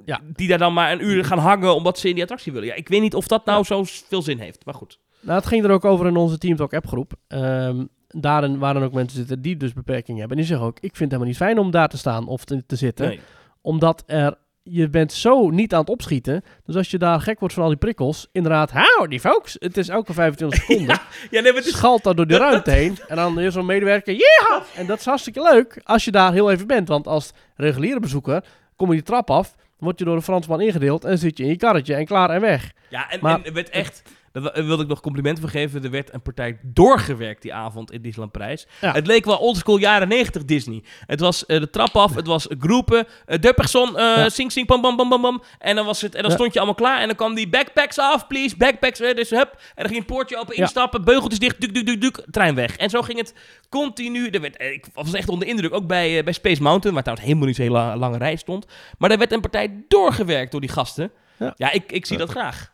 Ja. 0.05 0.21
die 0.35 0.49
daar 0.49 0.59
dan 0.59 0.73
maar 0.75 0.93
een 0.93 1.05
uur 1.05 1.25
gaan 1.25 1.39
hangen 1.39 1.75
omdat 1.75 1.99
ze 1.99 2.09
in 2.09 2.15
die 2.15 2.23
attractie 2.23 2.53
willen. 2.53 2.69
Ja, 2.69 2.75
ik 2.75 2.89
weet 2.89 3.01
niet 3.01 3.15
of 3.15 3.27
dat 3.27 3.45
nou 3.45 3.65
zo 3.65 3.83
veel 3.85 4.23
zin 4.23 4.39
heeft. 4.39 4.65
Maar 4.65 4.75
goed. 4.75 4.99
Nou, 5.21 5.39
het 5.39 5.47
ging 5.49 5.65
er 5.65 5.71
ook 5.71 5.85
over 5.85 6.07
in 6.07 6.17
onze 6.17 6.39
Team 6.39 6.57
Talk 6.57 6.75
appgroep. 6.75 7.13
Ehm 7.29 7.85
daarin 8.17 8.59
waren 8.59 8.83
ook 8.83 8.93
mensen 8.93 9.19
zitten 9.19 9.43
die 9.43 9.57
dus 9.57 9.73
beperkingen 9.73 10.19
hebben. 10.21 10.37
En 10.37 10.43
die 10.43 10.53
zeggen 10.53 10.67
ook, 10.67 10.77
ik 10.77 10.97
vind 10.97 10.99
het 10.99 11.09
helemaal 11.11 11.27
niet 11.29 11.37
fijn 11.37 11.59
om 11.59 11.71
daar 11.71 11.89
te 11.89 11.97
staan 11.99 12.27
of 12.27 12.45
te, 12.45 12.67
te 12.67 12.77
zitten. 12.77 13.07
Nee. 13.07 13.21
Omdat 13.61 14.03
er, 14.07 14.35
je 14.67 14.89
bent 14.89 15.13
zo 15.13 15.51
niet 15.51 15.73
aan 15.75 15.81
het 15.81 15.89
opschieten. 15.89 16.45
Dus 16.65 16.77
als 16.77 16.91
je 16.91 16.99
daar 16.99 17.21
gek 17.21 17.39
wordt 17.41 17.55
van 17.55 17.63
al 17.63 17.69
die 17.69 17.79
prikkels, 17.79 18.29
inderdaad, 18.33 18.71
hou 18.71 19.09
die 19.09 19.21
folks. 19.21 19.57
Het 19.59 19.77
is 19.77 19.89
elke 19.89 20.13
25 20.13 20.59
seconden. 20.61 20.99
Ja, 21.31 21.41
nee, 21.41 21.43
maar 21.43 21.55
het 21.55 21.67
is 21.67 21.73
schalt 21.77 22.03
dat 22.03 22.17
door 22.17 22.27
de 22.27 22.37
ruimte 22.37 22.71
heen. 22.71 22.99
En 23.09 23.17
dan 23.17 23.41
is 23.41 23.53
zo'n 23.53 23.67
medewerker, 23.67 24.13
yeah! 24.15 24.63
En 24.77 24.87
dat 24.87 24.99
is 24.99 25.05
hartstikke 25.05 25.43
leuk 25.43 25.81
als 25.85 26.05
je 26.05 26.11
daar 26.11 26.33
heel 26.33 26.51
even 26.51 26.67
bent. 26.67 26.89
Want 26.89 27.07
als 27.07 27.33
reguliere 27.57 28.01
bezoeker 28.01 28.45
kom 28.77 28.89
je 28.89 28.95
die 28.95 29.03
trap 29.03 29.31
af, 29.31 29.55
word 29.79 29.99
je 29.99 30.05
door 30.05 30.15
een 30.17 30.23
Fransman 30.23 30.61
ingedeeld 30.61 31.05
en 31.05 31.19
zit 31.19 31.37
je 31.39 31.43
in 31.45 31.49
je 31.51 31.57
karretje 31.57 31.95
en 31.95 32.05
klaar 32.05 32.31
en 32.31 32.41
weg. 32.41 32.71
Ja, 32.89 33.11
en, 33.11 33.19
Maar- 33.23 33.43
en 33.43 33.53
werd 33.55 33.71
echt... 33.71 34.03
Daar 34.43 34.65
wilde 34.67 34.83
ik 34.83 34.89
nog 34.89 35.01
complimenten 35.01 35.43
voor 35.43 35.53
geven. 35.53 35.85
Er 35.85 35.91
werd 35.91 36.13
een 36.15 36.23
partij 36.23 36.59
doorgewerkt 36.63 37.43
die 37.43 37.55
avond 37.55 37.93
in 37.93 38.03
Disneyland 38.03 38.33
Parijs. 38.33 38.67
Ja. 38.81 38.93
Het 38.93 39.07
leek 39.07 39.25
wel 39.25 39.37
oldschool 39.39 39.77
jaren 39.77 40.09
90 40.09 40.45
Disney. 40.45 40.83
Het 41.07 41.21
was 41.21 41.47
eh, 41.47 41.61
de 41.61 41.71
trap 41.71 41.97
af, 41.97 42.15
het 42.15 42.27
was 42.27 42.47
groepen, 42.59 43.07
uh, 43.27 43.39
de 43.41 43.53
persoon, 43.53 43.89
eh 43.99 44.03
Ja. 44.17 44.29
sing 44.29 44.53
sing 44.53 44.67
pam 44.67 44.81
pam 44.81 44.97
pam 44.97 45.09
pam 45.09 45.21
pam. 45.21 45.43
En 45.59 45.77
dan, 45.77 45.87
was 45.87 46.01
het, 46.01 46.15
en 46.15 46.23
dan 46.23 46.31
stond 46.31 46.53
je 46.53 46.59
allemaal 46.59 46.77
klaar 46.77 47.01
en 47.01 47.07
dan 47.07 47.17
kwam 47.17 47.35
die 47.35 47.49
backpacks 47.49 47.99
af, 47.99 48.27
please, 48.27 48.57
backpacks, 48.57 49.01
eh, 49.01 49.15
dus 49.15 49.31
hup. 49.31 49.51
En 49.53 49.61
dan 49.83 49.87
ging 49.87 49.99
een 49.99 50.05
poortje 50.07 50.37
open, 50.39 50.57
instappen, 50.57 51.05
beugeltjes 51.05 51.39
dicht, 51.39 51.61
duk, 51.61 51.75
duk, 51.75 51.87
duk, 51.87 52.01
duk, 52.01 52.25
trein 52.31 52.55
weg. 52.55 52.77
En 52.77 52.91
zo 52.91 53.03
ging 53.03 53.19
het 53.19 53.35
continu. 53.69 54.29
Er 54.29 54.41
werd, 54.41 54.57
eh, 54.57 54.73
ik 54.73 54.85
was 54.95 55.13
echt 55.13 55.29
onder 55.29 55.45
de 55.47 55.53
indruk, 55.53 55.75
ook 55.75 55.87
bij, 55.87 56.19
eh, 56.19 56.25
bij 56.25 56.33
Space 56.33 56.63
Mountain, 56.63 56.95
waar 56.95 57.03
trouwens 57.03 57.29
helemaal 57.29 57.49
niet 57.49 57.57
zo'n 57.57 57.67
hele 57.67 57.79
la- 57.79 57.97
lange 57.97 58.19
rij 58.19 58.37
stond. 58.37 58.67
Maar 58.99 59.11
er 59.11 59.19
werd 59.19 59.33
een 59.33 59.41
partij 59.41 59.85
doorgewerkt 59.89 60.51
door 60.53 60.61
die 60.61 60.71
gasten. 60.71 61.11
Ja. 61.39 61.53
Ja, 61.57 61.71
ik, 61.73 61.93
ik 61.93 62.07
zie 62.07 62.17
dat 62.19 62.31
graag. 62.31 62.73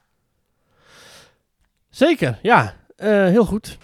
Zeker, 1.90 2.38
ja. 2.42 2.74
Eh, 2.96 3.08
heel 3.08 3.44
goed. 3.44 3.78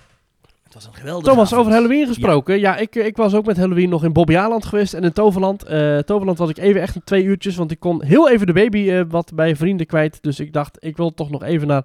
Het 0.65 0.75
was 0.75 0.87
een 0.87 0.95
geweldige 0.95 1.31
Thomas, 1.31 1.47
avond. 1.47 1.61
over 1.61 1.73
Halloween 1.73 2.07
gesproken. 2.07 2.59
Ja, 2.61 2.77
ik, 2.77 2.95
ik 2.95 3.17
was 3.17 3.35
ook 3.35 3.47
met 3.47 3.57
Halloween 3.57 3.89
nog 3.89 4.05
in 4.05 4.13
Bobby 4.13 4.37
Aland 4.37 4.65
geweest 4.65 4.95
en 4.95 5.05
in 5.05 5.13
Toverland. 5.13 5.63
Eh, 5.65 5.99
Toverland 5.99 6.39
was 6.39 6.51
ik 6.51 6.59
even 6.59 6.81
echt 6.81 6.97
twee 7.05 7.23
uurtjes, 7.25 7.57
want 7.57 7.71
ik 7.71 7.81
kon 7.81 8.03
heel 8.05 8.31
even 8.31 8.47
de 8.47 8.53
baby 8.53 8.91
eh, 8.91 9.01
wat 9.09 9.33
bij 9.35 9.57
vrienden 9.57 9.87
kwijt. 9.87 10.23
Dus 10.23 10.41
ik 10.41 10.53
dacht, 10.53 10.77
ik 10.81 10.97
wil 10.97 11.15
toch 11.15 11.31
nog 11.31 11.43
even 11.43 11.67
naar 11.67 11.85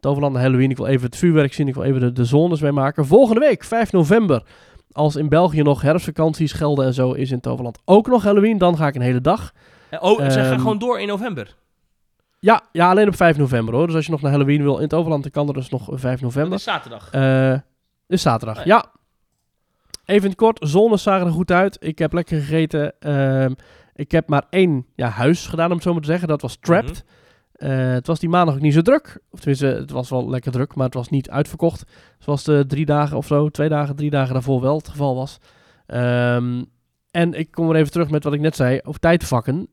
Toverland 0.00 0.34
en 0.34 0.40
Halloween. 0.40 0.70
Ik 0.70 0.76
wil 0.76 0.86
even 0.86 1.06
het 1.06 1.16
vuurwerk 1.16 1.52
zien, 1.52 1.68
ik 1.68 1.74
wil 1.74 1.84
even 1.84 2.00
de, 2.00 2.12
de 2.12 2.24
zones 2.24 2.60
meemaken. 2.60 3.06
Volgende 3.06 3.40
week, 3.40 3.64
5 3.64 3.92
november, 3.92 4.42
als 4.92 5.16
in 5.16 5.28
België 5.28 5.62
nog 5.62 5.82
herfstvakanties 5.82 6.52
gelden 6.52 6.86
en 6.86 6.94
zo, 6.94 7.12
is 7.12 7.30
in 7.30 7.40
Toverland 7.40 7.78
ook 7.84 8.06
nog 8.06 8.22
Halloween. 8.22 8.58
Dan 8.58 8.76
ga 8.76 8.86
ik 8.86 8.94
een 8.94 9.00
hele 9.00 9.20
dag. 9.20 9.52
Oh, 10.00 10.18
ze 10.18 10.30
gaan 10.30 10.44
Ehm, 10.44 10.58
gewoon 10.58 10.78
door 10.78 11.00
in 11.00 11.06
november. 11.06 11.54
Ja, 12.40 12.62
ja, 12.72 12.90
alleen 12.90 13.08
op 13.08 13.16
5 13.16 13.36
november 13.36 13.74
hoor. 13.74 13.86
Dus 13.86 13.94
als 13.96 14.04
je 14.04 14.10
nog 14.10 14.20
naar 14.20 14.30
Halloween 14.30 14.62
wil 14.62 14.78
in 14.78 14.88
Toverland, 14.88 15.22
dan 15.22 15.32
kan 15.32 15.48
er 15.48 15.54
dus 15.54 15.68
nog 15.68 15.88
5 15.92 16.02
Dat 16.02 16.20
november. 16.20 16.54
is 16.54 16.62
zaterdag. 16.62 17.10
Eh 17.10 17.54
is 18.06 18.22
zaterdag, 18.22 18.58
Oh 18.58 18.64
ja. 18.64 18.84
Even 20.04 20.22
in 20.22 20.28
het 20.30 20.38
kort, 20.38 20.58
zones 20.68 21.02
zagen 21.02 21.26
er 21.26 21.32
goed 21.32 21.50
uit. 21.50 21.76
Ik 21.80 21.98
heb 21.98 22.12
lekker 22.12 22.40
gegeten. 22.40 22.92
Ehm, 23.00 23.52
ik 23.94 24.10
heb 24.10 24.28
maar 24.28 24.44
één 24.50 24.86
ja, 24.94 25.08
huis 25.08 25.46
gedaan, 25.46 25.66
om 25.66 25.72
het 25.74 25.82
zo 25.82 25.92
maar 25.92 26.00
te 26.00 26.06
zeggen. 26.08 26.28
Dat 26.28 26.42
was 26.42 26.56
Trapped. 26.60 27.04
Eh, 27.52 27.68
het 27.92 28.06
was 28.06 28.18
die 28.18 28.28
maandag 28.28 28.54
ook 28.54 28.60
niet 28.60 28.74
zo 28.74 28.82
druk. 28.82 29.22
Of 29.30 29.38
tenminste, 29.38 29.66
het 29.66 29.90
was 29.90 30.10
wel 30.10 30.30
lekker 30.30 30.52
druk, 30.52 30.74
maar 30.74 30.84
het 30.84 30.94
was 30.94 31.08
niet 31.08 31.30
uitverkocht. 31.30 31.82
Zoals 32.18 32.44
de 32.44 32.64
drie 32.66 32.84
dagen 32.84 33.16
of 33.16 33.26
zo, 33.26 33.48
twee 33.48 33.68
dagen, 33.68 33.96
drie 33.96 34.10
dagen 34.10 34.32
daarvoor 34.32 34.60
wel 34.60 34.76
het 34.76 34.88
geval 34.88 35.14
was. 35.14 35.38
Ehm, 35.86 36.64
en 37.10 37.34
ik 37.34 37.50
kom 37.50 37.66
weer 37.66 37.76
even 37.76 37.92
terug 37.92 38.10
met 38.10 38.24
wat 38.24 38.32
ik 38.32 38.40
net 38.40 38.56
zei 38.56 38.80
over 38.82 39.00
tijdvakken. 39.00 39.68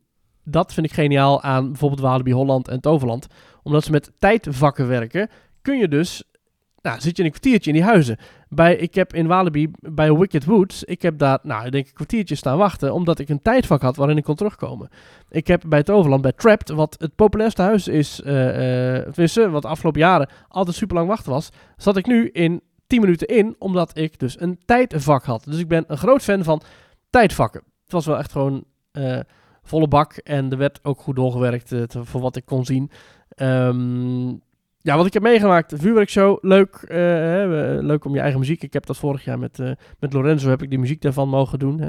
Dat 0.50 0.74
vind 0.74 0.86
ik 0.86 0.94
geniaal 0.94 1.42
aan 1.42 1.68
bijvoorbeeld 1.68 2.02
Walibi 2.02 2.34
Holland 2.34 2.68
en 2.68 2.82
Toverland. 2.82 3.28
Omdat 3.64 3.84
ze 3.84 3.92
met 3.92 4.12
tijdvakken 4.20 4.88
werken, 4.88 5.30
kun 5.62 5.78
je 5.78 5.88
dus... 5.88 6.24
Nou, 6.82 7.00
zit 7.02 7.18
je 7.18 7.24
een 7.24 7.30
kwartiertje 7.30 7.72
in 7.72 7.76
die 7.76 7.86
huizen. 7.86 8.18
Bij, 8.50 8.76
ik 8.76 8.96
heb 8.96 9.14
in 9.14 9.28
Walibi, 9.28 9.72
bij 9.80 10.14
Wicked 10.14 10.46
Woods, 10.46 10.84
ik 10.84 11.02
heb 11.02 11.18
daar, 11.18 11.40
nou, 11.44 11.66
ik 11.66 11.72
denk 11.72 11.88
een 11.88 11.94
kwartiertje 11.94 12.36
staan 12.36 12.58
wachten, 12.58 12.94
omdat 12.94 13.20
ik 13.20 13.30
een 13.30 13.42
tijdvak 13.42 13.82
had 13.82 13.96
waarin 13.96 14.18
ik 14.18 14.24
kon 14.24 14.36
terugkomen. 14.36 14.90
Ik 15.30 15.48
heb 15.48 15.64
bij 15.68 15.84
Toverland, 15.84 16.22
bij 16.22 16.32
Trapped, 16.32 16.70
wat 16.70 16.96
het 17.00 17.16
populairste 17.16 17.62
huis 17.62 17.88
is, 17.88 18.22
eh, 18.22 18.34
tenminste, 18.98 19.50
wat 19.50 19.62
de 19.62 19.68
afgelopen 19.68 20.02
jaren 20.02 20.30
altijd 20.48 20.76
super 20.76 20.96
lang 20.96 21.08
wachten 21.08 21.32
was, 21.32 21.50
zat 21.78 21.98
ik 21.98 22.06
nu 22.06 22.30
in 22.30 22.62
10 22.88 23.02
minuten 23.02 23.28
in, 23.28 23.56
omdat 23.60 23.98
ik 23.98 24.20
dus 24.20 24.42
een 24.42 24.60
tijdvak 24.66 25.24
had. 25.24 25.44
Dus 25.44 25.60
ik 25.60 25.68
ben 25.68 25.84
een 25.88 25.98
groot 25.98 26.22
fan 26.22 26.44
van 26.44 26.62
tijdvakken. 27.10 27.62
Het 27.84 27.92
was 27.92 28.06
wel 28.06 28.18
echt 28.18 28.32
gewoon 28.32 28.64
eh, 28.92 29.20
volle 29.68 29.88
bak 29.88 30.14
en 30.14 30.52
er 30.52 30.58
werd 30.58 30.80
ook 30.84 31.02
goed 31.02 31.16
doorgewerkt 31.16 31.72
eh, 31.72 31.82
voor 31.88 32.22
wat 32.22 32.36
ik 32.36 32.46
kon 32.46 32.66
zien. 32.66 32.92
Ehm, 33.30 34.28
ja, 34.78 34.98
wat 34.98 35.06
ik 35.06 35.14
heb 35.14 35.22
meegemaakt, 35.22 35.74
vuurwerkshow, 35.76 36.38
leuk. 36.42 36.76
eh, 36.76 36.98
hè, 36.98 37.48
leuk 37.82 38.06
om 38.06 38.14
je 38.14 38.20
eigen 38.20 38.40
muziek. 38.40 38.64
Ik 38.64 38.74
heb 38.74 38.86
dat 38.86 38.98
vorig 38.98 39.24
jaar 39.24 39.40
met, 39.40 39.60
eh, 39.60 39.72
met 40.00 40.14
Lorenzo 40.14 40.50
heb 40.50 40.62
ik 40.62 40.70
die 40.70 40.80
muziek 40.80 41.02
daarvan 41.02 41.30
mogen 41.30 41.60
doen. 41.60 41.82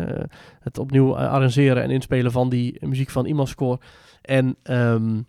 het 0.60 0.78
opnieuw 0.78 1.16
arrangeren 1.16 1.82
en 1.82 1.90
inspelen 1.90 2.32
van 2.32 2.48
die 2.48 2.86
muziek 2.86 3.10
van 3.10 3.26
Imascore. 3.26 3.80
En 4.22 4.56
ehm, 4.62 5.20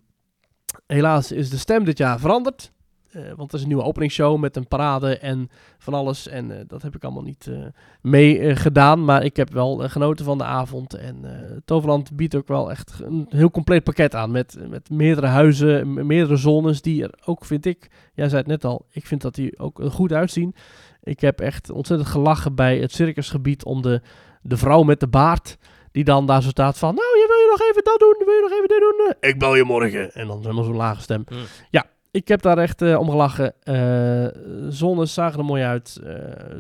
helaas 0.88 1.32
is 1.32 1.50
de 1.50 1.58
stem 1.58 1.84
dit 1.84 1.98
jaar 1.98 2.20
veranderd. 2.20 2.72
Eh, 3.12 3.22
want 3.36 3.50
er 3.50 3.56
is 3.56 3.62
een 3.62 3.68
nieuwe 3.68 3.84
openingsshow 3.84 4.40
met 4.40 4.56
een 4.56 4.68
parade 4.68 5.18
en 5.18 5.50
van 5.78 5.94
alles. 5.94 6.28
En 6.28 6.52
eh, 6.52 6.64
dat 6.68 6.82
heb 6.82 6.96
ik 6.96 7.04
allemaal 7.04 7.24
niet 7.24 7.48
eh, 7.48 7.58
mee 8.02 8.56
gedaan. 8.56 9.06
Maar 9.06 9.24
ik 9.24 9.36
heb 9.36 9.54
wel 9.54 9.78
genoten 9.90 10.26
van 10.26 10.38
de 10.38 10.44
avond. 10.44 10.94
En 10.94 11.18
Toverland 11.66 12.16
biedt 12.16 12.36
ook 12.36 12.48
wel 12.48 12.72
echt 12.72 13.00
een 13.04 13.26
heel 13.30 13.52
compleet 13.52 13.84
pakket 13.84 14.16
aan. 14.16 14.32
Met, 14.32 14.58
met 14.70 14.90
meerdere 14.90 15.28
huizen, 15.28 16.06
meerdere 16.08 16.36
zones. 16.36 16.82
Die 16.82 17.04
er 17.04 17.14
ook, 17.26 17.46
vind 17.46 17.66
ik, 17.66 17.88
jij 18.14 18.30
zei 18.30 18.42
het 18.42 18.50
net 18.50 18.66
al, 18.66 18.86
ik 18.92 19.06
vind 19.06 19.22
dat 19.22 19.36
die 19.36 19.60
ook 19.60 19.82
goed 19.92 20.14
uitzien. 20.14 20.56
Ik 21.04 21.20
heb 21.20 21.40
echt 21.40 21.70
ontzettend 21.70 22.10
gelachen 22.10 22.56
bij 22.56 22.78
het 22.78 22.92
circusgebied 22.92 23.64
om 23.64 23.82
de, 23.82 24.02
de 24.42 24.58
vrouw 24.58 24.84
met 24.84 25.00
de 25.00 25.08
baard. 25.08 25.58
Die 25.92 26.04
dan 26.04 26.26
daar 26.26 26.42
zo 26.42 26.50
staat 26.50 26.78
van, 26.78 26.96
nou, 26.96 27.08
je 27.08 27.26
wil 27.28 27.38
je 27.38 27.48
nog 27.50 27.70
even 27.70 27.84
dat 27.84 28.00
doen, 28.00 28.26
wil 28.26 28.34
je 28.34 28.42
nog 28.42 28.52
even 28.52 28.68
dit 28.68 28.80
doen? 28.80 29.30
Ik 29.30 29.40
bel 29.40 29.56
je 29.56 29.64
morgen. 29.64 30.12
En 30.12 30.28
dan 30.28 30.42
helemaal 30.42 30.64
zo'n 30.64 30.76
lage 30.76 31.02
stem. 31.02 31.24
Hmm. 31.28 31.44
Ja, 31.70 31.86
ik 32.12 32.28
heb 32.28 32.42
daar 32.42 32.58
echt 32.58 32.82
eh, 32.82 33.00
om 33.00 33.10
gelachen. 33.10 33.54
Eh 33.64 34.28
zones 34.70 35.14
zagen 35.14 35.40
er 35.40 35.46
mooi 35.46 35.64
uit. 35.64 36.00
Eh, 36.04 36.16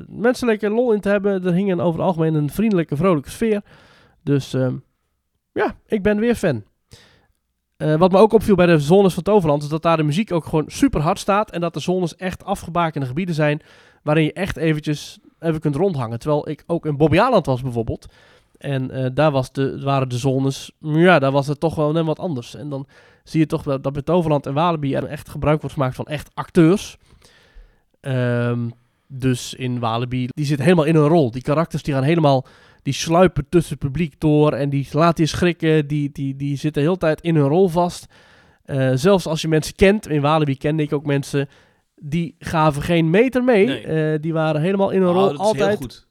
mensen 0.07 0.47
lekker 0.47 0.71
lol 0.71 0.93
in 0.93 1.01
te 1.01 1.09
hebben. 1.09 1.45
Er 1.45 1.53
hing 1.53 1.71
een 1.71 1.79
over 1.79 1.99
het 1.99 2.07
algemeen 2.07 2.33
een 2.33 2.49
vriendelijke, 2.49 2.95
vrolijke 2.95 3.29
sfeer. 3.29 3.61
Dus 4.23 4.53
ehm, 4.53 4.75
ja, 5.51 5.75
ik 5.85 6.03
ben 6.03 6.19
weer 6.19 6.35
fan. 6.35 6.63
Wat 7.97 8.11
me 8.11 8.17
ook 8.17 8.33
opviel 8.33 8.55
bij 8.55 8.65
de 8.65 8.79
zones 8.79 9.13
van 9.13 9.23
Toverland 9.23 9.63
is 9.63 9.69
dat 9.69 9.81
daar 9.81 9.97
de 9.97 10.03
muziek 10.03 10.31
ook 10.31 10.45
gewoon 10.45 10.65
super 10.67 11.01
hard 11.01 11.19
staat. 11.19 11.51
En 11.51 11.61
dat 11.61 11.73
de 11.73 11.79
zones 11.79 12.15
echt 12.15 12.43
afgebakende 12.43 13.07
gebieden 13.07 13.35
zijn 13.35 13.61
waarin 14.03 14.23
je 14.23 14.33
echt 14.33 14.57
eventjes 14.57 15.19
even 15.39 15.59
kunt 15.59 15.75
rondhangen. 15.75 16.19
Terwijl 16.19 16.49
ik 16.49 16.63
ook 16.67 16.85
in 16.85 16.97
Bobbejaanland 16.97 17.45
was 17.45 17.61
bijvoorbeeld. 17.61 18.07
En 18.59 18.91
eh, 18.91 19.05
daar 19.13 19.31
was 19.31 19.51
de, 19.51 19.81
waren 19.81 20.09
de 20.09 20.17
zones, 20.17 20.71
ja, 20.79 21.19
daar 21.19 21.31
was 21.31 21.47
het 21.47 21.59
toch 21.59 21.75
wel 21.75 21.91
net 21.91 22.05
wat 22.05 22.19
anders. 22.19 22.55
En 22.55 22.69
dan 22.69 22.87
zie 23.23 23.39
je 23.39 23.45
toch 23.45 23.63
dat, 23.63 23.83
dat 23.83 23.93
bij 23.93 24.01
Toverland 24.01 24.45
en 24.45 24.53
Walibi 24.53 24.93
er 24.93 25.05
echt 25.05 25.29
gebruik 25.29 25.59
wordt 25.59 25.75
gemaakt 25.75 25.95
van 25.95 26.05
echt 26.05 26.29
acteurs. 26.33 26.97
Ehm, 28.01 28.69
dus 29.07 29.53
in 29.53 29.79
Walibi, 29.79 30.27
die 30.27 30.45
zitten 30.45 30.65
helemaal 30.65 30.85
in 30.85 30.95
hun 30.95 31.07
rol. 31.07 31.31
Die 31.31 31.41
karakters 31.41 31.83
die 31.83 31.93
gaan 31.93 32.03
helemaal, 32.03 32.45
die 32.83 32.93
sluipen 32.93 33.45
tussen 33.49 33.71
het 33.73 33.83
publiek 33.83 34.19
door 34.19 34.53
en 34.53 34.69
die 34.69 34.87
laten 34.91 35.23
je 35.23 35.29
schrikken. 35.29 35.87
Die, 35.87 36.11
die, 36.11 36.35
die 36.35 36.57
zitten 36.57 36.81
de 36.81 36.87
hele 36.87 36.99
tijd 36.99 37.21
in 37.21 37.35
hun 37.35 37.47
rol 37.47 37.67
vast. 37.67 38.05
Eh, 38.63 38.91
zelfs 38.93 39.25
als 39.27 39.41
je 39.41 39.47
mensen 39.47 39.75
kent, 39.75 40.07
in 40.07 40.21
Walibi 40.21 40.57
kende 40.57 40.83
ik 40.83 40.93
ook 40.93 41.05
mensen, 41.05 41.49
die 41.95 42.35
gaven 42.39 42.81
geen 42.81 43.09
meter 43.09 43.43
mee. 43.43 43.65
Nee. 43.65 43.81
Eh, 44.13 44.21
die 44.21 44.33
waren 44.33 44.61
helemaal 44.61 44.89
in 44.89 45.01
hun 45.01 45.09
Oh, 45.09 45.15
rol, 45.15 45.23
dat 45.23 45.31
is 45.31 45.37
heel 45.37 45.47
altijd. 45.47 45.77
goed. 45.77 46.07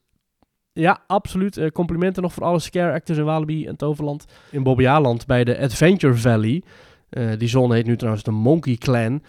Ja, 0.79 0.99
absoluut. 1.07 1.57
Eh, 1.57 1.71
complimenten 1.71 2.23
nog 2.23 2.33
voor 2.33 2.45
alle 2.45 2.59
scare 2.59 2.93
actors 2.93 3.19
in 3.19 3.25
Walibi 3.25 3.67
en 3.67 3.77
Toverland. 3.77 4.25
In 4.51 4.63
Bobbejaanland 4.63 5.27
bij 5.27 5.45
de 5.45 5.59
Adventure 5.59 6.15
Valley. 6.15 6.63
eh, 7.09 7.25
die 7.39 7.49
zone 7.49 7.75
heet 7.75 7.87
nu 7.87 7.97
trouwens 7.97 8.25
de 8.25 8.31
Monkey 8.31 8.75
Clan. 8.77 9.23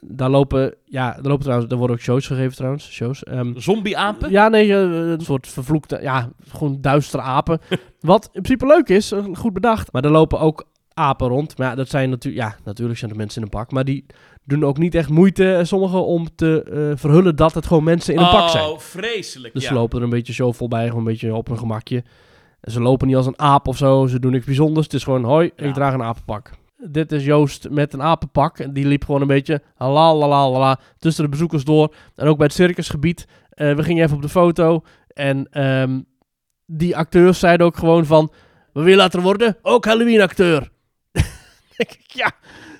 Daar 0.00 0.30
lopen, 0.30 0.74
ja, 0.84 1.12
daar 1.12 1.22
lopen 1.22 1.40
trouwens, 1.42 1.68
daar 1.68 1.78
worden 1.78 1.96
ook 1.96 2.02
shows 2.02 2.26
gegeven 2.26 2.56
trouwens. 2.56 2.90
Shows. 2.90 3.24
Ehm, 3.24 3.58
Zombie-apen? 3.58 4.30
ja, 4.30 4.48
nee, 4.48 4.72
eh, 4.72 5.10
een 5.10 5.20
soort 5.20 5.48
vervloekte, 5.48 5.98
ja, 6.02 6.30
gewoon 6.48 6.78
duistere 6.80 7.22
apen. 7.22 7.60
Wat 8.00 8.24
in 8.32 8.42
principe 8.42 8.66
leuk 8.66 8.88
is, 8.88 9.12
goed 9.32 9.52
bedacht. 9.52 9.92
Maar 9.92 10.04
er 10.04 10.10
lopen 10.10 10.40
ook 10.40 10.64
apen 10.94 11.28
rond. 11.28 11.58
Maar 11.58 11.68
ja, 11.68 11.74
dat 11.74 11.88
zijn 11.88 12.10
natuurlijk, 12.10 12.44
ja, 12.44 12.56
natuurlijk 12.64 12.98
zijn 12.98 13.10
er 13.10 13.16
mensen 13.16 13.36
in 13.36 13.42
een 13.42 13.58
pak. 13.58 13.70
Maar 13.72 13.84
die 13.84 14.06
doen 14.44 14.64
ook 14.64 14.78
niet 14.78 14.94
echt 14.94 15.08
moeite, 15.08 15.54
eh, 15.54 15.64
sommigen, 15.64 16.06
om 16.06 16.28
te 16.34 16.62
eh, 16.62 16.98
verhullen 16.98 17.36
dat 17.36 17.54
het 17.54 17.66
gewoon 17.66 17.84
mensen 17.84 18.14
in 18.14 18.20
een 18.20 18.30
pak 18.30 18.48
zijn. 18.48 18.64
Oh, 18.64 18.78
vreselijk. 18.78 19.54
Dus 19.54 19.62
ja. 19.62 19.68
ze 19.68 19.74
lopen 19.74 19.98
er 19.98 20.04
een 20.04 20.10
beetje 20.10 20.32
zo 20.32 20.52
voorbij, 20.52 20.84
gewoon 20.86 20.98
een 20.98 21.04
beetje 21.04 21.34
op 21.34 21.48
hun 21.48 21.58
gemakje. 21.58 22.04
En 22.60 22.72
ze 22.72 22.80
lopen 22.80 23.06
niet 23.06 23.16
als 23.16 23.26
een 23.26 23.38
aap 23.38 23.68
of 23.68 23.76
zo, 23.76 24.06
ze 24.06 24.18
doen 24.18 24.32
niks 24.32 24.44
bijzonders. 24.44 24.86
Het 24.86 24.94
is 24.94 25.04
gewoon, 25.04 25.24
hoi, 25.24 25.50
Ja. 25.56 25.64
ik 25.64 25.74
draag 25.74 25.94
een 25.94 26.02
apenpak. 26.02 26.50
Dit 26.76 27.12
is 27.12 27.24
Joost 27.24 27.70
met 27.70 27.92
een 27.92 28.02
apenpak. 28.02 28.58
En 28.58 28.72
die 28.72 28.86
liep 28.86 29.04
gewoon 29.04 29.20
een 29.20 29.26
beetje 29.26 29.62
la 29.78 30.14
la 30.14 30.28
la 30.28 30.50
la 30.50 30.80
tussen 30.98 31.24
de 31.24 31.30
bezoekers 31.30 31.64
door. 31.64 31.94
En 32.14 32.26
ook 32.26 32.36
bij 32.36 32.46
het 32.46 32.54
circusgebied. 32.54 33.26
Eh, 33.50 33.74
we 33.74 33.82
gingen 33.82 34.04
even 34.04 34.16
op 34.16 34.22
de 34.22 34.28
foto. 34.28 34.82
En 35.08 35.46
ehm, 35.50 36.00
die 36.66 36.96
acteurs 36.96 37.38
zeiden 37.38 37.66
ook 37.66 37.76
gewoon 37.76 38.06
van... 38.06 38.32
We 38.72 38.82
willen 38.82 38.98
later 38.98 39.20
worden, 39.20 39.56
ook 39.62 39.84
Halloween-acteur. 39.84 40.70
denk 41.76 41.90
ik, 41.90 42.04
ja, 42.06 42.32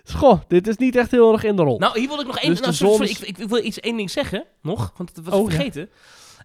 goh, 0.05 0.41
dit 0.49 0.67
is 0.69 0.77
niet 0.77 0.97
echt 0.97 1.11
heel 1.11 1.33
erg 1.33 1.45
in 1.45 1.57
de 1.57 1.63
rol. 1.63 1.79
Nou, 1.79 1.99
hier 1.99 2.09
wil 2.09 2.21
ik 2.21 2.27
nog 2.27 2.39
één... 2.39 2.51
Dus 2.51 2.61
nou, 2.61 2.73
sorry, 2.73 3.07
sorry, 3.07 3.29
ik, 3.29 3.39
ik 3.39 3.49
wil 3.49 3.65
iets 3.65 3.81
één 3.81 3.97
ding 3.97 4.11
zeggen, 4.11 4.45
nog, 4.63 4.93
want 4.97 5.15
dat 5.15 5.25
was 5.25 5.35
Oh, 5.35 5.51
ja. 5.51 5.55
vergeten. 5.55 5.91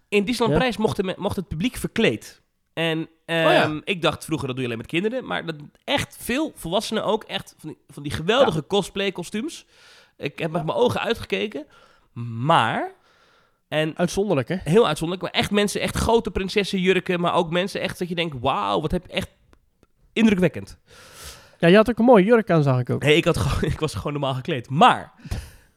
In 0.08 0.24
Disneyland 0.24 0.52
Ja. 0.52 0.58
Prijs 0.58 0.76
mocht, 0.76 1.16
mocht 1.18 1.36
het 1.36 1.48
publiek 1.48 1.76
verkleed. 1.76 2.42
En 2.72 3.08
ehm, 3.24 3.46
Oh 3.46 3.52
ja. 3.52 3.80
ik 3.84 4.02
dacht 4.02 4.24
vroeger, 4.24 4.46
dat 4.46 4.56
doe 4.56 4.64
je 4.64 4.70
alleen 4.72 4.82
met 4.82 4.92
kinderen. 4.92 5.24
Maar 5.26 5.46
dat 5.46 5.54
echt 5.84 6.16
veel 6.20 6.52
volwassenen 6.54 7.04
ook 7.04 7.24
echt 7.24 7.54
van 7.58 7.68
die, 7.68 7.78
van 7.88 8.02
die 8.02 8.12
geweldige 8.12 8.66
cosplay 8.66 9.12
kostuums. 9.12 9.66
Ik 10.16 10.38
heb 10.38 10.50
met 10.50 10.64
mijn 10.64 10.78
ogen 10.78 11.00
uitgekeken. 11.00 11.66
Maar... 12.42 12.96
En 13.68 13.96
Uitzonderlijk, 13.96 14.48
hè? 14.48 14.56
heel 14.64 14.86
uitzonderlijk, 14.86 15.32
maar 15.32 15.40
echt 15.42 15.50
mensen, 15.50 15.80
echt 15.80 15.96
grote 15.96 16.30
prinsessenjurken, 16.30 17.20
maar 17.20 17.34
ook 17.34 17.50
mensen 17.50 17.80
echt 17.80 17.98
dat 17.98 18.08
je 18.08 18.14
denkt, 18.14 18.36
wauw, 18.40 18.80
wat 18.80 18.90
heb 18.90 19.06
je 19.06 19.12
echt 19.12 19.30
indrukwekkend. 20.12 20.78
Ja, 21.58 21.68
je 21.68 21.76
had 21.76 21.90
ook 21.90 21.98
een 21.98 22.04
mooie 22.04 22.24
jurk 22.24 22.50
aan, 22.50 22.62
zag 22.62 22.80
ik 22.80 22.90
ook. 22.90 23.02
Nee, 23.02 23.16
ik, 23.16 23.24
had 23.24 23.36
gewoon, 23.36 23.70
ik 23.72 23.80
was 23.80 23.94
gewoon 23.94 24.12
normaal 24.12 24.34
gekleed. 24.34 24.70
Maar, 24.70 25.12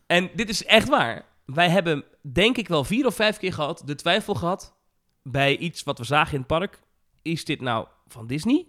en 0.07 0.29
dit 0.35 0.49
is 0.49 0.65
echt 0.65 0.89
waar, 0.89 1.25
wij 1.45 1.69
hebben 1.69 2.03
denk 2.21 2.57
ik 2.57 2.67
wel 2.67 2.83
vier 2.83 3.05
of 3.05 3.15
vijf 3.15 3.37
keer 3.37 3.53
gehad, 3.53 3.81
de 3.85 3.95
twijfel 3.95 4.33
gehad, 4.35 4.75
bij 5.23 5.57
iets 5.57 5.83
wat 5.83 5.97
we 5.97 6.03
zagen 6.03 6.33
in 6.33 6.39
het 6.39 6.47
park, 6.47 6.79
is 7.21 7.45
dit 7.45 7.61
nou 7.61 7.87
van 8.07 8.27
Disney? 8.27 8.65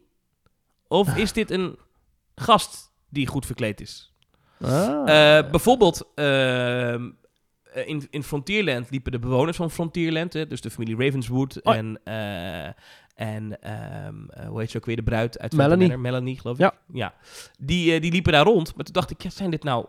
Of 0.89 1.17
is 1.17 1.33
dit 1.33 1.51
een 1.51 1.79
gast 2.35 2.93
die 3.09 3.27
goed 3.27 3.47
verkleed 3.47 3.81
is? 3.81 4.15
Ah. 4.61 5.39
Eh, 5.39 5.51
bijvoorbeeld, 5.51 6.09
eh, 6.15 6.93
in, 7.75 8.07
in 8.11 8.23
Frontierland 8.23 8.91
liepen 8.91 9.13
de 9.13 9.19
bewoners 9.19 9.57
van 9.57 9.71
Frontierland, 9.71 10.33
hè, 10.33 10.47
dus 10.47 10.61
de 10.61 10.71
familie 10.71 10.97
Ravenswood 11.05 11.63
Oh. 11.63 11.75
en, 11.75 12.01
eh, 12.05 12.73
en 13.23 13.61
ehm, 13.61 14.29
eh, 14.29 14.49
hoe 14.49 14.61
heet 14.61 14.71
ze 14.71 14.77
ook 14.77 14.87
weer, 14.87 14.97
de 14.97 15.03
bruid 15.03 15.39
uit 15.39 15.53
Melanie. 15.53 15.87
Manor, 15.87 16.03
Melanie, 16.03 16.39
geloof 16.41 16.57
ik. 16.57 16.63
Ja. 16.63 16.75
ja. 16.93 17.15
Die, 17.59 17.95
eh, 17.95 18.01
die 18.01 18.13
liepen 18.13 18.33
daar 18.33 18.45
rond, 18.45 18.75
maar 18.75 18.85
toen 18.85 18.95
dacht 18.95 19.11
ik, 19.11 19.23
ja, 19.23 19.31
zijn 19.31 19.51
dit 19.51 19.63
nou, 19.63 19.87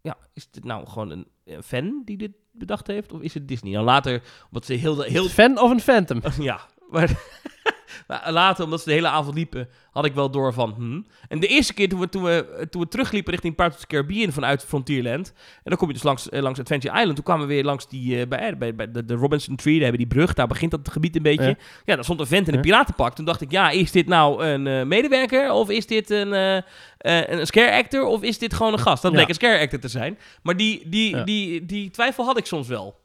ja, 0.00 0.16
is 0.32 0.50
dit 0.50 0.64
nou 0.64 0.86
gewoon 0.86 1.10
een, 1.10 1.26
een 1.44 1.62
fan 1.62 2.02
die 2.04 2.16
dit 2.16 2.32
bedacht 2.52 2.86
heeft, 2.86 3.12
of 3.12 3.20
is 3.20 3.34
het 3.34 3.48
Disney? 3.48 3.72
Nou, 3.72 3.84
later, 3.84 4.22
omdat 4.46 4.64
ze 4.64 4.72
heel, 4.72 5.00
heel 5.00 5.28
Fan 5.28 5.58
of 5.58 5.70
een 5.70 5.80
Phantom? 5.80 6.20
ja, 6.38 6.60
maar 6.90 7.08
later, 8.26 8.64
omdat 8.64 8.80
ze 8.80 8.88
de 8.88 8.94
hele 8.94 9.08
avond 9.08 9.34
liepen, 9.34 9.68
had 9.90 10.04
ik 10.04 10.14
wel 10.14 10.30
door 10.30 10.52
van... 10.52 10.72
Hmm. 10.76 11.06
En 11.28 11.40
de 11.40 11.46
eerste 11.46 11.74
keer 11.74 11.88
toen 11.88 12.00
we, 12.00 12.08
toen, 12.08 12.22
we, 12.22 12.66
toen 12.70 12.82
we 12.82 12.88
terugliepen 12.88 13.32
richting 13.32 13.54
Pirates 13.54 13.76
of 13.78 13.84
the 13.84 13.94
Caribbean 13.94 14.32
vanuit 14.32 14.64
Frontierland... 14.64 15.32
en 15.36 15.62
dan 15.64 15.76
kom 15.76 15.88
je 15.88 15.94
dus 15.94 16.02
langs, 16.02 16.28
eh, 16.28 16.42
langs 16.42 16.60
Adventure 16.60 16.98
Island. 16.98 17.14
Toen 17.14 17.24
kwamen 17.24 17.46
we 17.46 17.54
weer 17.54 17.64
langs 17.64 17.88
die, 17.88 18.20
eh, 18.20 18.28
bij, 18.28 18.58
bij, 18.58 18.74
bij 18.74 18.90
de, 18.90 19.04
de 19.04 19.14
Robinson 19.14 19.56
Tree, 19.56 19.74
daar 19.74 19.82
hebben 19.88 20.08
die 20.08 20.16
brug. 20.16 20.34
Daar 20.34 20.46
begint 20.46 20.70
dat 20.70 20.90
gebied 20.90 21.16
een 21.16 21.22
beetje. 21.22 21.44
Ja. 21.44 21.56
Ja, 21.84 21.94
daar 21.94 22.04
stond 22.04 22.20
een 22.20 22.26
vent 22.26 22.48
in 22.48 22.54
een 22.54 22.60
piratenpak. 22.60 23.14
Toen 23.14 23.24
dacht 23.24 23.40
ik, 23.40 23.50
ja, 23.50 23.70
is 23.70 23.90
dit 23.90 24.06
nou 24.06 24.44
een 24.44 24.66
eh, 24.66 24.82
medewerker? 24.82 25.52
Of 25.52 25.70
is 25.70 25.86
dit 25.86 26.10
een, 26.10 26.32
eh, 26.32 26.56
eh, 26.56 27.38
een 27.38 27.46
scare 27.46 27.72
actor? 27.72 28.04
Of 28.04 28.22
is 28.22 28.38
dit 28.38 28.54
gewoon 28.54 28.72
een 28.72 28.78
gast? 28.78 29.02
Dat 29.02 29.10
Ja. 29.10 29.16
bleek 29.16 29.28
een 29.28 29.34
scare 29.34 29.58
actor 29.58 29.78
te 29.78 29.88
zijn. 29.88 30.18
Maar 30.42 30.56
die, 30.56 30.88
die, 30.88 31.24
die, 31.24 31.66
die 31.66 31.90
twijfel 31.90 32.24
had 32.24 32.38
ik 32.38 32.46
soms 32.46 32.68
wel. 32.68 33.00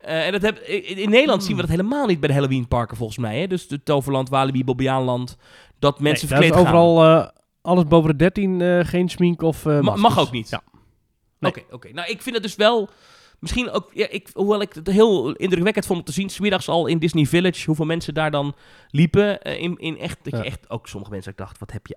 Eh, 0.00 0.26
en 0.26 0.32
dat 0.32 0.42
heb, 0.42 0.58
in, 0.58 0.96
in 0.96 1.10
Nederland 1.10 1.44
zien 1.44 1.54
we 1.56 1.60
dat 1.60 1.70
helemaal 1.70 2.06
niet 2.06 2.20
bij 2.20 2.28
de 2.28 2.34
Halloween 2.34 2.68
parken 2.68 2.96
volgens 2.96 3.18
mij. 3.18 3.40
Hè? 3.40 3.46
Dus 3.46 3.68
de 3.68 3.82
Toverland, 3.82 4.28
Walibi, 4.28 4.64
Bobbejaanland. 4.64 5.36
Dat 5.78 6.00
mensen 6.00 6.28
Nee, 6.28 6.38
verkleed 6.38 6.64
gaan. 6.66 6.74
overal, 6.74 7.04
eh, 7.04 7.28
alles 7.62 7.84
boven 7.84 8.10
de 8.10 8.16
13 8.16 8.60
eh, 8.60 8.84
geen 8.84 9.08
smink 9.08 9.42
of 9.42 9.64
Ma- 9.64 9.96
mag 9.96 10.18
ook 10.18 10.30
niet. 10.30 10.48
Ja. 10.48 10.62
Oké, 11.40 11.58
Nee. 11.58 11.66
oké. 11.74 11.92
Nou, 11.92 12.10
ik 12.10 12.22
vind 12.22 12.34
het 12.34 12.44
dus 12.44 12.54
wel... 12.56 12.88
Misschien 13.38 13.70
ook... 13.70 13.90
Ja, 13.94 14.08
ik, 14.08 14.28
hoewel 14.32 14.60
ik 14.60 14.72
het 14.72 14.86
heel 14.86 15.32
indrukwekkend 15.32 15.86
vond 15.86 15.98
om 15.98 16.04
te 16.04 16.12
zien... 16.12 16.28
smiddags 16.28 16.68
al 16.68 16.86
in 16.86 16.98
Disney 16.98 17.26
Village... 17.26 17.66
hoeveel 17.66 17.84
mensen 17.86 18.14
daar 18.14 18.30
dan 18.30 18.54
liepen. 18.88 19.42
in, 19.42 19.76
in 19.78 19.98
echt... 19.98 20.18
Dat 20.22 20.32
Ja. 20.32 20.38
je 20.38 20.44
echt... 20.44 20.70
Ook 20.70 20.88
sommige 20.88 21.12
mensen... 21.12 21.30
Ik 21.32 21.38
dacht, 21.38 21.58
wat 21.58 21.72
heb 21.72 21.86
je 21.86 21.96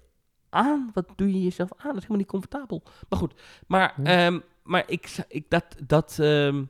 aan? 0.49 0.89
Wat 0.93 1.05
doe 1.15 1.33
je 1.33 1.43
jezelf 1.43 1.69
aan? 1.71 1.77
Dat 1.93 1.95
is 1.95 2.01
helemaal 2.01 2.17
niet 2.17 2.27
comfortabel. 2.27 2.83
Maar 3.09 3.19
goed. 3.19 3.33
Maar, 3.67 3.93
Ja. 4.03 4.25
ehm, 4.25 4.39
maar 4.63 4.83
ik... 4.87 5.15
ik 5.27 5.45
dat... 5.49 5.65
dat 5.87 6.17
ehm, 6.19 6.63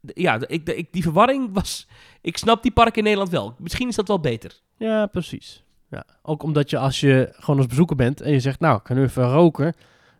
ja, 0.00 0.40
ik, 0.46 0.92
die 0.92 1.02
verwarring 1.02 1.50
was... 1.52 1.88
Ik 2.20 2.36
snap 2.36 2.62
die 2.62 2.72
park 2.72 2.96
in 2.96 3.02
Nederland 3.02 3.30
wel. 3.30 3.54
Misschien 3.58 3.88
is 3.88 3.96
dat 3.96 4.08
wel 4.08 4.20
beter. 4.20 4.60
Ja, 4.76 5.06
precies. 5.06 5.64
Ja. 5.90 6.04
Ook 6.22 6.42
omdat 6.42 6.70
je 6.70 6.78
als 6.78 7.00
je 7.00 7.28
gewoon 7.32 7.58
als 7.58 7.68
bezoeker 7.68 7.96
bent 7.96 8.20
en 8.20 8.32
je 8.32 8.40
zegt, 8.40 8.60
nou, 8.60 8.76
ik 8.76 8.82
kan 8.82 8.96
nu 8.96 9.02
even 9.02 9.30
roken. 9.30 9.74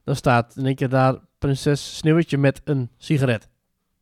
Dan 0.04 0.16
staat 0.16 0.56
in 0.56 0.66
één 0.66 0.74
keer 0.74 0.88
daar 0.88 1.18
prinses 1.38 1.96
Sneeuwwitje 1.96 2.38
met 2.38 2.60
een 2.64 2.90
sigaret. 2.96 3.48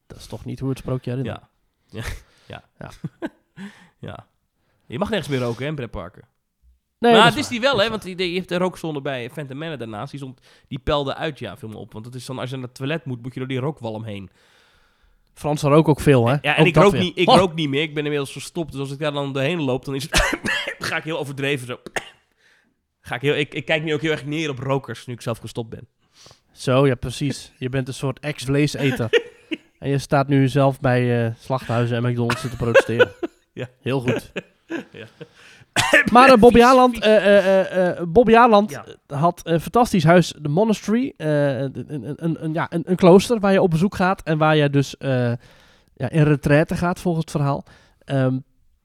Dat 0.06 0.18
is 0.18 0.26
toch 0.26 0.44
niet 0.44 0.60
hoe 0.60 0.68
het 0.68 0.78
sprookje 0.78 1.10
erin 1.10 1.24
Ja. 1.24 1.48
Ja. 1.90 2.04
Ja. 2.46 2.62
Ja. 2.78 2.90
ja. 4.08 4.26
Je 4.86 4.98
mag 4.98 5.10
nergens 5.10 5.28
meer 5.28 5.40
roken, 5.40 5.62
hè, 5.62 5.68
in 5.68 5.74
pretparken. 5.74 6.28
Nee, 6.98 7.12
maar 7.12 7.24
het 7.24 7.36
is 7.36 7.48
die 7.48 7.60
wel, 7.60 7.78
hè? 7.78 7.90
Want 7.90 8.02
die, 8.02 8.30
je 8.30 8.36
hebt 8.36 8.48
de 8.48 8.56
rookszone 8.56 9.00
bij 9.00 9.30
Phantom 9.30 9.58
Manor 9.58 9.78
daarnaast. 9.78 10.10
Die, 10.10 10.20
stond, 10.20 10.40
die 10.68 10.78
pelde 10.78 11.14
uit, 11.14 11.38
ja, 11.38 11.56
viel 11.56 11.68
me 11.68 11.76
op. 11.76 11.92
Want 11.92 12.04
dat 12.04 12.14
is 12.14 12.26
dan, 12.26 12.38
als 12.38 12.50
je 12.50 12.56
naar 12.56 12.64
het 12.64 12.74
toilet 12.74 13.04
moet, 13.04 13.22
moet 13.22 13.32
je 13.34 13.38
door 13.38 13.48
die 13.48 13.58
rookwalm 13.58 14.04
heen. 14.04 14.30
Fransen 15.38 15.70
roken 15.70 15.90
ook 15.92 16.00
veel, 16.00 16.28
hè? 16.28 16.36
Ja, 16.42 16.54
en 16.56 16.60
Ook 16.60 16.66
ik 16.66 16.76
rook, 16.76 16.92
weer. 16.92 17.00
niet, 17.00 17.18
ik 17.18 17.28
Oh, 17.28 17.36
rook 17.36 17.54
niet 17.54 17.68
meer. 17.68 17.82
Ik 17.82 17.94
ben 17.94 18.02
inmiddels 18.02 18.32
verstopt. 18.32 18.72
Dus 18.72 18.80
als 18.80 18.90
ik 18.90 18.98
daar 18.98 19.12
dan 19.12 19.32
doorheen 19.32 19.62
loop, 19.62 19.84
dan 19.84 19.94
is 19.94 20.02
het... 20.02 20.38
ga 20.88 20.96
ik 20.96 21.04
heel 21.04 21.18
overdreven 21.18 21.66
zo... 21.66 21.78
Ga 23.00 23.14
ik, 23.14 23.20
heel, 23.20 23.34
ik, 23.34 23.54
ik 23.54 23.64
kijk 23.64 23.82
nu 23.82 23.94
ook 23.94 24.00
heel 24.00 24.10
erg 24.10 24.24
neer 24.24 24.50
op 24.50 24.58
rokers, 24.58 25.06
nu 25.06 25.14
ik 25.14 25.20
zelf 25.20 25.38
gestopt 25.38 25.68
ben. 25.68 25.88
Zo, 26.52 26.86
ja, 26.86 26.94
precies. 26.94 27.52
Je 27.58 27.68
bent 27.68 27.88
een 27.88 27.94
soort 27.94 28.20
ex-vleeseter. 28.20 29.08
en 29.78 29.90
je 29.90 29.98
staat 29.98 30.28
nu 30.28 30.48
zelf 30.48 30.80
bij 30.80 31.26
eh, 31.26 31.32
slachthuizen 31.38 31.96
en 31.96 32.10
McDonald's 32.10 32.40
te 32.40 32.56
protesteren. 32.56 33.12
Ja. 33.52 33.68
Heel 33.82 34.00
goed. 34.00 34.32
Ja. 34.92 35.06
Maar 36.12 36.38
Bobby 36.38 36.60
eh, 36.60 36.72
eh, 37.00 37.38
eh, 37.38 37.88
eh, 37.98 38.02
Bobby 38.08 38.34
Aland 38.36 38.70
Ja. 38.70 38.84
had 39.06 39.40
een 39.44 39.60
fantastisch 39.60 40.04
huis, 40.04 40.34
de 40.40 40.48
Monastery. 40.48 41.12
eh, 41.16 41.60
een, 41.60 42.14
een, 42.16 42.44
een, 42.44 42.52
ja, 42.52 42.66
een, 42.70 42.82
een 42.86 42.96
klooster 42.96 43.40
waar 43.40 43.52
je 43.52 43.62
op 43.62 43.70
bezoek 43.70 43.94
gaat 43.94 44.22
en 44.22 44.38
waar 44.38 44.56
je 44.56 44.70
dus 44.70 44.96
eh, 44.96 45.32
ja, 45.94 46.10
in 46.10 46.22
retraite 46.22 46.76
gaat 46.76 47.00
volgens 47.00 47.24
het 47.24 47.34
verhaal. 47.34 47.64
Ehm, 48.04 48.38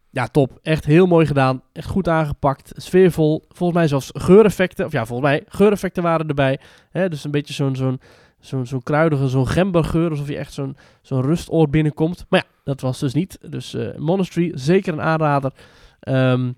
ja, 0.10 0.28
top. 0.28 0.60
Echt 0.62 0.86
heel 0.86 1.06
mooi 1.06 1.26
gedaan. 1.26 1.62
Echt 1.74 1.88
goed 1.90 2.08
aangepakt. 2.08 2.72
Sfeervol. 2.76 3.44
Volgens 3.48 3.78
mij 3.80 3.88
zelfs 3.88 4.10
geureffecten. 4.14 4.86
Of 4.86 4.92
ja, 4.92 5.06
volgens 5.06 5.30
mij 5.30 5.44
geureffecten 5.48 6.04
waren 6.04 6.28
erbij. 6.28 6.60
Hè, 6.92 7.10
dus 7.10 7.24
een 7.24 7.32
beetje 7.32 7.54
zo'n 7.54 7.76
zo'n 7.76 8.00
zo'n 8.40 8.66
zo'n 8.66 8.84
kruidige, 8.84 9.28
zo'n 9.28 9.48
gembergeur. 9.48 10.10
Alsof 10.10 10.28
je 10.28 10.38
echt 10.38 10.54
zo'n 10.54 10.76
zo'n 11.02 11.22
rustoord 11.22 11.72
binnenkomt. 11.72 12.26
Maar 12.30 12.44
ja, 12.46 12.52
dat 12.64 12.82
was 12.82 13.00
dus 13.00 13.14
niet. 13.14 13.38
Dus 13.50 13.76
Monastery, 13.98 14.52
zeker 14.56 14.94
een 14.94 15.02
aanrader. 15.02 15.52
Ehm 16.00 16.52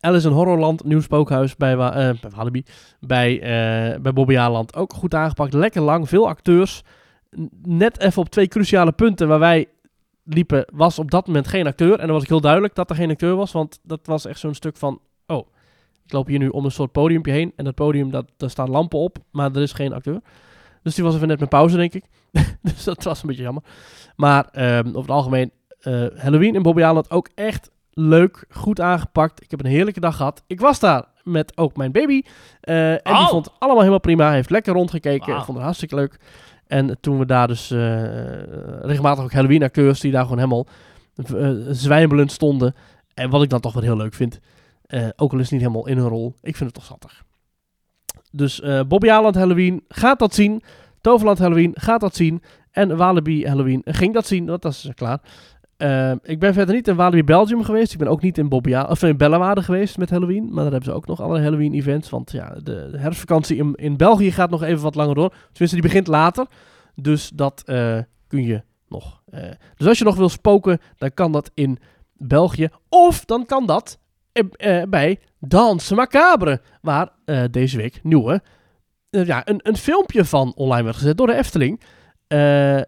Alice 0.00 0.28
in 0.28 0.34
Horrorland, 0.34 0.84
nieuw 0.84 1.00
spookhuis 1.00 1.56
bij, 1.56 1.72
eh, 1.72 2.20
bij 2.20 2.30
Walibi. 2.36 2.64
Bij, 3.00 3.40
eh, 3.40 4.00
bij 4.00 4.12
Bobby 4.12 4.38
Aland 4.38 4.76
ook 4.76 4.92
goed 4.92 5.14
aangepakt. 5.14 5.52
Lekker 5.52 5.82
lang, 5.82 6.08
veel 6.08 6.28
acteurs. 6.28 6.82
Net 7.62 8.00
even 8.00 8.22
op 8.22 8.28
twee 8.28 8.48
cruciale 8.48 8.92
punten 8.92 9.28
waar 9.28 9.38
wij 9.38 9.66
liepen, 10.24 10.64
was 10.72 10.98
op 10.98 11.10
dat 11.10 11.26
moment 11.26 11.48
geen 11.48 11.66
acteur. 11.66 11.92
En 11.98 12.04
dan 12.06 12.14
was 12.14 12.22
ik 12.22 12.28
heel 12.28 12.40
duidelijk 12.40 12.74
dat 12.74 12.90
er 12.90 12.96
geen 12.96 13.10
acteur 13.10 13.36
was. 13.36 13.52
Want 13.52 13.78
dat 13.82 14.00
was 14.06 14.26
echt 14.26 14.38
zo'n 14.38 14.54
stuk 14.54 14.76
van, 14.76 15.00
oh, 15.26 15.46
ik 16.04 16.12
loop 16.12 16.26
hier 16.26 16.38
nu 16.38 16.48
om 16.48 16.64
een 16.64 16.70
soort 16.70 16.92
podiumpje 16.92 17.32
heen. 17.32 17.52
En 17.56 17.64
dat 17.64 17.74
podium, 17.74 18.10
dat, 18.10 18.30
daar 18.36 18.50
staan 18.50 18.70
lampen 18.70 18.98
op, 18.98 19.18
maar 19.30 19.54
er 19.54 19.62
is 19.62 19.72
geen 19.72 19.92
acteur. 19.92 20.20
Dus 20.82 20.94
die 20.94 21.04
was 21.04 21.14
even 21.14 21.28
net 21.28 21.40
met 21.40 21.48
pauze, 21.48 21.76
denk 21.76 21.94
ik. 21.94 22.04
dus 22.62 22.84
dat 22.84 23.04
was 23.04 23.22
een 23.22 23.28
beetje 23.28 23.42
jammer. 23.42 23.62
Maar 24.16 24.48
ehm, 24.52 24.88
over 24.88 25.00
het 25.00 25.10
algemeen, 25.10 25.52
eh, 25.80 26.06
Halloween 26.16 26.54
in 26.54 26.62
Bobby 26.62 26.82
Aland 26.82 27.10
ook 27.10 27.28
echt 27.34 27.70
leuk, 28.00 28.44
goed 28.50 28.80
aangepakt. 28.80 29.42
Ik 29.42 29.50
heb 29.50 29.60
een 29.60 29.70
heerlijke 29.70 30.00
dag 30.00 30.16
gehad. 30.16 30.42
Ik 30.46 30.60
was 30.60 30.80
daar 30.80 31.04
met 31.22 31.56
ook 31.56 31.76
mijn 31.76 31.92
baby. 31.92 32.22
eh, 32.60 32.90
en 32.92 33.00
die 33.02 33.12
Oh. 33.14 33.28
vond 33.28 33.44
het 33.44 33.54
allemaal 33.58 33.78
helemaal 33.80 34.00
prima. 34.00 34.26
Hij 34.26 34.34
heeft 34.34 34.50
lekker 34.50 34.72
rondgekeken. 34.72 35.32
Wauw. 35.32 35.44
Vond 35.44 35.56
het 35.56 35.64
hartstikke 35.66 35.94
leuk. 35.94 36.16
En 36.66 37.00
toen 37.00 37.18
we 37.18 37.26
daar 37.26 37.46
dus 37.46 37.70
eh, 37.70 38.02
regelmatig 38.80 39.24
ook 39.24 39.32
Halloween 39.32 39.62
acteurs 39.62 40.00
die 40.00 40.12
daar 40.12 40.22
gewoon 40.22 40.38
helemaal 40.38 40.66
eh, 41.14 41.50
zwijmelend 41.70 42.32
stonden. 42.32 42.74
En 43.14 43.30
wat 43.30 43.42
ik 43.42 43.48
dan 43.50 43.60
toch 43.60 43.72
wel 43.72 43.82
heel 43.82 43.96
leuk 43.96 44.14
vind. 44.14 44.40
ook 45.16 45.32
al 45.32 45.38
is 45.38 45.42
het 45.44 45.50
niet 45.52 45.60
helemaal 45.60 45.86
in 45.88 45.96
hun 45.96 46.08
rol. 46.08 46.34
Ik 46.42 46.56
vind 46.56 46.70
het 46.70 46.74
toch 46.74 46.84
schattig. 46.84 47.22
Dus 48.30 48.62
Bobby 48.88 49.10
Aland 49.10 49.34
Halloween, 49.34 49.84
gaat 49.88 50.18
dat 50.18 50.34
zien. 50.34 50.62
Toverland 51.00 51.38
Halloween, 51.38 51.72
gaat 51.74 52.00
dat 52.00 52.14
zien. 52.16 52.42
En 52.70 52.96
Walibi 52.96 53.46
Halloween, 53.46 53.82
ging 53.84 54.14
dat 54.14 54.26
zien. 54.26 54.46
Dat 54.46 54.64
is 54.64 54.88
klaar. 54.94 55.20
Eh, 55.78 56.12
ik 56.22 56.38
ben 56.38 56.54
verder 56.54 56.74
niet 56.74 56.88
in 56.88 56.96
Walibi 56.96 57.24
Belgium 57.24 57.64
geweest. 57.64 57.92
Ik 57.92 57.98
ben 57.98 58.08
ook 58.08 58.22
niet 58.22 58.38
in, 58.38 58.48
Bobby 58.48 58.74
A- 58.74 58.86
of 58.90 59.02
in 59.02 59.62
geweest 59.62 59.98
met 59.98 60.10
Halloween. 60.10 60.44
Maar 60.44 60.62
daar 60.62 60.72
hebben 60.72 60.90
ze 60.90 60.92
ook 60.92 61.06
nog 61.06 61.20
allerlei 61.20 61.44
Halloween 61.44 61.74
events. 61.74 62.10
Want 62.10 62.32
ja, 62.32 62.54
de, 62.62 62.90
herfstvakantie 62.96 63.56
in, 63.56 63.74
in 63.74 63.96
België 63.96 64.32
gaat 64.32 64.50
nog 64.50 64.62
even 64.62 64.82
wat 64.82 64.94
langer 64.94 65.14
door. 65.14 65.28
Tenminste, 65.28 65.80
die 65.80 65.82
begint 65.82 66.06
later. 66.06 66.46
Dus 66.94 67.28
dat 67.34 67.62
eh, 67.66 67.98
kun 68.26 68.42
je 68.44 68.62
nog. 68.88 69.22
eh. 69.30 69.42
dus 69.76 69.86
als 69.86 69.98
je 69.98 70.04
nog 70.04 70.16
wil 70.16 70.28
spoken, 70.28 70.78
dan 70.96 71.14
kan 71.14 71.32
dat 71.32 71.50
in 71.54 71.78
België. 72.12 72.68
Of 72.88 73.24
dan 73.24 73.46
kan 73.46 73.66
dat 73.66 73.98
eh, 74.32 74.82
bij 74.88 75.20
Danse 75.38 75.94
Macabre. 75.94 76.60
Waar 76.82 77.08
deze 77.50 77.76
week 77.76 78.00
nieuwe, 78.02 78.42
ja, 79.10 79.48
een, 79.48 79.60
een 79.62 79.76
filmpje 79.76 80.24
van 80.24 80.52
online 80.56 80.82
werd 80.84 80.96
gezet 80.96 81.16
door 81.16 81.26
de 81.26 81.34
Efteling. 81.34 81.80
Eh, 82.26 82.80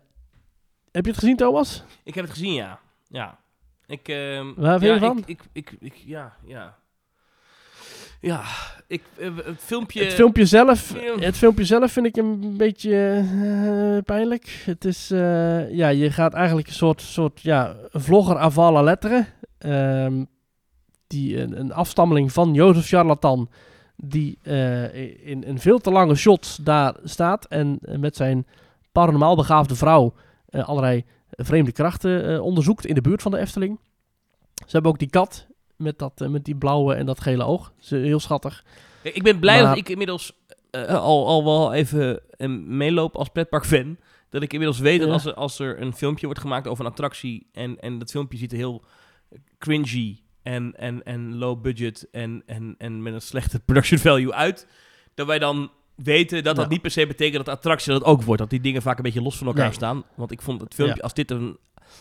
heb 0.93 1.05
je 1.05 1.11
het 1.11 1.21
gezien, 1.21 1.37
Thomas? 1.37 1.83
Ik 2.05 2.15
heb 2.15 2.25
het 2.25 2.33
gezien, 2.33 2.53
ja. 2.55 2.79
Ja. 3.09 3.39
Ik, 3.87 4.09
ehm, 4.09 4.53
Waar 4.57 4.79
vind 4.79 4.91
ja, 4.91 4.95
je 4.95 5.01
van? 5.01 5.19
Ik, 5.19 5.27
ik, 5.27 5.43
ik, 5.53 5.77
ik- 5.81 6.03
ja, 6.07 6.37
ja. 6.47 6.79
Ja, 8.21 8.43
ik, 8.87 9.03
eh, 9.19 9.29
het 9.45 9.61
filmpje... 9.61 10.05
Het 10.05 10.13
filmpje, 10.15 10.47
zelf, 10.47 10.95
het 11.21 11.37
filmpje 11.37 11.65
zelf 11.65 11.93
vind 11.93 12.07
ik 12.07 12.17
een 12.17 12.57
beetje 12.57 13.25
eh, 13.97 14.03
pijnlijk. 14.05 14.63
Het 14.65 14.85
is, 14.85 15.11
eh, 15.11 15.71
ja, 15.75 15.89
je 15.89 16.11
gaat 16.11 16.35
eigenlijk 16.35 16.67
een 16.67 16.73
soort, 16.75 17.01
soort 17.01 17.41
ja, 17.41 17.77
vlogger 17.91 18.39
avant 18.39 18.73
la 18.73 18.83
lettre. 18.83 19.27
Ehm, 19.59 20.25
die 21.07 21.41
een, 21.41 21.61
een 21.61 21.73
afstammeling 21.73 22.33
van 22.33 22.55
Jozef 22.55 22.87
Charlatan. 22.87 23.51
Die 23.97 24.39
in 25.23 25.45
een 25.47 25.59
veel 25.59 25.79
te 25.79 25.91
lange 25.91 26.15
shot 26.15 26.65
daar 26.65 26.95
staat. 27.05 27.45
En 27.45 27.79
met 27.81 28.17
zijn 28.17 28.47
paranormaal 28.93 29.37
begaafde 29.37 29.75
vrouw 29.77 30.15
allerlei 30.51 31.05
vreemde 31.31 31.73
krachten 31.73 32.29
eh, 32.35 32.43
onderzoekt 32.43 32.87
in 32.87 32.95
de 32.95 33.01
buurt 33.01 33.23
van 33.23 33.31
de 33.31 33.39
Efteling. 33.39 33.79
Ze 34.55 34.71
hebben 34.71 34.91
ook 34.91 34.99
die 34.99 35.11
kat 35.11 35.47
met, 35.77 35.99
dat, 35.99 36.21
eh, 36.21 36.29
met 36.29 36.45
die 36.45 36.57
blauwe 36.57 36.95
en 36.95 37.07
dat 37.07 37.21
gele 37.21 37.45
oog. 37.45 37.73
Ze 37.79 37.97
heel 37.97 38.21
schattig. 38.21 38.65
Ik 39.03 39.23
ben 39.23 39.39
blij 39.39 39.61
Maar- 39.61 39.69
dat 39.69 39.79
ik 39.79 39.89
inmiddels 39.89 40.33
eh, 40.71 40.95
al, 40.95 41.27
al 41.27 41.45
wel 41.45 41.73
even 41.73 42.21
eh, 42.37 42.49
meeloop 42.49 43.17
als 43.17 43.29
pretparkfan. 43.29 43.97
Dat 44.29 44.43
ik 44.43 44.53
inmiddels 44.53 44.81
weet 44.81 45.01
dat 45.01 45.11
als 45.11 45.25
er, 45.25 45.35
als 45.35 45.59
er 45.59 45.81
een 45.81 45.93
filmpje 45.93 46.27
wordt 46.27 46.41
gemaakt 46.41 46.69
over 46.69 46.85
een 46.85 46.91
attractie... 46.91 47.47
en, 47.53 47.81
en 47.81 47.99
dat 47.99 48.11
filmpje 48.11 48.39
ziet 48.39 48.53
er 48.53 48.59
heel 48.59 48.85
cringy 49.59 50.23
en, 50.43 50.77
en, 50.77 51.03
en 51.03 51.37
low 51.37 51.61
budget 51.61 52.09
en, 52.11 52.43
en, 52.47 52.75
en 52.79 53.03
met 53.03 53.13
een 53.15 53.21
slechte 53.21 53.61
production 53.61 53.99
value 53.99 54.33
uit... 54.33 54.67
dat 55.15 55.27
wij 55.27 55.39
dan 55.39 55.71
weten 56.03 56.43
dat 56.45 56.57
dat 56.57 56.65
Ja. 56.65 56.71
niet 56.71 56.83
per 56.83 56.91
se 56.91 57.07
betekent 57.07 57.37
dat 57.37 57.45
de 57.45 57.51
attractie 57.51 57.93
dat 57.93 58.05
ook 58.05 58.23
wordt. 58.23 58.41
Dat 58.41 58.51
die 58.51 58.61
dingen 58.61 58.83
vaak 58.83 58.97
een 58.97 59.03
beetje 59.03 59.23
los 59.23 59.37
van 59.37 59.47
elkaar 59.47 59.65
Nee. 59.65 59.73
staan. 59.73 60.05
Want 60.15 60.31
ik 60.33 60.43
vond 60.43 60.61
het 60.61 60.75
filmpje, 60.75 60.97
Ja. 60.97 61.03
als 61.03 61.15
dit 61.15 61.31
een... 61.31 61.59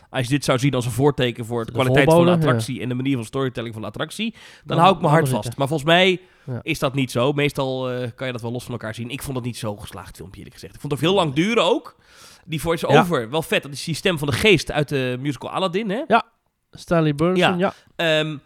Als 0.09 0.23
je 0.23 0.29
dit 0.29 0.43
zou 0.45 0.59
zien 0.59 0.73
als 0.73 0.85
een 0.85 0.91
voorteken 0.91 1.45
voor 1.45 1.59
de, 1.59 1.65
De 1.65 1.71
kwaliteit 1.71 2.09
van 2.11 2.25
de 2.25 2.31
attractie 2.31 2.81
en 2.81 2.89
de 2.89 2.95
manier 2.95 3.15
van 3.15 3.25
storytelling 3.25 3.73
van 3.73 3.81
de 3.81 3.87
attractie, 3.87 4.35
dan, 4.65 4.77
hou 4.77 4.95
ik 4.95 5.01
mijn 5.01 5.13
hart 5.13 5.29
vast. 5.29 5.57
Maar 5.57 5.67
volgens 5.67 5.89
mij 5.89 6.21
Ja. 6.45 6.59
is 6.61 6.79
dat 6.79 6.93
niet 6.93 7.11
zo. 7.11 7.33
Meestal 7.33 7.89
eh, 7.91 8.09
kan 8.15 8.27
je 8.27 8.33
dat 8.33 8.41
wel 8.41 8.51
los 8.51 8.63
van 8.63 8.71
elkaar 8.71 8.95
zien. 8.95 9.09
Ik 9.09 9.21
vond 9.21 9.35
het 9.35 9.45
niet 9.45 9.57
zo 9.57 9.75
geslaagd 9.75 10.15
filmpje, 10.15 10.37
eerlijk 10.37 10.55
gezegd. 10.55 10.73
Ik 10.75 10.79
vond 10.81 10.93
het 10.93 11.01
ook 11.01 11.07
heel 11.09 11.17
lang 11.17 11.33
duren 11.33 11.63
ook. 11.63 11.95
Die 12.45 12.61
voice-over, 12.61 13.29
wel 13.29 13.41
vet. 13.41 13.63
Dat 13.63 13.71
is 13.71 13.83
die 13.83 13.95
stem 13.95 14.17
van 14.17 14.27
de 14.27 14.33
geest 14.33 14.71
uit 14.71 14.89
de 14.89 15.17
musical 15.19 15.49
Aladdin, 15.49 15.89
hè? 15.89 16.01
Stanley 16.71 17.15
Burnson, 17.15 17.57
ja. 17.57 17.73
Ehm, 17.95 18.37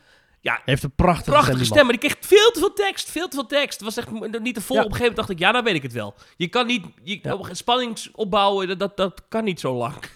ja, 0.43 0.61
Heeft 0.65 0.83
een 0.83 0.95
prachtige, 0.95 1.29
prachtige 1.31 1.65
stem, 1.65 1.83
maar 1.85 1.97
die 1.99 2.09
kreeg 2.09 2.15
veel 2.27 2.51
te 2.51 2.59
veel 2.59 2.73
tekst. 2.73 3.09
Veel 3.09 3.27
te 3.27 3.35
veel 3.35 3.45
tekst. 3.45 3.79
Het 3.79 3.95
was 3.95 3.97
echt 3.97 4.39
niet 4.39 4.55
te 4.55 4.61
vol. 4.61 4.75
Ja. 4.75 4.81
Op 4.83 4.87
een 4.91 4.95
gegeven 4.95 4.99
moment 4.99 5.15
dacht 5.15 5.29
ik, 5.29 5.39
ja, 5.39 5.51
nou 5.51 5.63
weet 5.63 5.75
ik 5.75 5.81
het 5.83 5.91
wel. 5.93 6.15
Je 6.37 6.47
kan 6.47 6.65
niet... 6.67 6.85
Je, 7.03 7.19
Ja. 7.21 7.33
op- 7.33 7.49
Spanningsopbouwen, 7.51 8.67
dat, 8.67 8.79
dat, 8.79 8.97
dat 8.97 9.23
kan 9.27 9.43
niet 9.43 9.59
zo 9.59 9.73
lang. 9.75 9.95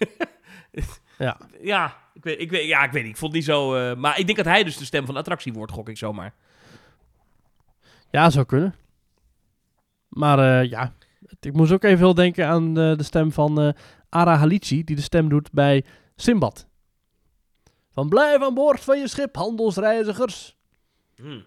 Ja. 1.18 1.38
Ja, 1.62 1.98
ik 2.14 2.24
weet, 2.24 2.40
ik 2.42 2.50
weet, 2.52 2.68
ja, 2.68 2.84
ik 2.84 2.92
weet 2.92 3.04
niet. 3.04 3.12
Ik 3.12 3.18
vond 3.18 3.32
het 3.34 3.42
niet 3.42 3.50
zo... 3.52 3.76
eh, 3.76 3.96
maar 3.96 4.20
ik 4.20 4.26
denk 4.26 4.38
dat 4.38 4.46
hij 4.48 4.64
dus 4.64 4.78
de 4.78 4.86
stem 4.86 5.06
van 5.06 5.14
de 5.14 5.20
attractie 5.20 5.54
wordt, 5.54 5.72
gok 5.72 5.90
ik 5.90 5.98
zomaar. 5.98 6.34
Ja, 8.12 8.30
zou 8.30 8.46
kunnen. 8.46 8.76
Maar 10.08 10.40
eh, 10.62 10.70
ja, 10.70 10.94
ik 11.40 11.54
moest 11.54 11.72
ook 11.72 11.84
even 11.84 11.98
heel 11.98 12.14
denken 12.14 12.48
aan 12.48 12.68
eh, 12.80 12.96
de 12.98 13.04
stem 13.04 13.32
van 13.32 13.76
Ara 14.10 14.36
Halici, 14.36 14.84
die 14.84 14.96
de 14.96 15.02
stem 15.02 15.30
doet 15.30 15.52
bij 15.52 15.84
Simbad. 16.16 16.67
Van 17.98 18.10
blijf 18.10 18.42
aan 18.42 18.54
boord 18.54 18.80
van 18.80 19.00
je 19.00 19.08
schip, 19.08 19.36
handelsreizigers. 19.36 20.56
Hm. 21.16 21.40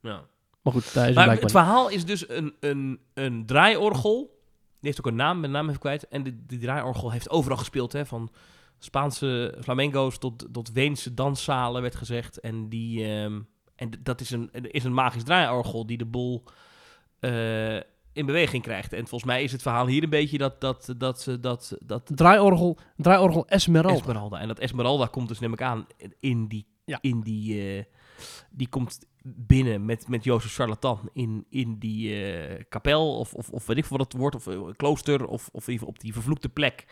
Ja. 0.00 0.24
Maar 0.62 0.72
goed, 0.72 0.94
daar 0.94 1.08
is 1.08 1.14
Maar 1.14 1.40
het 1.40 1.50
verhaal 1.50 1.88
is 1.88 2.04
dus 2.04 2.28
een, 2.28 2.54
een, 2.60 3.00
een 3.14 3.46
draaiorgel. 3.46 4.20
Die 4.80 4.90
heeft 4.90 4.98
ook 4.98 5.06
een 5.06 5.14
naam, 5.14 5.40
mijn 5.40 5.52
naam 5.52 5.68
even 5.68 5.80
kwijt. 5.80 6.08
En 6.08 6.22
die, 6.22 6.44
die 6.46 6.58
draaiorgel 6.58 7.10
heeft 7.10 7.30
overal 7.30 7.56
gespeeld, 7.56 7.92
hè. 7.92 8.06
Van 8.06 8.30
Spaanse 8.78 9.58
flamenco's 9.62 10.18
tot, 10.18 10.48
tot 10.52 10.72
Weense 10.72 11.14
danszalen, 11.14 11.82
werd 11.82 11.96
gezegd. 11.96 12.40
En, 12.40 12.68
die, 12.68 13.04
ehm, 13.04 13.40
en 13.76 13.90
dat 14.02 14.20
is 14.20 14.30
een, 14.30 14.50
is 14.52 14.84
een 14.84 14.94
magisch 14.94 15.24
draaiorgel 15.24 15.86
die 15.86 15.98
de 15.98 16.06
boel 16.06 16.44
eh, 17.18 17.76
in 18.14 18.26
beweging 18.26 18.62
krijgt. 18.62 18.92
En 18.92 19.06
volgens 19.06 19.24
mij 19.30 19.42
is 19.42 19.52
het 19.52 19.62
verhaal 19.62 19.86
hier 19.86 20.02
een 20.02 20.10
beetje 20.10 20.38
dat... 20.38 20.60
dat, 20.60 20.94
dat, 20.98 21.22
ze- 21.22 21.40
dat, 21.40 21.76
dat. 21.86 22.10
Draaiorgel, 22.14 22.78
draaiorgel 22.96 23.46
Esmeralda. 23.46 23.98
Esmeralda. 23.98 24.38
En 24.40 24.48
dat 24.48 24.58
Esmeralda 24.58 25.06
komt 25.06 25.28
dus, 25.28 25.38
neem 25.40 25.52
ik 25.52 25.62
aan, 25.62 25.86
in 26.20 26.46
die... 26.46 26.66
Ja. 26.86 26.98
In 27.00 27.20
die, 27.20 27.60
eh, 27.76 27.84
die 28.50 28.68
komt 28.68 28.98
binnen 29.22 29.84
met, 29.84 30.08
met 30.08 30.24
Jozef 30.24 30.54
Charlatan 30.54 31.08
in, 31.12 31.46
in 31.50 31.76
die 31.78 32.24
eh, 32.32 32.64
kapel, 32.68 33.18
of, 33.18 33.34
of, 33.34 33.50
of 33.50 33.66
weet 33.66 33.76
ik 33.76 33.84
veel 33.84 33.96
wat 33.96 34.12
het 34.12 34.20
wordt, 34.20 34.36
of 34.36 34.46
eh, 34.46 34.58
klooster, 34.76 35.26
of, 35.26 35.48
of 35.52 35.66
even 35.66 35.86
op 35.86 36.00
die 36.00 36.12
vervloekte 36.12 36.48
plek 36.48 36.84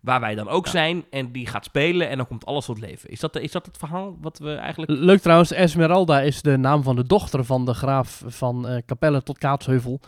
waar 0.00 0.20
wij 0.20 0.34
dan 0.34 0.48
ook 0.48 0.64
Ja. 0.64 0.70
zijn. 0.70 1.04
En 1.10 1.32
die 1.32 1.46
gaat 1.46 1.64
spelen 1.64 2.08
en 2.08 2.16
dan 2.16 2.26
komt 2.26 2.46
alles 2.46 2.64
tot 2.64 2.80
leven. 2.80 3.10
Is 3.10 3.20
dat, 3.20 3.36
is 3.36 3.52
dat 3.52 3.66
het 3.66 3.76
verhaal 3.76 4.16
wat 4.20 4.38
we 4.38 4.54
eigenlijk... 4.54 4.90
Leuk 5.00 5.20
trouwens, 5.20 5.52
Esmeralda 5.52 6.20
is 6.20 6.42
de 6.42 6.56
naam 6.56 6.82
van 6.82 6.96
de 6.96 7.06
dochter 7.06 7.44
van 7.44 7.64
de 7.64 7.74
graaf 7.74 8.22
van 8.26 8.68
eh 8.68 8.82
Capelle 8.86 9.22
tot 9.22 9.38
Kaatsheuvel. 9.38 10.00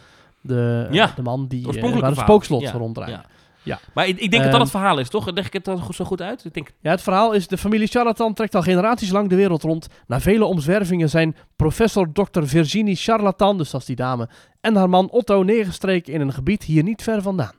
De, 0.43 0.87
eh, 0.89 0.95
Ja, 0.95 1.13
de 1.17 1.23
man 1.23 1.47
die 1.49 1.67
oorspronkelijke 1.67 2.01
waar 2.01 2.11
verhaal. 2.15 2.25
spookslot 2.29 2.61
Ja, 2.63 2.71
ronddraait. 2.73 3.11
ja. 3.11 3.25
Ja. 3.65 3.79
Maar 3.95 4.07
ik, 4.09 4.19
ik 4.19 4.31
denk 4.31 4.33
dat 4.33 4.43
dat 4.43 4.53
Ehm, 4.53 4.61
het 4.61 4.71
verhaal 4.71 4.99
is, 4.99 5.09
toch? 5.09 5.31
Leg 5.33 5.47
ik 5.47 5.53
het 5.53 5.65
dan 5.65 5.83
zo 5.95 6.05
goed 6.05 6.23
uit? 6.23 6.45
Ik 6.45 6.55
denk, 6.55 6.71
Ja, 6.81 6.91
het 6.91 7.03
verhaal 7.03 7.33
is, 7.33 7.47
de 7.49 7.59
familie 7.59 7.87
Charlatan 7.87 8.35
trekt 8.35 8.55
al 8.55 8.63
generaties 8.63 9.11
lang 9.11 9.29
de 9.29 9.37
wereld 9.37 9.63
rond. 9.63 9.87
Na 10.07 10.21
vele 10.21 10.45
omzwervingen 10.45 11.09
zijn 11.11 11.37
professor 11.57 12.13
Dr. 12.13 12.43
Virginie 12.43 12.97
Charlatan, 12.97 13.59
dus 13.59 13.71
dat 13.71 13.81
is 13.81 13.87
die 13.87 13.97
dame, 13.97 14.29
en 14.61 14.77
haar 14.77 14.89
man 14.89 15.11
Otto 15.11 15.43
neergestreken 15.43 16.13
in 16.13 16.21
een 16.21 16.33
gebied 16.33 16.63
hier 16.63 16.83
niet 16.83 17.03
ver 17.03 17.23
vandaan. 17.23 17.55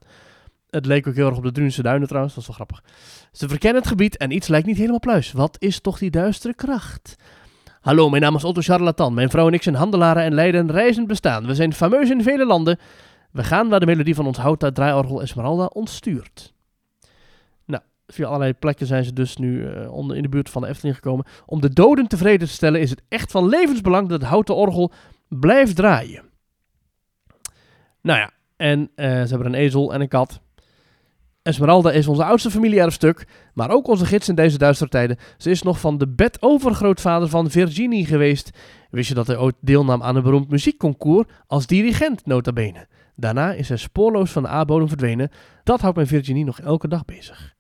Het 0.70 0.86
leek 0.86 1.08
ook 1.08 1.16
heel 1.16 1.28
erg 1.28 1.38
op 1.38 1.44
de 1.44 1.52
Drunense 1.52 1.82
duinen 1.84 2.08
trouwens, 2.08 2.34
dat 2.34 2.44
is 2.44 2.50
wel 2.58 2.66
grappig. 2.66 2.84
Ze 3.32 3.48
verkennen 3.50 3.80
het 3.82 3.90
gebied 3.90 4.18
en 4.18 4.32
iets 4.32 4.48
lijkt 4.48 4.68
niet 4.68 4.78
helemaal 4.78 5.00
pluis. 5.00 5.32
Wat 5.32 5.56
is 5.60 5.80
toch 5.80 5.98
die 5.98 6.12
duistere 6.12 6.54
kracht? 6.54 7.16
Hallo, 7.84 8.10
mijn 8.10 8.22
naam 8.22 8.36
is 8.36 8.44
Otto 8.44 8.62
Charlatan. 8.62 9.14
Mijn 9.14 9.30
vrouw 9.30 9.48
en 9.48 9.54
ik 9.54 9.64
zijn 9.64 9.76
handelaren 9.76 10.24
en 10.24 10.34
leiden 10.34 10.62
een 10.62 10.72
reizend 10.72 11.08
bestaan. 11.08 11.46
We 11.46 11.56
zijn 11.56 11.74
fameus 11.74 12.10
in 12.10 12.24
vele 12.24 12.46
landen. 12.46 12.80
We 13.32 13.44
gaan 13.44 13.70
waar 13.70 13.80
de 13.80 13.86
melodie 13.86 14.16
van 14.16 14.26
ons 14.26 14.38
houten 14.38 14.74
draaiorgel 14.74 15.22
Esmeralda 15.22 15.66
ons 15.66 15.96
stuurt. 15.96 16.54
Nou, 17.66 17.84
via 18.08 18.28
allerlei 18.28 18.54
plekken 18.54 18.88
zijn 18.88 19.04
ze 19.04 19.14
dus 19.14 19.38
nu 19.38 19.68
eh, 19.68 19.94
onder, 19.94 20.16
in 20.16 20.22
de 20.22 20.30
buurt 20.30 20.50
van 20.50 20.62
de 20.62 20.68
Efteling 20.68 20.96
gekomen. 20.96 21.26
Om 21.46 21.62
de 21.62 21.74
doden 21.74 22.08
tevreden 22.08 22.48
te 22.48 22.54
stellen 22.54 22.82
is 22.82 22.90
het 22.90 23.02
echt 23.08 23.32
van 23.32 23.50
levensbelang 23.50 24.10
dat 24.10 24.22
het 24.22 24.30
houten 24.30 24.56
orgel 24.56 24.92
blijft 25.28 25.76
draaien. 25.76 26.24
Nou 28.02 28.20
ja, 28.20 28.32
en 28.56 28.92
eh, 28.96 29.08
ze 29.08 29.30
hebben 29.30 29.46
een 29.46 29.60
ezel 29.60 29.94
en 29.94 30.02
een 30.02 30.08
kat. 30.08 30.42
Esmeralda 31.44 31.92
is 31.92 32.08
onze 32.08 32.24
oudste 32.24 32.52
familie-erfstuk, 32.52 33.28
maar 33.54 33.70
ook 33.70 33.88
onze 33.88 34.06
gids 34.06 34.30
in 34.30 34.36
deze 34.36 34.58
duistere 34.58 34.90
tijden. 34.90 35.18
Ze 35.38 35.50
is 35.50 35.62
nog 35.62 35.80
van 35.80 35.98
de 35.98 36.08
bedovergrootvader 36.08 37.30
van 37.30 37.50
Virginie 37.50 38.06
geweest. 38.06 38.58
Wist 38.90 39.08
je 39.08 39.14
dat 39.14 39.28
hij 39.28 39.38
ooit 39.38 39.56
deelnam 39.60 40.04
aan 40.04 40.16
een 40.16 40.24
beroemd 40.24 40.50
muziekconcours 40.50 41.28
als 41.48 41.68
dirigent, 41.68 42.26
nota 42.26 42.54
bene. 42.54 42.88
Daarna 43.16 43.54
is 43.54 43.68
hij 43.68 43.78
spoorloos 43.78 44.32
van 44.32 44.44
de 44.44 44.50
aardbodem 44.50 44.88
verdwenen. 44.88 45.32
Dat 45.64 45.82
houdt 45.82 45.96
mijn 45.96 46.08
Virginie 46.08 46.46
nog 46.46 46.60
elke 46.60 46.88
dag 46.88 47.06
bezig. 47.06 47.54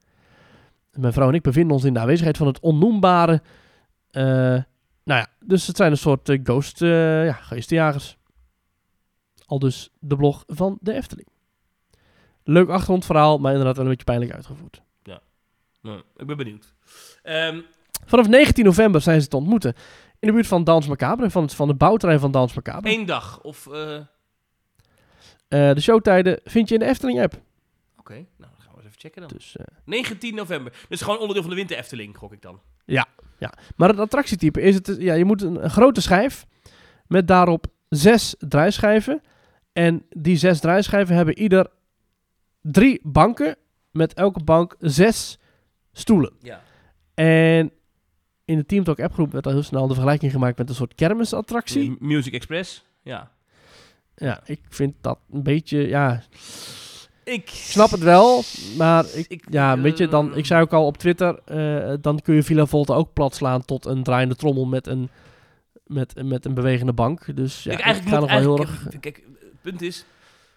Mijn 0.91 1.13
vrouw 1.13 1.27
en 1.27 1.33
ik 1.33 1.41
bevinden 1.41 1.75
ons 1.75 1.83
in 1.83 1.93
de 1.93 1.99
aanwezigheid 1.99 2.37
van 2.37 2.47
het 2.47 2.59
onnoembare. 2.59 3.41
eh, 4.11 4.23
nou 5.03 5.19
ja, 5.19 5.27
dus 5.39 5.67
het 5.67 5.77
zijn 5.77 5.91
een 5.91 5.97
soort 5.97 6.29
eh, 6.29 6.39
ghost, 6.43 6.81
eh, 6.81 7.25
ja, 7.25 7.33
geestenjagers. 7.33 8.17
Al 9.45 9.59
dus 9.59 9.89
de 9.99 10.15
blog 10.15 10.43
van 10.47 10.77
de 10.81 10.93
Efteling. 10.93 11.27
Leuk 12.43 12.69
achtergrondverhaal, 12.69 13.37
maar 13.37 13.51
inderdaad 13.51 13.75
wel 13.75 13.85
een 13.85 13.91
beetje 13.91 14.05
pijnlijk 14.05 14.31
uitgevoerd. 14.33 14.81
nou, 15.81 16.01
ik 16.17 16.25
ben 16.27 16.37
benieuwd. 16.37 16.73
Ehm, 17.23 17.61
Vanaf 18.05 18.27
19 18.27 18.65
november 18.65 19.01
zijn 19.01 19.21
ze 19.21 19.27
te 19.27 19.35
ontmoeten. 19.37 19.73
In 20.19 20.27
de 20.27 20.33
buurt 20.33 20.47
van 20.47 20.63
Dans 20.63 20.87
Macabre, 20.87 21.29
van, 21.29 21.43
het, 21.43 21.53
van 21.53 21.67
de 21.67 21.73
bouwterrein 21.73 22.19
van 22.19 22.31
Dans 22.31 22.53
Macabre. 22.53 22.91
Eén 22.91 23.05
dag, 23.05 23.41
of... 23.41 23.67
eh, 23.67 23.95
Eh, 25.47 25.73
de 25.73 25.81
showtijden 25.81 26.39
vind 26.43 26.67
je 26.67 26.73
in 26.73 26.79
de 26.79 26.85
Efteling-app. 26.85 27.33
Oké, 27.99 28.13
nou, 28.13 28.25
dan 28.37 28.49
gaan 28.57 28.71
we 28.71 28.77
eens 28.77 28.85
even 28.87 28.99
checken 28.99 29.21
dan. 29.21 29.31
Dus, 29.33 29.55
eh, 29.55 29.65
19 29.85 30.35
november. 30.35 30.73
Dus 30.89 31.01
gewoon 31.01 31.17
onderdeel 31.19 31.41
van 31.41 31.51
de 31.51 31.57
Winter 31.57 31.77
Efteling, 31.77 32.17
gok 32.17 32.33
ik 32.33 32.41
dan. 32.41 32.61
Maar 33.75 33.89
het 33.89 33.99
attractietype 33.99 34.61
is 34.61 34.75
het, 34.75 34.95
ja, 34.99 35.13
je 35.13 35.25
moet 35.25 35.41
een, 35.41 35.63
een 35.63 35.69
grote 35.69 36.01
schijf 36.01 36.45
met 37.07 37.27
daarop 37.27 37.65
zes 37.89 38.35
draaischijven. 38.39 39.21
En 39.73 40.05
die 40.09 40.37
zes 40.37 40.59
draaischijven 40.59 41.15
hebben 41.15 41.37
ieder 41.39 41.67
drie 42.63 42.99
banken 43.03 43.55
met 43.91 44.13
elke 44.13 44.43
bank 44.43 44.75
zes 44.79 45.39
stoelen. 45.91 46.31
Ja. 46.41 46.61
En 47.13 47.71
in 48.45 48.57
de 48.57 48.65
Team 48.65 48.83
Talk 48.83 48.99
appgroep 48.99 49.31
werd 49.31 49.45
al 49.45 49.51
heel 49.51 49.63
snel 49.63 49.87
de 49.87 49.93
vergelijking 49.93 50.31
gemaakt 50.31 50.57
met 50.57 50.69
een 50.69 50.75
soort 50.75 50.95
kermisattractie. 50.95 51.89
M- 51.91 51.95
Music 51.99 52.33
Express, 52.33 52.85
ja. 53.01 53.31
Ja, 54.15 54.41
ik 54.45 54.61
vind 54.69 54.93
dat 55.01 55.19
een 55.31 55.43
beetje, 55.43 55.87
ja, 55.87 56.23
Ik 57.23 57.49
snap 57.49 57.89
het 57.91 57.99
wel, 58.03 58.41
maar 58.77 59.05
ik, 59.13 59.25
Ik- 59.27 59.45
ja, 59.49 59.79
weet 59.79 59.97
je, 59.97 60.07
dan, 60.07 60.35
ik 60.37 60.45
zei 60.45 60.61
ook 60.61 60.73
al 60.73 60.85
op 60.85 60.97
Twitter, 60.97 61.39
eh, 61.45 61.93
dan 62.01 62.19
kun 62.19 62.35
je 62.35 62.43
Villa 62.43 62.65
Volta 62.65 62.93
ook 62.93 63.13
plat 63.13 63.35
slaan 63.35 63.65
tot 63.65 63.85
een 63.85 64.03
draaiende 64.03 64.35
trommel 64.35 64.65
met 64.65 64.87
een, 64.87 65.09
met, 65.85 66.23
met 66.23 66.45
een 66.45 66.53
bewegende 66.53 66.93
bank. 66.93 67.35
Dus 67.35 67.63
ja, 67.63 67.71
ik 67.71 67.77
ik, 67.79 67.85
ga 68.09 68.19
nog 68.19 68.29
wel 68.29 68.39
heel 68.39 68.59
erg... 68.59 68.87
Kijk, 68.99 69.15
het 69.39 69.61
punt 69.61 69.81
is... 69.81 70.05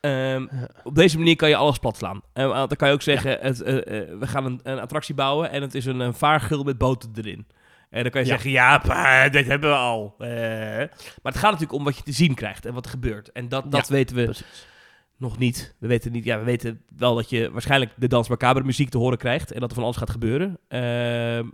ehm, 0.06 0.56
Ja. 0.60 0.68
Op 0.84 0.94
deze 0.94 1.18
manier 1.18 1.36
kan 1.36 1.48
je 1.48 1.56
alles 1.56 1.78
plat 1.78 1.96
slaan. 1.96 2.20
En 2.32 2.48
dan 2.48 2.68
kan 2.76 2.88
je 2.88 2.94
ook 2.94 3.02
zeggen, 3.02 3.38
het, 3.40 3.62
eh, 3.62 3.76
eh, 3.76 4.18
we 4.18 4.26
gaan 4.26 4.44
een, 4.44 4.60
een 4.62 4.78
attractie 4.80 5.14
bouwen 5.14 5.50
en 5.50 5.62
het 5.62 5.74
is 5.74 5.84
een, 5.86 6.00
een 6.00 6.14
vaargul 6.14 6.62
met 6.64 6.78
boten 6.78 7.10
erin. 7.14 7.46
En 7.90 8.02
dan 8.02 8.10
kan 8.12 8.20
je 8.20 8.26
Ja. 8.26 8.32
zeggen, 8.32 8.50
ja, 8.50 8.78
pa, 8.78 9.28
dit 9.28 9.46
hebben 9.46 9.70
we 9.70 9.76
al. 9.76 10.14
Eh, 10.18 10.28
maar 10.28 11.32
het 11.32 11.36
gaat 11.36 11.50
natuurlijk 11.50 11.72
om 11.78 11.84
wat 11.84 11.96
je 11.96 12.02
te 12.02 12.12
zien 12.12 12.34
krijgt 12.34 12.66
en 12.66 12.74
wat 12.74 12.84
er 12.84 12.90
gebeurt. 12.90 13.32
En 13.32 13.48
dat, 13.48 13.70
dat 13.70 13.88
weten 13.88 14.16
we 14.16 14.24
Precies. 14.24 14.66
nog 15.16 15.38
niet. 15.38 15.74
We 15.78 15.86
weten 15.86 16.12
niet. 16.12 16.24
Ja, 16.24 16.38
we 16.38 16.44
weten 16.44 16.82
wel 16.96 17.14
dat 17.14 17.30
je 17.30 17.50
waarschijnlijk 17.50 17.92
de 17.96 18.08
Dans 18.08 18.28
Macabre 18.28 18.64
muziek 18.64 18.88
te 18.88 18.98
horen 18.98 19.18
krijgt 19.18 19.52
en 19.52 19.60
dat 19.60 19.68
er 19.68 19.74
van 19.74 19.84
alles 19.84 19.96
gaat 19.96 20.10
gebeuren. 20.10 20.58
Ehm, 20.68 21.46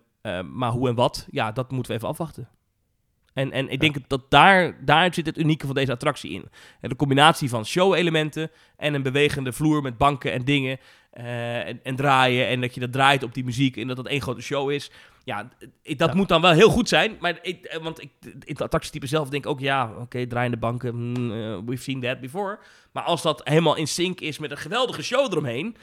maar 0.53 0.71
hoe 0.71 0.89
en 0.89 0.95
wat, 0.95 1.27
ja, 1.31 1.53
dat 1.53 1.71
moeten 1.71 1.91
we 1.93 1.97
even 1.99 2.09
afwachten. 2.11 2.49
En, 3.35 3.53
en 3.53 3.69
ik 3.69 3.81
denk 3.81 3.97
dat 4.07 4.31
daar, 4.31 4.85
daar 4.85 5.15
zit 5.15 5.27
het 5.27 5.39
unieke 5.39 5.67
van 5.67 5.75
deze 5.75 5.93
attractie 5.93 6.31
in. 6.31 6.45
En 6.81 6.89
de 6.89 6.97
combinatie 6.97 7.49
van 7.49 7.67
show-elementen 7.67 8.51
en 8.77 8.95
een 8.95 9.03
bewegende 9.03 9.53
vloer 9.53 9.83
met 9.83 9.99
banken 9.99 10.33
en 10.33 10.45
dingen 10.45 10.79
eh, 11.11 11.67
en, 11.69 11.81
en 11.83 11.97
draaien. 11.97 12.47
En 12.49 12.61
dat 12.61 12.75
je 12.75 12.81
dat 12.81 12.93
draait 12.93 13.23
op 13.23 13.35
die 13.35 13.45
muziek 13.45 13.77
en 13.77 13.87
dat 13.87 13.97
dat 13.97 14.07
één 14.07 14.21
grote 14.23 14.41
show 14.43 14.71
is. 14.71 14.91
Ja, 15.25 15.49
ik- 15.83 15.99
dat 15.99 16.09
Ja. 16.09 16.15
moet 16.15 16.29
dan 16.29 16.41
wel 16.41 16.53
heel 16.53 16.71
goed 16.71 16.89
zijn. 16.89 17.17
Maar 17.21 17.39
ik, 17.43 17.65
eh, 17.65 17.83
want 17.83 18.03
ik, 18.03 18.11
in 18.23 18.33
het 18.45 18.61
attractietype 18.63 19.07
zelf 19.07 19.29
denk 19.29 19.45
ik 19.45 19.51
ook, 19.51 19.61
ja, 19.61 19.93
oké, 20.01 20.27
draaiende 20.27 20.57
banken, 20.57 20.91
hmm, 20.91 21.33
eh, 21.33 21.59
we've 21.67 21.83
seen 21.83 22.01
that 22.01 22.21
before. 22.21 22.59
Maar 22.93 23.03
als 23.03 23.23
dat 23.23 23.41
helemaal 23.45 23.77
in 23.77 23.89
sync 23.89 24.21
is 24.21 24.39
met 24.39 24.51
een 24.51 24.57
geweldige 24.57 25.03
show 25.03 25.33
eromheen, 25.33 25.77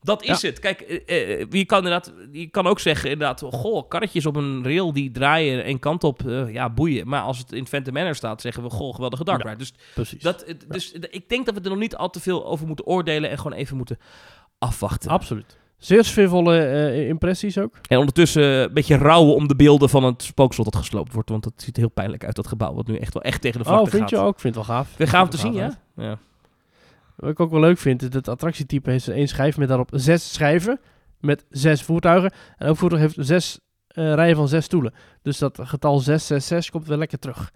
dat 0.00 0.22
is 0.22 0.42
het. 0.42 0.58
Kijk, 0.58 0.80
eh, 0.80 1.40
eh, 1.40 1.46
je, 1.50 1.64
kan 1.64 1.78
inderdaad, 1.78 2.12
je 2.32 2.46
kan 2.46 2.66
ook 2.66 2.80
zeggen 2.80 3.10
inderdaad, 3.10 3.42
goh, 3.50 3.88
karretjes 3.88 4.26
op 4.26 4.36
een 4.36 4.64
rail 4.64 4.92
die 4.92 5.10
draaien 5.10 5.64
één 5.64 5.78
kant 5.78 6.04
op, 6.04 6.26
eh, 6.26 6.52
ja, 6.52 6.70
boeien. 6.70 7.08
Maar 7.08 7.22
als 7.22 7.38
het 7.38 7.52
in 7.52 7.66
Phantom 7.66 7.94
Manor 7.94 8.14
staat, 8.14 8.40
zeggen 8.40 8.62
we, 8.62 8.70
goh, 8.70 8.94
geweldige 8.94 9.24
dark 9.24 9.44
Ja. 9.44 9.54
Dus, 9.54 9.72
Precies. 9.94 10.22
dat, 10.22 10.42
eh, 10.42 10.54
dus 10.68 10.92
eh, 10.92 11.02
ik 11.10 11.28
denk 11.28 11.46
dat 11.46 11.54
we 11.54 11.60
er 11.60 11.70
nog 11.70 11.78
niet 11.78 11.96
al 11.96 12.10
te 12.10 12.20
veel 12.20 12.46
over 12.46 12.66
moeten 12.66 12.86
oordelen 12.86 13.30
en 13.30 13.38
gewoon 13.38 13.58
even 13.58 13.76
moeten 13.76 13.98
afwachten. 14.58 15.10
Absoluut. 15.10 15.56
Zeer 15.78 16.04
sfeervolle 16.04 16.58
eh, 16.58 17.08
impressies 17.08 17.58
ook. 17.58 17.74
En 17.88 17.98
ondertussen 17.98 18.42
een 18.42 18.72
beetje 18.72 18.96
rouwen 18.96 19.34
om 19.34 19.48
de 19.48 19.56
beelden 19.56 19.88
van 19.88 20.04
het 20.04 20.22
spookslot 20.22 20.72
dat 20.72 20.76
gesloopt 20.76 21.12
wordt. 21.12 21.30
Want 21.30 21.44
dat 21.44 21.52
ziet 21.56 21.76
heel 21.76 21.90
pijnlijk 21.90 22.24
uit, 22.24 22.36
dat 22.36 22.46
gebouw. 22.46 22.74
Wat 22.74 22.86
nu 22.86 22.96
echt 22.96 23.14
wel 23.14 23.22
echt 23.22 23.40
tegen 23.40 23.58
de 23.58 23.64
vlakte 23.64 23.84
Oh, 23.84 23.90
vind 23.90 24.02
gaat. 24.02 24.10
je 24.10 24.18
ook? 24.18 24.34
Ik 24.34 24.40
vind 24.40 24.54
het 24.54 24.66
wel 24.66 24.76
gaaf. 24.76 24.96
Weer 24.96 25.08
gaaf 25.08 25.28
te 25.28 25.36
zien, 25.36 25.52
ja? 25.52 25.78
ja. 25.96 26.18
Wat 27.16 27.30
ik 27.30 27.40
ook 27.40 27.50
wel 27.50 27.60
leuk 27.60 27.78
vind, 27.78 28.02
is 28.02 28.08
dat 28.08 28.26
het 28.26 28.28
attractietype 28.34 28.90
heeft 28.90 29.08
één 29.08 29.28
schijf 29.28 29.56
met 29.56 29.68
daarop 29.68 29.88
zes 29.92 30.32
schijven 30.32 30.80
met 31.20 31.44
zes 31.50 31.82
voertuigen. 31.82 32.30
En 32.56 32.66
elk 32.66 32.76
voertuig 32.76 33.02
heeft 33.02 33.16
zes 33.18 33.58
eh, 33.88 34.14
rijen 34.14 34.36
van 34.36 34.48
zes 34.48 34.64
stoelen. 34.64 34.94
Dus 35.22 35.38
dat 35.38 35.58
getal 35.62 35.98
666 35.98 36.70
komt 36.72 36.86
weer 36.86 36.96
lekker 36.98 37.18
terug. 37.18 37.52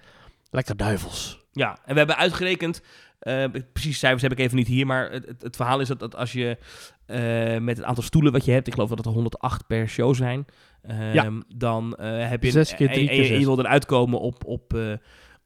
Lekker 0.51 0.77
duivels. 0.77 1.45
Ja, 1.53 1.79
en 1.85 1.93
we 1.93 1.99
hebben 1.99 2.17
uitgerekend, 2.17 2.83
eh, 3.19 3.45
precies 3.73 3.99
cijfers 3.99 4.23
heb 4.23 4.33
ik 4.33 4.39
even 4.39 4.57
niet 4.57 4.67
hier, 4.67 4.87
maar 4.87 5.11
het, 5.11 5.27
het, 5.27 5.43
het 5.43 5.57
verhaal 5.57 5.81
is 5.81 5.89
dat, 5.89 5.99
dat 5.99 6.17
als 6.17 6.33
je 6.33 6.57
eh, 7.07 7.59
met 7.63 7.77
het 7.77 7.87
aantal 7.87 8.03
stoelen 8.05 8.33
wat 8.33 8.45
je 8.45 8.53
hebt, 8.53 8.67
ik 8.67 8.73
geloof 8.75 8.89
dat 8.89 9.07
er 9.07 9.13
108 9.13 9.67
per 9.67 9.89
show 9.89 10.15
zijn, 10.15 10.45
ehm, 10.83 11.13
Ja. 11.15 11.31
dan 11.57 11.95
eh, 11.95 12.29
heb 12.29 12.43
je... 12.43 12.51
Zes 12.51 12.75
keer 12.75 12.89
drie 12.89 13.01
en, 13.01 13.15
keer 13.15 13.17
je- 13.17 13.23
en 13.23 13.33
je 13.33 13.45
zes. 13.45 13.45
wil 13.55 13.59
eruit 13.59 13.87
komen 13.87 14.21
op, 14.21 14.45
op, 14.45 14.79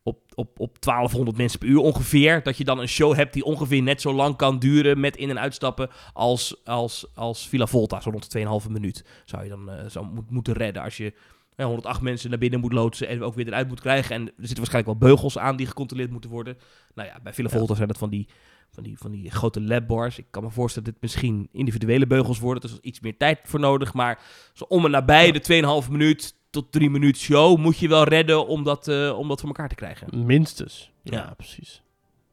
op, 0.04 0.18
op, 0.34 0.60
op 0.60 0.82
1200 0.82 1.36
mensen 1.36 1.58
per 1.58 1.68
uur 1.68 1.78
ongeveer. 1.78 2.42
Dat 2.42 2.56
je 2.56 2.64
dan 2.64 2.78
een 2.78 2.88
show 2.88 3.14
hebt 3.14 3.32
die 3.32 3.44
ongeveer 3.44 3.82
net 3.82 4.00
zo 4.00 4.12
lang 4.14 4.36
kan 4.36 4.58
duren 4.58 5.00
met 5.00 5.16
in- 5.16 5.30
en 5.30 5.38
uitstappen 5.40 5.90
als, 6.12 6.60
als, 6.64 7.06
als 7.14 7.48
Villa 7.48 7.66
Volta. 7.66 8.00
Zo 8.00 8.10
rond 8.10 8.32
de 8.32 8.60
2,5 8.64 8.70
minuut 8.70 9.04
zou 9.24 9.42
je 9.42 9.48
dan 9.48 9.70
eh, 9.70 9.84
zou 9.88 10.06
moet, 10.06 10.30
moeten 10.30 10.54
redden 10.54 10.82
als 10.82 10.96
je 10.96 11.12
ja, 11.56 11.64
108 11.66 12.00
mensen 12.00 12.30
naar 12.30 12.38
binnen 12.38 12.60
moet 12.60 12.72
loodsen 12.72 13.08
en 13.08 13.22
ook 13.22 13.34
weer 13.34 13.46
eruit 13.46 13.68
moet 13.68 13.80
krijgen. 13.80 14.14
En 14.14 14.20
er 14.26 14.32
zitten 14.36 14.56
waarschijnlijk 14.56 14.98
wel 14.98 15.08
beugels 15.08 15.38
aan 15.38 15.56
die 15.56 15.66
gecontroleerd 15.66 16.10
moeten 16.10 16.30
worden. 16.30 16.56
Nou 16.94 17.08
ja, 17.08 17.20
bij 17.22 17.32
Villa 17.32 17.48
Ja. 17.52 17.58
Volta 17.58 17.74
zijn 17.74 17.88
dat 17.88 17.98
van 17.98 18.10
die, 18.10 18.28
van, 18.70 18.82
die, 18.82 18.98
van 18.98 19.10
die 19.10 19.30
grote 19.30 19.60
labbars. 19.60 20.18
Ik 20.18 20.26
kan 20.30 20.42
me 20.42 20.50
voorstellen 20.50 20.84
dat 20.84 21.00
dit 21.00 21.02
misschien 21.02 21.48
individuele 21.52 22.06
beugels 22.06 22.38
worden. 22.38 22.62
Dus 22.62 22.70
er 22.70 22.78
is 22.82 22.88
iets 22.88 23.00
meer 23.00 23.16
tijd 23.16 23.40
voor 23.44 23.60
nodig. 23.60 23.94
Maar 23.94 24.20
zo 24.52 24.64
om 24.68 24.84
en 24.84 24.90
nabij 24.90 25.32
de 25.32 25.82
2,5 25.84 25.90
minuut 25.90 26.34
tot 26.54 26.72
3 26.72 26.90
minuut 26.90 27.16
show 27.16 27.58
moet 27.58 27.78
je 27.78 27.88
wel 27.88 28.04
redden 28.04 28.46
om 28.46 28.64
dat, 28.64 28.88
eh, 28.88 29.18
om 29.18 29.28
dat 29.28 29.40
voor 29.40 29.48
elkaar 29.48 29.68
te 29.68 29.74
krijgen. 29.74 30.26
Minstens. 30.26 30.90
Ja, 31.02 31.16
Ja. 31.18 31.34
precies. 31.36 31.82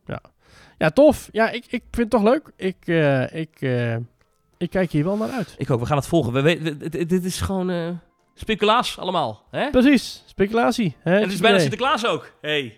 Ja. 0.05 0.21
ja, 0.77 0.89
tof. 0.89 1.29
Ja, 1.31 1.49
ik, 1.49 1.63
ik 1.65 1.83
vind 1.91 1.95
het 1.95 2.09
toch 2.09 2.23
leuk. 2.23 2.51
Ik, 2.55 2.75
eh, 2.85 3.33
ik, 3.33 3.61
eh, 3.61 3.95
ik 4.57 4.69
kijk 4.69 4.91
hier 4.91 5.03
wel 5.03 5.17
naar 5.17 5.29
uit. 5.29 5.55
Ik 5.57 5.69
ook, 5.69 5.79
we 5.79 5.85
gaan 5.85 5.97
het 5.97 6.07
volgen. 6.07 6.33
We 6.33 6.41
weten, 6.41 6.77
we- 6.79 7.05
dit, 7.05 7.23
is 7.23 7.41
gewoon 7.41 7.99
speculaas 8.33 8.97
allemaal. 8.97 9.43
Hè? 9.51 9.69
Precies, 9.69 10.23
speculatie. 10.25 10.95
Hè? 10.99 11.15
En 11.15 11.21
het 11.21 11.31
is 11.31 11.39
bijna. 11.39 11.59
Sinterklaas 11.59 12.05
ook. 12.05 12.31
Hey. 12.41 12.77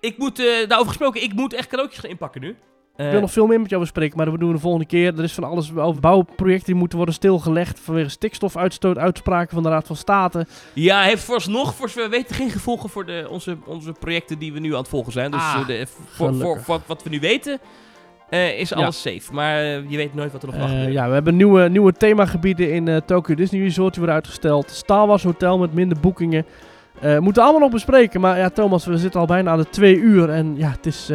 Ik 0.00 0.18
moet, 0.18 0.36
daarover 0.36 0.86
gesproken, 0.86 1.22
ik 1.22 1.32
moet 1.32 1.52
echt 1.52 1.68
cadeautjes 1.68 2.00
gaan 2.00 2.10
inpakken 2.10 2.40
nu. 2.40 2.56
Eh, 2.96 3.06
Ik 3.06 3.12
wil 3.12 3.20
nog 3.20 3.32
veel 3.32 3.46
meer 3.46 3.60
met 3.60 3.68
jou 3.70 3.82
bespreken, 3.82 4.16
maar 4.16 4.26
dat 4.26 4.38
doen 4.38 4.48
we 4.48 4.54
de 4.54 4.60
volgende 4.60 4.86
keer. 4.86 5.18
Er 5.18 5.24
is 5.24 5.32
van 5.32 5.44
alles 5.44 5.76
over 5.76 6.00
bouwprojecten 6.00 6.66
die 6.66 6.74
moeten 6.74 6.96
worden 6.96 7.14
stilgelegd 7.14 7.80
vanwege 7.80 8.08
stikstofuitstoot, 8.08 8.98
uitspraken 8.98 9.54
van 9.54 9.62
de 9.62 9.68
Raad 9.68 9.86
van 9.86 9.96
State. 9.96 10.46
Ja, 10.72 11.02
heeft 11.02 11.22
vooralsnog, 11.22 11.74
voor 11.74 11.90
we 11.94 12.08
weten, 12.10 12.34
geen 12.34 12.50
gevolgen 12.50 12.88
voor 12.90 13.06
de, 13.06 13.26
onze, 13.30 13.56
onze 13.66 13.92
projecten 13.92 14.38
die 14.38 14.52
we 14.52 14.60
nu 14.60 14.72
aan 14.72 14.78
het 14.78 14.88
volgen 14.88 15.12
zijn. 15.12 15.30
Dus 15.30 15.40
Ah, 15.40 15.56
eh, 15.60 15.66
de, 15.66 15.86
voor, 16.10 16.34
voor, 16.34 16.82
wat, 16.86 17.02
we 17.02 17.10
nu 17.10 17.20
weten, 17.20 17.58
eh, 18.28 18.58
is 18.60 18.68
Ja. 18.68 18.76
alles 18.76 19.00
safe. 19.02 19.32
Maar 19.32 19.58
eh, 19.58 19.90
je 19.90 19.96
weet 19.96 20.14
nooit 20.14 20.32
wat 20.32 20.42
er 20.42 20.48
nog 20.48 20.56
mag 20.56 20.64
Eh, 20.66 20.70
gebeuren. 20.72 20.94
ja, 20.94 21.08
we 21.08 21.14
hebben 21.14 21.36
nieuwe, 21.36 21.68
nieuwe 21.68 21.92
themagebieden 21.92 22.72
in 22.72 22.88
eh, 22.88 22.96
Tokyo 22.96 23.34
Disney 23.34 23.60
Resort 23.62 23.88
die 23.90 23.98
worden 23.98 24.14
uitgesteld. 24.14 24.70
Star 24.70 25.06
Wars 25.06 25.22
Hotel 25.22 25.58
met 25.58 25.74
minder 25.74 26.00
boekingen. 26.00 26.46
Eh 27.00 27.18
moeten 27.18 27.34
we 27.34 27.40
allemaal 27.48 27.60
nog 27.60 27.70
bespreken. 27.70 28.20
Maar 28.20 28.38
ja, 28.38 28.50
Thomas, 28.50 28.86
we 28.86 28.98
zitten 28.98 29.20
al 29.20 29.26
bijna 29.26 29.50
aan 29.50 29.58
de 29.58 29.68
twee 29.70 29.96
uur. 29.96 30.30
En 30.30 30.54
ja, 30.56 30.68
het 30.70 30.86
is... 30.86 31.10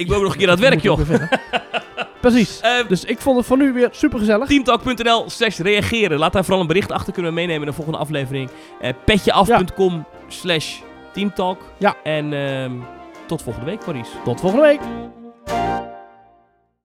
Ik 0.00 0.06
wil 0.08 0.16
ook 0.16 0.22
nog 0.22 0.32
een 0.32 0.38
keer 0.38 0.48
aan 0.50 0.58
het 0.58 0.68
werk, 0.68 0.82
joh. 0.82 1.00
Precies. 2.20 2.60
Eh, 2.60 2.70
Dus 2.88 3.04
ik 3.04 3.18
vond 3.20 3.36
het 3.36 3.46
voor 3.46 3.56
nu 3.56 3.72
weer 3.72 3.88
super 3.92 4.18
gezellig. 4.18 4.48
Teamtalk.nl 4.48 5.30
slash 5.30 5.58
reageren. 5.58 6.18
Laat 6.18 6.32
daar 6.32 6.44
vooral 6.44 6.60
een 6.60 6.66
bericht 6.66 6.92
achter. 6.92 7.12
Kunnen 7.12 7.30
we 7.30 7.36
meenemen 7.38 7.60
in 7.62 7.68
de 7.68 7.72
volgende 7.74 7.98
aflevering. 7.98 8.50
Eh 8.80 8.92
petjeaf.com 9.04 10.06
slash 10.28 10.78
teamtalk. 11.12 11.62
Ja. 11.78 11.94
En 12.02 12.32
ehm, 12.32 12.72
tot 13.26 13.42
volgende 13.42 13.66
week, 13.70 13.86
Maurice. 13.86 14.10
Tot 14.24 14.40
volgende 14.40 14.66
week. 14.66 15.19